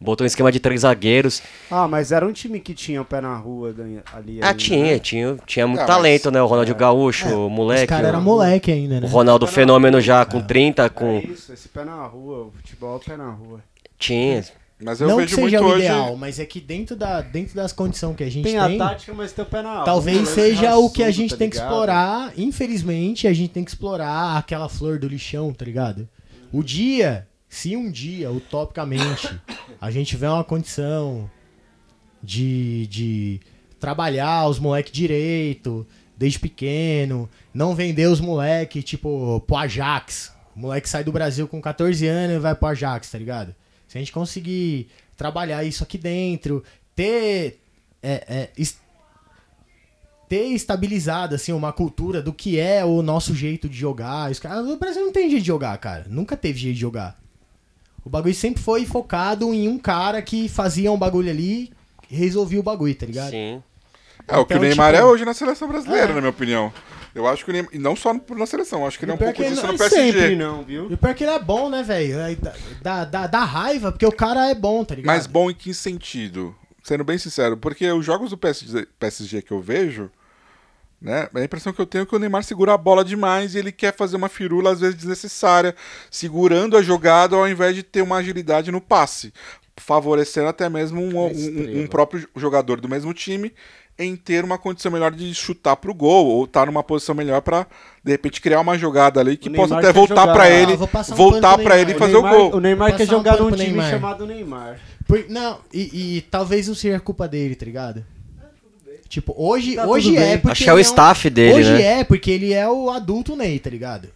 botou 0.01 0.25
um 0.25 0.27
esquema 0.27 0.51
de 0.51 0.59
três 0.59 0.81
zagueiros. 0.81 1.43
Ah, 1.71 1.87
mas 1.87 2.11
era 2.11 2.27
um 2.27 2.33
time 2.33 2.59
que 2.61 2.73
tinha 2.75 3.03
o 3.03 3.05
pé 3.05 3.21
na 3.21 3.37
rua 3.37 3.75
ali. 4.15 4.39
Ah, 4.43 4.47
ainda, 4.49 4.55
tinha, 4.55 4.85
né? 4.95 4.99
tinha, 4.99 5.37
tinha 5.47 5.67
muito 5.67 5.83
Ah, 5.83 5.87
talento, 5.87 6.31
né? 6.31 6.41
O 6.41 6.47
Ronaldinho 6.47 6.77
Gaúcho, 6.77 7.29
É, 7.29 7.35
o 7.35 7.47
Os 7.47 7.53
moleque. 7.53 7.87
caras 7.89 8.07
o, 8.07 8.09
eram 8.09 8.23
moleque 8.23 8.71
ainda, 8.73 8.97
o 8.97 9.01
né? 9.03 9.09
Ronaldo 9.09 9.47
Fenômeno 9.47 10.01
já 10.01 10.25
com 10.25 10.41
30, 10.41 10.85
É 10.85 10.89
com. 10.89 11.19
isso, 11.19 11.53
esse 11.53 11.69
pé 11.69 11.85
na 11.85 12.05
rua, 12.07 12.47
o 12.47 12.53
futebol 12.53 12.95
é 12.95 12.97
o 12.97 13.01
pé 13.01 13.17
na 13.17 13.31
rua. 13.31 13.61
Tinha. 13.99 14.43
Mas 14.83 14.99
eu 14.99 15.09
Não 15.09 15.17
que 15.17 15.23
vejo 15.25 15.35
seja 15.37 15.61
muito 15.61 15.71
o 15.71 15.75
hoje. 15.75 15.85
ideal, 15.85 16.17
mas 16.17 16.39
é 16.39 16.47
que 16.47 16.59
dentro, 16.59 16.97
da, 16.97 17.21
dentro 17.21 17.55
das 17.55 17.71
condições 17.71 18.17
que 18.17 18.25
a 18.25 18.31
gente 18.31 18.45
Tem 18.45 18.55
tem, 18.55 18.59
a 18.59 18.79
tática, 18.79 19.13
mas 19.13 19.31
tem 19.31 19.45
o 19.45 19.47
pé 19.47 19.61
na 19.61 19.75
rua. 19.75 19.85
talvez 19.85 20.27
seja 20.31 20.75
o 20.79 20.89
que 20.89 21.03
a 21.03 21.11
gente 21.11 21.33
tá 21.33 21.37
tem 21.37 21.51
que 21.51 21.57
explorar. 21.57 22.33
Infelizmente, 22.39 23.29
a 23.29 23.33
gente 23.35 23.51
tem 23.51 23.63
que 23.63 23.71
explorar 23.71 24.39
aquela 24.39 24.71
flor 24.71 24.99
do 24.99 25.07
lixão, 25.07 25.53
tá 25.53 25.67
ligado? 25.67 26.09
O 26.51 26.63
dia, 26.63 27.27
se 27.51 27.77
um 27.77 27.91
dia, 27.91 28.31
utopicamente, 28.31 29.29
a 29.81 29.91
gente 29.91 30.07
tiver 30.09 30.31
uma 30.31 30.45
condição 30.45 31.29
de, 32.23 32.87
de 32.87 33.41
trabalhar 33.79 34.47
os 34.49 34.59
moleques 34.59 34.93
direito, 34.93 35.87
desde 36.17 36.39
pequeno, 36.39 37.29
não 37.53 37.75
vender 37.75 38.07
os 38.07 38.21
moleques, 38.21 38.85
tipo, 38.85 39.41
pro 39.47 39.57
Ajax. 39.57 40.33
O 40.55 40.61
moleque 40.61 40.89
sai 40.89 41.03
do 41.03 41.11
Brasil 41.13 41.49
com 41.49 41.61
14 41.61 42.07
anos 42.07 42.37
e 42.37 42.39
vai 42.39 42.55
pro 42.55 42.69
Ajax, 42.69 43.11
tá 43.11 43.19
ligado? 43.19 43.55
Se 43.89 43.99
a 43.99 44.01
gente 44.01 44.13
conseguir 44.13 44.89
trabalhar 45.17 45.65
isso 45.65 45.83
aqui 45.83 45.99
dentro, 45.99 46.63
ter. 46.95 47.61
é, 48.03 48.25
é, 48.29 48.51
es- 48.57 48.79
ter 50.29 50.45
estabilizado 50.53 51.35
assim 51.35 51.53
uma 51.53 51.73
cultura 51.73 52.23
do 52.23 52.33
que 52.33 52.57
é 52.61 52.85
o 52.85 53.03
nosso 53.03 53.35
jeito 53.35 53.69
de 53.69 53.77
jogar. 53.77 54.33
Caras- 54.37 54.69
O 54.69 54.77
Brasil 54.79 55.05
não 55.05 55.13
tem 55.13 55.29
jeito 55.29 55.43
de 55.43 55.47
jogar, 55.49 55.77
cara. 55.79 56.07
Nunca 56.09 56.37
teve 56.37 56.57
jeito 56.59 56.75
de 56.77 56.81
jogar. 56.81 57.21
O 58.05 58.11
bagulho 58.11 58.35
sempre 58.35 58.63
foi 58.63 58.87
focado 58.87 59.53
em 59.53 59.69
um 59.69 59.79
cara 59.79 60.21
que 60.23 60.49
fazia 60.49 60.91
um 60.91 60.99
bagulho 60.99 61.31
ali 61.31 61.71
e 62.11 62.17
resolvia 62.17 62.59
o 62.61 62.63
bagulho, 62.63 62.95
tá 62.95 63.07
ligado? 63.07 63.31
Sim. 63.31 63.63
É 64.29 64.37
o 64.37 64.45
que 64.47 64.53
o 64.55 64.57
Então, 64.57 64.69
Neymar 64.69 64.93
tipo- 64.93 65.03
é 65.03 65.07
hoje 65.07 65.25
na 65.25 65.35
seleção 65.35 65.69
brasileira, 65.69 66.11
É. 66.11 66.15
na 66.15 66.21
minha 66.21 66.31
opinião. 66.31 66.73
Eu 67.15 67.27
acho 67.27 67.45
que 67.45 67.51
o 67.51 67.53
Neymar. 67.53 67.71
E 67.75 67.79
não 67.79 67.97
só 67.97 68.15
na 68.15 68.47
seleção, 68.47 68.81
eu 68.83 68.87
acho 68.87 68.99
que 68.99 69.05
ele 69.05 69.13
é 69.13 69.15
um 69.15 69.19
pouco 69.19 69.33
que 69.35 69.43
disso 69.43 69.57
não 69.63 69.73
no 69.73 69.79
Não 69.79 69.85
é 69.87 69.89
PSG. 69.89 70.13
sempre 70.13 70.37
não, 70.37 70.63
viu? 70.63 70.91
E 70.91 70.95
o 70.95 70.99
pior 70.99 71.15
que 71.15 71.25
ele 71.25 71.33
é 71.33 71.39
bom, 71.39 71.69
né, 71.69 71.83
velho? 71.83 72.17
Dá, 72.83 73.05
dá, 73.05 73.27
dá 73.27 73.45
raiva, 73.45 73.91
porque 73.91 74.07
o 74.07 74.13
cara 74.13 74.49
é 74.51 74.55
bom, 74.55 74.85
tá 74.85 74.95
ligado? 74.95 75.15
Mas 75.15 75.27
bom 75.27 75.51
em 75.51 75.55
que 75.55 75.75
sentido? 75.75 76.55
Sendo 76.83 77.05
bem 77.05 77.19
sincero, 77.19 77.57
porque 77.57 77.91
os 77.91 78.05
jogos 78.07 78.31
do 78.31 78.39
PSG, 78.39 78.87
PSG 78.99 79.43
que 79.43 79.51
eu 79.53 79.61
vejo, 79.61 80.11
né? 81.01 81.29
A 81.35 81.43
impressão 81.43 81.73
que 81.73 81.81
eu 81.81 81.87
tenho 81.87 82.03
é 82.03 82.07
que 82.07 82.15
o 82.15 82.19
Neymar 82.19 82.43
segura 82.45 82.75
a 82.75 82.79
bola 82.79 83.05
demais 83.05 83.55
e 83.55 83.59
ele 83.59 83.73
quer 83.73 83.95
fazer 83.97 84.17
uma 84.17 84.29
firula, 84.29 84.73
às 84.73 84.81
vezes, 84.81 84.97
desnecessária, 84.97 85.75
segurando 86.11 86.77
a 86.77 86.83
jogada 86.83 87.37
ao 87.37 87.49
invés 87.49 87.75
de 87.75 87.83
ter 87.83 88.03
uma 88.03 88.17
agilidade 88.17 88.71
no 88.71 88.81
passe. 88.81 89.33
Favorecendo 89.77 90.49
até 90.49 90.69
mesmo 90.69 91.01
um, 91.01 91.27
um- 91.27 91.83
um 91.83 91.87
próprio 91.87 92.29
jogador 92.37 92.81
do 92.81 92.89
mesmo 92.89 93.15
time 93.15 93.53
em 93.99 94.15
ter 94.17 94.45
uma 94.45 94.59
condição 94.59 94.91
melhor 94.93 95.11
de 95.11 95.35
chutar 95.35 95.77
pro 95.77 95.93
gol 95.95 96.27
ou 96.27 96.45
estar 96.45 96.67
numa 96.67 96.83
posição 96.83 97.15
melhor 97.15 97.41
pra 97.43 97.67
de 98.05 98.13
repente 98.13 98.41
criar 98.41 98.61
uma 98.61 98.77
jogada 98.79 99.21
ali 99.21 99.37
que 99.37 99.49
O 99.49 99.53
possa 99.53 99.79
até 99.79 99.93
voltar 99.93 100.29
Ah, 100.39 100.49
ele, 100.51 100.77
passar 100.87 101.13
um 101.15 101.17
voltar 101.17 101.57
Neymar. 101.59 101.79
ele 101.79 101.93
e 101.93 101.95
O 101.95 101.99
fazer 101.99 102.13
Neymar, 102.15 102.33
o 102.35 102.37
gol. 102.51 102.55
o 102.57 102.61
Neymar 102.61 102.97
quer 102.97 103.03
um 103.05 103.07
jogar 103.07 103.37
pano 103.37 103.51
num 103.51 103.57
time 103.57 103.69
Neymar. 103.69 103.91
chamado 103.91 104.27
Neymar. 104.27 104.81
Por- 105.07 105.25
não, 105.29 105.61
e, 105.73 106.17
e 106.17 106.21
talvez 106.23 106.69
não 106.69 106.75
seja 106.75 106.99
culpa 107.01 107.27
dele, 107.29 107.55
tá 107.55 107.65
ligado? 107.67 108.05
Tipo, 109.11 109.35
hoje, 109.37 109.75
Tá 109.75 109.87
hoje 109.87 110.17
é 110.17 110.21
bem. 110.21 110.39
porque. 110.39 110.53
Acho 110.53 110.65
que 110.65 110.71
é 110.71 110.73
o 110.73 110.77
ele 110.79 110.83
staff 110.89 111.29
dele, 111.29 111.59
Hoje 111.59 111.73
né? 111.73 111.83
é 112.01 112.05
porque 112.05 112.31
ele 112.31 112.53
é 112.55 112.67
o 112.67 112.89
adulto 112.89 113.35
Ney, 113.37 113.59
tá 113.59 113.69
ligado? 113.69 114.09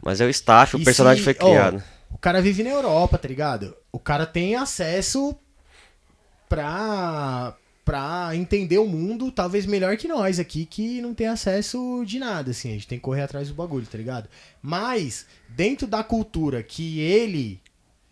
Mas 0.00 0.20
é 0.20 0.24
o 0.24 0.30
staff, 0.30 0.76
o 0.76 0.80
E 0.80 0.84
personagem 0.84 1.18
se- 1.18 1.24
foi 1.24 1.34
criado. 1.34 1.82
ó, 2.10 2.14
o 2.14 2.18
cara 2.18 2.40
vive 2.40 2.62
na 2.62 2.70
Europa, 2.70 3.18
tá 3.18 3.26
ligado? 3.28 3.76
O 3.92 3.98
cara 3.98 4.24
tem 4.24 4.54
acesso 4.54 5.36
pra, 6.48 7.54
pra 7.84 8.30
entender 8.34 8.78
o 8.78 8.86
mundo, 8.86 9.30
talvez 9.32 9.66
melhor 9.66 9.96
que 9.96 10.08
nós 10.08 10.38
aqui, 10.38 10.64
que 10.64 11.00
não 11.02 11.14
tem 11.14 11.26
acesso 11.26 12.04
de 12.06 12.18
nada, 12.18 12.50
assim. 12.52 12.70
A 12.70 12.72
gente 12.74 12.86
tem 12.86 12.98
que 12.98 13.04
correr 13.04 13.22
atrás 13.22 13.48
do 13.48 13.54
bagulho, 13.54 13.86
tá 13.86 13.98
ligado? 13.98 14.28
Mas, 14.62 15.26
dentro 15.48 15.86
da 15.86 16.02
cultura 16.04 16.62
que 16.62 17.00
ele 17.00 17.60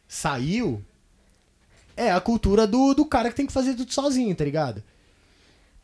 saiu, 0.08 0.82
é 1.96 2.10
a 2.12 2.20
cultura 2.20 2.66
do, 2.66 2.94
do 2.94 3.04
cara 3.06 3.30
que 3.30 3.36
tem 3.36 3.46
que 3.46 3.52
fazer 3.52 3.74
tudo 3.74 3.92
sozinho, 3.92 4.34
tá 4.34 4.44
ligado? 4.44 4.82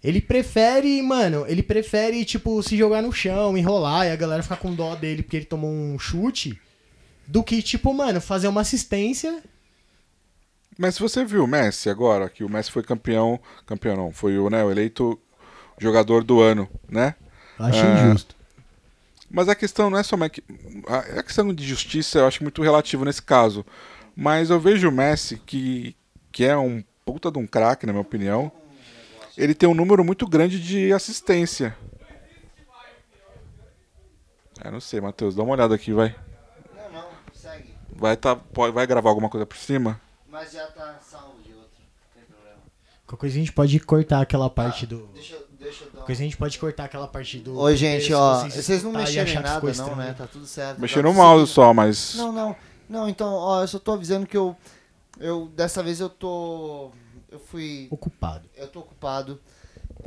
Ele 0.03 0.21
prefere, 0.21 1.01
mano, 1.01 1.45
ele 1.47 1.63
prefere, 1.63 2.25
tipo, 2.25 2.61
se 2.63 2.77
jogar 2.77 3.03
no 3.03 3.13
chão, 3.13 3.57
enrolar 3.57 4.07
e 4.07 4.11
a 4.11 4.17
galera 4.17 4.43
ficar 4.43 4.57
com 4.57 4.75
dó 4.75 4.97
dele 4.97 5.23
porque 5.23 5.37
ele 5.37 5.47
tomou 5.47 5.71
um 5.71 5.99
chute, 5.99 6.61
do 7.27 7.43
que, 7.43 7.63
tipo, 7.63 7.95
mano, 7.95 8.21
fazer 8.21 8.49
uma 8.49 8.63
assistência. 8.63 9.43
Mas 10.77 10.95
se 10.97 11.01
você 11.01 11.25
viu 11.25 11.45
o 11.45 11.47
Messi 11.47 11.89
agora, 11.89 12.29
que 12.29 12.43
o 12.43 12.49
Messi 12.49 12.71
foi 12.71 12.83
campeão, 12.83 13.39
campeão 13.65 13.97
não, 13.97 14.13
foi 14.13 14.39
o, 14.39 14.51
né, 14.51 14.65
o 14.65 14.71
eleito 14.71 15.19
jogador 15.79 16.25
do 16.25 16.41
ano, 16.41 16.69
né? 16.89 17.15
Achei 17.59 17.83
Ah. 17.83 18.07
injusto. 18.09 18.35
Mas 19.31 19.49
a 19.49 19.55
questão 19.55 19.89
não 19.89 19.99
é 19.99 20.03
somente. 20.03 20.43
A 20.87 21.21
a 21.21 21.23
questão 21.23 21.55
de 21.55 21.65
justiça 21.67 22.19
eu 22.19 22.27
acho 22.27 22.43
muito 22.43 22.61
relativo 22.63 23.05
nesse 23.05 23.23
caso. 23.23 23.65
Mas 24.15 24.51
eu 24.51 24.61
vejo 24.61 24.89
o 24.89 24.93
Messi, 24.93 25.41
que, 25.47 25.97
que 26.31 26.45
é 26.45 26.57
um 26.57 26.83
puta 27.05 27.31
de 27.31 27.39
um 27.39 27.47
craque, 27.47 27.87
na 27.87 27.93
minha 27.93 28.03
opinião. 28.03 28.53
Ele 29.37 29.55
tem 29.55 29.69
um 29.69 29.75
número 29.75 30.05
muito 30.05 30.27
grande 30.27 30.61
de 30.61 30.93
assistência. 30.93 31.77
É, 34.65 34.71
não 34.71 34.81
sei, 34.81 35.01
Matheus, 35.01 35.35
dá 35.35 35.43
uma 35.43 35.53
olhada 35.55 35.75
aqui, 35.75 35.93
vai. 35.93 36.15
Não, 36.77 36.93
não, 37.01 37.09
segue. 37.35 37.75
Vai, 37.95 38.17
tá, 38.17 38.37
pode, 38.37 38.73
vai 38.73 38.87
gravar 38.87 39.11
alguma 39.11 39.29
coisa 39.29 39.45
por 39.47 39.57
cima? 39.57 40.01
Mas 40.29 40.53
já 40.53 40.67
tá 40.67 40.99
salvo 41.03 41.43
de 41.43 41.53
outro. 41.53 41.71
Não 41.81 42.15
tem 42.15 42.25
problema. 42.25 42.59
Qualquer 43.07 43.21
coisa 43.21 43.37
a 43.37 43.39
gente 43.39 43.53
pode 43.53 43.81
cortar 43.81 44.21
aquela 44.21 44.49
parte 44.49 44.87
do. 44.87 45.09
Deixa, 45.15 45.35
eu- 45.35 45.47
deixa 45.59 45.85
eu 45.85 45.91
dar 45.91 45.97
Qualquer 45.99 46.13
a 46.13 46.17
gente 46.17 46.37
pode 46.37 46.59
cortar 46.59 46.85
aquela 46.85 47.09
parte 47.09 47.39
do. 47.39 47.59
Oi, 47.59 47.77
gente, 47.77 48.13
ó. 48.13 48.41
vocês 48.41 48.55
Vocês 48.65 48.83
não 48.85 48.93
e 48.93 48.97
mexeram 48.99 49.31
em 49.31 49.35
nada, 49.35 49.61
não, 49.61 49.71
estranho. 49.71 49.97
né? 49.97 50.15
Tá 50.17 50.27
tudo 50.27 50.47
certo. 50.47 50.81
Mexendo 50.81 51.05
tá 51.05 51.09
no 51.11 51.15
mouse 51.15 51.53
só, 51.53 51.75
mas. 51.75 52.15
Não, 52.15 52.31
não. 52.31 52.55
Não, 52.89 53.09
então, 53.09 53.33
ó, 53.33 53.63
eu 53.63 53.69
só 53.69 53.79
tô 53.79 53.93
avisando 53.93 54.27
que 54.27 54.37
eu. 54.37 54.55
Eu, 55.19 55.51
dessa 55.57 55.83
vez 55.83 55.99
eu 55.99 56.09
tô. 56.09 56.93
Eu 57.33 57.39
fui. 57.41 57.89
Ocupado. 57.91 58.49
Eu 58.55 58.69
tô 58.69 58.81
ocupado. 58.81 59.41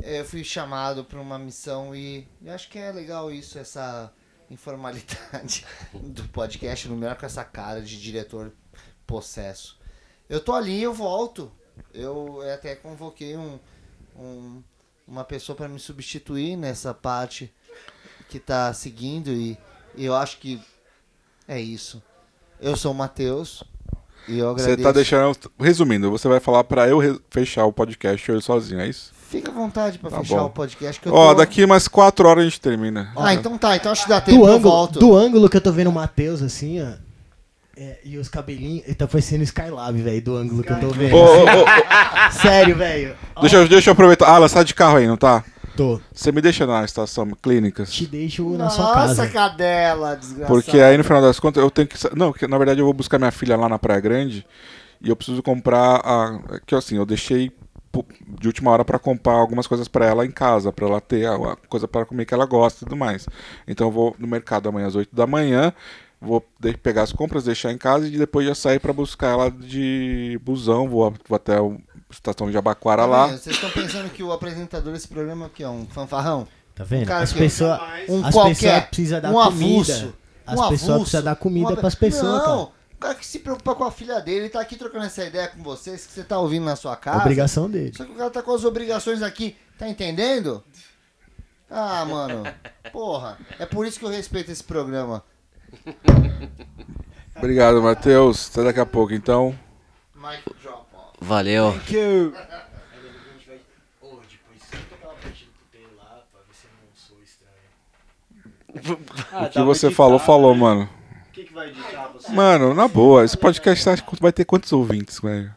Eu 0.00 0.24
fui 0.24 0.44
chamado 0.44 1.04
pra 1.04 1.20
uma 1.20 1.38
missão 1.38 1.94
e 1.94 2.26
eu 2.42 2.52
acho 2.54 2.68
que 2.70 2.78
é 2.78 2.92
legal 2.92 3.32
isso, 3.32 3.58
essa 3.58 4.12
informalidade 4.50 5.66
do 5.92 6.22
podcast, 6.28 6.88
no 6.88 6.96
melhor 6.96 7.16
com 7.16 7.26
essa 7.26 7.44
cara 7.44 7.82
de 7.82 8.00
diretor 8.00 8.52
possesso. 9.06 9.78
Eu 10.28 10.40
tô 10.40 10.52
ali 10.52 10.80
eu 10.82 10.94
volto. 10.94 11.50
Eu 11.92 12.40
até 12.52 12.74
convoquei 12.76 13.36
um, 13.36 13.58
um- 14.16 14.62
uma 15.06 15.24
pessoa 15.24 15.54
pra 15.56 15.68
me 15.68 15.78
substituir 15.80 16.56
nessa 16.56 16.94
parte 16.94 17.52
que 18.28 18.38
tá 18.40 18.72
seguindo 18.72 19.30
e, 19.32 19.58
eu 19.96 20.14
acho 20.14 20.38
que 20.38 20.60
é 21.48 21.60
isso. 21.60 22.02
Eu 22.60 22.76
sou 22.76 22.92
o 22.92 22.94
Matheus 22.94 23.62
eu 23.62 23.75
Você 24.26 24.42
agradeço. 24.42 24.82
tá 24.82 24.92
deixando. 24.92 25.36
Resumindo, 25.60 26.10
você 26.10 26.26
vai 26.28 26.40
falar 26.40 26.64
pra 26.64 26.88
eu 26.88 27.20
fechar 27.30 27.64
o 27.64 27.72
podcast 27.72 28.28
eu 28.30 28.40
sozinho, 28.40 28.80
é 28.80 28.88
isso? 28.88 29.12
Fica 29.28 29.50
à 29.50 29.54
vontade 29.54 29.98
pra 29.98 30.08
Tá 30.10 30.18
fechar 30.20 30.36
bom. 30.38 30.44
o 30.46 30.50
podcast 30.50 31.00
que 31.00 31.08
eu 31.08 31.12
Ó, 31.14 31.28
tô... 31.30 31.34
daqui 31.38 31.64
umas 31.64 31.88
4 31.88 32.28
horas 32.28 32.42
a 32.42 32.44
gente 32.48 32.60
termina. 32.60 33.12
Ah, 33.16 33.34
então 33.34 33.58
tá. 33.58 33.74
Então 33.76 33.90
acho 33.92 34.04
que 34.04 34.08
dá 34.08 34.20
tempo, 34.20 34.38
Do 34.38 34.44
eu 34.46 34.54
ângulo, 34.54 34.70
volto. 34.70 34.98
do 35.00 35.16
ângulo 35.16 35.48
que 35.48 35.56
eu 35.56 35.60
tô 35.60 35.72
vendo 35.72 35.88
o 35.88 35.92
Matheus 35.92 36.40
assim, 36.42 36.80
ó. 36.80 36.92
é, 37.76 37.98
e 38.04 38.16
os 38.18 38.28
cabelinhos. 38.28 38.84
Ele 38.86 38.94
tá 38.94 39.06
parecendo 39.06 39.42
Skylab, 39.42 40.00
velho, 40.00 40.22
do 40.22 40.36
ângulo 40.36 40.62
que 40.62 40.72
eu 40.72 40.80
tô 40.80 40.88
vendo. 40.90 41.14
Ô, 41.16 41.18
ô, 41.24 41.42
ô, 41.42 41.66
Sério, 42.40 42.76
velho. 42.76 43.16
Deixa, 43.40 43.56
eu- 43.56 43.68
deixa 43.68 43.90
eu 43.90 43.92
aproveitar. 43.92 44.32
Ah, 44.32 44.36
ela 44.36 44.48
sai 44.48 44.64
de 44.64 44.74
carro 44.74 44.96
aí, 44.98 45.06
não 45.08 45.16
tá? 45.16 45.44
Tô. 45.76 46.00
Você 46.12 46.32
me 46.32 46.40
deixa 46.40 46.66
na 46.66 46.84
estação 46.84 47.28
clínicas? 47.42 47.92
Te 47.92 48.06
deixo 48.06 48.48
na 48.50 48.70
sua 48.70 48.84
Nossa, 48.86 48.94
casa. 48.94 49.28
cadela, 49.28 50.14
desgraçado. 50.16 50.52
Porque 50.52 50.80
aí 50.80 50.96
no 50.96 51.04
final 51.04 51.20
das 51.22 51.38
contas 51.38 51.62
eu 51.62 51.70
tenho 51.70 51.86
que. 51.86 51.96
Não, 52.16 52.32
que, 52.32 52.46
na 52.46 52.58
verdade 52.58 52.80
eu 52.80 52.84
vou 52.84 52.94
buscar 52.94 53.18
minha 53.18 53.30
filha 53.30 53.56
lá 53.56 53.68
na 53.68 53.78
Praia 53.78 54.00
Grande 54.00 54.46
e 55.00 55.08
eu 55.08 55.16
preciso 55.16 55.42
comprar 55.42 56.00
a. 56.04 56.40
Que 56.66 56.74
assim, 56.74 56.96
eu 56.96 57.06
deixei 57.06 57.52
de 58.38 58.46
última 58.46 58.70
hora 58.70 58.84
pra 58.84 58.98
comprar 58.98 59.34
algumas 59.34 59.66
coisas 59.66 59.88
pra 59.88 60.06
ela 60.06 60.26
em 60.26 60.30
casa, 60.30 60.72
pra 60.72 60.86
ela 60.86 61.00
ter 61.00 61.26
a, 61.26 61.56
coisa 61.68 61.86
pra 61.86 62.04
comer 62.04 62.26
que 62.26 62.34
ela 62.34 62.46
gosta 62.46 62.84
e 62.84 62.88
tudo 62.88 62.96
mais. 62.96 63.26
Então 63.66 63.86
eu 63.86 63.90
vou 63.90 64.16
no 64.18 64.26
mercado 64.26 64.68
amanhã 64.68 64.86
às 64.86 64.94
8 64.94 65.14
da 65.14 65.26
manhã, 65.26 65.72
vou 66.20 66.44
pegar 66.82 67.02
as 67.02 67.12
compras, 67.12 67.44
deixar 67.44 67.72
em 67.72 67.78
casa 67.78 68.06
e 68.06 68.18
depois 68.18 68.46
já 68.46 68.54
sair 68.54 68.80
pra 68.80 68.92
buscar 68.92 69.28
ela 69.28 69.50
de 69.50 70.38
busão, 70.42 70.88
vou, 70.88 71.14
até 71.30 71.56
a 71.56 71.62
estação 72.10 72.46
de 72.46 72.52
Jabaquara 72.52 73.02
Tá 73.02 73.06
lá. 73.08 73.26
Vocês 73.28 73.56
estão 73.56 73.70
pensando 73.70 74.10
que 74.10 74.22
o 74.22 74.32
apresentador 74.32 74.92
desse 74.92 75.08
programa 75.08 75.46
aqui 75.46 75.62
é 75.62 75.68
um 75.68 75.86
fanfarrão? 75.86 76.46
Tá 76.74 76.84
vendo? 76.84 77.02
Um 77.04 77.06
cara 77.06 77.24
as 77.24 77.32
que- 77.32 77.38
pessoas 77.38 77.80
Um 78.08 78.24
as 78.24 78.34
qualquer. 78.34 78.90
dar 79.20 79.30
um 79.30 79.32
comida. 79.34 79.46
avulso. 79.46 80.14
As 80.46 80.60
um 80.60 80.68
pessoas 80.68 80.98
precisam 81.00 81.22
dar 81.24 81.36
comida 81.36 81.70
uma- 81.70 81.76
pras 81.76 81.94
pessoas, 81.94 82.32
Não, 82.38 82.40
cara. 82.44 82.56
o 82.60 82.72
cara 83.00 83.14
que 83.14 83.26
se 83.26 83.38
preocupa 83.40 83.74
com 83.74 83.84
a 83.84 83.90
filha 83.90 84.20
dele, 84.20 84.40
ele 84.40 84.48
tá 84.50 84.60
aqui 84.60 84.76
trocando 84.76 85.04
essa 85.04 85.24
ideia 85.24 85.48
com 85.48 85.62
vocês, 85.62 86.06
que 86.06 86.12
você 86.12 86.22
tá 86.22 86.38
ouvindo 86.38 86.64
na 86.64 86.76
sua 86.76 86.94
casa. 86.96 87.18
Obrigação 87.20 87.68
dele. 87.68 87.92
Só 87.96 88.04
que 88.04 88.12
o 88.12 88.14
cara 88.14 88.30
tá 88.30 88.42
com 88.42 88.54
as 88.54 88.64
obrigações 88.64 89.22
aqui, 89.22 89.56
tá 89.78 89.88
entendendo? 89.88 90.62
Ah, 91.68 92.04
mano. 92.04 92.44
Porra. 92.92 93.38
É 93.58 93.66
por 93.66 93.84
isso 93.86 93.98
que 93.98 94.04
eu 94.04 94.08
respeito 94.10 94.52
esse 94.52 94.62
programa. 94.62 95.24
Obrigado, 97.36 97.82
Matheus. 97.82 98.48
Até 98.50 98.64
daqui 98.64 98.80
a 98.80 98.86
pouco 98.86 99.12
então. 99.12 99.58
Mike 100.14 100.54
drop. 100.62 100.85
Valeu. 101.20 101.72
Thank 101.72 101.94
you. 101.94 102.32
Ah, 109.32 109.46
O 109.46 109.50
que 109.50 109.62
você 109.62 109.90
falou, 109.90 110.18
falou, 110.18 110.54
mano. 110.54 110.88
O 111.28 111.32
que, 111.32 111.44
que 111.44 111.52
vai 111.52 111.68
editar 111.68 112.08
você? 112.08 112.32
Mano, 112.32 112.74
na 112.74 112.88
boa, 112.88 113.24
esse 113.24 113.36
podcast 113.36 113.84
vai 114.20 114.32
ter 114.32 114.44
quantos 114.44 114.72
ouvintes, 114.72 115.20
velho? 115.20 115.54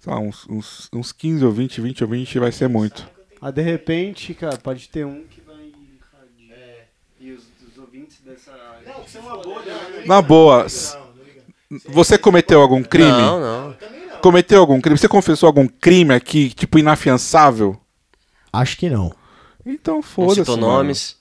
Sei 0.00 0.12
lá, 0.12 0.18
uns, 0.18 0.46
uns, 0.48 0.90
uns 0.92 1.12
15 1.12 1.44
ou 1.44 1.52
20, 1.52 1.80
20 1.80 2.04
ou 2.04 2.10
20 2.10 2.38
vai 2.38 2.52
ser 2.52 2.68
muito. 2.68 3.08
Ah, 3.40 3.50
de 3.50 3.62
repente, 3.62 4.34
cara, 4.34 4.56
pode 4.58 4.88
ter 4.88 5.04
um 5.06 5.24
que 5.24 5.40
vai. 5.40 5.72
É. 6.50 6.84
E 7.20 7.32
os, 7.32 7.44
os 7.68 7.78
ouvintes 7.78 8.18
dessa. 8.20 8.52
Não, 8.86 9.02
que 9.02 9.16
é 9.16 9.20
uma 9.20 9.36
bolha. 9.38 9.72
Na 10.06 10.20
boa, 10.22 10.66
você 11.88 12.16
cometeu 12.18 12.60
algum 12.60 12.82
crime? 12.82 13.10
Não, 13.10 13.40
não. 13.40 13.74
Cometeu 14.20 14.60
algum 14.60 14.80
crime? 14.80 14.96
Você 14.98 15.08
confessou 15.08 15.46
algum 15.46 15.66
crime 15.68 16.14
aqui, 16.14 16.50
tipo, 16.50 16.78
inafiançável? 16.78 17.78
Acho 18.52 18.76
que 18.76 18.88
não. 18.88 19.12
Então 19.66 20.02
foda-se. 20.02 20.40
citou 20.40 20.56
mano. 20.56 20.72
nomes. 20.72 21.16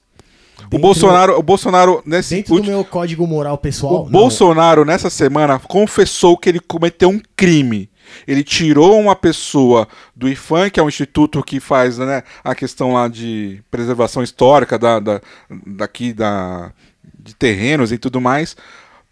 O 0.71 0.77
Bolsonaro, 0.79 1.37
o 1.37 1.43
Bolsonaro 1.43 2.01
nesse 2.05 2.35
Dentro 2.35 2.53
do 2.53 2.55
último- 2.57 2.75
meu 2.75 2.85
código 2.85 3.27
moral 3.27 3.57
pessoal. 3.57 4.01
O 4.01 4.05
não. 4.05 4.11
Bolsonaro, 4.11 4.85
nessa 4.85 5.09
semana, 5.09 5.59
confessou 5.59 6.37
que 6.37 6.47
ele 6.47 6.59
cometeu 6.59 7.09
um 7.09 7.21
crime. 7.35 7.89
Ele 8.27 8.43
tirou 8.43 8.99
uma 8.99 9.15
pessoa 9.15 9.87
do 10.15 10.29
IFAM, 10.29 10.69
que 10.69 10.79
é 10.79 10.83
um 10.83 10.87
instituto 10.87 11.41
que 11.43 11.59
faz 11.59 11.97
né, 11.97 12.23
a 12.43 12.53
questão 12.55 12.93
lá 12.93 13.07
de 13.07 13.61
preservação 13.71 14.21
histórica 14.23 14.77
da, 14.77 14.99
da- 14.99 15.21
daqui 15.65 16.13
da, 16.13 16.71
de 17.19 17.33
terrenos 17.35 17.91
e 17.91 17.97
tudo 17.97 18.21
mais, 18.21 18.55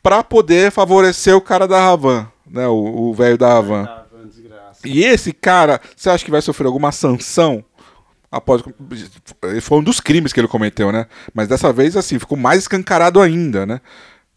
para 0.01 0.23
poder 0.23 0.71
favorecer 0.71 1.35
o 1.35 1.41
cara 1.41 1.67
da 1.67 1.83
Havan, 1.83 2.27
né, 2.45 2.67
o 2.67 3.13
velho 3.13 3.37
da 3.37 3.57
Havan. 3.57 3.83
Van, 3.83 4.27
desgraça. 4.27 4.79
E 4.85 5.03
esse 5.03 5.31
cara, 5.31 5.79
você 5.95 6.09
acha 6.09 6.25
que 6.25 6.31
vai 6.31 6.41
sofrer 6.41 6.67
alguma 6.67 6.91
sanção? 6.91 7.63
Após, 8.31 8.63
foi 9.61 9.77
um 9.77 9.83
dos 9.83 9.99
crimes 9.99 10.31
que 10.31 10.39
ele 10.39 10.47
cometeu, 10.47 10.89
né? 10.89 11.05
Mas 11.33 11.49
dessa 11.49 11.73
vez, 11.73 11.97
assim, 11.97 12.17
ficou 12.17 12.37
mais 12.37 12.61
escancarado 12.61 13.19
ainda, 13.19 13.65
né? 13.65 13.81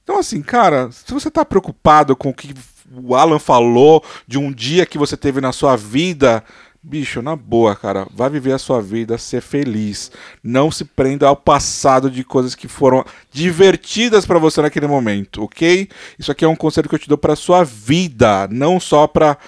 Então, 0.03 0.19
assim, 0.19 0.43
cara, 0.43 0.91
se 0.91 1.15
você 1.15 1.31
tá 1.31 1.45
preocupado 1.45 2.17
com 2.17 2.31
o 2.31 2.35
que 2.35 2.53
o 2.93 3.15
Alan 3.15 3.39
falou 3.39 4.05
de 4.27 4.37
um 4.37 4.53
dia 4.53 4.85
que 4.85 4.99
você 4.99 5.17
teve 5.17 5.41
na 5.41 5.53
sua 5.53 5.77
vida, 5.77 6.45
bicho, 6.85 7.23
na 7.23 7.35
boa, 7.35 7.75
cara, 7.75 8.07
vai 8.15 8.29
viver 8.29 8.53
a 8.53 8.59
sua 8.59 8.81
vida, 8.81 9.17
ser 9.17 9.41
feliz. 9.41 10.13
Não 10.43 10.71
se 10.71 10.85
prenda 10.85 11.27
ao 11.27 11.35
passado 11.35 12.11
de 12.11 12.23
coisas 12.23 12.55
que 12.55 12.69
foram 12.69 13.03
divertidas 13.33 14.27
pra 14.27 14.39
você 14.39 14.61
naquele 14.61 14.87
momento, 14.87 15.43
ok? 15.43 15.89
Isso 16.19 16.31
aqui 16.31 16.45
é 16.45 16.49
um 16.49 16.55
conselho 16.55 16.89
que 16.89 16.95
eu 16.95 16.99
te 16.99 17.09
dou 17.09 17.17
pra 17.17 17.35
sua 17.35 17.65
vida, 17.65 18.47
não 18.51 18.79
só 18.79 19.07
pra 19.07 19.39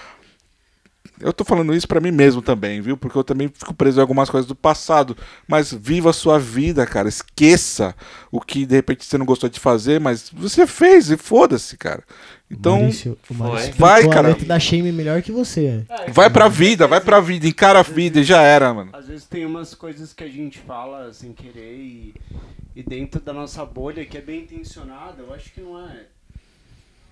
eu 1.18 1.32
tô 1.32 1.44
falando 1.44 1.74
isso 1.74 1.88
pra 1.88 2.00
mim 2.00 2.10
mesmo 2.10 2.42
também, 2.42 2.80
viu? 2.82 2.94
Porque 2.94 3.16
eu 3.16 3.24
também 3.24 3.48
fico 3.48 3.72
preso 3.72 3.98
em 3.98 4.02
algumas 4.02 4.28
coisas 4.28 4.46
do 4.46 4.54
passado. 4.54 5.16
Mas 5.48 5.72
viva 5.72 6.10
a 6.10 6.12
sua 6.12 6.38
vida, 6.38 6.84
cara. 6.86 7.08
Esqueça 7.08 7.94
o 8.30 8.38
que 8.38 8.66
de 8.66 8.74
repente 8.74 9.04
você 9.04 9.16
não 9.16 9.24
gostou 9.24 9.48
de 9.48 9.58
fazer, 9.58 9.98
mas 9.98 10.30
você 10.30 10.66
fez 10.66 11.10
e 11.10 11.16
foda-se, 11.16 11.76
cara. 11.78 12.04
Então, 12.48 12.78
Maurício, 12.78 13.18
o 13.28 13.34
Maurício 13.34 13.72
Foi. 13.72 13.78
Vai, 13.78 14.08
cara. 14.08 14.34
da 14.34 14.58
Shame 14.60 14.92
melhor 14.92 15.20
que 15.20 15.32
você. 15.32 15.84
vai 16.12 16.30
pra 16.30 16.46
vida, 16.48 16.86
vai 16.86 17.00
pra 17.00 17.18
vida, 17.20 17.46
encara 17.48 17.80
a 17.80 17.82
vida 17.82 18.20
e 18.20 18.24
já 18.24 18.40
era, 18.40 18.72
mano. 18.72 18.90
Às 18.92 19.08
vezes 19.08 19.24
tem 19.26 19.44
umas 19.44 19.74
coisas 19.74 20.12
que 20.12 20.22
a 20.22 20.28
gente 20.28 20.58
fala 20.60 21.12
sem 21.12 21.32
querer 21.32 21.74
e, 21.76 22.14
e 22.74 22.82
dentro 22.84 23.20
da 23.20 23.32
nossa 23.32 23.64
bolha 23.64 24.04
que 24.04 24.16
é 24.16 24.20
bem 24.20 24.42
intencionada, 24.42 25.22
eu 25.22 25.34
acho 25.34 25.52
que 25.52 25.60
não 25.60 25.76
é. 25.88 26.04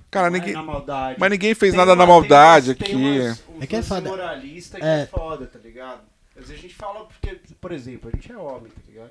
Cara, 0.08 0.30
não 0.30 0.36
é 0.36 0.38
ninguém. 0.38 0.54
na 0.54 0.62
maldade. 0.62 1.18
Mas 1.18 1.30
ninguém 1.30 1.54
fez 1.54 1.72
Tem 1.72 1.78
nada 1.78 1.90
uma- 1.90 1.96
na 1.96 2.06
maldade 2.06 2.74
tem 2.76 2.86
aqui. 2.86 2.94
umas- 2.94 3.42
um 3.48 3.60
É 3.62 3.66
que 3.66 3.74
é 3.74 3.82
foda. 3.82 4.08
moralista 4.08 4.78
que 4.78 4.84
É. 4.86 5.00
é. 5.02 5.06
foda, 5.06 5.46
tá 5.46 5.58
ligado? 5.58 6.02
Às 6.36 6.46
vezes 6.46 6.58
a 6.58 6.62
gente 6.62 6.74
fala 6.74 7.04
porque, 7.06 7.40
por 7.60 7.72
exemplo, 7.72 8.08
a 8.12 8.16
gente 8.16 8.30
é 8.30 8.36
homem, 8.38 8.70
tá 8.70 8.80
ligado? 8.86 9.10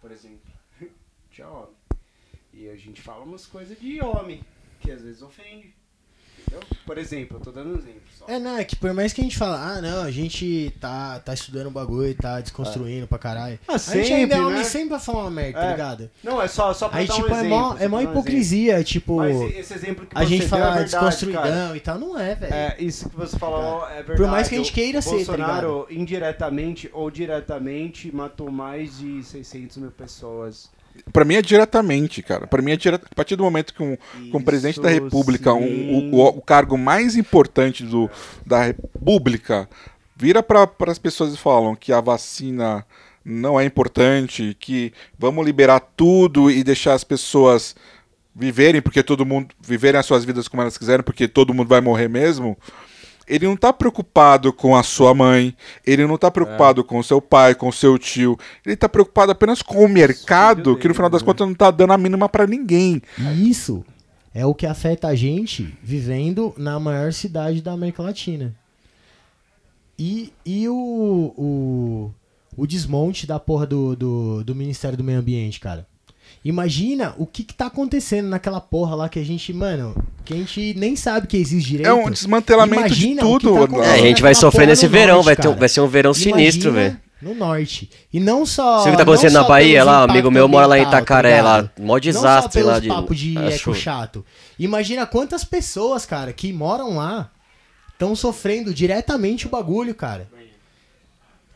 Por 0.00 0.10
exemplo, 0.10 0.40
a 0.80 0.84
gente 0.84 1.40
é 1.42 1.46
homem. 1.46 1.76
E 2.52 2.68
a 2.68 2.76
gente 2.76 3.00
fala 3.00 3.24
umas 3.24 3.46
coisas 3.46 3.78
de 3.80 4.02
homem, 4.02 4.40
que 4.82 4.90
às 4.90 5.02
vezes 5.02 5.22
ofende. 5.22 5.74
Entendeu? 6.44 6.60
Por 6.84 6.98
exemplo, 6.98 7.36
eu 7.36 7.40
tô 7.40 7.52
dando 7.52 7.70
um 7.74 7.78
exemplo 7.78 8.02
só. 8.18 8.26
É, 8.28 8.38
não, 8.38 8.58
é 8.58 8.64
que 8.64 8.74
por 8.74 8.92
mais 8.92 9.12
que 9.12 9.20
a 9.20 9.24
gente 9.24 9.38
fala, 9.38 9.58
ah, 9.76 9.80
não, 9.80 10.02
a 10.02 10.10
gente 10.10 10.74
tá, 10.80 11.20
tá 11.20 11.32
estudando 11.32 11.68
o 11.68 11.70
bagulho, 11.70 12.12
tá 12.16 12.40
desconstruindo 12.40 13.06
pra 13.06 13.16
caralho. 13.16 13.58
Ah, 13.68 13.74
a 13.74 13.78
gente 13.78 14.12
ainda 14.12 14.34
é 14.34 14.36
sempre, 14.36 14.40
homem 14.40 14.58
né? 14.58 14.64
sempre 14.64 14.88
vai 14.90 14.98
falar 15.00 15.20
uma 15.22 15.30
merda, 15.30 15.60
tá 15.60 15.66
É. 15.66 15.70
ligado? 15.70 16.10
Não, 16.22 16.42
é 16.42 16.48
só, 16.48 16.74
só 16.74 16.88
pra 16.88 16.98
Aí, 16.98 17.06
dar 17.06 17.14
tipo, 17.14 17.28
um 17.28 17.30
é 17.30 17.38
exemplo. 17.38 17.48
mó, 17.58 17.68
só 17.70 17.74
é 17.76 17.78
pra 17.78 17.88
mó 17.88 17.96
dar 17.96 17.96
um 17.96 18.00
exemplo. 18.00 18.20
hipocrisia, 18.20 18.84
tipo, 18.84 19.16
Mas 19.18 19.40
esse 19.56 19.74
exemplo 19.74 20.04
que 20.06 20.18
a 20.18 20.24
gente 20.24 20.48
fala 20.48 20.62
é 20.62 20.66
verdade, 20.70 20.90
desconstruidão 20.90 21.42
cara. 21.42 21.76
e 21.76 21.80
tal, 21.80 21.98
não 21.98 22.18
é, 22.18 22.34
velho. 22.34 22.52
É, 22.54 22.76
isso 22.80 23.08
que 23.08 23.16
você 23.16 23.38
falou 23.38 23.86
é 23.88 23.94
verdade. 24.02 24.16
Por 24.18 24.26
mais 24.26 24.48
que 24.48 24.54
a 24.56 24.58
gente 24.58 24.70
O 24.72 24.74
queira 24.74 25.00
ser, 25.00 25.10
tá 25.10 25.16
Bolsonaro, 25.16 25.86
indiretamente 25.90 26.90
ou 26.92 27.08
diretamente, 27.10 28.14
matou 28.14 28.50
mais 28.50 28.98
de 28.98 29.22
600 29.22 29.76
mil 29.76 29.90
pessoas. 29.92 30.70
Pra 31.12 31.24
mim 31.24 31.34
é 31.34 31.42
diretamente, 31.42 32.22
cara. 32.22 32.46
Pra 32.46 32.62
mim 32.62 32.72
é 32.72 32.76
direto. 32.76 33.06
A 33.10 33.14
partir 33.14 33.36
do 33.36 33.42
momento 33.44 33.74
que 33.74 33.82
um, 33.82 33.96
que 33.96 34.36
um 34.36 34.42
presidente 34.42 34.80
da 34.80 34.88
República, 35.04 35.52
um- 35.52 36.14
o- 36.14 36.28
o 36.38 36.40
cargo 36.42 36.76
mais 36.78 37.16
importante 37.16 37.82
do, 37.84 38.10
da 38.46 38.62
República, 38.64 39.68
vira 40.16 40.42
para 40.42 40.68
as 40.86 40.98
pessoas 40.98 41.34
e 41.34 41.36
falam 41.36 41.74
que 41.74 41.92
a 41.92 42.00
vacina 42.00 42.86
não 43.24 43.58
é 43.60 43.64
importante, 43.64 44.56
que 44.58 44.92
vamos 45.18 45.44
liberar 45.44 45.80
tudo 45.80 46.50
e 46.50 46.62
deixar 46.64 46.94
as 46.94 47.04
pessoas 47.04 47.74
viverem, 48.34 48.80
porque 48.80 49.02
todo 49.02 49.26
mundo. 49.26 49.54
viverem 49.60 49.98
as 50.00 50.06
suas 50.06 50.24
vidas 50.24 50.48
como 50.48 50.62
elas 50.62 50.78
quiserem, 50.78 51.04
porque 51.04 51.28
todo 51.28 51.52
mundo 51.54 51.68
vai 51.68 51.80
morrer 51.80 52.08
mesmo. 52.08 52.56
Ele 53.26 53.46
não 53.46 53.56
tá 53.56 53.72
preocupado 53.72 54.52
com 54.52 54.76
a 54.76 54.82
sua 54.82 55.14
mãe, 55.14 55.56
ele 55.86 56.06
não 56.06 56.18
tá 56.18 56.30
preocupado 56.30 56.82
com 56.84 56.98
o 56.98 57.04
seu 57.04 57.20
pai, 57.20 57.54
com 57.54 57.68
o 57.68 57.72
seu 57.72 57.98
tio. 57.98 58.38
Ele 58.64 58.76
tá 58.76 58.88
preocupado 58.88 59.32
apenas 59.32 59.62
com 59.62 59.84
o 59.84 59.88
mercado, 59.88 60.76
que 60.76 60.88
no 60.88 60.94
final 60.94 61.10
das 61.10 61.22
contas 61.22 61.46
não 61.46 61.54
tá 61.54 61.70
dando 61.70 61.92
a 61.92 61.98
mínima 61.98 62.28
pra 62.28 62.46
ninguém. 62.46 63.00
E 63.18 63.48
isso 63.48 63.84
é 64.34 64.44
o 64.46 64.54
que 64.54 64.66
afeta 64.66 65.08
a 65.08 65.14
gente 65.14 65.76
vivendo 65.82 66.54
na 66.56 66.80
maior 66.80 67.12
cidade 67.12 67.60
da 67.60 67.72
América 67.72 68.02
Latina. 68.02 68.54
E, 69.98 70.32
e 70.44 70.68
o, 70.68 71.34
o, 71.36 72.14
o 72.56 72.66
desmonte 72.66 73.26
da 73.26 73.38
porra 73.38 73.66
do, 73.66 73.94
do, 73.94 74.44
do 74.44 74.54
Ministério 74.54 74.96
do 74.96 75.04
Meio 75.04 75.20
Ambiente, 75.20 75.60
cara. 75.60 75.86
Imagina 76.44 77.14
o 77.18 77.24
que, 77.26 77.44
que 77.44 77.54
tá 77.54 77.66
acontecendo 77.66 78.28
naquela 78.28 78.60
porra 78.60 78.96
lá 78.96 79.08
que 79.08 79.18
a 79.18 79.24
gente, 79.24 79.52
mano, 79.52 79.94
que 80.24 80.34
a 80.34 80.36
gente 80.36 80.74
nem 80.76 80.96
sabe 80.96 81.28
que 81.28 81.36
existe 81.36 81.68
direito. 81.70 81.88
É 81.88 81.94
um 81.94 82.10
desmantelamento 82.10 82.86
Imagina 82.86 83.22
de 83.22 83.28
tudo. 83.28 83.68
tá. 83.68 83.84
É, 83.86 83.94
a 83.94 83.98
gente 83.98 84.20
vai 84.20 84.34
sofrer 84.34 84.66
nesse 84.66 84.86
no 84.86 84.90
verão, 84.92 85.14
norte, 85.16 85.26
vai, 85.26 85.36
ter, 85.36 85.54
vai 85.54 85.68
ser 85.68 85.80
um 85.80 85.86
verão 85.86 86.12
sinistro, 86.12 86.70
Imagina 86.70 86.88
velho. 86.90 87.00
No 87.22 87.34
norte. 87.36 87.88
E 88.12 88.18
não 88.18 88.44
só. 88.44 88.78
Você 88.80 88.86
viu 88.86 88.94
o 88.94 88.96
que 88.96 88.96
tá 88.96 89.02
acontecendo 89.04 89.34
na 89.34 89.44
Bahia 89.44 89.84
lá? 89.84 90.02
Amigo 90.02 90.28
meu 90.28 90.48
mora 90.48 90.66
lá 90.66 90.76
em 90.76 90.82
tá 90.82 90.88
Itacaré, 90.88 91.40
lá. 91.40 91.60
ligado? 91.60 91.70
Mó 91.80 91.96
desastre 92.00 92.60
não 92.60 92.66
só 92.68 92.72
lá 92.72 92.80
pelos 92.80 92.82
de. 92.82 92.88
papo 92.88 93.14
de 93.14 93.38
acho- 93.38 93.70
eco 93.70 93.74
chato. 93.76 94.26
Imagina 94.58 95.06
quantas 95.06 95.44
pessoas, 95.44 96.04
cara, 96.04 96.32
que 96.32 96.52
moram 96.52 96.96
lá 96.96 97.30
estão 97.92 98.16
sofrendo 98.16 98.74
diretamente 98.74 99.46
o 99.46 99.50
bagulho, 99.50 99.94
cara. 99.94 100.28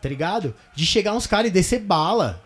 Tá 0.01 0.09
ligado? 0.09 0.55
De 0.77 0.87
chegar 0.87 1.15
uns 1.15 1.27
caras 1.27 1.49
e 1.49 1.53
descer 1.53 1.81
bala 1.81 2.41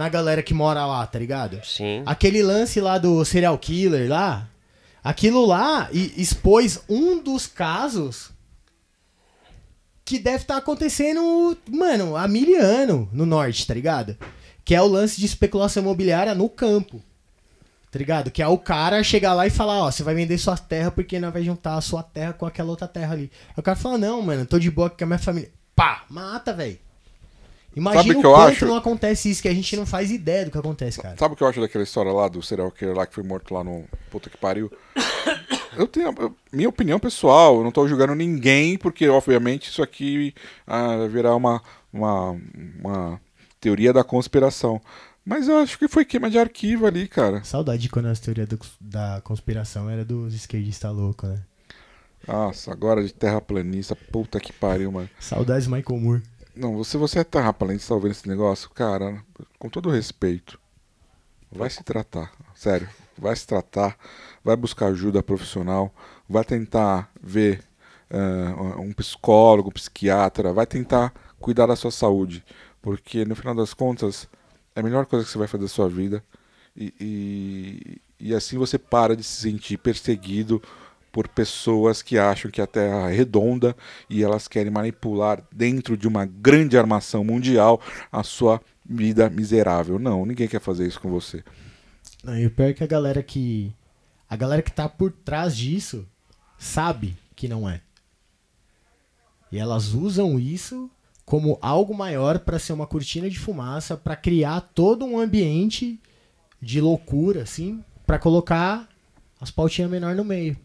na 0.00 0.08
galera 0.08 0.42
que 0.42 0.54
mora 0.54 0.86
lá, 0.86 1.06
tá 1.06 1.18
ligado? 1.18 1.60
Sim. 1.62 2.02
Aquele 2.06 2.42
lance 2.42 2.80
lá 2.80 2.96
do 2.96 3.22
serial 3.22 3.58
killer 3.58 4.08
lá, 4.08 4.48
aquilo 5.04 5.44
lá 5.44 5.90
expôs 5.92 6.80
um 6.88 7.22
dos 7.22 7.46
casos 7.46 8.30
que 10.02 10.18
deve 10.18 10.38
estar 10.38 10.56
acontecendo, 10.56 11.54
mano, 11.70 12.16
há 12.16 12.26
mil 12.26 12.58
anos 12.58 13.08
no 13.12 13.26
norte, 13.26 13.66
tá 13.66 13.74
ligado? 13.74 14.16
Que 14.64 14.74
é 14.74 14.80
o 14.80 14.86
lance 14.86 15.20
de 15.20 15.26
especulação 15.26 15.82
imobiliária 15.82 16.34
no 16.34 16.48
campo. 16.48 17.02
Tá 17.90 17.98
ligado? 17.98 18.30
Que 18.30 18.40
é 18.40 18.48
o 18.48 18.56
cara 18.56 19.04
chegar 19.04 19.34
lá 19.34 19.46
e 19.46 19.50
falar, 19.50 19.82
ó, 19.82 19.90
você 19.90 20.02
vai 20.02 20.14
vender 20.14 20.38
sua 20.38 20.56
terra 20.56 20.90
porque 20.90 21.18
não 21.20 21.30
vai 21.30 21.42
juntar 21.42 21.74
a 21.74 21.80
sua 21.82 22.02
terra 22.02 22.32
com 22.32 22.46
aquela 22.46 22.70
outra 22.70 22.88
terra 22.88 23.12
ali. 23.12 23.30
Aí 23.48 23.54
o 23.58 23.62
cara 23.62 23.76
fala, 23.76 23.98
não, 23.98 24.22
mano, 24.22 24.46
tô 24.46 24.58
de 24.58 24.70
boa 24.70 24.88
com 24.88 25.04
a 25.04 25.06
minha 25.06 25.18
família. 25.18 25.50
Pá, 25.76 26.04
mata, 26.08 26.54
velho. 26.54 26.78
Imagina 27.74 28.02
Sabe 28.02 28.16
o 28.16 28.20
que 28.20 28.26
eu 28.26 28.36
acho? 28.36 28.66
não 28.66 28.76
acontece 28.76 29.30
isso, 29.30 29.40
que 29.40 29.48
a 29.48 29.54
gente 29.54 29.76
não 29.76 29.86
faz 29.86 30.10
ideia 30.10 30.44
do 30.44 30.50
que 30.50 30.58
acontece, 30.58 31.00
cara. 31.00 31.16
Sabe 31.16 31.34
o 31.34 31.36
que 31.36 31.42
eu 31.42 31.46
acho 31.48 31.60
daquela 31.60 31.84
história 31.84 32.10
lá 32.12 32.26
do 32.28 32.42
serial 32.42 32.70
killer 32.72 32.96
lá 32.96 33.06
que 33.06 33.14
foi 33.14 33.22
morto 33.22 33.54
lá 33.54 33.62
no. 33.62 33.84
Puta 34.10 34.28
que 34.28 34.36
pariu? 34.36 34.70
Eu 35.76 35.86
tenho. 35.86 36.12
eu- 36.18 36.34
minha 36.52 36.68
opinião 36.68 36.98
pessoal, 36.98 37.58
eu 37.58 37.64
não 37.64 37.70
tô 37.70 37.86
julgando 37.86 38.14
ninguém, 38.14 38.76
porque 38.76 39.08
obviamente 39.08 39.70
isso 39.70 39.82
aqui 39.82 40.34
ah, 40.66 41.06
virar 41.08 41.36
uma, 41.36 41.62
uma, 41.92 42.36
uma 42.80 43.20
teoria 43.60 43.92
da 43.92 44.02
conspiração. 44.02 44.80
Mas 45.24 45.46
eu 45.46 45.58
acho 45.58 45.78
que 45.78 45.86
foi 45.86 46.04
queima 46.04 46.28
de 46.28 46.38
arquivo 46.38 46.86
ali, 46.86 47.06
cara. 47.06 47.44
Saudade 47.44 47.82
de 47.82 47.88
quando 47.88 48.06
as 48.06 48.18
teorias 48.18 48.48
do- 48.48 48.58
da 48.80 49.20
conspiração 49.22 49.88
era 49.88 50.04
dos 50.04 50.34
esquerdistas 50.34 50.92
loucos, 50.92 51.28
né? 51.30 51.38
Nossa, 52.26 52.72
agora 52.72 53.02
de 53.04 53.12
terraplanista, 53.14 53.94
puta 53.94 54.40
que 54.40 54.52
pariu, 54.52 54.90
mano. 54.90 55.08
Saudades 55.20 55.66
Michael 55.68 56.00
Moore. 56.00 56.22
Não, 56.54 56.82
se 56.82 56.96
você 56.96 57.20
é 57.20 57.24
terraplanista, 57.24 57.88
tá 57.88 57.94
ouvindo 57.94 58.12
esse 58.12 58.28
negócio, 58.28 58.68
cara, 58.70 59.22
com 59.58 59.68
todo 59.68 59.90
respeito, 59.90 60.58
vai 61.50 61.70
se 61.70 61.82
tratar, 61.82 62.32
sério, 62.54 62.88
vai 63.16 63.34
se 63.36 63.46
tratar, 63.46 63.96
vai 64.44 64.56
buscar 64.56 64.86
ajuda 64.86 65.22
profissional, 65.22 65.94
vai 66.28 66.44
tentar 66.44 67.10
ver 67.20 67.62
ah, 68.10 68.80
um 68.80 68.92
psicólogo, 68.92 69.68
um 69.68 69.72
psiquiatra, 69.72 70.52
vai 70.52 70.66
tentar 70.66 71.12
cuidar 71.38 71.66
da 71.66 71.76
sua 71.76 71.90
saúde, 71.90 72.44
porque 72.82 73.24
no 73.24 73.36
final 73.36 73.54
das 73.54 73.72
contas 73.72 74.28
é 74.74 74.80
a 74.80 74.82
melhor 74.82 75.06
coisa 75.06 75.24
que 75.24 75.30
você 75.30 75.38
vai 75.38 75.48
fazer 75.48 75.64
da 75.64 75.68
sua 75.68 75.88
vida 75.88 76.22
e, 76.76 76.94
e, 77.00 78.28
e 78.28 78.34
assim 78.34 78.58
você 78.58 78.78
para 78.78 79.16
de 79.16 79.22
se 79.22 79.42
sentir 79.42 79.78
perseguido 79.78 80.62
por 81.12 81.28
pessoas 81.28 82.02
que 82.02 82.18
acham 82.18 82.50
que 82.50 82.60
a 82.60 82.66
Terra 82.66 83.10
é 83.10 83.14
redonda 83.14 83.76
e 84.08 84.22
elas 84.22 84.46
querem 84.46 84.70
manipular 84.70 85.42
dentro 85.52 85.96
de 85.96 86.06
uma 86.06 86.24
grande 86.24 86.78
armação 86.78 87.24
mundial 87.24 87.80
a 88.10 88.22
sua 88.22 88.60
vida 88.88 89.28
miserável. 89.28 89.98
Não, 89.98 90.24
ninguém 90.24 90.48
quer 90.48 90.60
fazer 90.60 90.86
isso 90.86 91.00
com 91.00 91.10
você. 91.10 91.42
E 92.26 92.46
o 92.46 92.50
pior 92.50 92.70
é 92.70 92.72
que 92.72 92.84
a 92.84 92.86
galera 92.86 93.22
que. 93.22 93.72
A 94.28 94.36
galera 94.36 94.62
que 94.62 94.70
tá 94.70 94.88
por 94.88 95.10
trás 95.10 95.56
disso 95.56 96.06
sabe 96.58 97.16
que 97.34 97.48
não 97.48 97.68
é. 97.68 97.80
E 99.50 99.58
elas 99.58 99.92
usam 99.94 100.38
isso 100.38 100.88
como 101.24 101.58
algo 101.60 101.94
maior 101.94 102.40
pra 102.40 102.58
ser 102.58 102.72
uma 102.72 102.86
cortina 102.86 103.30
de 103.30 103.38
fumaça, 103.38 103.96
pra 103.96 104.16
criar 104.16 104.60
todo 104.74 105.04
um 105.04 105.18
ambiente 105.18 106.00
de 106.60 106.80
loucura, 106.80 107.42
assim, 107.42 107.82
pra 108.06 108.18
colocar 108.18 108.88
as 109.40 109.50
pautinhas 109.50 109.90
menor 109.90 110.14
no 110.14 110.24
meio. 110.24 110.56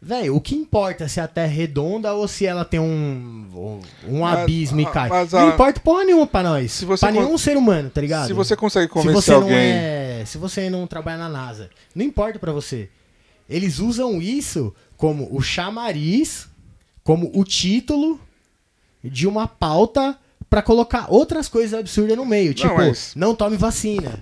Véi, 0.00 0.28
o 0.30 0.40
que 0.40 0.54
importa 0.54 1.08
se 1.08 1.18
a 1.20 1.26
Terra 1.26 1.46
é 1.46 1.56
redonda 1.56 2.12
ou 2.12 2.28
se 2.28 2.44
ela 2.44 2.64
tem 2.64 2.78
um, 2.78 3.80
um 4.06 4.20
Mas, 4.20 4.38
abismo 4.40 4.80
e 4.80 4.84
ah, 4.84 4.90
cai? 4.90 5.08
mas, 5.08 5.32
não 5.32 5.48
importa 5.48 5.80
porra 5.80 6.04
nenhuma 6.04 6.26
pra 6.26 6.42
nós. 6.42 6.70
se 6.72 6.84
você 6.84 7.06
pra 7.06 7.14
con- 7.14 7.22
nenhum 7.22 7.38
ser 7.38 7.56
humano, 7.56 7.88
tá 7.90 8.00
ligado? 8.02 8.26
Se 8.26 8.32
você 8.34 8.54
consegue 8.54 8.86
se 8.86 8.92
convencer 8.92 9.14
você 9.14 9.30
não 9.32 9.42
alguém. 9.42 9.56
é, 9.58 10.22
se 10.26 10.36
você 10.38 10.68
não 10.68 10.86
trabalha 10.86 11.16
na 11.18 11.28
NASA, 11.28 11.70
não 11.94 12.04
importa 12.04 12.38
pra 12.38 12.52
você. 12.52 12.90
Eles 13.48 13.78
usam 13.78 14.20
isso 14.20 14.74
como 14.96 15.28
o 15.34 15.40
chamariz, 15.40 16.46
como 17.02 17.30
o 17.34 17.42
título 17.42 18.20
de 19.02 19.26
uma 19.26 19.48
pauta 19.48 20.16
pra 20.50 20.60
colocar 20.62 21.06
outras 21.08 21.48
coisas 21.48 21.78
absurdas 21.78 22.16
no 22.16 22.26
meio, 22.26 22.52
tipo, 22.52 22.74
mas- 22.76 23.12
não 23.16 23.34
tome 23.34 23.56
vacina. 23.56 24.20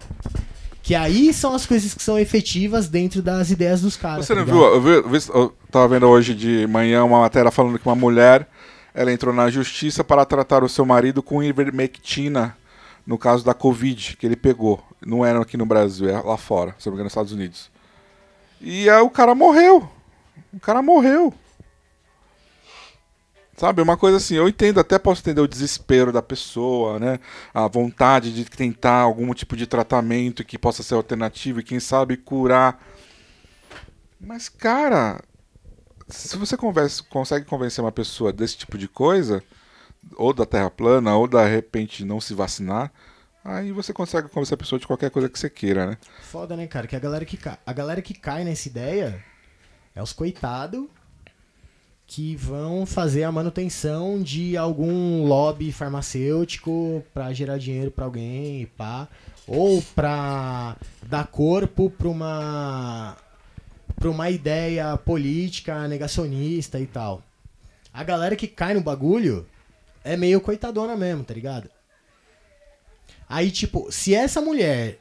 Que 0.84 0.94
aí 0.94 1.32
são 1.32 1.54
as 1.54 1.64
coisas 1.64 1.94
que 1.94 2.02
são 2.02 2.18
efetivas 2.18 2.88
dentro 2.88 3.22
das 3.22 3.50
ideias 3.50 3.80
dos 3.80 3.96
caras. 3.96 4.26
Você 4.26 4.34
tá 4.34 4.40
não 4.44 4.46
ligado? 4.46 4.80
viu? 4.82 4.92
Eu, 4.94 5.02
vi, 5.02 5.08
eu, 5.16 5.20
vi- 5.20 5.28
eu 5.32 5.54
tava 5.70 5.88
vendo 5.88 6.06
hoje 6.06 6.34
de 6.34 6.66
manhã 6.66 7.02
uma 7.02 7.20
matéria 7.20 7.50
falando 7.50 7.78
que 7.78 7.88
uma 7.88 7.94
mulher 7.94 8.46
ela 8.94 9.10
entrou 9.10 9.32
na 9.34 9.48
justiça 9.48 10.04
para 10.04 10.26
tratar 10.26 10.62
o 10.62 10.68
seu 10.68 10.84
marido 10.84 11.22
com 11.22 11.42
ivermectina 11.42 12.54
no 13.06 13.16
caso 13.16 13.42
da 13.42 13.54
Covid 13.54 14.14
que 14.18 14.26
ele 14.26 14.36
pegou. 14.36 14.84
Não 15.04 15.24
era 15.24 15.40
aqui 15.40 15.56
no 15.56 15.64
Brasil, 15.64 16.06
é 16.08 16.20
lá 16.20 16.36
fora, 16.36 16.74
se 16.78 16.86
não 16.86 16.92
me 16.92 16.96
engano, 16.96 17.04
nos 17.04 17.12
Estados 17.12 17.32
Unidos. 17.32 17.70
E 18.60 18.88
aí 18.90 19.00
o 19.00 19.08
cara 19.10 19.34
morreu. 19.34 19.88
O 20.52 20.60
cara 20.60 20.82
morreu. 20.82 21.32
Sabe, 23.56 23.80
uma 23.80 23.96
coisa 23.96 24.16
assim, 24.16 24.34
eu 24.34 24.48
entendo, 24.48 24.80
até 24.80 24.98
posso 24.98 25.20
entender 25.20 25.40
o 25.40 25.46
desespero 25.46 26.12
da 26.12 26.20
pessoa, 26.20 26.98
né? 26.98 27.20
A 27.52 27.68
vontade 27.68 28.34
de 28.34 28.44
tentar 28.44 29.00
algum 29.00 29.32
tipo 29.32 29.56
de 29.56 29.66
tratamento 29.66 30.44
que 30.44 30.58
possa 30.58 30.82
ser 30.82 30.94
alternativo 30.94 31.60
e 31.60 31.64
quem 31.64 31.78
sabe 31.78 32.16
curar. 32.16 32.84
Mas, 34.20 34.48
cara, 34.48 35.20
se 36.08 36.36
você 36.36 36.56
conversa, 36.56 37.02
consegue 37.08 37.46
convencer 37.46 37.84
uma 37.84 37.92
pessoa 37.92 38.32
desse 38.32 38.56
tipo 38.58 38.76
de 38.76 38.88
coisa, 38.88 39.40
ou 40.16 40.32
da 40.32 40.44
terra 40.44 40.70
plana, 40.70 41.14
ou 41.16 41.28
da 41.28 41.46
repente 41.46 42.04
não 42.04 42.20
se 42.20 42.34
vacinar, 42.34 42.92
aí 43.44 43.70
você 43.70 43.92
consegue 43.92 44.28
convencer 44.28 44.54
a 44.54 44.58
pessoa 44.58 44.80
de 44.80 44.86
qualquer 44.86 45.10
coisa 45.10 45.28
que 45.28 45.38
você 45.38 45.48
queira, 45.48 45.86
né? 45.86 45.98
Foda, 46.22 46.56
né, 46.56 46.66
cara? 46.66 46.88
Que 46.88 46.96
a 46.96 47.00
galera 47.00 47.24
que 47.24 47.36
cai, 47.36 47.58
a 47.64 47.72
galera 47.72 48.02
que 48.02 48.14
cai 48.14 48.42
nessa 48.42 48.66
ideia 48.66 49.24
é 49.94 50.02
os 50.02 50.12
coitados 50.12 50.88
que 52.14 52.36
vão 52.36 52.86
fazer 52.86 53.24
a 53.24 53.32
manutenção 53.32 54.22
de 54.22 54.56
algum 54.56 55.26
lobby 55.26 55.72
farmacêutico 55.72 57.04
pra 57.12 57.32
gerar 57.32 57.58
dinheiro 57.58 57.90
pra 57.90 58.04
alguém 58.04 58.62
e 58.62 58.66
pá, 58.66 59.08
ou 59.48 59.82
pra 59.96 60.76
dar 61.02 61.26
corpo 61.26 61.90
pra 61.90 62.06
uma 62.06 63.16
pra 63.96 64.08
uma 64.08 64.30
ideia 64.30 64.96
política 64.96 65.88
negacionista 65.88 66.78
e 66.78 66.86
tal. 66.86 67.20
A 67.92 68.04
galera 68.04 68.36
que 68.36 68.46
cai 68.46 68.74
no 68.74 68.80
bagulho 68.80 69.44
é 70.04 70.16
meio 70.16 70.40
coitadona 70.40 70.96
mesmo, 70.96 71.24
tá 71.24 71.34
ligado? 71.34 71.68
Aí, 73.28 73.50
tipo, 73.50 73.90
se 73.90 74.14
essa 74.14 74.40
mulher 74.40 75.00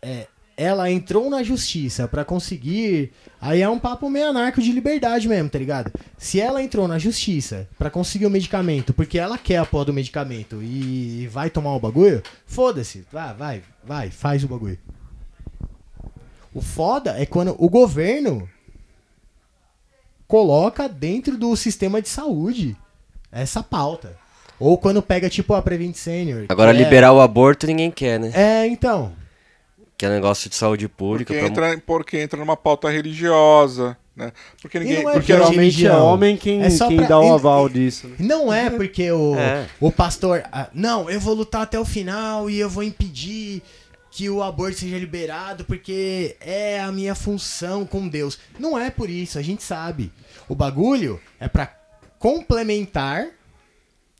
é, 0.00 0.26
ela 0.56 0.90
entrou 0.90 1.28
na 1.28 1.42
justiça 1.42 2.06
pra 2.06 2.24
conseguir. 2.24 3.12
Aí 3.40 3.60
é 3.60 3.68
um 3.68 3.78
papo 3.78 4.08
meio 4.08 4.28
anarco 4.28 4.60
de 4.62 4.72
liberdade 4.72 5.28
mesmo, 5.28 5.48
tá 5.50 5.58
ligado? 5.58 5.92
Se 6.16 6.40
ela 6.40 6.62
entrou 6.62 6.86
na 6.88 6.98
justiça 6.98 7.68
pra 7.78 7.90
conseguir 7.90 8.26
o 8.26 8.30
medicamento, 8.30 8.92
porque 8.94 9.18
ela 9.18 9.36
quer 9.36 9.58
a 9.58 9.66
porra 9.66 9.86
do 9.86 9.92
medicamento 9.92 10.62
e 10.62 11.26
vai 11.30 11.50
tomar 11.50 11.74
o 11.74 11.80
bagulho, 11.80 12.22
foda-se. 12.46 13.04
Vai, 13.12 13.34
vai, 13.34 13.62
vai, 13.84 14.10
faz 14.10 14.44
o 14.44 14.48
bagulho. 14.48 14.78
O 16.54 16.60
foda 16.60 17.16
é 17.18 17.26
quando 17.26 17.54
o 17.58 17.68
governo 17.68 18.48
coloca 20.26 20.88
dentro 20.88 21.36
do 21.36 21.54
sistema 21.56 22.00
de 22.00 22.08
saúde 22.08 22.76
essa 23.30 23.62
pauta. 23.62 24.16
Ou 24.58 24.78
quando 24.78 25.02
pega, 25.02 25.28
tipo, 25.28 25.52
a 25.52 25.60
Prevent 25.60 25.96
Senior. 25.96 26.46
Agora, 26.48 26.70
é- 26.70 26.74
liberar 26.74 27.12
o 27.12 27.20
aborto 27.20 27.66
ninguém 27.66 27.90
quer, 27.90 28.20
né? 28.20 28.30
É, 28.34 28.66
então. 28.66 29.12
Que 29.96 30.06
é 30.06 30.08
negócio 30.10 30.50
de 30.50 30.56
saúde 30.56 30.88
pública. 30.88 31.32
Porque 31.32 31.50
pra- 31.52 31.70
entra, 31.70 31.82
porque 31.86 32.18
entra 32.18 32.38
numa 32.38 32.56
pauta 32.56 32.90
religiosa, 32.90 33.96
né? 34.16 34.32
Porque 34.60 34.78
ninguém. 34.80 35.02
não 35.04 35.10
é 35.10 35.12
porque 35.14 35.32
não- 35.32 35.38
Geralmente 35.46 35.86
é 35.86 35.92
homem 35.92 36.36
quem, 36.36 36.62
É 36.62 36.68
quem 36.68 36.96
pra- 36.96 37.06
dá 37.06 37.20
o 37.20 37.32
aval 37.34 37.68
disso. 37.68 38.08
né? 38.08 38.16
Não 38.18 38.52
é 38.52 38.70
porque 38.70 39.10
o, 39.12 39.36
É. 39.36 39.68
o 39.80 39.92
pastor. 39.92 40.42
ah, 40.52 40.68
não, 40.74 41.08
eu 41.08 41.20
vou 41.20 41.32
lutar 41.34 41.62
até 41.62 41.78
o 41.78 41.84
final 41.84 42.50
e 42.50 42.58
eu 42.58 42.68
vou 42.68 42.82
impedir 42.82 43.62
que 44.10 44.28
o 44.30 44.42
aborto 44.42 44.78
seja 44.78 44.98
liberado 44.98 45.64
porque 45.64 46.36
é 46.40 46.80
a 46.80 46.90
minha 46.92 47.14
função 47.14 47.84
com 47.86 48.08
Deus. 48.08 48.38
Não 48.58 48.76
é 48.78 48.90
por 48.90 49.08
isso, 49.10 49.38
a 49.38 49.42
gente 49.42 49.62
sabe. 49.62 50.12
O 50.48 50.54
bagulho 50.56 51.20
é 51.40 51.48
pra 51.48 51.72
complementar 52.18 53.26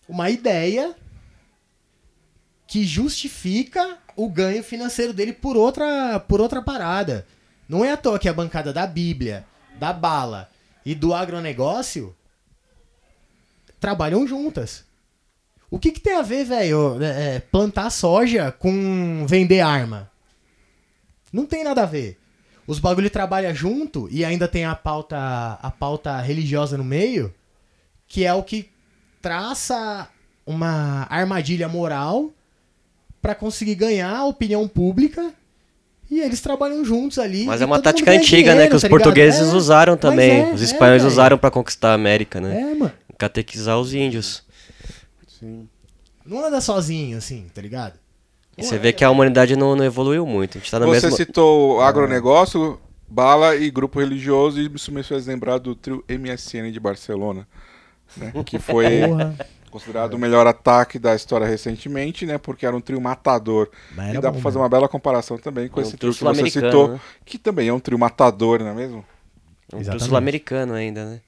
uma 0.09 0.31
ideia 0.31 0.95
que 2.67 2.85
justifica 2.85 3.99
o 4.17 4.29
ganho 4.29 4.63
financeiro 4.63 5.13
dele 5.13 5.33
por 5.33 5.57
outra, 5.57 6.21
por 6.21 6.41
outra 6.41 6.63
parada. 6.63 7.27
Não 7.69 7.85
é 7.85 7.93
à 7.93 7.97
toa 7.97 8.19
que 8.19 8.29
a 8.29 8.33
bancada 8.33 8.73
da 8.73 8.87
Bíblia, 8.87 9.45
da 9.79 9.93
bala 9.93 10.49
e 10.85 10.95
do 10.95 11.15
agronegócio 11.15 12.15
trabalham 13.81 14.27
juntas. 14.27 14.85
O 15.71 15.79
que, 15.79 15.91
que 15.91 16.01
tem 16.01 16.15
a 16.15 16.23
ver, 16.23 16.45
velho, 16.45 17.03
é, 17.03 17.37
é, 17.37 17.41
plantar 17.41 17.91
soja 17.91 18.53
com 18.53 19.27
vender 19.27 19.61
arma? 19.61 20.11
Não 21.33 21.47
tem 21.47 21.65
nada 21.65 21.83
a 21.83 21.87
ver. 21.87 22.19
Os 22.67 22.79
bagulho 22.79 23.11
trabalham 23.11 23.55
junto 23.55 24.09
e 24.11 24.25
ainda 24.25 24.47
tem 24.47 24.65
a 24.65 24.75
pauta, 24.75 25.59
a 25.61 25.71
pauta 25.71 26.21
religiosa 26.21 26.79
no 26.79 26.85
meio, 26.85 27.35
que 28.07 28.25
é 28.25 28.33
o 28.33 28.43
que 28.43 28.71
traça 29.21 30.09
uma 30.47 31.07
armadilha 31.11 31.69
moral 31.69 32.33
pra 33.25 33.35
conseguir 33.35 33.75
ganhar 33.75 34.15
a 34.15 34.27
opinião 34.27 34.69
pública. 34.69 35.33
E 36.11 36.21
eles 36.21 36.43
trabalham 36.43 36.85
juntos 36.85 37.19
ali. 37.19 37.47
Mas 37.47 37.63
é 37.63 37.65
uma 37.65 37.81
tática 37.81 38.11
antiga, 38.11 38.49
né? 38.51 38.53
dinheiro, 38.53 38.71
Que 38.71 38.77
os 38.77 38.83
tá 38.83 38.89
ligado? 38.89 39.01
portugueses 39.03 39.49
É, 39.49 39.57
usaram 39.57 39.97
também. 39.97 40.43
é, 40.43 40.53
os 40.53 40.61
é, 40.61 40.65
espanhóis 40.67 41.01
velho. 41.03 41.11
usaram 41.11 41.39
pra 41.39 41.51
conquistar 41.51 41.93
a 41.93 41.95
América, 41.95 42.39
né? 42.39 42.61
É, 42.61 42.75
mano. 42.75 42.93
catequizar 43.17 43.79
os 43.81 43.95
índios. 43.95 44.43
Sim. 45.41 45.67
Não 46.27 46.45
anda 46.45 46.61
sozinho, 46.61 47.17
assim, 47.17 47.47
tá 47.55 47.63
ligado? 47.63 47.95
E 48.59 48.63
você 48.63 48.77
vê 48.77 48.93
que 48.93 49.03
a 49.03 49.11
humanidade 49.11 49.57
não, 49.57 49.75
não 49.75 49.85
evoluiu 49.85 50.27
muito. 50.27 50.59
A 50.59 50.61
gente 50.61 50.71
tá 50.71 50.79
na 50.79 50.85
Você 50.87 51.07
mesma. 51.07 51.17
citou 51.17 51.81
agronegócio, 51.81 52.79
bala 53.09 53.57
e 53.57 53.71
grupo 53.71 53.99
religioso, 53.99 54.61
e 54.61 54.71
isso 54.75 54.93
me 54.93 55.03
fez 55.03 55.27
lembrar 55.27 55.57
do 55.59 55.75
trio 55.75 56.05
MSN 56.07 56.71
de 56.71 56.79
Barcelona, 56.79 57.49
né? 58.17 58.31
Que 58.45 58.59
foi 58.59 59.09
Porra. 59.09 59.35
Considerado 59.75 60.15
o 60.15 60.19
melhor 60.19 60.47
ataque 60.47 60.99
da 61.01 61.15
história 61.17 61.47
recentemente, 61.47 62.25
né? 62.25 62.39
Porque 62.39 62.65
era 62.65 62.77
um 62.77 62.81
trio 62.81 63.01
matador. 63.01 63.69
Mas 63.91 64.15
E 64.15 64.19
dá 64.21 64.31
pra 64.31 64.41
fazer 64.41 64.59
uma 64.59 64.69
bela 64.69 64.89
comparação 64.89 65.37
também 65.37 65.69
com 65.69 65.81
É 65.81 65.85
um 65.85 65.89
esse 65.89 65.97
trio 65.97 66.13
trio 66.13 66.15
que 66.15 66.25
você 66.25 66.51
citou, 66.51 66.89
né? 66.89 67.01
que 67.25 67.39
também 67.39 67.69
é 67.69 67.73
um 67.73 67.81
trio 67.81 67.99
matador, 67.99 68.61
não 68.61 68.69
é 68.69 68.75
mesmo? 68.75 68.99
Um 68.99 69.71
trio 69.71 69.81
Exatamente. 69.81 70.05
sul-americano 70.07 70.75
ainda, 70.75 71.05
né? 71.05 71.21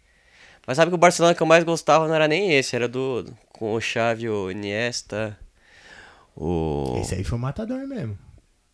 Mas 0.67 0.77
sabe 0.77 0.91
que 0.91 0.95
o 0.95 0.99
Barcelona 0.99 1.35
que 1.35 1.43
eu 1.43 1.47
mais 1.47 1.65
gostava 1.65 2.07
não 2.09 2.15
era 2.15 2.29
nem 2.29 2.53
esse, 2.55 2.77
era 2.77 2.89
do. 2.89 3.27
com 3.53 3.75
o 3.75 3.81
Xavi, 3.81 4.29
o 4.29 4.51
Iniesta, 4.51 5.39
o. 6.37 6.95
Esse 7.01 7.15
aí 7.15 7.25
foi 7.25 7.39
o 7.39 7.41
matador 7.41 7.87
mesmo. 7.87 8.17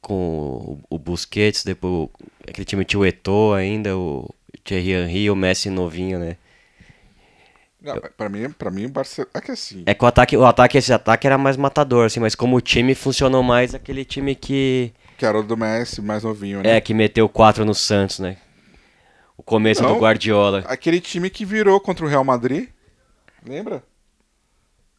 com 0.00 0.78
o, 0.90 0.96
o 0.96 0.98
Busquets, 0.98 1.64
depois 1.64 2.08
aquele 2.48 2.64
time 2.64 2.84
tinha 2.84 3.00
o 3.00 3.06
Eto'o 3.06 3.54
ainda, 3.54 3.96
o 3.96 4.28
Thierry 4.64 4.92
Henry, 4.92 5.30
o 5.30 5.36
Messi 5.36 5.70
novinho, 5.70 6.18
né? 6.18 6.36
Não, 7.82 8.00
pra 8.16 8.28
mim, 8.28 8.50
pra 8.50 8.70
mim, 8.70 8.86
o 8.86 8.88
Barcelona. 8.90 9.30
É 9.34 9.40
que 9.40 9.50
assim. 9.50 9.82
É 9.86 9.94
que 9.94 10.04
o 10.04 10.06
ataque, 10.06 10.36
o 10.36 10.44
ataque, 10.44 10.78
esse 10.78 10.92
ataque 10.92 11.26
era 11.26 11.36
mais 11.36 11.56
matador, 11.56 12.06
assim, 12.06 12.20
mas 12.20 12.34
como 12.34 12.56
o 12.56 12.60
time 12.60 12.94
funcionou 12.94 13.42
mais, 13.42 13.74
aquele 13.74 14.04
time 14.04 14.34
que. 14.34 14.92
Que 15.18 15.26
era 15.26 15.38
o 15.38 15.42
do 15.42 15.56
Messi, 15.56 16.00
mais 16.00 16.22
novinho, 16.22 16.62
né? 16.62 16.76
É, 16.76 16.80
que 16.80 16.94
meteu 16.94 17.28
4 17.28 17.64
no 17.64 17.74
Santos, 17.74 18.18
né? 18.18 18.36
O 19.36 19.42
começo 19.42 19.82
Não. 19.82 19.94
do 19.94 20.00
Guardiola. 20.00 20.62
Aquele 20.66 21.00
time 21.00 21.28
que 21.28 21.44
virou 21.44 21.80
contra 21.80 22.04
o 22.04 22.08
Real 22.08 22.22
Madrid. 22.24 22.68
Lembra? 23.44 23.82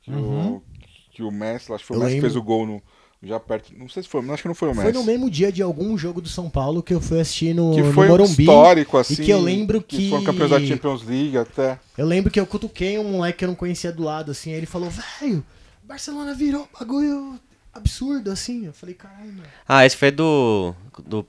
Que, 0.01 0.11
Uhum. 0.11 0.55
o, 0.55 0.63
que 1.11 1.23
o 1.23 1.31
Messi, 1.31 1.71
acho 1.71 1.83
que 1.83 1.87
foi 1.87 1.97
o 1.97 1.99
Messi 2.01 2.15
que 2.15 2.21
fez 2.21 2.35
o 2.35 2.43
gol 2.43 2.65
no, 2.67 2.81
já 3.23 3.39
perto. 3.39 3.71
Não 3.77 3.87
sei 3.87 4.03
se 4.03 4.09
foi, 4.09 4.21
acho 4.29 4.41
que 4.41 4.47
não 4.47 4.55
foi 4.55 4.67
o 4.69 4.71
Messi. 4.71 4.83
Foi 4.83 4.91
no 4.91 5.03
mesmo 5.03 5.29
dia 5.29 5.51
de 5.51 5.61
algum 5.61 5.97
jogo 5.97 6.19
do 6.21 6.27
São 6.27 6.49
Paulo 6.49 6.83
que 6.83 6.93
eu 6.93 6.99
fui 6.99 7.19
assistir 7.21 7.53
no, 7.53 7.73
que 7.73 7.81
no 7.81 7.93
foi 7.93 8.07
um 8.07 8.09
Morumbi. 8.09 8.43
histórico, 8.43 8.97
assim. 8.97 9.15
que 9.15 9.31
eu 9.31 9.39
lembro 9.39 9.81
que- 9.81 10.09
foram 10.09 10.23
campeões 10.23 10.51
da 10.51 10.59
Champions 10.59 11.03
League 11.03 11.37
até. 11.37 11.79
Eu 11.97 12.05
lembro 12.05 12.29
que 12.31 12.39
eu 12.39 12.45
cutuquei 12.45 12.97
um 12.99 13.03
moleque 13.13 13.39
que 13.39 13.45
eu 13.45 13.49
não 13.49 13.55
conhecia 13.55 13.91
do 13.91 14.03
lado, 14.03 14.31
assim, 14.31 14.51
aí 14.51 14.57
ele 14.57 14.65
falou, 14.65 14.89
velho, 14.89 15.43
Barcelona 15.83 16.33
virou 16.33 16.63
um 16.63 16.79
bagulho 16.79 17.39
absurdo, 17.73 18.29
assim. 18.31 18.65
Eu 18.65 18.73
falei, 18.73 18.95
caralho, 18.95 19.27
mano. 19.33 19.43
Ah, 19.67 19.85
esse 19.85 19.95
foi 19.97 20.11
do. 20.11 20.73
do 21.05 21.25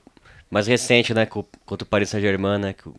mais 0.51 0.67
recente, 0.67 1.13
né? 1.13 1.25
Contra 1.25 1.83
o 1.83 1.85
Paris 1.85 2.09
Saint-Germain, 2.09 2.59
né? 2.59 2.73
que 2.73 2.87
o- 2.87 2.95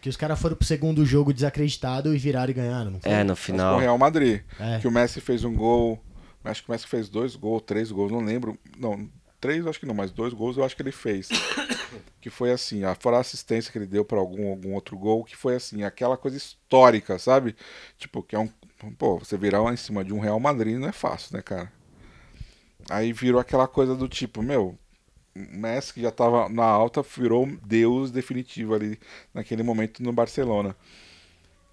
Que 0.00 0.08
os 0.08 0.16
caras 0.16 0.40
foram 0.40 0.56
pro 0.56 0.66
segundo 0.66 1.04
jogo 1.04 1.32
desacreditado 1.32 2.14
e 2.14 2.18
viraram 2.18 2.50
e 2.50 2.54
ganharam, 2.54 2.90
não 2.92 3.00
foi? 3.00 3.12
É, 3.12 3.22
no 3.22 3.30
Mas 3.30 3.38
com 3.38 3.44
final. 3.44 3.76
o 3.76 3.80
Real 3.80 3.98
Madrid. 3.98 4.40
É. 4.58 4.78
Que 4.78 4.88
o 4.88 4.90
Messi 4.90 5.20
fez 5.20 5.44
um 5.44 5.54
gol. 5.54 5.98
Acho 6.44 6.62
que 6.62 6.70
o 6.70 6.72
Messi 6.72 6.86
fez 6.86 7.08
dois 7.08 7.36
gols, 7.36 7.62
três 7.66 7.92
gols, 7.92 8.10
não 8.10 8.20
lembro. 8.20 8.58
Não, 8.78 9.10
três 9.40 9.66
acho 9.66 9.78
que 9.80 9.86
não, 9.86 9.94
mas 9.94 10.10
dois 10.10 10.32
gols 10.32 10.56
eu 10.56 10.64
acho 10.64 10.74
que 10.74 10.82
ele 10.82 10.92
fez. 10.92 11.28
que 12.20 12.30
foi 12.30 12.50
assim, 12.52 12.84
a, 12.84 12.94
fora 12.94 13.18
a 13.18 13.20
assistência 13.20 13.70
que 13.70 13.78
ele 13.78 13.86
deu 13.86 14.04
pra 14.04 14.18
algum, 14.18 14.48
algum 14.48 14.74
outro 14.74 14.96
gol, 14.96 15.24
que 15.24 15.36
foi 15.36 15.56
assim, 15.56 15.82
aquela 15.82 16.16
coisa 16.16 16.36
histórica, 16.36 17.18
sabe? 17.18 17.54
Tipo, 17.98 18.22
que 18.22 18.34
é 18.34 18.38
um. 18.38 18.48
Pô, 18.96 19.18
você 19.18 19.36
virar 19.36 19.62
em 19.72 19.76
cima 19.76 20.02
de 20.02 20.12
um 20.12 20.20
Real 20.20 20.40
Madrid 20.40 20.78
não 20.78 20.88
é 20.88 20.92
fácil, 20.92 21.36
né, 21.36 21.42
cara? 21.42 21.70
Aí 22.88 23.12
virou 23.12 23.40
aquela 23.40 23.68
coisa 23.68 23.94
do 23.94 24.08
tipo, 24.08 24.42
meu, 24.42 24.78
o 25.36 25.56
Messi 25.56 25.94
que 25.94 26.00
já 26.00 26.10
tava 26.10 26.48
na 26.48 26.64
alta, 26.64 27.02
virou 27.02 27.46
Deus 27.64 28.10
definitivo 28.10 28.74
ali 28.74 28.98
naquele 29.34 29.62
momento 29.62 30.02
no 30.02 30.12
Barcelona. 30.12 30.74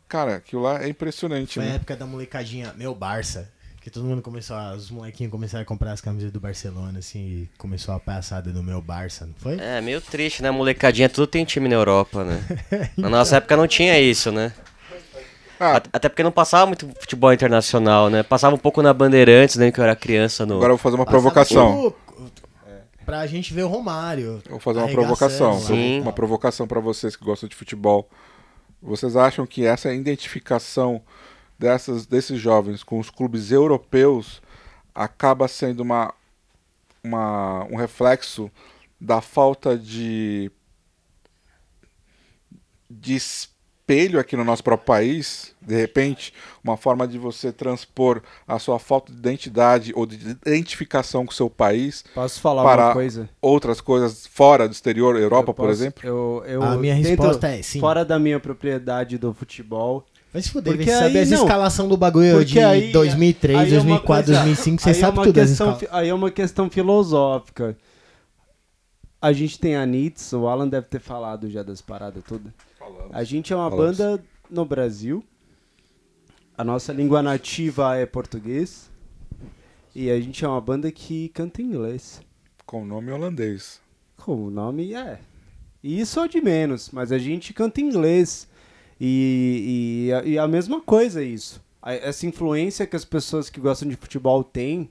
Cara, 0.08 0.36
aquilo 0.36 0.62
lá 0.62 0.84
é 0.84 0.88
impressionante, 0.88 1.56
Foi 1.56 1.64
a 1.64 1.70
né? 1.70 1.76
época 1.76 1.96
da 1.96 2.06
molecadinha, 2.06 2.74
meu 2.74 2.96
Barça. 2.96 3.52
Que 3.88 3.92
todo 3.92 4.04
mundo 4.06 4.22
começou, 4.22 4.58
a, 4.58 4.74
os 4.74 4.92
molequinhos 4.92 5.32
começaram 5.32 5.62
a 5.62 5.66
comprar 5.66 5.94
as 5.94 6.02
camisas 6.02 6.30
do 6.30 6.42
Barcelona, 6.42 7.00
assim, 7.00 7.20
e 7.20 7.50
começou 7.58 7.96
a 7.96 8.00
palhaçada 8.02 8.52
do 8.52 8.62
meu 8.62 8.82
Barça, 8.82 9.26
não 9.26 9.34
foi? 9.38 9.58
É, 9.62 9.80
meio 9.80 10.02
triste, 10.02 10.44
né? 10.44 10.52
Molecadinha, 10.52 11.08
tudo 11.08 11.26
tem 11.26 11.46
time 11.46 11.70
na 11.70 11.76
Europa, 11.76 12.26
né? 12.26 12.44
Na 12.98 13.08
nossa 13.08 13.38
época 13.38 13.56
não 13.56 13.66
tinha 13.66 13.98
isso, 13.98 14.30
né? 14.30 14.52
Ah, 15.58 15.78
At- 15.78 15.88
Até 15.94 16.10
porque 16.10 16.22
não 16.22 16.34
passava 16.34 16.66
muito 16.66 16.86
futebol 17.00 17.32
internacional, 17.32 18.10
né? 18.10 18.24
Passava 18.24 18.54
um 18.54 18.60
pouco 18.60 18.82
na 18.82 18.94
Bandeirantes, 18.94 19.56
né? 19.56 19.72
Que 19.72 19.80
eu 19.80 19.86
era 19.86 19.96
criança 19.96 20.46
no. 20.46 20.56
agora 20.56 20.74
eu 20.74 20.76
vou 20.76 20.84
fazer 20.84 20.98
uma 20.98 21.06
Passava 21.06 21.22
provocação. 21.24 21.84
tipo, 21.92 21.98
Pra 23.06 23.26
gente 23.26 23.54
ver 23.54 23.64
o 23.64 23.70
Romário. 23.70 24.42
Eu 24.48 24.52
vou 24.52 24.60
fazer 24.60 24.80
uma 24.80 24.90
provocação. 24.90 25.54
lá. 25.54 25.60
Sim. 25.62 26.02
Uma 26.02 26.12
provocação 26.12 26.68
pra 26.68 26.82
vocês 26.82 27.16
que 27.16 27.24
gostam 27.24 27.48
de 27.48 27.56
futebol. 27.56 28.10
Vocês 28.82 29.16
acham 29.16 29.48
que 29.48 29.66
essa 29.66 29.94
identificação 29.94 31.02
dessas, 31.58 32.06
desses 32.06 32.40
jovens 32.40 32.84
com 32.84 33.00
os 33.00 33.10
clubes 33.10 33.52
europeus 33.52 34.42
acaba 34.94 35.48
sendo 35.48 35.82
uma, 35.82 36.14
uma, 37.04 37.66
um 37.66 37.76
reflexo 37.76 38.52
da 39.00 39.22
falta 39.22 39.78
de, 39.78 40.52
de 42.90 43.16
espelho 43.16 44.20
aqui 44.20 44.36
no 44.36 44.44
nosso 44.44 44.64
próprio 44.64 44.86
país? 44.86 45.54
De 45.62 45.76
repente, 45.76 46.34
uma 46.64 46.78
forma 46.78 47.08
de 47.08 47.18
você 47.18 47.52
transpor 47.52 48.22
a 48.48 48.58
sua 48.58 48.80
falta 48.80 49.12
de 49.12 49.18
identidade 49.20 49.92
ou 49.96 50.06
de 50.06 50.16
identificação 50.46 51.26
com 51.26 51.32
o 51.32 51.36
seu 51.36 51.50
país 51.50 52.04
Posso 52.14 52.40
falar 52.42 52.64
Para- 52.64 52.86
uma 52.88 52.94
coisa? 52.94 53.30
outras 53.42 53.82
coisas 53.82 54.26
fora 54.26 54.68
do 54.68 54.72
exterior, 54.72 55.16
Europa, 55.16 55.52
Eu 55.52 55.54
por 55.54 55.68
posso- 55.68 55.72
exemplo? 55.82 56.08
Eu, 56.08 56.44
eu, 56.48 56.64
A 56.64 56.76
minha 56.78 56.96
dentro- 56.96 57.10
resposta 57.24 57.48
é 57.50 57.62
sim. 57.62 57.80
Fora 57.80 58.04
da 58.06 58.18
minha 58.18 58.40
propriedade 58.40 59.18
do 59.18 59.34
futebol. 59.34 60.06
Vai 60.38 60.42
se 60.44 60.52
fuder, 60.52 60.74
Porque 60.76 60.92
você 60.92 60.98
sabe 61.00 61.26
não. 61.26 61.44
escalação 61.44 61.88
do 61.88 61.98
bagulho 61.98 62.34
Porque 62.34 62.46
de 62.46 62.60
aí- 62.60 62.92
2003, 62.92 63.58
aí 63.58 63.64
é 63.64 63.68
uma 63.68 63.72
2004, 63.72 64.06
coisa- 64.26 64.34
2005, 64.44 64.82
você 64.84 64.90
é 64.92 64.94
sabe 64.94 65.18
uma 65.18 65.24
tudo 65.24 65.34
questão, 65.34 65.78
Aí 65.90 66.10
é 66.10 66.14
uma 66.14 66.30
questão 66.30 66.70
filosófica. 66.70 67.76
A 69.20 69.34
gente 69.34 69.60
tem 69.60 69.76
a 69.76 69.84
Nits, 69.84 70.32
o 70.34 70.48
Alan 70.48 70.68
deve 70.68 70.86
ter 70.88 71.00
falado 71.00 71.50
já 71.50 71.64
das 71.64 71.82
paradas 71.82 72.24
todas. 72.24 72.52
A 73.12 73.24
gente 73.24 73.52
é 73.52 73.56
uma 73.56 73.68
Falamos. 73.72 73.98
banda 73.98 74.24
no 74.48 74.64
Brasil. 74.64 75.24
A 76.56 76.64
nossa 76.64 76.94
língua 76.94 77.24
nativa 77.24 77.96
é 77.98 78.06
português. 78.06 78.92
E 79.96 80.12
a 80.12 80.22
gente 80.22 80.46
é 80.46 80.48
uma 80.48 80.62
banda 80.62 80.92
que 80.92 81.30
canta 81.30 81.64
em 81.64 81.66
inglês. 81.66 82.22
Com 82.64 82.86
nome 82.86 83.12
holandês. 83.12 83.82
Com 84.18 84.36
o 84.46 84.52
nome 84.52 84.94
é. 84.94 85.18
E 85.84 86.00
isso 86.00 86.20
é 86.20 86.28
de 86.28 86.40
menos, 86.42 86.92
mas 86.92 87.12
a 87.12 87.18
gente 87.18 87.54
canta 87.56 87.82
em 87.82 87.86
inglês. 87.86 88.48
E, 89.00 90.08
e, 90.10 90.14
a- 90.14 90.24
e 90.24 90.40
a 90.40 90.48
mesma 90.48 90.82
coisa 90.82 91.22
é 91.22 91.26
isso. 91.26 91.62
Essa 91.84 92.26
influência 92.26 92.86
que 92.86 92.96
as 92.96 93.06
pessoas 93.06 93.50
que 93.50 93.60
gostam 93.62 93.88
de 93.88 93.96
futebol 93.96 94.44
têm 94.44 94.90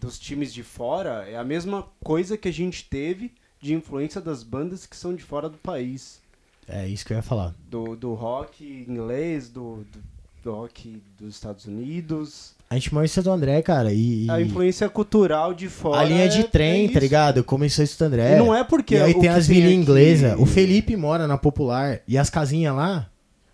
dos 0.00 0.18
times 0.18 0.52
de 0.52 0.62
fora 0.62 1.24
é 1.28 1.36
a 1.36 1.44
mesma 1.44 1.86
coisa 2.02 2.36
que 2.36 2.48
a 2.48 2.52
gente 2.52 2.84
teve 2.88 3.32
de 3.60 3.72
influência 3.74 4.20
das 4.20 4.42
bandas 4.42 4.84
que 4.86 4.96
são 4.96 5.14
de 5.14 5.22
fora 5.22 5.48
do 5.48 5.58
país. 5.58 6.20
É 6.66 6.88
isso 6.88 7.04
que 7.06 7.12
eu 7.12 7.16
ia 7.16 7.22
falar. 7.22 7.54
Do, 7.70 7.94
do 7.94 8.14
rock 8.14 8.64
inglês, 8.88 9.48
do, 9.48 9.84
do, 9.92 10.02
do 10.42 10.52
rock 10.52 11.00
dos 11.18 11.34
Estados 11.36 11.64
Unidos. 11.66 12.55
A 12.68 12.74
gente 12.74 12.92
mora 12.92 13.06
em 13.06 13.08
Santo 13.08 13.30
André, 13.30 13.62
cara, 13.62 13.92
e... 13.92 14.26
A 14.28 14.40
influência 14.40 14.88
cultural 14.88 15.54
de 15.54 15.68
fora. 15.68 16.00
a 16.00 16.04
linha 16.04 16.28
de 16.28 16.40
é- 16.40 16.42
trem, 16.42 16.84
é 16.84 16.86
tá 16.86 16.90
isso. 16.92 16.98
ligado? 16.98 17.44
Começou 17.44 17.84
em 17.84 17.86
Santo 17.86 18.04
André. 18.08 18.34
E 18.34 18.38
não 18.38 18.52
é 18.54 18.64
porque 18.64 18.96
E 18.96 19.00
aí 19.02 19.12
o 19.14 19.20
tem 19.20 19.28
as 19.28 19.48
aqui- 19.48 19.72
inglesas. 19.72 20.34
O 20.38 20.46
Felipe 20.46 20.96
mora 20.96 21.28
na 21.28 21.38
Popular. 21.38 22.00
E 22.08 22.18
as 22.18 22.28
casinhas 22.28 22.74
lá... 22.74 23.06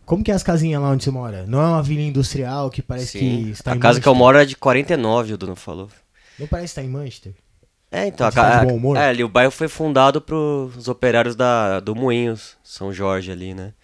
Como 0.06 0.24
que 0.24 0.30
é 0.32 0.34
as 0.34 0.42
casinhas 0.42 0.80
lá 0.82 0.88
onde 0.90 1.04
você 1.04 1.10
mora? 1.10 1.44
Não 1.46 1.60
é 1.60 1.66
uma 1.66 1.82
vila 1.82 2.00
industrial 2.02 2.68
que 2.70 2.82
parece 2.82 3.18
que 3.18 3.50
está 3.50 3.72
A 3.72 3.78
casa 3.78 4.00
que 4.00 4.08
eu 4.08 4.12
Manchester? 4.12 4.14
moro 4.18 4.38
é 4.38 4.44
de 4.44 4.56
49, 4.56 5.34
o 5.34 5.38
Duno 5.38 5.56
falou. 5.56 5.88
Não 6.38 6.46
parece 6.46 6.74
que 6.74 6.80
tá 6.80 6.86
em 6.86 6.90
Manchester? 6.90 7.32
É, 7.90 8.06
então, 8.08 8.26
a, 8.26 8.32
tá 8.32 8.50
de 8.50 8.56
ca- 8.60 8.64
bom 8.64 8.76
humor? 8.76 8.96
é, 8.96 9.06
ali, 9.08 9.22
o 9.22 9.28
bairro 9.28 9.52
foi 9.52 9.68
fundado 9.68 10.20
pros 10.20 10.88
operários 10.88 11.36
da, 11.36 11.78
do 11.78 11.94
Moinhos, 11.94 12.56
São 12.64 12.92
Jorge 12.92 13.30
ali, 13.30 13.52
né? 13.54 13.74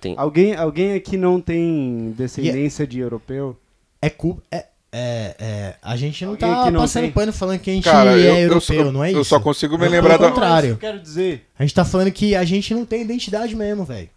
Tem, 0.00 0.14
Alguém, 0.16 0.54
alguém 0.54 0.94
aqui 0.94 1.16
não 1.16 1.40
tem 1.40 2.14
descendência 2.16 2.86
de 2.86 2.98
europeu? 3.00 3.56
É 4.00 4.08
culpa... 4.08 4.42
É, 4.50 4.66
é, 4.90 5.36
é, 5.38 5.74
a 5.82 5.96
gente 5.96 6.24
não 6.24 6.32
Alguém 6.32 6.48
tá 6.48 6.70
não 6.70 6.80
passando 6.80 7.02
tem? 7.04 7.12
pano 7.12 7.32
falando 7.32 7.58
que 7.58 7.70
a 7.70 7.74
gente 7.74 7.84
Cara, 7.84 8.12
é 8.12 8.14
eu, 8.14 8.18
eu, 8.20 8.36
europeu, 8.44 8.60
só- 8.86 8.92
não 8.92 9.04
é 9.04 9.08
eu 9.12 9.20
isso? 9.20 9.24
só 9.30 9.38
consigo 9.40 9.76
me 9.76 9.84
Não, 9.84 9.90
lembrar 9.92 10.16
da. 10.16 10.28
contrário. 10.30 10.66
É 10.66 10.70
que 10.70 10.74
eu 10.74 10.78
quero 10.78 11.00
dizer. 11.00 11.46
A 11.58 11.62
gente 11.62 11.74
tá 11.74 11.84
falando 11.84 12.10
que 12.10 12.34
a 12.34 12.42
gente 12.44 12.72
não 12.72 12.86
tem 12.86 13.02
identidade 13.02 13.54
mesmo, 13.54 13.84
velho. 13.84 14.08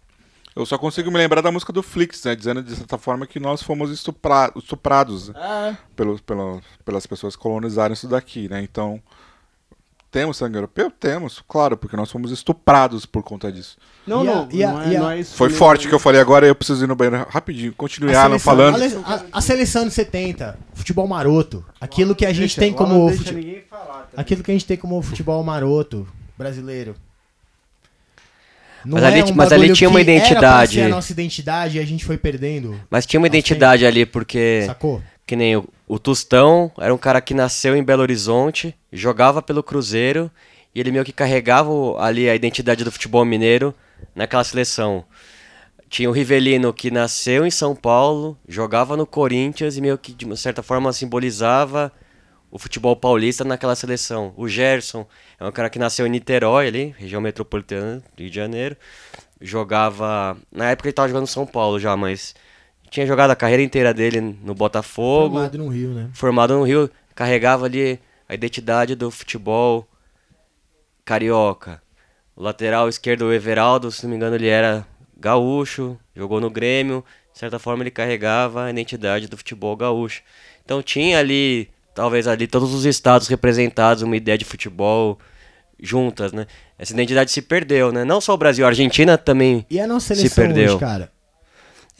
Eu 0.54 0.64
só 0.64 0.78
consigo 0.78 1.10
me 1.10 1.18
lembrar 1.18 1.40
da 1.42 1.50
música 1.52 1.72
do 1.72 1.82
Flix, 1.82 2.24
né? 2.24 2.34
Dizendo 2.34 2.62
de 2.62 2.74
certa 2.76 2.96
forma 2.96 3.26
que 3.26 3.38
nós 3.40 3.62
fomos 3.62 3.90
estupra- 3.90 4.52
estuprados 4.56 5.30
É. 5.30 5.76
pelos, 5.96 6.20
pelo- 6.20 6.60
pelas 6.84 7.06
pessoas 7.06 7.34
que 7.36 7.42
colonizaram 7.42 7.92
isso 7.92 8.06
daqui, 8.08 8.48
né? 8.48 8.62
Então. 8.62 9.00
Temos 10.12 10.36
sangue 10.36 10.58
europeu? 10.58 10.90
Temos, 10.90 11.42
claro, 11.48 11.74
porque 11.74 11.96
nós 11.96 12.10
fomos 12.10 12.30
estuprados 12.30 13.06
por 13.06 13.22
conta 13.22 13.50
disso. 13.50 13.78
Não, 14.06 14.22
E 14.22 14.26
não, 14.26 14.48
e 14.52 14.62
a- 14.62 14.70
não, 14.72 14.82
é, 14.82 14.88
e 14.92 14.96
a- 14.96 15.00
não 15.00 15.10
é 15.10 15.18
isso. 15.20 15.34
Foi 15.34 15.48
forte 15.48 15.86
o 15.86 15.88
que 15.88 15.94
eu 15.94 15.98
falei 15.98 16.20
agora, 16.20 16.46
eu 16.46 16.54
preciso 16.54 16.84
ir 16.84 16.86
no 16.86 16.94
banheiro 16.94 17.26
rapidinho. 17.30 17.72
Continue, 17.72 18.12
seleção- 18.14 18.38
falando. 18.38 18.76
A, 19.06 19.14
a- 19.14 19.22
a 19.32 19.40
seleção 19.40 19.86
de 19.88 19.90
70, 19.94 20.58
futebol 20.74 21.08
maroto. 21.08 21.64
Aquilo 21.80 22.14
que 22.14 22.26
a 22.26 22.28
gente 22.30 22.40
Deixa- 22.40 22.60
tem 22.60 22.74
como. 22.74 23.06
deixa 23.08 23.24
fute- 23.24 23.34
ninguém 23.34 23.62
falar. 23.70 24.06
Aquilo 24.14 24.42
que 24.42 24.50
a 24.50 24.54
gente 24.54 24.66
tem 24.66 24.76
como 24.76 25.00
futebol 25.00 25.42
maroto 25.42 26.06
brasileiro. 26.36 26.94
Não 28.84 28.94
Mas 29.00 29.04
é 29.04 29.06
ali- 29.06 29.22
um 29.32 29.34
mas 29.34 29.52
ali 29.52 29.72
tinha 29.72 29.88
uma 29.88 30.04
que 30.04 30.10
Era 30.10 30.18
identidade. 30.18 30.72
pra 30.74 30.82
ser 30.82 30.82
a 30.82 30.94
nossa 30.94 31.12
identidade 31.12 31.78
e 31.78 31.80
a 31.80 31.86
gente 31.86 32.04
foi 32.04 32.18
perdendo. 32.18 32.78
Mas 32.90 33.06
tinha 33.06 33.18
uma 33.20 33.28
identidade 33.28 33.86
ali, 33.86 34.04
porque. 34.04 34.64
Sacou? 34.66 35.00
Que 35.24 35.36
nem 35.36 35.56
o, 35.56 35.64
o 35.92 35.98
Tostão 35.98 36.72
era 36.78 36.94
um 36.94 36.96
cara 36.96 37.20
que 37.20 37.34
nasceu 37.34 37.76
em 37.76 37.84
Belo 37.84 38.00
Horizonte, 38.00 38.74
jogava 38.90 39.42
pelo 39.42 39.62
Cruzeiro 39.62 40.30
e 40.74 40.80
ele 40.80 40.90
meio 40.90 41.04
que 41.04 41.12
carregava 41.12 41.70
ali 42.02 42.30
a 42.30 42.34
identidade 42.34 42.82
do 42.82 42.90
futebol 42.90 43.26
mineiro 43.26 43.74
naquela 44.14 44.42
seleção. 44.42 45.04
Tinha 45.90 46.08
o 46.08 46.12
Rivelino 46.12 46.72
que 46.72 46.90
nasceu 46.90 47.44
em 47.44 47.50
São 47.50 47.76
Paulo, 47.76 48.38
jogava 48.48 48.96
no 48.96 49.04
Corinthians 49.04 49.76
e 49.76 49.82
meio 49.82 49.98
que 49.98 50.14
de 50.14 50.34
certa 50.38 50.62
forma 50.62 50.90
simbolizava 50.94 51.92
o 52.50 52.58
futebol 52.58 52.96
paulista 52.96 53.44
naquela 53.44 53.76
seleção. 53.76 54.32
O 54.34 54.48
Gerson 54.48 55.06
é 55.38 55.44
um 55.44 55.52
cara 55.52 55.68
que 55.68 55.78
nasceu 55.78 56.06
em 56.06 56.10
Niterói 56.10 56.68
ali, 56.68 56.94
região 56.96 57.20
metropolitana 57.20 58.02
do 58.16 58.22
Rio 58.22 58.30
de 58.30 58.36
Janeiro. 58.36 58.78
Jogava, 59.42 60.38
na 60.50 60.70
época 60.70 60.88
ele 60.88 60.92
estava 60.92 61.08
jogando 61.08 61.24
no 61.24 61.26
São 61.26 61.44
Paulo 61.44 61.78
já, 61.78 61.94
mas 61.98 62.34
tinha 62.92 63.06
jogado 63.06 63.30
a 63.30 63.36
carreira 63.36 63.62
inteira 63.62 63.94
dele 63.94 64.20
no 64.20 64.54
Botafogo 64.54 65.34
Formado 65.34 65.58
no 65.58 65.68
Rio, 65.68 65.88
né? 65.94 66.10
formado 66.12 66.54
no 66.54 66.62
Rio, 66.62 66.90
carregava 67.14 67.64
ali 67.64 67.98
a 68.28 68.34
identidade 68.34 68.94
do 68.94 69.10
futebol 69.10 69.88
carioca. 71.02 71.82
O 72.36 72.42
lateral 72.42 72.90
esquerdo, 72.90 73.22
o 73.22 73.32
Everaldo, 73.32 73.90
se 73.90 74.02
não 74.02 74.10
me 74.10 74.16
engano, 74.16 74.36
ele 74.36 74.46
era 74.46 74.86
gaúcho, 75.18 75.98
jogou 76.14 76.38
no 76.38 76.50
Grêmio, 76.50 77.02
de 77.32 77.38
certa 77.38 77.58
forma 77.58 77.82
ele 77.82 77.90
carregava 77.90 78.64
a 78.64 78.70
identidade 78.70 79.26
do 79.26 79.38
futebol 79.38 79.74
gaúcho. 79.74 80.22
Então 80.62 80.82
tinha 80.82 81.18
ali, 81.18 81.70
talvez 81.94 82.28
ali, 82.28 82.46
todos 82.46 82.74
os 82.74 82.84
estados 82.84 83.26
representados, 83.26 84.02
uma 84.02 84.16
ideia 84.16 84.36
de 84.36 84.44
futebol 84.44 85.18
juntas, 85.80 86.30
né? 86.32 86.46
Essa 86.78 86.92
identidade 86.92 87.30
se 87.30 87.40
perdeu, 87.40 87.90
né? 87.90 88.04
Não 88.04 88.20
só 88.20 88.34
o 88.34 88.38
Brasil, 88.38 88.66
a 88.66 88.68
Argentina 88.68 89.16
também. 89.16 89.64
E 89.70 89.80
a 89.80 89.86
nossa 89.86 90.14
Se 90.14 90.28
perdeu. 90.28 90.72
hoje, 90.72 90.78
cara? 90.78 91.10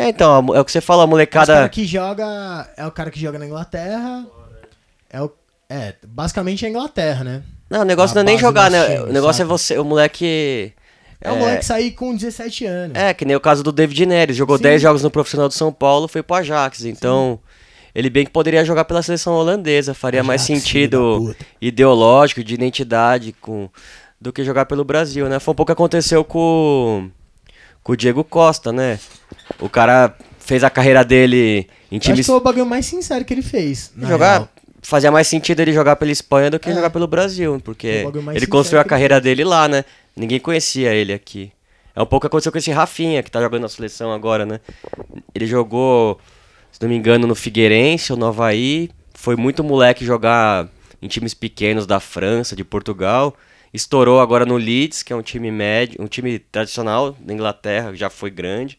É, 0.05 0.09
então, 0.09 0.55
é 0.55 0.61
o 0.61 0.65
que 0.65 0.73
você 0.73 0.81
fala, 0.81 1.03
a 1.03 1.05
O 1.05 1.09
cara 1.09 1.11
molecada. 1.11 1.69
que 1.69 1.85
joga. 1.85 2.69
É 2.77 2.87
o 2.87 2.91
cara 2.91 3.11
que 3.11 3.21
joga 3.21 3.39
na 3.39 3.47
Inglaterra. 3.47 4.27
É 5.11 5.21
o. 5.21 5.31
É, 5.69 5.95
basicamente 6.07 6.65
é 6.65 6.69
a 6.69 6.71
Inglaterra, 6.71 7.25
né? 7.25 7.43
Não, 7.71 7.81
o 7.81 7.85
negócio 7.85 8.13
a 8.13 8.23
não 8.23 8.29
é 8.29 8.33
nem 8.33 8.39
jogar, 8.39 8.71
né? 8.71 9.01
O 9.01 9.13
negócio 9.13 9.43
é 9.43 9.45
você, 9.47 9.79
o 9.79 9.85
moleque. 9.85 10.73
É, 11.21 11.33
o 11.33 11.37
moleque 11.37 11.65
sair 11.65 11.93
com 11.93 12.15
17 12.15 12.67
anos. 12.67 12.97
É, 12.97 13.15
que 13.15 13.25
nem 13.25 13.35
o 13.35 13.41
caso 13.41 13.63
do 13.63 13.73
David 13.73 14.05
Neres. 14.05 14.37
Jogou 14.37 14.57
Sim. 14.59 14.65
10 14.65 14.83
jogos 14.83 15.03
no 15.03 15.11
profissional 15.11 15.49
do 15.49 15.55
São 15.55 15.73
Paulo, 15.73 16.09
foi 16.09 16.23
pro 16.23 16.37
Ajax. 16.37 16.85
Então, 16.85 17.39
ele 17.95 18.11
bem 18.11 18.25
que 18.27 18.31
poderia 18.31 18.65
jogar 18.65 18.85
pela 18.85 19.03
seleção 19.03 19.33
holandesa. 19.35 19.95
Faria 19.95 20.23
mais 20.23 20.43
Ajax, 20.43 20.63
sentido 20.63 21.21
da 21.21 21.27
puta. 21.33 21.47
ideológico, 21.61 22.45
de 22.45 22.53
identidade, 22.55 23.35
com, 23.41 23.71
do 24.21 24.33
que 24.33 24.45
jogar 24.45 24.67
pelo 24.67 24.85
Brasil, 24.85 25.29
né? 25.29 25.39
Foi 25.39 25.53
um 25.53 25.55
pouco 25.55 25.69
que 25.69 25.73
aconteceu 25.73 26.25
com, 26.25 27.09
com 27.83 27.93
o 27.93 27.97
Diego 27.97 28.23
Costa, 28.23 28.73
né? 28.73 28.99
O 29.63 29.69
cara 29.69 30.15
fez 30.39 30.65
a 30.65 30.71
carreira 30.71 31.05
dele 31.05 31.69
em 31.91 31.97
Eu 31.97 31.99
Acho 31.99 32.01
times. 32.01 32.21
que 32.21 32.25
foi 32.27 32.37
o 32.37 32.41
bagulho 32.41 32.67
mais 32.67 32.85
sincero 32.87 33.25
que 33.25 33.33
ele 33.33 33.43
fez. 33.43 33.93
Jogar, 33.97 34.33
real. 34.39 34.49
fazia 34.83 35.11
mais 35.11 35.27
sentido 35.29 35.61
ele 35.61 35.73
jogar 35.73 35.97
pela 35.97 36.11
Espanha 36.11 36.51
do 36.51 36.59
que 36.59 36.69
É. 36.71 36.75
jogar 36.75 36.91
pelo 36.91 37.07
Brasil, 37.07 37.61
porque 37.65 38.05
mais 38.23 38.37
ele 38.37 38.47
construiu 38.47 38.81
a 38.81 38.83
ele 38.83 38.89
carreira 38.89 39.21
dele 39.21 39.45
lá, 39.45 39.69
né? 39.69 39.85
Ninguém 40.17 40.41
conhecia 40.41 40.93
ele 40.93 41.13
aqui. 41.13 41.53
É 41.95 42.01
um 42.03 42.07
pouco 42.07 42.17
o 42.17 42.21
que 42.23 42.27
aconteceu 42.29 42.51
com 42.51 42.59
esse 42.59 42.71
Rafinha, 42.71 43.23
que 43.23 43.31
tá 43.31 43.41
jogando 43.41 43.63
na 43.63 43.69
seleção 43.69 44.13
agora, 44.13 44.45
né? 44.47 44.61
Ele 45.35 45.47
jogou, 45.47 46.19
se 46.71 46.81
não 46.83 46.89
me 46.89 46.97
engano, 46.97 47.27
no 47.27 47.35
Figueirense 47.35 48.13
ou 48.13 48.19
no 48.19 48.27
Havaí. 48.27 48.91
Foi 49.15 49.37
muito 49.37 49.63
moleque 49.63 50.05
jogar 50.05 50.69
em 51.01 51.07
times 51.09 51.35
pequenos 51.35 51.87
da 51.87 52.01
França, 52.01 52.57
de 52.57 52.65
Portugal. 52.65 53.37
Estourou 53.75 54.21
agora 54.21 54.45
no 54.45 54.57
Leeds, 54.57 55.03
que 55.03 55.13
é 55.13 55.17
um 55.17 55.23
time 55.23 55.51
médio, 55.51 56.03
um 56.03 56.07
time 56.07 56.39
tradicional 56.39 57.17
da 57.21 57.33
Inglaterra, 57.33 57.95
já 57.95 58.09
foi 58.11 58.31
grande. 58.31 58.79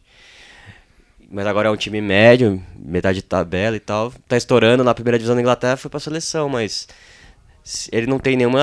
Mas 1.34 1.48
agora 1.48 1.68
é 1.68 1.72
um 1.72 1.76
time 1.76 2.00
médio, 2.00 2.62
metade 2.78 3.16
de 3.18 3.24
tabela 3.24 3.76
e 3.76 3.80
tal. 3.80 4.14
Tá 4.28 4.38
estourando 4.38 4.84
na 4.84 4.94
primeira 4.94 5.18
divisão 5.18 5.34
da 5.36 5.42
Inglaterra, 5.42 5.76
foi 5.76 5.90
pra 5.90 6.00
seleção, 6.00 6.48
mas 6.48 6.88
ele 7.92 8.06
não 8.06 8.20
tem 8.20 8.38
nenhuma 8.38 8.62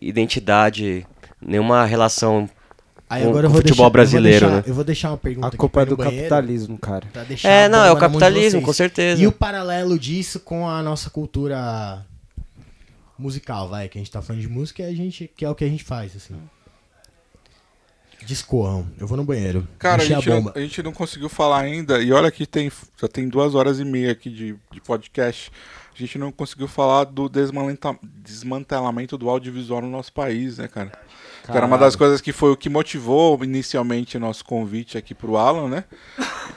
identidade, 0.00 1.06
nenhuma 1.40 1.84
relação. 1.84 2.48
Aí 3.10 3.22
com- 3.22 3.28
agora 3.30 3.46
com 3.48 3.52
o 3.52 3.56
futebol 3.56 3.76
deixar, 3.86 3.90
brasileiro, 3.90 4.46
eu 4.46 4.48
vou 4.48 4.50
deixar, 4.50 4.66
né? 4.66 4.70
Eu 4.70 4.74
vou 4.74 4.84
deixar 4.84 5.10
uma 5.10 5.16
pergunta 5.18 5.46
A 5.46 5.48
aqui 5.48 5.56
culpa 5.58 5.82
é 5.82 5.84
do 5.84 5.96
banheiro, 5.98 6.16
capitalismo, 6.18 6.78
cara. 6.78 7.06
É, 7.44 7.68
não, 7.68 7.84
é 7.84 7.92
o 7.92 7.96
capitalismo, 7.96 8.62
com 8.62 8.72
certeza. 8.72 9.22
E 9.22 9.26
o 9.26 9.32
paralelo 9.32 9.98
disso 9.98 10.40
com 10.40 10.66
a 10.66 10.82
nossa 10.82 11.10
cultura 11.10 12.06
musical, 13.18 13.68
vai, 13.68 13.88
que 13.88 13.98
a 13.98 14.00
gente 14.00 14.10
tá 14.10 14.22
falando 14.22 14.40
de 14.42 14.48
música 14.48 14.82
e 14.82 14.86
a 14.86 14.94
gente, 14.94 15.30
que 15.36 15.44
é 15.44 15.50
o 15.50 15.54
que 15.54 15.64
a 15.64 15.68
gente 15.68 15.84
faz, 15.84 16.14
assim. 16.16 16.36
Discorram. 18.28 18.86
Eu 19.00 19.06
vou 19.06 19.16
no 19.16 19.24
banheiro. 19.24 19.66
Cara, 19.78 20.02
a 20.02 20.04
gente, 20.04 20.28
não, 20.28 20.36
bomba. 20.36 20.52
a 20.54 20.60
gente 20.60 20.82
não 20.82 20.92
conseguiu 20.92 21.30
falar 21.30 21.60
ainda, 21.60 21.98
e 21.98 22.12
olha 22.12 22.30
que 22.30 22.46
tem, 22.46 22.70
já 23.00 23.08
tem 23.08 23.26
duas 23.26 23.54
horas 23.54 23.80
e 23.80 23.86
meia 23.86 24.12
aqui 24.12 24.28
de, 24.28 24.54
de 24.70 24.80
podcast. 24.82 25.50
A 25.94 25.98
gente 25.98 26.18
não 26.18 26.30
conseguiu 26.30 26.68
falar 26.68 27.04
do 27.04 27.26
desmantelamento 27.26 29.16
do 29.16 29.30
audiovisual 29.30 29.80
no 29.80 29.88
nosso 29.88 30.12
país, 30.12 30.58
né, 30.58 30.68
cara? 30.68 30.92
Que 31.42 31.56
era 31.56 31.64
uma 31.64 31.78
das 31.78 31.96
coisas 31.96 32.20
que 32.20 32.30
foi 32.30 32.52
o 32.52 32.56
que 32.56 32.68
motivou 32.68 33.42
inicialmente 33.42 34.18
o 34.18 34.20
nosso 34.20 34.44
convite 34.44 34.98
aqui 34.98 35.14
pro 35.14 35.38
Alan, 35.38 35.66
né? 35.66 35.84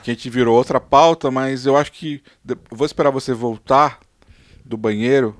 Que 0.02 0.10
a 0.10 0.14
gente 0.14 0.28
virou 0.28 0.54
outra 0.54 0.78
pauta, 0.78 1.30
mas 1.30 1.64
eu 1.64 1.74
acho 1.74 1.90
que. 1.90 2.22
eu 2.46 2.58
Vou 2.70 2.84
esperar 2.84 3.10
você 3.10 3.32
voltar 3.32 3.98
do 4.62 4.76
banheiro, 4.76 5.34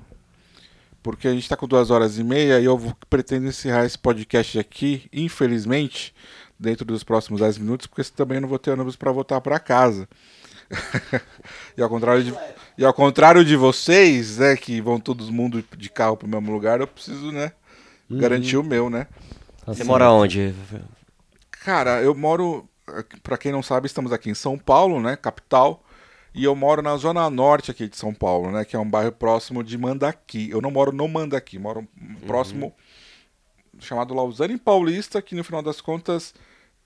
porque 1.03 1.27
a 1.27 1.33
gente 1.33 1.47
tá 1.47 1.57
com 1.57 1.67
duas 1.67 1.91
horas 1.91 2.17
e 2.17 2.23
meia 2.23 2.59
e 2.59 2.65
eu 2.65 2.77
vou- 2.77 2.95
pretendo 3.09 3.45
encerrar 3.45 3.85
esse 3.85 3.97
podcast 3.97 4.57
aqui, 4.57 5.07
infelizmente, 5.11 6.15
dentro 6.57 6.85
dos 6.85 7.03
próximos 7.03 7.41
10 7.41 7.57
minutos, 7.57 7.85
porque 7.85 8.03
também 8.11 8.37
eu 8.37 8.41
não 8.41 8.47
vou 8.49 8.57
ter 8.57 8.71
ônibus 8.71 8.95
para 8.95 9.11
voltar 9.11 9.41
para 9.41 9.59
casa. 9.59 10.07
e, 11.77 11.81
ao 11.81 11.89
contrário 11.89 12.23
de, 12.23 12.33
e 12.77 12.85
ao 12.85 12.93
contrário 12.93 13.43
de 13.45 13.55
vocês, 13.55 14.37
né, 14.37 14.55
que 14.55 14.81
vão 14.81 14.99
todo 14.99 15.29
mundo 15.31 15.63
de 15.77 15.89
carro 15.89 16.17
pro 16.17 16.27
mesmo 16.27 16.51
lugar, 16.51 16.79
eu 16.79 16.87
preciso, 16.87 17.31
né, 17.31 17.51
garantir 18.09 18.57
o 18.57 18.63
meu, 18.63 18.89
né? 18.89 19.07
Tá 19.65 19.73
Você 19.73 19.83
mora 19.83 20.09
onde? 20.09 20.53
Cara, 21.51 22.01
eu 22.01 22.15
moro, 22.15 22.67
para 23.21 23.37
quem 23.37 23.51
não 23.51 23.61
sabe, 23.61 23.87
estamos 23.87 24.11
aqui 24.11 24.29
em 24.29 24.33
São 24.33 24.57
Paulo, 24.57 24.99
né, 25.01 25.15
capital, 25.15 25.83
e 26.33 26.43
eu 26.43 26.55
moro 26.55 26.81
na 26.81 26.95
zona 26.97 27.29
norte 27.29 27.69
aqui 27.71 27.87
de 27.87 27.95
São 27.97 28.13
Paulo, 28.13 28.51
né, 28.51 28.65
que 28.65 28.75
é 28.75 28.79
um 28.79 28.89
bairro 28.89 29.11
próximo 29.11 29.63
de 29.63 29.77
Mandaqui. 29.77 30.49
Eu 30.49 30.61
não 30.61 30.71
moro 30.71 30.91
no 30.91 31.07
Mandaqui, 31.07 31.59
moro 31.59 31.87
próximo 32.25 32.73
chamado 33.79 34.13
Lausanne 34.13 34.57
Paulista, 34.57 35.21
que 35.21 35.35
no 35.35 35.43
final 35.43 35.61
das 35.61 35.81
contas 35.81 36.33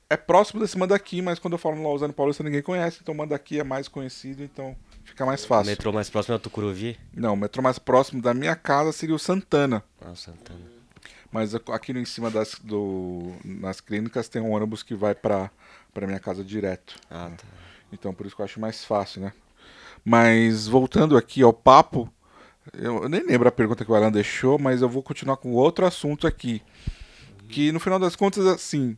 é 0.09 0.15
próximo 0.17 0.59
desse 0.61 0.77
Mandaqui, 0.77 1.21
mas 1.21 1.37
quando 1.39 1.53
eu 1.53 1.57
falo 1.59 1.75
no 1.75 1.83
Lausanne 1.83 2.13
Paulista 2.13 2.43
ninguém 2.43 2.61
conhece, 2.61 2.99
então 3.01 3.13
Mandaqui 3.13 3.59
é 3.59 3.63
mais 3.63 3.87
conhecido, 3.87 4.43
então 4.43 4.75
fica 5.03 5.25
mais 5.25 5.43
O 5.43 5.47
fácil. 5.47 5.71
metrô 5.71 5.91
mais 5.91 6.09
próximo 6.09 6.33
é 6.33 6.35
o 6.37 6.39
Tucuruvi? 6.39 6.97
Não, 7.13 7.33
o 7.33 7.37
metrô 7.37 7.61
mais 7.61 7.77
próximo 7.77 8.21
da 8.21 8.33
minha 8.33 8.55
casa 8.55 8.91
seria 8.91 9.15
o 9.15 9.19
Santana. 9.19 9.83
Ah, 10.01 10.15
Santana. 10.15 10.77
Mas 11.29 11.53
aqui 11.53 11.91
em 11.91 12.05
cima 12.05 12.31
das 12.31 12.55
do, 12.63 13.33
nas 13.43 13.81
clínicas 13.81 14.29
tem 14.29 14.41
um 14.41 14.51
ônibus 14.51 14.81
que 14.81 14.95
vai 14.95 15.13
para 15.13 15.51
para 15.93 16.05
minha 16.07 16.19
casa 16.19 16.43
direto. 16.43 16.95
Ah, 17.09 17.31
tá. 17.35 17.43
Então 17.91 18.13
por 18.13 18.25
isso 18.25 18.35
que 18.35 18.41
eu 18.41 18.45
acho 18.45 18.59
mais 18.59 18.83
fácil, 18.83 19.21
né? 19.21 19.33
Mas 20.03 20.67
voltando 20.67 21.17
aqui 21.17 21.41
ao 21.41 21.51
papo, 21.53 22.11
eu, 22.73 23.07
nem 23.09 23.25
lembro 23.25 23.47
a 23.47 23.51
pergunta 23.51 23.83
que 23.83 23.91
o 23.91 23.95
Alan 23.95 24.11
deixou, 24.11 24.57
mas 24.59 24.81
eu 24.81 24.89
vou 24.89 25.01
continuar 25.03 25.37
com 25.37 25.51
outro 25.53 25.85
assunto 25.85 26.27
aqui. 26.27 26.61
Que 27.49 27.71
no 27.71 27.79
final 27.79 27.97
das 27.99 28.15
contas, 28.15 28.45
assim. 28.45 28.97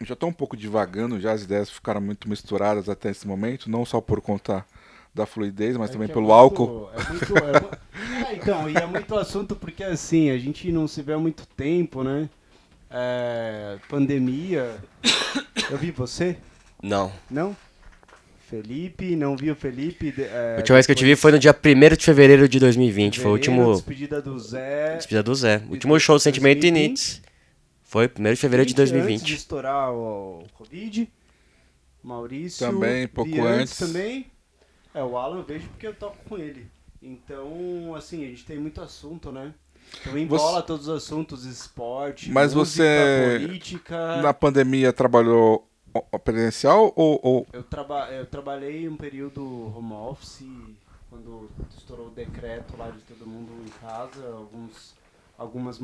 eu 0.00 0.06
já 0.06 0.14
estou 0.14 0.28
um 0.28 0.32
pouco 0.32 0.56
divagando, 0.56 1.20
já 1.20 1.32
as 1.32 1.42
ideias 1.44 1.70
ficaram 1.70 2.00
muito 2.00 2.28
misturadas 2.28 2.88
até 2.88 3.10
esse 3.10 3.26
momento, 3.26 3.70
não 3.70 3.84
só 3.84 4.00
por 4.00 4.20
conta 4.20 4.64
da 5.14 5.26
fluidez, 5.26 5.76
mas 5.76 5.90
É 5.90 5.92
também 5.92 6.06
é 6.08 6.12
pelo 6.12 6.22
muito- 6.26 6.34
álcool. 6.34 6.90
É 6.94 7.08
muito, 7.10 7.36
é 7.38 7.82
É, 8.32 8.34
então, 8.34 8.68
e 8.68 8.74
é 8.76 8.86
muito 8.86 9.14
assunto 9.16 9.54
porque 9.54 9.84
assim, 9.84 10.30
a 10.30 10.38
gente 10.38 10.70
não 10.72 10.88
se 10.88 11.02
vê 11.02 11.12
há 11.12 11.18
muito 11.18 11.46
tempo, 11.46 12.02
né? 12.02 12.28
É, 12.90 13.78
pandemia. 13.88 14.76
Eu 15.70 15.78
vi 15.78 15.90
você? 15.90 16.36
Não. 16.82 17.12
Não? 17.30 17.56
Felipe, 18.48 19.16
não 19.16 19.34
vi 19.36 19.50
o 19.50 19.54
Felipe. 19.56 20.10
de- 20.12 20.24
é, 20.24 20.54
A 20.54 20.58
última 20.58 20.76
vez 20.76 20.84
que 20.84 20.92
eu 20.92 20.96
te 20.96 21.04
vi 21.04 21.16
foi 21.16 21.32
no 21.32 21.38
dia 21.38 21.54
1 21.54 21.96
de 21.96 22.04
fevereiro 22.04 22.46
de 22.48 22.58
2020. 22.58 23.18
Foi 23.20 23.30
o 23.32 23.34
fevereiro, 23.36 23.60
último. 23.62 23.74
Despedida 23.76 24.20
do 24.20 24.38
Zé. 24.38 24.96
Despedida 24.96 25.22
do 25.22 25.34
Zé. 25.34 25.62
O 25.68 25.72
último 25.72 25.98
show 25.98 26.16
do 26.16 26.20
Sentimento 26.20 26.58
e 26.58 26.70
2020. 26.70 26.90
Nits. 26.90 27.22
Foi 27.82 28.06
1 28.08 28.32
de 28.34 28.36
fevereiro 28.36 28.66
de 28.68 28.72
Antes 28.74 28.90
de 28.90 28.94
2020. 28.98 29.34
estourar 29.34 29.92
o 29.92 30.44
Covid. 30.54 31.08
Maurício. 32.02 32.66
Também, 32.66 33.06
pouco 33.08 33.30
vi 33.30 33.40
antes. 33.40 33.78
também. 33.78 34.26
É, 34.94 35.02
o 35.02 35.16
Alan 35.16 35.38
eu 35.38 35.44
vejo 35.44 35.68
porque 35.68 35.86
eu 35.86 35.94
toco 35.94 36.16
com 36.28 36.36
ele. 36.36 36.66
Então, 37.02 37.94
assim, 37.96 38.22
a 38.24 38.28
gente 38.28 38.44
tem 38.44 38.58
muito 38.58 38.80
assunto, 38.82 39.32
né? 39.32 39.52
Então 40.00 40.16
embola 40.18 40.62
todos 40.62 40.88
os 40.88 40.94
assuntos, 41.02 41.44
esporte, 41.44 42.30
Mas 42.30 42.54
música, 42.54 42.82
você- 42.84 43.38
política. 43.40 44.20
Na 44.22 44.32
pandemia 44.34 44.92
trabalhou 44.92 45.66
presencial 46.24 46.92
ou, 46.96 47.20
ou 47.22 47.46
Eu, 47.52 47.62
traba 47.62 48.10
eu 48.10 48.26
trabalhei 48.26 48.88
um 48.88 48.96
período 48.96 49.42
home 49.76 49.92
office, 49.92 50.44
quando 51.10 51.50
estourou 51.76 52.08
o 52.08 52.10
decreto 52.10 52.76
lá 52.76 52.90
de 52.90 53.00
todo 53.02 53.26
mundo 53.26 53.52
em 53.66 53.70
casa, 53.80 54.26
alguns 54.28 54.94
algumas 55.36 55.78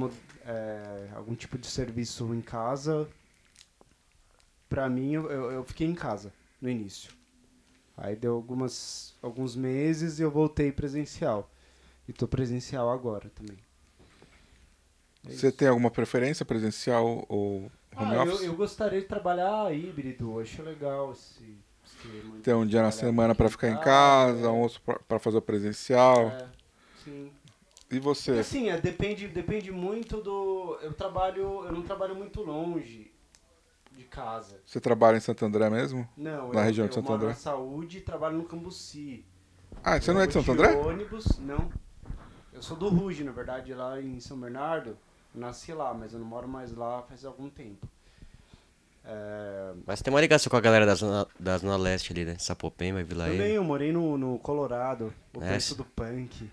é, 0.46 1.08
algum 1.14 1.34
tipo 1.34 1.58
de 1.58 1.66
serviço 1.66 2.32
em 2.34 2.40
casa. 2.40 3.08
Pra 4.68 4.88
mim, 4.88 5.12
eu, 5.12 5.30
eu 5.30 5.50
eu 5.52 5.64
fiquei 5.64 5.86
em 5.86 5.94
casa 5.94 6.32
no 6.60 6.68
início. 6.68 7.12
Aí 7.96 8.14
deu 8.14 8.34
algumas, 8.34 9.14
alguns 9.20 9.56
meses 9.56 10.20
e 10.20 10.22
eu 10.22 10.30
voltei 10.30 10.70
presencial. 10.70 11.50
E 12.06 12.12
tô 12.12 12.28
presencial 12.28 12.90
agora 12.90 13.28
também. 13.30 13.58
É 15.26 15.30
Você 15.30 15.48
isso. 15.48 15.56
tem 15.56 15.66
alguma 15.68 15.90
preferência 15.90 16.44
presencial 16.46 17.26
ou 17.28 17.70
home 17.98 18.12
Ah, 18.14 18.24
eu, 18.24 18.32
office? 18.32 18.42
eu 18.46 18.54
gostaria 18.56 19.00
de 19.00 19.06
trabalhar 19.06 19.72
híbrido, 19.74 20.32
eu 20.32 20.40
acho 20.40 20.62
legal 20.62 21.12
esse 21.12 21.56
esquema. 21.84 22.36
Tem 22.42 22.54
um 22.54 22.66
dia 22.66 22.82
na 22.82 22.90
semana 22.90 23.34
pra 23.34 23.46
dia 23.46 23.52
ficar 23.52 23.68
em 23.68 23.78
casa, 23.78 24.46
é. 24.46 24.48
um 24.48 24.60
outro 24.60 24.80
pra- 24.82 24.98
pra 25.06 25.18
fazer 25.18 25.38
o 25.38 25.42
presencial. 25.42 26.28
É, 26.28 26.46
sim. 27.04 27.32
E 27.90 27.98
você? 27.98 28.32
Assim, 28.32 28.68
é, 28.68 28.78
depende, 28.78 29.26
depende 29.28 29.72
muito 29.72 30.20
do. 30.20 30.78
Eu 30.82 30.92
trabalho. 30.92 31.64
Eu 31.64 31.72
não 31.72 31.82
trabalho 31.82 32.14
muito 32.14 32.42
longe 32.42 33.10
de 33.92 34.04
casa. 34.04 34.60
Você 34.66 34.78
trabalha 34.78 35.16
em 35.16 35.20
Santo 35.20 35.44
André 35.44 35.70
mesmo? 35.70 36.06
Não, 36.16 36.52
Na 36.52 36.60
eu, 36.60 36.64
região 36.64 36.84
eu 36.84 36.88
de 36.90 36.94
Santo 36.94 37.12
André? 37.12 37.28
na 37.28 37.34
saúde 37.34 37.98
e 37.98 38.00
trabalho 38.02 38.36
no 38.36 38.44
Cambuci. 38.44 39.24
Ah, 39.82 39.98
você 40.00 40.10
Eu 40.10 40.14
não 40.14 40.20
é 40.20 40.26
de 40.26 40.34
Santo 40.34 40.52
André? 40.52 40.74
ônibus, 40.76 41.38
não. 41.38 41.70
Eu 42.52 42.60
sou 42.62 42.76
do 42.76 42.88
Ruge, 42.88 43.24
na 43.24 43.32
verdade, 43.32 43.72
lá 43.72 44.00
em 44.00 44.20
São 44.20 44.38
Bernardo. 44.38 44.96
Eu 45.38 45.40
nasci 45.40 45.72
lá, 45.72 45.94
mas 45.94 46.12
eu 46.12 46.18
não 46.18 46.26
moro 46.26 46.48
mais 46.48 46.74
lá 46.74 47.00
faz 47.02 47.24
algum 47.24 47.48
tempo. 47.48 47.86
É, 49.04 49.72
Mas 49.86 50.02
tem 50.02 50.12
uma 50.12 50.20
ligação 50.20 50.50
com 50.50 50.56
a 50.56 50.60
galera 50.60 50.84
da 50.84 50.96
Zona, 50.96 51.26
da 51.38 51.56
zona 51.56 51.76
Leste 51.76 52.12
ali, 52.12 52.24
né? 52.24 52.36
Sapopemba, 52.38 53.02
Vila 53.04 53.24
também 53.24 53.40
Ele. 53.40 53.54
eu 53.54 53.62
morei 53.64 53.92
no, 53.92 54.18
no 54.18 54.36
Colorado, 54.40 55.14
o 55.32 55.42
É, 55.42 55.50
berço 55.50 55.76
do 55.76 55.84
punk. 55.84 56.50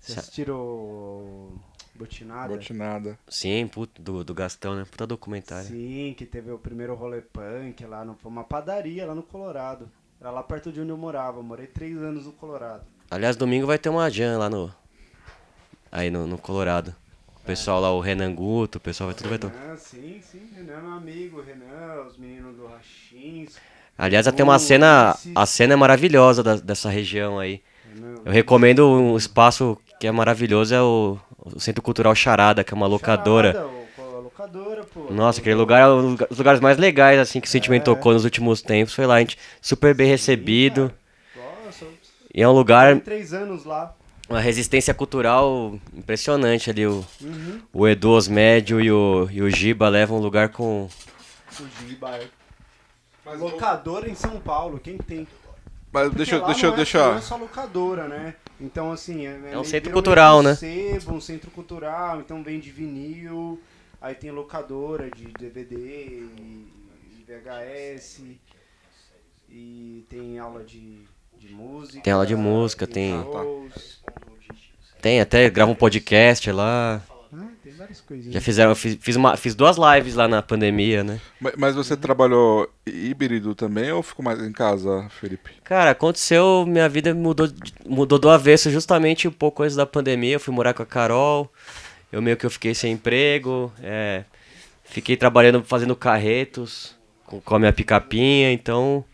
Vocês 0.00 0.18
assistiram 0.18 0.56
o 0.56 1.58
Botinada? 1.94 2.54
Botinada. 2.56 3.18
Sim, 3.28 3.68
puto, 3.68 4.02
do, 4.02 4.24
do 4.24 4.34
Gastão, 4.34 4.74
né? 4.74 4.84
Puta 4.84 5.06
documentário. 5.06 5.68
Sim, 5.68 6.12
que 6.18 6.26
teve 6.26 6.50
o 6.50 6.58
primeiro 6.58 6.94
rolê 6.96 7.22
punk 7.22 7.86
lá, 7.86 8.04
no, 8.04 8.16
foi 8.16 8.30
uma 8.32 8.44
padaria 8.44 9.06
lá 9.06 9.14
no 9.14 9.22
Colorado. 9.22 9.88
Era 10.20 10.30
lá 10.32 10.42
perto 10.42 10.72
de 10.72 10.80
onde 10.80 10.90
eu 10.90 10.98
morava, 10.98 11.38
eu 11.38 11.42
morei 11.44 11.68
três 11.68 11.96
anos 11.96 12.26
no 12.26 12.32
Colorado. 12.32 12.84
Aliás, 13.10 13.36
domingo 13.36 13.66
vai 13.66 13.78
ter 13.78 13.88
uma 13.90 14.10
jam 14.10 14.38
lá 14.40 14.50
no. 14.50 14.74
Aí 15.92 16.10
no, 16.10 16.26
no 16.26 16.36
Colorado. 16.36 16.94
O 17.44 17.46
pessoal 17.46 17.78
lá, 17.78 17.92
o 17.92 18.00
Renan 18.00 18.34
Guto, 18.34 18.78
o 18.78 18.80
pessoal 18.80 19.08
vai 19.10 19.14
tudo 19.14 19.28
vai 19.28 19.38
Renan, 19.38 19.76
sim, 19.76 20.18
sim, 20.22 20.40
Renan 20.56 20.78
é 20.78 20.80
meu 20.80 20.92
amigo, 20.92 21.42
Renan, 21.42 22.06
os 22.08 22.16
meninos 22.16 22.56
do 22.56 22.66
Rachins. 22.66 23.56
Aliás, 23.98 24.26
tem 24.32 24.42
uma 24.42 24.58
cena. 24.58 25.14
A 25.34 25.44
cena 25.44 25.74
é 25.74 25.76
maravilhosa 25.76 26.42
da- 26.42 26.56
dessa 26.56 26.88
região 26.88 27.38
aí. 27.38 27.60
Eu 28.24 28.32
recomendo 28.32 28.88
um 28.88 29.14
espaço 29.14 29.76
que 30.00 30.06
é 30.06 30.10
maravilhoso, 30.10 30.74
é 30.74 30.80
o, 30.80 31.18
o 31.38 31.60
Centro 31.60 31.82
Cultural 31.82 32.14
Charada, 32.14 32.64
que 32.64 32.72
é 32.72 32.76
uma 32.76 32.86
locadora. 32.86 33.52
Charada, 33.52 33.68
o- 33.98 34.16
a 34.16 34.20
locadora, 34.20 34.84
pô. 34.84 35.12
Nossa, 35.12 35.40
aquele 35.40 35.54
lugar 35.54 35.82
é 35.82 35.88
um 35.92 36.14
dos 36.14 36.38
lugares 36.38 36.60
mais 36.62 36.78
legais, 36.78 37.18
assim, 37.20 37.42
que 37.42 37.46
o 37.46 37.50
Sentimento 37.50 37.82
É. 37.90 37.94
tocou 37.94 38.14
nos 38.14 38.24
últimos 38.24 38.62
tempos. 38.62 38.94
Foi 38.94 39.04
lá, 39.04 39.16
a 39.16 39.20
gente 39.20 39.38
super 39.60 39.94
bem 39.94 40.08
recebido. 40.08 40.90
Nossa, 41.66 41.84
eu 41.84 41.92
E 42.34 42.42
é 42.42 42.48
um 42.48 42.52
lugar, 42.52 42.98
três 43.00 43.34
anos 43.34 43.66
lá. 43.66 43.94
Uma 44.28 44.40
resistência 44.40 44.92
cultural 44.94 45.78
impressionante 45.92 46.70
ali. 46.70 46.86
O, 46.86 47.04
Uhum. 47.20 47.60
o 47.72 47.88
Edu 47.88 48.10
Osmédio 48.10 48.80
e 48.80 48.90
o, 48.90 49.28
e 49.30 49.42
o 49.42 49.50
Giba 49.50 49.88
levam 49.88 50.18
um 50.18 50.20
lugar 50.20 50.48
com. 50.50 50.88
O 51.60 51.66
Giba, 51.86 52.16
é. 52.16 52.28
Mas, 53.24 53.40
Locadora 53.40 54.08
em 54.08 54.14
São 54.14 54.38
Paulo, 54.40 54.78
quem 54.78 54.98
tem? 54.98 55.26
mas 55.92 56.04
Porque 56.04 56.16
deixa, 56.18 56.40
deixa, 56.44 56.66
eu- 56.66 56.70
não 56.70 56.74
é, 56.74 56.76
deixa. 56.76 57.08
não 57.10 57.18
é 57.18 57.20
só 57.20 57.36
locadora, 57.36 58.08
né? 58.08 58.34
Então, 58.60 58.90
assim... 58.92 59.26
É, 59.26 59.36
um 59.36 59.40
meio- 59.40 59.64
centro 59.64 59.88
virou 59.90 59.92
cultural, 59.92 60.42
meio 60.42 60.48
né? 60.48 60.52
Um 60.52 60.56
sebo, 60.56 61.12
um 61.14 61.20
centro 61.20 61.50
cultural, 61.52 62.20
então 62.20 62.42
vende 62.42 62.70
vinil, 62.70 63.60
aí 64.00 64.14
tem 64.14 64.30
locadora 64.30 65.08
de 65.10 65.26
DVD 65.38 65.76
e, 65.76 66.66
e 67.20 67.24
VHS, 67.26 68.22
e 69.48 70.04
tem 70.10 70.38
aula 70.38 70.64
de 70.64 70.98
música. 71.52 72.00
Tem 72.00 72.12
aula 72.12 72.26
de 72.26 72.36
música, 72.36 72.86
tem- 72.86 73.22
shows. 73.22 74.02
Tem 75.00 75.20
até, 75.20 75.50
grava 75.50 75.70
um 75.70 75.74
podcast 75.74 76.50
lá. 76.50 77.02
Ah, 77.30 77.46
tem 77.62 77.72
várias 77.74 78.00
coisinhas. 78.00 78.32
Já 78.32 78.40
fizeram, 78.40 78.70
eu 78.70 78.76
fiz, 78.76 78.96
fiz, 79.00 79.16
uma, 79.16 79.36
fiz 79.36 79.54
duas 79.54 79.76
lives 79.76 80.14
lá 80.14 80.26
na 80.26 80.40
pandemia, 80.40 81.04
né? 81.04 81.20
Mas, 81.38 81.52
mas 81.58 81.74
você 81.74 81.94
trabalhou 81.96 82.70
híbrido 82.86 83.54
também 83.54 83.92
ou 83.92 84.02
ficou 84.02 84.24
mais 84.24 84.40
em 84.40 84.52
casa, 84.52 85.06
Felipe? 85.20 85.50
Cara, 85.62 85.90
aconteceu, 85.90 86.64
minha 86.66 86.88
vida 86.88 87.12
mudou, 87.12 87.48
mudou 87.86 88.18
do 88.18 88.30
avesso 88.30 88.70
justamente 88.70 89.28
um 89.28 89.32
pouco 89.32 89.62
antes 89.62 89.76
da 89.76 89.84
pandemia. 89.84 90.36
Eu 90.36 90.40
fui 90.40 90.54
morar 90.54 90.72
com 90.72 90.82
a 90.82 90.86
Carol, 90.86 91.52
eu 92.10 92.22
meio 92.22 92.36
que 92.36 92.46
eu 92.46 92.50
fiquei 92.50 92.74
sem 92.74 92.92
emprego, 92.92 93.70
é, 93.82 94.24
fiquei 94.84 95.16
trabalhando, 95.18 95.62
fazendo 95.62 95.94
carretos 95.94 96.94
com, 97.26 97.40
com 97.40 97.54
a 97.56 97.58
minha 97.58 97.72
picapinha, 97.74 98.50
então 98.52 99.04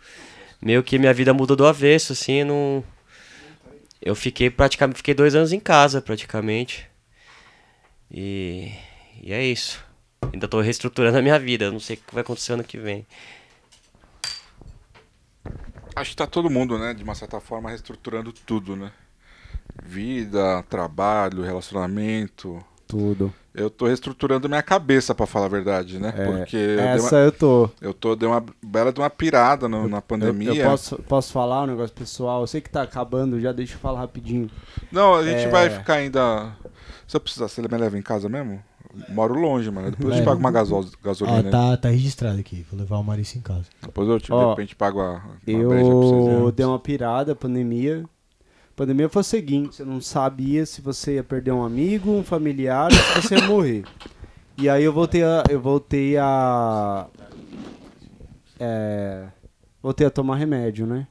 meio 0.61 0.83
que 0.83 0.99
minha 0.99 1.15
vida 1.15 1.33
mudou 1.33 1.57
do 1.57 1.67
avesso, 1.67 2.13
assim, 2.13 2.45
não... 2.45 2.85
Eu 4.01 4.15
fiquei 4.15 4.49
praticamente, 4.49 4.99
fiquei 4.99 5.15
dois 5.15 5.35
anos 5.35 5.53
em 5.53 5.61
casa, 5.61 6.01
praticamente. 6.01 6.89
E, 8.11 8.73
e 9.23 9.33
é 9.33 9.45
isso. 9.45 9.83
Ainda 10.33 10.49
tô 10.49 10.61
reestruturando 10.61 11.19
a 11.19 11.23
minha 11.23 11.39
vida, 11.39 11.71
não 11.71 11.81
sei 11.81 11.97
o 11.97 11.99
que 11.99 12.15
vai 12.15 12.23
acontecer 12.23 12.53
ano 12.53 12.65
que 12.65 12.79
vem. 12.79 13.07
Acho 15.95 16.11
que 16.11 16.17
tá 16.17 16.27
todo 16.27 16.49
mundo, 16.49 16.79
né, 16.79 16.95
de 16.95 17.03
uma 17.03 17.15
certa 17.15 17.41
forma, 17.41 17.69
reestruturando 17.69 18.33
tudo, 18.33 18.77
né? 18.77 18.93
Vida, 19.83 20.63
trabalho, 20.65 21.43
relacionamento. 21.43 22.65
Tudo. 22.91 23.33
Eu 23.55 23.69
tô 23.69 23.87
reestruturando 23.87 24.49
minha 24.49 24.63
cabeça, 24.63 25.13
pra 25.15 25.27
falar 25.27 25.47
a 25.47 25.49
verdade, 25.49 25.99
né? 25.99 26.15
É, 26.17 26.25
Porque 26.27 26.57
eu 26.57 26.81
Essa 26.81 27.17
uma, 27.17 27.23
eu 27.25 27.33
tô. 27.33 27.71
eu 27.81 27.93
tô, 27.93 28.15
dei 28.15 28.29
uma 28.29 28.45
bela 28.65 28.93
de 28.93 29.01
uma 29.01 29.11
pirada 29.11 29.69
no- 29.69 29.89
na 29.89 29.99
Eu, 29.99 30.03
pandemia. 30.03 30.55
eu 30.55 30.71
posso, 30.71 30.97
posso 31.03 31.33
falar 31.33 31.63
um 31.63 31.67
negócio 31.67 31.95
pessoal? 31.95 32.43
Eu 32.43 32.47
sei 32.47 32.61
que 32.61 32.71
tá 32.71 32.83
acabando, 32.83 33.41
já 33.41 33.51
deixa 33.53 33.75
eu 33.75 33.79
falar 33.81 33.99
rapidinho. 34.01 34.49
Não, 34.93 35.15
a 35.15 35.25
gente 35.25 35.45
É. 35.47 35.49
vai 35.49 35.69
ficar 35.69 35.95
ainda. 35.95 36.53
Se 37.09 37.17
eu 37.17 37.21
precisar, 37.21 37.49
você 37.49 37.61
me 37.61 37.69
leva 37.69 37.99
em 37.99 38.03
casa 38.03 38.29
mesmo? 38.29 38.63
Moro 39.09 39.35
longe, 39.35 39.69
mano. 39.71 39.91
Depois 39.91 40.09
eu 40.09 40.15
te 40.15 40.19
Leva. 40.19 40.31
pago 40.31 40.41
uma 40.41 40.51
gasol, 40.51 40.85
gasolina. 41.03 41.49
tá, 41.51 41.77
tá 41.77 41.89
registrado 41.91 42.39
aqui. 42.41 42.65
Vou 42.71 42.79
levar 42.79 42.99
o 42.99 43.05
Maurício 43.05 43.39
em 43.39 43.41
casa. 43.41 43.65
Depois 43.83 44.09
eu 44.09 44.21
te, 44.21 44.33
Ó, 44.33 44.43
de 44.45 44.51
repente 44.51 44.75
pago 44.77 45.01
a, 45.01 45.13
uma 45.47 45.69
breja 45.69 45.85
pra 45.91 45.95
vocês. 45.95 46.27
Eu 46.35 46.47
né? 46.47 46.53
dei 46.57 46.67
uma 46.67 46.79
pirada, 46.79 47.35
pandemia. 47.37 48.05
Pandemia 48.81 49.11
foi 49.11 49.21
o 49.21 49.25
seguinte, 49.25 49.77
você 49.77 49.85
não 49.85 50.01
sabia 50.01 50.65
se 50.65 50.81
você 50.81 51.17
ia 51.17 51.23
perder 51.23 51.53
um 51.53 51.63
amigo, 51.63 52.13
um 52.13 52.25
familiar, 52.25 52.91
ou 52.91 53.21
se 53.23 53.29
você 53.29 53.35
ia 53.35 53.47
morrer. 53.47 53.85
E 54.57 54.71
aí 54.71 54.83
eu 54.83 54.91
voltei 54.91 55.23
a. 55.23 55.45
Eu 55.51 55.61
voltei 55.61 56.17
a. 56.17 57.07
É, 58.59 59.29
voltei 59.83 60.07
a 60.07 60.11
tomar 60.11 60.37
remédio, 60.37 60.87
né? 60.87 61.07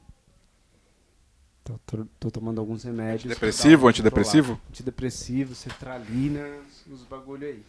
Tô, 1.62 1.78
tô- 1.86 2.06
tô 2.18 2.28
tomando 2.28 2.60
alguns 2.60 2.82
remédios. 2.82 3.26
Antidepressivo, 3.26 3.84
uma 3.84 3.90
antidepressivo? 3.90 4.60
Antidepressivo, 4.68 5.54
sertralina, 5.54 6.44
os 6.92 7.02
bagulho 7.04 7.46
aí. 7.46 7.62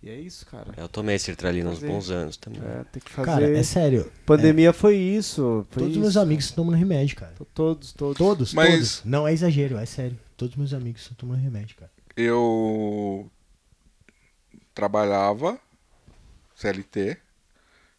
E 0.00 0.08
é 0.08 0.14
isso, 0.18 0.46
cara. 0.46 0.72
Eu 0.76 0.88
tomei 0.88 1.18
sertralina 1.18 1.70
uns 1.70 1.80
bons 1.80 2.08
anos 2.08 2.36
também. 2.36 2.60
É, 2.62 2.84
tem 2.84 3.02
que 3.02 3.10
fazer. 3.10 3.26
Cara, 3.26 3.50
é 3.50 3.62
sério. 3.64 4.12
Pandemia 4.24 4.72
foi 4.72 4.96
isso. 4.96 5.66
Foi 5.70 5.80
Todos 5.82 5.90
isso. 5.90 6.00
meus 6.00 6.16
amigos 6.16 6.44
estão 6.44 6.64
tomando 6.64 6.78
remédio, 6.78 7.16
cara. 7.16 7.34
Todos, 7.52 7.92
todos. 7.92 8.16
Todos, 8.16 8.54
Mas- 8.54 8.70
todos. 8.72 9.04
Não 9.04 9.26
é 9.26 9.32
exagero, 9.32 9.76
é 9.76 9.84
sério. 9.86 10.16
Todos 10.36 10.54
os 10.54 10.58
meus 10.58 10.72
amigos 10.72 11.02
estão 11.02 11.16
tomando 11.16 11.40
remédio, 11.40 11.76
cara. 11.76 11.90
Eu 12.16 13.28
trabalhava 14.72 15.58
CLT, 16.54 17.16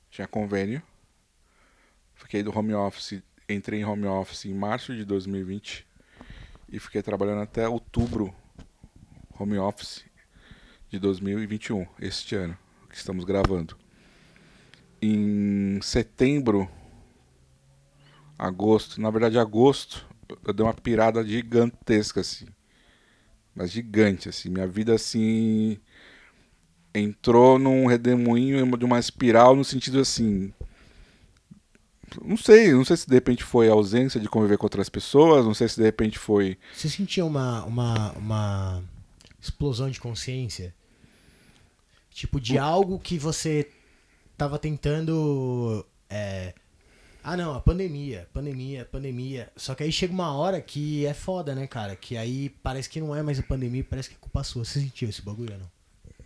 tinha 0.09 0.27
convênio. 0.27 0.81
Fiquei 2.15 2.43
do 2.43 2.57
home 2.57 2.73
office, 2.73 3.21
entrei 3.49 3.81
em 3.81 3.85
home 3.85 4.05
office 4.05 4.45
em 4.45 4.53
março 4.53 4.95
de 4.95 5.03
2020 5.03 5.85
e 6.71 6.79
fiquei 6.79 7.01
trabalhando 7.01 7.41
até 7.41 7.67
outubro 7.67 8.33
home 9.37 9.57
office 9.57 10.03
de 10.89 10.99
2021, 10.99 11.85
este 11.99 12.35
ano 12.35 12.57
que 12.89 12.95
estamos 12.95 13.23
gravando. 13.23 13.77
Em 15.01 15.79
setembro, 15.81 16.69
agosto, 18.37 18.99
na 18.99 19.09
verdade 19.09 19.37
agosto, 19.37 20.07
eu 20.45 20.53
dei 20.53 20.65
uma 20.65 20.73
pirada 20.73 21.25
gigantesca 21.25 22.21
assim 22.21 22.47
mas 23.59 23.71
gigante, 23.71 24.29
assim. 24.29 24.49
Minha 24.49 24.65
vida, 24.65 24.93
assim, 24.93 25.77
entrou 26.95 27.59
num 27.59 27.87
redemoinho 27.87 28.77
de 28.77 28.85
uma 28.85 28.97
espiral 28.97 29.53
no 29.55 29.65
sentido, 29.65 29.99
assim... 29.99 30.53
Não 32.23 32.37
sei, 32.37 32.71
não 32.71 32.83
sei 32.83 32.97
se 32.97 33.07
de 33.07 33.13
repente 33.13 33.43
foi 33.43 33.69
a 33.69 33.73
ausência 33.73 34.19
de 34.19 34.27
conviver 34.27 34.57
com 34.57 34.65
outras 34.65 34.89
pessoas, 34.89 35.45
não 35.45 35.53
sei 35.53 35.67
se 35.67 35.75
de 35.75 35.83
repente 35.83 36.17
foi... 36.17 36.57
Você 36.73 36.89
sentia 36.89 37.23
uma, 37.23 37.63
uma, 37.65 38.11
uma 38.13 38.83
explosão 39.39 39.91
de 39.91 39.99
consciência? 39.99 40.73
Tipo, 42.19 42.37
de 42.37 42.57
algo 42.57 42.99
que 42.99 43.17
você 43.17 43.69
tava 44.37 44.59
tentando 44.59 45.85
é, 46.09 46.53
Ah, 47.23 47.37
não, 47.37 47.53
a 47.53 47.61
pandemia, 47.61 48.27
pandemia, 48.33 48.83
pandemia. 48.85 49.49
Só 49.55 49.73
que 49.73 49.83
aí 49.83 49.91
chega 49.91 50.11
uma 50.13 50.33
hora 50.33 50.59
que 50.59 51.05
é 51.05 51.13
foda, 51.13 51.55
né, 51.55 51.65
cara? 51.65 51.95
Que 51.95 52.17
aí 52.17 52.49
parece 52.61 52.89
que 52.89 52.99
não 52.99 53.15
é 53.15 53.21
mais 53.23 53.39
a 53.39 53.43
pandemia, 53.43 53.85
parece 53.89 54.09
que 54.09 54.15
é 54.15 54.17
culpa 54.19 54.43
sua. 54.43 54.65
Você 54.65 54.81
sentiu 54.81 55.07
esse 55.07 55.21
bagulho, 55.21 55.53
ou 55.53 55.59
não? 55.59 55.71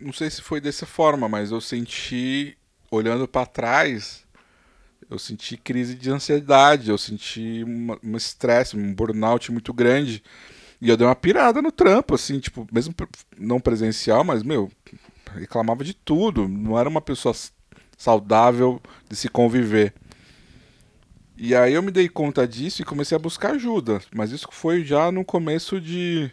Não 0.00 0.12
sei 0.12 0.28
se 0.30 0.42
foi 0.42 0.60
dessa 0.60 0.84
forma, 0.84 1.28
mas 1.28 1.52
eu 1.52 1.60
senti, 1.60 2.56
olhando 2.90 3.28
pra 3.28 3.46
trás, 3.46 4.24
eu 5.08 5.18
senti 5.18 5.56
crise 5.56 5.94
de 5.94 6.10
ansiedade, 6.10 6.90
eu 6.90 6.98
senti 6.98 7.64
um 7.64 8.16
estresse, 8.16 8.76
um 8.76 8.92
burnout 8.92 9.52
muito 9.52 9.72
grande. 9.72 10.24
E 10.80 10.88
eu 10.88 10.96
dei 10.96 11.06
uma 11.06 11.14
pirada 11.16 11.62
no 11.62 11.72
trampo, 11.72 12.14
assim, 12.14 12.40
tipo, 12.40 12.66
mesmo 12.72 12.94
não 13.38 13.60
presencial, 13.60 14.24
mas, 14.24 14.42
meu, 14.42 14.70
reclamava 15.38 15.84
de 15.84 15.94
tudo. 15.94 16.48
Não 16.48 16.78
era 16.78 16.88
uma 16.88 17.00
pessoa 17.00 17.34
saudável 17.96 18.80
de 19.08 19.16
se 19.16 19.28
conviver. 19.28 19.94
E 21.36 21.54
aí 21.54 21.74
eu 21.74 21.82
me 21.82 21.90
dei 21.90 22.08
conta 22.08 22.46
disso 22.46 22.82
e 22.82 22.84
comecei 22.84 23.16
a 23.16 23.18
buscar 23.18 23.52
ajuda. 23.52 24.00
Mas 24.14 24.30
isso 24.30 24.48
foi 24.52 24.84
já 24.84 25.10
no 25.10 25.24
começo 25.24 25.80
de 25.80 26.30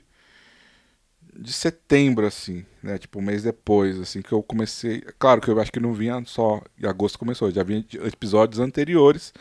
de 1.34 1.54
setembro, 1.54 2.26
assim, 2.26 2.66
né? 2.84 2.98
Tipo, 2.98 3.20
um 3.20 3.22
mês 3.22 3.44
depois, 3.44 4.00
assim, 4.00 4.22
que 4.22 4.32
eu 4.32 4.44
comecei. 4.44 5.02
Claro 5.18 5.42
que 5.42 5.50
eu 5.50 5.60
acho 5.60 5.72
que 5.72 5.80
não 5.80 5.94
vinha 5.94 6.22
só 6.26 6.62
em 6.78 6.86
agosto 6.86 7.18
começou, 7.18 7.50
já 7.52 7.64
vinha 7.64 7.86
episódios 8.06 8.60
anteriores, 8.60 9.34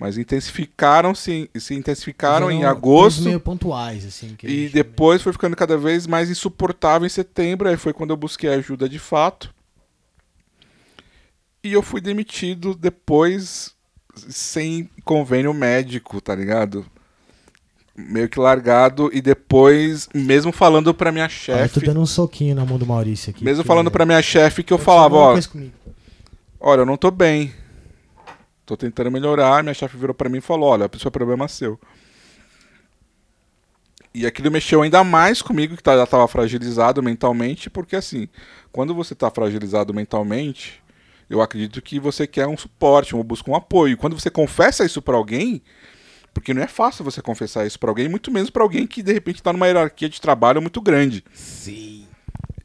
mas 0.00 0.16
intensificaram 0.16 1.14
se, 1.14 1.50
se 1.54 1.74
intensificaram 1.74 2.50
em 2.50 2.64
agosto. 2.64 3.20
meio 3.20 3.38
pontuais, 3.38 4.06
assim. 4.06 4.34
E 4.42 4.70
depois 4.70 5.20
foi 5.20 5.30
ficando 5.30 5.54
cada 5.54 5.76
vez 5.76 6.06
mais 6.06 6.30
insuportável 6.30 7.04
em 7.04 7.10
setembro, 7.10 7.68
aí 7.68 7.76
foi 7.76 7.92
quando 7.92 8.08
eu 8.08 8.16
busquei 8.16 8.48
ajuda 8.48 8.88
de 8.88 8.98
fato. 8.98 9.52
E 11.62 11.74
eu 11.74 11.82
fui 11.82 12.00
demitido 12.00 12.74
depois 12.74 13.74
sem 14.30 14.88
convênio 15.04 15.52
médico, 15.52 16.18
tá 16.18 16.34
ligado? 16.34 16.86
Meio 17.94 18.30
que 18.30 18.40
largado 18.40 19.10
e 19.12 19.20
depois, 19.20 20.08
mesmo 20.14 20.50
falando 20.50 20.94
pra 20.94 21.12
minha 21.12 21.26
eu 21.26 21.28
chefe, 21.28 21.80
tô 21.80 21.86
dando 21.86 22.00
um 22.00 22.06
soquinho 22.06 22.54
na 22.54 22.64
mão 22.64 22.78
do 22.78 22.86
Maurício 22.86 23.28
aqui. 23.28 23.44
mesmo 23.44 23.62
falando 23.64 23.90
pra 23.90 24.06
minha 24.06 24.22
chefe 24.22 24.62
que 24.62 24.72
eu 24.72 24.76
aconteceu 24.76 24.94
falava, 24.94 25.16
ó, 25.16 25.38
olha, 26.58 26.80
eu 26.80 26.86
não 26.86 26.96
tô 26.96 27.10
bem. 27.10 27.52
Tô 28.70 28.76
tentando 28.76 29.10
melhorar. 29.10 29.64
Minha 29.64 29.74
chefe 29.74 29.96
virou 29.96 30.14
pra 30.14 30.28
mim 30.28 30.38
e 30.38 30.40
falou: 30.40 30.68
olha, 30.70 30.88
isso 30.94 31.08
é 31.08 31.10
problema 31.10 31.48
seu. 31.48 31.76
E 34.14 34.24
aquilo 34.24 34.48
mexeu 34.48 34.80
ainda 34.82 35.02
mais 35.02 35.42
comigo, 35.42 35.76
que 35.76 35.82
tá- 35.82 35.96
já 35.96 36.06
tava 36.06 36.28
fragilizado 36.28 37.02
mentalmente, 37.02 37.68
porque 37.68 37.96
assim, 37.96 38.28
quando 38.70 38.94
você 38.94 39.12
tá 39.12 39.28
fragilizado 39.28 39.92
mentalmente, 39.92 40.80
eu 41.28 41.42
acredito 41.42 41.82
que 41.82 41.98
você 41.98 42.28
quer 42.28 42.46
um 42.46 42.56
suporte, 42.56 43.16
um, 43.16 43.24
busca 43.24 43.50
um 43.50 43.56
apoio. 43.56 43.96
Quando 43.96 44.18
você 44.18 44.30
confessa 44.30 44.84
isso 44.84 45.02
pra 45.02 45.16
alguém, 45.16 45.60
porque 46.32 46.54
não 46.54 46.62
é 46.62 46.68
fácil 46.68 47.04
você 47.04 47.20
confessar 47.20 47.66
isso 47.66 47.78
pra 47.78 47.90
alguém, 47.90 48.08
muito 48.08 48.30
menos 48.30 48.50
pra 48.50 48.62
alguém 48.62 48.86
que 48.86 49.02
de 49.02 49.12
repente 49.12 49.42
tá 49.42 49.52
numa 49.52 49.66
hierarquia 49.66 50.08
de 50.08 50.20
trabalho 50.20 50.62
muito 50.62 50.80
grande. 50.80 51.24
Sim. 51.34 52.06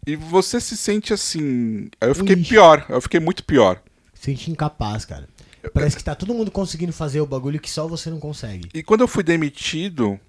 E 0.06 0.16
você 0.16 0.62
se 0.62 0.78
sente 0.78 1.12
assim. 1.12 1.90
Aí 2.00 2.10
eu 2.10 2.14
fiquei 2.16 2.36
Ixi. 2.36 2.50
pior, 2.50 2.86
eu 2.90 3.02
fiquei 3.02 3.20
muito 3.20 3.44
pior. 3.44 3.82
Sente 4.14 4.50
incapaz, 4.50 5.04
cara. 5.06 5.28
Parece 5.74 5.98
que 5.98 6.04
tá 6.04 6.16
todo 6.16 6.34
mundo 6.34 6.52
conseguindo 6.52 6.94
fazer 6.94 7.22
o 7.22 7.26
bagulho 7.26 7.60
que 7.60 7.70
só 7.70 7.88
você 7.88 8.10
não 8.10 8.20
consegue. 8.20 8.70
E 8.74 8.84
quando 8.84 9.02
eu 9.02 9.08
fui 9.08 9.24
demitido, 9.24 10.20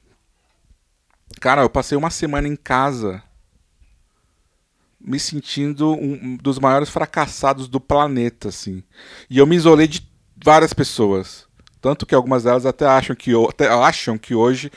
cara, 1.40 1.62
eu 1.62 1.70
passei 1.70 1.96
uma 1.96 2.10
semana 2.10 2.48
em 2.48 2.56
casa 2.56 3.22
me 5.00 5.20
sentindo 5.20 5.92
um 5.92 6.36
dos 6.36 6.58
maiores 6.58 6.88
fracassados 6.88 7.68
do 7.68 7.78
planeta, 7.78 8.48
assim. 8.48 8.82
E 9.30 9.38
eu 9.38 9.46
me 9.46 9.54
isolei 9.54 9.86
de 9.86 10.08
várias 10.42 10.72
pessoas. 10.72 11.46
Tanto 11.80 12.04
que 12.04 12.14
algumas 12.14 12.42
delas 12.42 12.66
até 12.66 12.86
acham 12.86 13.14
que, 13.14 13.30
até 13.48 13.68
acham 13.68 14.18
que 14.18 14.34
hoje 14.34 14.70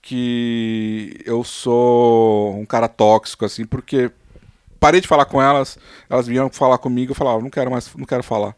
que 0.00 1.20
eu 1.24 1.44
sou 1.44 2.58
um 2.58 2.64
cara 2.64 2.88
tóxico, 2.88 3.44
assim, 3.44 3.64
porque 3.64 4.10
parei 4.80 5.00
de 5.00 5.06
falar 5.06 5.26
com 5.26 5.40
elas, 5.40 5.78
elas 6.10 6.26
vinham 6.26 6.50
falar 6.50 6.78
comigo, 6.78 7.12
eu 7.12 7.14
falava, 7.14 7.40
não 7.40 7.50
quero 7.50 7.70
mais, 7.70 7.94
não 7.94 8.04
quero 8.04 8.22
falar. 8.22 8.56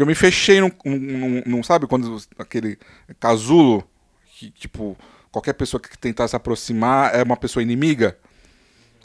Porque 0.00 0.04
eu 0.04 0.06
me 0.06 0.14
fechei 0.14 0.62
num, 0.62 0.70
num, 0.82 1.42
num- 1.44 1.62
sabe, 1.62 1.86
quando 1.86 2.16
aquele 2.38 2.78
casulo, 3.18 3.86
que 4.38 4.50
tipo, 4.50 4.96
qualquer 5.30 5.52
pessoa 5.52 5.78
que 5.78 5.98
tentar 5.98 6.26
se 6.26 6.34
aproximar 6.34 7.14
é 7.14 7.22
uma 7.22 7.36
pessoa 7.36 7.62
inimiga. 7.62 8.16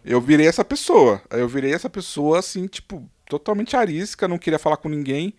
Eu 0.05 0.21
virei 0.21 0.47
essa 0.47 0.63
pessoa. 0.63 1.21
Eu 1.31 1.49
virei 1.49 1.73
essa 1.73 1.89
pessoa, 1.89 2.39
assim, 2.39 2.65
tipo, 2.65 3.03
totalmente 3.27 3.75
arisca, 3.75 4.25
não 4.25 4.37
queria 4.37 4.57
falar 4.57 4.77
com 4.77 4.87
ninguém. 4.87 5.33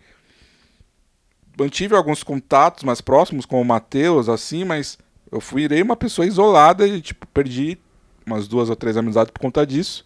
Mantive 1.57 1.95
alguns 1.95 2.21
contatos 2.21 2.83
mais 2.83 3.01
próximos 3.01 3.43
com 3.43 3.59
o 3.59 3.65
Matheus, 3.65 4.29
assim, 4.29 4.63
mas 4.63 4.95
eu 5.31 5.41
fui 5.41 5.63
virei 5.63 5.81
uma 5.81 5.95
pessoa 5.95 6.27
isolada 6.27 6.87
e, 6.87 7.01
tipo, 7.01 7.25
perdi 7.25 7.79
umas 8.23 8.47
duas 8.47 8.69
ou 8.69 8.75
três 8.75 8.95
amizades 8.95 9.31
por 9.31 9.39
conta 9.39 9.65
disso. 9.65 10.05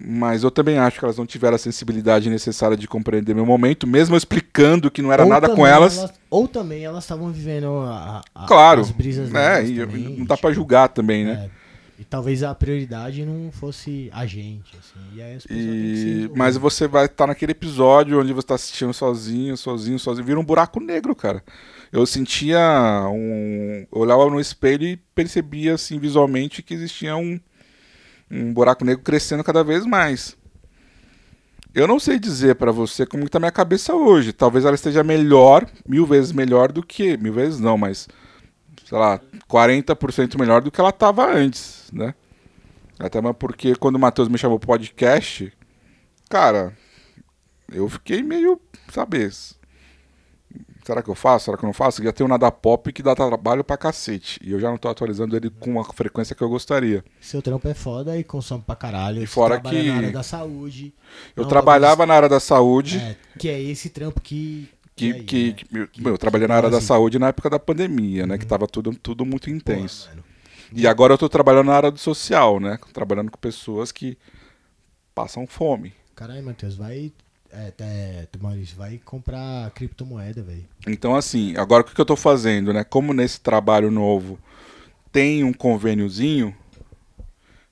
Mas 0.00 0.44
eu 0.44 0.50
também 0.52 0.78
acho 0.78 0.98
que 1.00 1.04
elas 1.04 1.18
não 1.18 1.26
tiveram 1.26 1.56
a 1.56 1.58
sensibilidade 1.58 2.30
necessária 2.30 2.76
de 2.76 2.86
compreender 2.86 3.34
meu 3.34 3.44
momento, 3.44 3.86
mesmo 3.88 4.16
explicando 4.16 4.88
que 4.90 5.02
não 5.02 5.12
era 5.12 5.24
Ou 5.24 5.28
nada 5.28 5.48
com 5.48 5.56
também 5.56 5.72
elas. 5.72 6.12
Ou 6.30 6.46
também 6.46 6.84
elas 6.84 7.02
estavam 7.02 7.30
vivendo 7.32 7.66
a, 7.80 8.22
a- 8.34 8.46
Claro. 8.46 8.82
as 8.82 8.90
brisas 8.92 9.30
né? 9.30 9.64
E 9.64 9.76
também, 9.78 10.16
não 10.18 10.24
dá 10.24 10.36
pra 10.36 10.50
tipo, 10.50 10.52
julgar 10.54 10.88
também, 10.90 11.24
né? 11.24 11.32
é, 11.46 11.50
e 12.02 12.04
talvez 12.04 12.44
a 12.44 12.54
prioridade 12.54 13.24
não 13.26 13.50
fosse 13.50 14.08
a 14.12 14.24
gente, 14.26 14.76
assim. 14.78 15.00
E 15.16 15.20
aí 15.20 15.34
as 15.34 15.44
pessoas 15.44 15.66
E... 15.66 16.30
Mas 16.36 16.56
você 16.56 16.86
vai 16.86 17.06
estar 17.06 17.26
naquele 17.26 17.50
episódio 17.50 18.20
onde 18.20 18.32
você 18.32 18.46
tá 18.46 18.54
assistindo 18.54 18.94
sozinho, 18.94 19.56
sozinho, 19.56 19.98
sozinho, 19.98 20.24
vira 20.24 20.38
um 20.38 20.44
buraco 20.44 20.78
negro, 20.78 21.16
cara. 21.16 21.42
Eu 21.92 22.06
sentia 22.06 22.60
um. 23.12 23.84
Eu 23.92 23.98
olhava 24.02 24.24
no 24.30 24.40
espelho 24.40 24.84
e 24.86 24.96
percebia, 24.96 25.74
assim, 25.74 25.98
visualmente 25.98 26.62
que 26.62 26.72
existia 26.74 27.16
um, 27.16 27.40
um 28.30 28.52
buraco 28.52 28.84
negro 28.84 29.02
crescendo 29.02 29.42
cada 29.42 29.64
vez 29.64 29.84
mais. 29.84 30.36
Eu 31.74 31.86
não 31.86 32.00
sei 32.00 32.18
dizer 32.18 32.56
pra 32.56 32.72
você 32.72 33.06
como 33.06 33.24
que 33.24 33.30
tá 33.30 33.38
minha 33.38 33.52
cabeça 33.52 33.94
hoje. 33.94 34.32
Talvez 34.32 34.64
ela 34.64 34.74
esteja 34.74 35.04
melhor, 35.04 35.66
mil 35.86 36.04
vezes 36.04 36.32
melhor 36.32 36.72
do 36.72 36.82
que. 36.82 37.16
Mil 37.16 37.32
vezes 37.32 37.60
não, 37.60 37.78
mas. 37.78 38.08
Sei 38.84 38.98
lá, 38.98 39.20
40% 39.48 40.38
melhor 40.38 40.62
do 40.62 40.70
que 40.70 40.80
ela 40.80 40.90
tava 40.90 41.32
antes, 41.32 41.88
né? 41.92 42.14
Até 42.98 43.20
porque 43.32 43.76
quando 43.76 43.96
o 43.96 43.98
Matheus 43.98 44.28
me 44.28 44.36
chamou 44.36 44.58
podcast, 44.58 45.52
cara, 46.28 46.76
eu 47.72 47.88
fiquei 47.88 48.22
meio, 48.22 48.60
sabe, 48.92 49.30
será 50.90 51.02
que 51.02 51.08
eu 51.08 51.14
faço? 51.14 51.44
Será 51.46 51.56
que 51.56 51.64
eu 51.64 51.66
não 51.68 51.72
faço? 51.74 52.02
Já 52.02 52.12
tem 52.12 52.24
o 52.24 52.28
Nada 52.28 52.50
Pop 52.50 52.92
que 52.92 53.02
dá 53.02 53.14
trabalho 53.14 53.62
pra 53.62 53.76
cacete. 53.76 54.40
E 54.42 54.50
eu 54.52 54.58
já 54.58 54.68
não 54.68 54.76
tô 54.76 54.88
atualizando 54.88 55.36
ele 55.36 55.48
com 55.50 55.80
a 55.80 55.84
frequência 55.84 56.34
que 56.34 56.42
eu 56.42 56.48
gostaria. 56.48 57.04
Seu 57.20 57.40
trampo 57.40 57.68
é 57.68 57.74
foda 57.74 58.16
e 58.18 58.24
consome 58.24 58.62
pra 58.66 58.74
caralho. 58.74 59.18
E 59.22 59.26
você 59.26 59.32
fora 59.32 59.60
que- 59.60 59.82
na 59.84 59.96
área 59.96 60.10
da 60.10 60.22
saúde. 60.22 60.92
Eu 61.36 61.42
Não, 61.44 61.48
trabalhava 61.50 62.04
na 62.06 62.14
área 62.14 62.28
da 62.28 62.40
saúde, 62.40 62.98
É, 62.98 63.16
que 63.38 63.48
é 63.48 63.60
esse 63.60 63.90
trampo 63.90 64.20
que. 64.20 64.68
que, 64.96 65.12
aí, 65.12 65.22
que, 65.22 65.48
né? 65.48 65.52
que- 65.54 65.66
meu, 65.74 65.88
Que- 65.88 66.04
eu 66.08 66.18
trabalhei 66.18 66.46
na 66.48 66.54
que 66.54 66.58
área 66.58 66.70
da 66.70 66.78
assim, 66.78 66.86
saúde 66.86 67.18
na 67.18 67.28
época 67.28 67.48
da 67.48 67.58
pandemia, 67.58 68.26
né? 68.26 68.36
Que 68.36 68.44
Uhum. 68.44 68.48
tava 68.48 68.66
tudo, 68.66 68.92
tudo 68.96 69.24
muito 69.24 69.48
intenso. 69.48 70.10
E 70.72 70.86
agora 70.86 71.14
eu 71.14 71.18
tô 71.18 71.28
trabalhando 71.28 71.66
na 71.66 71.74
área 71.74 71.90
do 71.90 71.98
social, 71.98 72.60
né? 72.60 72.78
Trabalhando 72.92 73.30
com 73.30 73.38
pessoas 73.38 73.90
que 73.92 74.16
passam 75.14 75.46
fome. 75.46 75.92
Caralho, 76.14 76.44
Matheus, 76.44 76.76
vai. 76.76 77.12
É, 77.52 77.72
é, 77.80 78.26
Maurício, 78.40 78.76
vai 78.76 79.00
comprar 79.04 79.70
criptomoeda, 79.72 80.42
velho. 80.42 80.64
Então, 80.86 81.16
assim, 81.16 81.56
agora 81.56 81.82
o 81.82 81.84
que 81.84 81.94
que 81.94 82.00
eu 82.00 82.06
tô 82.06 82.16
fazendo, 82.16 82.72
né? 82.72 82.84
Como 82.84 83.12
nesse 83.12 83.40
trabalho 83.40 83.90
novo 83.90 84.38
tem 85.12 85.42
um 85.42 85.52
convêniozinho, 85.52 86.54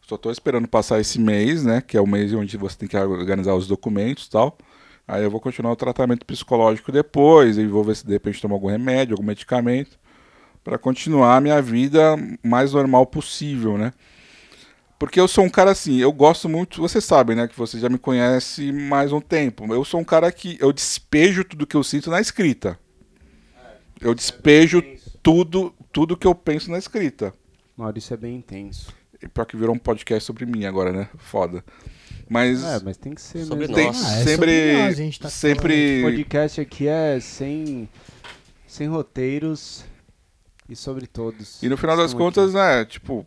só 0.02 0.16
tô 0.16 0.31
esperando 0.31 0.66
passar 0.66 1.00
esse 1.00 1.20
mês, 1.20 1.65
né? 1.65 1.81
Que 1.81 1.97
é 1.97 2.00
o 2.00 2.07
mês 2.07 2.32
onde 2.32 2.57
você 2.57 2.76
tem 2.76 2.89
que 2.89 2.97
organizar 2.97 3.55
os 3.55 3.66
documentos 3.66 4.26
e 4.26 4.31
tal. 4.31 4.57
Aí 5.07 5.23
eu 5.23 5.31
vou 5.31 5.40
continuar 5.40 5.73
o 5.73 5.76
tratamento 5.76 6.26
psicológico 6.26 6.90
depois, 6.90 7.57
e 7.57 7.66
vou 7.66 7.84
ver 7.84 7.97
se 7.97 8.07
de 8.07 8.12
repente 8.12 8.40
tomo 8.40 8.55
algum 8.55 8.68
remédio, 8.68 9.15
algum 9.15 9.26
medicamento, 9.26 9.98
para 10.65 10.76
continuar 10.76 11.36
a 11.36 11.40
minha 11.40 11.62
vida 11.62 12.16
mais 12.42 12.73
normal 12.73 13.07
possível, 13.07 13.78
né? 13.78 13.92
Porque 14.98 15.20
eu 15.20 15.28
sou 15.28 15.44
um 15.44 15.48
cara 15.48 15.70
assim, 15.70 15.98
eu 15.98 16.12
gosto 16.12 16.48
muito, 16.48 16.80
vocês 16.80 17.04
sabem, 17.04 17.36
né, 17.36 17.46
que 17.46 17.56
você 17.56 17.78
já 17.78 17.88
me 17.88 17.98
conhece 17.98 18.72
mais 18.72 19.12
um 19.12 19.20
tempo. 19.20 19.72
Eu 19.72 19.84
sou 19.84 20.00
um 20.00 20.04
cara 20.04 20.32
que 20.32 20.58
eu 20.60 20.72
despejo 20.72 21.44
tudo 21.44 21.66
que 21.66 21.76
eu 21.76 21.84
sinto 21.84 22.10
na 22.10 22.20
escrita. 22.20 22.78
Eu 24.00 24.14
despejo 24.14 24.82
tudo, 25.22 25.72
tudo 25.92 26.16
que 26.16 26.26
eu 26.26 26.34
penso 26.34 26.70
na 26.70 26.78
escrita. 26.78 27.32
Maurício 27.76 28.14
é 28.14 28.16
bem 28.16 28.36
intenso. 28.36 28.92
E 29.22 29.28
pior 29.28 29.44
que 29.44 29.56
virou 29.56 29.74
um 29.74 29.78
podcast 29.78 30.24
sobre 30.24 30.46
mim 30.46 30.64
agora, 30.64 30.92
né? 30.92 31.08
Foda. 31.16 31.64
Mas 32.28 32.62
É, 32.62 32.80
mas 32.84 32.96
tem 32.96 33.14
que 33.14 33.22
ser 33.22 33.44
Sobre 33.44 33.68
mesmo. 33.68 33.74
tem 33.74 33.86
Nossa. 33.86 34.08
Ah, 34.08 34.18
é 34.18 34.24
sempre 34.24 34.36
sobre 34.36 34.72
nós, 34.72 34.88
a 34.88 34.92
gente 34.92 35.20
tá 35.20 35.28
O 35.28 35.30
sempre 35.30 36.02
podcast 36.02 36.60
aqui 36.60 36.88
é 36.88 37.20
sem, 37.20 37.88
sem 38.66 38.88
roteiros 38.88 39.84
e 40.68 40.76
sobre 40.76 41.06
todos. 41.06 41.62
E 41.62 41.68
no 41.68 41.76
final 41.76 41.96
das 41.96 42.12
contas, 42.12 42.52
né, 42.52 42.84
tipo, 42.84 43.26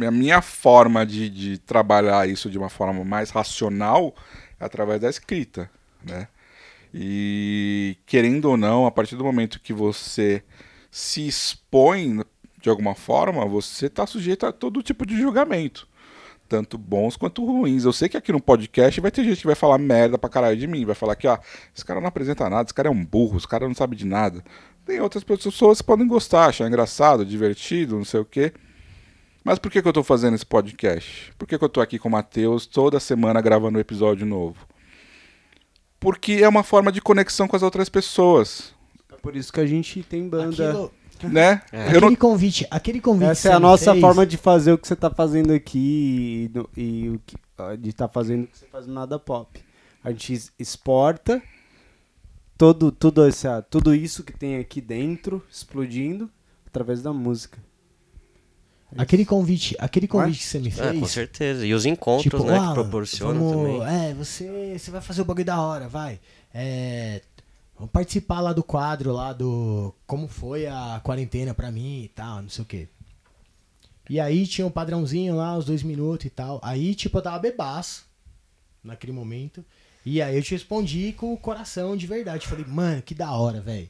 a 0.00 0.10
minha 0.10 0.42
forma 0.42 1.06
de, 1.06 1.30
de 1.30 1.58
trabalhar 1.58 2.28
isso 2.28 2.50
de 2.50 2.58
uma 2.58 2.68
forma 2.68 3.04
mais 3.04 3.30
racional 3.30 4.14
é 4.58 4.64
através 4.64 5.00
da 5.00 5.08
escrita, 5.08 5.70
né? 6.04 6.28
E 6.92 7.96
querendo 8.06 8.46
ou 8.46 8.56
não, 8.56 8.86
a 8.86 8.90
partir 8.90 9.16
do 9.16 9.24
momento 9.24 9.60
que 9.60 9.72
você 9.72 10.42
se 10.90 11.26
expõe 11.26 12.20
de 12.60 12.68
alguma 12.70 12.94
forma, 12.94 13.44
você 13.46 13.86
está 13.86 14.06
sujeito 14.06 14.46
a 14.46 14.52
todo 14.52 14.82
tipo 14.82 15.04
de 15.04 15.16
julgamento. 15.16 15.88
Tanto 16.48 16.78
bons 16.78 17.16
quanto 17.16 17.44
ruins. 17.44 17.84
Eu 17.84 17.92
sei 17.92 18.08
que 18.08 18.16
aqui 18.16 18.30
no 18.30 18.40
podcast 18.40 19.00
vai 19.00 19.10
ter 19.10 19.24
gente 19.24 19.40
que 19.40 19.46
vai 19.46 19.56
falar 19.56 19.76
merda 19.76 20.16
pra 20.16 20.30
caralho 20.30 20.56
de 20.56 20.66
mim. 20.66 20.84
Vai 20.84 20.94
falar 20.94 21.16
que, 21.16 21.26
ó, 21.26 21.38
esse 21.74 21.84
cara 21.84 22.00
não 22.00 22.08
apresenta 22.08 22.48
nada, 22.48 22.68
esse 22.68 22.74
cara 22.74 22.88
é 22.88 22.92
um 22.92 23.04
burro, 23.04 23.38
esse 23.38 23.48
cara 23.48 23.66
não 23.66 23.74
sabe 23.74 23.96
de 23.96 24.06
nada. 24.06 24.44
Tem 24.84 25.00
outras 25.00 25.24
pessoas 25.24 25.80
que 25.80 25.86
podem 25.86 26.06
gostar, 26.06 26.46
achar 26.46 26.68
engraçado, 26.68 27.24
divertido, 27.24 27.96
não 27.96 28.04
sei 28.04 28.20
o 28.20 28.24
quê. 28.24 28.52
Mas 29.44 29.58
por 29.58 29.70
que, 29.70 29.82
que 29.82 29.86
eu 29.86 29.92
tô 29.92 30.02
fazendo 30.02 30.34
esse 30.34 30.46
podcast? 30.46 31.30
Por 31.38 31.46
que, 31.46 31.58
que 31.58 31.64
eu 31.64 31.68
tô 31.68 31.82
aqui 31.82 31.98
com 31.98 32.08
o 32.08 32.12
Matheus 32.12 32.64
toda 32.64 32.98
semana 32.98 33.42
gravando 33.42 33.76
um 33.76 33.80
episódio 33.80 34.24
novo? 34.24 34.66
Porque 36.00 36.32
é 36.42 36.48
uma 36.48 36.62
forma 36.62 36.90
de 36.90 37.02
conexão 37.02 37.46
com 37.46 37.54
as 37.54 37.62
outras 37.62 37.90
pessoas. 37.90 38.72
É 39.12 39.16
por 39.16 39.36
isso 39.36 39.52
que 39.52 39.60
a 39.60 39.66
gente 39.66 40.02
tem 40.02 40.26
banda. 40.26 40.70
Aquilo, 40.70 40.92
Né? 41.30 41.60
É. 41.70 41.88
Aquele 41.88 42.00
não... 42.00 42.16
convite, 42.16 42.66
aquele 42.70 43.00
convite 43.00 43.30
Essa 43.30 43.50
é 43.50 43.52
a 43.52 43.60
nossa 43.60 43.92
fez, 43.92 44.00
forma 44.00 44.26
de 44.26 44.36
fazer 44.38 44.72
o 44.72 44.78
que 44.78 44.88
você 44.88 44.96
tá 44.96 45.10
fazendo 45.10 45.52
aqui 45.52 46.50
e, 46.50 46.58
no- 46.58 46.70
e 46.76 47.08
o 47.10 47.20
que, 47.24 47.36
ah, 47.58 47.76
de 47.76 47.90
estar 47.90 48.08
fazendo 48.08 48.44
o 48.44 48.46
que 48.46 48.58
você 48.58 48.66
faz 48.66 48.86
no 48.86 48.94
Nada 48.94 49.18
Pop. 49.18 49.60
A 50.02 50.10
gente 50.10 50.50
exporta 50.58 51.42
todo, 52.58 52.90
tudo, 52.90 53.26
essa, 53.26 53.60
tudo 53.62 53.94
isso 53.94 54.24
que 54.24 54.32
tem 54.32 54.56
aqui 54.56 54.80
dentro, 54.80 55.42
explodindo, 55.50 56.30
através 56.66 57.02
da 57.02 57.12
música. 57.12 57.58
Aquele 58.96 59.24
convite, 59.24 59.74
aquele 59.78 60.06
é? 60.06 60.08
convite 60.08 60.38
que 60.38 60.44
você 60.44 60.58
me 60.58 60.68
É, 60.68 60.70
com 60.72 61.00
fez. 61.00 61.10
certeza. 61.10 61.66
E 61.66 61.74
os 61.74 61.84
encontros, 61.86 62.22
tipo, 62.24 62.44
né, 62.44 62.58
que 62.68 62.74
proporcionam 62.74 63.50
vamos- 63.50 63.78
também. 63.84 64.10
É, 64.10 64.14
você, 64.14 64.78
você 64.78 64.90
vai 64.90 65.00
fazer 65.00 65.22
o 65.22 65.24
bagulho 65.24 65.44
da 65.44 65.60
hora, 65.60 65.88
vai. 65.88 66.20
É, 66.52 67.20
vamos 67.76 67.90
participar 67.92 68.40
lá 68.40 68.52
do 68.52 68.62
quadro 68.62 69.12
lá 69.12 69.32
do 69.32 69.92
como 70.06 70.28
foi 70.28 70.66
a 70.66 71.00
quarentena 71.02 71.52
pra 71.54 71.70
mim 71.70 72.04
e 72.04 72.08
tal, 72.08 72.42
não 72.42 72.48
sei 72.48 72.62
o 72.62 72.66
quê. 72.66 72.88
E 74.08 74.20
aí 74.20 74.46
tinha 74.46 74.66
um 74.66 74.70
padrãozinho 74.70 75.34
lá, 75.36 75.56
os 75.56 75.64
dois 75.64 75.82
minutos 75.82 76.26
e 76.26 76.30
tal. 76.30 76.60
Aí, 76.62 76.94
tipo, 76.94 77.16
eu 77.18 77.22
tava 77.22 77.38
bebaço 77.38 78.04
naquele 78.82 79.12
momento. 79.12 79.64
E 80.04 80.20
aí 80.20 80.36
eu 80.36 80.42
te 80.42 80.50
respondi 80.50 81.12
com 81.14 81.32
o 81.32 81.38
coração 81.38 81.96
de 81.96 82.06
verdade. 82.06 82.46
Falei, 82.46 82.66
mano, 82.66 83.00
que 83.00 83.14
da 83.14 83.32
hora, 83.32 83.60
velho. 83.62 83.88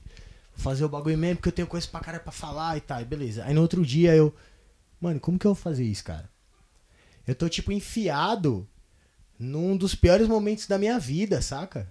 Vou 0.56 0.62
fazer 0.62 0.84
o 0.84 0.88
bagulho 0.88 1.18
mesmo, 1.18 1.36
porque 1.38 1.48
eu 1.48 1.52
tenho 1.52 1.66
coisa 1.66 1.88
pra 1.88 1.98
cara 1.98 2.20
pra 2.20 2.30
falar 2.30 2.76
e 2.76 2.80
tal. 2.80 3.00
E 3.00 3.04
beleza. 3.04 3.44
Aí 3.44 3.52
no 3.52 3.60
outro 3.60 3.84
dia 3.84 4.14
eu. 4.14 4.32
Mano, 5.00 5.20
como 5.20 5.38
que 5.38 5.46
eu 5.46 5.54
vou 5.54 5.62
fazer 5.62 5.84
isso, 5.84 6.04
cara? 6.04 6.28
Eu 7.26 7.34
tô, 7.34 7.48
tipo, 7.48 7.72
enfiado 7.72 8.68
num 9.38 9.76
dos 9.76 9.94
piores 9.94 10.28
momentos 10.28 10.66
da 10.66 10.78
minha 10.78 10.98
vida, 10.98 11.40
saca? 11.42 11.90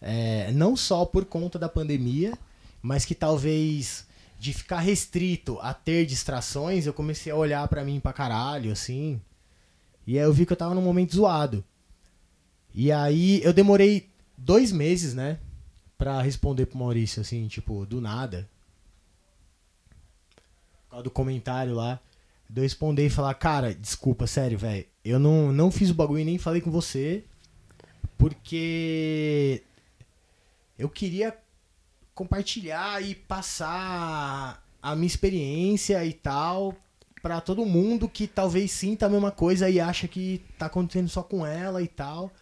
É, 0.00 0.52
não 0.52 0.76
só 0.76 1.04
por 1.04 1.24
conta 1.24 1.58
da 1.58 1.68
pandemia, 1.68 2.36
mas 2.80 3.04
que 3.04 3.14
talvez 3.14 4.06
de 4.38 4.52
ficar 4.52 4.78
restrito 4.78 5.58
a 5.60 5.74
ter 5.74 6.06
distrações, 6.06 6.86
eu 6.86 6.92
comecei 6.92 7.32
a 7.32 7.36
olhar 7.36 7.66
pra 7.68 7.84
mim 7.84 7.98
pra 7.98 8.12
caralho, 8.12 8.70
assim. 8.70 9.20
E 10.06 10.18
aí 10.18 10.24
eu 10.24 10.32
vi 10.32 10.46
que 10.46 10.52
eu 10.52 10.56
tava 10.56 10.74
num 10.74 10.82
momento 10.82 11.14
zoado. 11.14 11.64
E 12.72 12.92
aí 12.92 13.42
eu 13.42 13.52
demorei 13.52 14.08
dois 14.36 14.70
meses, 14.70 15.12
né? 15.14 15.38
Pra 15.96 16.22
responder 16.22 16.66
pro 16.66 16.78
Maurício, 16.78 17.20
assim, 17.20 17.48
tipo, 17.48 17.84
do 17.84 18.00
nada. 18.00 18.48
Do 21.02 21.10
comentário 21.10 21.74
lá. 21.74 22.00
De 22.48 22.60
eu 22.60 22.62
responder 22.62 23.06
e 23.06 23.10
falar, 23.10 23.34
cara, 23.34 23.74
desculpa, 23.74 24.26
sério, 24.26 24.58
velho. 24.58 24.86
Eu 25.04 25.18
não, 25.18 25.52
não 25.52 25.70
fiz 25.70 25.90
o 25.90 25.94
bagulho 25.94 26.20
e 26.20 26.24
nem 26.24 26.38
falei 26.38 26.60
com 26.60 26.70
você. 26.70 27.24
Porque 28.16 29.62
eu 30.78 30.88
queria 30.88 31.36
compartilhar 32.14 33.02
e 33.02 33.14
passar 33.14 34.64
a 34.82 34.94
minha 34.94 35.06
experiência 35.06 36.04
e 36.04 36.12
tal 36.12 36.74
pra 37.22 37.40
todo 37.40 37.64
mundo 37.64 38.08
que 38.08 38.26
talvez 38.26 38.70
sinta 38.70 39.06
a 39.06 39.08
mesma 39.08 39.30
coisa 39.30 39.68
e 39.68 39.80
acha 39.80 40.08
que 40.08 40.42
tá 40.58 40.66
acontecendo 40.66 41.08
só 41.08 41.22
com 41.22 41.44
ela 41.44 41.82
e 41.82 41.88
tal. 41.88 42.32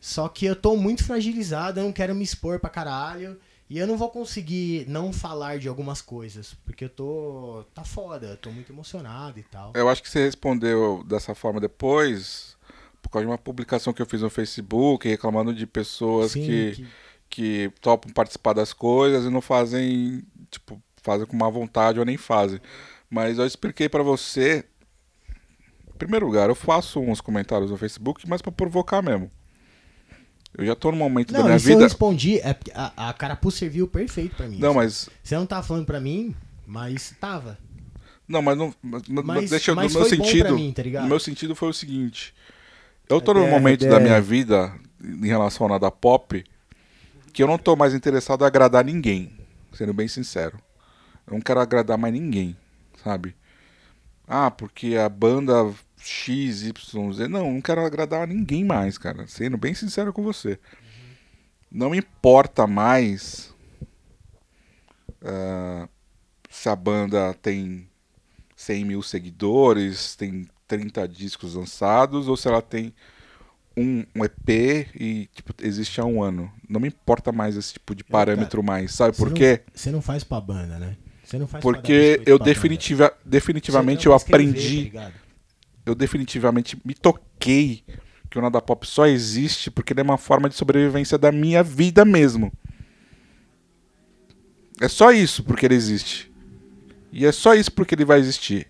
Só 0.00 0.28
que 0.28 0.46
eu 0.46 0.54
tô 0.54 0.76
muito 0.76 1.04
fragilizado, 1.04 1.80
eu 1.80 1.84
não 1.84 1.92
quero 1.92 2.14
me 2.14 2.22
expor 2.22 2.60
pra 2.60 2.70
caralho. 2.70 3.38
E 3.68 3.78
eu 3.78 3.86
não 3.86 3.96
vou 3.96 4.08
conseguir 4.10 4.88
não 4.88 5.12
falar 5.12 5.58
de 5.58 5.66
algumas 5.68 6.00
coisas, 6.00 6.54
porque 6.64 6.84
eu 6.84 6.88
tô. 6.88 7.64
tá 7.74 7.82
foda, 7.84 8.26
eu 8.28 8.36
tô 8.36 8.50
muito 8.50 8.72
emocionado 8.72 9.40
e 9.40 9.42
tal. 9.42 9.72
Eu 9.74 9.88
acho 9.88 10.02
que 10.02 10.08
você 10.08 10.24
respondeu 10.24 11.02
dessa 11.04 11.34
forma 11.34 11.60
depois, 11.60 12.56
por 13.02 13.08
causa 13.10 13.26
de 13.26 13.30
uma 13.32 13.38
publicação 13.38 13.92
que 13.92 14.00
eu 14.00 14.06
fiz 14.06 14.22
no 14.22 14.30
Facebook, 14.30 15.08
reclamando 15.08 15.52
de 15.52 15.66
pessoas 15.66 16.30
Sim, 16.32 16.42
que, 16.46 16.72
que- 16.76 16.86
que 17.28 17.72
topam 17.80 18.12
participar 18.12 18.52
das 18.52 18.72
coisas 18.72 19.24
e 19.24 19.30
não 19.30 19.40
fazem, 19.40 20.22
tipo, 20.48 20.80
fazem 21.02 21.26
com 21.26 21.36
má 21.36 21.50
vontade 21.50 21.98
ou 21.98 22.04
nem 22.04 22.16
fazem. 22.16 22.60
Mas 23.10 23.36
eu 23.38 23.46
expliquei 23.46 23.88
pra 23.88 24.02
você. 24.04 24.64
Em 25.92 25.98
primeiro 25.98 26.26
lugar, 26.26 26.48
eu 26.48 26.54
faço 26.54 27.00
uns 27.00 27.20
comentários 27.20 27.70
no 27.70 27.76
Facebook, 27.76 28.28
mas 28.28 28.40
pra 28.42 28.52
provocar 28.52 29.02
mesmo. 29.02 29.30
Eu 30.58 30.64
já 30.64 30.74
tô 30.74 30.90
no 30.90 30.96
momento 30.96 31.32
da 31.32 31.38
Não, 31.40 31.44
minha 31.46 31.56
isso 31.56 31.66
eu 31.68 31.74
vida. 31.74 31.84
respondi, 31.84 32.38
é 32.40 32.54
porque 32.54 32.72
a, 32.74 33.10
a 33.10 33.12
carapuça 33.12 33.58
serviu 33.58 33.86
perfeito 33.86 34.36
pra 34.36 34.48
mim. 34.48 34.58
Não, 34.58 34.72
mas. 34.74 35.08
Você 35.22 35.34
não 35.36 35.44
tava 35.46 35.62
falando 35.66 35.84
pra 35.84 36.00
mim, 36.00 36.34
mas 36.66 37.14
tava. 37.20 37.58
Não, 38.26 38.40
mas 38.40 38.56
não. 38.56 38.74
Mas, 38.82 39.02
mas 39.08 39.24
Mas- 39.24 39.50
deixa 39.50 39.70
eu. 39.70 39.76
mas 39.76 39.92
no 39.92 40.00
meu 40.00 40.08
foi 40.08 40.16
bom 40.18 40.24
sentido. 40.24 40.46
pra 40.46 40.54
mim, 40.54 40.72
tá 40.72 40.82
ligado? 40.82 41.02
No 41.02 41.08
meu 41.10 41.20
sentido 41.20 41.54
foi 41.54 41.68
o 41.68 41.72
seguinte. 41.74 42.34
Eu 43.08 43.20
tô 43.20 43.32
A 43.32 43.34
num 43.34 43.40
ideia- 43.42 43.54
momento 43.58 43.86
a 43.86 43.90
da 43.90 44.00
minha 44.00 44.20
vida, 44.20 44.72
em 45.04 45.26
relação 45.26 45.66
a 45.66 45.70
nada 45.70 45.90
pop, 45.90 46.42
que 47.32 47.42
eu 47.42 47.46
não 47.46 47.58
tô 47.58 47.76
mais 47.76 47.92
interessado 47.94 48.42
em 48.42 48.46
agradar 48.46 48.84
ninguém. 48.84 49.30
Sendo 49.74 49.92
bem 49.92 50.08
sincero. 50.08 50.58
Eu 51.26 51.34
não 51.34 51.40
quero 51.40 51.60
agradar 51.60 51.98
mais 51.98 52.14
ninguém, 52.14 52.56
sabe? 53.04 53.36
Ah, 54.26 54.50
porque 54.50 54.96
a 54.96 55.08
banda 55.08 55.70
X, 56.06 56.62
Y, 56.62 57.12
Z. 57.12 57.28
Não, 57.28 57.52
não 57.52 57.60
quero 57.60 57.84
agradar 57.84 58.22
a 58.22 58.26
ninguém 58.26 58.64
mais, 58.64 58.96
cara. 58.96 59.26
Sendo 59.26 59.56
bem 59.56 59.74
sincero 59.74 60.12
com 60.12 60.22
você. 60.22 60.58
Não 61.70 61.90
me 61.90 61.98
importa 61.98 62.66
mais 62.66 63.54
ah, 65.22 65.88
se 66.48 66.68
a 66.68 66.76
banda 66.76 67.34
tem 67.34 67.88
100 68.54 68.84
mil 68.84 69.02
seguidores, 69.02 70.14
tem 70.14 70.46
30 70.68 71.06
discos 71.08 71.54
lançados, 71.54 72.28
ou 72.28 72.36
se 72.36 72.48
ela 72.48 72.62
tem 72.62 72.94
um, 73.76 74.04
um 74.14 74.24
EP 74.24 74.48
e 74.94 75.28
tipo, 75.34 75.52
existe 75.60 76.00
há 76.00 76.04
um 76.04 76.22
ano. 76.22 76.50
Não 76.68 76.80
me 76.80 76.88
importa 76.88 77.32
mais 77.32 77.56
esse 77.56 77.74
tipo 77.74 77.94
de 77.94 78.04
parâmetro 78.04 78.62
mais, 78.62 78.94
sabe 78.94 79.16
por 79.16 79.28
não- 79.28 79.34
quê? 79.34 79.62
Você 79.74 79.90
não 79.90 80.00
faz 80.00 80.24
pra 80.24 80.40
banda, 80.40 80.78
né? 80.78 80.96
Você 81.22 81.38
não 81.38 81.48
faz 81.48 81.60
Porque 81.60 82.22
eu 82.24 82.38
definitiva, 82.38 83.12
definitivamente 83.24 84.06
não 84.06 84.12
eu 84.12 84.16
escrever, 84.16 84.48
aprendi, 84.48 84.90
tá? 84.90 85.12
Eu 85.86 85.94
definitivamente 85.94 86.76
me 86.84 86.92
toquei 86.92 87.84
que 88.28 88.38
o 88.38 88.42
Nada 88.42 88.60
Pop 88.60 88.86
só 88.86 89.06
existe 89.06 89.70
porque 89.70 89.92
ele 89.92 90.00
é 90.00 90.02
uma 90.02 90.18
forma 90.18 90.48
de 90.48 90.56
sobrevivência 90.56 91.16
da 91.16 91.30
minha 91.30 91.62
vida 91.62 92.04
mesmo. 92.04 92.52
É 94.80 94.88
só 94.88 95.12
isso 95.12 95.44
porque 95.44 95.64
ele 95.64 95.76
existe. 95.76 96.30
E 97.12 97.24
é 97.24 97.32
só 97.32 97.54
isso 97.54 97.70
porque 97.72 97.94
ele 97.94 98.04
vai 98.04 98.18
existir. 98.18 98.66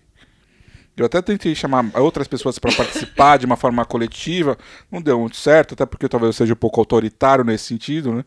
Eu 0.95 1.05
até 1.05 1.21
tentei 1.21 1.53
chamar 1.53 1.91
outras 1.95 2.27
pessoas 2.27 2.57
para 2.57 2.73
participar 2.73 3.37
de 3.37 3.45
uma 3.45 3.55
forma 3.57 3.85
coletiva, 3.85 4.57
não 4.91 5.01
deu 5.01 5.19
muito 5.19 5.37
certo, 5.37 5.73
até 5.73 5.85
porque 5.85 6.07
talvez 6.07 6.29
eu 6.29 6.33
seja 6.33 6.53
um 6.53 6.57
pouco 6.57 6.79
autoritário 6.79 7.43
nesse 7.43 7.65
sentido, 7.65 8.13
né? 8.13 8.25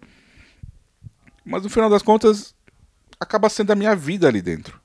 Mas 1.45 1.63
no 1.63 1.71
final 1.71 1.91
das 1.91 2.03
contas, 2.03 2.55
acaba 3.19 3.49
sendo 3.49 3.73
a 3.73 3.77
minha 3.77 3.97
vida 3.97 4.29
ali 4.29 4.41
dentro. 4.41 4.80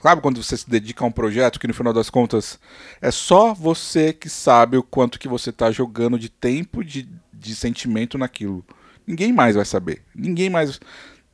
Sabe 0.00 0.22
quando 0.22 0.42
você 0.42 0.56
se 0.56 0.68
dedica 0.68 1.04
a 1.04 1.08
um 1.08 1.12
projeto 1.12 1.58
que 1.58 1.66
no 1.66 1.74
final 1.74 1.92
das 1.92 2.08
contas 2.08 2.58
é 3.00 3.10
só 3.10 3.52
você 3.52 4.12
que 4.12 4.28
sabe 4.28 4.76
o 4.76 4.82
quanto 4.82 5.18
que 5.18 5.26
você 5.26 5.50
está 5.50 5.72
jogando 5.72 6.18
de 6.18 6.28
tempo, 6.28 6.84
de, 6.84 7.08
de 7.32 7.54
sentimento 7.54 8.16
naquilo. 8.16 8.64
Ninguém 9.06 9.32
mais 9.32 9.56
vai 9.56 9.64
saber. 9.64 10.02
Ninguém 10.14 10.48
mais 10.50 10.78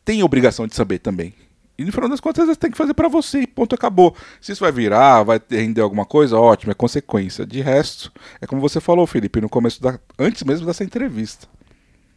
tem 0.05 0.23
obrigação 0.23 0.67
de 0.67 0.75
saber 0.75 0.99
também. 0.99 1.35
E 1.77 1.85
no 1.85 1.93
final 1.93 2.09
das 2.09 2.21
contas 2.21 2.47
você 2.47 2.57
tem 2.57 2.71
que 2.71 2.77
fazer 2.77 2.95
pra 2.95 3.09
você 3.09 3.41
e 3.41 3.47
ponto 3.47 3.75
acabou. 3.75 4.15
Se 4.41 4.53
isso 4.53 4.61
vai 4.61 4.71
virar, 4.71 5.25
vai 5.25 5.41
render 5.51 5.81
alguma 5.81 6.07
coisa, 6.07 6.39
ótimo, 6.39 6.71
é 6.71 6.75
consequência. 6.75 7.45
De 7.45 7.61
resto, 7.61 8.13
é 8.41 8.47
como 8.47 8.63
você 8.63 8.81
falou, 8.81 9.07
Felipe, 9.07 9.41
no 9.41 9.49
começo 9.49 9.83
da 9.83 9.99
antes 10.19 10.43
mesmo 10.45 10.67
dessa 10.67 10.85
entrevista. 10.85 11.49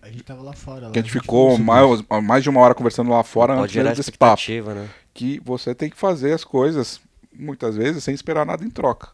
A 0.02 0.10
gente 0.10 0.24
tava 0.24 0.42
lá 0.42 0.54
fora. 0.54 0.88
Lá, 0.88 0.92
Que 0.92 1.00
a 1.00 1.02
gente 1.02 1.12
falou 1.12 1.24
ficou 1.24 1.52
sobre 1.52 1.66
mais, 1.66 2.24
mais 2.24 2.44
de 2.44 2.50
uma 2.50 2.62
hora 2.62 2.76
conversando 2.76 3.10
lá 3.10 3.24
fora 3.24 3.56
Pode 3.56 3.80
antes 3.80 3.98
desse 3.98 4.12
papo 4.12 4.42
né? 4.76 4.88
Que 5.18 5.40
você 5.44 5.74
tem 5.74 5.90
que 5.90 5.98
fazer 5.98 6.32
as 6.32 6.44
coisas 6.44 7.02
muitas 7.34 7.76
vezes 7.76 8.04
sem 8.04 8.14
esperar 8.14 8.46
nada 8.46 8.64
em 8.64 8.70
troca, 8.70 9.10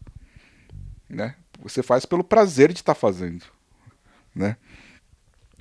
né? 1.08 1.34
Você 1.62 1.82
faz 1.82 2.04
pelo 2.04 2.22
prazer 2.22 2.72
de 2.72 2.80
estar 2.80 2.94
fazendo, 2.94 3.44
né? 4.34 4.56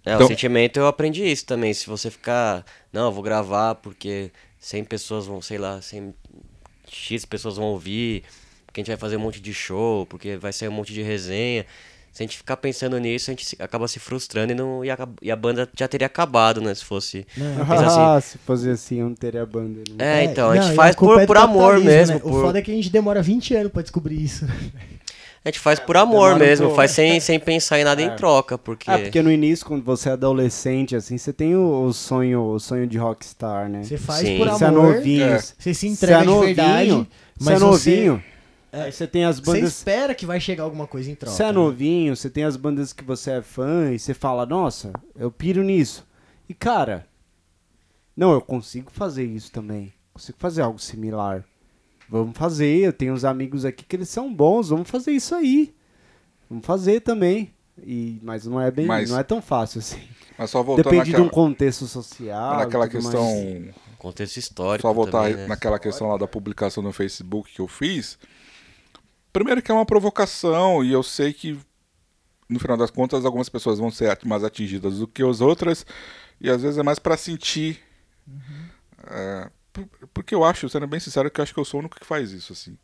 É, 0.05 0.15
Então- 0.15 0.25
o 0.25 0.27
sentimento 0.27 0.77
eu 0.77 0.85
aprendi 0.87 1.23
isso 1.23 1.45
também. 1.45 1.73
Se 1.73 1.87
você 1.87 2.11
ficar, 2.11 2.65
não, 2.91 3.05
eu 3.05 3.11
vou 3.13 3.23
gravar 3.23 3.75
porque 3.75 4.31
100 4.59 4.83
pessoas 4.83 5.25
vão, 5.25 5.41
sei 5.41 5.57
lá, 5.57 5.81
100 5.81 6.13
X 6.89 7.23
pessoas 7.25 7.55
vão 7.55 7.67
ouvir, 7.67 8.23
porque 8.65 8.81
a 8.81 8.83
gente 8.83 8.89
vai 8.91 8.97
fazer 8.97 9.15
um 9.15 9.21
monte 9.21 9.39
de 9.39 9.53
show, 9.53 10.05
porque 10.07 10.35
vai 10.35 10.51
sair 10.51 10.67
um 10.67 10.73
monte 10.73 10.93
de 10.93 11.01
resenha. 11.01 11.65
Se 12.13 12.21
a 12.21 12.25
gente 12.25 12.37
ficar 12.37 12.57
pensando 12.57 12.95
nisso, 12.99 13.31
a 13.31 13.33
gente 13.33 13.55
acaba 13.59 13.87
se 13.87 13.97
frustrando 13.99 14.51
e, 14.51 14.55
não, 14.55 14.85
e, 14.85 14.91
a, 14.91 14.97
e 15.19 15.31
a 15.31 15.35
banda 15.35 15.67
já 15.75 15.87
teria 15.87 16.05
acabado, 16.05 16.61
né? 16.61 16.73
Se 16.75 16.85
fosse. 16.85 17.25
Não, 17.35 17.65
Mas 17.65 17.81
assim- 17.81 17.99
Ah, 17.99 18.21
se 18.21 18.37
fosse 18.37 18.69
assim, 18.69 18.99
eu 18.99 19.07
não 19.09 19.15
teria 19.15 19.43
banda. 19.47 19.81
né? 19.97 20.21
É, 20.21 20.23
então, 20.25 20.51
a 20.51 20.55
não, 20.55 20.61
gente 20.61 20.73
e 20.73 20.75
faz 20.75 20.95
por, 20.95 21.19
é 21.19 21.25
por 21.25 21.37
amor 21.37 21.79
mesmo. 21.79 22.13
né? 22.15 22.21
O 22.23 22.29
por- 22.29 22.41
foda 22.43 22.59
é 22.59 22.61
que 22.61 22.71
a 22.71 22.75
gente 22.75 22.91
demora 22.91 23.19
20 23.21 23.55
anos 23.55 23.71
pra 23.71 23.81
descobrir 23.81 24.23
isso. 24.23 24.45
A 25.45 25.49
gente 25.49 25.59
faz 25.59 25.77
por 25.79 25.97
amor 25.97 26.33
demora 26.35 26.39
mesmo, 26.39 26.69
faz 26.75 26.91
sem, 26.91 27.19
sem 27.19 27.37
pensar 27.39 27.77
em 27.79 27.83
nada 27.83 28.01
em 28.01 28.15
troca, 28.15 28.57
porque. 28.59 28.89
Ah, 28.89 28.97
porque 28.99 29.21
no 29.21 29.29
início, 29.31 29.65
quando 29.65 29.83
você 29.83 30.07
é 30.07 30.11
adolescente, 30.13 30.95
assim, 30.95 31.17
você 31.17 31.33
tem 31.33 31.55
o, 31.55 31.85
o 31.85 31.91
sonho, 31.91 32.41
o 32.43 32.59
sonho 32.59 32.85
de 32.87 32.97
rockstar, 32.97 33.67
né? 33.67 33.83
Você 33.83 33.97
faz 33.97 34.19
Sim. 34.25 34.37
por 34.37 34.47
Você 34.49 34.63
é 34.63 34.67
amor, 34.67 34.93
novinho, 34.95 35.23
É. 35.25 35.39
você 35.39 35.53
você 35.57 35.73
se 35.73 35.87
é 35.87 35.89
entrega 35.89 36.19
de 36.19 36.25
novinho, 36.27 36.45
verdade, 36.55 36.89
você 36.89 37.49
é 37.49 37.53
mas 37.53 37.59
novinho, 37.61 38.23
aí 38.81 38.91
você 38.91 39.07
tem 39.07 39.23
as 39.25 39.37
Você, 39.39 39.45
você 39.45 39.57
bandas... 39.59 39.69
espera 39.77 40.15
que 40.15 40.25
vai 40.25 40.39
chegar 40.39 40.63
alguma 40.63 40.87
coisa 40.87 41.09
em 41.11 41.15
troca. 41.15 41.35
Você 41.35 41.43
é 41.43 41.47
né? 41.47 41.51
novinho, 41.53 42.15
você 42.15 42.29
tem 42.29 42.43
as 42.43 42.57
bandas 42.57 42.91
que 42.91 43.03
você 43.03 43.31
é 43.31 43.41
fã 43.41 43.91
e 43.91 43.99
você 43.99 44.13
fala, 44.13 44.45
nossa, 44.45 44.91
eu 45.15 45.31
piro 45.31 45.63
nisso. 45.63 46.05
E 46.49 46.53
cara, 46.53 47.05
não, 48.15 48.31
eu 48.33 48.41
consigo 48.41 48.91
fazer 48.91 49.23
isso 49.25 49.51
também. 49.51 49.93
Consigo 50.13 50.37
fazer 50.39 50.61
algo 50.61 50.79
similar. 50.79 51.43
Vamos 52.09 52.37
fazer, 52.37 52.79
eu 52.79 52.93
tenho 52.93 53.13
uns 53.13 53.23
amigos 53.23 53.65
aqui 53.65 53.83
que 53.83 53.95
eles 53.95 54.09
são 54.09 54.33
bons, 54.33 54.69
vamos 54.69 54.89
fazer 54.89 55.11
isso 55.11 55.33
aí. 55.33 55.73
Vamos 56.49 56.65
fazer 56.65 56.99
também. 57.01 57.53
E, 57.81 58.19
mas 58.21 58.45
não 58.45 58.61
é 58.61 58.69
bem, 58.69 58.85
Mas- 58.85 59.09
não 59.09 59.17
é 59.17 59.23
tão 59.23 59.41
fácil 59.41 59.79
assim. 59.79 59.99
Mas 60.37 60.49
só 60.49 60.61
voltando 60.61 60.85
Depende 60.85 61.05
de 61.05 61.11
naquela, 61.11 61.27
um 61.27 61.29
contexto 61.29 61.85
social. 61.87 62.57
naquela 62.57 62.87
questão. 62.87 63.23
mais. 63.23 63.75
Contexto 63.97 64.37
histórico. 64.37 64.87
Só 64.87 64.93
voltar 64.93 65.23
também, 65.23 65.35
né? 65.35 65.47
naquela 65.47 65.79
questão 65.79 66.07
lá 66.09 66.17
da 66.17 66.27
publicação 66.27 66.83
no 66.83 66.91
Facebook 66.91 67.51
que 67.53 67.61
eu 67.61 67.67
fiz. 67.67 68.17
Primeiro 69.33 69.61
que 69.61 69.71
é 69.71 69.75
uma 69.75 69.85
provocação, 69.85 70.83
e 70.83 70.93
eu 70.93 71.03
sei 71.03 71.33
que, 71.33 71.59
no 72.49 72.59
final 72.59 72.77
das 72.77 72.91
contas, 72.91 73.25
algumas 73.25 73.49
pessoas 73.49 73.79
vão 73.79 73.91
ser 73.91 74.17
mais 74.25 74.43
atingidas 74.43 74.99
do 74.99 75.07
que 75.07 75.23
as 75.23 75.41
outras, 75.41 75.85
e 76.41 76.49
às 76.49 76.61
vezes 76.63 76.77
é 76.79 76.83
mais 76.83 76.99
pra 76.99 77.17
sentir. 77.17 77.81
É, 79.07 79.49
por- 79.71 79.87
porque 80.13 80.35
eu 80.35 80.43
acho, 80.43 80.69
sendo 80.69 80.87
bem 80.87 80.99
sincero, 80.99 81.29
que 81.31 81.39
eu 81.39 81.43
acho 81.43 81.53
que 81.53 81.59
eu 81.59 81.65
sou 81.65 81.79
o 81.79 81.81
único 81.81 81.99
que 81.99 82.05
faz 82.05 82.31
isso, 82.31 82.53
assim. 82.53 82.77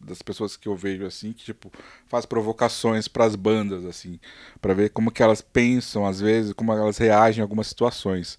Das 0.00 0.22
pessoas 0.22 0.56
que 0.56 0.68
eu 0.68 0.76
vejo, 0.76 1.06
assim, 1.06 1.32
que, 1.32 1.44
tipo, 1.44 1.72
faz 2.08 2.26
provocações 2.26 3.08
pras 3.08 3.36
bandas, 3.36 3.84
assim, 3.84 4.20
pra 4.60 4.74
ver 4.74 4.90
como 4.90 5.10
que 5.12 5.22
elas 5.22 5.42
pensam, 5.42 6.06
às 6.06 6.20
vezes, 6.20 6.52
como 6.54 6.72
elas 6.72 6.98
reagem 6.98 7.42
a 7.42 7.44
algumas 7.44 7.68
situações. 7.68 8.38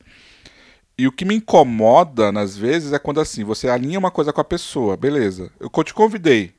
E 0.98 1.08
o 1.08 1.12
que 1.12 1.26
me 1.26 1.36
incomoda, 1.36 2.30
às 2.40 2.56
vezes, 2.58 2.94
é 2.94 3.00
quando 3.00 3.20
assim, 3.20 3.44
você 3.44 3.68
alinha 3.70 4.00
uma 4.00 4.12
coisa 4.12 4.32
com 4.32 4.42
a 4.42 4.46
pessoa, 4.46 4.96
beleza. 4.98 5.52
Eu 5.60 5.70
te 5.84 5.94
convidei. 5.94 6.54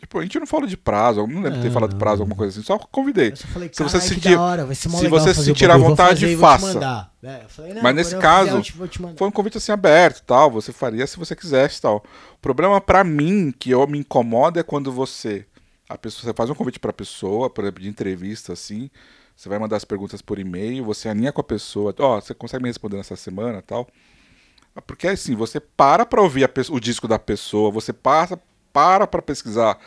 Tipo, 0.00 0.18
a 0.18 0.22
gente 0.22 0.38
não 0.40 0.46
fala 0.46 0.66
de 0.66 0.78
prazo, 0.78 1.26
não 1.26 1.42
lembro 1.42 1.58
de 1.58 1.62
ter 1.62 1.70
falado 1.70 1.90
de 1.90 1.96
prazo, 1.96 2.22
alguma 2.22 2.34
coisa 2.34 2.58
assim, 2.58 2.64
só 2.66 2.78
convidei. 2.78 3.32
Eu 3.32 3.36
só 3.36 3.46
falei, 3.48 3.68
Se 3.70 3.82
você 3.82 3.98
"Caralho, 3.98 4.08
que 4.08 4.14
sentir- 4.22 4.36
hora, 4.38 4.64
vai 4.64 4.74
ser 4.74 4.88
mó 4.88 4.98
se 4.98 5.08
você 5.08 5.34
sentir 5.34 5.70
à 5.70 5.76
vontade, 5.76 6.20
fazer 6.22 6.36
faça. 6.38 6.66
mandar." 6.74 7.12
É, 7.22 7.40
falei, 7.48 7.74
Mas 7.82 7.94
nesse 7.94 8.16
caso, 8.16 8.62
fizer. 8.64 9.14
Foi 9.16 9.28
um 9.28 9.30
convite 9.30 9.58
assim 9.58 9.72
aberto, 9.72 10.22
tal, 10.24 10.50
você 10.50 10.72
faria 10.72 11.06
se 11.06 11.18
você 11.18 11.36
quisesse, 11.36 11.82
tal. 11.82 12.02
O 12.34 12.38
problema 12.38 12.80
pra 12.80 13.04
mim, 13.04 13.52
que 13.56 13.70
eu 13.70 13.86
me 13.86 13.98
incomoda 13.98 14.58
é 14.58 14.62
quando 14.62 14.90
você 14.90 15.44
a 15.86 15.98
pessoa 15.98 16.22
você 16.22 16.34
faz 16.34 16.48
um 16.48 16.54
convite 16.54 16.78
pra 16.80 16.92
pessoa, 16.94 17.50
por 17.50 17.64
exemplo, 17.64 17.82
de 17.82 17.88
entrevista 17.88 18.52
assim, 18.54 18.88
você 19.36 19.48
vai 19.50 19.58
mandar 19.58 19.76
as 19.76 19.84
perguntas 19.84 20.22
por 20.22 20.38
e-mail, 20.38 20.82
você 20.84 21.08
alinha 21.10 21.32
com 21.32 21.40
a 21.40 21.44
pessoa, 21.44 21.94
ó, 21.98 22.20
você 22.20 22.32
consegue 22.32 22.62
me 22.62 22.70
responder 22.70 22.96
nessa 22.96 23.16
semana, 23.16 23.60
tal. 23.60 23.86
Porque 24.86 25.08
assim, 25.08 25.34
você 25.34 25.60
para 25.60 26.06
pra 26.06 26.22
ouvir 26.22 26.48
o 26.70 26.80
disco 26.80 27.06
da 27.08 27.18
pessoa, 27.18 27.70
você 27.70 27.92
passa 27.92 28.40
para 28.72 29.06
pra 29.06 29.22
pesquisar 29.22 29.78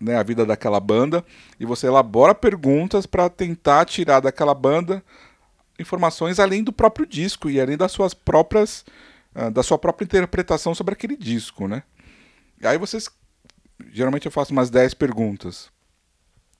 né, 0.00 0.16
a 0.16 0.22
vida 0.22 0.46
daquela 0.46 0.80
banda 0.80 1.24
e 1.58 1.66
você 1.66 1.86
elabora 1.86 2.34
perguntas 2.34 3.06
pra 3.06 3.28
tentar 3.28 3.84
tirar 3.84 4.20
daquela 4.20 4.54
banda 4.54 5.02
informações 5.78 6.38
além 6.38 6.62
do 6.62 6.72
próprio 6.72 7.06
disco 7.06 7.48
e 7.48 7.60
além 7.60 7.76
das 7.76 7.92
suas 7.92 8.14
próprias 8.14 8.84
ah, 9.34 9.50
da 9.50 9.62
sua 9.62 9.78
própria 9.78 10.04
interpretação 10.04 10.74
sobre 10.74 10.94
aquele 10.94 11.16
disco, 11.16 11.68
né? 11.68 11.82
E 12.60 12.66
aí 12.66 12.78
vocês 12.78 13.08
geralmente 13.92 14.26
eu 14.26 14.32
faço 14.32 14.52
umas 14.52 14.70
10 14.70 14.94
perguntas. 14.94 15.70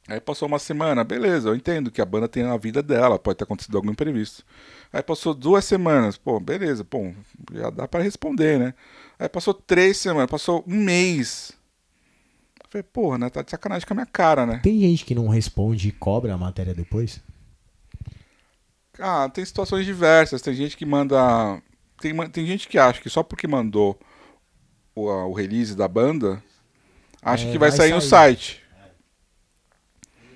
Aí 0.08 0.20
passou 0.20 0.48
uma 0.48 0.58
semana, 0.58 1.04
beleza, 1.04 1.50
eu 1.50 1.54
entendo 1.54 1.90
que 1.90 2.00
a 2.00 2.04
banda 2.04 2.26
tem 2.26 2.44
a 2.44 2.56
vida 2.56 2.82
dela, 2.82 3.18
pode 3.18 3.36
ter 3.36 3.44
acontecido 3.44 3.76
algum 3.76 3.90
imprevisto. 3.90 4.42
Aí 4.90 5.02
passou 5.02 5.34
duas 5.34 5.66
semanas, 5.66 6.16
pô, 6.16 6.40
beleza, 6.40 6.82
pô, 6.82 7.12
já 7.52 7.68
dá 7.68 7.86
pra 7.86 8.00
responder, 8.00 8.58
né? 8.58 8.74
Aí 9.18 9.28
passou 9.28 9.52
três 9.52 9.98
semanas, 9.98 10.30
passou 10.30 10.64
um 10.66 10.76
mês. 10.76 11.57
Eu 12.68 12.72
falei, 12.72 12.82
porra, 12.82 13.18
né? 13.18 13.30
Tá 13.30 13.42
de 13.42 13.50
sacanagem 13.50 13.86
com 13.86 13.94
a 13.94 13.96
minha 13.96 14.06
cara, 14.06 14.44
né? 14.46 14.58
Tem 14.62 14.78
gente 14.80 15.04
que 15.04 15.14
não 15.14 15.28
responde 15.28 15.88
e 15.88 15.92
cobra 15.92 16.34
a 16.34 16.38
matéria 16.38 16.74
depois? 16.74 17.20
Ah, 18.98 19.28
tem 19.28 19.44
situações 19.44 19.86
diversas. 19.86 20.42
Tem 20.42 20.54
gente 20.54 20.76
que 20.76 20.84
manda. 20.84 21.62
Tem, 22.00 22.14
tem 22.30 22.46
gente 22.46 22.68
que 22.68 22.78
acha 22.78 23.00
que 23.00 23.10
só 23.10 23.22
porque 23.22 23.46
mandou 23.46 23.98
o, 24.94 25.06
o 25.06 25.32
release 25.32 25.74
da 25.76 25.88
banda, 25.88 26.42
acha 27.22 27.48
É, 27.48 27.52
que 27.52 27.58
vai, 27.58 27.70
vai 27.70 27.72
sair 27.72 27.92
no 27.92 28.00
site. 28.00 28.62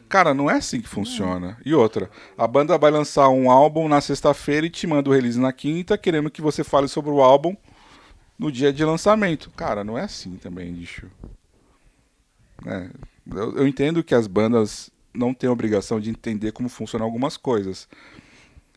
Cara, 0.08 0.34
não 0.34 0.50
é 0.50 0.56
assim 0.56 0.80
que 0.80 0.88
funciona. 0.88 1.56
E 1.64 1.74
outra, 1.74 2.10
a 2.36 2.46
banda 2.46 2.76
vai 2.76 2.90
lançar 2.90 3.28
um 3.30 3.50
álbum 3.50 3.88
na 3.88 4.00
sexta-feira 4.00 4.66
e 4.66 4.70
te 4.70 4.86
manda 4.86 5.08
o 5.08 5.12
release 5.12 5.40
na 5.40 5.52
quinta, 5.52 5.96
querendo 5.96 6.30
que 6.30 6.42
você 6.42 6.62
fale 6.62 6.86
sobre 6.86 7.10
o 7.10 7.22
álbum 7.22 7.56
no 8.38 8.52
dia 8.52 8.72
de 8.72 8.84
lançamento. 8.84 9.50
Cara, 9.56 9.84
não 9.84 9.98
é 9.98 10.02
assim 10.02 10.36
também, 10.36 10.72
bicho. 10.72 11.10
É, 12.66 12.90
eu, 13.30 13.56
eu 13.58 13.66
entendo 13.66 14.02
que 14.02 14.14
as 14.14 14.26
bandas 14.26 14.90
não 15.14 15.34
têm 15.34 15.50
obrigação 15.50 16.00
de 16.00 16.10
entender 16.10 16.52
como 16.52 16.68
funcionam 16.68 17.06
algumas 17.06 17.36
coisas. 17.36 17.88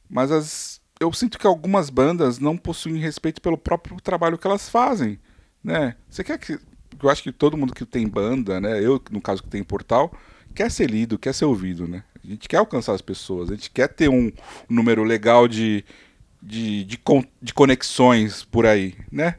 Mas 0.10 0.32
as, 0.32 0.82
eu 1.00 1.12
sinto 1.14 1.38
que 1.38 1.48
algumas 1.48 1.90
bandas 1.90 2.40
não 2.40 2.58
possuem 2.58 2.98
respeito 2.98 3.42
pelo 3.42 3.58
próprio 3.58 4.00
trabalho 4.02 4.38
que 4.38 4.48
elas 4.48 4.70
fazem, 4.70 5.20
né? 5.64 5.96
Você 6.10 6.24
quer 6.24 6.38
que 6.38 6.60
eu 7.02 7.10
acho 7.10 7.24
que 7.24 7.32
todo 7.32 7.58
mundo 7.58 7.74
que 7.74 7.86
tem 7.86 8.08
banda, 8.08 8.60
né? 8.60 8.80
Eu, 8.84 9.02
no 9.12 9.22
caso 9.22 9.44
que 9.44 9.50
tem 9.50 9.64
portal, 9.64 10.14
quer 10.54 10.72
ser 10.72 10.90
lido, 10.90 11.20
quer 11.20 11.34
ser 11.34 11.46
ouvido, 11.46 11.88
né? 11.88 12.04
A 12.24 12.28
gente 12.28 12.48
quer 12.48 12.58
alcançar 12.58 12.94
as 12.94 13.02
pessoas, 13.02 13.52
a 13.52 13.56
gente 13.56 13.70
quer 13.70 13.88
ter 13.88 14.10
um 14.10 14.32
número 14.70 15.04
legal 15.04 15.48
de, 15.48 15.84
de, 16.42 16.84
de, 16.84 17.00
de 17.42 17.54
conexões 17.54 18.44
por 18.44 18.66
aí, 18.66 18.96
né? 19.12 19.36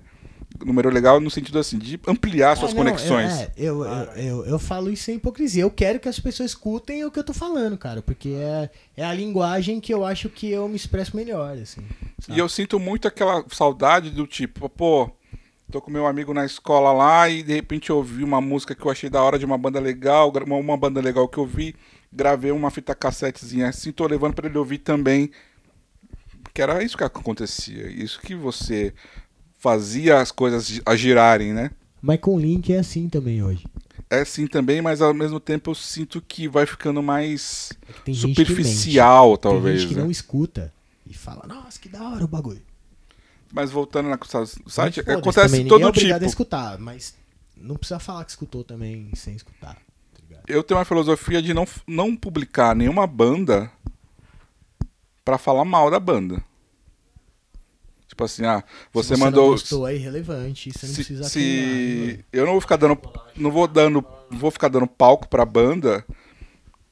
Número 0.65 0.91
legal 0.91 1.20
no 1.20 1.31
sentido 1.31 1.59
assim, 1.59 1.78
de 1.78 2.01
ampliar 2.07 2.57
suas 2.57 2.73
É, 2.73 2.75
não, 2.75 2.83
conexões. 2.83 3.49
Eu, 3.57 3.85
é, 3.85 3.89
eu, 3.89 4.15
eu, 4.17 4.23
eu, 4.23 4.47
eu 4.47 4.59
falo 4.59 4.91
isso 4.91 5.05
sem 5.05 5.17
hipocrisia. 5.17 5.62
Eu 5.62 5.70
quero 5.70 6.01
que 6.01 6.09
as 6.09 6.18
pessoas 6.18 6.51
escutem 6.51 7.05
o 7.05 7.10
que 7.10 7.18
eu 7.18 7.25
tô 7.25 7.35
falando, 7.35 7.76
cara. 7.76 8.02
Porque 8.02 8.31
é, 8.31 8.70
é 8.97 9.05
a 9.05 9.12
linguagem 9.12 9.81
que 9.81 9.93
eu 9.93 10.05
acho 10.05 10.28
que 10.28 10.51
eu 10.51 10.68
me 10.68 10.76
expresso 10.76 11.17
melhor, 11.17 11.57
assim. 11.59 11.83
E 12.28 12.39
eu 12.39 12.49
sinto 12.49 12.78
muito 12.78 13.07
aquela 13.07 13.44
saudade 13.51 14.10
do 14.10 14.26
tipo, 14.26 14.68
pô, 14.68 15.10
tô 15.70 15.81
com 15.81 15.91
meu 15.91 16.07
amigo 16.07 16.33
na 16.33 16.44
escola 16.44 16.93
lá 16.93 17.28
e 17.28 17.43
de 17.43 17.55
repente 17.55 17.91
eu 17.91 17.97
ouvi 17.97 18.23
uma 18.23 18.41
música 18.41 18.75
que 18.75 18.85
eu 18.85 18.91
achei 18.91 19.10
da 19.10 19.23
hora 19.23 19.39
de 19.39 19.44
uma 19.44 19.59
banda 19.59 19.81
legal, 19.81 20.33
uma, 20.47 20.57
uma 20.57 20.76
banda 20.76 21.01
legal 21.01 21.28
que 21.28 21.39
eu 21.39 21.47
vi, 21.47 21.75
gravei 22.12 22.51
uma 22.51 22.70
fita 22.70 22.94
cassetezinha 22.94 23.68
assim, 23.68 23.93
tô 23.93 24.07
levando 24.07 24.35
pra 24.35 24.47
ele 24.47 24.59
ouvir 24.59 24.78
também. 24.78 25.31
Que 26.55 26.62
era 26.62 26.83
isso 26.83 26.97
que 26.97 27.05
acontecia, 27.05 27.86
isso 27.91 28.18
que 28.20 28.35
você 28.35 28.94
fazia 29.66 30.20
as 30.20 30.30
coisas 30.30 30.80
a 30.86 30.94
girarem, 30.94 31.52
né? 31.52 31.72
Mas 32.00 32.20
com 32.20 32.38
link 32.38 32.72
é 32.72 32.78
assim 32.78 33.08
também 33.08 33.42
hoje. 33.42 33.66
É 34.08 34.20
assim 34.20 34.46
também, 34.46 34.80
mas 34.80 35.02
ao 35.02 35.12
mesmo 35.12 35.40
tempo 35.40 35.72
eu 35.72 35.74
sinto 35.74 36.20
que 36.20 36.46
vai 36.46 36.64
ficando 36.66 37.02
mais 37.02 37.72
É 37.88 37.92
tem 38.04 38.14
superficial, 38.14 39.36
Tem 39.36 39.50
talvez, 39.50 39.80
gente 39.80 39.88
que 39.88 39.96
né? 39.96 40.02
não 40.02 40.10
escuta 40.10 40.72
e 41.04 41.12
fala, 41.12 41.44
nossa, 41.48 41.80
que 41.80 41.88
da 41.88 42.00
hora 42.08 42.24
o 42.24 42.28
bagulho. 42.28 42.62
Mas 43.52 43.72
voltando 43.72 44.08
na 44.08 44.16
no 44.16 44.70
site, 44.70 45.02
Mas 45.04 45.16
acontece 45.16 45.48
também, 45.48 45.66
todo 45.66 45.82
é 45.82 45.86
obrigado 45.88 46.18
tipo. 46.18 46.26
a 46.26 46.28
escutar, 46.28 46.78
mas 46.78 47.16
não 47.56 47.74
precisa 47.74 47.98
falar 47.98 48.24
que 48.24 48.30
escutou 48.30 48.62
também 48.62 49.10
sem 49.16 49.34
escutar. 49.34 49.74
tá 49.74 49.80
eu 50.46 50.62
tenho 50.62 50.78
uma 50.78 50.84
filosofia 50.84 51.42
de 51.42 51.52
não, 51.52 51.66
não 51.88 52.14
publicar 52.14 52.76
nenhuma 52.76 53.04
banda 53.04 53.68
pra 55.24 55.38
falar 55.38 55.64
mal 55.64 55.90
da 55.90 55.98
banda. 55.98 56.40
Tipo 58.16 58.24
assim, 58.24 58.46
ah, 58.46 58.64
você, 58.94 59.14
Se 59.14 59.20
mandou. 59.20 59.44
Não 59.44 59.50
gostou, 59.50 59.86
é 59.86 59.94
irrelevante. 59.94 60.70
Você 60.72 60.86
não 60.86 60.94
se, 60.94 61.04
precisa 61.04 61.24
se- 61.24 62.14
né? 62.16 62.24
eu 62.32 62.46
não 62.46 62.52
vou 62.52 62.62
ficar 62.62 62.76
dando 62.76 62.98
não 63.36 63.50
vou 63.50 63.68
dando 63.68 64.02
não 64.30 64.38
vou 64.38 64.50
ficar 64.50 64.68
dando 64.68 64.86
palco 64.86 65.28
pra 65.28 65.44
banda 65.44 66.02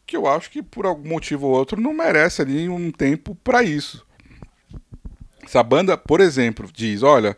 que 0.06 0.18
eu 0.18 0.26
acho 0.26 0.50
que 0.50 0.62
por 0.62 0.84
algum 0.84 1.08
motivo 1.08 1.46
ou 1.46 1.54
outro 1.54 1.80
não 1.80 1.94
merece 1.94 2.42
ali 2.42 2.68
um 2.68 2.92
tempo 2.92 3.34
pra 3.42 3.62
isso. 3.62 4.06
Se 5.46 5.56
a 5.56 5.62
banda, 5.62 5.96
por 5.96 6.20
exemplo, 6.20 6.68
diz, 6.70 7.02
olha, 7.02 7.34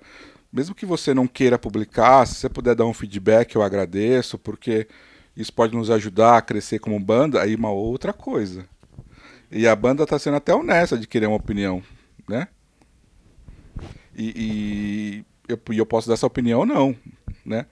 mesmo 0.52 0.74
que 0.74 0.84
você 0.84 1.14
não 1.14 1.28
queira 1.28 1.56
publicar, 1.56 2.26
se 2.26 2.34
você 2.34 2.48
puder 2.48 2.74
dar 2.74 2.86
um 2.86 2.92
feedback, 2.92 3.54
eu 3.54 3.62
agradeço, 3.62 4.36
porque 4.36 4.88
isso 5.36 5.52
pode 5.52 5.76
nos 5.76 5.90
ajudar 5.92 6.38
a 6.38 6.42
crescer 6.42 6.80
como 6.80 6.98
banda, 6.98 7.40
aí 7.40 7.54
uma 7.54 7.70
outra 7.70 8.12
coisa. 8.12 8.66
E 9.48 9.64
a 9.68 9.76
banda 9.76 10.04
tá 10.04 10.18
sendo 10.18 10.38
até 10.38 10.52
honesta 10.52 10.98
de 10.98 11.06
querer 11.06 11.26
uma 11.26 11.36
opinião, 11.36 11.80
né? 12.28 12.48
E, 14.16 15.24
e 15.48 15.52
eu, 15.52 15.60
eu 15.74 15.86
posso 15.86 16.08
dar 16.08 16.14
essa 16.14 16.26
opinião 16.26 16.60
ou 16.60 16.66
não, 16.66 16.96
né? 17.44 17.66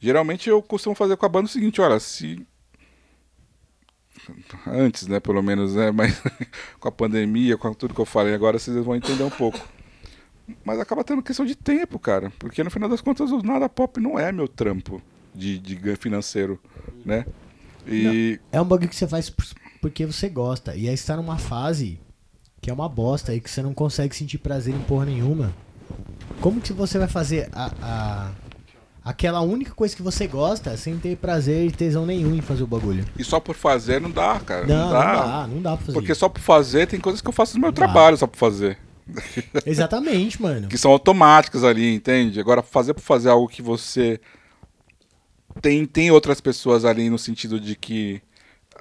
Geralmente 0.00 0.50
eu 0.50 0.60
costumo 0.60 0.94
fazer 0.94 1.16
com 1.16 1.24
a 1.24 1.28
banda 1.28 1.46
o 1.46 1.50
seguinte, 1.50 1.80
olha, 1.80 1.98
se 2.00 2.44
Antes, 4.66 5.06
né, 5.06 5.20
pelo 5.20 5.42
menos, 5.42 5.74
né? 5.74 5.90
Mas 5.92 6.20
com 6.80 6.88
a 6.88 6.92
pandemia, 6.92 7.56
com 7.56 7.72
tudo 7.74 7.94
que 7.94 8.00
eu 8.00 8.06
falei 8.06 8.34
agora, 8.34 8.58
vocês 8.58 8.76
vão 8.84 8.96
entender 8.96 9.22
um 9.22 9.30
pouco. 9.30 9.58
Mas 10.64 10.78
acaba 10.78 11.02
tendo 11.04 11.22
questão 11.22 11.44
de 11.44 11.54
tempo, 11.54 11.98
cara. 11.98 12.30
Porque 12.38 12.62
no 12.62 12.70
final 12.70 12.88
das 12.88 13.00
contas, 13.00 13.30
o 13.30 13.42
nada 13.42 13.68
pop 13.68 14.00
não 14.00 14.18
é 14.18 14.30
meu 14.30 14.46
trampo 14.48 15.00
de, 15.34 15.58
de 15.58 15.96
financeiro, 15.96 16.60
né? 17.04 17.26
E 17.86 18.40
É 18.52 18.60
um 18.60 18.64
bagulho 18.64 18.88
que 18.88 18.96
você 18.96 19.06
faz 19.08 19.28
por- 19.30 19.46
porque 19.80 20.06
você 20.06 20.28
gosta. 20.28 20.74
E 20.76 20.88
aí 20.88 20.96
você 20.96 21.06
tá 21.06 21.16
numa 21.16 21.38
fase 21.38 21.98
que 22.60 22.70
é 22.70 22.72
uma 22.72 22.88
bosta 22.88 23.34
e 23.34 23.40
que 23.40 23.50
você 23.50 23.62
não 23.62 23.74
consegue 23.74 24.14
sentir 24.16 24.38
prazer 24.38 24.74
em 24.74 24.80
porra 24.80 25.06
nenhuma. 25.06 25.54
Como 26.40 26.60
que 26.60 26.72
você 26.72 26.98
vai 26.98 27.08
fazer 27.08 27.48
a, 27.52 27.70
a- 27.82 28.30
aquela 29.04 29.40
única 29.40 29.72
coisa 29.74 29.94
que 29.94 30.02
você 30.02 30.26
gosta 30.26 30.76
sem 30.76 30.98
ter 30.98 31.16
prazer 31.16 31.66
e 31.66 31.70
tesão 31.70 32.04
nenhum 32.06 32.34
em 32.34 32.40
fazer 32.40 32.62
o 32.62 32.66
bagulho? 32.66 33.04
E 33.18 33.24
só 33.24 33.38
por 33.40 33.54
fazer 33.54 34.00
não 34.00 34.10
dá, 34.10 34.38
cara. 34.40 34.66
Não, 34.66 34.86
não 34.86 34.92
dá, 34.92 35.46
não 35.48 35.62
dá 35.62 35.70
pra 35.76 35.86
fazer. 35.86 35.92
Porque 35.92 36.12
isso. 36.12 36.20
só 36.20 36.28
por 36.28 36.40
fazer 36.40 36.86
tem 36.86 37.00
coisas 37.00 37.20
que 37.20 37.28
eu 37.28 37.32
faço 37.32 37.54
no 37.54 37.60
meu 37.60 37.68
Não 37.68 37.74
dá. 37.74 37.84
trabalho 37.84 38.16
só 38.16 38.26
por 38.26 38.38
fazer. 38.38 38.78
Exatamente, 39.66 40.40
mano. 40.40 40.68
Que 40.68 40.78
são 40.78 40.90
automáticas 40.90 41.62
ali, 41.64 41.94
entende? 41.94 42.40
Agora, 42.40 42.62
fazer 42.62 42.94
por 42.94 43.02
fazer 43.02 43.28
algo 43.28 43.48
que 43.48 43.60
você 43.62 44.18
tem, 45.60 45.84
tem 45.86 46.10
outras 46.10 46.40
pessoas 46.40 46.84
ali 46.84 47.08
no 47.10 47.18
sentido 47.18 47.60
de 47.60 47.76
que 47.76 48.20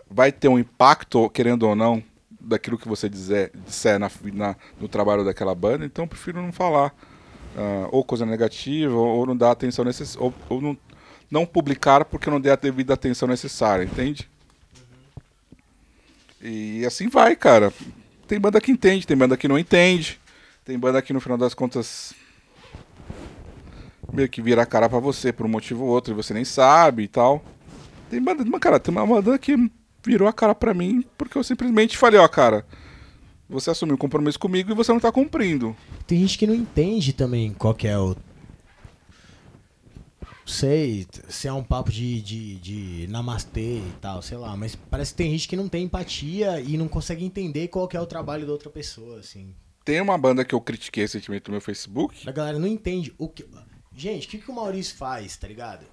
vai 0.10 0.32
ter 0.32 0.48
um 0.48 0.58
impacto, 0.58 1.30
querendo 1.30 1.64
ou 1.64 1.76
não, 1.76 2.02
daquilo 2.44 2.78
que 2.78 2.88
você 2.88 3.10
dizer, 3.10 3.52
disser 3.66 3.98
na, 4.00 4.12
na- 4.34 4.56
no 4.80 4.88
trabalho 4.88 5.24
daquela 5.24 5.56
banda, 5.56 5.86
então 5.86 6.06
eu 6.06 6.10
prefiro 6.10 6.42
não 6.42 6.52
falar. 6.52 6.94
ah, 7.58 7.88
ou 7.92 8.04
coisa 8.04 8.26
negativa, 8.26 8.96
ou, 8.96 9.08
ou 9.20 9.26
não 9.26 9.38
dar 9.38 9.52
atenção 9.52 9.86
necessária, 9.86 10.24
ou, 10.26 10.34
ou 10.50 10.62
não, 10.62 10.78
não 11.32 11.46
publicar 11.46 12.06
porque 12.06 12.30
não 12.30 12.42
dei 12.42 12.52
a 12.52 12.56
devida 12.56 12.94
atenção 12.94 13.28
necessária, 13.28 13.84
entende? 13.84 14.30
E 16.42 16.86
assim 16.86 17.08
vai, 17.08 17.36
cara. 17.36 17.72
Tem 18.28 18.40
banda 18.40 18.60
que 18.60 18.72
entende, 18.72 19.08
tem 19.08 19.16
banda 19.18 19.38
que 19.38 19.48
não 19.48 19.58
entende. 19.58 20.20
Tem 20.66 20.78
banda 20.78 21.02
que 21.02 21.14
no 21.14 21.22
final 21.22 21.38
das 21.38 21.54
contas 21.54 22.14
meio 24.12 24.30
que 24.30 24.42
vira 24.42 24.62
a 24.64 24.66
cara 24.66 24.90
pra 24.90 25.00
você 25.00 25.32
por 25.32 25.46
um 25.46 25.50
motivo 25.50 25.84
ou 25.84 25.90
outro 25.90 26.14
e 26.14 26.16
você 26.16 26.34
nem 26.34 26.46
sabe 26.46 27.04
e 27.04 27.08
tal. 27.08 27.44
Tem 28.10 28.22
banda, 28.22 28.44
cara, 28.60 28.80
tem 28.80 28.94
uma 28.94 29.06
banda 29.06 29.38
que 29.40 29.56
virou 30.04 30.28
a 30.28 30.34
cara 30.34 30.54
pra 30.54 30.74
mim 30.74 31.06
porque 31.18 31.38
eu 31.38 31.44
simplesmente 31.44 31.98
falei, 31.98 32.20
ó, 32.20 32.28
cara, 32.28 32.66
você 33.50 33.70
assumiu 33.70 33.96
um 33.96 33.98
compromisso 33.98 34.40
comigo 34.40 34.72
e 34.72 34.76
você 34.76 34.92
não 34.92 35.00
tá 35.00 35.12
cumprindo. 35.12 35.76
Tem 36.06 36.20
gente 36.20 36.38
que 36.38 36.48
não 36.48 36.56
entende 36.56 37.14
também 37.14 37.54
qual 37.54 37.74
que 37.74 37.88
é 37.88 37.98
o. 37.98 38.16
Sei, 40.46 41.08
se 41.30 41.48
é 41.48 41.54
um 41.54 41.64
papo 41.64 41.90
de, 41.90 42.22
de, 42.22 42.56
de 42.56 43.08
namastê 43.08 43.78
e 43.78 43.94
tal, 44.02 44.22
sei 44.22 44.38
lá, 44.38 44.58
mas 44.58 44.76
parece 44.76 45.14
que 45.14 45.18
tem 45.18 45.32
gente 45.32 45.48
que 45.48 45.56
não 45.56 45.70
tem 45.70 45.86
empatia 45.86 46.60
e 46.60 46.76
não 46.76 46.90
consegue 46.90 47.24
entender 47.24 47.70
qual 47.70 47.88
que 47.88 47.96
é 47.96 48.02
o 48.02 48.06
trabalho 48.06 48.46
da 48.46 48.52
outra 48.52 48.70
pessoa, 48.70 49.20
assim. 49.20 49.56
Tem 49.86 50.02
uma 50.02 50.18
banda 50.18 50.44
que 50.44 50.54
eu 50.54 50.60
critiquei 50.60 51.04
recentemente 51.04 51.48
no 51.48 51.54
meu 51.54 51.62
Facebook 51.62 52.28
A 52.28 52.32
galera 52.32 52.60
não 52.60 52.68
entende 52.68 53.14
o 53.18 53.30
que. 53.30 53.46
Gente, 53.96 54.28
o 54.28 54.30
que, 54.32 54.38
que 54.40 54.52
o 54.52 54.56
Maurício 54.56 54.98
faz, 54.98 55.38
tá 55.38 55.48
ligado? 55.48 55.86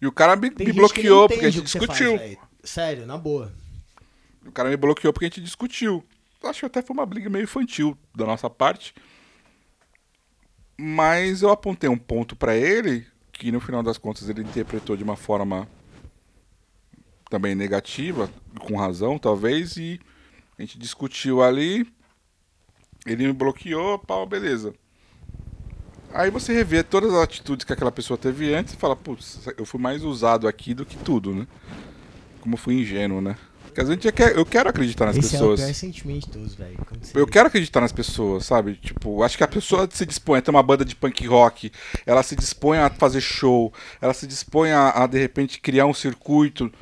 e 0.00 0.06
o 0.06 0.12
cara 0.12 0.36
me, 0.36 0.50
me 0.50 0.72
bloqueou 0.72 1.28
porque 1.28 1.46
a 1.46 1.50
gente 1.50 1.64
discutiu. 1.64 2.18
faz. 2.18 2.36
Sério, 2.66 3.06
na 3.06 3.16
boa. 3.16 3.52
O 4.44 4.50
cara 4.50 4.68
me 4.68 4.76
bloqueou 4.76 5.12
porque 5.12 5.26
a 5.26 5.28
gente 5.28 5.40
discutiu. 5.40 6.04
Acho 6.42 6.60
que 6.60 6.66
até 6.66 6.82
foi 6.82 6.94
uma 6.94 7.06
briga 7.06 7.30
meio 7.30 7.44
infantil 7.44 7.96
da 8.14 8.26
nossa 8.26 8.50
parte. 8.50 8.94
Mas 10.76 11.42
eu 11.42 11.50
apontei 11.50 11.88
um 11.88 11.96
ponto 11.96 12.36
pra 12.36 12.56
ele 12.56 13.06
que 13.32 13.52
no 13.52 13.60
final 13.60 13.82
das 13.82 13.98
contas 13.98 14.28
ele 14.28 14.42
interpretou 14.42 14.96
de 14.96 15.04
uma 15.04 15.16
forma 15.16 15.68
também 17.30 17.54
negativa, 17.54 18.30
com 18.60 18.76
razão 18.76 19.18
talvez, 19.18 19.76
e 19.76 20.00
a 20.58 20.62
gente 20.62 20.78
discutiu 20.78 21.42
ali. 21.42 21.86
Ele 23.06 23.26
me 23.28 23.32
bloqueou, 23.32 23.98
pau, 23.98 24.26
beleza. 24.26 24.74
Aí 26.12 26.30
você 26.30 26.52
revê 26.52 26.82
todas 26.82 27.12
as 27.12 27.22
atitudes 27.22 27.64
que 27.64 27.72
aquela 27.72 27.92
pessoa 27.92 28.18
teve 28.18 28.52
antes 28.54 28.74
e 28.74 28.76
fala, 28.76 28.96
putz, 28.96 29.46
eu 29.56 29.64
fui 29.64 29.80
mais 29.80 30.02
usado 30.02 30.48
aqui 30.48 30.74
do 30.74 30.84
que 30.84 30.96
tudo, 30.96 31.34
né? 31.34 31.46
Como 32.46 32.54
eu 32.54 32.58
fui 32.58 32.74
ingênuo, 32.74 33.20
né? 33.20 33.36
Porque 33.64 33.80
a 33.80 33.84
gente 33.84 34.12
quer, 34.12 34.36
eu 34.36 34.46
quero 34.46 34.70
acreditar 34.70 35.06
nas 35.06 35.16
Esse 35.16 35.32
pessoas. 35.32 35.58
é 35.58 35.64
o 35.64 35.66
pior 35.66 35.74
sentimento 35.74 36.26
de 36.26 36.30
todos, 36.30 36.54
velho. 36.54 36.78
Eu 37.12 37.26
quero 37.26 37.48
acreditar 37.48 37.80
nas 37.80 37.90
pessoas, 37.90 38.46
sabe? 38.46 38.76
Tipo, 38.76 39.24
acho 39.24 39.36
que 39.36 39.42
a 39.42 39.48
pessoa 39.48 39.88
se 39.92 40.06
dispõe 40.06 40.38
a 40.38 40.42
ter 40.42 40.52
uma 40.52 40.62
banda 40.62 40.84
de 40.84 40.94
punk 40.94 41.26
rock, 41.26 41.72
ela 42.06 42.22
se 42.22 42.36
dispõe 42.36 42.78
a 42.78 42.88
fazer 42.88 43.20
show, 43.20 43.72
ela 44.00 44.14
se 44.14 44.28
dispõe 44.28 44.70
a, 44.70 45.02
a, 45.02 45.08
de 45.08 45.18
repente 45.18 45.60
criar 45.60 45.86
um 45.86 45.92
circuito 45.92 46.72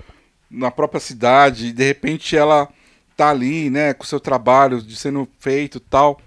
na 0.50 0.70
própria 0.70 1.00
cidade, 1.00 1.68
e 1.68 1.72
de 1.72 1.84
repente 1.84 2.36
ela 2.36 2.68
tá 3.16 3.30
ali, 3.30 3.70
né, 3.70 3.94
com 3.94 4.04
o 4.04 4.06
seu 4.06 4.20
trabalho 4.20 4.82
de 4.82 4.94
sendo 4.96 5.26
feito 5.40 5.78
e 5.78 5.80
tal. 5.80 6.20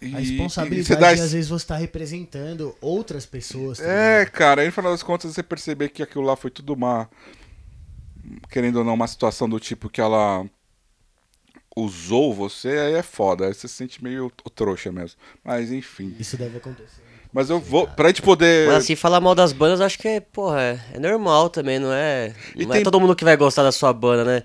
E, 0.00 0.14
A 0.14 0.18
responsabilidade 0.18 1.00
dá 1.00 1.14
de, 1.14 1.20
às 1.22 1.32
vezes, 1.32 1.48
você 1.48 1.66
tá 1.66 1.76
representando 1.76 2.76
outras 2.80 3.24
pessoas. 3.24 3.80
É, 3.80 4.18
ligado? 4.18 4.32
cara, 4.32 4.60
aí 4.60 4.66
no 4.66 4.72
final 4.72 4.92
das 4.92 5.02
contas 5.02 5.32
você 5.32 5.42
perceber 5.42 5.88
que 5.88 6.02
aquilo 6.02 6.22
lá 6.24 6.36
foi 6.36 6.50
tudo 6.50 6.74
uma. 6.74 7.08
Querendo 8.50 8.76
ou 8.76 8.84
não, 8.84 8.94
uma 8.94 9.06
situação 9.06 9.48
do 9.48 9.58
tipo 9.60 9.88
que 9.88 10.00
ela 10.00 10.44
usou 11.76 12.32
você, 12.32 12.68
aí 12.68 12.94
é 12.94 13.02
foda. 13.02 13.46
Aí 13.46 13.54
você 13.54 13.68
se 13.68 13.74
sente 13.74 14.02
meio 14.02 14.30
trouxa 14.54 14.90
mesmo. 14.90 15.18
Mas 15.44 15.70
enfim. 15.70 16.14
Isso 16.18 16.36
deve 16.36 16.56
acontecer. 16.58 17.02
Mas 17.32 17.50
eu 17.50 17.60
vou. 17.60 17.86
Pra 17.86 18.08
gente 18.08 18.22
poder. 18.22 18.66
Mas 18.68 18.78
assim, 18.84 18.96
falar 18.96 19.20
mal 19.20 19.34
das 19.34 19.52
bandas, 19.52 19.80
eu 19.80 19.86
acho 19.86 19.98
que, 19.98 20.20
porra, 20.20 20.60
é, 20.62 20.80
é 20.94 20.98
normal 20.98 21.50
também, 21.50 21.78
não 21.78 21.92
é. 21.92 22.34
E 22.54 22.64
Não 22.64 22.72
tem- 22.72 22.80
é 22.80 22.84
todo 22.84 22.98
mundo 23.00 23.14
que 23.14 23.24
vai 23.24 23.36
gostar 23.36 23.62
da 23.62 23.72
sua 23.72 23.92
banda, 23.92 24.24
né? 24.24 24.42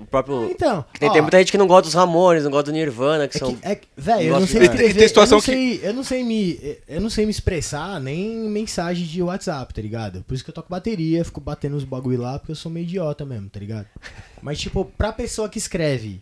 O 0.00 0.06
próprio. 0.06 0.50
Então, 0.50 0.84
que 0.92 0.98
tem, 1.00 1.08
ó, 1.08 1.12
tem 1.12 1.20
muita 1.22 1.38
gente 1.38 1.52
que 1.52 1.58
não 1.58 1.66
gosta 1.66 1.82
dos 1.82 1.94
Ramones, 1.94 2.42
não 2.42 2.50
gosta 2.50 2.70
do 2.70 2.72
Nirvana, 2.72 3.28
que 3.28 3.36
É 3.36 3.38
são. 3.38 3.54
que, 3.54 3.66
é 3.68 3.74
que- 3.74 3.86
velho, 3.96 4.22
eu 4.28 4.40
não 4.40 4.46
sei 4.46 4.62
escrever, 4.62 4.94
tem 4.94 5.08
situação 5.08 5.38
eu 5.38 5.40
não 5.40 5.44
que- 5.44 5.52
sei, 5.52 5.80
eu 5.88 5.94
não 5.94 6.02
sei 6.04 6.24
me, 6.24 6.78
eu 6.88 7.00
não 7.00 7.10
sei 7.10 7.24
me 7.26 7.30
expressar 7.30 8.00
nem 8.00 8.46
em 8.46 8.48
mensagem 8.48 9.06
de 9.06 9.22
WhatsApp, 9.22 9.74
tá 9.74 9.82
ligado? 9.82 10.24
Por 10.26 10.34
isso 10.34 10.42
que 10.42 10.50
eu 10.50 10.54
toco 10.54 10.70
bateria, 10.70 11.24
fico 11.24 11.40
batendo 11.40 11.76
os 11.76 11.84
bagulho 11.84 12.20
lá, 12.22 12.38
porque 12.38 12.52
eu 12.52 12.56
sou 12.56 12.72
meio 12.72 12.84
idiota 12.84 13.24
mesmo, 13.26 13.48
tá 13.50 13.60
ligado? 13.60 13.86
Mas 14.42 14.58
tipo, 14.58 14.84
pra 14.96 15.12
pessoa 15.12 15.48
que 15.48 15.58
escreve, 15.58 16.20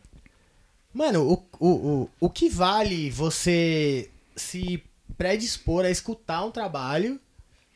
mano, 0.92 1.22
o, 1.30 1.42
o, 1.60 1.68
o, 1.68 2.10
o 2.22 2.30
que 2.30 2.48
vale 2.48 3.10
você 3.10 4.10
se 4.34 4.82
predispor 5.16 5.84
a 5.84 5.90
escutar 5.90 6.44
um 6.44 6.50
trabalho 6.50 7.18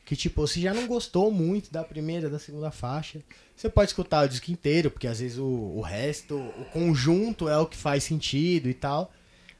que 0.05 0.15
tipo, 0.17 0.45
você 0.45 0.59
já 0.59 0.73
não 0.73 0.85
gostou 0.85 1.31
muito 1.31 1.71
da 1.71 1.81
primeira, 1.83 2.29
da 2.29 2.37
segunda 2.37 2.69
faixa, 2.71 3.19
você 3.55 3.69
pode 3.69 3.89
escutar 3.91 4.25
o 4.25 4.29
disco 4.29 4.51
inteiro, 4.51 4.91
porque 4.91 5.07
às 5.07 5.19
vezes 5.19 5.37
o, 5.37 5.45
o 5.45 5.81
resto, 5.81 6.35
o 6.35 6.65
conjunto 6.65 7.47
é 7.47 7.57
o 7.57 7.65
que 7.65 7.77
faz 7.77 8.03
sentido 8.03 8.69
e 8.69 8.73
tal. 8.73 9.11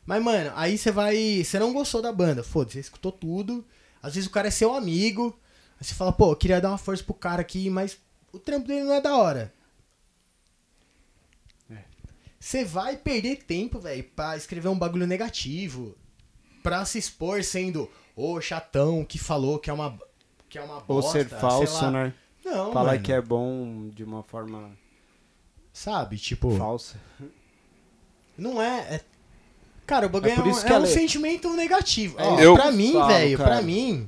Mas, 0.06 0.22
mano, 0.22 0.52
aí 0.56 0.78
você 0.78 0.92
vai. 0.92 1.44
Você 1.44 1.58
não 1.60 1.74
gostou 1.74 2.02
da 2.02 2.12
banda, 2.12 2.44
foda-se, 2.44 2.74
você 2.74 2.80
escutou 2.80 3.12
tudo. 3.12 3.66
Às 4.02 4.16
vezes 4.16 4.28
o 4.30 4.32
cara 4.34 4.48
é 4.50 4.52
seu 4.52 4.74
amigo. 4.74 5.40
Aí 5.80 5.86
você 5.86 5.94
fala, 5.94 6.12
pô, 6.12 6.32
eu 6.32 6.36
queria 6.36 6.60
dar 6.60 6.70
uma 6.70 6.78
força 6.78 7.04
pro 7.04 7.14
cara 7.14 7.42
aqui, 7.42 7.70
mas 7.70 7.98
o 8.32 8.40
trampo 8.40 8.68
dele 8.68 8.84
não 8.84 8.94
é 8.94 9.02
da 9.02 9.16
hora. 9.16 9.54
Você 12.44 12.66
vai 12.66 12.98
perder 12.98 13.38
tempo, 13.38 13.80
velho, 13.80 14.04
pra 14.04 14.36
escrever 14.36 14.68
um 14.68 14.78
bagulho 14.78 15.08
negativo. 15.08 15.96
Pra 16.62 16.84
se 16.84 16.98
expor 16.98 17.42
sendo 17.42 17.90
o 18.18 18.42
chatão 18.42 19.06
que 19.06 19.18
falou 19.18 19.58
que 19.58 19.70
é 19.70 19.74
uma. 19.74 19.98
Que 20.50 20.58
é 20.58 20.62
uma 20.62 20.76
Ou 20.80 21.02
bosta, 21.02 21.20
ser 21.20 21.30
sei 21.30 21.40
falso, 21.40 21.90
né? 21.90 22.14
Não, 22.46 22.72
Falar 22.74 22.92
mano. 22.94 23.04
que 23.04 23.12
é 23.14 23.22
bom 23.22 23.90
de 23.94 24.04
uma 24.04 24.22
forma 24.24 24.72
Sabe, 25.72 26.18
tipo. 26.18 26.56
falsa. 26.58 26.98
Não 28.38 28.62
é. 28.62 28.96
é- 28.96 29.02
Cara, 29.86 30.06
o 30.06 30.10
bagulho 30.10 30.30
É 30.32 30.34
é, 30.34 30.36
por 30.38 30.46
um, 30.48 30.50
isso 30.52 30.66
é 30.68 30.80
um 30.80 30.86
sentimento 30.86 31.50
negativo. 31.54 32.16
É 32.20 32.24
Ó, 32.26 32.40
isso 32.40 32.54
pra 32.56 32.68
eu 32.68 32.74
mim, 32.74 32.94
velho, 33.08 33.38
pra 33.38 33.62
mim. 33.62 34.08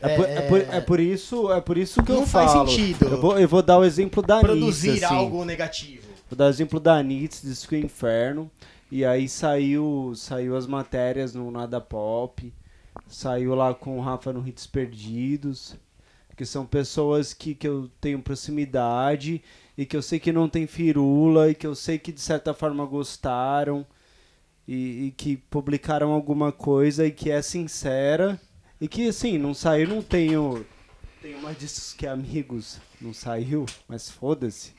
É, 0.00 0.16
por, 0.16 0.28
é 0.28 0.40
por- 0.42 0.60
é 0.60 0.80
por 0.80 1.00
isso, 1.00 1.52
é 1.52 1.60
por 1.60 1.78
isso 1.78 2.02
que 2.02 2.12
Não 2.12 2.20
eu 2.20 2.26
faz 2.26 2.52
falo. 2.52 2.68
sentido. 2.68 3.04
Eu 3.06 3.20
vou, 3.20 3.38
eu 3.38 3.48
vou 3.48 3.62
dar 3.62 3.78
o 3.78 3.84
exemplo 3.84 4.22
da 4.22 4.40
produzir 4.40 4.90
Anitta, 4.90 5.06
assim. 5.06 5.14
algo 5.16 5.44
negativo. 5.44 6.08
Vou 6.28 6.36
dar 6.36 6.46
o 6.46 6.48
exemplo 6.48 6.80
da 6.80 6.94
Anitta, 6.96 7.36
disse 7.42 7.66
que 7.68 7.76
é 7.76 7.78
inferno. 7.78 8.50
E 8.90 9.04
aí 9.04 9.28
saiu, 9.28 10.12
saiu 10.16 10.56
as 10.56 10.66
matérias 10.66 11.34
no 11.34 11.50
Nada 11.50 11.80
Pop. 11.80 12.52
Saiu 13.06 13.54
lá 13.54 13.72
com 13.74 13.98
o 13.98 14.00
Rafa 14.02 14.32
no 14.32 14.46
Hits 14.46 14.66
Perdidos. 14.66 15.76
Que 16.42 16.46
são 16.46 16.66
pessoas 16.66 17.32
que, 17.32 17.54
que 17.54 17.68
eu 17.68 17.88
tenho 18.00 18.20
proximidade 18.20 19.40
e 19.78 19.86
que 19.86 19.96
eu 19.96 20.02
sei 20.02 20.18
que 20.18 20.32
não 20.32 20.48
tem 20.48 20.66
firula 20.66 21.48
e 21.48 21.54
que 21.54 21.64
eu 21.64 21.72
sei 21.72 22.00
que 22.00 22.10
de 22.10 22.20
certa 22.20 22.52
forma 22.52 22.84
gostaram 22.84 23.86
e, 24.66 25.06
e 25.06 25.10
que 25.12 25.36
publicaram 25.36 26.10
alguma 26.10 26.50
coisa 26.50 27.06
e 27.06 27.12
que 27.12 27.30
é 27.30 27.40
sincera 27.42 28.40
e 28.80 28.88
que 28.88 29.08
assim, 29.08 29.38
não 29.38 29.54
saiu, 29.54 29.86
não 29.88 30.02
tenho. 30.02 30.66
Tenho 31.20 31.40
mais 31.40 31.56
disso 31.56 31.96
que 31.96 32.08
amigos, 32.08 32.80
não 33.00 33.14
saiu, 33.14 33.64
mas 33.86 34.10
foda-se. 34.10 34.72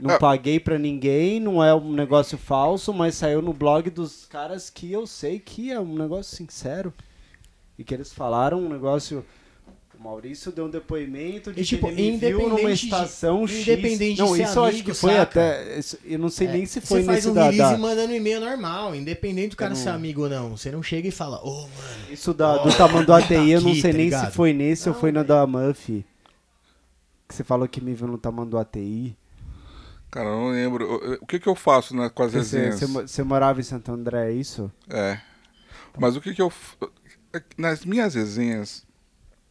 Não 0.00 0.10
É. 0.10 0.18
paguei 0.18 0.58
pra 0.58 0.80
ninguém, 0.80 1.38
não 1.38 1.62
é 1.62 1.72
um 1.72 1.92
negócio 1.92 2.36
falso, 2.36 2.92
mas 2.92 3.14
saiu 3.14 3.40
no 3.40 3.52
blog 3.52 3.88
dos 3.88 4.26
caras 4.26 4.68
que 4.68 4.90
eu 4.90 5.06
sei 5.06 5.38
que 5.38 5.70
é 5.70 5.78
um 5.78 5.94
negócio 5.96 6.36
sincero. 6.36 6.92
E 7.78 7.84
que 7.84 7.94
eles 7.94 8.12
falaram 8.12 8.58
um 8.60 8.68
negócio 8.68 9.24
O 10.00 10.02
Maurício 10.02 10.50
deu 10.50 10.64
um 10.64 10.70
depoimento 10.70 11.52
de 11.52 11.60
E, 11.60 11.64
tipo, 11.64 11.86
que 11.86 11.92
ele 11.92 12.12
me 12.12 12.18
viu 12.18 12.38
numa 12.40 12.46
independente 12.54 12.80
de- 12.80 12.86
estação 12.86 13.46
X. 13.46 13.60
independente 13.60 14.14
de 14.14 14.20
não, 14.22 14.28
ser 14.34 14.42
isso 14.44 14.58
eu 14.58 14.64
acho 14.64 14.70
amigo, 14.76 14.84
que 14.90 14.94
foi 14.94 15.10
saca? 15.10 15.22
até. 15.22 15.78
isso- 15.78 15.98
Eu 16.06 16.18
não 16.18 16.30
sei 16.30 16.46
É, 16.48 16.52
nem 16.52 16.64
se 16.64 16.80
foi 16.80 17.00
Você 17.00 17.04
faz 17.06 17.16
nesse 17.18 17.28
um 17.28 17.34
da, 17.34 17.50
release 17.50 17.72
da- 17.72 17.78
mandando 17.78 18.12
um 18.12 18.16
e-mail 18.16 18.40
normal, 18.40 18.94
independente 18.94 19.50
do 19.50 19.56
cara 19.56 19.74
não- 19.74 19.76
ser 19.76 19.90
amigo 19.90 20.22
ou 20.22 20.28
não. 20.30 20.56
Você 20.56 20.70
não 20.70 20.82
chega 20.82 21.06
e 21.06 21.10
fala, 21.10 21.38
ô, 21.44 21.52
mano. 21.60 21.70
Isso 22.10 22.32
da, 22.32 22.48
Ó, 22.62 22.64
do 22.66 22.74
Tamanduá 22.74 23.18
ATI, 23.18 23.50
eu 23.50 23.60
não 23.60 23.72
aqui, 23.72 23.80
sei 23.82 23.92
tá 23.92 23.96
nem 23.98 24.06
ligado? 24.06 24.30
se 24.30 24.34
foi 24.36 24.52
nesse 24.54 24.88
ou 24.88 24.94
Não, 24.94 25.00
foi 25.02 25.12
na 25.12 25.22
da 25.22 25.46
Muff. 25.46 26.04
Que 27.28 27.34
você 27.34 27.44
falou 27.44 27.68
que 27.68 27.82
me 27.82 27.92
viu 27.92 28.08
no 28.08 28.16
Tamanduá 28.16 28.62
ATI. 28.62 29.14
Cara, 30.10 30.30
eu 30.30 30.34
não 30.34 30.50
lembro. 30.50 30.86
O- 30.94 31.14
O 31.22 31.26
que 31.26 31.38
que 31.38 31.46
eu 31.46 31.54
faço 31.54 31.94
né, 31.94 32.08
com 32.08 32.22
as 32.22 32.32
Você, 32.32 32.38
resenhas? 32.58 32.80
você, 32.80 33.02
você 33.06 33.22
morava 33.22 33.60
em 33.60 33.64
Santo 33.64 33.92
André, 33.92 34.30
é 34.30 34.32
isso? 34.32 34.72
É. 34.88 35.20
Mas 35.98 36.16
o 36.16 36.22
que 36.22 36.32
que 36.34 36.40
eu. 36.40 36.48
f- 36.48 36.76
Nas 37.58 37.84
minhas 37.84 38.14
resenhas, 38.14 38.82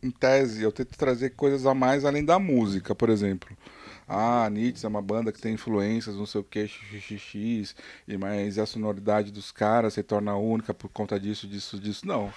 em 0.01 0.11
tese, 0.11 0.63
eu 0.63 0.71
tento 0.71 0.97
trazer 0.97 1.31
coisas 1.31 1.65
a 1.65 1.73
mais 1.73 2.05
além 2.05 2.23
da 2.23 2.39
música, 2.39 2.95
por 2.95 3.09
exemplo. 3.09 3.49
Ah, 4.07 4.45
a 4.45 4.49
Nietzsche 4.49 4.85
é 4.85 4.89
uma 4.89 5.01
banda 5.01 5.31
que 5.31 5.39
tem 5.39 5.53
influências, 5.53 6.15
não 6.15 6.25
sei 6.25 6.41
o 6.41 6.43
que, 6.43 6.67
xxx, 6.67 7.75
e 8.07 8.17
mas 8.17 8.57
a 8.57 8.65
sonoridade 8.65 9.31
dos 9.31 9.51
caras 9.51 9.93
se 9.93 10.01
torna 10.01 10.35
única 10.35 10.73
por 10.73 10.89
conta 10.89 11.19
disso, 11.19 11.47
disso, 11.47 11.79
disso. 11.79 12.07
Não. 12.07 12.33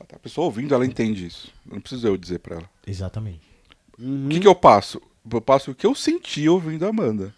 A 0.00 0.18
pessoa 0.18 0.46
ouvindo, 0.46 0.74
ela 0.74 0.86
entende 0.86 1.26
isso. 1.26 1.52
Não 1.66 1.78
preciso 1.78 2.08
eu 2.08 2.16
dizer 2.16 2.38
pra 2.38 2.56
ela. 2.56 2.70
Exatamente. 2.86 3.42
Uhum. 3.98 4.26
O 4.26 4.28
que, 4.30 4.40
que 4.40 4.48
eu 4.48 4.54
passo? 4.54 5.00
Eu 5.30 5.40
passo 5.42 5.72
o 5.72 5.74
que 5.74 5.86
eu 5.86 5.94
senti 5.94 6.48
ouvindo 6.48 6.86
a 6.86 6.92
banda. 6.92 7.34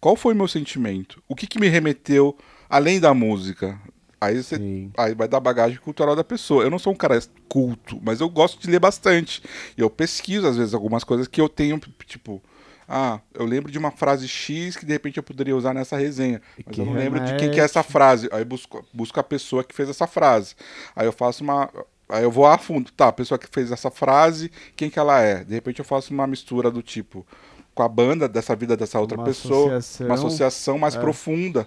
Qual 0.00 0.16
foi 0.16 0.34
o 0.34 0.36
meu 0.36 0.48
sentimento? 0.48 1.22
O 1.28 1.36
que, 1.36 1.46
que 1.46 1.60
me 1.60 1.68
remeteu 1.68 2.36
além 2.68 2.98
da 2.98 3.14
música? 3.14 3.80
Aí 4.20 4.42
você 4.42 4.56
Sim. 4.56 4.90
aí 4.96 5.14
vai 5.14 5.28
dar 5.28 5.40
bagagem 5.40 5.78
cultural 5.78 6.14
da 6.16 6.24
pessoa. 6.24 6.62
Eu 6.64 6.70
não 6.70 6.78
sou 6.78 6.92
um 6.92 6.96
cara 6.96 7.20
culto, 7.48 8.00
mas 8.02 8.20
eu 8.20 8.28
gosto 8.28 8.60
de 8.60 8.70
ler 8.70 8.78
bastante. 8.80 9.42
E 9.76 9.80
eu 9.80 9.90
pesquiso, 9.90 10.46
às 10.46 10.56
vezes, 10.56 10.72
algumas 10.74 11.04
coisas 11.04 11.26
que 11.28 11.40
eu 11.40 11.48
tenho, 11.48 11.78
tipo. 12.06 12.42
Ah, 12.86 13.18
eu 13.32 13.46
lembro 13.46 13.72
de 13.72 13.78
uma 13.78 13.90
frase 13.90 14.28
X 14.28 14.76
que 14.76 14.84
de 14.84 14.92
repente 14.92 15.16
eu 15.16 15.22
poderia 15.22 15.56
usar 15.56 15.72
nessa 15.72 15.96
resenha. 15.96 16.42
Mas 16.66 16.74
Que 16.74 16.82
eu 16.82 16.84
não 16.84 16.92
lembro 16.92 17.18
de 17.20 17.34
quem 17.36 17.50
que 17.50 17.58
é 17.58 17.64
essa 17.64 17.82
frase. 17.82 18.28
Aí 18.30 18.44
busco, 18.44 18.84
busco 18.92 19.18
a 19.18 19.22
pessoa 19.24 19.64
que 19.64 19.74
fez 19.74 19.88
essa 19.88 20.06
frase. 20.06 20.54
Aí 20.94 21.06
eu 21.06 21.12
faço 21.12 21.42
uma. 21.42 21.70
Aí 22.10 22.22
eu 22.22 22.30
vou 22.30 22.44
a 22.46 22.58
fundo. 22.58 22.92
Tá, 22.92 23.08
a 23.08 23.12
pessoa 23.12 23.38
que 23.38 23.46
fez 23.50 23.72
essa 23.72 23.90
frase, 23.90 24.50
quem 24.76 24.90
que 24.90 24.98
ela 24.98 25.18
é? 25.22 25.42
De 25.44 25.54
repente 25.54 25.78
eu 25.78 25.84
faço 25.84 26.12
uma 26.12 26.26
mistura 26.26 26.70
do 26.70 26.82
tipo 26.82 27.26
com 27.74 27.82
a 27.82 27.88
banda 27.88 28.28
dessa 28.28 28.54
vida 28.54 28.76
dessa 28.76 29.00
outra 29.00 29.16
Uma 29.16 29.24
pessoa. 29.24 29.78
associação. 29.78 30.06
Uma 30.06 30.14
associação 30.14 30.78
mais 30.78 30.94
É. 30.94 31.00
profunda. 31.00 31.66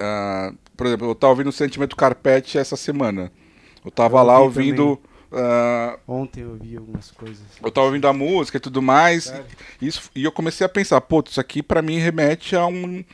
Ah, 0.00 0.52
por 0.76 0.86
exemplo, 0.86 1.08
eu 1.08 1.14
tava 1.14 1.32
ouvindo 1.32 1.48
o 1.48 1.52
Sentimento 1.52 1.96
Carpete 1.96 2.58
essa 2.58 2.76
semana. 2.76 3.32
Eu 3.84 3.90
tava 3.90 4.18
Eu 4.18 4.24
lá 4.24 4.38
ouvi 4.40 4.58
ouvindo. 4.72 5.00
ah, 5.32 5.98
Ontem 6.06 6.40
eu 6.42 6.56
vi 6.56 6.76
algumas 6.76 7.10
coisas. 7.10 7.42
eu 7.62 7.70
tava 7.70 7.86
ouvindo 7.86 8.06
a 8.08 8.12
música 8.12 8.56
e 8.56 8.60
tudo 8.60 8.82
mais. 8.82 9.32
E, 9.80 9.86
isso, 9.86 10.10
e 10.14 10.24
eu 10.24 10.32
comecei 10.32 10.64
a 10.64 10.68
pensar, 10.68 11.00
pô, 11.00 11.22
isso 11.26 11.40
aqui 11.40 11.62
pra 11.62 11.82
mim 11.82 11.98
remete 11.98 12.54
a, 12.56 12.66
um, 12.66 13.04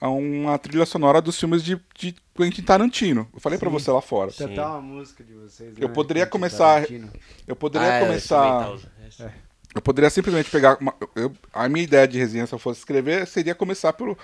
a 0.00 0.08
uma 0.08 0.58
trilha 0.58 0.86
sonora 0.86 1.20
dos 1.20 1.38
filmes 1.38 1.62
de, 1.62 1.80
de 1.96 2.14
Quentin 2.34 2.62
Tarantino. 2.62 3.28
Eu 3.32 3.40
falei 3.40 3.58
pra 3.58 3.68
Sim. 3.70 3.74
você 3.78 3.90
lá 3.90 4.00
fora. 4.00 4.30
Tem 4.32 4.46
Sim. 4.46 4.52
até 4.54 4.64
uma 4.66 4.80
música 4.80 5.22
de 5.22 5.34
vocês. 5.34 5.74
Eu 5.78 5.88
né? 5.88 5.94
poderia 5.94 6.24
Quentin 6.24 6.32
começar- 6.32 6.74
Tarantino. 6.82 7.10
Eu 7.46 7.54
poderia 7.56 7.88
Ah, 7.88 7.94
é, 7.94 8.00
começar. 8.06 8.72
instrumental. 8.74 9.42
Eu 9.74 9.80
poderia 9.80 10.10
simplesmente 10.10 10.50
pegar. 10.50 10.76
uma- 10.80 10.94
eu- 11.16 11.32
a 11.52 11.66
minha 11.66 11.82
ideia 11.84 12.06
de 12.06 12.18
resenha, 12.18 12.46
se 12.46 12.54
eu 12.54 12.58
fosse 12.58 12.80
escrever, 12.80 13.26
seria 13.26 13.54
começar 13.54 13.92
pelo. 13.94 14.18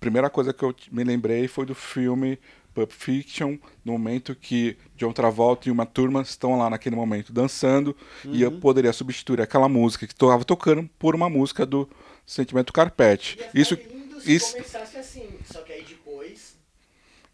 Primeira 0.00 0.28
coisa 0.30 0.52
que 0.52 0.62
eu 0.62 0.74
me 0.90 1.04
lembrei 1.04 1.48
foi 1.48 1.66
do 1.66 1.74
filme 1.74 2.38
Pulp 2.76 2.92
Fiction, 2.92 3.56
no 3.82 3.92
momento 3.92 4.34
que 4.34 4.76
John 4.96 5.10
Travolta 5.10 5.68
e 5.68 5.72
uma 5.72 5.86
turma 5.86 6.20
estão 6.20 6.58
lá 6.58 6.68
naquele 6.68 6.94
momento 6.94 7.32
dançando, 7.32 7.96
e 8.24 8.42
eu 8.42 8.52
poderia 8.52 8.92
substituir 8.92 9.40
aquela 9.40 9.66
música 9.66 10.06
que 10.06 10.12
estava 10.12 10.44
tocando 10.44 10.88
por 10.98 11.14
uma 11.14 11.30
música 11.30 11.64
do 11.64 11.88
Sentimento 12.26 12.74
Carpete. 12.74 13.38
Isso, 13.54 13.78
isso 14.26 14.52
começasse 14.52 14.98
assim, 14.98 15.26
só 15.50 15.62
que 15.62 15.72
aí 15.72 15.84
depois 15.84 16.56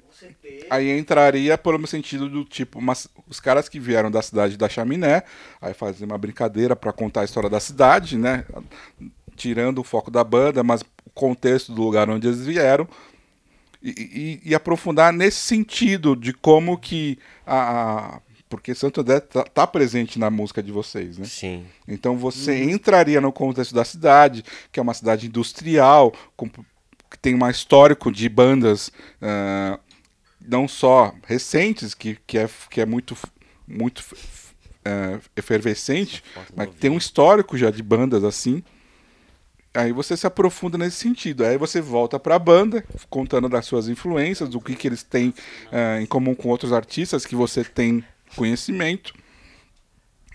você 0.08 0.28
ter... 0.41 0.66
aí 0.70 0.97
entraria 0.97 1.58
pelo 1.58 1.84
sentido 1.89 2.28
do 2.28 2.44
tipo, 2.44 2.81
mas 2.81 3.08
os 3.26 3.41
caras 3.41 3.68
que 3.68 3.81
vieram 3.81 4.12
da 4.12 4.23
cidade 4.23 4.57
da 4.57 4.68
Chaminé, 4.68 5.24
aí 5.60 5.74
fazer 5.74 6.05
uma 6.05 6.18
brincadeira 6.18 6.76
para 6.76 6.92
contar 6.92 7.23
a 7.23 7.24
história 7.24 7.50
da 7.50 7.58
cidade, 7.58 8.16
né? 8.16 8.44
Tirando 9.34 9.81
o 9.81 9.84
foco 9.84 10.10
da 10.10 10.23
banda, 10.23 10.62
mas 10.62 10.84
contexto 11.15 11.73
do 11.73 11.82
lugar 11.82 12.08
onde 12.10 12.26
eles 12.26 12.44
vieram. 12.44 12.89
E, 13.82 14.41
e- 14.44 14.50
e 14.50 14.55
aprofundar 14.55 15.12
nesse 15.12 15.39
sentido 15.39 16.15
de 16.15 16.32
como 16.32 16.78
que 16.78 17.18
a. 17.47 17.57
a- 18.16 18.20
porque 18.49 18.74
Santo 18.74 19.00
André 19.00 19.18
tá, 19.18 19.42
tá 19.44 19.66
presente 19.66 20.18
na 20.18 20.31
música 20.31 20.62
de 20.62 20.70
vocês, 20.70 21.16
né? 21.16 21.24
Sim. 21.24 21.65
Então 21.89 22.16
você 22.18 22.62
entraria 22.65 23.18
no 23.20 23.32
contexto 23.32 23.74
da 23.74 23.82
cidade, 23.84 24.44
que 24.70 24.78
é 24.78 24.82
uma 24.82 24.92
cidade 24.94 25.26
industrial, 25.26 26.12
com- 26.36 26.49
que 26.50 27.18
tem 27.20 27.34
um 27.34 27.49
histórico 27.50 28.12
de 28.12 28.28
bandas 28.28 28.92
ah, 29.23 29.81
não 30.41 30.68
só 30.68 31.15
recentes, 31.26 31.94
que, 31.94 32.18
que, 32.26 32.36
é, 32.39 32.49
que 32.70 32.81
é 32.82 32.86
muito, 32.86 33.16
muito 33.66 34.05
ah, 34.84 35.18
efervescente, 35.34 36.23
mas 36.55 36.68
que 36.68 36.76
tem 36.76 36.91
um 36.91 36.99
histórico 36.99 37.57
já 37.57 37.70
de 37.70 37.82
bandas 37.82 38.23
assim. 38.23 38.62
Aí 39.75 39.91
você 39.91 40.17
se 40.17 40.26
aprofunda 40.26 40.76
nesse 40.76 40.97
sentido. 40.97 41.44
Aí 41.44 41.57
você 41.57 41.81
volta 41.81 42.18
para 42.18 42.34
a 42.34 42.39
banda, 42.39 42.84
contando 43.09 43.49
das 43.49 43.65
suas 43.65 43.89
influências, 43.89 44.49
do 44.49 44.60
que, 44.60 44.76
que 44.76 44.86
eles 44.86 45.02
têm 45.02 45.33
ah, 45.70 46.01
em 46.01 46.07
comum 46.07 46.34
com 46.34 46.49
outros 46.51 46.73
artistas 46.73 47.25
que 47.25 47.34
você 47.34 47.65
tem 47.65 48.05
conhecimento. 48.36 49.15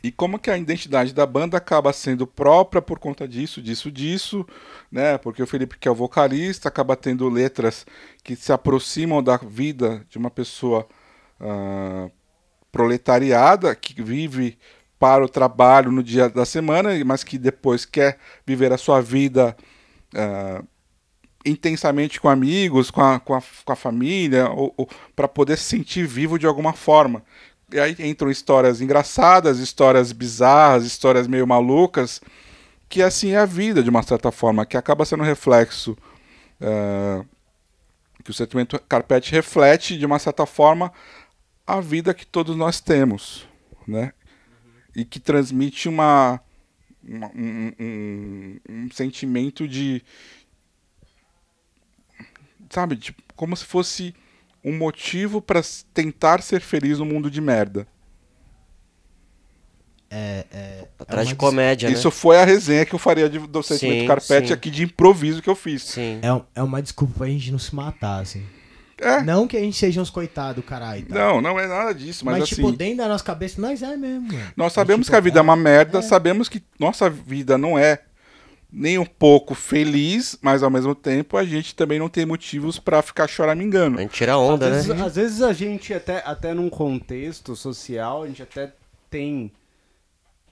E 0.03 0.11
como 0.11 0.39
que 0.39 0.49
a 0.49 0.57
identidade 0.57 1.13
da 1.13 1.25
banda 1.25 1.57
acaba 1.57 1.91
sendo 1.91 2.25
própria 2.25 2.81
por 2.81 2.97
conta 2.97 3.27
disso, 3.27 3.61
disso, 3.61 3.91
disso, 3.91 4.45
né? 4.91 5.17
Porque 5.17 5.41
o 5.41 5.47
Felipe, 5.47 5.77
que 5.77 5.87
é 5.87 5.91
o 5.91 5.95
vocalista, 5.95 6.69
acaba 6.69 6.95
tendo 6.95 7.27
letras 7.29 7.85
que 8.23 8.35
se 8.35 8.51
aproximam 8.51 9.21
da 9.21 9.37
vida 9.37 10.05
de 10.09 10.17
uma 10.17 10.31
pessoa 10.31 10.87
ah, 11.39 12.09
proletariada, 12.71 13.75
que 13.75 14.01
vive 14.01 14.57
para 14.99 15.23
o 15.23 15.29
trabalho 15.29 15.91
no 15.91 16.03
dia 16.03 16.29
da 16.29 16.45
semana, 16.45 16.89
mas 17.05 17.23
que 17.23 17.37
depois 17.37 17.85
quer 17.85 18.17
viver 18.45 18.71
a 18.71 18.77
sua 18.77 19.01
vida 19.01 19.55
ah, 20.15 20.63
intensamente 21.45 22.19
com 22.19 22.27
amigos, 22.27 22.91
com 22.91 23.01
a, 23.01 23.19
com 23.19 23.35
a, 23.35 23.41
com 23.41 23.71
a 23.71 23.75
família, 23.75 24.47
para 25.15 25.27
poder 25.27 25.57
se 25.57 25.63
sentir 25.63 26.05
vivo 26.05 26.37
de 26.37 26.45
alguma 26.45 26.73
forma. 26.73 27.23
E 27.71 27.79
aí 27.79 27.95
entram 27.99 28.31
histórias 28.31 28.81
engraçadas, 28.81 29.59
histórias 29.59 30.11
bizarras, 30.11 30.85
histórias 30.85 31.27
meio 31.27 31.45
malucas, 31.45 32.21
que 32.89 33.01
assim 33.01 33.31
é 33.31 33.37
a 33.37 33.45
vida 33.45 33.83
de 33.83 33.89
uma 33.89 34.03
certa 34.03 34.31
forma, 34.31 34.65
que 34.65 34.77
acaba 34.77 35.05
sendo 35.05 35.23
um 35.23 35.25
reflexo 35.25 35.97
ah, 36.61 37.23
que 38.23 38.31
o 38.31 38.33
sentimento 38.33 38.79
carpete 38.89 39.31
reflete 39.31 39.97
de 39.97 40.05
uma 40.05 40.19
certa 40.19 40.45
forma 40.45 40.91
a 41.65 41.79
vida 41.79 42.13
que 42.13 42.25
todos 42.25 42.55
nós 42.55 42.79
temos, 42.79 43.47
né? 43.87 44.11
E 44.97 45.05
que 45.05 45.19
transmite 45.19 45.87
uma, 45.87 46.41
uma- 47.07 47.31
um, 47.35 47.71
um- 47.79 48.59
um 48.67 48.91
sentimento 48.91 49.67
de 49.67 50.01
sabe, 52.69 52.97
tipo, 52.97 53.21
como 53.35 53.55
se 53.55 53.63
fosse 53.63 54.13
um 54.63 54.75
motivo 54.75 55.39
para 55.41 55.61
tentar 55.93 56.41
ser 56.41 56.61
feliz 56.61 56.97
no 56.99 57.05
mundo 57.05 57.29
de 57.29 57.39
merda. 57.39 57.87
É, 60.09 60.45
é, 60.51 60.87
Atrás 60.97 61.27
é 61.27 61.31
de 61.31 61.35
comédia, 61.35 61.89
Isso 61.89 62.07
né? 62.07 62.11
foi 62.11 62.37
a 62.39 62.45
resenha 62.45 62.85
que 62.85 62.95
eu 62.95 62.99
faria 62.99 63.29
de, 63.29 63.39
do 63.39 63.61
sentimento 63.61 64.01
Sim, 64.01 64.07
carpete 64.07 64.47
sim. 64.47 64.53
aqui 64.53 64.71
de 64.71 64.83
improviso 64.83 65.41
que 65.41 65.49
eu 65.49 65.55
fiz. 65.55 65.83
Sim. 65.83 66.19
É, 66.23 66.59
é 66.59 66.63
uma 66.63 66.81
desculpa 66.81 67.13
pra 67.19 67.27
gente 67.27 67.51
não 67.51 67.59
se 67.59 67.75
matar, 67.75 68.21
assim. 68.21 68.43
É. 68.99 69.21
Não 69.21 69.47
que 69.47 69.55
a 69.55 69.59
gente 69.59 69.77
seja 69.77 70.01
uns 70.01 70.09
coitados, 70.09 70.63
caralho. 70.65 71.05
tá? 71.05 71.13
Não, 71.13 71.41
não 71.41 71.59
é 71.59 71.67
nada 71.67 71.93
disso, 71.93 72.25
mas, 72.25 72.39
Mas, 72.39 72.43
assim, 72.43 72.55
tipo, 72.55 72.71
dentro 72.71 72.97
da 72.97 73.07
nossa 73.07 73.23
cabeça, 73.23 73.61
nós 73.61 73.81
é 73.83 73.95
mesmo, 73.95 74.27
mano. 74.27 74.51
nós 74.55 74.73
sabemos 74.73 75.05
tipo, 75.05 75.13
que 75.13 75.17
a 75.17 75.21
vida 75.21 75.39
é 75.39 75.41
uma 75.41 75.55
merda, 75.55 75.99
é. 75.99 76.01
sabemos 76.01 76.49
que 76.49 76.63
nossa 76.79 77.09
vida 77.09 77.57
não 77.57 77.77
é 77.77 78.01
nem 78.71 78.97
um 78.97 79.05
pouco 79.05 79.55
feliz, 79.55 80.37
mas 80.41 80.61
ao 80.61 80.69
mesmo 80.69 80.93
tempo 80.93 81.37
a 81.37 81.45
gente 81.45 81.73
também 81.75 81.99
não 81.99 82.09
tem 82.09 82.25
motivos 82.25 82.79
pra 82.79 83.01
ficar 83.01 83.27
choramingando. 83.27 83.97
A 83.99 84.01
gente 84.01 84.11
tira 84.11 84.37
onda, 84.37 84.65
às, 84.65 84.71
né? 84.71 84.77
vezes, 84.77 85.01
às 85.01 85.15
vezes 85.15 85.41
a 85.41 85.53
gente, 85.53 85.93
até, 85.93 86.21
até 86.25 86.53
num 86.53 86.69
contexto 86.69 87.55
social, 87.55 88.23
a 88.23 88.27
gente 88.27 88.41
até 88.43 88.73
tem 89.09 89.51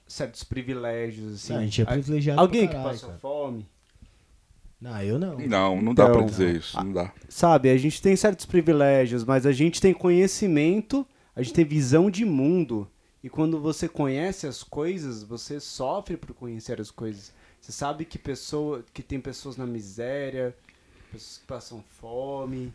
certos 0.06 0.44
privilégios, 0.44 1.34
assim. 1.34 1.52
Não, 1.52 1.60
a 1.60 1.62
gente 1.64 1.82
é 1.82 1.84
privilegiado 1.84 2.40
Alguém 2.40 2.66
que 2.66 2.74
caralho, 2.74 2.90
passou 2.90 3.08
cara. 3.08 3.20
fome, 3.20 3.68
Não, 4.80 5.02
eu 5.02 5.18
não. 5.18 5.38
Não, 5.38 5.82
não 5.82 5.94
dá 5.94 6.04
Então, 6.04 6.16
pra 6.18 6.26
dizer 6.26 6.56
isso, 6.56 6.76
não 6.76 6.92
dá. 6.92 7.12
sabe? 7.28 7.70
A 7.70 7.76
gente 7.78 8.00
tem 8.02 8.14
certos 8.14 8.44
privilégios, 8.46 9.24
mas 9.24 9.46
a 9.46 9.52
gente 9.52 9.80
tem 9.80 9.94
conhecimento, 9.94 11.06
a 11.34 11.42
gente 11.42 11.54
tem 11.54 11.64
visão 11.64 12.10
de 12.10 12.24
mundo. 12.24 12.86
E 13.24 13.28
quando 13.28 13.58
você 13.60 13.88
conhece 13.88 14.46
as 14.46 14.62
coisas, 14.62 15.22
você 15.22 15.58
sofre 15.58 16.16
por 16.16 16.32
conhecer 16.34 16.80
as 16.80 16.90
coisas. 16.90 17.32
Você 17.60 17.72
sabe 17.72 18.04
que 18.04 18.18
pessoa, 18.18 18.84
que 18.92 19.02
tem 19.02 19.18
pessoas 19.18 19.56
na 19.56 19.66
miséria, 19.66 20.54
pessoas 21.10 21.38
que 21.38 21.46
passam 21.46 21.82
fome. 22.00 22.72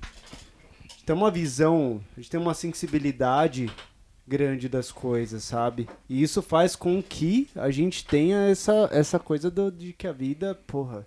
A 0.80 0.88
gente 0.92 1.06
tem 1.06 1.16
uma 1.16 1.32
visão, 1.32 2.02
a 2.18 2.20
gente 2.20 2.30
tem 2.32 2.40
uma 2.40 2.54
sensibilidade 2.56 3.72
grande 4.28 4.68
das 4.68 4.92
coisas, 4.92 5.44
sabe? 5.44 5.88
E 6.10 6.22
isso 6.22 6.42
faz 6.42 6.76
com 6.76 7.02
que 7.02 7.48
a 7.56 7.70
gente 7.72 8.06
tenha 8.06 8.50
essa, 8.50 8.90
essa 8.92 9.20
coisa 9.20 9.50
do, 9.52 9.72
de 9.72 9.94
que 9.94 10.08
a 10.08 10.12
vida, 10.12 10.56
porra, 10.68 11.06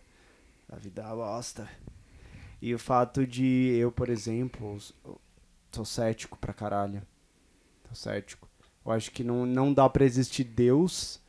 a 0.75 0.79
vida 0.79 1.03
é 1.03 1.07
uma 1.07 1.17
bosta. 1.17 1.69
E 2.61 2.75
o 2.75 2.79
fato 2.79 3.25
de 3.27 3.77
eu, 3.79 3.93
por 3.93 4.09
exemplo, 4.09 4.77
sou 5.71 5.85
cético 5.85 6.37
pra 6.37 6.53
caralho. 6.53 7.01
Tô 7.89 7.95
cético. 7.95 8.49
Eu 8.85 8.93
acho 8.93 9.13
que 9.13 9.23
não, 9.23 9.47
não 9.47 9.73
dá 9.73 9.89
pra 9.89 10.05
existir 10.05 10.45
Deus, 10.45 11.21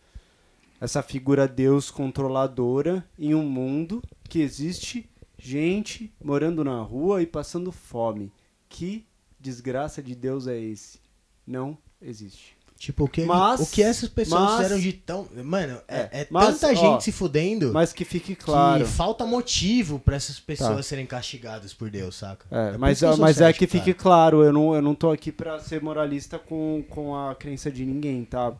essa 0.82 1.04
figura 1.04 1.48
Deus 1.48 1.92
controladora, 1.92 3.08
em 3.20 3.36
um 3.36 3.48
mundo 3.48 4.02
que 4.28 4.42
existe 4.42 5.10
gente 5.38 6.12
morando 6.22 6.64
na 6.64 6.82
rua 6.82 7.22
e 7.22 7.28
passando 7.28 7.72
fome. 7.72 8.32
Que 8.68 9.06
desgraça 9.40 10.02
de 10.02 10.16
Deus 10.16 10.48
é 10.48 10.60
esse? 10.60 11.00
Não 11.46 11.78
existe. 12.02 12.55
Tipo, 12.86 13.06
o 13.06 13.08
que, 13.08 13.26
Mas- 13.26 13.60
o 13.62 13.66
que 13.72 13.82
essas 13.82 14.08
pessoas 14.08 14.42
mas- 14.44 14.56
fizeram 14.58 14.80
de 14.80 14.94
tão. 14.94 15.28
Mano, 15.44 15.80
é, 15.88 15.98
É, 15.98 16.10
é 16.22 16.28
mas, 16.30 16.60
tanta 16.60 16.72
ó, 16.72 16.76
gente 16.76 17.04
se 17.06 17.12
fudendo 17.12 17.74
Mas 17.74 17.92
que 17.92 18.06
fique 18.06 18.36
claro. 18.36 18.86
que 18.86 18.92
falta 18.92 19.26
motivo 19.26 19.98
pra 19.98 20.16
essas 20.16 20.40
pessoas 20.40 20.76
Tá. 20.78 20.84
serem 20.84 21.08
castigadas 21.08 21.74
por 21.74 21.90
Deus, 21.90 22.16
saca? 22.16 22.46
É, 22.52 22.72
por 22.72 22.80
mas 22.80 23.00
sou 23.00 23.18
mas 23.18 23.42
é 23.42 23.52
que 23.52 23.66
fique 23.66 23.92
cara. 23.94 24.04
claro, 24.04 24.44
eu 24.44 24.54
não, 24.54 24.76
eu 24.76 24.84
não 24.84 24.94
tô 24.94 25.10
aqui 25.10 25.32
pra 25.32 25.60
ser 25.60 25.82
moralista 25.82 26.38
com, 26.38 26.84
com 26.88 27.16
a 27.16 27.34
crença 27.34 27.72
de 27.72 27.84
ninguém, 27.84 28.24
tá? 28.24 28.54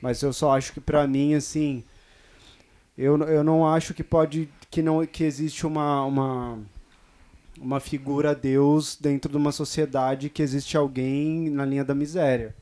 Mas 0.00 0.22
eu 0.22 0.32
só 0.32 0.56
acho 0.56 0.72
que 0.72 0.80
pra 0.80 1.06
mim, 1.06 1.34
assim, 1.34 1.84
eu, 2.96 3.18
eu 3.24 3.44
não 3.44 3.66
acho 3.66 3.92
que 3.92 4.02
pode, 4.02 4.48
que 4.70 4.80
não 4.80 5.04
que 5.04 5.24
existe 5.24 5.66
uma, 5.66 6.04
uma, 6.06 6.58
uma 7.60 7.80
figura 7.80 8.34
Deus 8.34 8.96
dentro 8.98 9.30
de 9.30 9.36
uma 9.36 9.52
sociedade 9.52 10.30
que 10.30 10.40
existe 10.42 10.74
alguém 10.74 11.50
na 11.50 11.66
linha 11.66 11.84
da 11.84 11.94
miséria. 11.94 12.54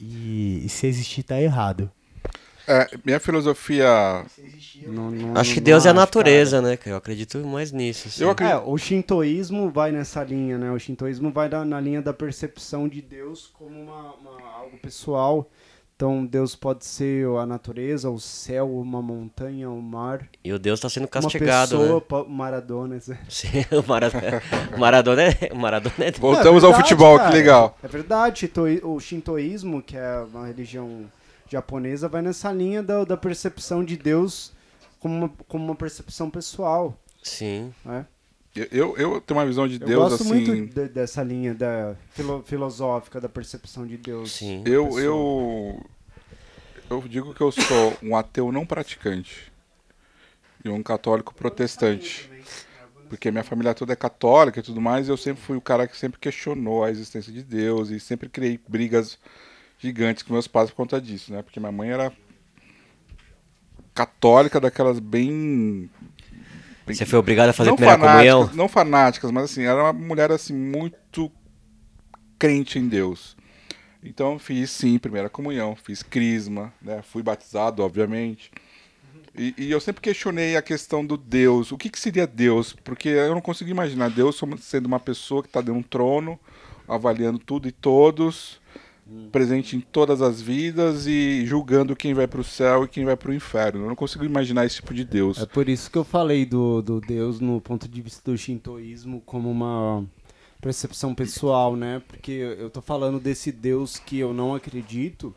E, 0.00 0.62
e 0.64 0.68
se 0.68 0.86
existir, 0.86 1.22
tá 1.22 1.40
errado. 1.40 1.90
É, 2.70 2.86
minha 3.02 3.18
filosofia. 3.18 3.86
Não, 4.86 5.10
não- 5.10 5.40
Acho 5.40 5.54
que 5.54 5.60
não 5.60 5.64
Deus 5.64 5.86
é 5.86 5.88
a 5.90 5.94
natureza, 5.94 6.60
né? 6.60 6.76
cara? 6.76 6.90
Eu 6.90 6.96
acredito 6.98 7.38
mais 7.46 7.72
nisso. 7.72 8.08
assim. 8.08 8.22
Eu 8.22 8.30
acredito. 8.30 8.56
É, 8.56 8.62
o 8.62 8.76
shintoísmo 8.76 9.70
vai 9.70 9.90
nessa 9.90 10.22
linha, 10.22 10.58
né? 10.58 10.70
O 10.70 10.78
shintoísmo 10.78 11.32
vai 11.32 11.48
na, 11.48 11.64
na 11.64 11.80
linha 11.80 12.02
da 12.02 12.12
percepção 12.12 12.86
de 12.86 13.00
Deus 13.00 13.46
como 13.54 13.70
uma, 13.80 14.12
uma- 14.16 14.50
algo 14.54 14.76
pessoal. 14.78 15.50
Então, 15.98 16.24
Deus 16.24 16.54
pode 16.54 16.84
ser 16.84 17.26
a 17.26 17.44
natureza, 17.44 18.08
o 18.08 18.20
céu, 18.20 18.72
uma 18.72 19.02
montanha, 19.02 19.68
o 19.68 19.82
mar. 19.82 20.28
E 20.44 20.52
o 20.52 20.56
Deus 20.58 20.78
tá 20.78 20.88
sendo 20.88 21.02
uma 21.02 21.08
castigado, 21.08 21.76
pessoa, 21.76 22.22
né? 22.22 22.24
Maradona. 22.28 22.94
é- 22.98 23.00
Sim, 23.28 23.64
o 23.76 23.84
Maradona, 23.84 24.42
o 24.76 24.78
Maradona 24.78 25.22
é. 25.24 25.52
Maradona 25.52 25.94
é. 25.98 26.12
Voltamos 26.14 26.62
É 26.62 26.66
ao 26.66 26.72
verdade, 26.72 26.82
futebol, 26.88 27.16
cara. 27.18 27.30
que 27.32 27.36
legal. 27.36 27.76
É 27.82 27.88
verdade, 27.88 28.48
o 28.84 29.00
shintoísmo, 29.00 29.82
que 29.82 29.96
é 29.96 30.20
uma 30.32 30.46
religião 30.46 31.06
japonesa, 31.50 32.06
vai 32.08 32.22
nessa 32.22 32.52
linha 32.52 32.80
da, 32.80 33.02
da 33.02 33.16
percepção 33.16 33.82
de 33.84 33.96
Deus 33.96 34.52
como 35.00 35.16
uma, 35.16 35.30
como 35.48 35.64
uma 35.64 35.74
percepção 35.74 36.30
pessoal. 36.30 36.96
Sim. 37.24 37.74
Né? 37.84 38.06
Eu, 38.56 38.66
eu, 38.72 38.96
eu 38.96 39.20
tenho 39.20 39.38
uma 39.38 39.46
visão 39.46 39.68
de 39.68 39.74
Eu 39.80 39.86
Deus 39.86 40.08
gosto 40.10 40.22
assim. 40.22 40.32
muito 40.32 40.74
de- 40.74 40.88
dessa 40.88 41.22
linha 41.22 41.54
da 41.54 41.94
filo- 42.10 42.42
filosófica 42.44 43.20
da 43.20 43.28
percepção 43.28 43.86
de 43.86 43.96
Deus. 43.96 44.32
Sim. 44.32 44.62
Eu, 44.66 44.98
eu, 44.98 45.86
eu 46.90 47.00
digo 47.06 47.32
que 47.34 47.40
eu 47.40 47.52
sou 47.52 47.96
um 48.02 48.16
ateu 48.16 48.50
não 48.50 48.66
praticante 48.66 49.52
e 50.64 50.68
um 50.68 50.82
católico 50.82 51.32
protestante. 51.34 52.28
Porque 53.08 53.30
minha 53.30 53.44
família 53.44 53.72
toda 53.74 53.92
é 53.92 53.96
católica 53.96 54.60
e 54.60 54.62
tudo 54.62 54.80
mais, 54.82 55.08
e 55.08 55.10
eu 55.10 55.16
sempre 55.16 55.42
fui 55.42 55.56
o 55.56 55.62
cara 55.62 55.86
que 55.88 55.96
sempre 55.96 56.18
questionou 56.18 56.84
a 56.84 56.90
existência 56.90 57.32
de 57.32 57.42
Deus 57.42 57.88
e 57.90 57.98
sempre 58.00 58.28
criei 58.28 58.60
brigas 58.68 59.18
gigantes 59.78 60.22
com 60.22 60.32
meus 60.32 60.46
pais 60.48 60.68
por 60.70 60.76
conta 60.76 61.00
disso, 61.00 61.32
né? 61.32 61.40
Porque 61.42 61.58
minha 61.60 61.72
mãe 61.72 61.90
era 61.90 62.12
católica 63.94 64.60
daquelas 64.60 64.98
bem... 64.98 65.88
Você 66.94 67.06
foi 67.06 67.18
obrigado 67.18 67.50
a 67.50 67.52
fazer 67.52 67.70
não 67.70 67.76
primeira 67.76 68.00
comunhão? 68.00 68.50
não 68.54 68.68
fanáticas, 68.68 69.30
mas 69.30 69.44
assim, 69.44 69.62
era 69.62 69.82
uma 69.82 69.92
mulher 69.92 70.30
assim 70.30 70.54
muito 70.54 71.30
crente 72.38 72.78
em 72.78 72.88
Deus. 72.88 73.36
Então 74.02 74.38
fiz 74.38 74.70
sim 74.70 74.98
primeira 74.98 75.28
comunhão, 75.28 75.76
fiz 75.76 76.02
crisma, 76.02 76.72
né? 76.80 77.02
Fui 77.02 77.22
batizado, 77.22 77.82
obviamente. 77.82 78.50
E, 79.36 79.54
e 79.56 79.70
eu 79.70 79.80
sempre 79.80 80.00
questionei 80.00 80.56
a 80.56 80.62
questão 80.62 81.04
do 81.04 81.16
Deus. 81.16 81.70
O 81.70 81.78
que, 81.78 81.88
que 81.88 81.98
seria 81.98 82.26
Deus? 82.26 82.74
Porque 82.84 83.08
eu 83.08 83.34
não 83.34 83.40
consigo 83.40 83.70
imaginar 83.70 84.10
Deus 84.10 84.40
sendo 84.60 84.86
uma 84.86 84.98
pessoa 84.98 85.42
que 85.42 85.48
está 85.48 85.60
dentro 85.60 85.74
de 85.74 85.78
um 85.78 85.82
trono, 85.82 86.38
avaliando 86.88 87.38
tudo 87.38 87.68
e 87.68 87.72
todos, 87.72 88.60
presente 89.32 89.76
em 89.76 89.80
todas 89.80 90.20
as 90.20 90.40
vidas 90.40 91.06
e 91.06 91.44
julgando 91.46 91.96
quem 91.96 92.12
vai 92.12 92.26
para 92.26 92.40
o 92.40 92.44
céu 92.44 92.84
e 92.84 92.88
quem 92.88 93.04
vai 93.04 93.16
para 93.16 93.30
o 93.30 93.34
inferno. 93.34 93.84
Eu 93.84 93.88
não 93.88 93.96
consigo 93.96 94.24
imaginar 94.24 94.66
esse 94.66 94.76
tipo 94.76 94.92
de 94.92 95.04
Deus. 95.04 95.38
É 95.38 95.46
por 95.46 95.68
isso 95.68 95.90
que 95.90 95.96
eu 95.96 96.04
falei 96.04 96.44
do, 96.44 96.82
do 96.82 97.00
Deus 97.00 97.40
no 97.40 97.60
ponto 97.60 97.88
de 97.88 98.02
vista 98.02 98.30
do 98.30 98.36
shintoísmo 98.36 99.22
como 99.24 99.50
uma 99.50 100.04
percepção 100.60 101.14
pessoal, 101.14 101.76
né? 101.76 102.02
Porque 102.06 102.32
eu 102.32 102.68
tô 102.68 102.82
falando 102.82 103.18
desse 103.18 103.52
Deus 103.52 103.98
que 103.98 104.18
eu 104.18 104.34
não 104.34 104.54
acredito, 104.54 105.34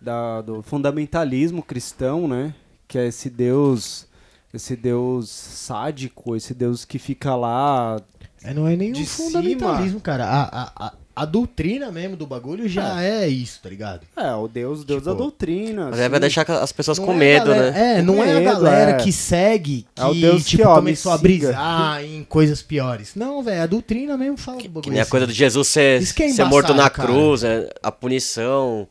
da, 0.00 0.40
do 0.42 0.62
fundamentalismo 0.62 1.62
cristão, 1.62 2.28
né? 2.28 2.54
Que 2.86 2.98
é 2.98 3.06
esse 3.06 3.28
Deus, 3.28 4.06
esse 4.52 4.76
Deus 4.76 5.28
sádico, 5.28 6.36
esse 6.36 6.54
Deus 6.54 6.84
que 6.84 6.98
fica 6.98 7.34
lá. 7.34 8.00
É, 8.42 8.54
não 8.54 8.66
é 8.66 8.76
nem 8.76 8.92
De 8.92 9.02
um 9.02 9.06
fundamentalismo, 9.06 10.00
cara. 10.00 10.24
A, 10.24 10.42
a, 10.42 10.86
a, 10.86 10.94
a 11.22 11.24
doutrina 11.24 11.90
mesmo 11.92 12.16
do 12.16 12.26
bagulho 12.26 12.68
já 12.68 13.02
é, 13.02 13.26
isso, 13.28 13.60
tá 13.62 13.68
ligado? 13.68 14.06
É, 14.16 14.32
o 14.34 14.46
Deus, 14.48 14.84
Deus 14.84 15.00
Tipo, 15.02 15.10
da 15.12 15.16
doutrina. 15.18 15.86
Mas 15.90 16.00
aí 16.00 16.08
vai 16.08 16.18
assim. 16.18 16.20
deixar 16.20 16.50
as 16.50 16.72
pessoas 16.72 16.98
Não 16.98 17.06
com 17.06 17.12
é 17.12 17.14
a 17.14 17.18
medo, 17.18 17.46
galera- 17.46 17.70
né? 17.70 17.98
É, 17.98 18.02
não 18.02 18.16
Com 18.16 18.24
é 18.24 18.30
a 18.30 18.34
medo, 18.40 18.44
galera 18.60 18.90
é. 18.92 18.96
que 18.96 19.12
segue 19.12 19.86
que, 19.94 20.00
É 20.02 20.04
o 20.06 20.14
Deus 20.14 20.42
que, 20.44 20.50
tipo, 20.50 20.62
ó, 20.64 20.70
me 20.76 20.80
começou 20.82 21.12
a 21.12 21.18
brisar 21.18 22.04
em 22.04 22.24
coisas 22.24 22.62
piores. 22.62 23.14
Não, 23.14 23.42
velho, 23.42 23.62
a 23.62 23.66
doutrina 23.66 24.16
mesmo 24.16 24.36
fala 24.36 24.56
do 24.58 24.62
Que 24.62 24.68
bagulho. 24.68 24.90
nem 24.90 25.00
a 25.00 25.02
assim. 25.02 25.10
coisa 25.10 25.26
de 25.26 25.32
Jesus 25.32 25.68
ser, 25.68 26.12
que 26.14 26.22
é 26.22 26.28
ser 26.30 26.44
morto 26.44 26.72
na 26.74 26.88
cara. 26.90 27.08
cruz, 27.08 27.42
é, 27.44 27.68
a 27.82 27.90
punição. 27.92 28.86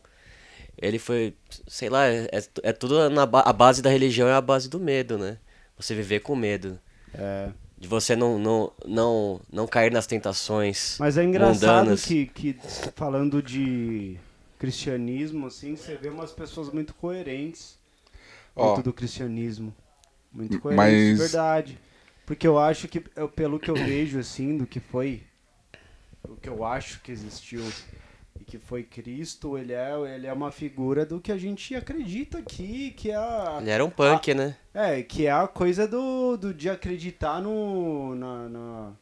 Ele 0.79 0.99
foi, 0.99 1.33
sei 1.67 1.89
lá, 1.89 2.05
é, 2.07 2.27
é 2.63 2.71
tudo 2.71 3.09
na 3.09 3.25
ba- 3.25 3.41
a 3.45 3.51
base 3.53 3.81
da 3.81 3.89
religião 3.89 4.27
é 4.27 4.33
a 4.33 4.41
base 4.41 4.69
do 4.69 4.79
medo, 4.79 5.17
né? 5.17 5.37
Você 5.79 5.95
viver 5.95 6.19
com 6.19 6.35
medo. 6.35 6.77
É. 7.13 7.47
De 7.77 7.87
você 7.87 8.15
não, 8.15 8.39
não, 8.39 8.71
não, 8.85 9.41
não 9.51 9.67
cair 9.67 9.91
nas 9.91 10.07
tentações. 10.07 10.97
Mas 10.99 11.17
é 11.17 11.23
engraçado 11.23 11.79
mundanas. 11.81 12.05
que, 12.05 12.25
que, 12.25 12.55
falando 12.95 13.41
de 13.41 14.17
cristianismo, 14.57 15.45
assim, 15.47 15.75
você 15.75 15.95
vê 15.95 16.09
umas 16.09 16.31
pessoas 16.31 16.71
muito 16.71 16.95
coerentes 16.95 17.77
Ó. 18.55 18.69
dentro 18.69 18.83
do 18.83 18.93
cristianismo. 18.93 19.73
Muito 20.31 20.59
coerentes, 20.59 21.19
mas- 21.19 21.31
verdade. 21.31 21.79
Porque 22.25 22.47
eu 22.47 22.57
acho 22.59 22.87
que, 22.87 23.03
eu- 23.15 23.29
pelo 23.29 23.59
que 23.59 23.69
eu 23.69 23.75
vejo, 23.75 24.19
assim, 24.19 24.57
do 24.57 24.65
que 24.65 24.79
foi, 24.79 25.21
o 26.27 26.35
que 26.35 26.49
eu 26.49 26.65
acho 26.65 26.99
que 27.01 27.11
existiu 27.11 27.61
que 28.47 28.57
foi 28.57 28.83
Cristo, 28.83 29.57
ele 29.57 29.73
é, 29.73 29.91
ele 30.15 30.25
é 30.25 30.33
uma 30.33 30.51
figura 30.51 31.05
do 31.05 31.19
que 31.19 31.31
a 31.31 31.37
gente 31.37 31.75
acredita 31.75 32.37
aqui, 32.39 32.91
que 32.91 33.11
é 33.11 33.15
a, 33.15 33.57
Ele 33.59 33.69
era 33.69 33.83
um 33.85 33.89
punk, 33.89 34.33
né? 34.33 34.55
é, 34.73 35.03
que 35.03 35.25
é 35.27 35.31
a 35.31 35.47
coisa 35.47 35.87
do, 35.87 36.37
do 36.37 36.53
de 36.53 36.69
acreditar 36.69 37.41
no, 37.41 38.15
na, 38.15 38.49
na- 38.49 38.93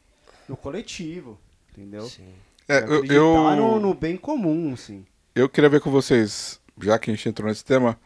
no 0.48 0.56
coletivo, 0.56 1.38
entendeu? 1.70 2.02
Sim. 2.02 2.28
É, 2.68 2.80
De 2.80 2.86
eu, 2.92 2.96
acreditar 2.96 3.14
eu, 3.14 3.56
no, 3.56 3.80
no 3.80 3.94
bem 3.94 4.16
comum, 4.16 4.72
assim. 4.74 5.06
eu 5.34 5.48
queria 5.48 5.70
ver 5.70 5.80
com 5.80 5.90
vocês, 5.90 6.60
já 6.82 6.98
que 6.98 7.10
a 7.10 7.14
gente 7.14 7.28
entrou 7.28 7.48
nesse 7.48 7.64
tema, 7.64 7.98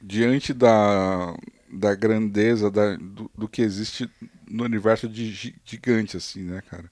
diante 0.00 0.52
da, 0.52 1.34
da 1.72 1.94
grandeza 1.94 2.70
da, 2.70 2.96
do, 2.96 3.30
do 3.34 3.48
que 3.48 3.62
existe 3.62 4.08
no 4.48 4.64
universo 4.64 5.08
de 5.08 5.32
gi- 5.32 5.54
gigante, 5.64 6.16
assim, 6.16 6.42
né, 6.42 6.62
cara? 6.70 6.90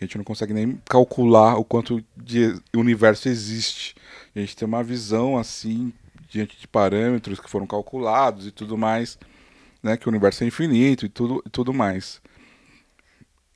A 0.00 0.04
gente 0.04 0.16
não 0.18 0.24
consegue 0.24 0.52
nem 0.54 0.80
calcular 0.88 1.56
o 1.56 1.64
quanto 1.64 2.04
de 2.16 2.54
universo 2.74 3.28
existe. 3.28 3.94
A 4.34 4.40
gente 4.40 4.56
tem 4.56 4.66
uma 4.66 4.82
visão, 4.82 5.36
assim, 5.38 5.92
diante 6.28 6.58
de 6.58 6.66
parâmetros 6.68 7.40
que 7.40 7.50
foram 7.50 7.66
calculados 7.66 8.46
e 8.46 8.50
tudo 8.50 8.76
mais, 8.78 9.18
né? 9.82 9.96
Que 9.96 10.08
o 10.08 10.10
universo 10.10 10.44
é 10.44 10.46
infinito 10.48 11.06
e 11.06 11.08
tudo, 11.08 11.42
e 11.46 11.50
tudo 11.50 11.74
mais. 11.74 12.20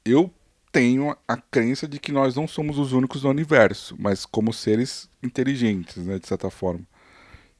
Eu 0.04 0.32
tenho 0.72 1.16
a 1.26 1.36
crença 1.36 1.86
de 1.86 1.98
que 1.98 2.12
nós 2.12 2.34
não 2.36 2.46
somos 2.46 2.78
os 2.78 2.92
únicos 2.92 3.22
no 3.22 3.30
universo, 3.30 3.96
mas 3.98 4.24
como 4.26 4.52
seres 4.52 5.08
inteligentes, 5.22 5.96
né, 6.04 6.18
de 6.18 6.26
certa 6.26 6.50
forma. 6.50 6.84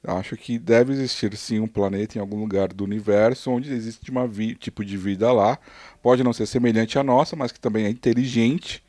Acho 0.03 0.37
que 0.37 0.57
deve 0.57 0.93
existir 0.93 1.35
sim 1.35 1.59
um 1.59 1.67
planeta 1.67 2.17
em 2.17 2.21
algum 2.21 2.39
lugar 2.39 2.69
do 2.71 2.83
universo 2.85 3.51
onde 3.51 3.71
existe 3.73 4.09
um 4.11 4.53
tipo 4.55 4.83
de 4.85 4.97
vida 4.97 5.31
lá. 5.31 5.59
Pode 6.01 6.23
não 6.23 6.31
ser 6.31 6.45
semelhante 6.45 6.97
à 6.97 7.03
nossa, 7.03 7.35
mas 7.35 7.51
que 7.51 7.59
também 7.59 7.85
é 7.85 7.89
inteligente, 7.89 8.81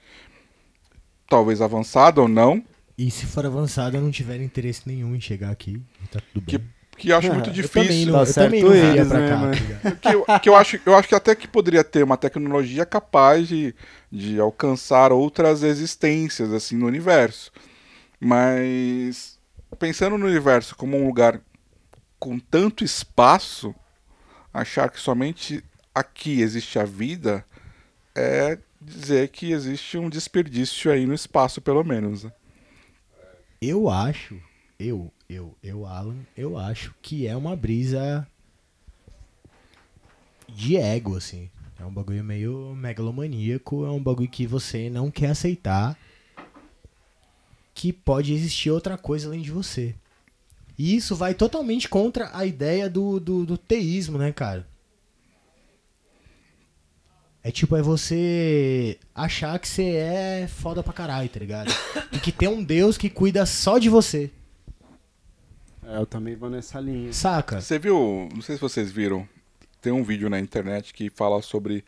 talvez 1.28 1.60
avançada 1.60 2.20
ou 2.20 2.28
não, 2.28 2.62
E 2.98 3.10
se 3.10 3.24
for 3.26 3.46
avançado, 3.46 3.96
eu 3.96 4.02
não 4.02 4.10
tiver 4.10 4.40
interesse 4.40 4.82
nenhum 4.86 5.14
em 5.14 5.20
chegar 5.20 5.50
aqui, 5.50 5.80
tá 6.10 6.20
tudo 6.32 6.44
bem. 6.44 6.58
Que- 6.58 6.80
que 6.98 7.08
eu 7.10 7.16
acho 7.16 7.32
muito 7.32 7.48
Eu 7.56 7.66
também 7.68 8.04
difícil. 8.04 8.12
não, 8.12 8.12
Dá 8.12 8.28
eu 8.28 8.34
também 8.34 8.62
não 8.62 8.74
eles, 8.74 9.08
pra 9.08 9.20
né, 9.20 9.28
cá. 9.30 9.36
tá 9.40 9.52
ligado? 9.54 10.00
que, 10.00 10.08
eu, 10.14 10.26
que 10.42 10.48
eu 10.50 10.54
acho, 10.56 10.80
eu 10.84 10.94
acho 10.94 11.08
que 11.08 11.14
até 11.14 11.34
que 11.34 11.48
poderia 11.48 11.82
ter 11.82 12.02
uma 12.04 12.18
tecnologia 12.18 12.84
capaz 12.84 13.48
de, 13.48 13.74
de 14.12 14.38
alcançar 14.38 15.10
outras 15.12 15.62
existências 15.62 16.52
assim 16.52 16.76
no 16.76 16.86
universo. 16.86 17.50
Mas 18.20 19.39
pensando 19.78 20.18
no 20.18 20.26
universo 20.26 20.76
como 20.76 20.96
um 20.96 21.06
lugar 21.06 21.40
com 22.18 22.38
tanto 22.38 22.84
espaço, 22.84 23.74
achar 24.52 24.90
que 24.90 25.00
somente 25.00 25.64
aqui 25.94 26.40
existe 26.40 26.78
a 26.78 26.84
vida 26.84 27.44
é 28.14 28.58
dizer 28.80 29.28
que 29.28 29.52
existe 29.52 29.98
um 29.98 30.08
desperdício 30.08 30.90
aí 30.90 31.06
no 31.06 31.14
espaço, 31.14 31.60
pelo 31.60 31.84
menos. 31.84 32.24
né? 32.24 32.32
Eu 33.60 33.90
acho, 33.90 34.40
eu, 34.78 35.12
eu, 35.28 35.54
eu, 35.62 35.86
Alan, 35.86 36.16
eu 36.36 36.56
acho 36.58 36.94
que 37.02 37.26
é 37.26 37.36
uma 37.36 37.54
brisa 37.54 38.26
de 40.48 40.76
ego, 40.76 41.16
assim. 41.16 41.50
É 41.78 41.84
um 41.84 41.92
bagulho 41.92 42.22
meio 42.24 42.74
megalomaníaco, 42.74 43.86
é 43.86 43.90
um 43.90 44.02
bagulho 44.02 44.28
que 44.28 44.46
você 44.46 44.90
não 44.90 45.10
quer 45.10 45.30
aceitar 45.30 45.96
que 47.74 47.92
pode 47.92 48.32
existir 48.32 48.70
outra 48.70 48.96
coisa 48.98 49.28
além 49.28 49.42
de 49.42 49.50
você. 49.50 49.94
E 50.78 50.96
isso 50.96 51.14
vai 51.14 51.34
totalmente 51.34 51.88
contra 51.88 52.30
a 52.32 52.46
ideia 52.46 52.88
do, 52.88 53.20
do, 53.20 53.44
do 53.44 53.58
teísmo, 53.58 54.16
né, 54.16 54.32
cara? 54.32 54.66
É 57.42 57.50
tipo, 57.50 57.74
é 57.74 57.82
você 57.82 58.98
achar 59.14 59.58
que 59.58 59.66
você 59.66 59.94
é 59.94 60.48
foda 60.48 60.82
pra 60.82 60.92
caralho, 60.92 61.28
tá 61.28 61.40
ligado? 61.40 61.72
E 62.12 62.18
que 62.18 62.30
tem 62.30 62.48
um 62.48 62.62
Deus 62.62 62.98
que 62.98 63.08
cuida 63.08 63.46
só 63.46 63.78
de 63.78 63.88
você. 63.88 64.30
É, 65.86 65.96
eu 65.96 66.06
também 66.06 66.36
vou 66.36 66.50
nessa 66.50 66.78
linha. 66.78 67.12
Saca? 67.12 67.60
Você 67.60 67.78
viu, 67.78 68.28
não 68.34 68.42
sei 68.42 68.56
se 68.56 68.60
vocês 68.60 68.92
viram, 68.92 69.26
tem 69.80 69.92
um 69.92 70.04
vídeo 70.04 70.28
na 70.28 70.38
internet 70.38 70.92
que 70.92 71.08
fala 71.08 71.40
sobre 71.40 71.84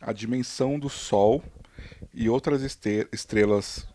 a 0.00 0.12
dimensão 0.12 0.78
do 0.78 0.88
Sol 0.88 1.42
e 2.12 2.28
outras 2.28 2.62
estrelas 2.62 3.86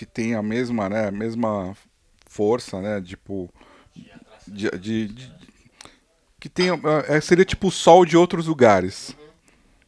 que 0.00 0.06
têm 0.06 0.34
a 0.34 0.42
mesma, 0.42 0.88
né, 0.88 1.08
a 1.08 1.10
mesma 1.10 1.76
força, 2.26 2.80
né, 2.80 3.02
tipo 3.02 3.50
de, 4.48 4.70
de- 4.70 5.08
de- 5.08 5.32
que 6.40 6.48
tem 6.48 6.68
é, 7.06 7.20
seria 7.20 7.44
tipo 7.44 7.68
o 7.68 7.70
Sol 7.70 8.06
de 8.06 8.16
outros 8.16 8.46
lugares, 8.46 9.14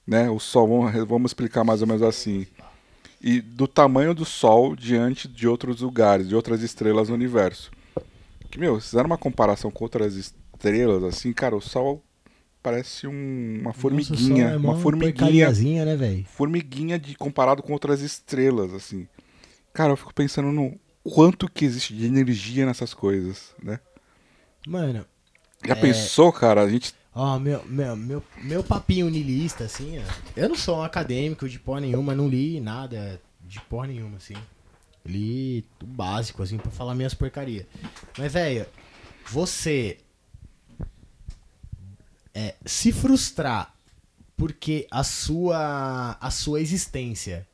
né? 0.06 0.28
O 0.28 0.38
Sol, 0.38 0.68
vamos, 0.68 1.08
vamos 1.08 1.30
explicar 1.30 1.64
mais 1.64 1.80
ou 1.80 1.86
menos 1.86 2.02
assim. 2.02 2.46
E 3.22 3.40
do 3.40 3.66
tamanho 3.66 4.12
do 4.12 4.26
Sol 4.26 4.76
diante 4.76 5.26
de 5.26 5.48
outros 5.48 5.80
lugares, 5.80 6.28
de 6.28 6.36
outras 6.36 6.60
estrelas 6.62 7.08
no 7.08 7.14
universo. 7.14 7.70
Que, 8.50 8.58
meu, 8.58 8.78
fizeram 8.78 9.06
uma 9.06 9.16
comparação 9.16 9.70
com 9.70 9.82
outras 9.82 10.14
estrelas, 10.14 11.02
assim, 11.04 11.32
cara, 11.32 11.56
o 11.56 11.60
Sol 11.62 12.02
parece 12.62 13.06
um- 13.06 13.60
uma 13.62 13.72
formiguinha. 13.72 14.44
Nossa, 14.50 14.54
é 14.56 14.58
uma 14.58 14.74
formiguinha. 14.76 15.86
né, 15.86 15.96
velho? 15.96 16.26
Formiguinha 16.26 16.98
de, 16.98 17.14
comparado 17.16 17.62
com 17.62 17.72
outras 17.72 18.02
estrelas, 18.02 18.74
assim. 18.74 19.08
Cara, 19.72 19.92
eu 19.92 19.96
fico 19.96 20.12
pensando 20.14 20.52
no 20.52 20.78
quanto 21.02 21.48
que 21.48 21.64
existe 21.64 21.94
de 21.94 22.06
energia 22.06 22.66
nessas 22.66 22.92
coisas, 22.94 23.54
né? 23.62 23.80
Mano, 24.66 25.04
Já 25.64 25.72
É. 25.74 25.80
pensou, 25.80 26.32
cara? 26.32 26.62
A 26.62 26.68
gente. 26.68 26.94
ó, 27.14 27.38
meu, 27.38 27.64
meu, 27.66 27.96
meu, 27.96 28.22
meu 28.42 28.64
papinho 28.64 29.08
niilista, 29.08 29.64
assim, 29.64 29.98
ó. 29.98 30.02
Eu 30.36 30.48
não 30.48 30.56
sou 30.56 30.78
um 30.78 30.82
acadêmico 30.82 31.48
de 31.48 31.58
porra 31.58 31.80
nenhuma, 31.80 32.14
não 32.14 32.28
li 32.28 32.60
nada 32.60 33.20
de 33.40 33.60
porra 33.62 33.86
nenhuma, 33.86 34.16
assim. 34.16 34.34
Li 35.04 35.64
o 35.82 35.86
básico, 35.86 36.42
assim, 36.42 36.58
pra 36.58 36.70
falar 36.70 36.94
minhas 36.94 37.14
porcarias. 37.14 37.66
Mas, 38.18 38.32
velho, 38.32 38.66
você 39.26 39.98
é, 42.34 42.54
se 42.64 42.92
frustrar 42.92 43.74
porque 44.36 44.86
a 44.90 45.04
sua, 45.04 46.16
a 46.20 46.30
sua 46.30 46.60
existência 46.60 47.46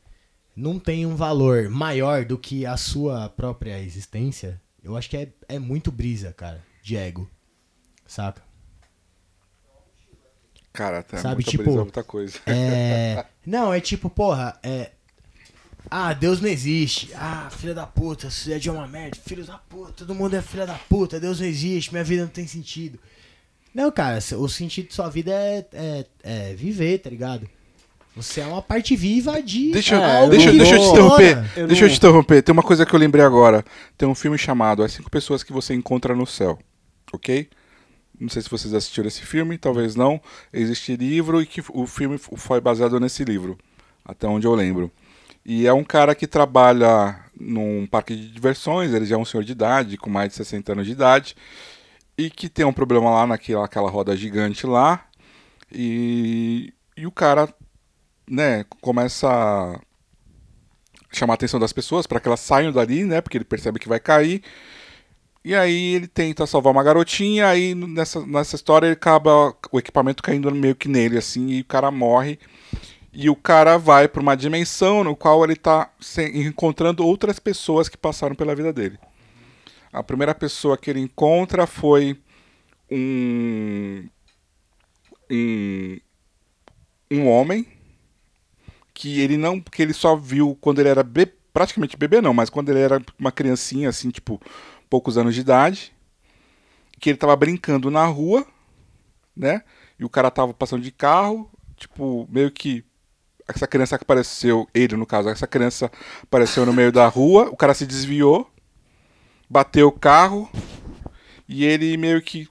não 0.59 0.77
tem 0.77 1.07
um 1.07 1.15
valor 1.15 1.71
maior 1.71 2.25
do 2.25 2.37
que 2.37 2.67
a 2.67 2.77
sua 2.77 3.29
própria 3.29 3.81
existência, 3.81 4.61
eu 4.83 4.97
acho 4.97 5.09
que 5.09 5.17
é, 5.17 5.33
é 5.49 5.59
muito 5.59 5.93
brisa, 5.93 6.33
cara, 6.33 6.61
de 6.83 6.97
ego. 6.97 7.31
Saca? 8.05 8.43
Cara, 10.73 11.03
tá 11.03 11.19
Sabe, 11.19 11.37
muita 11.37 11.51
tipo, 11.51 11.63
brisa, 11.63 11.83
muita 11.83 12.03
coisa. 12.03 12.39
É. 12.45 13.25
Não, 13.47 13.73
é 13.73 13.81
tipo, 13.81 14.11
porra, 14.11 14.59
é. 14.63 14.91
Ah, 15.91 16.13
Deus 16.13 16.39
não 16.41 16.49
existe. 16.49 17.15
Ah, 17.15 17.49
filha 17.51 17.73
da 17.73 17.87
puta, 17.87 18.29
você 18.29 18.53
é 18.53 18.59
de 18.59 18.69
uma 18.69 18.87
merda. 18.87 19.17
Filho 19.17 19.43
da 19.43 19.57
puta, 19.57 19.93
todo 19.93 20.15
mundo 20.15 20.35
é 20.35 20.43
filha 20.43 20.67
da 20.67 20.75
puta. 20.75 21.19
Deus 21.19 21.41
não 21.41 21.47
existe, 21.47 21.93
minha 21.93 22.05
vida 22.05 22.25
não 22.25 22.31
tem 22.31 22.47
sentido. 22.47 22.99
Não, 23.73 23.91
cara, 23.91 24.19
o 24.19 24.49
sentido 24.49 24.89
de 24.89 24.95
sua 24.95 25.09
vida 25.09 25.31
é, 25.31 25.67
é, 25.73 26.07
é 26.23 26.55
viver, 26.55 26.99
tá 26.99 27.09
ligado? 27.09 27.49
Você 28.23 28.41
é 28.41 28.47
uma 28.47 28.61
parte 28.63 28.95
viva 28.97 29.41
de. 29.43 29.71
Deixa, 29.73 29.95
eu- 29.95 30.03
É, 30.03 30.25
eu 30.25 30.29
deixa, 30.29 30.53
deixa 30.53 30.75
eu 30.75 30.81
te 30.81 30.87
interromper. 30.89 31.37
eu 31.57 31.67
deixa 31.67 31.85
eu 31.85 31.89
não- 31.89 31.95
te 31.95 31.99
interromper. 31.99 32.43
Tem 32.43 32.53
uma 32.53 32.63
coisa 32.63 32.85
que 32.85 32.95
eu 32.95 32.99
lembrei 32.99 33.25
agora. 33.25 33.65
Tem 33.97 34.09
um 34.09 34.15
filme 34.15 34.37
chamado 34.37 34.83
As 34.83 34.93
Cinco 34.93 35.11
Pessoas 35.11 35.43
que 35.43 35.53
Você 35.53 35.73
Encontra 35.75 36.15
no 36.15 36.27
Céu. 36.27 36.59
Ok? 37.13 37.49
Não 38.21 38.29
sei 38.29 38.43
se 38.43 38.51
vocês 38.51 38.75
assistiram 38.75 39.07
esse 39.09 39.23
filme, 39.23 39.57
talvez 39.57 39.95
não. 39.95 40.21
Existe 40.53 40.97
livro 40.97 41.41
e 41.41 41.47
que 41.47 41.63
o 41.73 41.87
filme 41.87 42.19
foi 42.19 42.61
baseado 42.61 42.99
nesse 42.99 43.23
livro. 43.25 43.57
Até 44.05 44.27
onde 44.27 44.47
eu 44.47 44.55
lembro. 44.55 44.91
E 45.47 45.67
é 45.67 45.73
um 45.73 45.85
cara 45.85 46.15
que 46.15 46.27
trabalha 46.27 47.19
num 47.39 47.87
parque 47.87 48.17
de 48.17 48.29
diversões. 48.29 48.93
Ele 48.93 49.07
já 49.07 49.15
é 49.15 49.19
um 49.19 49.25
senhor 49.25 49.45
de 49.45 49.53
idade, 49.53 49.97
com 49.97 50.11
mais 50.11 50.31
de 50.31 50.35
60 50.35 50.73
anos 50.73 50.85
de 50.87 50.93
idade. 50.93 51.37
E 52.19 52.29
que 52.29 52.49
tem 52.49 52.65
um 52.67 52.73
problema 52.73 53.09
lá 53.11 53.27
naquela 53.27 53.65
aquela 53.65 53.89
roda 53.89 54.17
gigante 54.17 54.67
lá. 54.67 55.05
E, 55.73 56.73
e 56.97 57.07
o 57.07 57.13
cara 57.13 57.49
né, 58.31 58.65
começa 58.81 59.29
a 59.29 59.81
chamar 61.13 61.35
a 61.35 61.37
atenção 61.37 61.59
das 61.59 61.73
pessoas 61.73 62.07
para 62.07 62.21
que 62.21 62.29
elas 62.29 62.41
saiam 62.41 62.73
dali, 62.73 63.05
né, 63.05 63.21
porque 63.21 63.37
ele 63.39 63.45
percebe 63.45 63.79
que 63.79 63.89
vai 63.89 64.01
cair. 64.01 64.43
E 65.45 65.55
aí 65.55 65.95
ele 65.95 66.07
tenta 66.07 66.47
salvar 66.47 66.73
uma 66.73 66.83
garotinha, 66.83 67.49
aí 67.49 67.75
nessa, 67.75 68.25
nessa 68.27 68.57
história 68.57 68.87
ele 68.87 68.93
acaba 68.95 69.57
o 69.73 69.79
equipamento 69.79 70.23
caindo 70.23 70.55
meio 70.55 70.75
que 70.75 70.89
nele 70.89 71.17
assim, 71.17 71.49
e 71.49 71.61
o 71.61 71.65
cara 71.65 71.91
morre. 71.91 72.39
E 73.13 73.31
o 73.31 73.37
cara 73.37 73.79
vai 73.79 74.07
para 74.07 74.21
uma 74.23 74.37
dimensão 74.37 75.03
no 75.03 75.17
qual 75.17 75.43
ele 75.45 75.57
tá 75.57 75.91
se- 76.01 76.31
encontrando 76.39 77.05
outras 77.05 77.39
pessoas 77.39 77.89
que 77.89 77.97
passaram 77.97 78.35
pela 78.35 78.55
vida 78.55 78.73
dele. 78.73 78.99
A 79.93 80.03
primeira 80.03 80.35
pessoa 80.35 80.77
que 80.77 80.91
ele 80.91 81.01
encontra 81.01 81.67
foi 81.67 82.21
um 82.91 84.05
um, 85.31 85.99
um 87.11 87.29
homem 87.29 87.67
que 88.99 89.21
ele 89.21 89.37
não 89.37 89.61
que 89.61 89.81
ele 89.81 89.93
só 89.93 90.17
viu 90.17 90.59
quando 90.61 90.81
ele 90.81 90.89
era 90.89 91.05
be- 91.05 91.33
praticamente 91.53 91.97
bebê 91.97 92.21
não, 92.21 92.35
mas 92.35 92.51
quando 92.51 92.69
ele 92.71 92.81
era 92.81 93.01
uma 93.17 93.31
criancinha 93.31 93.89
assim, 93.89 94.11
tipo, 94.11 94.41
poucos 94.91 95.17
anos 95.17 95.37
de 95.37 95.41
idade, 95.41 95.93
que 96.99 97.09
ele 97.11 97.17
tava 97.17 97.37
brincando 97.37 97.93
na 97.93 98.05
rua, 98.07 98.45
né? 99.37 99.63
E 100.01 100.05
o 100.05 100.09
cara 100.09 100.33
tava 100.33 100.53
passando 100.53 100.83
de 100.83 100.91
carro, 100.91 101.49
tipo, 101.77 102.27
meio 102.29 102.51
que 102.51 102.85
essa 103.47 103.69
criança 103.69 103.97
que 103.97 104.03
apareceu, 104.03 104.69
ele 104.75 104.97
no 104.97 105.07
caso, 105.07 105.29
essa 105.29 105.47
criança 105.47 105.93
apareceu 106.21 106.67
no 106.67 106.73
meio 106.73 106.91
da 106.91 107.07
rua, 107.07 107.49
o 107.53 107.57
cara 107.57 107.75
se 107.75 107.87
desviou, 107.87 108.51
bateu 109.49 109.87
o 109.87 109.93
carro 109.93 110.51
e 111.49 111.65
ele 111.65 111.97
meio 111.97 112.21
que 112.21 112.49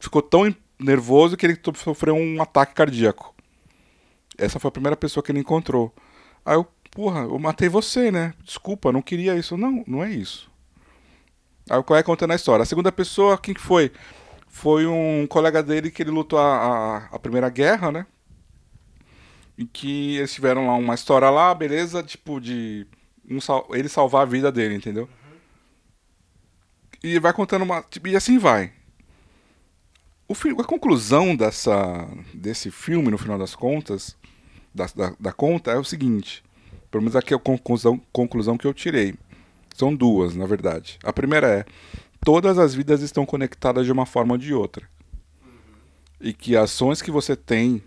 ficou 0.00 0.20
tão 0.20 0.52
nervoso 0.80 1.36
que 1.36 1.46
ele 1.46 1.56
sofreu 1.76 2.16
um 2.16 2.42
ataque 2.42 2.74
cardíaco. 2.74 3.35
Essa 4.38 4.58
foi 4.58 4.68
a 4.68 4.72
primeira 4.72 4.96
pessoa 4.96 5.22
que 5.22 5.32
ele 5.32 5.40
encontrou. 5.40 5.94
Aí 6.44 6.54
eu, 6.54 6.66
porra, 6.90 7.20
eu 7.20 7.38
matei 7.38 7.68
você, 7.68 8.10
né? 8.10 8.34
Desculpa, 8.42 8.92
não 8.92 9.02
queria 9.02 9.36
isso. 9.36 9.56
Não, 9.56 9.84
não 9.86 10.04
é 10.04 10.10
isso. 10.10 10.50
Aí 11.68 11.78
o 11.78 11.84
vai 11.88 12.02
contando 12.02 12.32
a 12.32 12.36
história. 12.36 12.62
A 12.62 12.66
segunda 12.66 12.92
pessoa, 12.92 13.36
quem 13.38 13.54
que 13.54 13.60
foi? 13.60 13.90
Foi 14.46 14.86
um 14.86 15.26
colega 15.26 15.62
dele 15.62 15.90
que 15.90 16.02
ele 16.02 16.10
lutou 16.10 16.38
a, 16.38 16.56
a, 16.56 16.96
a 17.16 17.18
Primeira 17.18 17.48
Guerra, 17.48 17.90
né? 17.90 18.06
E 19.58 19.64
que 19.64 20.16
eles 20.16 20.32
tiveram 20.32 20.66
lá 20.66 20.74
uma 20.74 20.94
história 20.94 21.28
lá, 21.30 21.54
beleza, 21.54 22.02
tipo, 22.02 22.40
de 22.40 22.86
um 23.28 23.38
ele 23.74 23.88
salvar 23.88 24.22
a 24.22 24.26
vida 24.26 24.52
dele, 24.52 24.74
entendeu? 24.76 25.08
E 27.02 27.18
vai 27.18 27.32
contando 27.32 27.62
uma. 27.62 27.82
tipo, 27.82 28.08
E 28.08 28.16
assim 28.16 28.38
vai. 28.38 28.72
O 30.28 30.34
a 30.60 30.64
conclusão 30.64 31.36
dessa, 31.36 32.08
desse 32.34 32.70
filme, 32.70 33.10
no 33.10 33.18
final 33.18 33.38
das 33.38 33.54
contas, 33.54 34.16
da, 34.74 34.86
da, 34.86 35.12
da 35.18 35.32
conta, 35.32 35.70
é 35.70 35.78
o 35.78 35.84
seguinte. 35.84 36.42
Pelo 36.90 37.02
menos 37.02 37.14
aqui 37.14 37.32
é 37.32 37.36
a 37.36 37.40
conclusão, 37.40 38.00
conclusão 38.12 38.58
que 38.58 38.66
eu 38.66 38.74
tirei. 38.74 39.14
São 39.76 39.94
duas, 39.94 40.34
na 40.34 40.44
verdade. 40.44 40.98
A 41.04 41.12
primeira 41.12 41.46
é: 41.46 41.64
todas 42.24 42.58
as 42.58 42.74
vidas 42.74 43.02
estão 43.02 43.24
conectadas 43.24 43.86
de 43.86 43.92
uma 43.92 44.04
forma 44.04 44.34
ou 44.34 44.38
de 44.38 44.52
outra. 44.52 44.88
E 46.20 46.32
que 46.32 46.56
ações 46.56 47.00
que 47.00 47.10
você 47.10 47.36
tem, 47.36 47.80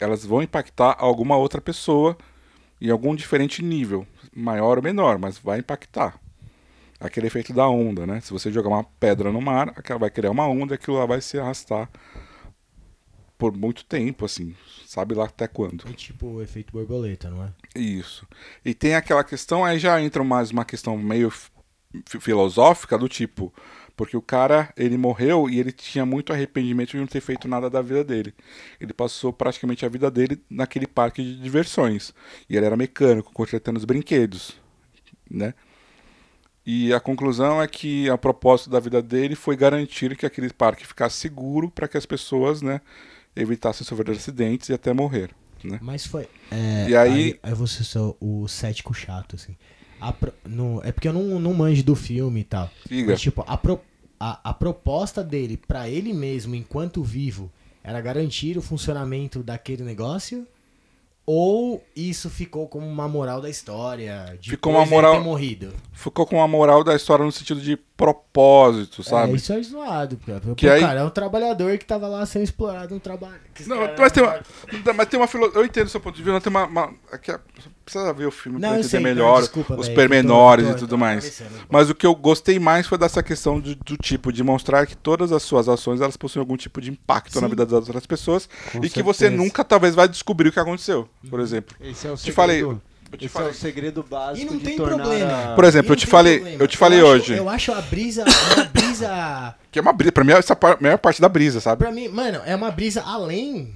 elas 0.00 0.24
vão 0.24 0.42
impactar 0.42 0.96
alguma 0.98 1.36
outra 1.36 1.60
pessoa 1.60 2.16
em 2.80 2.90
algum 2.90 3.14
diferente 3.14 3.62
nível, 3.62 4.04
maior 4.34 4.78
ou 4.78 4.82
menor, 4.82 5.16
mas 5.18 5.38
vai 5.38 5.60
impactar. 5.60 6.18
Aquele 7.04 7.26
efeito 7.26 7.52
da 7.52 7.68
onda, 7.68 8.06
né? 8.06 8.20
Se 8.20 8.32
você 8.32 8.50
jogar 8.50 8.70
uma 8.70 8.84
pedra 8.84 9.30
no 9.30 9.40
mar, 9.40 9.68
aquela 9.76 9.98
vai 9.98 10.10
criar 10.10 10.30
uma 10.30 10.46
onda 10.48 10.74
e 10.74 10.76
aquilo 10.76 10.96
lá 10.98 11.06
vai 11.06 11.20
se 11.20 11.38
arrastar 11.38 11.88
por 13.36 13.52
muito 13.54 13.84
tempo, 13.84 14.24
assim, 14.24 14.54
sabe 14.86 15.14
lá 15.14 15.24
até 15.26 15.46
quando. 15.46 15.84
É 15.88 15.92
tipo 15.92 16.26
o 16.26 16.42
efeito 16.42 16.72
borboleta, 16.72 17.28
não 17.28 17.44
é? 17.44 17.52
Isso. 17.76 18.26
E 18.64 18.72
tem 18.72 18.94
aquela 18.94 19.22
questão, 19.22 19.64
aí 19.64 19.78
já 19.78 20.00
entra 20.00 20.24
mais 20.24 20.50
uma 20.50 20.64
questão 20.64 20.96
meio 20.96 21.30
fi- 21.30 21.50
filosófica 22.20 22.96
do 22.96 23.08
tipo, 23.08 23.52
porque 23.96 24.16
o 24.16 24.22
cara, 24.22 24.72
ele 24.76 24.96
morreu 24.96 25.50
e 25.50 25.60
ele 25.60 25.72
tinha 25.72 26.06
muito 26.06 26.32
arrependimento 26.32 26.92
de 26.92 26.98
não 26.98 27.06
ter 27.06 27.20
feito 27.20 27.46
nada 27.46 27.68
da 27.68 27.82
vida 27.82 28.02
dele. 28.02 28.32
Ele 28.80 28.94
passou 28.94 29.32
praticamente 29.32 29.84
a 29.84 29.88
vida 29.88 30.10
dele 30.10 30.42
naquele 30.48 30.86
parque 30.86 31.22
de 31.22 31.38
diversões. 31.40 32.14
E 32.48 32.56
ele 32.56 32.64
era 32.64 32.76
mecânico, 32.76 33.32
consertando 33.32 33.78
os 33.78 33.84
brinquedos, 33.84 34.58
né? 35.30 35.52
E 36.66 36.92
a 36.94 37.00
conclusão 37.00 37.60
é 37.60 37.68
que 37.68 38.08
a 38.08 38.16
propósito 38.16 38.70
da 38.70 38.80
vida 38.80 39.02
dele 39.02 39.34
foi 39.34 39.54
garantir 39.56 40.16
que 40.16 40.24
aquele 40.24 40.50
parque 40.52 40.86
ficasse 40.86 41.16
seguro 41.16 41.70
para 41.70 41.86
que 41.86 41.96
as 41.98 42.06
pessoas, 42.06 42.62
né, 42.62 42.80
evitassem 43.36 43.86
sofrer 43.86 44.10
acidentes 44.12 44.68
e 44.68 44.72
até 44.72 44.92
morrer, 44.92 45.30
né? 45.62 45.78
Mas 45.82 46.06
foi. 46.06 46.26
É, 46.50 46.86
E 46.88 46.96
aí- 46.96 47.38
Aí 47.42 47.52
você 47.54 47.84
sou 47.84 48.16
o 48.20 48.48
cético 48.48 48.94
chato, 48.94 49.36
assim. 49.36 49.56
A 50.00 50.14
no- 50.46 50.80
é 50.84 50.90
porque 50.92 51.08
eu 51.08 51.12
não, 51.12 51.38
não 51.38 51.52
manjo 51.54 51.82
do 51.82 51.94
filme 51.94 52.40
e 52.40 52.44
tal. 52.44 52.70
Mas, 53.06 53.20
tipo, 53.20 53.44
a, 53.46 53.56
pro- 53.56 53.80
a, 54.18 54.50
a 54.50 54.54
proposta 54.54 55.22
dele 55.22 55.56
pra 55.56 55.88
ele 55.88 56.12
mesmo, 56.12 56.54
enquanto 56.54 57.02
vivo, 57.02 57.50
era 57.82 58.00
garantir 58.00 58.56
o 58.56 58.62
funcionamento 58.62 59.42
daquele 59.42 59.82
negócio? 59.82 60.46
Ou 61.26 61.82
isso 61.96 62.28
ficou 62.28 62.68
como 62.68 62.86
uma 62.86 63.08
moral 63.08 63.40
da 63.40 63.48
história? 63.48 64.36
De 64.38 64.50
Ficou 64.50 64.74
uma 64.74 64.84
moral- 64.84 65.14
ter 65.14 65.20
morrido? 65.20 65.72
Ficou 65.92 66.26
com 66.26 66.42
a 66.42 66.46
moral 66.46 66.84
da 66.84 66.94
história 66.94 67.24
no 67.24 67.32
sentido 67.32 67.62
de 67.62 67.76
propósito, 67.96 69.00
É, 69.00 69.04
sabe? 69.04 69.34
isso 69.34 69.50
é 69.52 69.62
zoado, 69.62 70.18
cara. 70.18 70.40
Pô, 70.40 70.54
Que 70.54 70.68
aí- 70.68 70.80
cara, 70.80 71.00
é 71.00 71.04
um 71.04 71.08
trabalhador 71.10 71.78
que 71.78 71.84
tava 71.86 72.08
lá 72.08 72.26
sendo 72.26 72.42
explorado 72.42 72.92
no 72.92 73.00
trabalho. 73.00 73.40
Não, 73.66 73.76
cara- 73.78 73.94
mas 73.98 74.12
tem 74.12 74.22
uma, 74.22 74.40
mas 74.94 75.08
tem 75.08 75.18
uma 75.20 75.26
filo... 75.26 75.46
Eu 75.54 75.64
entendo 75.64 75.86
o 75.86 75.90
seu 75.90 76.00
ponto 76.00 76.14
de 76.16 76.22
vista, 76.22 76.34
mas 76.34 76.42
tem 76.42 76.50
uma. 76.50 76.66
uma... 76.66 76.94
Aqui 77.10 77.30
é- 77.30 77.40
precisa 77.84 78.12
ver 78.12 78.26
o 78.26 78.30
filme 78.30 78.58
Não, 78.58 78.68
pra 78.70 78.78
eu 78.78 78.80
entender 78.80 78.88
sei, 78.88 79.00
não, 79.00 79.04
melhor 79.10 79.40
desculpa, 79.40 79.74
os 79.74 79.88
pormenores 79.88 80.64
eu 80.66 80.70
tô- 80.72 80.76
e 80.76 80.80
tudo 80.80 80.98
mais. 80.98 81.42
Mas 81.68 81.90
o 81.90 81.94
que 81.94 82.06
eu 82.06 82.14
gostei 82.14 82.58
mais 82.58 82.86
foi 82.86 82.96
dessa 82.98 83.22
questão 83.22 83.60
de- 83.60 83.74
do 83.74 83.96
tipo, 83.96 84.32
de 84.32 84.42
mostrar 84.42 84.86
que 84.86 84.96
todas 84.96 85.32
as 85.32 85.42
suas 85.42 85.68
ações 85.68 86.00
elas 86.00 86.16
possuem 86.16 86.40
algum 86.40 86.56
tipo 86.56 86.80
de 86.80 86.90
impacto 86.90 87.34
na 87.36 87.42
Sim. 87.42 87.50
vida 87.50 87.66
das 87.66 87.86
outras 87.86 88.06
pessoas 88.06 88.48
Com 88.72 88.84
e 88.84 88.88
que 88.88 89.02
você 89.02 89.26
certeza. 89.26 89.42
nunca 89.42 89.62
talvez 89.64 89.94
vai 89.94 90.08
descobrir 90.08 90.48
o 90.48 90.52
que 90.52 90.60
aconteceu, 90.60 91.08
por 91.28 91.40
exemplo. 91.40 91.76
Esse 91.80 92.06
é 92.06 92.10
o 92.10 92.14
Te 92.14 92.20
segredo. 92.20 92.34
falei- 92.36 92.62
Eu 93.12 93.18
te 93.18 93.26
Esse 93.26 93.32
falei. 93.34 93.48
é 93.48 93.52
o 93.52 93.54
segredo 93.54 94.02
básico 94.02 94.46
E 94.46 94.50
não 94.50 94.58
de 94.58 94.64
tem 94.64 94.76
tornar 94.76 94.96
problema. 95.04 95.52
a- 95.52 95.54
Por 95.54 95.64
exemplo, 95.64 95.86
eu 95.92 95.94
não 95.94 95.96
te 95.96 96.06
falei, 96.06 96.38
problema. 96.38 96.62
eu 96.64 96.66
te 96.66 96.76
falei 96.76 96.98
acho- 96.98 97.08
hoje, 97.08 97.34
Eu 97.36 97.48
acho 97.48 97.70
a 97.72 97.80
brisa, 97.80 98.24
uma 98.24 98.64
brisa 98.64 99.54
que 99.70 99.78
é 99.78 99.82
uma 99.82 99.92
brisa, 99.92 100.10
pra 100.10 100.24
mim 100.24 100.32
essa 100.32 100.52
é 100.52 100.56
a 100.66 100.76
maior 100.80 100.98
parte 100.98 101.20
da 101.20 101.28
brisa, 101.28 101.60
sabe? 101.60 101.78
Pra 101.78 101.92
mim, 101.92 102.08
mano, 102.08 102.40
é 102.44 102.56
uma 102.56 102.72
brisa 102.72 103.02
além 103.02 103.72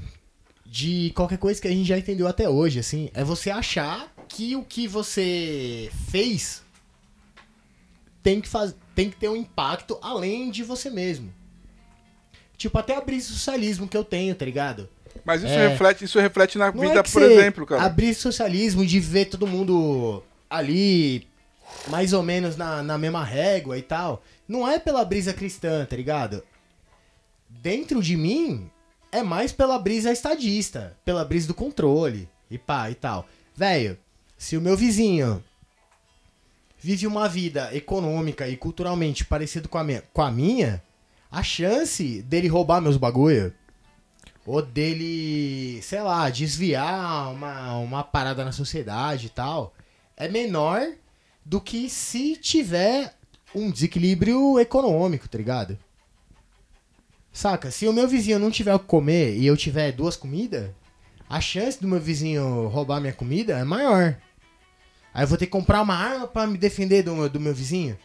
de 0.71 1.13
qualquer 1.15 1.39
coisa 1.39 1.61
que 1.61 1.67
a 1.67 1.71
gente 1.71 1.87
já 1.89 1.99
entendeu 1.99 2.29
até 2.29 2.49
hoje, 2.49 2.79
assim. 2.79 3.11
É 3.15 3.25
você 3.25 3.51
achar 3.51 4.13
que 4.29 4.55
o 4.55 4.63
que 4.63 4.87
você 4.87 5.91
fez 6.11 6.63
tem 8.23 8.41
que, 8.41 8.49
faz... 8.49 8.75
tem 8.95 9.09
que 9.09 9.17
ter 9.17 9.29
um 9.29 9.37
impacto 9.37 9.99
além 10.03 10.51
de 10.51 10.63
você 10.63 10.91
mesmo. 10.91 11.33
Tipo, 12.57 12.79
até 12.79 12.97
a 12.97 13.01
brisa 13.01 13.29
do 13.29 13.35
socialismo 13.35 13.89
que 13.89 13.97
eu 13.97 14.05
tenho, 14.05 14.35
tá 14.35 14.45
ligado? 14.45 14.89
Mas 15.25 15.43
isso 15.43 15.53
É. 15.53 15.69
reflete, 15.69 16.05
isso 16.05 16.19
reflete 16.21 16.59
na 16.59 16.71
vida, 16.71 17.01
é 17.01 17.03
por 17.03 17.23
exemplo, 17.23 17.65
cara. 17.65 17.83
Abrir 17.85 18.15
socialismo 18.15 18.85
de 18.85 19.01
ver 19.01 19.27
todo 19.27 19.47
mundo 19.47 20.23
ali, 20.51 21.27
mais 21.87 22.13
ou 22.13 22.23
menos 22.23 22.57
na, 22.57 22.83
na 22.83 22.99
mesma 22.99 23.25
régua 23.25 23.79
e 23.79 23.83
tal. 23.83 24.23
Não 24.47 24.69
é 24.69 24.79
pela 24.79 25.05
brisa 25.05 25.33
cristã, 25.33 25.87
tá 25.87 25.97
ligado? 25.97 26.43
Dentro 27.49 28.03
de 28.03 28.17
mim, 28.17 28.71
é 29.19 29.23
mais 29.23 29.53
pela 29.53 29.79
brisa 29.79 30.13
estadista, 30.13 30.97
pela 31.05 31.25
brisa 31.25 31.49
do 31.49 31.55
controle 31.55 32.29
e 32.51 32.57
pá 32.57 32.91
e 32.91 32.95
tal. 32.95 33.27
Velho, 33.55 33.99
se 34.37 34.57
o 34.57 34.61
meu 34.61 34.77
vizinho 34.77 35.43
vive 36.79 37.07
uma 37.07 37.29
vida 37.29 37.75
econômica 37.75 38.49
e 38.49 38.57
culturalmente 38.57 39.25
parecido 39.25 39.69
com 39.69 39.79
a 39.79 39.85
minha, 39.85 40.03
com 40.13 40.23
a 40.23 40.31
minha 40.31 40.83
a 41.31 41.43
chance 41.43 42.23
dele 42.23 42.49
roubar 42.49 42.81
meus 42.81 42.97
bagulho 42.97 43.53
ou 44.47 44.63
dele, 44.63 45.83
sei 45.83 46.01
lá, 46.01 46.31
desviar 46.31 47.31
uma, 47.33 47.77
uma 47.79 48.03
parada 48.03 48.45
na 48.45 48.53
sociedade 48.53 49.27
e 49.27 49.31
tal, 49.31 49.75
é 50.17 50.27
menor 50.27 50.81
do 51.45 51.61
que 51.61 51.91
se 51.91 52.37
tiver 52.37 53.15
um 53.55 53.71
desequilíbrio 53.71 54.59
econômico, 54.59 55.29
tá 55.29 55.37
ligado? 55.37 55.79
Saca? 57.33 57.71
Se 57.71 57.87
o 57.87 57.93
meu 57.93 58.09
vizinho 58.09 58.39
não 58.39 58.51
tiver 58.51 58.75
o 58.75 58.79
que 58.79 58.87
comer 58.87 59.37
e 59.37 59.47
eu 59.47 59.57
tiver 59.57 59.93
duas 59.93 60.17
comidas, 60.17 60.71
a 61.29 61.41
chance 61.41 61.81
do 61.81 61.87
meu 61.87 62.01
vizinho 62.01 62.67
roubar 62.69 63.01
minha 63.01 63.13
comida 63.13 63.59
é 63.59 63.65
maior. 63.65 64.17
Aí 65.15 65.23
eu 65.25 65.29
vou 65.29 65.39
ter 65.39 65.47
que 65.47 65.53
comprar 65.53 65.83
uma 65.83 65.95
arma 65.95 66.27
pra 66.27 66.47
me 66.47 66.59
defender 66.59 67.03
do, 67.03 67.15
meu- 67.15 67.29
do 67.29 67.41
meu 67.41 67.55
vizinho, 67.55 67.97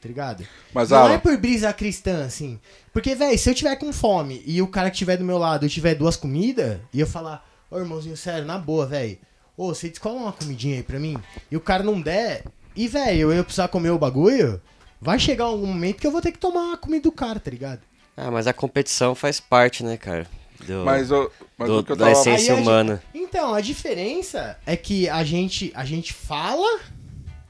tá 0.00 0.08
ligado? 0.08 0.46
Mas, 0.72 0.90
não 0.90 1.14
é 1.14 1.18
por 1.18 1.36
brisa 1.36 1.72
cristã, 1.72 2.24
assim. 2.24 2.58
Porque, 2.92 3.14
velho, 3.14 3.38
se 3.38 3.48
eu 3.50 3.54
tiver 3.54 3.76
com 3.76 3.92
fome 3.92 4.42
e 4.46 4.60
o 4.62 4.68
cara 4.68 4.90
que 4.90 4.96
tiver 4.98 5.16
do 5.16 5.24
meu 5.24 5.38
lado 5.38 5.68
tiver 5.68 5.94
duas 5.94 6.16
comidas, 6.16 6.78
e 6.92 7.00
eu 7.00 7.06
falar, 7.06 7.46
ô 7.70 7.78
irmãozinho, 7.78 8.16
sério, 8.16 8.44
na 8.46 8.58
boa, 8.58 8.86
velho, 8.86 9.18
ô, 9.56 9.74
você 9.74 9.88
descola 9.88 10.16
uma 10.20 10.32
comidinha 10.32 10.76
aí 10.76 10.82
pra 10.82 10.98
mim, 10.98 11.16
e 11.50 11.56
o 11.56 11.60
cara 11.60 11.82
não 11.82 12.00
der, 12.00 12.44
e, 12.74 12.86
velho, 12.88 13.32
eu 13.32 13.44
precisar 13.44 13.68
comer 13.68 13.90
o 13.90 13.98
bagulho, 13.98 14.60
vai 15.00 15.18
chegar 15.18 15.44
algum 15.44 15.66
momento 15.66 15.98
que 16.00 16.06
eu 16.06 16.12
vou 16.12 16.20
ter 16.22 16.32
que 16.32 16.38
tomar 16.38 16.74
a 16.74 16.76
comida 16.76 17.02
do 17.04 17.12
cara, 17.12 17.38
tá 17.40 17.50
ligado? 17.50 17.80
Ah, 18.16 18.30
mas 18.30 18.46
a 18.46 18.52
competição 18.52 19.14
faz 19.14 19.40
parte, 19.40 19.82
né, 19.84 19.96
cara? 19.96 20.26
Do, 20.60 20.84
mas, 20.84 21.10
o- 21.10 21.30
mas 21.56 21.68
do- 21.68 21.78
o 21.78 21.84
que 21.84 21.92
eu 21.92 21.96
da 21.96 22.06
tava... 22.06 22.18
essência 22.20 22.52
Aí 22.54 22.58
a 22.58 22.62
humana. 22.62 23.02
Então, 23.14 23.54
a 23.54 23.60
diferença 23.60 24.58
é 24.66 24.76
que 24.76 25.08
a 25.08 25.24
gente, 25.24 25.72
a 25.74 25.84
gente 25.84 26.12
fala 26.12 26.80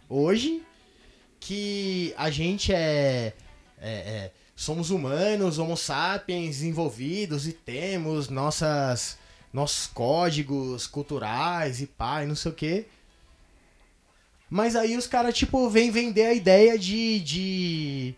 hoje 0.08 0.62
que 1.40 2.14
a 2.16 2.30
gente 2.30 2.72
é, 2.72 3.32
é- 3.80 3.90
é- 3.90 4.30
somos 4.54 4.90
humanos, 4.90 5.58
homo 5.58 5.76
sapiens 5.76 6.56
desenvolvidos 6.58 7.48
e 7.48 7.52
temos 7.52 8.28
nossas 8.28 9.18
nossos 9.52 9.88
códigos 9.88 10.86
culturais 10.86 11.80
e 11.80 11.86
pá, 11.86 12.22
e 12.22 12.26
não 12.26 12.36
sei 12.36 12.52
o 12.52 12.54
quê. 12.54 12.84
Mas 14.48 14.76
aí 14.76 14.96
os 14.96 15.06
caras, 15.08 15.34
tipo, 15.34 15.68
vêm 15.68 15.90
vender 15.90 16.26
a 16.26 16.34
ideia 16.34 16.78
de. 16.78 17.20
de. 17.20 18.14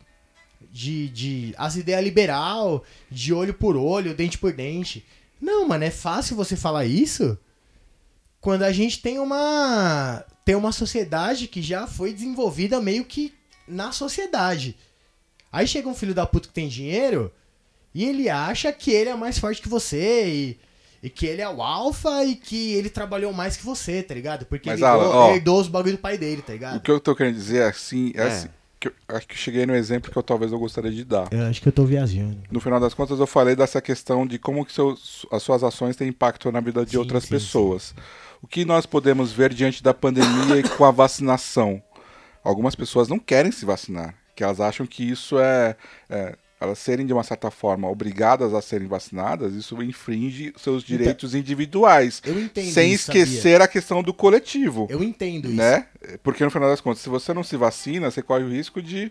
De. 0.73 1.09
de 1.11 1.55
as 1.59 1.77
ideias 1.77 2.03
liberal, 2.03 2.83
de 3.11 3.33
olho 3.33 3.53
por 3.55 3.77
olho, 3.77 4.15
dente 4.15 4.39
por 4.39 4.53
dente. 4.53 5.05
Não, 5.41 5.69
mano, 5.69 5.85
é 5.85 5.91
fácil 5.91 6.35
você 6.37 6.57
falar 6.57 6.85
isso 6.87 7.37
quando 8.41 8.63
a 8.63 8.73
gente 8.73 9.01
tem 9.03 9.19
uma. 9.19 10.25
tem 10.45 10.55
uma 10.55 10.73
sociedade 10.73 11.47
que 11.47 11.61
já 11.63 11.87
foi 11.87 12.13
desenvolvida 12.13 12.81
meio 12.81 13.05
que 13.05 13.33
na 13.69 13.93
sociedade. 13.93 14.77
Aí 15.53 15.67
chega 15.69 15.89
um 15.89 15.95
filho 15.95 16.15
da 16.15 16.25
puta 16.27 16.49
que 16.49 16.55
tem 16.55 16.67
dinheiro 16.69 17.31
e 17.95 18.05
ele 18.05 18.29
acha 18.31 18.73
que 18.73 18.91
ele 18.91 19.11
é 19.11 19.15
mais 19.15 19.39
forte 19.39 19.61
que 19.61 19.69
você 19.69 20.27
e, 20.27 20.59
e 21.03 21.11
que 21.11 21.27
ele 21.27 21.43
é 21.43 21.49
o 21.49 21.61
alfa 21.63 22.25
e 22.25 22.35
que 22.35 22.73
ele 22.73 22.89
trabalhou 22.89 23.33
mais 23.35 23.55
que 23.57 23.65
você, 23.65 24.03
tá 24.03 24.15
ligado? 24.15 24.47
Porque 24.47 24.71
Mas, 24.71 24.81
ele, 24.81 24.89
herdou, 24.89 25.11
ó, 25.15 25.35
herdou 25.35 25.61
os 25.61 25.69
bagulho 25.69 25.97
do 25.97 26.01
pai 26.01 26.17
dele, 26.17 26.41
tá 26.41 26.53
O 26.53 26.55
ligado? 26.55 26.81
que 26.81 26.91
eu 26.91 26.99
tô 26.99 27.15
querendo 27.15 27.35
dizer 27.35 27.59
é 27.63 27.67
assim, 27.67 28.13
é, 28.15 28.23
É. 28.23 28.27
assim 28.29 28.49
que 28.83 28.89
eu 28.89 29.17
acho 29.17 29.29
que 29.29 29.35
eu 29.35 29.39
cheguei 29.39 29.65
no 29.65 29.75
exemplo 29.75 30.11
que 30.11 30.17
eu 30.17 30.23
talvez 30.23 30.51
eu 30.51 30.59
gostaria 30.59 30.91
de 30.91 31.05
dar. 31.05 31.29
Eu 31.33 31.45
acho 31.45 31.63
que 31.63 31.69
eu 31.69 31.73
tô 31.73 31.85
viajando. 31.85 32.39
No 32.51 32.59
final 32.59 32.81
das 32.81 32.95
contas, 32.95 33.21
eu 33.21 33.27
falei 33.27 33.55
dessa 33.55 33.81
questão 33.81 34.27
de 34.27 34.39
como 34.39 34.65
que 34.65 34.73
seus, 34.73 35.25
as 35.31 35.43
suas 35.43 35.63
ações 35.63 35.95
têm 35.95 36.09
impacto 36.09 36.51
na 36.51 36.61
vida 36.61 36.85
de 36.85 36.93
Sim, 36.93 36.99
outras 36.99 37.25
sim, 37.25 37.31
pessoas. 37.31 37.95
O 38.43 38.47
que 38.47 38.65
nós 38.65 38.85
podemos 38.85 39.33
ver 39.33 39.55
diante 39.55 39.83
da 39.83 39.95
pandemia 39.95 40.59
e 40.59 40.69
com 40.69 40.85
a 40.85 40.91
vacinação? 40.91 41.81
Algumas 42.43 42.75
pessoas 42.75 43.07
não 43.07 43.21
querem 43.21 43.53
se 43.53 43.65
vacinar, 43.65 44.17
que 44.35 44.43
elas 44.43 44.61
acham 44.61 44.85
que 44.85 45.09
isso 45.09 45.39
é, 45.39 45.77
é 46.11 46.37
elas 46.63 46.79
serem 46.79 47.05
de 47.05 47.13
uma 47.13 47.23
certa 47.25 47.51
forma 47.51 47.89
obrigadas 47.89 48.55
a 48.55 48.63
serem 48.63 48.87
vacinadas, 48.87 49.55
isso 49.55 49.83
infringe 49.83 50.53
seus 50.57 50.83
direitos 50.83 51.35
individuais, 51.35 52.23
Eu 52.25 52.39
entendo 52.41 52.71
sem 52.73 52.93
isso, 52.93 53.07
sabia? 53.07 53.23
esquecer 53.23 53.61
a 53.61 53.69
questão 53.69 54.03
do 54.03 54.15
coletivo 54.15 54.87
Eu 54.91 55.03
entendo 55.03 55.47
isso. 55.49 55.57
né? 55.57 55.87
Porque 56.23 56.45
no 56.45 56.51
final 56.51 56.69
das 56.69 56.81
contas, 56.81 57.01
se 57.03 57.09
você 57.09 57.35
não 57.35 57.43
se 57.43 57.57
vacina, 57.57 58.11
você 58.11 58.23
corre 58.23 58.45
o 58.45 58.49
risco 58.51 58.81
de, 58.81 59.11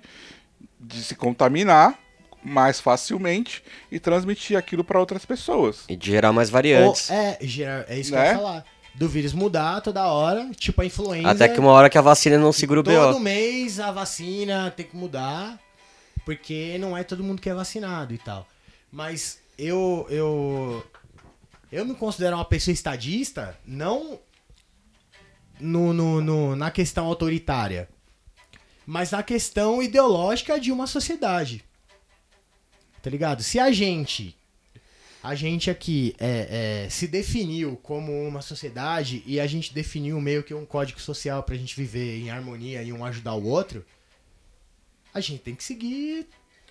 de 0.79 1.03
se 1.03 1.15
contaminar 1.15 1.97
mais 2.43 2.79
facilmente 2.79 3.63
e 3.91 3.99
transmitir 3.99 4.57
aquilo 4.57 4.83
para 4.83 4.99
outras 4.99 5.25
pessoas. 5.25 5.83
E 5.87 5.95
de 5.95 6.07
gerar 6.11 6.31
mais 6.33 6.49
Ou, 6.49 6.53
variantes. 6.53 7.09
é, 7.11 7.37
gerar, 7.41 7.85
é 7.87 7.99
isso 7.99 8.09
que 8.11 8.15
Né? 8.17 8.27
eu 8.29 8.31
ia 8.31 8.37
falar. 8.37 8.65
Do 8.93 9.07
vírus 9.07 9.31
mudar 9.31 9.79
toda 9.79 10.05
hora, 10.05 10.49
tipo 10.57 10.81
a 10.81 10.85
influenza. 10.85 11.29
Até 11.29 11.47
que 11.47 11.59
uma 11.59 11.71
hora 11.71 11.89
que 11.89 11.97
a 11.97 12.01
vacina 12.01 12.37
não 12.37 12.51
segura 12.51 12.81
o 12.81 12.83
Todo 12.83 13.13
BO. 13.13 13.19
mês 13.21 13.79
a 13.79 13.89
vacina 13.91 14.69
tem 14.75 14.85
que 14.85 14.97
mudar, 14.97 15.57
porque 16.25 16.77
não 16.79 16.95
é 16.97 17.03
todo 17.03 17.23
mundo 17.23 17.41
que 17.41 17.49
é 17.49 17.53
vacinado 17.53 18.13
e 18.13 18.17
tal. 18.17 18.47
Mas 18.91 19.39
eu 19.57 20.05
eu 20.09 20.85
eu 21.71 21.85
me 21.85 21.95
considero 21.95 22.35
uma 22.35 22.45
pessoa 22.45 22.73
estadista, 22.73 23.57
não 23.65 24.19
no, 25.59 25.93
no, 25.93 26.21
no- 26.21 26.55
na 26.55 26.71
questão 26.71 27.05
autoritária. 27.05 27.87
mas 28.85 29.11
na 29.11 29.23
questão 29.23 29.81
ideológica 29.81 30.59
de 30.59 30.71
uma 30.71 30.87
sociedade. 30.87 31.63
Tá 33.01 33.09
ligado? 33.09 33.41
Se 33.41 33.57
a 33.59 33.71
gente, 33.71 34.35
a 35.23 35.33
gente 35.33 35.69
aqui 35.69 36.13
é, 36.19 36.83
é, 36.85 36.89
se 36.89 37.07
definiu 37.07 37.77
como 37.77 38.11
uma 38.27 38.41
sociedade 38.41 39.23
e 39.25 39.39
a 39.39 39.47
gente 39.47 39.73
definiu 39.73 40.19
meio 40.19 40.43
que 40.43 40.53
um 40.53 40.65
código 40.65 40.99
social 40.99 41.41
pra 41.43 41.55
gente 41.55 41.75
viver 41.75 42.19
em 42.19 42.29
harmonia 42.29 42.83
e 42.83 42.91
um 42.91 43.05
ajudar 43.05 43.33
o 43.35 43.45
outro, 43.45 43.85
a 45.13 45.19
gente 45.19 45.39
tem 45.41 45.55
que 45.55 45.63
seguir 45.63 46.27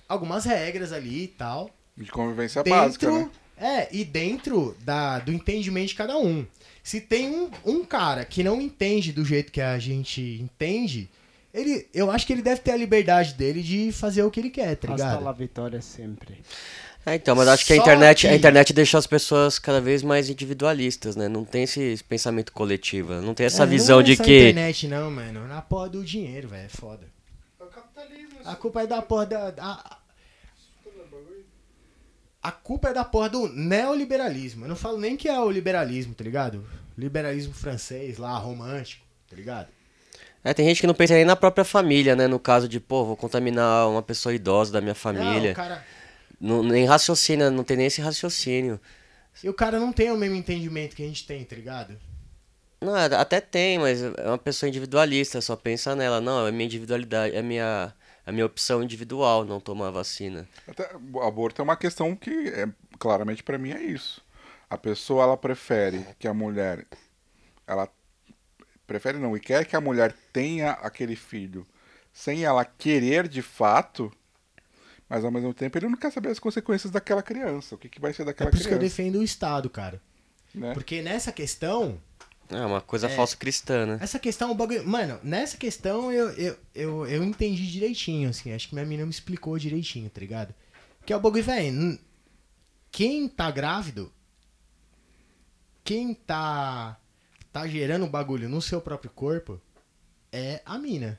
algumas 0.08 0.44
regras 0.44 0.92
ali 0.92 1.24
e 1.24 1.28
tal. 1.28 1.70
De 1.96 2.10
convivência 2.10 2.62
básica, 2.64 3.10
né? 3.10 3.30
É, 3.56 3.88
e 3.94 4.04
dentro 4.04 4.74
da, 4.82 5.18
do 5.18 5.32
entendimento 5.32 5.88
de 5.88 5.94
cada 5.94 6.16
um. 6.16 6.46
Se 6.82 6.98
tem 7.00 7.28
um, 7.28 7.50
um 7.64 7.84
cara 7.84 8.24
que 8.24 8.42
não 8.42 8.60
entende 8.60 9.12
do 9.12 9.22
jeito 9.24 9.52
que 9.52 9.60
a 9.60 9.78
gente 9.78 10.20
entende, 10.40 11.10
ele, 11.52 11.86
eu 11.92 12.10
acho 12.10 12.26
que 12.26 12.32
ele 12.32 12.40
deve 12.40 12.62
ter 12.62 12.70
a 12.72 12.76
liberdade 12.76 13.34
dele 13.34 13.62
de 13.62 13.92
fazer 13.92 14.22
o 14.22 14.30
que 14.30 14.40
ele 14.40 14.48
quer, 14.48 14.76
tá 14.76 14.88
Hasta 14.94 15.04
ligado? 15.06 15.24
la 15.24 15.32
vitória 15.32 15.82
sempre. 15.82 16.38
É, 17.04 17.14
então, 17.16 17.34
mas 17.36 17.48
acho 17.48 17.66
que 17.66 17.72
a 17.74 17.76
internet, 17.76 18.26
a 18.26 18.30
que- 18.30 18.36
internet 18.36 18.72
deixou 18.72 18.98
as 18.98 19.06
pessoas 19.06 19.58
cada 19.58 19.80
vez 19.80 20.02
mais 20.02 20.30
individualistas, 20.30 21.14
né? 21.16 21.28
Não 21.28 21.44
tem 21.44 21.64
esse 21.64 22.02
pensamento 22.08 22.52
coletivo, 22.52 23.14
não 23.20 23.34
tem 23.34 23.44
essa 23.46 23.64
É, 23.64 23.66
visão 23.66 23.96
não 23.96 24.02
é 24.02 24.06
de 24.06 24.12
a 24.20 24.24
que. 24.24 24.38
internet 24.50 24.88
não, 24.88 25.10
mano. 25.10 25.46
Na 25.48 25.60
porra 25.60 25.88
do 25.90 26.02
dinheiro, 26.04 26.48
velho, 26.48 26.64
é 26.64 26.68
foda. 26.68 27.06
A 28.44 28.56
culpa 28.56 28.82
é 28.82 28.86
da 28.86 29.02
porra 29.02 29.26
da... 29.26 29.54
A, 29.58 29.98
a 32.42 32.52
culpa 32.52 32.88
é 32.88 32.92
da 32.92 33.04
porra 33.04 33.28
do 33.28 33.48
neoliberalismo. 33.48 34.64
Eu 34.64 34.68
não 34.68 34.76
falo 34.76 34.98
nem 34.98 35.16
que 35.16 35.28
é 35.28 35.38
o 35.38 35.50
liberalismo, 35.50 36.14
tá 36.14 36.24
ligado? 36.24 36.66
Liberalismo 36.96 37.52
francês 37.52 38.16
lá, 38.18 38.36
romântico, 38.38 39.04
tá 39.28 39.36
ligado? 39.36 39.68
É, 40.42 40.54
tem 40.54 40.66
gente 40.66 40.80
que 40.80 40.86
não 40.86 40.94
pensa 40.94 41.14
nem 41.14 41.24
na 41.24 41.36
própria 41.36 41.64
família, 41.64 42.16
né? 42.16 42.26
No 42.26 42.38
caso 42.38 42.66
de, 42.66 42.80
pô, 42.80 43.04
vou 43.04 43.16
contaminar 43.16 43.88
uma 43.88 44.02
pessoa 44.02 44.34
idosa 44.34 44.72
da 44.72 44.80
minha 44.80 44.92
Não, 44.92 44.94
família. 44.94 45.52
o 45.52 45.54
cara... 45.54 45.84
Não, 46.40 46.62
nem 46.62 46.86
raciocina, 46.86 47.50
não 47.50 47.62
tem 47.62 47.76
nem 47.76 47.86
esse 47.86 48.00
raciocínio. 48.00 48.80
E 49.44 49.48
o 49.48 49.54
cara 49.54 49.78
não 49.78 49.92
tem 49.92 50.10
o 50.10 50.16
mesmo 50.16 50.36
entendimento 50.36 50.96
que 50.96 51.02
a 51.02 51.06
gente 51.06 51.26
tem, 51.26 51.44
tá 51.44 51.54
ligado? 51.54 51.98
Não, 52.80 52.94
até 52.94 53.42
tem, 53.42 53.78
mas 53.78 54.02
é 54.02 54.26
uma 54.26 54.38
pessoa 54.38 54.66
individualista, 54.68 55.42
só 55.42 55.54
pensa 55.54 55.94
nela. 55.94 56.18
Não, 56.18 56.46
é 56.46 56.50
minha 56.50 56.64
individualidade, 56.64 57.36
é 57.36 57.42
minha, 57.42 57.92
é 58.30 58.32
minha 58.32 58.46
opção 58.46 58.82
individual 58.82 59.44
não 59.44 59.60
tomar 59.60 59.88
a 59.88 59.92
vacina. 59.92 60.48
Até, 60.66 60.90
o 61.12 61.20
aborto 61.20 61.60
é 61.60 61.64
uma 61.64 61.76
questão 61.76 62.14
que, 62.16 62.48
é, 62.48 62.68
claramente, 62.98 63.42
pra 63.42 63.58
mim 63.58 63.72
é 63.72 63.82
isso. 63.82 64.22
A 64.68 64.78
pessoa, 64.78 65.24
ela 65.24 65.36
prefere 65.36 66.06
que 66.18 66.28
a 66.28 66.32
mulher, 66.34 66.86
ela 67.66 67.88
prefere 68.86 69.18
não, 69.18 69.36
e 69.36 69.40
quer 69.40 69.64
que 69.66 69.76
a 69.76 69.80
mulher 69.80 70.14
tenha 70.32 70.72
aquele 70.72 71.16
filho 71.16 71.66
sem 72.12 72.44
ela 72.44 72.64
querer 72.64 73.28
de 73.28 73.42
fato, 73.42 74.12
mas 75.08 75.24
ao 75.24 75.30
mesmo 75.30 75.52
tempo 75.54 75.76
ele 75.78 75.88
não 75.88 75.96
quer 75.96 76.10
saber 76.12 76.28
as 76.30 76.38
consequências 76.38 76.90
daquela 76.92 77.22
criança, 77.22 77.74
o 77.74 77.78
que, 77.78 77.88
que 77.88 78.00
vai 78.00 78.12
ser 78.12 78.22
É 78.22 78.24
daquela 78.26 78.50
por 78.50 78.56
isso 78.56 78.66
que 78.68 78.74
eu 78.74 78.78
criança. 78.78 78.96
defendo 78.96 79.18
o 79.18 79.22
Estado, 79.24 79.68
cara. 79.70 80.00
né? 80.54 80.72
Porque 80.72 81.02
nessa 81.02 81.30
questão, 81.32 82.00
É 82.50 82.66
uma 82.66 82.80
coisa 82.80 83.06
É. 83.06 83.14
falso 83.14 83.38
cristã, 83.38 83.86
né? 83.86 83.98
essa 84.00 84.18
questão, 84.18 84.50
o 84.50 84.54
bagulho. 84.54 84.86
Mano, 84.86 85.18
nessa 85.22 85.56
questão 85.56 86.10
eu, 86.10 86.30
eu, 86.30 86.56
eu, 86.74 87.06
eu 87.06 87.24
entendi 87.24 87.70
direitinho, 87.70 88.28
assim. 88.30 88.52
Acho 88.52 88.68
que 88.68 88.74
minha 88.74 88.84
menina 88.84 89.04
me 89.06 89.10
explicou 89.12 89.58
direitinho, 89.58 90.10
tá 90.10 90.20
ligado? 90.20 90.54
Que 91.06 91.12
é 91.12 91.16
o 91.16 91.20
bagulho, 91.20 91.44
velho. 91.44 91.98
Quem 92.90 93.28
tá 93.28 93.50
grávido, 93.50 94.12
quem 95.84 96.12
tá, 96.12 96.98
tá 97.52 97.66
gerando 97.68 98.04
o 98.04 98.10
bagulho 98.10 98.48
no 98.48 98.60
seu 98.60 98.80
próprio 98.80 99.10
corpo 99.10 99.60
é 100.32 100.60
a 100.66 100.76
mina. 100.76 101.18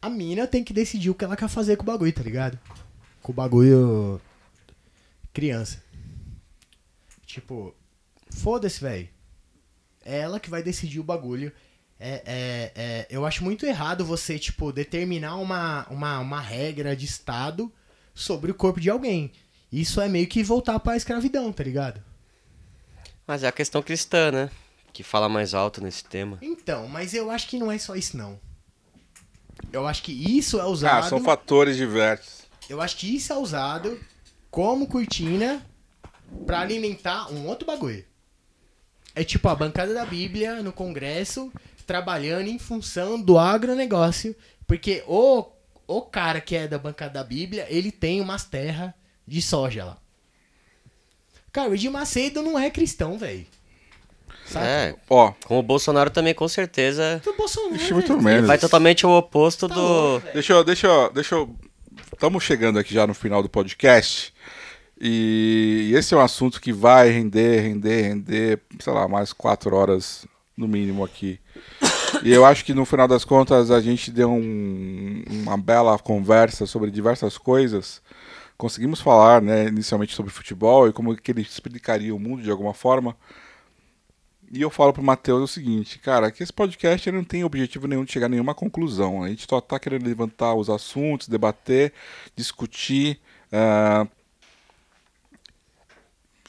A 0.00 0.08
mina 0.08 0.46
tem 0.46 0.64
que 0.64 0.72
decidir 0.72 1.10
o 1.10 1.14
que 1.14 1.24
ela 1.24 1.36
quer 1.36 1.48
fazer 1.48 1.76
com 1.76 1.82
o 1.82 1.86
bagulho, 1.86 2.12
tá 2.12 2.22
ligado? 2.22 2.58
Com 3.22 3.32
o 3.32 3.34
bagulho. 3.34 4.20
Criança. 5.32 5.82
Tipo, 7.26 7.74
foda-se, 8.34 8.80
velho. 8.80 9.08
É 10.04 10.18
ela 10.18 10.38
que 10.40 10.50
vai 10.50 10.62
decidir 10.62 11.00
o 11.00 11.04
bagulho. 11.04 11.52
É, 11.98 12.22
é, 12.26 12.72
é, 12.74 13.06
eu 13.08 13.24
acho 13.24 13.42
muito 13.44 13.64
errado 13.64 14.04
você, 14.04 14.38
tipo, 14.38 14.72
determinar 14.72 15.36
uma, 15.36 15.86
uma, 15.88 16.18
uma 16.18 16.40
regra 16.40 16.94
de 16.94 17.06
Estado 17.06 17.72
sobre 18.14 18.50
o 18.50 18.54
corpo 18.54 18.80
de 18.80 18.90
alguém. 18.90 19.32
Isso 19.72 20.00
é 20.00 20.08
meio 20.08 20.26
que 20.26 20.42
voltar 20.42 20.78
pra 20.80 20.96
escravidão, 20.96 21.52
tá 21.52 21.64
ligado? 21.64 22.02
Mas 23.26 23.42
é 23.42 23.48
a 23.48 23.52
questão 23.52 23.82
cristã, 23.82 24.30
né? 24.30 24.50
Que 24.92 25.02
fala 25.02 25.28
mais 25.28 25.54
alto 25.54 25.80
nesse 25.82 26.04
tema. 26.04 26.38
Então, 26.42 26.86
mas 26.88 27.14
eu 27.14 27.30
acho 27.30 27.48
que 27.48 27.58
não 27.58 27.72
é 27.72 27.78
só 27.78 27.96
isso, 27.96 28.16
não. 28.16 28.38
Eu 29.72 29.86
acho 29.86 30.02
que 30.02 30.12
isso 30.12 30.58
é 30.58 30.62
Ah, 30.62 30.66
usado. 30.66 31.08
são 31.08 31.22
fatores 31.22 31.76
diversos. 31.76 32.42
Eu 32.68 32.80
acho 32.80 32.96
que 32.96 33.16
isso 33.16 33.32
é 33.32 33.36
usado 33.36 33.98
como 34.50 34.86
cortina 34.86 35.64
pra 36.46 36.60
alimentar 36.60 37.32
um 37.32 37.46
outro 37.46 37.66
bagulho. 37.66 38.04
É 39.14 39.22
tipo 39.24 39.48
a 39.48 39.54
bancada 39.54 39.94
da 39.94 40.04
Bíblia 40.04 40.62
no 40.62 40.72
Congresso 40.72 41.52
trabalhando 41.86 42.48
em 42.48 42.58
função 42.58 43.20
do 43.20 43.38
agronegócio. 43.38 44.34
Porque 44.66 45.04
o, 45.06 45.44
o 45.86 46.02
cara 46.02 46.40
que 46.40 46.56
é 46.56 46.66
da 46.66 46.78
bancada 46.78 47.14
da 47.14 47.24
Bíblia, 47.24 47.66
ele 47.68 47.92
tem 47.92 48.20
umas 48.20 48.44
terras 48.44 48.92
de 49.26 49.40
soja 49.42 49.84
lá. 49.84 49.98
Cara, 51.52 51.70
o 51.70 51.74
Edir 51.74 51.90
Macedo 51.90 52.42
não 52.42 52.58
é 52.58 52.70
cristão, 52.70 53.16
velho. 53.16 53.46
Sabe? 54.46 54.66
É, 54.66 54.94
Ó, 55.08 55.32
como 55.46 55.60
o 55.60 55.62
Bolsonaro 55.62 56.10
também, 56.10 56.34
com 56.34 56.46
certeza, 56.48 57.20
Do 57.24 57.32
Bolsonaro. 57.34 57.76
Ixi, 57.76 57.94
muito 57.94 58.08
velho. 58.14 58.22
menos. 58.22 58.46
vai 58.46 58.58
totalmente 58.58 59.06
o 59.06 59.10
oposto 59.10 59.68
Tá 59.68 59.74
do. 59.74 59.80
louco. 59.80 60.26
Deixa 60.34 60.52
eu, 60.52 60.64
deixa 60.64 60.86
eu, 60.86 61.12
deixa 61.12 61.34
eu. 61.36 61.54
Estamos 62.12 62.42
chegando 62.44 62.78
aqui 62.78 62.92
já 62.92 63.06
no 63.06 63.14
final 63.14 63.42
do 63.42 63.48
podcast. 63.48 64.33
E 65.00 65.92
esse 65.94 66.14
é 66.14 66.16
um 66.16 66.20
assunto 66.20 66.60
que 66.60 66.72
vai 66.72 67.10
render, 67.10 67.60
render, 67.60 68.02
render, 68.02 68.60
sei 68.78 68.92
lá, 68.92 69.08
mais 69.08 69.32
quatro 69.32 69.74
horas 69.74 70.26
no 70.56 70.68
mínimo 70.68 71.04
aqui. 71.04 71.40
E 72.22 72.32
eu 72.32 72.44
acho 72.44 72.64
que 72.64 72.72
no 72.72 72.84
final 72.84 73.08
das 73.08 73.24
contas 73.24 73.70
a 73.70 73.80
gente 73.80 74.10
deu 74.10 74.30
um- 74.30 75.22
uma 75.28 75.56
bela 75.58 75.98
conversa 75.98 76.64
sobre 76.64 76.90
diversas 76.90 77.36
coisas. 77.36 78.00
Conseguimos 78.56 79.00
falar, 79.00 79.42
né, 79.42 79.66
inicialmente 79.66 80.14
sobre 80.14 80.30
futebol 80.30 80.88
e 80.88 80.92
como 80.92 81.16
que 81.16 81.32
ele 81.32 81.42
explicaria 81.42 82.14
o 82.14 82.20
mundo 82.20 82.42
de 82.42 82.50
alguma 82.50 82.72
forma. 82.72 83.16
E 84.52 84.62
eu 84.62 84.70
falo 84.70 84.92
pro 84.92 85.02
Matheus 85.02 85.42
o 85.50 85.52
seguinte, 85.52 85.98
cara, 85.98 86.30
que 86.30 86.40
esse 86.42 86.52
podcast 86.52 87.10
não 87.10 87.24
tem 87.24 87.42
objetivo 87.42 87.88
nenhum 87.88 88.04
de 88.04 88.12
chegar 88.12 88.26
a 88.26 88.28
nenhuma 88.28 88.54
conclusão. 88.54 89.24
A 89.24 89.28
gente 89.28 89.44
só 89.48 89.60
tá 89.60 89.80
querendo 89.80 90.06
levantar 90.06 90.54
os 90.54 90.70
assuntos, 90.70 91.26
debater, 91.26 91.92
discutir, 92.36 93.18
ah, 93.52 94.06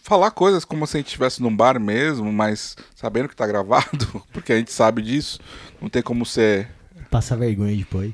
falar 0.05 0.29
coisas 0.29 0.63
como 0.63 0.85
se 0.85 0.95
a 0.95 0.99
gente 0.99 1.07
estivesse 1.07 1.41
num 1.41 1.55
bar 1.55 1.79
mesmo, 1.79 2.31
mas 2.31 2.75
sabendo 2.95 3.27
que 3.27 3.35
tá 3.35 3.47
gravado, 3.47 4.23
porque 4.31 4.53
a 4.53 4.57
gente 4.57 4.71
sabe 4.71 5.01
disso. 5.01 5.39
Não 5.81 5.89
tem 5.89 6.01
como 6.03 6.25
ser. 6.27 6.69
Passa 7.09 7.35
vergonha 7.35 7.75
depois. 7.75 8.13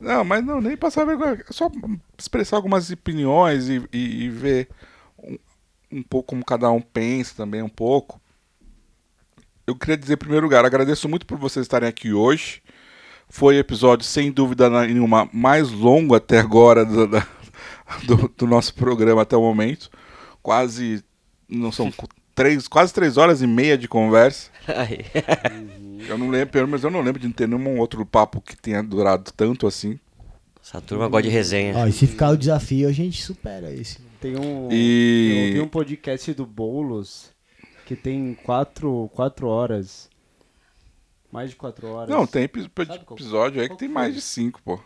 Não, 0.00 0.24
mas 0.24 0.44
não, 0.44 0.60
nem 0.60 0.76
passar 0.76 1.04
vergonha. 1.06 1.44
É 1.48 1.52
só 1.52 1.70
expressar 2.18 2.56
algumas 2.56 2.90
opiniões 2.90 3.68
e, 3.68 3.80
e- 3.92 4.24
e 4.24 4.28
ver 4.30 4.68
um, 5.22 5.38
um 5.92 6.02
pouco 6.02 6.30
como 6.30 6.44
cada 6.44 6.68
um 6.72 6.80
pensa 6.80 7.34
também, 7.36 7.62
um 7.62 7.68
pouco. 7.68 8.20
Eu 9.64 9.76
queria 9.76 9.96
dizer, 9.96 10.14
em 10.14 10.18
primeiro 10.18 10.44
lugar, 10.44 10.64
agradeço 10.64 11.08
muito 11.08 11.24
por 11.24 11.38
vocês 11.38 11.64
estarem 11.64 11.88
aqui 11.88 12.12
hoje. 12.12 12.60
Foi 13.28 13.56
episódio, 13.56 14.04
sem 14.04 14.30
dúvida 14.32 14.68
nenhuma, 14.68 15.28
mais 15.32 15.70
longo 15.70 16.14
até 16.16 16.40
agora 16.40 16.84
do, 16.84 17.06
do- 18.06 18.28
do 18.36 18.46
nosso 18.46 18.74
programa 18.74 19.22
até 19.22 19.36
o 19.36 19.40
momento. 19.40 19.88
Quase, 20.42 21.04
não 21.56 21.70
são 21.72 21.92
três, 22.34 22.66
quase 22.68 22.92
três 22.92 23.16
horas 23.16 23.42
e 23.42 23.46
meia 23.46 23.76
de 23.76 23.86
conversa. 23.88 24.50
Aí. 24.66 25.04
Eu 26.08 26.18
não 26.18 26.30
lembro, 26.30 26.48
pelo 26.50 26.66
menos 26.66 26.82
eu 26.82 26.90
não 26.90 27.00
lembro 27.00 27.20
de 27.20 27.28
ter 27.32 27.46
nenhum 27.48 27.78
outro 27.78 28.04
papo 28.04 28.40
que 28.40 28.56
tenha 28.56 28.82
durado 28.82 29.30
tanto 29.32 29.66
assim. 29.66 29.98
Essa 30.62 30.80
turma 30.80 31.08
gosta 31.08 31.24
de 31.24 31.28
resenha. 31.28 31.76
Ó, 31.76 31.86
e 31.86 31.92
se 31.92 32.06
ficar 32.06 32.30
o 32.30 32.36
desafio, 32.36 32.88
a 32.88 32.92
gente 32.92 33.22
supera 33.22 33.72
esse. 33.72 33.98
Tem 34.20 34.36
um. 34.36 34.68
E- 34.70 35.52
Eu 35.56 35.64
um 35.64 35.68
podcast 35.68 36.32
do 36.34 36.46
Boulos 36.46 37.30
que 37.84 37.96
tem 37.96 38.34
quatro, 38.44 39.10
quatro 39.12 39.48
horas. 39.48 40.08
Mais 41.32 41.50
de 41.50 41.56
quatro 41.56 41.88
horas. 41.88 42.08
Não, 42.14 42.26
tem 42.26 42.48
Sabe 42.86 43.02
episódio 43.10 43.60
aí 43.60 43.68
que 43.68 43.76
tem 43.76 43.88
mais 43.88 44.14
de 44.14 44.20
cinco, 44.20 44.60
pô. 44.64 44.78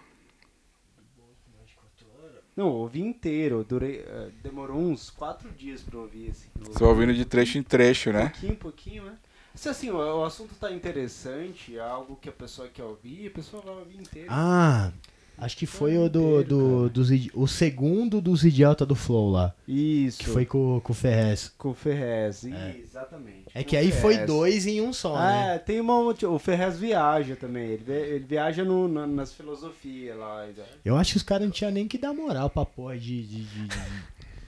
Não, 2.57 2.69
eu 2.69 2.73
ouvi 2.73 3.03
inteiro. 3.03 3.63
Durei, 3.69 4.01
eh, 4.01 4.31
demorou 4.43 4.79
uns 4.79 5.11
quatro 5.11 5.51
dias 5.51 5.83
pra 5.83 5.99
eu 5.99 6.03
ouvir 6.03 6.31
esse. 6.31 6.49
Você 6.59 6.79
vai 6.79 6.89
ouvindo 6.89 7.13
de 7.13 7.27
trecho 7.27 7.59
em 7.59 7.63
trecho, 7.63 8.11
né? 8.11 8.31
Pouquinho, 8.31 8.57
pouquinho, 8.57 9.05
né? 9.05 9.19
Se 9.55 9.69
assim, 9.69 9.91
o, 9.91 9.97
o 9.97 10.25
assunto 10.25 10.55
tá 10.55 10.73
interessante, 10.73 11.77
é 11.77 11.81
algo 11.81 12.17
que 12.17 12.29
a 12.29 12.33
pessoa 12.33 12.69
quer 12.69 12.85
ouvir, 12.85 13.29
a 13.29 13.31
pessoa 13.31 13.63
vai 13.63 13.75
ouvir 13.75 13.97
inteiro. 13.99 14.29
Ah, 14.31 14.91
Acho 15.39 15.57
que 15.57 15.67
foi 15.67 15.99
o 15.99 16.09
do, 16.09 16.89
do 16.89 17.15
idi- 17.15 17.31
o 17.35 17.47
segundo 17.47 18.21
dos 18.23 18.43
idiotas 18.45 18.89
do 18.89 18.95
Flow 18.95 19.31
lá. 19.31 19.55
Isso. 19.69 20.19
Que 20.19 20.25
foi 20.27 20.47
com, 20.47 20.81
com 20.81 20.93
o 20.93 20.97
Ferrez. 20.97 21.53
com 21.59 21.71
o 21.71 21.75
Ferrez. 21.75 22.43
Exatamente. 22.45 23.45
É 23.55 23.63
que 23.63 23.77
aí 23.77 23.93
foi 23.93 24.13
Ferrez. 24.15 24.27
dois 24.27 24.67
em 24.67 24.81
um 24.81 24.93
só, 24.93 25.19
né? 25.19 25.57
É, 25.57 25.59
tem 25.59 25.79
uma. 25.81 25.95
O 25.99 26.39
Ferrez 26.39 26.79
viaja 26.79 27.37
também. 27.37 27.71
Ele, 27.73 27.93
ele 27.93 28.25
viaja 28.27 28.65
no, 28.65 28.89
na- 28.89 29.07
nas 29.07 29.33
filosofias 29.33 30.17
lá. 30.17 30.47
Eu 30.85 30.97
acho 30.97 31.13
que 31.13 31.17
os 31.19 31.23
caras 31.23 31.45
não 31.45 31.53
tinham 31.53 31.71
nem 31.71 31.87
que 31.87 31.99
dar 31.99 32.15
moral 32.15 32.49
pra 32.49 32.65
porra 32.65 32.97
de. 32.97 33.23
de, 33.23 33.45
de- 33.45 33.69
de- 33.69 33.77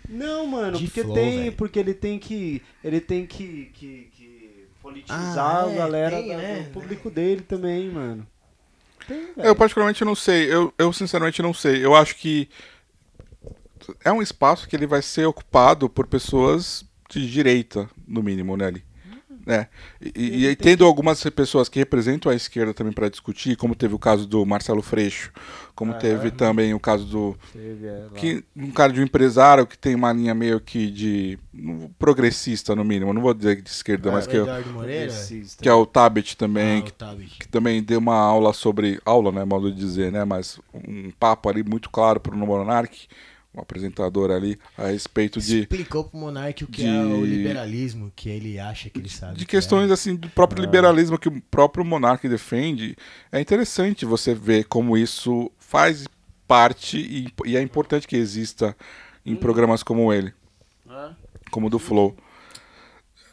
Não, 0.08 0.46
mano, 0.46 0.78
porque 0.80 1.02
flow, 1.02 1.14
tem. 1.14 1.38
velho. 1.40 1.52
Porque 1.52 1.78
ele 1.78 1.92
tem 1.94 2.18
que. 2.18 2.62
Ele 2.82 3.00
tem 3.00 3.26
que. 3.26 3.70
que, 3.74 4.08
que 4.16 4.48
politizar 4.80 5.38
Ah, 5.38 5.64
a 5.66 5.70
é, 5.72 5.74
galera 5.76 6.16
tem, 6.16 6.28
né? 6.28 6.62
do 6.62 6.70
público 6.70 7.10
dele 7.10 7.42
também, 7.42 7.90
mano. 7.90 8.26
Tem. 9.08 9.30
Eu 9.38 9.56
particularmente 9.56 10.04
não 10.04 10.14
sei. 10.14 10.52
Eu, 10.52 10.72
eu 10.78 10.92
sinceramente 10.92 11.40
não 11.40 11.54
sei. 11.54 11.84
Eu 11.84 11.94
acho 11.94 12.14
que 12.14 12.48
é 14.04 14.12
um 14.12 14.20
espaço 14.20 14.68
que 14.68 14.76
ele 14.76 14.86
vai 14.86 15.00
ser 15.00 15.24
ocupado 15.24 15.88
por 15.88 16.06
pessoas 16.06 16.84
de 17.08 17.28
direita, 17.28 17.88
no 18.06 18.22
mínimo, 18.22 18.54
né? 18.56 18.66
Ali. 18.66 18.87
Né? 19.48 19.66
E, 20.00 20.12
e, 20.14 20.38
e 20.42 20.46
aí 20.46 20.54
tendo 20.54 20.84
algumas 20.84 21.24
pessoas 21.24 21.68
que 21.70 21.78
representam 21.78 22.30
a 22.30 22.34
esquerda 22.34 22.74
também 22.74 22.92
para 22.92 23.08
discutir, 23.08 23.56
como 23.56 23.74
teve 23.74 23.94
o 23.94 23.98
caso 23.98 24.26
do 24.26 24.44
Marcelo 24.44 24.82
Freixo, 24.82 25.32
como 25.74 25.92
Ah, 25.92 25.98
teve 25.98 26.28
é. 26.28 26.30
também 26.30 26.74
o 26.74 26.78
caso 26.80 27.06
do 27.06 27.36
Teve, 27.52 27.86
é, 27.86 28.02
que 28.14 28.44
um 28.54 28.70
cara 28.70 28.92
de 28.92 29.00
um 29.00 29.04
empresário 29.04 29.66
que 29.66 29.78
tem 29.78 29.94
uma 29.94 30.12
linha 30.12 30.34
meio 30.34 30.60
que 30.60 30.90
de 30.90 31.38
progressista 31.98 32.76
no 32.76 32.84
mínimo, 32.84 33.12
não 33.12 33.22
vou 33.22 33.32
dizer 33.32 33.62
de 33.62 33.70
esquerda, 33.70 34.10
mas 34.12 34.26
o 34.26 34.28
que, 34.28 34.36
é- 34.36 34.44
que 35.62 35.68
é 35.68 35.72
o 35.72 35.86
Tabet 35.86 36.36
também, 36.36 36.80
Ah, 36.80 36.82
que 36.82 36.90
o 36.90 36.94
Tabit. 36.94 37.38
que 37.38 37.48
também 37.48 37.82
deu 37.82 37.98
uma 37.98 38.16
aula 38.16 38.52
sobre 38.52 39.00
aula, 39.04 39.32
né, 39.32 39.44
modo 39.44 39.70
de 39.72 39.78
dizer, 39.78 40.12
né, 40.12 40.24
mas 40.24 40.60
um 40.74 41.10
papo 41.18 41.48
ali 41.48 41.62
muito 41.62 41.88
claro 41.90 42.20
para 42.20 42.34
o 42.34 42.38
Monark, 42.38 43.08
um 43.54 43.60
apresentador 43.60 44.30
ali 44.30 44.58
a 44.76 44.88
respeito 44.88 45.40
de 45.40 45.60
Explicou 45.60 46.04
pro 46.04 46.18
Monark 46.18 46.62
o 46.64 46.66
que 46.66 46.82
de- 46.82 46.88
é 46.88 47.00
o 47.02 47.24
liberalismo, 47.24 48.12
que 48.14 48.28
ele 48.28 48.58
acha 48.58 48.90
que 48.90 48.98
ele 48.98 49.08
sabe. 49.08 49.38
de 49.38 49.46
que 49.46 49.56
é. 49.56 49.58
questões 49.58 49.90
assim 49.90 50.14
do 50.14 50.28
próprio 50.28 50.60
liberalismo 50.62 51.18
que 51.18 51.28
o 51.28 51.40
próprio 51.50 51.84
Monark 51.84 52.28
defende. 52.28 52.96
É 53.32 53.40
interessante 53.40 54.04
você 54.04 54.34
ver 54.34 54.64
como 54.64 54.96
isso 54.96 55.50
faz 55.58 56.06
parte 56.46 56.98
e, 56.98 57.28
e 57.46 57.56
é 57.56 57.62
importante 57.62 58.06
que 58.06 58.16
exista 58.16 58.76
em 59.24 59.34
programas 59.36 59.82
como 59.82 60.12
ele, 60.12 60.32
É. 60.88 61.10
como 61.50 61.66
o 61.66 61.70
do 61.70 61.78
Flow. 61.78 62.16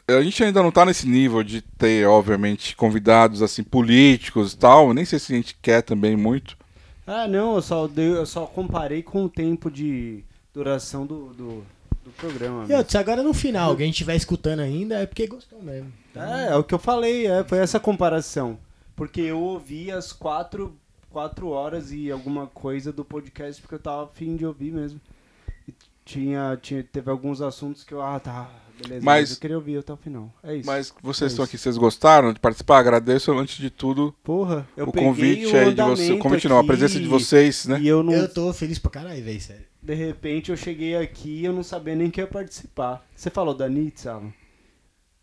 A 0.08 0.22
gente 0.22 0.42
ainda 0.44 0.62
não 0.62 0.70
tá 0.70 0.84
nesse 0.84 1.06
nível 1.08 1.42
de 1.42 1.60
ter, 1.62 2.06
obviamente, 2.06 2.76
convidados 2.76 3.42
assim 3.42 3.64
políticos 3.64 4.52
e 4.52 4.56
tal. 4.56 4.94
Nem 4.94 5.04
sei 5.04 5.18
se 5.18 5.32
a 5.32 5.36
gente 5.36 5.56
quer 5.60 5.82
também 5.82 6.14
muito. 6.16 6.56
Ah, 7.06 7.28
não, 7.28 7.54
eu 7.54 7.62
só, 7.62 7.86
dei, 7.86 8.08
eu 8.08 8.26
só 8.26 8.46
comparei 8.46 9.02
com 9.02 9.24
o 9.24 9.28
tempo 9.28 9.70
de 9.70 10.24
duração 10.52 11.06
do, 11.06 11.32
do, 11.34 11.64
do 12.04 12.10
programa. 12.16 12.64
E 12.64 12.68
mesmo. 12.68 12.76
outros, 12.78 12.96
agora 12.96 13.22
no 13.22 13.32
final, 13.32 13.70
alguém 13.70 13.90
estiver 13.90 14.16
escutando 14.16 14.60
ainda, 14.60 14.96
é 14.96 15.06
porque 15.06 15.26
gostou 15.26 15.62
mesmo. 15.62 15.92
É, 16.14 16.52
é 16.52 16.56
o 16.56 16.64
que 16.64 16.74
eu 16.74 16.78
falei, 16.78 17.26
é, 17.26 17.44
foi 17.44 17.58
essa 17.58 17.78
comparação. 17.78 18.58
Porque 18.96 19.20
eu 19.20 19.38
ouvi 19.38 19.92
as 19.92 20.12
quatro, 20.12 20.76
quatro 21.10 21.50
horas 21.50 21.92
e 21.92 22.10
alguma 22.10 22.46
coisa 22.46 22.92
do 22.92 23.04
podcast 23.04 23.60
porque 23.60 23.74
eu 23.74 23.80
tava 23.80 24.04
afim 24.04 24.34
de 24.34 24.44
ouvir 24.44 24.72
mesmo. 24.72 25.00
E 25.68 25.74
tinha, 26.04 26.58
tinha, 26.60 26.82
teve 26.82 27.10
alguns 27.10 27.40
assuntos 27.40 27.84
que 27.84 27.92
eu, 27.92 28.02
ah, 28.02 28.18
tá, 28.18 28.50
beleza, 28.82 29.04
Mas- 29.04 29.20
mas, 29.22 29.30
eu 29.32 29.36
queria 29.38 29.56
ouvir 29.56 29.78
até 29.78 29.92
o 29.92 29.96
final. 29.96 30.32
É 30.42 30.54
isso. 30.56 30.66
Mas 30.66 30.92
vocês 31.02 31.30
É 31.30 31.32
estão 31.32 31.44
isso. 31.44 31.50
aqui, 31.54 31.58
vocês 31.62 31.76
gostaram 31.76 32.32
de 32.32 32.40
participar? 32.40 32.78
Agradeço 32.78 33.32
antes 33.32 33.56
de 33.56 33.70
tudo 33.70 34.14
Porra, 34.22 34.66
eu 34.76 34.88
o 34.88 34.92
convite 34.92 35.46
o 35.46 35.56
aí 35.56 35.74
de 35.74 35.82
você, 35.82 36.12
o 36.12 36.18
convite 36.18 36.48
não, 36.48 36.56
a 36.56 36.60
aqui 36.60 36.66
presença 36.68 36.98
de 36.98 37.06
vocês, 37.08 37.66
né? 37.66 37.78
E 37.80 37.88
eu 37.88 38.02
não, 38.02 38.12
Eu 38.12 38.32
tô 38.32 38.52
feliz 38.52 38.78
pra 38.78 38.90
caralho, 38.90 39.22
velho, 39.24 39.40
sério. 39.40 39.64
de 39.82 39.94
repente 39.94 40.50
eu 40.50 40.56
cheguei 40.56 40.96
aqui 40.96 41.40
e 41.40 41.44
eu 41.44 41.52
não 41.52 41.62
sabia 41.62 41.94
nem 41.94 42.10
que 42.10 42.20
ia 42.20 42.26
participar. 42.26 43.04
Você 43.14 43.30
falou 43.30 43.54
da 43.54 43.68
Nietzsche, 43.68 44.08
Alan? 44.08 44.32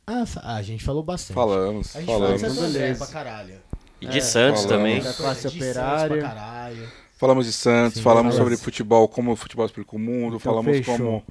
Ah, 0.06 0.26
ah, 0.38 0.56
a 0.56 0.62
gente 0.62 0.84
falou 0.84 1.02
bastante. 1.04 1.36
Falamos, 1.36 1.96
A 1.96 2.00
gente 2.00 2.08
falou 2.08 2.22
falamos. 2.24 2.42
de 2.42 2.48
Santo 2.50 2.62
André 2.66 2.80
Beleza. 2.82 3.06
pra 3.06 3.14
caralho. 3.14 3.56
E 4.02 4.06
de 4.08 4.18
É, 4.18 4.22
Santos 4.22 4.64
falamos. 4.64 4.66
também. 4.84 5.02
Da 5.02 5.14
classe 5.14 5.42
De 5.48 5.50
Santos 5.54 5.62
operária. 5.62 6.18
pra 6.18 6.28
caralho. 6.30 6.90
Falamos 7.18 7.46
de 7.46 7.54
Santos, 7.54 7.94
Sim, 7.94 8.02
falamos 8.02 8.34
falamos. 8.34 8.52
sobre 8.52 8.58
futebol, 8.58 9.08
como 9.08 9.32
o 9.32 9.36
futebol 9.38 9.66
explica 9.66 9.96
o 9.96 10.00
mundo, 10.00 10.36
Então, 10.36 10.40
falamos 10.40 10.76
fechou. 10.78 10.98
como. 10.98 11.24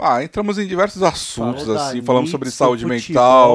Ah, 0.00 0.22
entramos 0.22 0.58
em 0.58 0.66
diversos 0.66 1.02
assuntos, 1.02 1.64
Falou 1.64 1.76
assim, 1.80 2.02
falamos 2.02 2.30
sobre 2.30 2.50
saúde 2.50 2.84
futebol, 2.84 2.96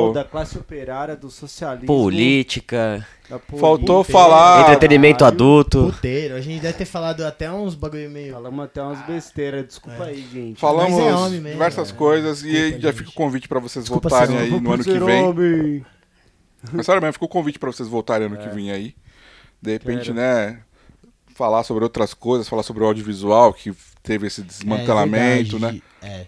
mental. 0.10 0.14
Da 0.14 0.24
classe 0.26 0.58
operária, 0.58 1.16
do 1.16 1.30
socialismo. 1.30 1.88
Política, 1.88 3.08
política. 3.30 3.58
Faltou 3.60 4.04
falar- 4.04 4.62
entretenimento 4.64 5.20
Caralho. 5.20 5.36
adulto. 5.36 5.92
Puteiro, 5.94 6.36
a 6.36 6.42
gente 6.42 6.62
deve 6.62 6.74
ter 6.78 6.86
falado 6.86 7.22
até 7.26 7.50
uns 7.52 7.76
bagulho 7.76 8.10
meio. 8.10 8.34
Falamos 8.34 8.66
até 8.66 8.82
umas 8.82 9.00
besteiras, 9.06 9.66
desculpa 9.68 10.04
aí, 10.04 10.28
gente. 10.32 10.60
Falamos 10.60 10.92
Mas 11.00 11.08
é 11.08 11.14
homem 11.16 11.32
mesmo, 11.42 11.50
diversas 11.54 11.90
é. 11.92 11.94
coisas 11.94 12.40
e 12.44 12.48
Desculpa, 12.52 12.66
aí 12.76 12.82
já 12.82 12.88
gente. 12.90 12.98
fica 12.98 13.10
o 13.10 13.14
convite 13.14 13.48
pra 13.48 13.60
vocês 13.60 13.86
Desculpa, 13.86 14.10
voltarem 14.10 14.38
aí 14.38 14.60
no 14.60 14.72
ano 14.74 14.84
que 14.84 15.00
vem. 15.00 15.24
homem. 15.24 15.86
Mas 16.72 16.86
sério 16.86 17.02
mesmo, 17.02 17.14
fica 17.14 17.26
o 17.26 17.30
convite 17.30 17.58
pra 17.60 17.72
vocês 17.72 17.88
voltarem 17.88 18.28
ano 18.28 18.38
que 18.38 18.50
vem 18.50 18.70
aí. 18.72 18.96
De 19.62 19.72
repente, 19.72 20.04
Quero. 20.12 20.16
né, 20.16 20.60
falar 21.34 21.64
sobre 21.64 21.84
outras 21.86 22.14
coisas, 22.14 22.50
falar 22.50 22.64
sobre 22.64 22.84
o 22.84 22.88
audiovisual, 22.88 23.54
que 23.54 23.74
teve 24.04 24.28
esse 24.28 24.42
desmantelamento, 24.42 25.56
É 25.56 25.60
né? 25.60 25.68
verdade, 25.72 25.84
É. 26.02 26.26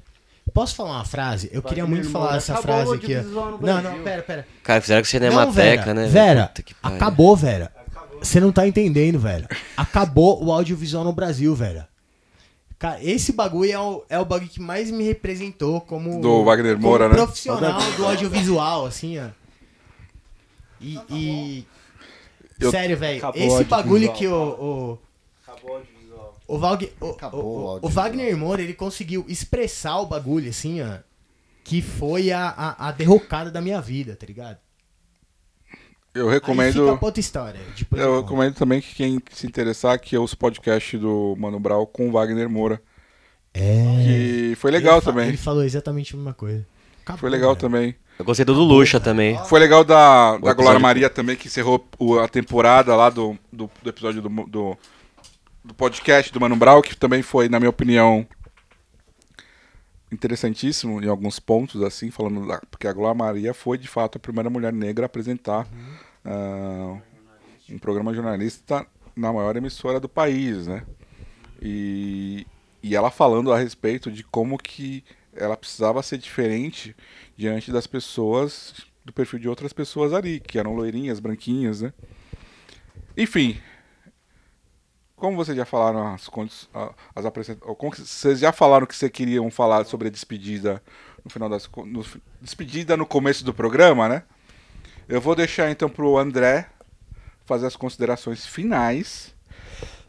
Posso 0.54 0.76
falar 0.76 0.92
uma 0.92 1.06
frase? 1.06 1.50
Eu 1.52 1.62
queria 1.62 1.86
muito 1.86 2.10
falar 2.10 2.26
Moura, 2.26 2.38
essa 2.38 2.56
frase 2.58 2.94
aqui. 2.96 3.16
Não, 3.16 3.58
não, 3.60 4.04
pera, 4.04 4.22
pera. 4.22 4.48
Cara, 4.64 4.80
fizeram 4.82 5.02
com 5.02 5.06
Não, 5.06 5.10
Cinemateca, 5.10 5.84
Vera, 5.86 5.94
né? 5.94 6.08
Vera, 6.08 6.52
que 6.54 6.76
acabou, 6.82 7.36
Vera. 7.36 7.72
Você 8.20 8.40
não 8.40 8.52
tá 8.52 8.68
entendendo, 8.68 9.20
velho. 9.20 9.48
Acabou 9.76 10.44
o 10.44 10.52
audiovisual 10.52 11.04
no 11.04 11.12
Brasil, 11.12 11.54
velho. 11.56 11.86
Cara, 12.78 13.04
esse 13.04 13.32
bagulho 13.32 13.72
é 13.72 13.80
o, 13.80 14.04
é 14.10 14.20
o 14.20 14.26
bagulho 14.26 14.50
que 14.50 14.62
mais 14.62 14.92
me 14.92 15.04
representou 15.04 15.82
como. 15.82 16.22
Do 16.22 16.44
Wagner 16.44 16.76
como 16.76 16.88
Moura, 16.88 17.08
né? 17.10 17.16
profissional 17.16 17.80
do 17.94 18.06
audiovisual, 18.06 18.86
assim, 18.86 19.20
ó. 19.20 19.28
E. 20.80 21.00
e- 21.10 21.68
Eu- 22.60 22.72
Sério, 22.72 22.98
velho. 22.98 23.22
Esse 23.34 23.64
bagulho 23.64 24.12
que 24.14 24.28
o. 24.28 24.34
o 24.34 25.00
Acabou 25.48 25.82
o 26.48 26.58
Valg, 26.58 26.92
o, 27.02 27.10
Acabou 27.12 27.42
o- 27.42 27.46
o 27.46 27.64
o, 27.64 27.68
audiovisual. 27.70 27.92
Wagner 28.06 28.38
Moura, 28.38 28.62
ele 28.62 28.74
conseguiu 28.74 29.26
expressar 29.28 30.00
o 30.00 30.06
bagulho, 30.06 30.50
assim, 30.50 30.82
ó. 30.82 30.98
Que 31.64 31.82
foi 31.82 32.32
a, 32.32 32.48
a, 32.50 32.90
a 32.90 32.92
derrocada 32.92 33.50
da 33.50 33.60
minha 33.62 33.82
vida, 33.82 34.16
tá 34.16 34.26
ligado? 34.28 34.58
Eu 36.14 36.28
Aí 36.30 36.36
recomendo. 36.36 36.74
fica 36.74 36.98
pra 36.98 37.06
outra 37.08 37.20
história. 37.20 37.60
Depois 37.78 38.02
Eu 38.02 38.22
recomendo 38.22 38.54
também 38.56 38.80
que 38.80 38.96
quem 38.96 39.20
se 39.32 39.46
interessar 39.48 40.00
que 40.00 40.16
ouça 40.18 40.36
o 40.36 40.38
podcast 40.38 40.98
do 40.98 41.36
Mano 41.38 41.60
Brown 41.60 41.86
com 41.86 42.08
o 42.08 42.12
Wagner 42.12 42.50
Moura. 42.50 42.82
É. 43.54 44.04
Que 44.04 44.56
foi 44.58 44.72
legal 44.72 44.96
Ele 44.98 45.02
fa- 45.06 45.12
também. 45.12 45.28
Ele 45.30 45.38
falou 45.38 45.64
exatamente 45.64 46.14
a 46.14 46.18
mesma 46.18 46.34
coisa. 46.34 46.66
Acabou, 47.02 47.20
Foi 47.20 47.30
legal 47.30 47.50
velho. 47.52 47.60
também. 47.62 47.96
Eu 48.18 48.24
gostei 48.26 48.46
do 48.46 48.54
do 48.54 48.64
Lucha 48.64 49.00
também. 49.00 49.38
Foi 49.46 49.60
legal 49.60 49.84
da, 49.84 50.38
da 50.38 50.54
Glória 50.54 50.80
Maria 50.80 51.10
também, 51.10 51.36
que 51.36 51.48
encerrou 51.48 51.86
o- 52.00 52.18
a 52.20 52.28
temporada 52.30 52.96
lá 52.96 53.10
do, 53.10 53.38
do, 53.52 53.70
do 53.84 53.90
episódio 53.90 54.22
do, 54.22 54.30
do, 54.48 54.78
do 55.66 55.74
podcast 55.74 56.32
do 56.32 56.40
Mano 56.40 56.56
Brown, 56.56 56.82
que 56.82 56.96
também 56.96 57.24
foi, 57.24 57.50
na 57.50 57.60
minha 57.60 57.70
opinião, 57.70 58.26
interessantíssimo 60.12 61.04
em 61.04 61.08
alguns 61.08 61.40
pontos, 61.40 61.82
assim, 61.82 62.12
falando 62.12 62.48
porque 62.70 62.88
a 62.88 62.94
Glória 62.94 63.18
Maria 63.18 63.54
foi, 63.54 63.78
de 63.78 63.88
fato, 63.88 64.18
a 64.18 64.20
primeira 64.20 64.50
mulher 64.50 64.72
negra 64.72 65.06
a 65.06 65.08
apresentar 65.08 65.68
ah, 66.24 66.98
um 67.70 67.80
programa 67.80 68.14
jornalista 68.14 68.86
na 69.16 69.34
maior 69.34 69.56
emissora 69.56 70.00
do 70.00 70.08
país, 70.08 70.68
né? 70.68 70.84
E, 71.60 72.46
e 72.84 72.96
ela 72.96 73.10
falando 73.10 73.52
a 73.52 73.58
respeito 73.58 74.12
de 74.12 74.24
como 74.24 74.60
que 74.60 75.04
ela 75.36 75.58
precisava 75.58 76.04
ser 76.04 76.20
diferente 76.20 76.96
diante 77.36 77.72
das 77.72 77.88
pessoas, 77.88 78.86
do 79.04 79.12
perfil 79.12 79.40
de 79.40 79.50
outras 79.50 79.74
pessoas 79.74 80.14
ali, 80.14 80.40
que 80.40 80.60
eram 80.60 80.76
loirinhas, 80.76 81.20
branquinhas, 81.20 81.82
né? 81.82 81.92
Enfim, 83.18 83.58
como 85.16 85.38
vocês 85.38 85.56
já 85.58 85.66
falaram 85.66 86.14
as, 86.14 86.28
condi- 86.28 86.68
a- 86.74 86.94
as 87.16 87.26
apresentações, 87.26 88.00
vocês 88.00 88.40
já 88.40 88.52
falaram 88.52 88.86
que 88.86 88.96
vocês 88.96 89.12
queriam 89.12 89.50
falar 89.50 89.86
sobre 89.86 90.08
a 90.08 90.12
despedida 90.12 90.82
no 91.24 91.30
final 91.32 91.50
das 91.50 91.70
no, 91.86 92.06
despedida 92.42 92.96
no 92.98 93.06
começo 93.06 93.44
do 93.44 93.54
programa, 93.54 94.08
né? 94.10 94.24
Eu 95.08 95.22
vou 95.22 95.36
deixar 95.36 95.70
então 95.72 95.90
pro 95.90 96.18
André 96.18 96.68
fazer 97.46 97.68
as 97.68 97.76
considerações 97.76 98.46
finais. 98.46 99.34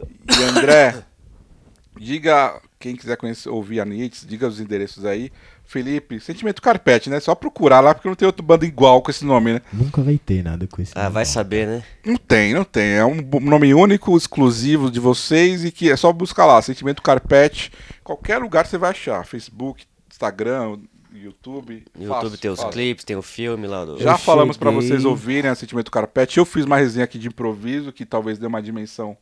E 0.00 0.42
André, 0.42 1.04
diga 1.98 2.60
quem 2.78 2.96
quiser 2.96 3.16
conhecer, 3.16 3.48
ouvir 3.48 3.80
a 3.80 3.84
Nietzsche, 3.84 4.26
diga 4.26 4.46
os 4.46 4.60
endereços 4.60 5.04
aí. 5.04 5.32
Felipe, 5.66 6.20
Sentimento 6.20 6.62
Carpete, 6.62 7.10
né? 7.10 7.18
Só 7.20 7.34
procurar 7.34 7.80
lá 7.80 7.92
porque 7.94 8.08
não 8.08 8.14
tem 8.14 8.24
outro 8.24 8.42
banda 8.42 8.64
igual 8.64 9.02
com 9.02 9.10
esse 9.10 9.24
nome, 9.24 9.52
né? 9.54 9.62
Nunca 9.72 10.00
vai 10.00 10.16
ter 10.16 10.42
nada 10.42 10.66
com 10.66 10.80
esse. 10.80 10.92
Ah, 10.94 11.02
nome, 11.04 11.14
vai 11.14 11.24
não. 11.24 11.30
saber, 11.30 11.66
né? 11.66 11.82
Não 12.04 12.16
tem, 12.16 12.54
não 12.54 12.64
tem. 12.64 12.92
É 12.94 13.04
um 13.04 13.16
nome 13.40 13.74
único, 13.74 14.16
exclusivo 14.16 14.90
de 14.90 15.00
vocês 15.00 15.64
e 15.64 15.72
que 15.72 15.90
é 15.90 15.96
só 15.96 16.12
buscar 16.12 16.46
lá, 16.46 16.62
Sentimento 16.62 17.02
Carpete. 17.02 17.72
Qualquer 18.04 18.38
lugar 18.38 18.64
você 18.66 18.78
vai 18.78 18.90
achar. 18.90 19.26
Facebook, 19.26 19.84
Instagram, 20.10 20.78
YouTube. 21.12 21.84
YouTube 21.98 22.08
Fácil, 22.08 22.38
tem 22.38 22.50
os 22.50 22.58
fácil. 22.60 22.72
clipes, 22.72 23.04
tem 23.04 23.16
o 23.16 23.22
filme 23.22 23.66
lá 23.66 23.84
do. 23.84 23.98
Já 23.98 24.12
Eu 24.12 24.18
falamos 24.18 24.56
pra 24.56 24.70
cheguei- 24.70 24.88
vocês 24.88 25.04
ouvirem 25.04 25.50
a 25.50 25.54
Sentimento 25.54 25.90
Carpete. 25.90 26.38
Eu 26.38 26.44
fiz 26.44 26.64
uma 26.64 26.76
resenha 26.76 27.04
aqui 27.04 27.18
de 27.18 27.26
improviso 27.28 27.92
que 27.92 28.06
talvez 28.06 28.38
dê 28.38 28.46
uma 28.46 28.62
dimensão 28.62 29.16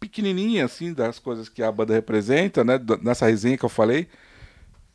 pequenininha, 0.00 0.64
assim, 0.64 0.92
das 0.92 1.18
coisas 1.18 1.48
que 1.48 1.62
a 1.62 1.72
banda 1.72 1.94
representa, 1.94 2.62
né? 2.62 2.78
d- 2.78 2.98
Nessa 3.02 3.26
resenha 3.26 3.56
que 3.56 3.64
eu 3.64 3.68
falei. 3.70 4.06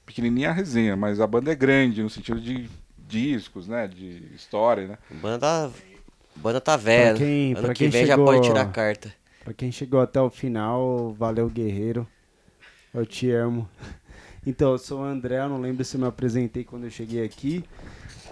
Pequenininha 0.09 0.49
a 0.49 0.53
resenha, 0.53 0.95
mas 0.95 1.19
a 1.21 1.27
banda 1.27 1.51
é 1.51 1.55
grande, 1.55 2.01
no 2.01 2.09
sentido 2.09 2.41
de 2.41 2.67
discos, 3.07 3.67
né? 3.67 3.87
De 3.87 4.23
história, 4.33 4.87
né? 4.87 4.97
A 5.11 5.13
banda, 5.13 5.71
banda 6.35 6.59
tá 6.59 6.75
velha. 6.75 7.11
Pra 7.11 7.17
quem- 7.19 7.53
ano 7.53 7.61
pra 7.61 7.73
que 7.75 7.79
quem 7.83 7.89
vem 7.91 8.05
já 8.07 8.13
chegou- 8.13 8.25
pode 8.25 8.47
tirar 8.47 8.61
a 8.61 8.65
carta. 8.65 9.13
Pra 9.43 9.53
quem 9.53 9.71
chegou 9.71 10.01
até 10.01 10.19
o 10.19 10.31
final, 10.31 11.13
valeu, 11.13 11.47
guerreiro. 11.47 12.07
Eu 12.91 13.05
te 13.05 13.29
amo. 13.31 13.69
Então, 14.47 14.71
eu 14.71 14.77
sou 14.79 15.01
o 15.01 15.03
André, 15.03 15.37
eu 15.37 15.49
não 15.49 15.59
lembro 15.59 15.83
se 15.83 15.95
eu 15.97 16.01
me 16.01 16.07
apresentei 16.07 16.63
quando 16.63 16.85
eu 16.85 16.89
cheguei 16.89 17.23
aqui. 17.25 17.63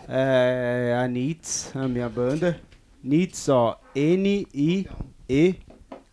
É 0.07 0.97
a 0.99 1.07
Nits, 1.07 1.69
a 1.75 1.85
minha 1.87 2.07
banda. 2.09 2.59
Nits, 3.03 3.49
ó, 3.49 3.77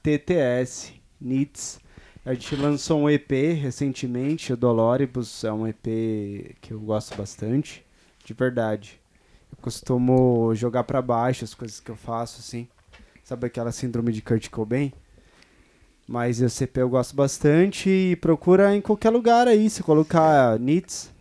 N-I-E-T-T-S. 0.05 0.93
Nits. 1.21 1.79
A 2.27 2.33
gente 2.33 2.57
lançou 2.57 3.01
um 3.01 3.11
EP 3.11 3.31
recentemente, 3.61 4.51
o 4.51 4.57
Doloribus. 4.57 5.45
É 5.45 5.53
um 5.53 5.67
EP 5.67 6.57
que 6.59 6.73
eu 6.73 6.81
gosto 6.81 7.15
bastante, 7.15 7.85
de 8.25 8.33
verdade. 8.33 8.99
Eu 9.53 9.59
costumo 9.61 10.55
jogar 10.55 10.85
pra 10.85 11.03
baixo 11.03 11.45
as 11.45 11.53
coisas 11.53 11.81
que 11.81 11.91
eu 11.91 11.97
faço, 11.97 12.41
assim. 12.41 12.67
Sabe 13.23 13.47
aquela 13.47 13.71
síndrome 13.71 14.11
de 14.11 14.23
Kurt 14.23 14.49
Cobain? 14.49 14.91
Mas 16.09 16.41
o 16.41 16.49
CP 16.49 16.81
eu 16.81 16.89
gosto 16.89 17.15
bastante 17.15 17.91
e 17.91 18.17
procura 18.17 18.75
em 18.75 18.81
qualquer 18.81 19.11
lugar 19.11 19.47
aí. 19.47 19.69
Se 19.69 19.83
colocar 19.83 20.59
Nits, 20.59 21.13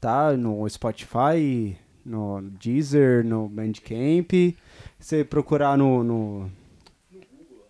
tá? 0.00 0.34
No 0.34 0.66
Spotify, 0.70 1.76
no 2.02 2.40
Deezer, 2.40 3.22
no 3.26 3.46
Bandcamp. 3.46 4.56
Você 4.98 5.22
procurar 5.22 5.76
no, 5.76 6.02
no, 6.02 6.50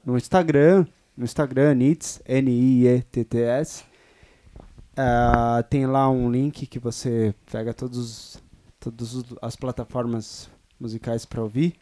no 0.05 0.17
Instagram, 0.17 0.87
no 1.17 1.25
Instagram, 1.25 1.75
Nits, 1.75 2.21
N-I-E-T-T-S. 2.27 3.85
Ah, 4.97 5.65
tem 5.69 5.87
lá 5.87 6.09
um 6.11 6.31
link 6.31 6.67
que 6.67 6.79
você 6.79 7.35
pega 7.51 7.73
todos, 7.73 8.39
todas 8.79 9.25
as 9.41 9.57
plataformas 9.57 10.51
musicais 10.79 11.25
para 11.25 11.43
ouvir. 11.43 11.75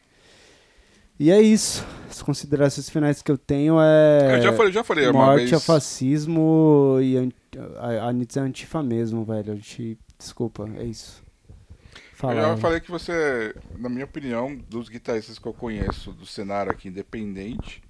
E 1.19 1.31
é 1.31 1.41
isso. 1.41 1.85
As 2.09 2.23
considerações 2.23 2.89
finais 2.89 3.21
que 3.21 3.31
eu 3.31 3.37
tenho 3.37 3.77
é. 3.81 4.39
Eu 4.39 4.43
já 4.43 4.53
falei, 4.53 4.73
já 4.73 4.83
falei 4.85 5.11
Morte 5.13 5.47
vez. 5.47 5.65
fascismo 5.65 6.99
e 7.03 7.17
an- 7.17 7.29
a, 7.79 8.09
a 8.09 8.13
Nietzsche 8.13 8.39
é 8.39 8.43
antifa 8.43 8.83
mesmo, 8.83 9.25
velho. 9.25 9.53
A 9.53 9.57
gente, 9.57 9.99
desculpa, 10.19 10.69
é 10.79 10.85
isso. 10.85 11.23
Eu 11.95 12.01
Fala. 12.15 12.35
já 12.41 12.57
falei 12.59 12.81
que 12.81 12.91
você, 12.91 13.55
na 13.79 13.89
minha 13.89 14.05
opinião, 14.05 14.55
dos 14.69 14.89
guitarristas 14.89 15.39
que 15.39 15.47
eu 15.47 15.53
conheço 15.55 16.13
do 16.13 16.25
cenário 16.27 16.71
aqui 16.73 16.89
independente, 16.89 17.83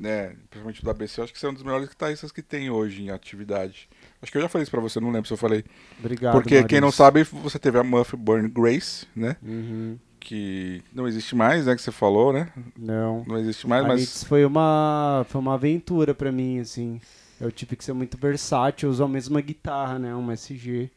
né, 0.00 0.34
principalmente 0.48 0.82
do 0.82 0.90
ABC, 0.90 1.20
acho 1.20 1.32
que 1.32 1.38
você 1.38 1.44
é 1.46 1.50
um 1.50 1.54
dos 1.54 1.62
melhores 1.62 1.88
guitarristas 1.88 2.32
que 2.32 2.40
tem 2.42 2.70
hoje 2.70 3.02
em 3.02 3.10
atividade. 3.10 3.86
Acho 4.22 4.32
que 4.32 4.38
eu 4.38 4.42
já 4.42 4.48
falei 4.48 4.62
isso 4.62 4.70
pra 4.70 4.80
você, 4.80 4.98
não 4.98 5.10
lembro 5.10 5.28
se 5.28 5.32
eu 5.34 5.36
falei. 5.36 5.62
Obrigado. 5.98 6.32
Porque 6.32 6.64
quem 6.64 6.80
não 6.80 6.90
sabe, 6.90 7.22
você 7.22 7.58
teve 7.58 7.78
a 7.78 7.84
Muff 7.84 8.16
Burn 8.16 8.48
Grace, 8.48 9.06
né, 9.14 9.36
Uhum. 9.42 9.98
que 10.18 10.82
não 10.92 11.06
existe 11.06 11.36
mais, 11.36 11.66
né, 11.66 11.76
que 11.76 11.82
você 11.82 11.92
falou, 11.92 12.32
né? 12.32 12.50
Não. 12.76 13.24
Não 13.26 13.38
existe 13.38 13.68
mais, 13.68 13.84
a 13.84 13.88
mas 13.88 14.00
Nietzsche 14.00 14.24
foi 14.26 14.44
uma, 14.44 15.24
foi 15.28 15.40
uma 15.40 15.54
aventura 15.54 16.14
pra 16.14 16.32
mim, 16.32 16.58
assim. 16.60 16.98
Eu 17.38 17.50
tive 17.52 17.76
que 17.76 17.84
ser 17.84 17.92
muito 17.92 18.16
versátil, 18.18 18.88
usar 18.90 19.04
a 19.04 19.08
mesma 19.08 19.40
guitarra, 19.40 19.98
né? 19.98 20.14
Uma 20.14 20.34
SG. 20.34 20.90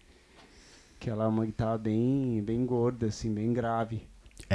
Que 0.99 1.09
ela 1.09 1.25
é 1.25 1.27
uma 1.27 1.45
guitarra 1.45 1.77
bem, 1.77 2.41
bem 2.41 2.65
gorda, 2.65 3.07
assim, 3.07 3.33
bem 3.33 3.51
grave. 3.53 4.05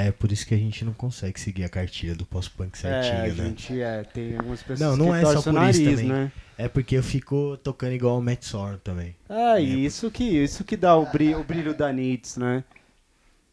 É 0.07 0.13
por 0.13 0.31
isso 0.31 0.47
que 0.47 0.55
a 0.55 0.59
gente 0.59 0.85
não 0.85 0.93
consegue 0.93 1.39
seguir 1.41 1.65
a 1.65 1.69
cartilha 1.69 2.15
do 2.15 2.25
pós-punk 2.25 2.77
certinho, 2.77 3.15
é, 3.15 3.25
a 3.25 3.29
né? 3.29 3.31
gente 3.35 3.81
é, 3.81 4.03
tem 4.05 4.37
algumas 4.37 4.63
pessoas 4.63 4.81
Não, 4.81 4.97
não 4.97 5.13
que 5.13 5.19
é 5.19 5.23
só 5.23 5.33
por 5.33 5.39
isso 5.39 5.53
nariz, 5.53 5.79
também. 5.79 6.07
né? 6.09 6.33
É 6.57 6.69
porque 6.69 6.97
eu 6.97 7.03
fico 7.03 7.57
tocando 7.63 7.93
igual 7.93 8.19
o 8.19 8.23
Matt 8.23 8.43
Sorum 8.45 8.79
também. 8.79 9.15
É, 9.29 9.61
e 9.63 9.85
isso 9.85 10.11
que, 10.11 10.25
isso 10.25 10.65
que 10.65 10.77
dá 10.77 10.97
o 10.97 11.07
brilho, 11.07 11.41
o 11.41 11.45
brilho 11.45 11.73
da 11.75 11.93
Nits, 11.93 12.37
né? 12.37 12.65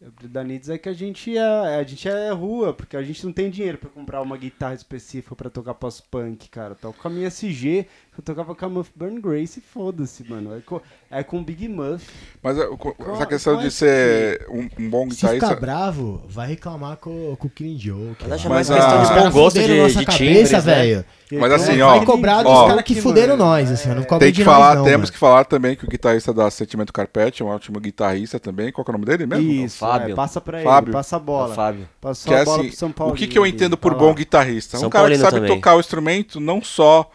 O 0.02 0.12
brilho 0.12 0.34
da 0.34 0.44
Nits 0.44 0.70
é 0.70 0.78
que 0.78 0.90
a 0.90 0.94
gente 0.94 1.38
é, 1.38 1.42
a 1.80 1.84
gente 1.84 2.08
é 2.08 2.30
rua, 2.32 2.74
porque 2.74 2.98
a 2.98 3.02
gente 3.04 3.26
não 3.26 3.32
tem 3.32 3.50
dinheiro 3.50 3.78
pra 3.78 3.90
comprar 3.90 4.22
uma 4.22 4.38
guitarra 4.38 4.74
específica 4.76 5.36
pra 5.36 5.50
tocar 5.50 5.74
pós-punk, 5.74 6.50
cara. 6.50 6.72
Eu 6.72 6.76
toco 6.76 7.00
com 7.02 7.08
a 7.08 7.12
minha 7.12 7.28
SG, 7.28 7.88
eu 8.18 8.24
tocava 8.24 8.56
com 8.56 8.66
a 8.66 8.70
Muff 8.70 8.92
Burn 8.96 9.20
Grace 9.20 9.60
e 9.60 9.62
foda-se, 9.62 10.24
mano. 10.30 10.56
É 10.58 10.62
com, 10.62 10.80
é 11.12 11.24
com 11.24 11.40
o 11.40 11.44
Big 11.44 11.68
Muff. 11.68 12.06
mas 12.42 12.58
é, 12.58 12.66
co- 12.68 12.94
Qual- 12.94 13.16
essa 13.16 13.26
questão 13.26 13.54
qual 13.56 13.62
é 13.64 13.68
de 13.68 13.74
ser 13.74 14.46
um, 14.50 14.70
um 14.80 14.90
bom 14.90 15.10
Se 15.10 15.18
ficar 15.18 15.34
guitarrista, 15.34 15.60
bravo, 15.62 16.24
vai 16.28 16.48
reclamar 16.48 16.98
com, 16.98 17.36
com 17.36 17.48
o 17.48 17.50
Killing 17.50 17.78
Joke. 17.78 18.26
Mas 18.28 18.46
Mas 18.46 18.70
questão 18.70 19.02
a- 19.02 19.04
de 19.04 19.20
bom 19.24 19.32
gosto 19.32 19.60
de, 19.60 19.82
nossa 19.82 20.00
de 20.00 20.06
cabeça, 20.06 20.58
né? 20.58 20.62
velho. 20.62 21.06
Mas 21.32 21.52
assim, 21.54 21.78
Vai 21.80 21.82
ó, 21.82 22.06
cobrar 22.06 22.44
dos 22.44 22.68
caras 22.68 22.84
que 22.84 23.02
fuderam 23.02 23.36
nós, 23.36 23.72
assim, 23.72 23.90
eu 23.90 23.96
não 23.96 24.04
tem 24.04 24.20
que 24.20 24.32
de 24.32 24.44
falar, 24.44 24.68
nós, 24.70 24.78
não, 24.78 24.84
temos 24.84 25.00
mano. 25.10 25.12
que 25.14 25.18
falar 25.18 25.44
também 25.46 25.76
que 25.76 25.84
o 25.84 25.88
guitarrista 25.90 26.32
da 26.32 26.52
Sentimento 26.52 26.94
Carpete 26.94 27.42
é 27.42 27.46
um 27.46 27.50
ótimo 27.50 27.80
guitarrista 27.80 28.40
também. 28.40 28.72
Qual 28.72 28.86
que 28.86 28.92
é 28.92 28.94
o 28.94 28.98
nome 28.98 29.06
dele 29.06 29.26
mesmo? 29.26 29.52
Isso, 29.66 29.80
Fábio. 29.80 30.12
é, 30.14 30.16
passa 30.16 30.40
pra 30.40 30.62
Fábio. 30.62 30.90
ele, 30.90 30.94
passa 30.94 31.16
a 31.16 31.20
bola. 31.20 31.56
Fábio. 31.56 31.90
Passou 32.00 32.30
Que 32.32 32.38
é 32.38 32.42
a 32.42 32.46
bola 32.46 32.60
assim, 32.60 32.68
pro 32.70 32.78
São 32.78 32.92
Paulo. 32.92 33.14
o 33.14 33.16
que, 33.16 33.26
que 33.28 33.40
eu 33.40 33.46
entendo 33.46 33.76
por 33.76 33.96
bom 33.96 34.14
guitarrista? 34.14 34.78
Um 34.80 34.88
cara 34.90 35.10
que 35.10 35.18
sabe 35.18 35.48
tocar 35.48 35.76
o 35.76 35.80
instrumento 35.80 36.40
não 36.40 36.62
só 36.62 37.10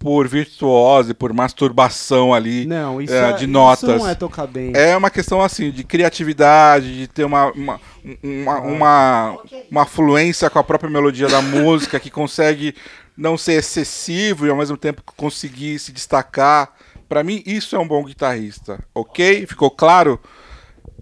por 0.00 0.26
virtuose, 0.26 1.12
por 1.12 1.30
masturbação 1.30 2.32
ali 2.32 2.64
Não, 2.64 3.02
isso, 3.02 3.12
é, 3.12 3.28
é, 3.28 3.32
de 3.32 3.44
isso 3.44 3.52
notas. 3.52 4.00
não 4.00 4.08
é 4.08 4.14
tocar 4.14 4.46
bem. 4.46 4.72
É 4.74 4.96
uma 4.96 5.10
questão 5.10 5.42
assim 5.42 5.70
de 5.70 5.84
criatividade, 5.84 7.00
de 7.00 7.06
ter 7.06 7.22
uma, 7.22 7.52
uma, 7.52 7.80
uma, 8.22 8.60
uma, 8.60 9.38
uma 9.70 9.84
fluência 9.84 10.48
com 10.48 10.58
a 10.58 10.64
própria 10.64 10.88
melodia 10.88 11.28
da 11.28 11.42
música 11.44 12.00
que 12.00 12.10
consegue 12.10 12.74
não 13.14 13.36
ser 13.36 13.52
excessivo 13.52 14.46
e 14.46 14.50
ao 14.50 14.56
mesmo 14.56 14.78
tempo 14.78 15.02
conseguir 15.04 15.78
se 15.78 15.92
destacar. 15.92 16.72
Pra 17.06 17.22
mim, 17.22 17.42
isso 17.44 17.76
é 17.76 17.78
um 17.78 17.86
bom 17.86 18.02
guitarrista, 18.02 18.82
ok? 18.94 19.46
Ficou 19.46 19.70
claro? 19.70 20.18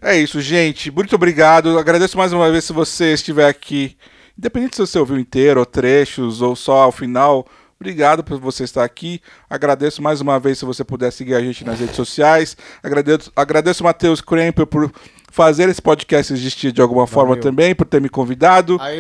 É 0.02 0.18
isso, 0.18 0.40
gente. 0.40 0.90
Muito 0.90 1.14
obrigado. 1.14 1.78
Agradeço 1.78 2.18
mais 2.18 2.32
uma 2.32 2.50
vez 2.50 2.64
se 2.64 2.72
você 2.72 3.12
estiver 3.12 3.46
aqui. 3.46 3.96
Independente 4.36 4.74
se 4.74 4.80
você 4.80 4.98
ouviu 4.98 5.18
inteiro, 5.18 5.60
ou 5.60 5.66
trechos, 5.66 6.42
ou 6.42 6.56
só 6.56 6.82
ao 6.82 6.92
final. 6.92 7.46
Obrigado 7.80 8.24
por 8.24 8.40
você 8.40 8.64
estar 8.64 8.82
aqui. 8.82 9.20
Agradeço 9.48 10.02
mais 10.02 10.20
uma 10.20 10.40
vez 10.40 10.58
se 10.58 10.64
você 10.64 10.82
puder 10.82 11.12
seguir 11.12 11.34
a 11.34 11.40
gente 11.40 11.64
nas 11.64 11.78
redes 11.78 11.94
sociais. 11.94 12.56
Agradeço, 12.82 13.32
agradeço 13.36 13.82
o 13.82 13.86
Matheus 13.86 14.20
Kremper 14.20 14.66
por 14.66 14.92
fazer 15.30 15.68
esse 15.68 15.80
podcast 15.80 16.32
existir 16.32 16.72
de 16.72 16.80
alguma 16.82 17.06
forma 17.06 17.30
Valeu. 17.36 17.42
também, 17.42 17.74
por 17.76 17.86
ter 17.86 18.00
me 18.00 18.08
convidado. 18.08 18.78
Aê, 18.80 18.98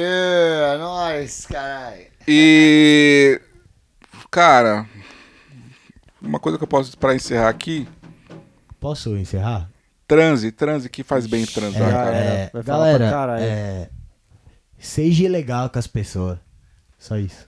é 0.74 0.78
nóis, 0.78 1.46
caralho. 1.46 2.06
E. 2.28 3.40
Cara. 4.30 4.86
Uma 6.22 6.38
coisa 6.38 6.56
que 6.56 6.62
eu 6.64 6.68
posso 6.68 6.96
para 6.98 7.14
encerrar 7.16 7.48
aqui. 7.48 7.88
Posso 8.78 9.16
encerrar? 9.16 9.68
Transe, 10.06 10.52
transe 10.52 10.88
que 10.88 11.02
faz 11.02 11.26
bem 11.26 11.44
transar, 11.46 11.88
É, 11.88 11.92
cara. 11.92 12.16
é. 12.16 12.50
vai 12.52 12.62
falar 12.62 12.62
pra 12.62 12.62
galera, 12.62 13.10
caralho. 13.10 13.42
é, 13.44 13.90
seja 14.78 15.28
legal 15.28 15.68
com 15.68 15.78
as 15.80 15.86
pessoas. 15.88 16.38
Só 16.96 17.16
isso. 17.16 17.47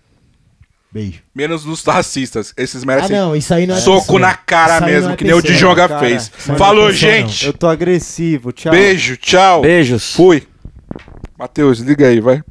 Beijo. 0.93 1.21
Menos 1.35 1.65
nos 1.65 1.85
racistas. 1.85 2.53
Esses 2.57 2.83
Ah, 2.83 2.87
merecem 2.87 3.17
não, 3.17 3.37
isso 3.37 3.55
aí 3.55 3.67
não 3.67 3.77
é 3.77 3.81
soco 3.81 4.19
na 4.19 4.35
cara 4.35 4.81
mesmo, 4.81 5.07
não 5.09 5.13
é 5.15 5.17
que 5.17 5.25
nem 5.25 5.33
o. 5.35 5.41
Djonga 5.41 5.87
cara. 5.89 6.01
fez. 6.01 6.29
Falou, 6.59 6.85
não 6.85 6.89
é 6.91 6.93
pessoa, 6.93 7.13
gente. 7.13 7.47
Eu 7.47 7.53
tô 7.53 7.69
agressivo, 7.69 8.51
tchau. 8.53 8.73
Beijo, 8.73 9.17
tchau. 9.17 9.63
Beijos. 9.63 10.15
Fui. 10.15 10.47
Matheus, 11.39 11.79
liga 11.79 12.09
aí, 12.09 12.21
vai. 12.21 12.43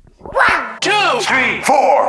two, 0.79 1.19
three, 1.25 1.61
four. 1.63 2.08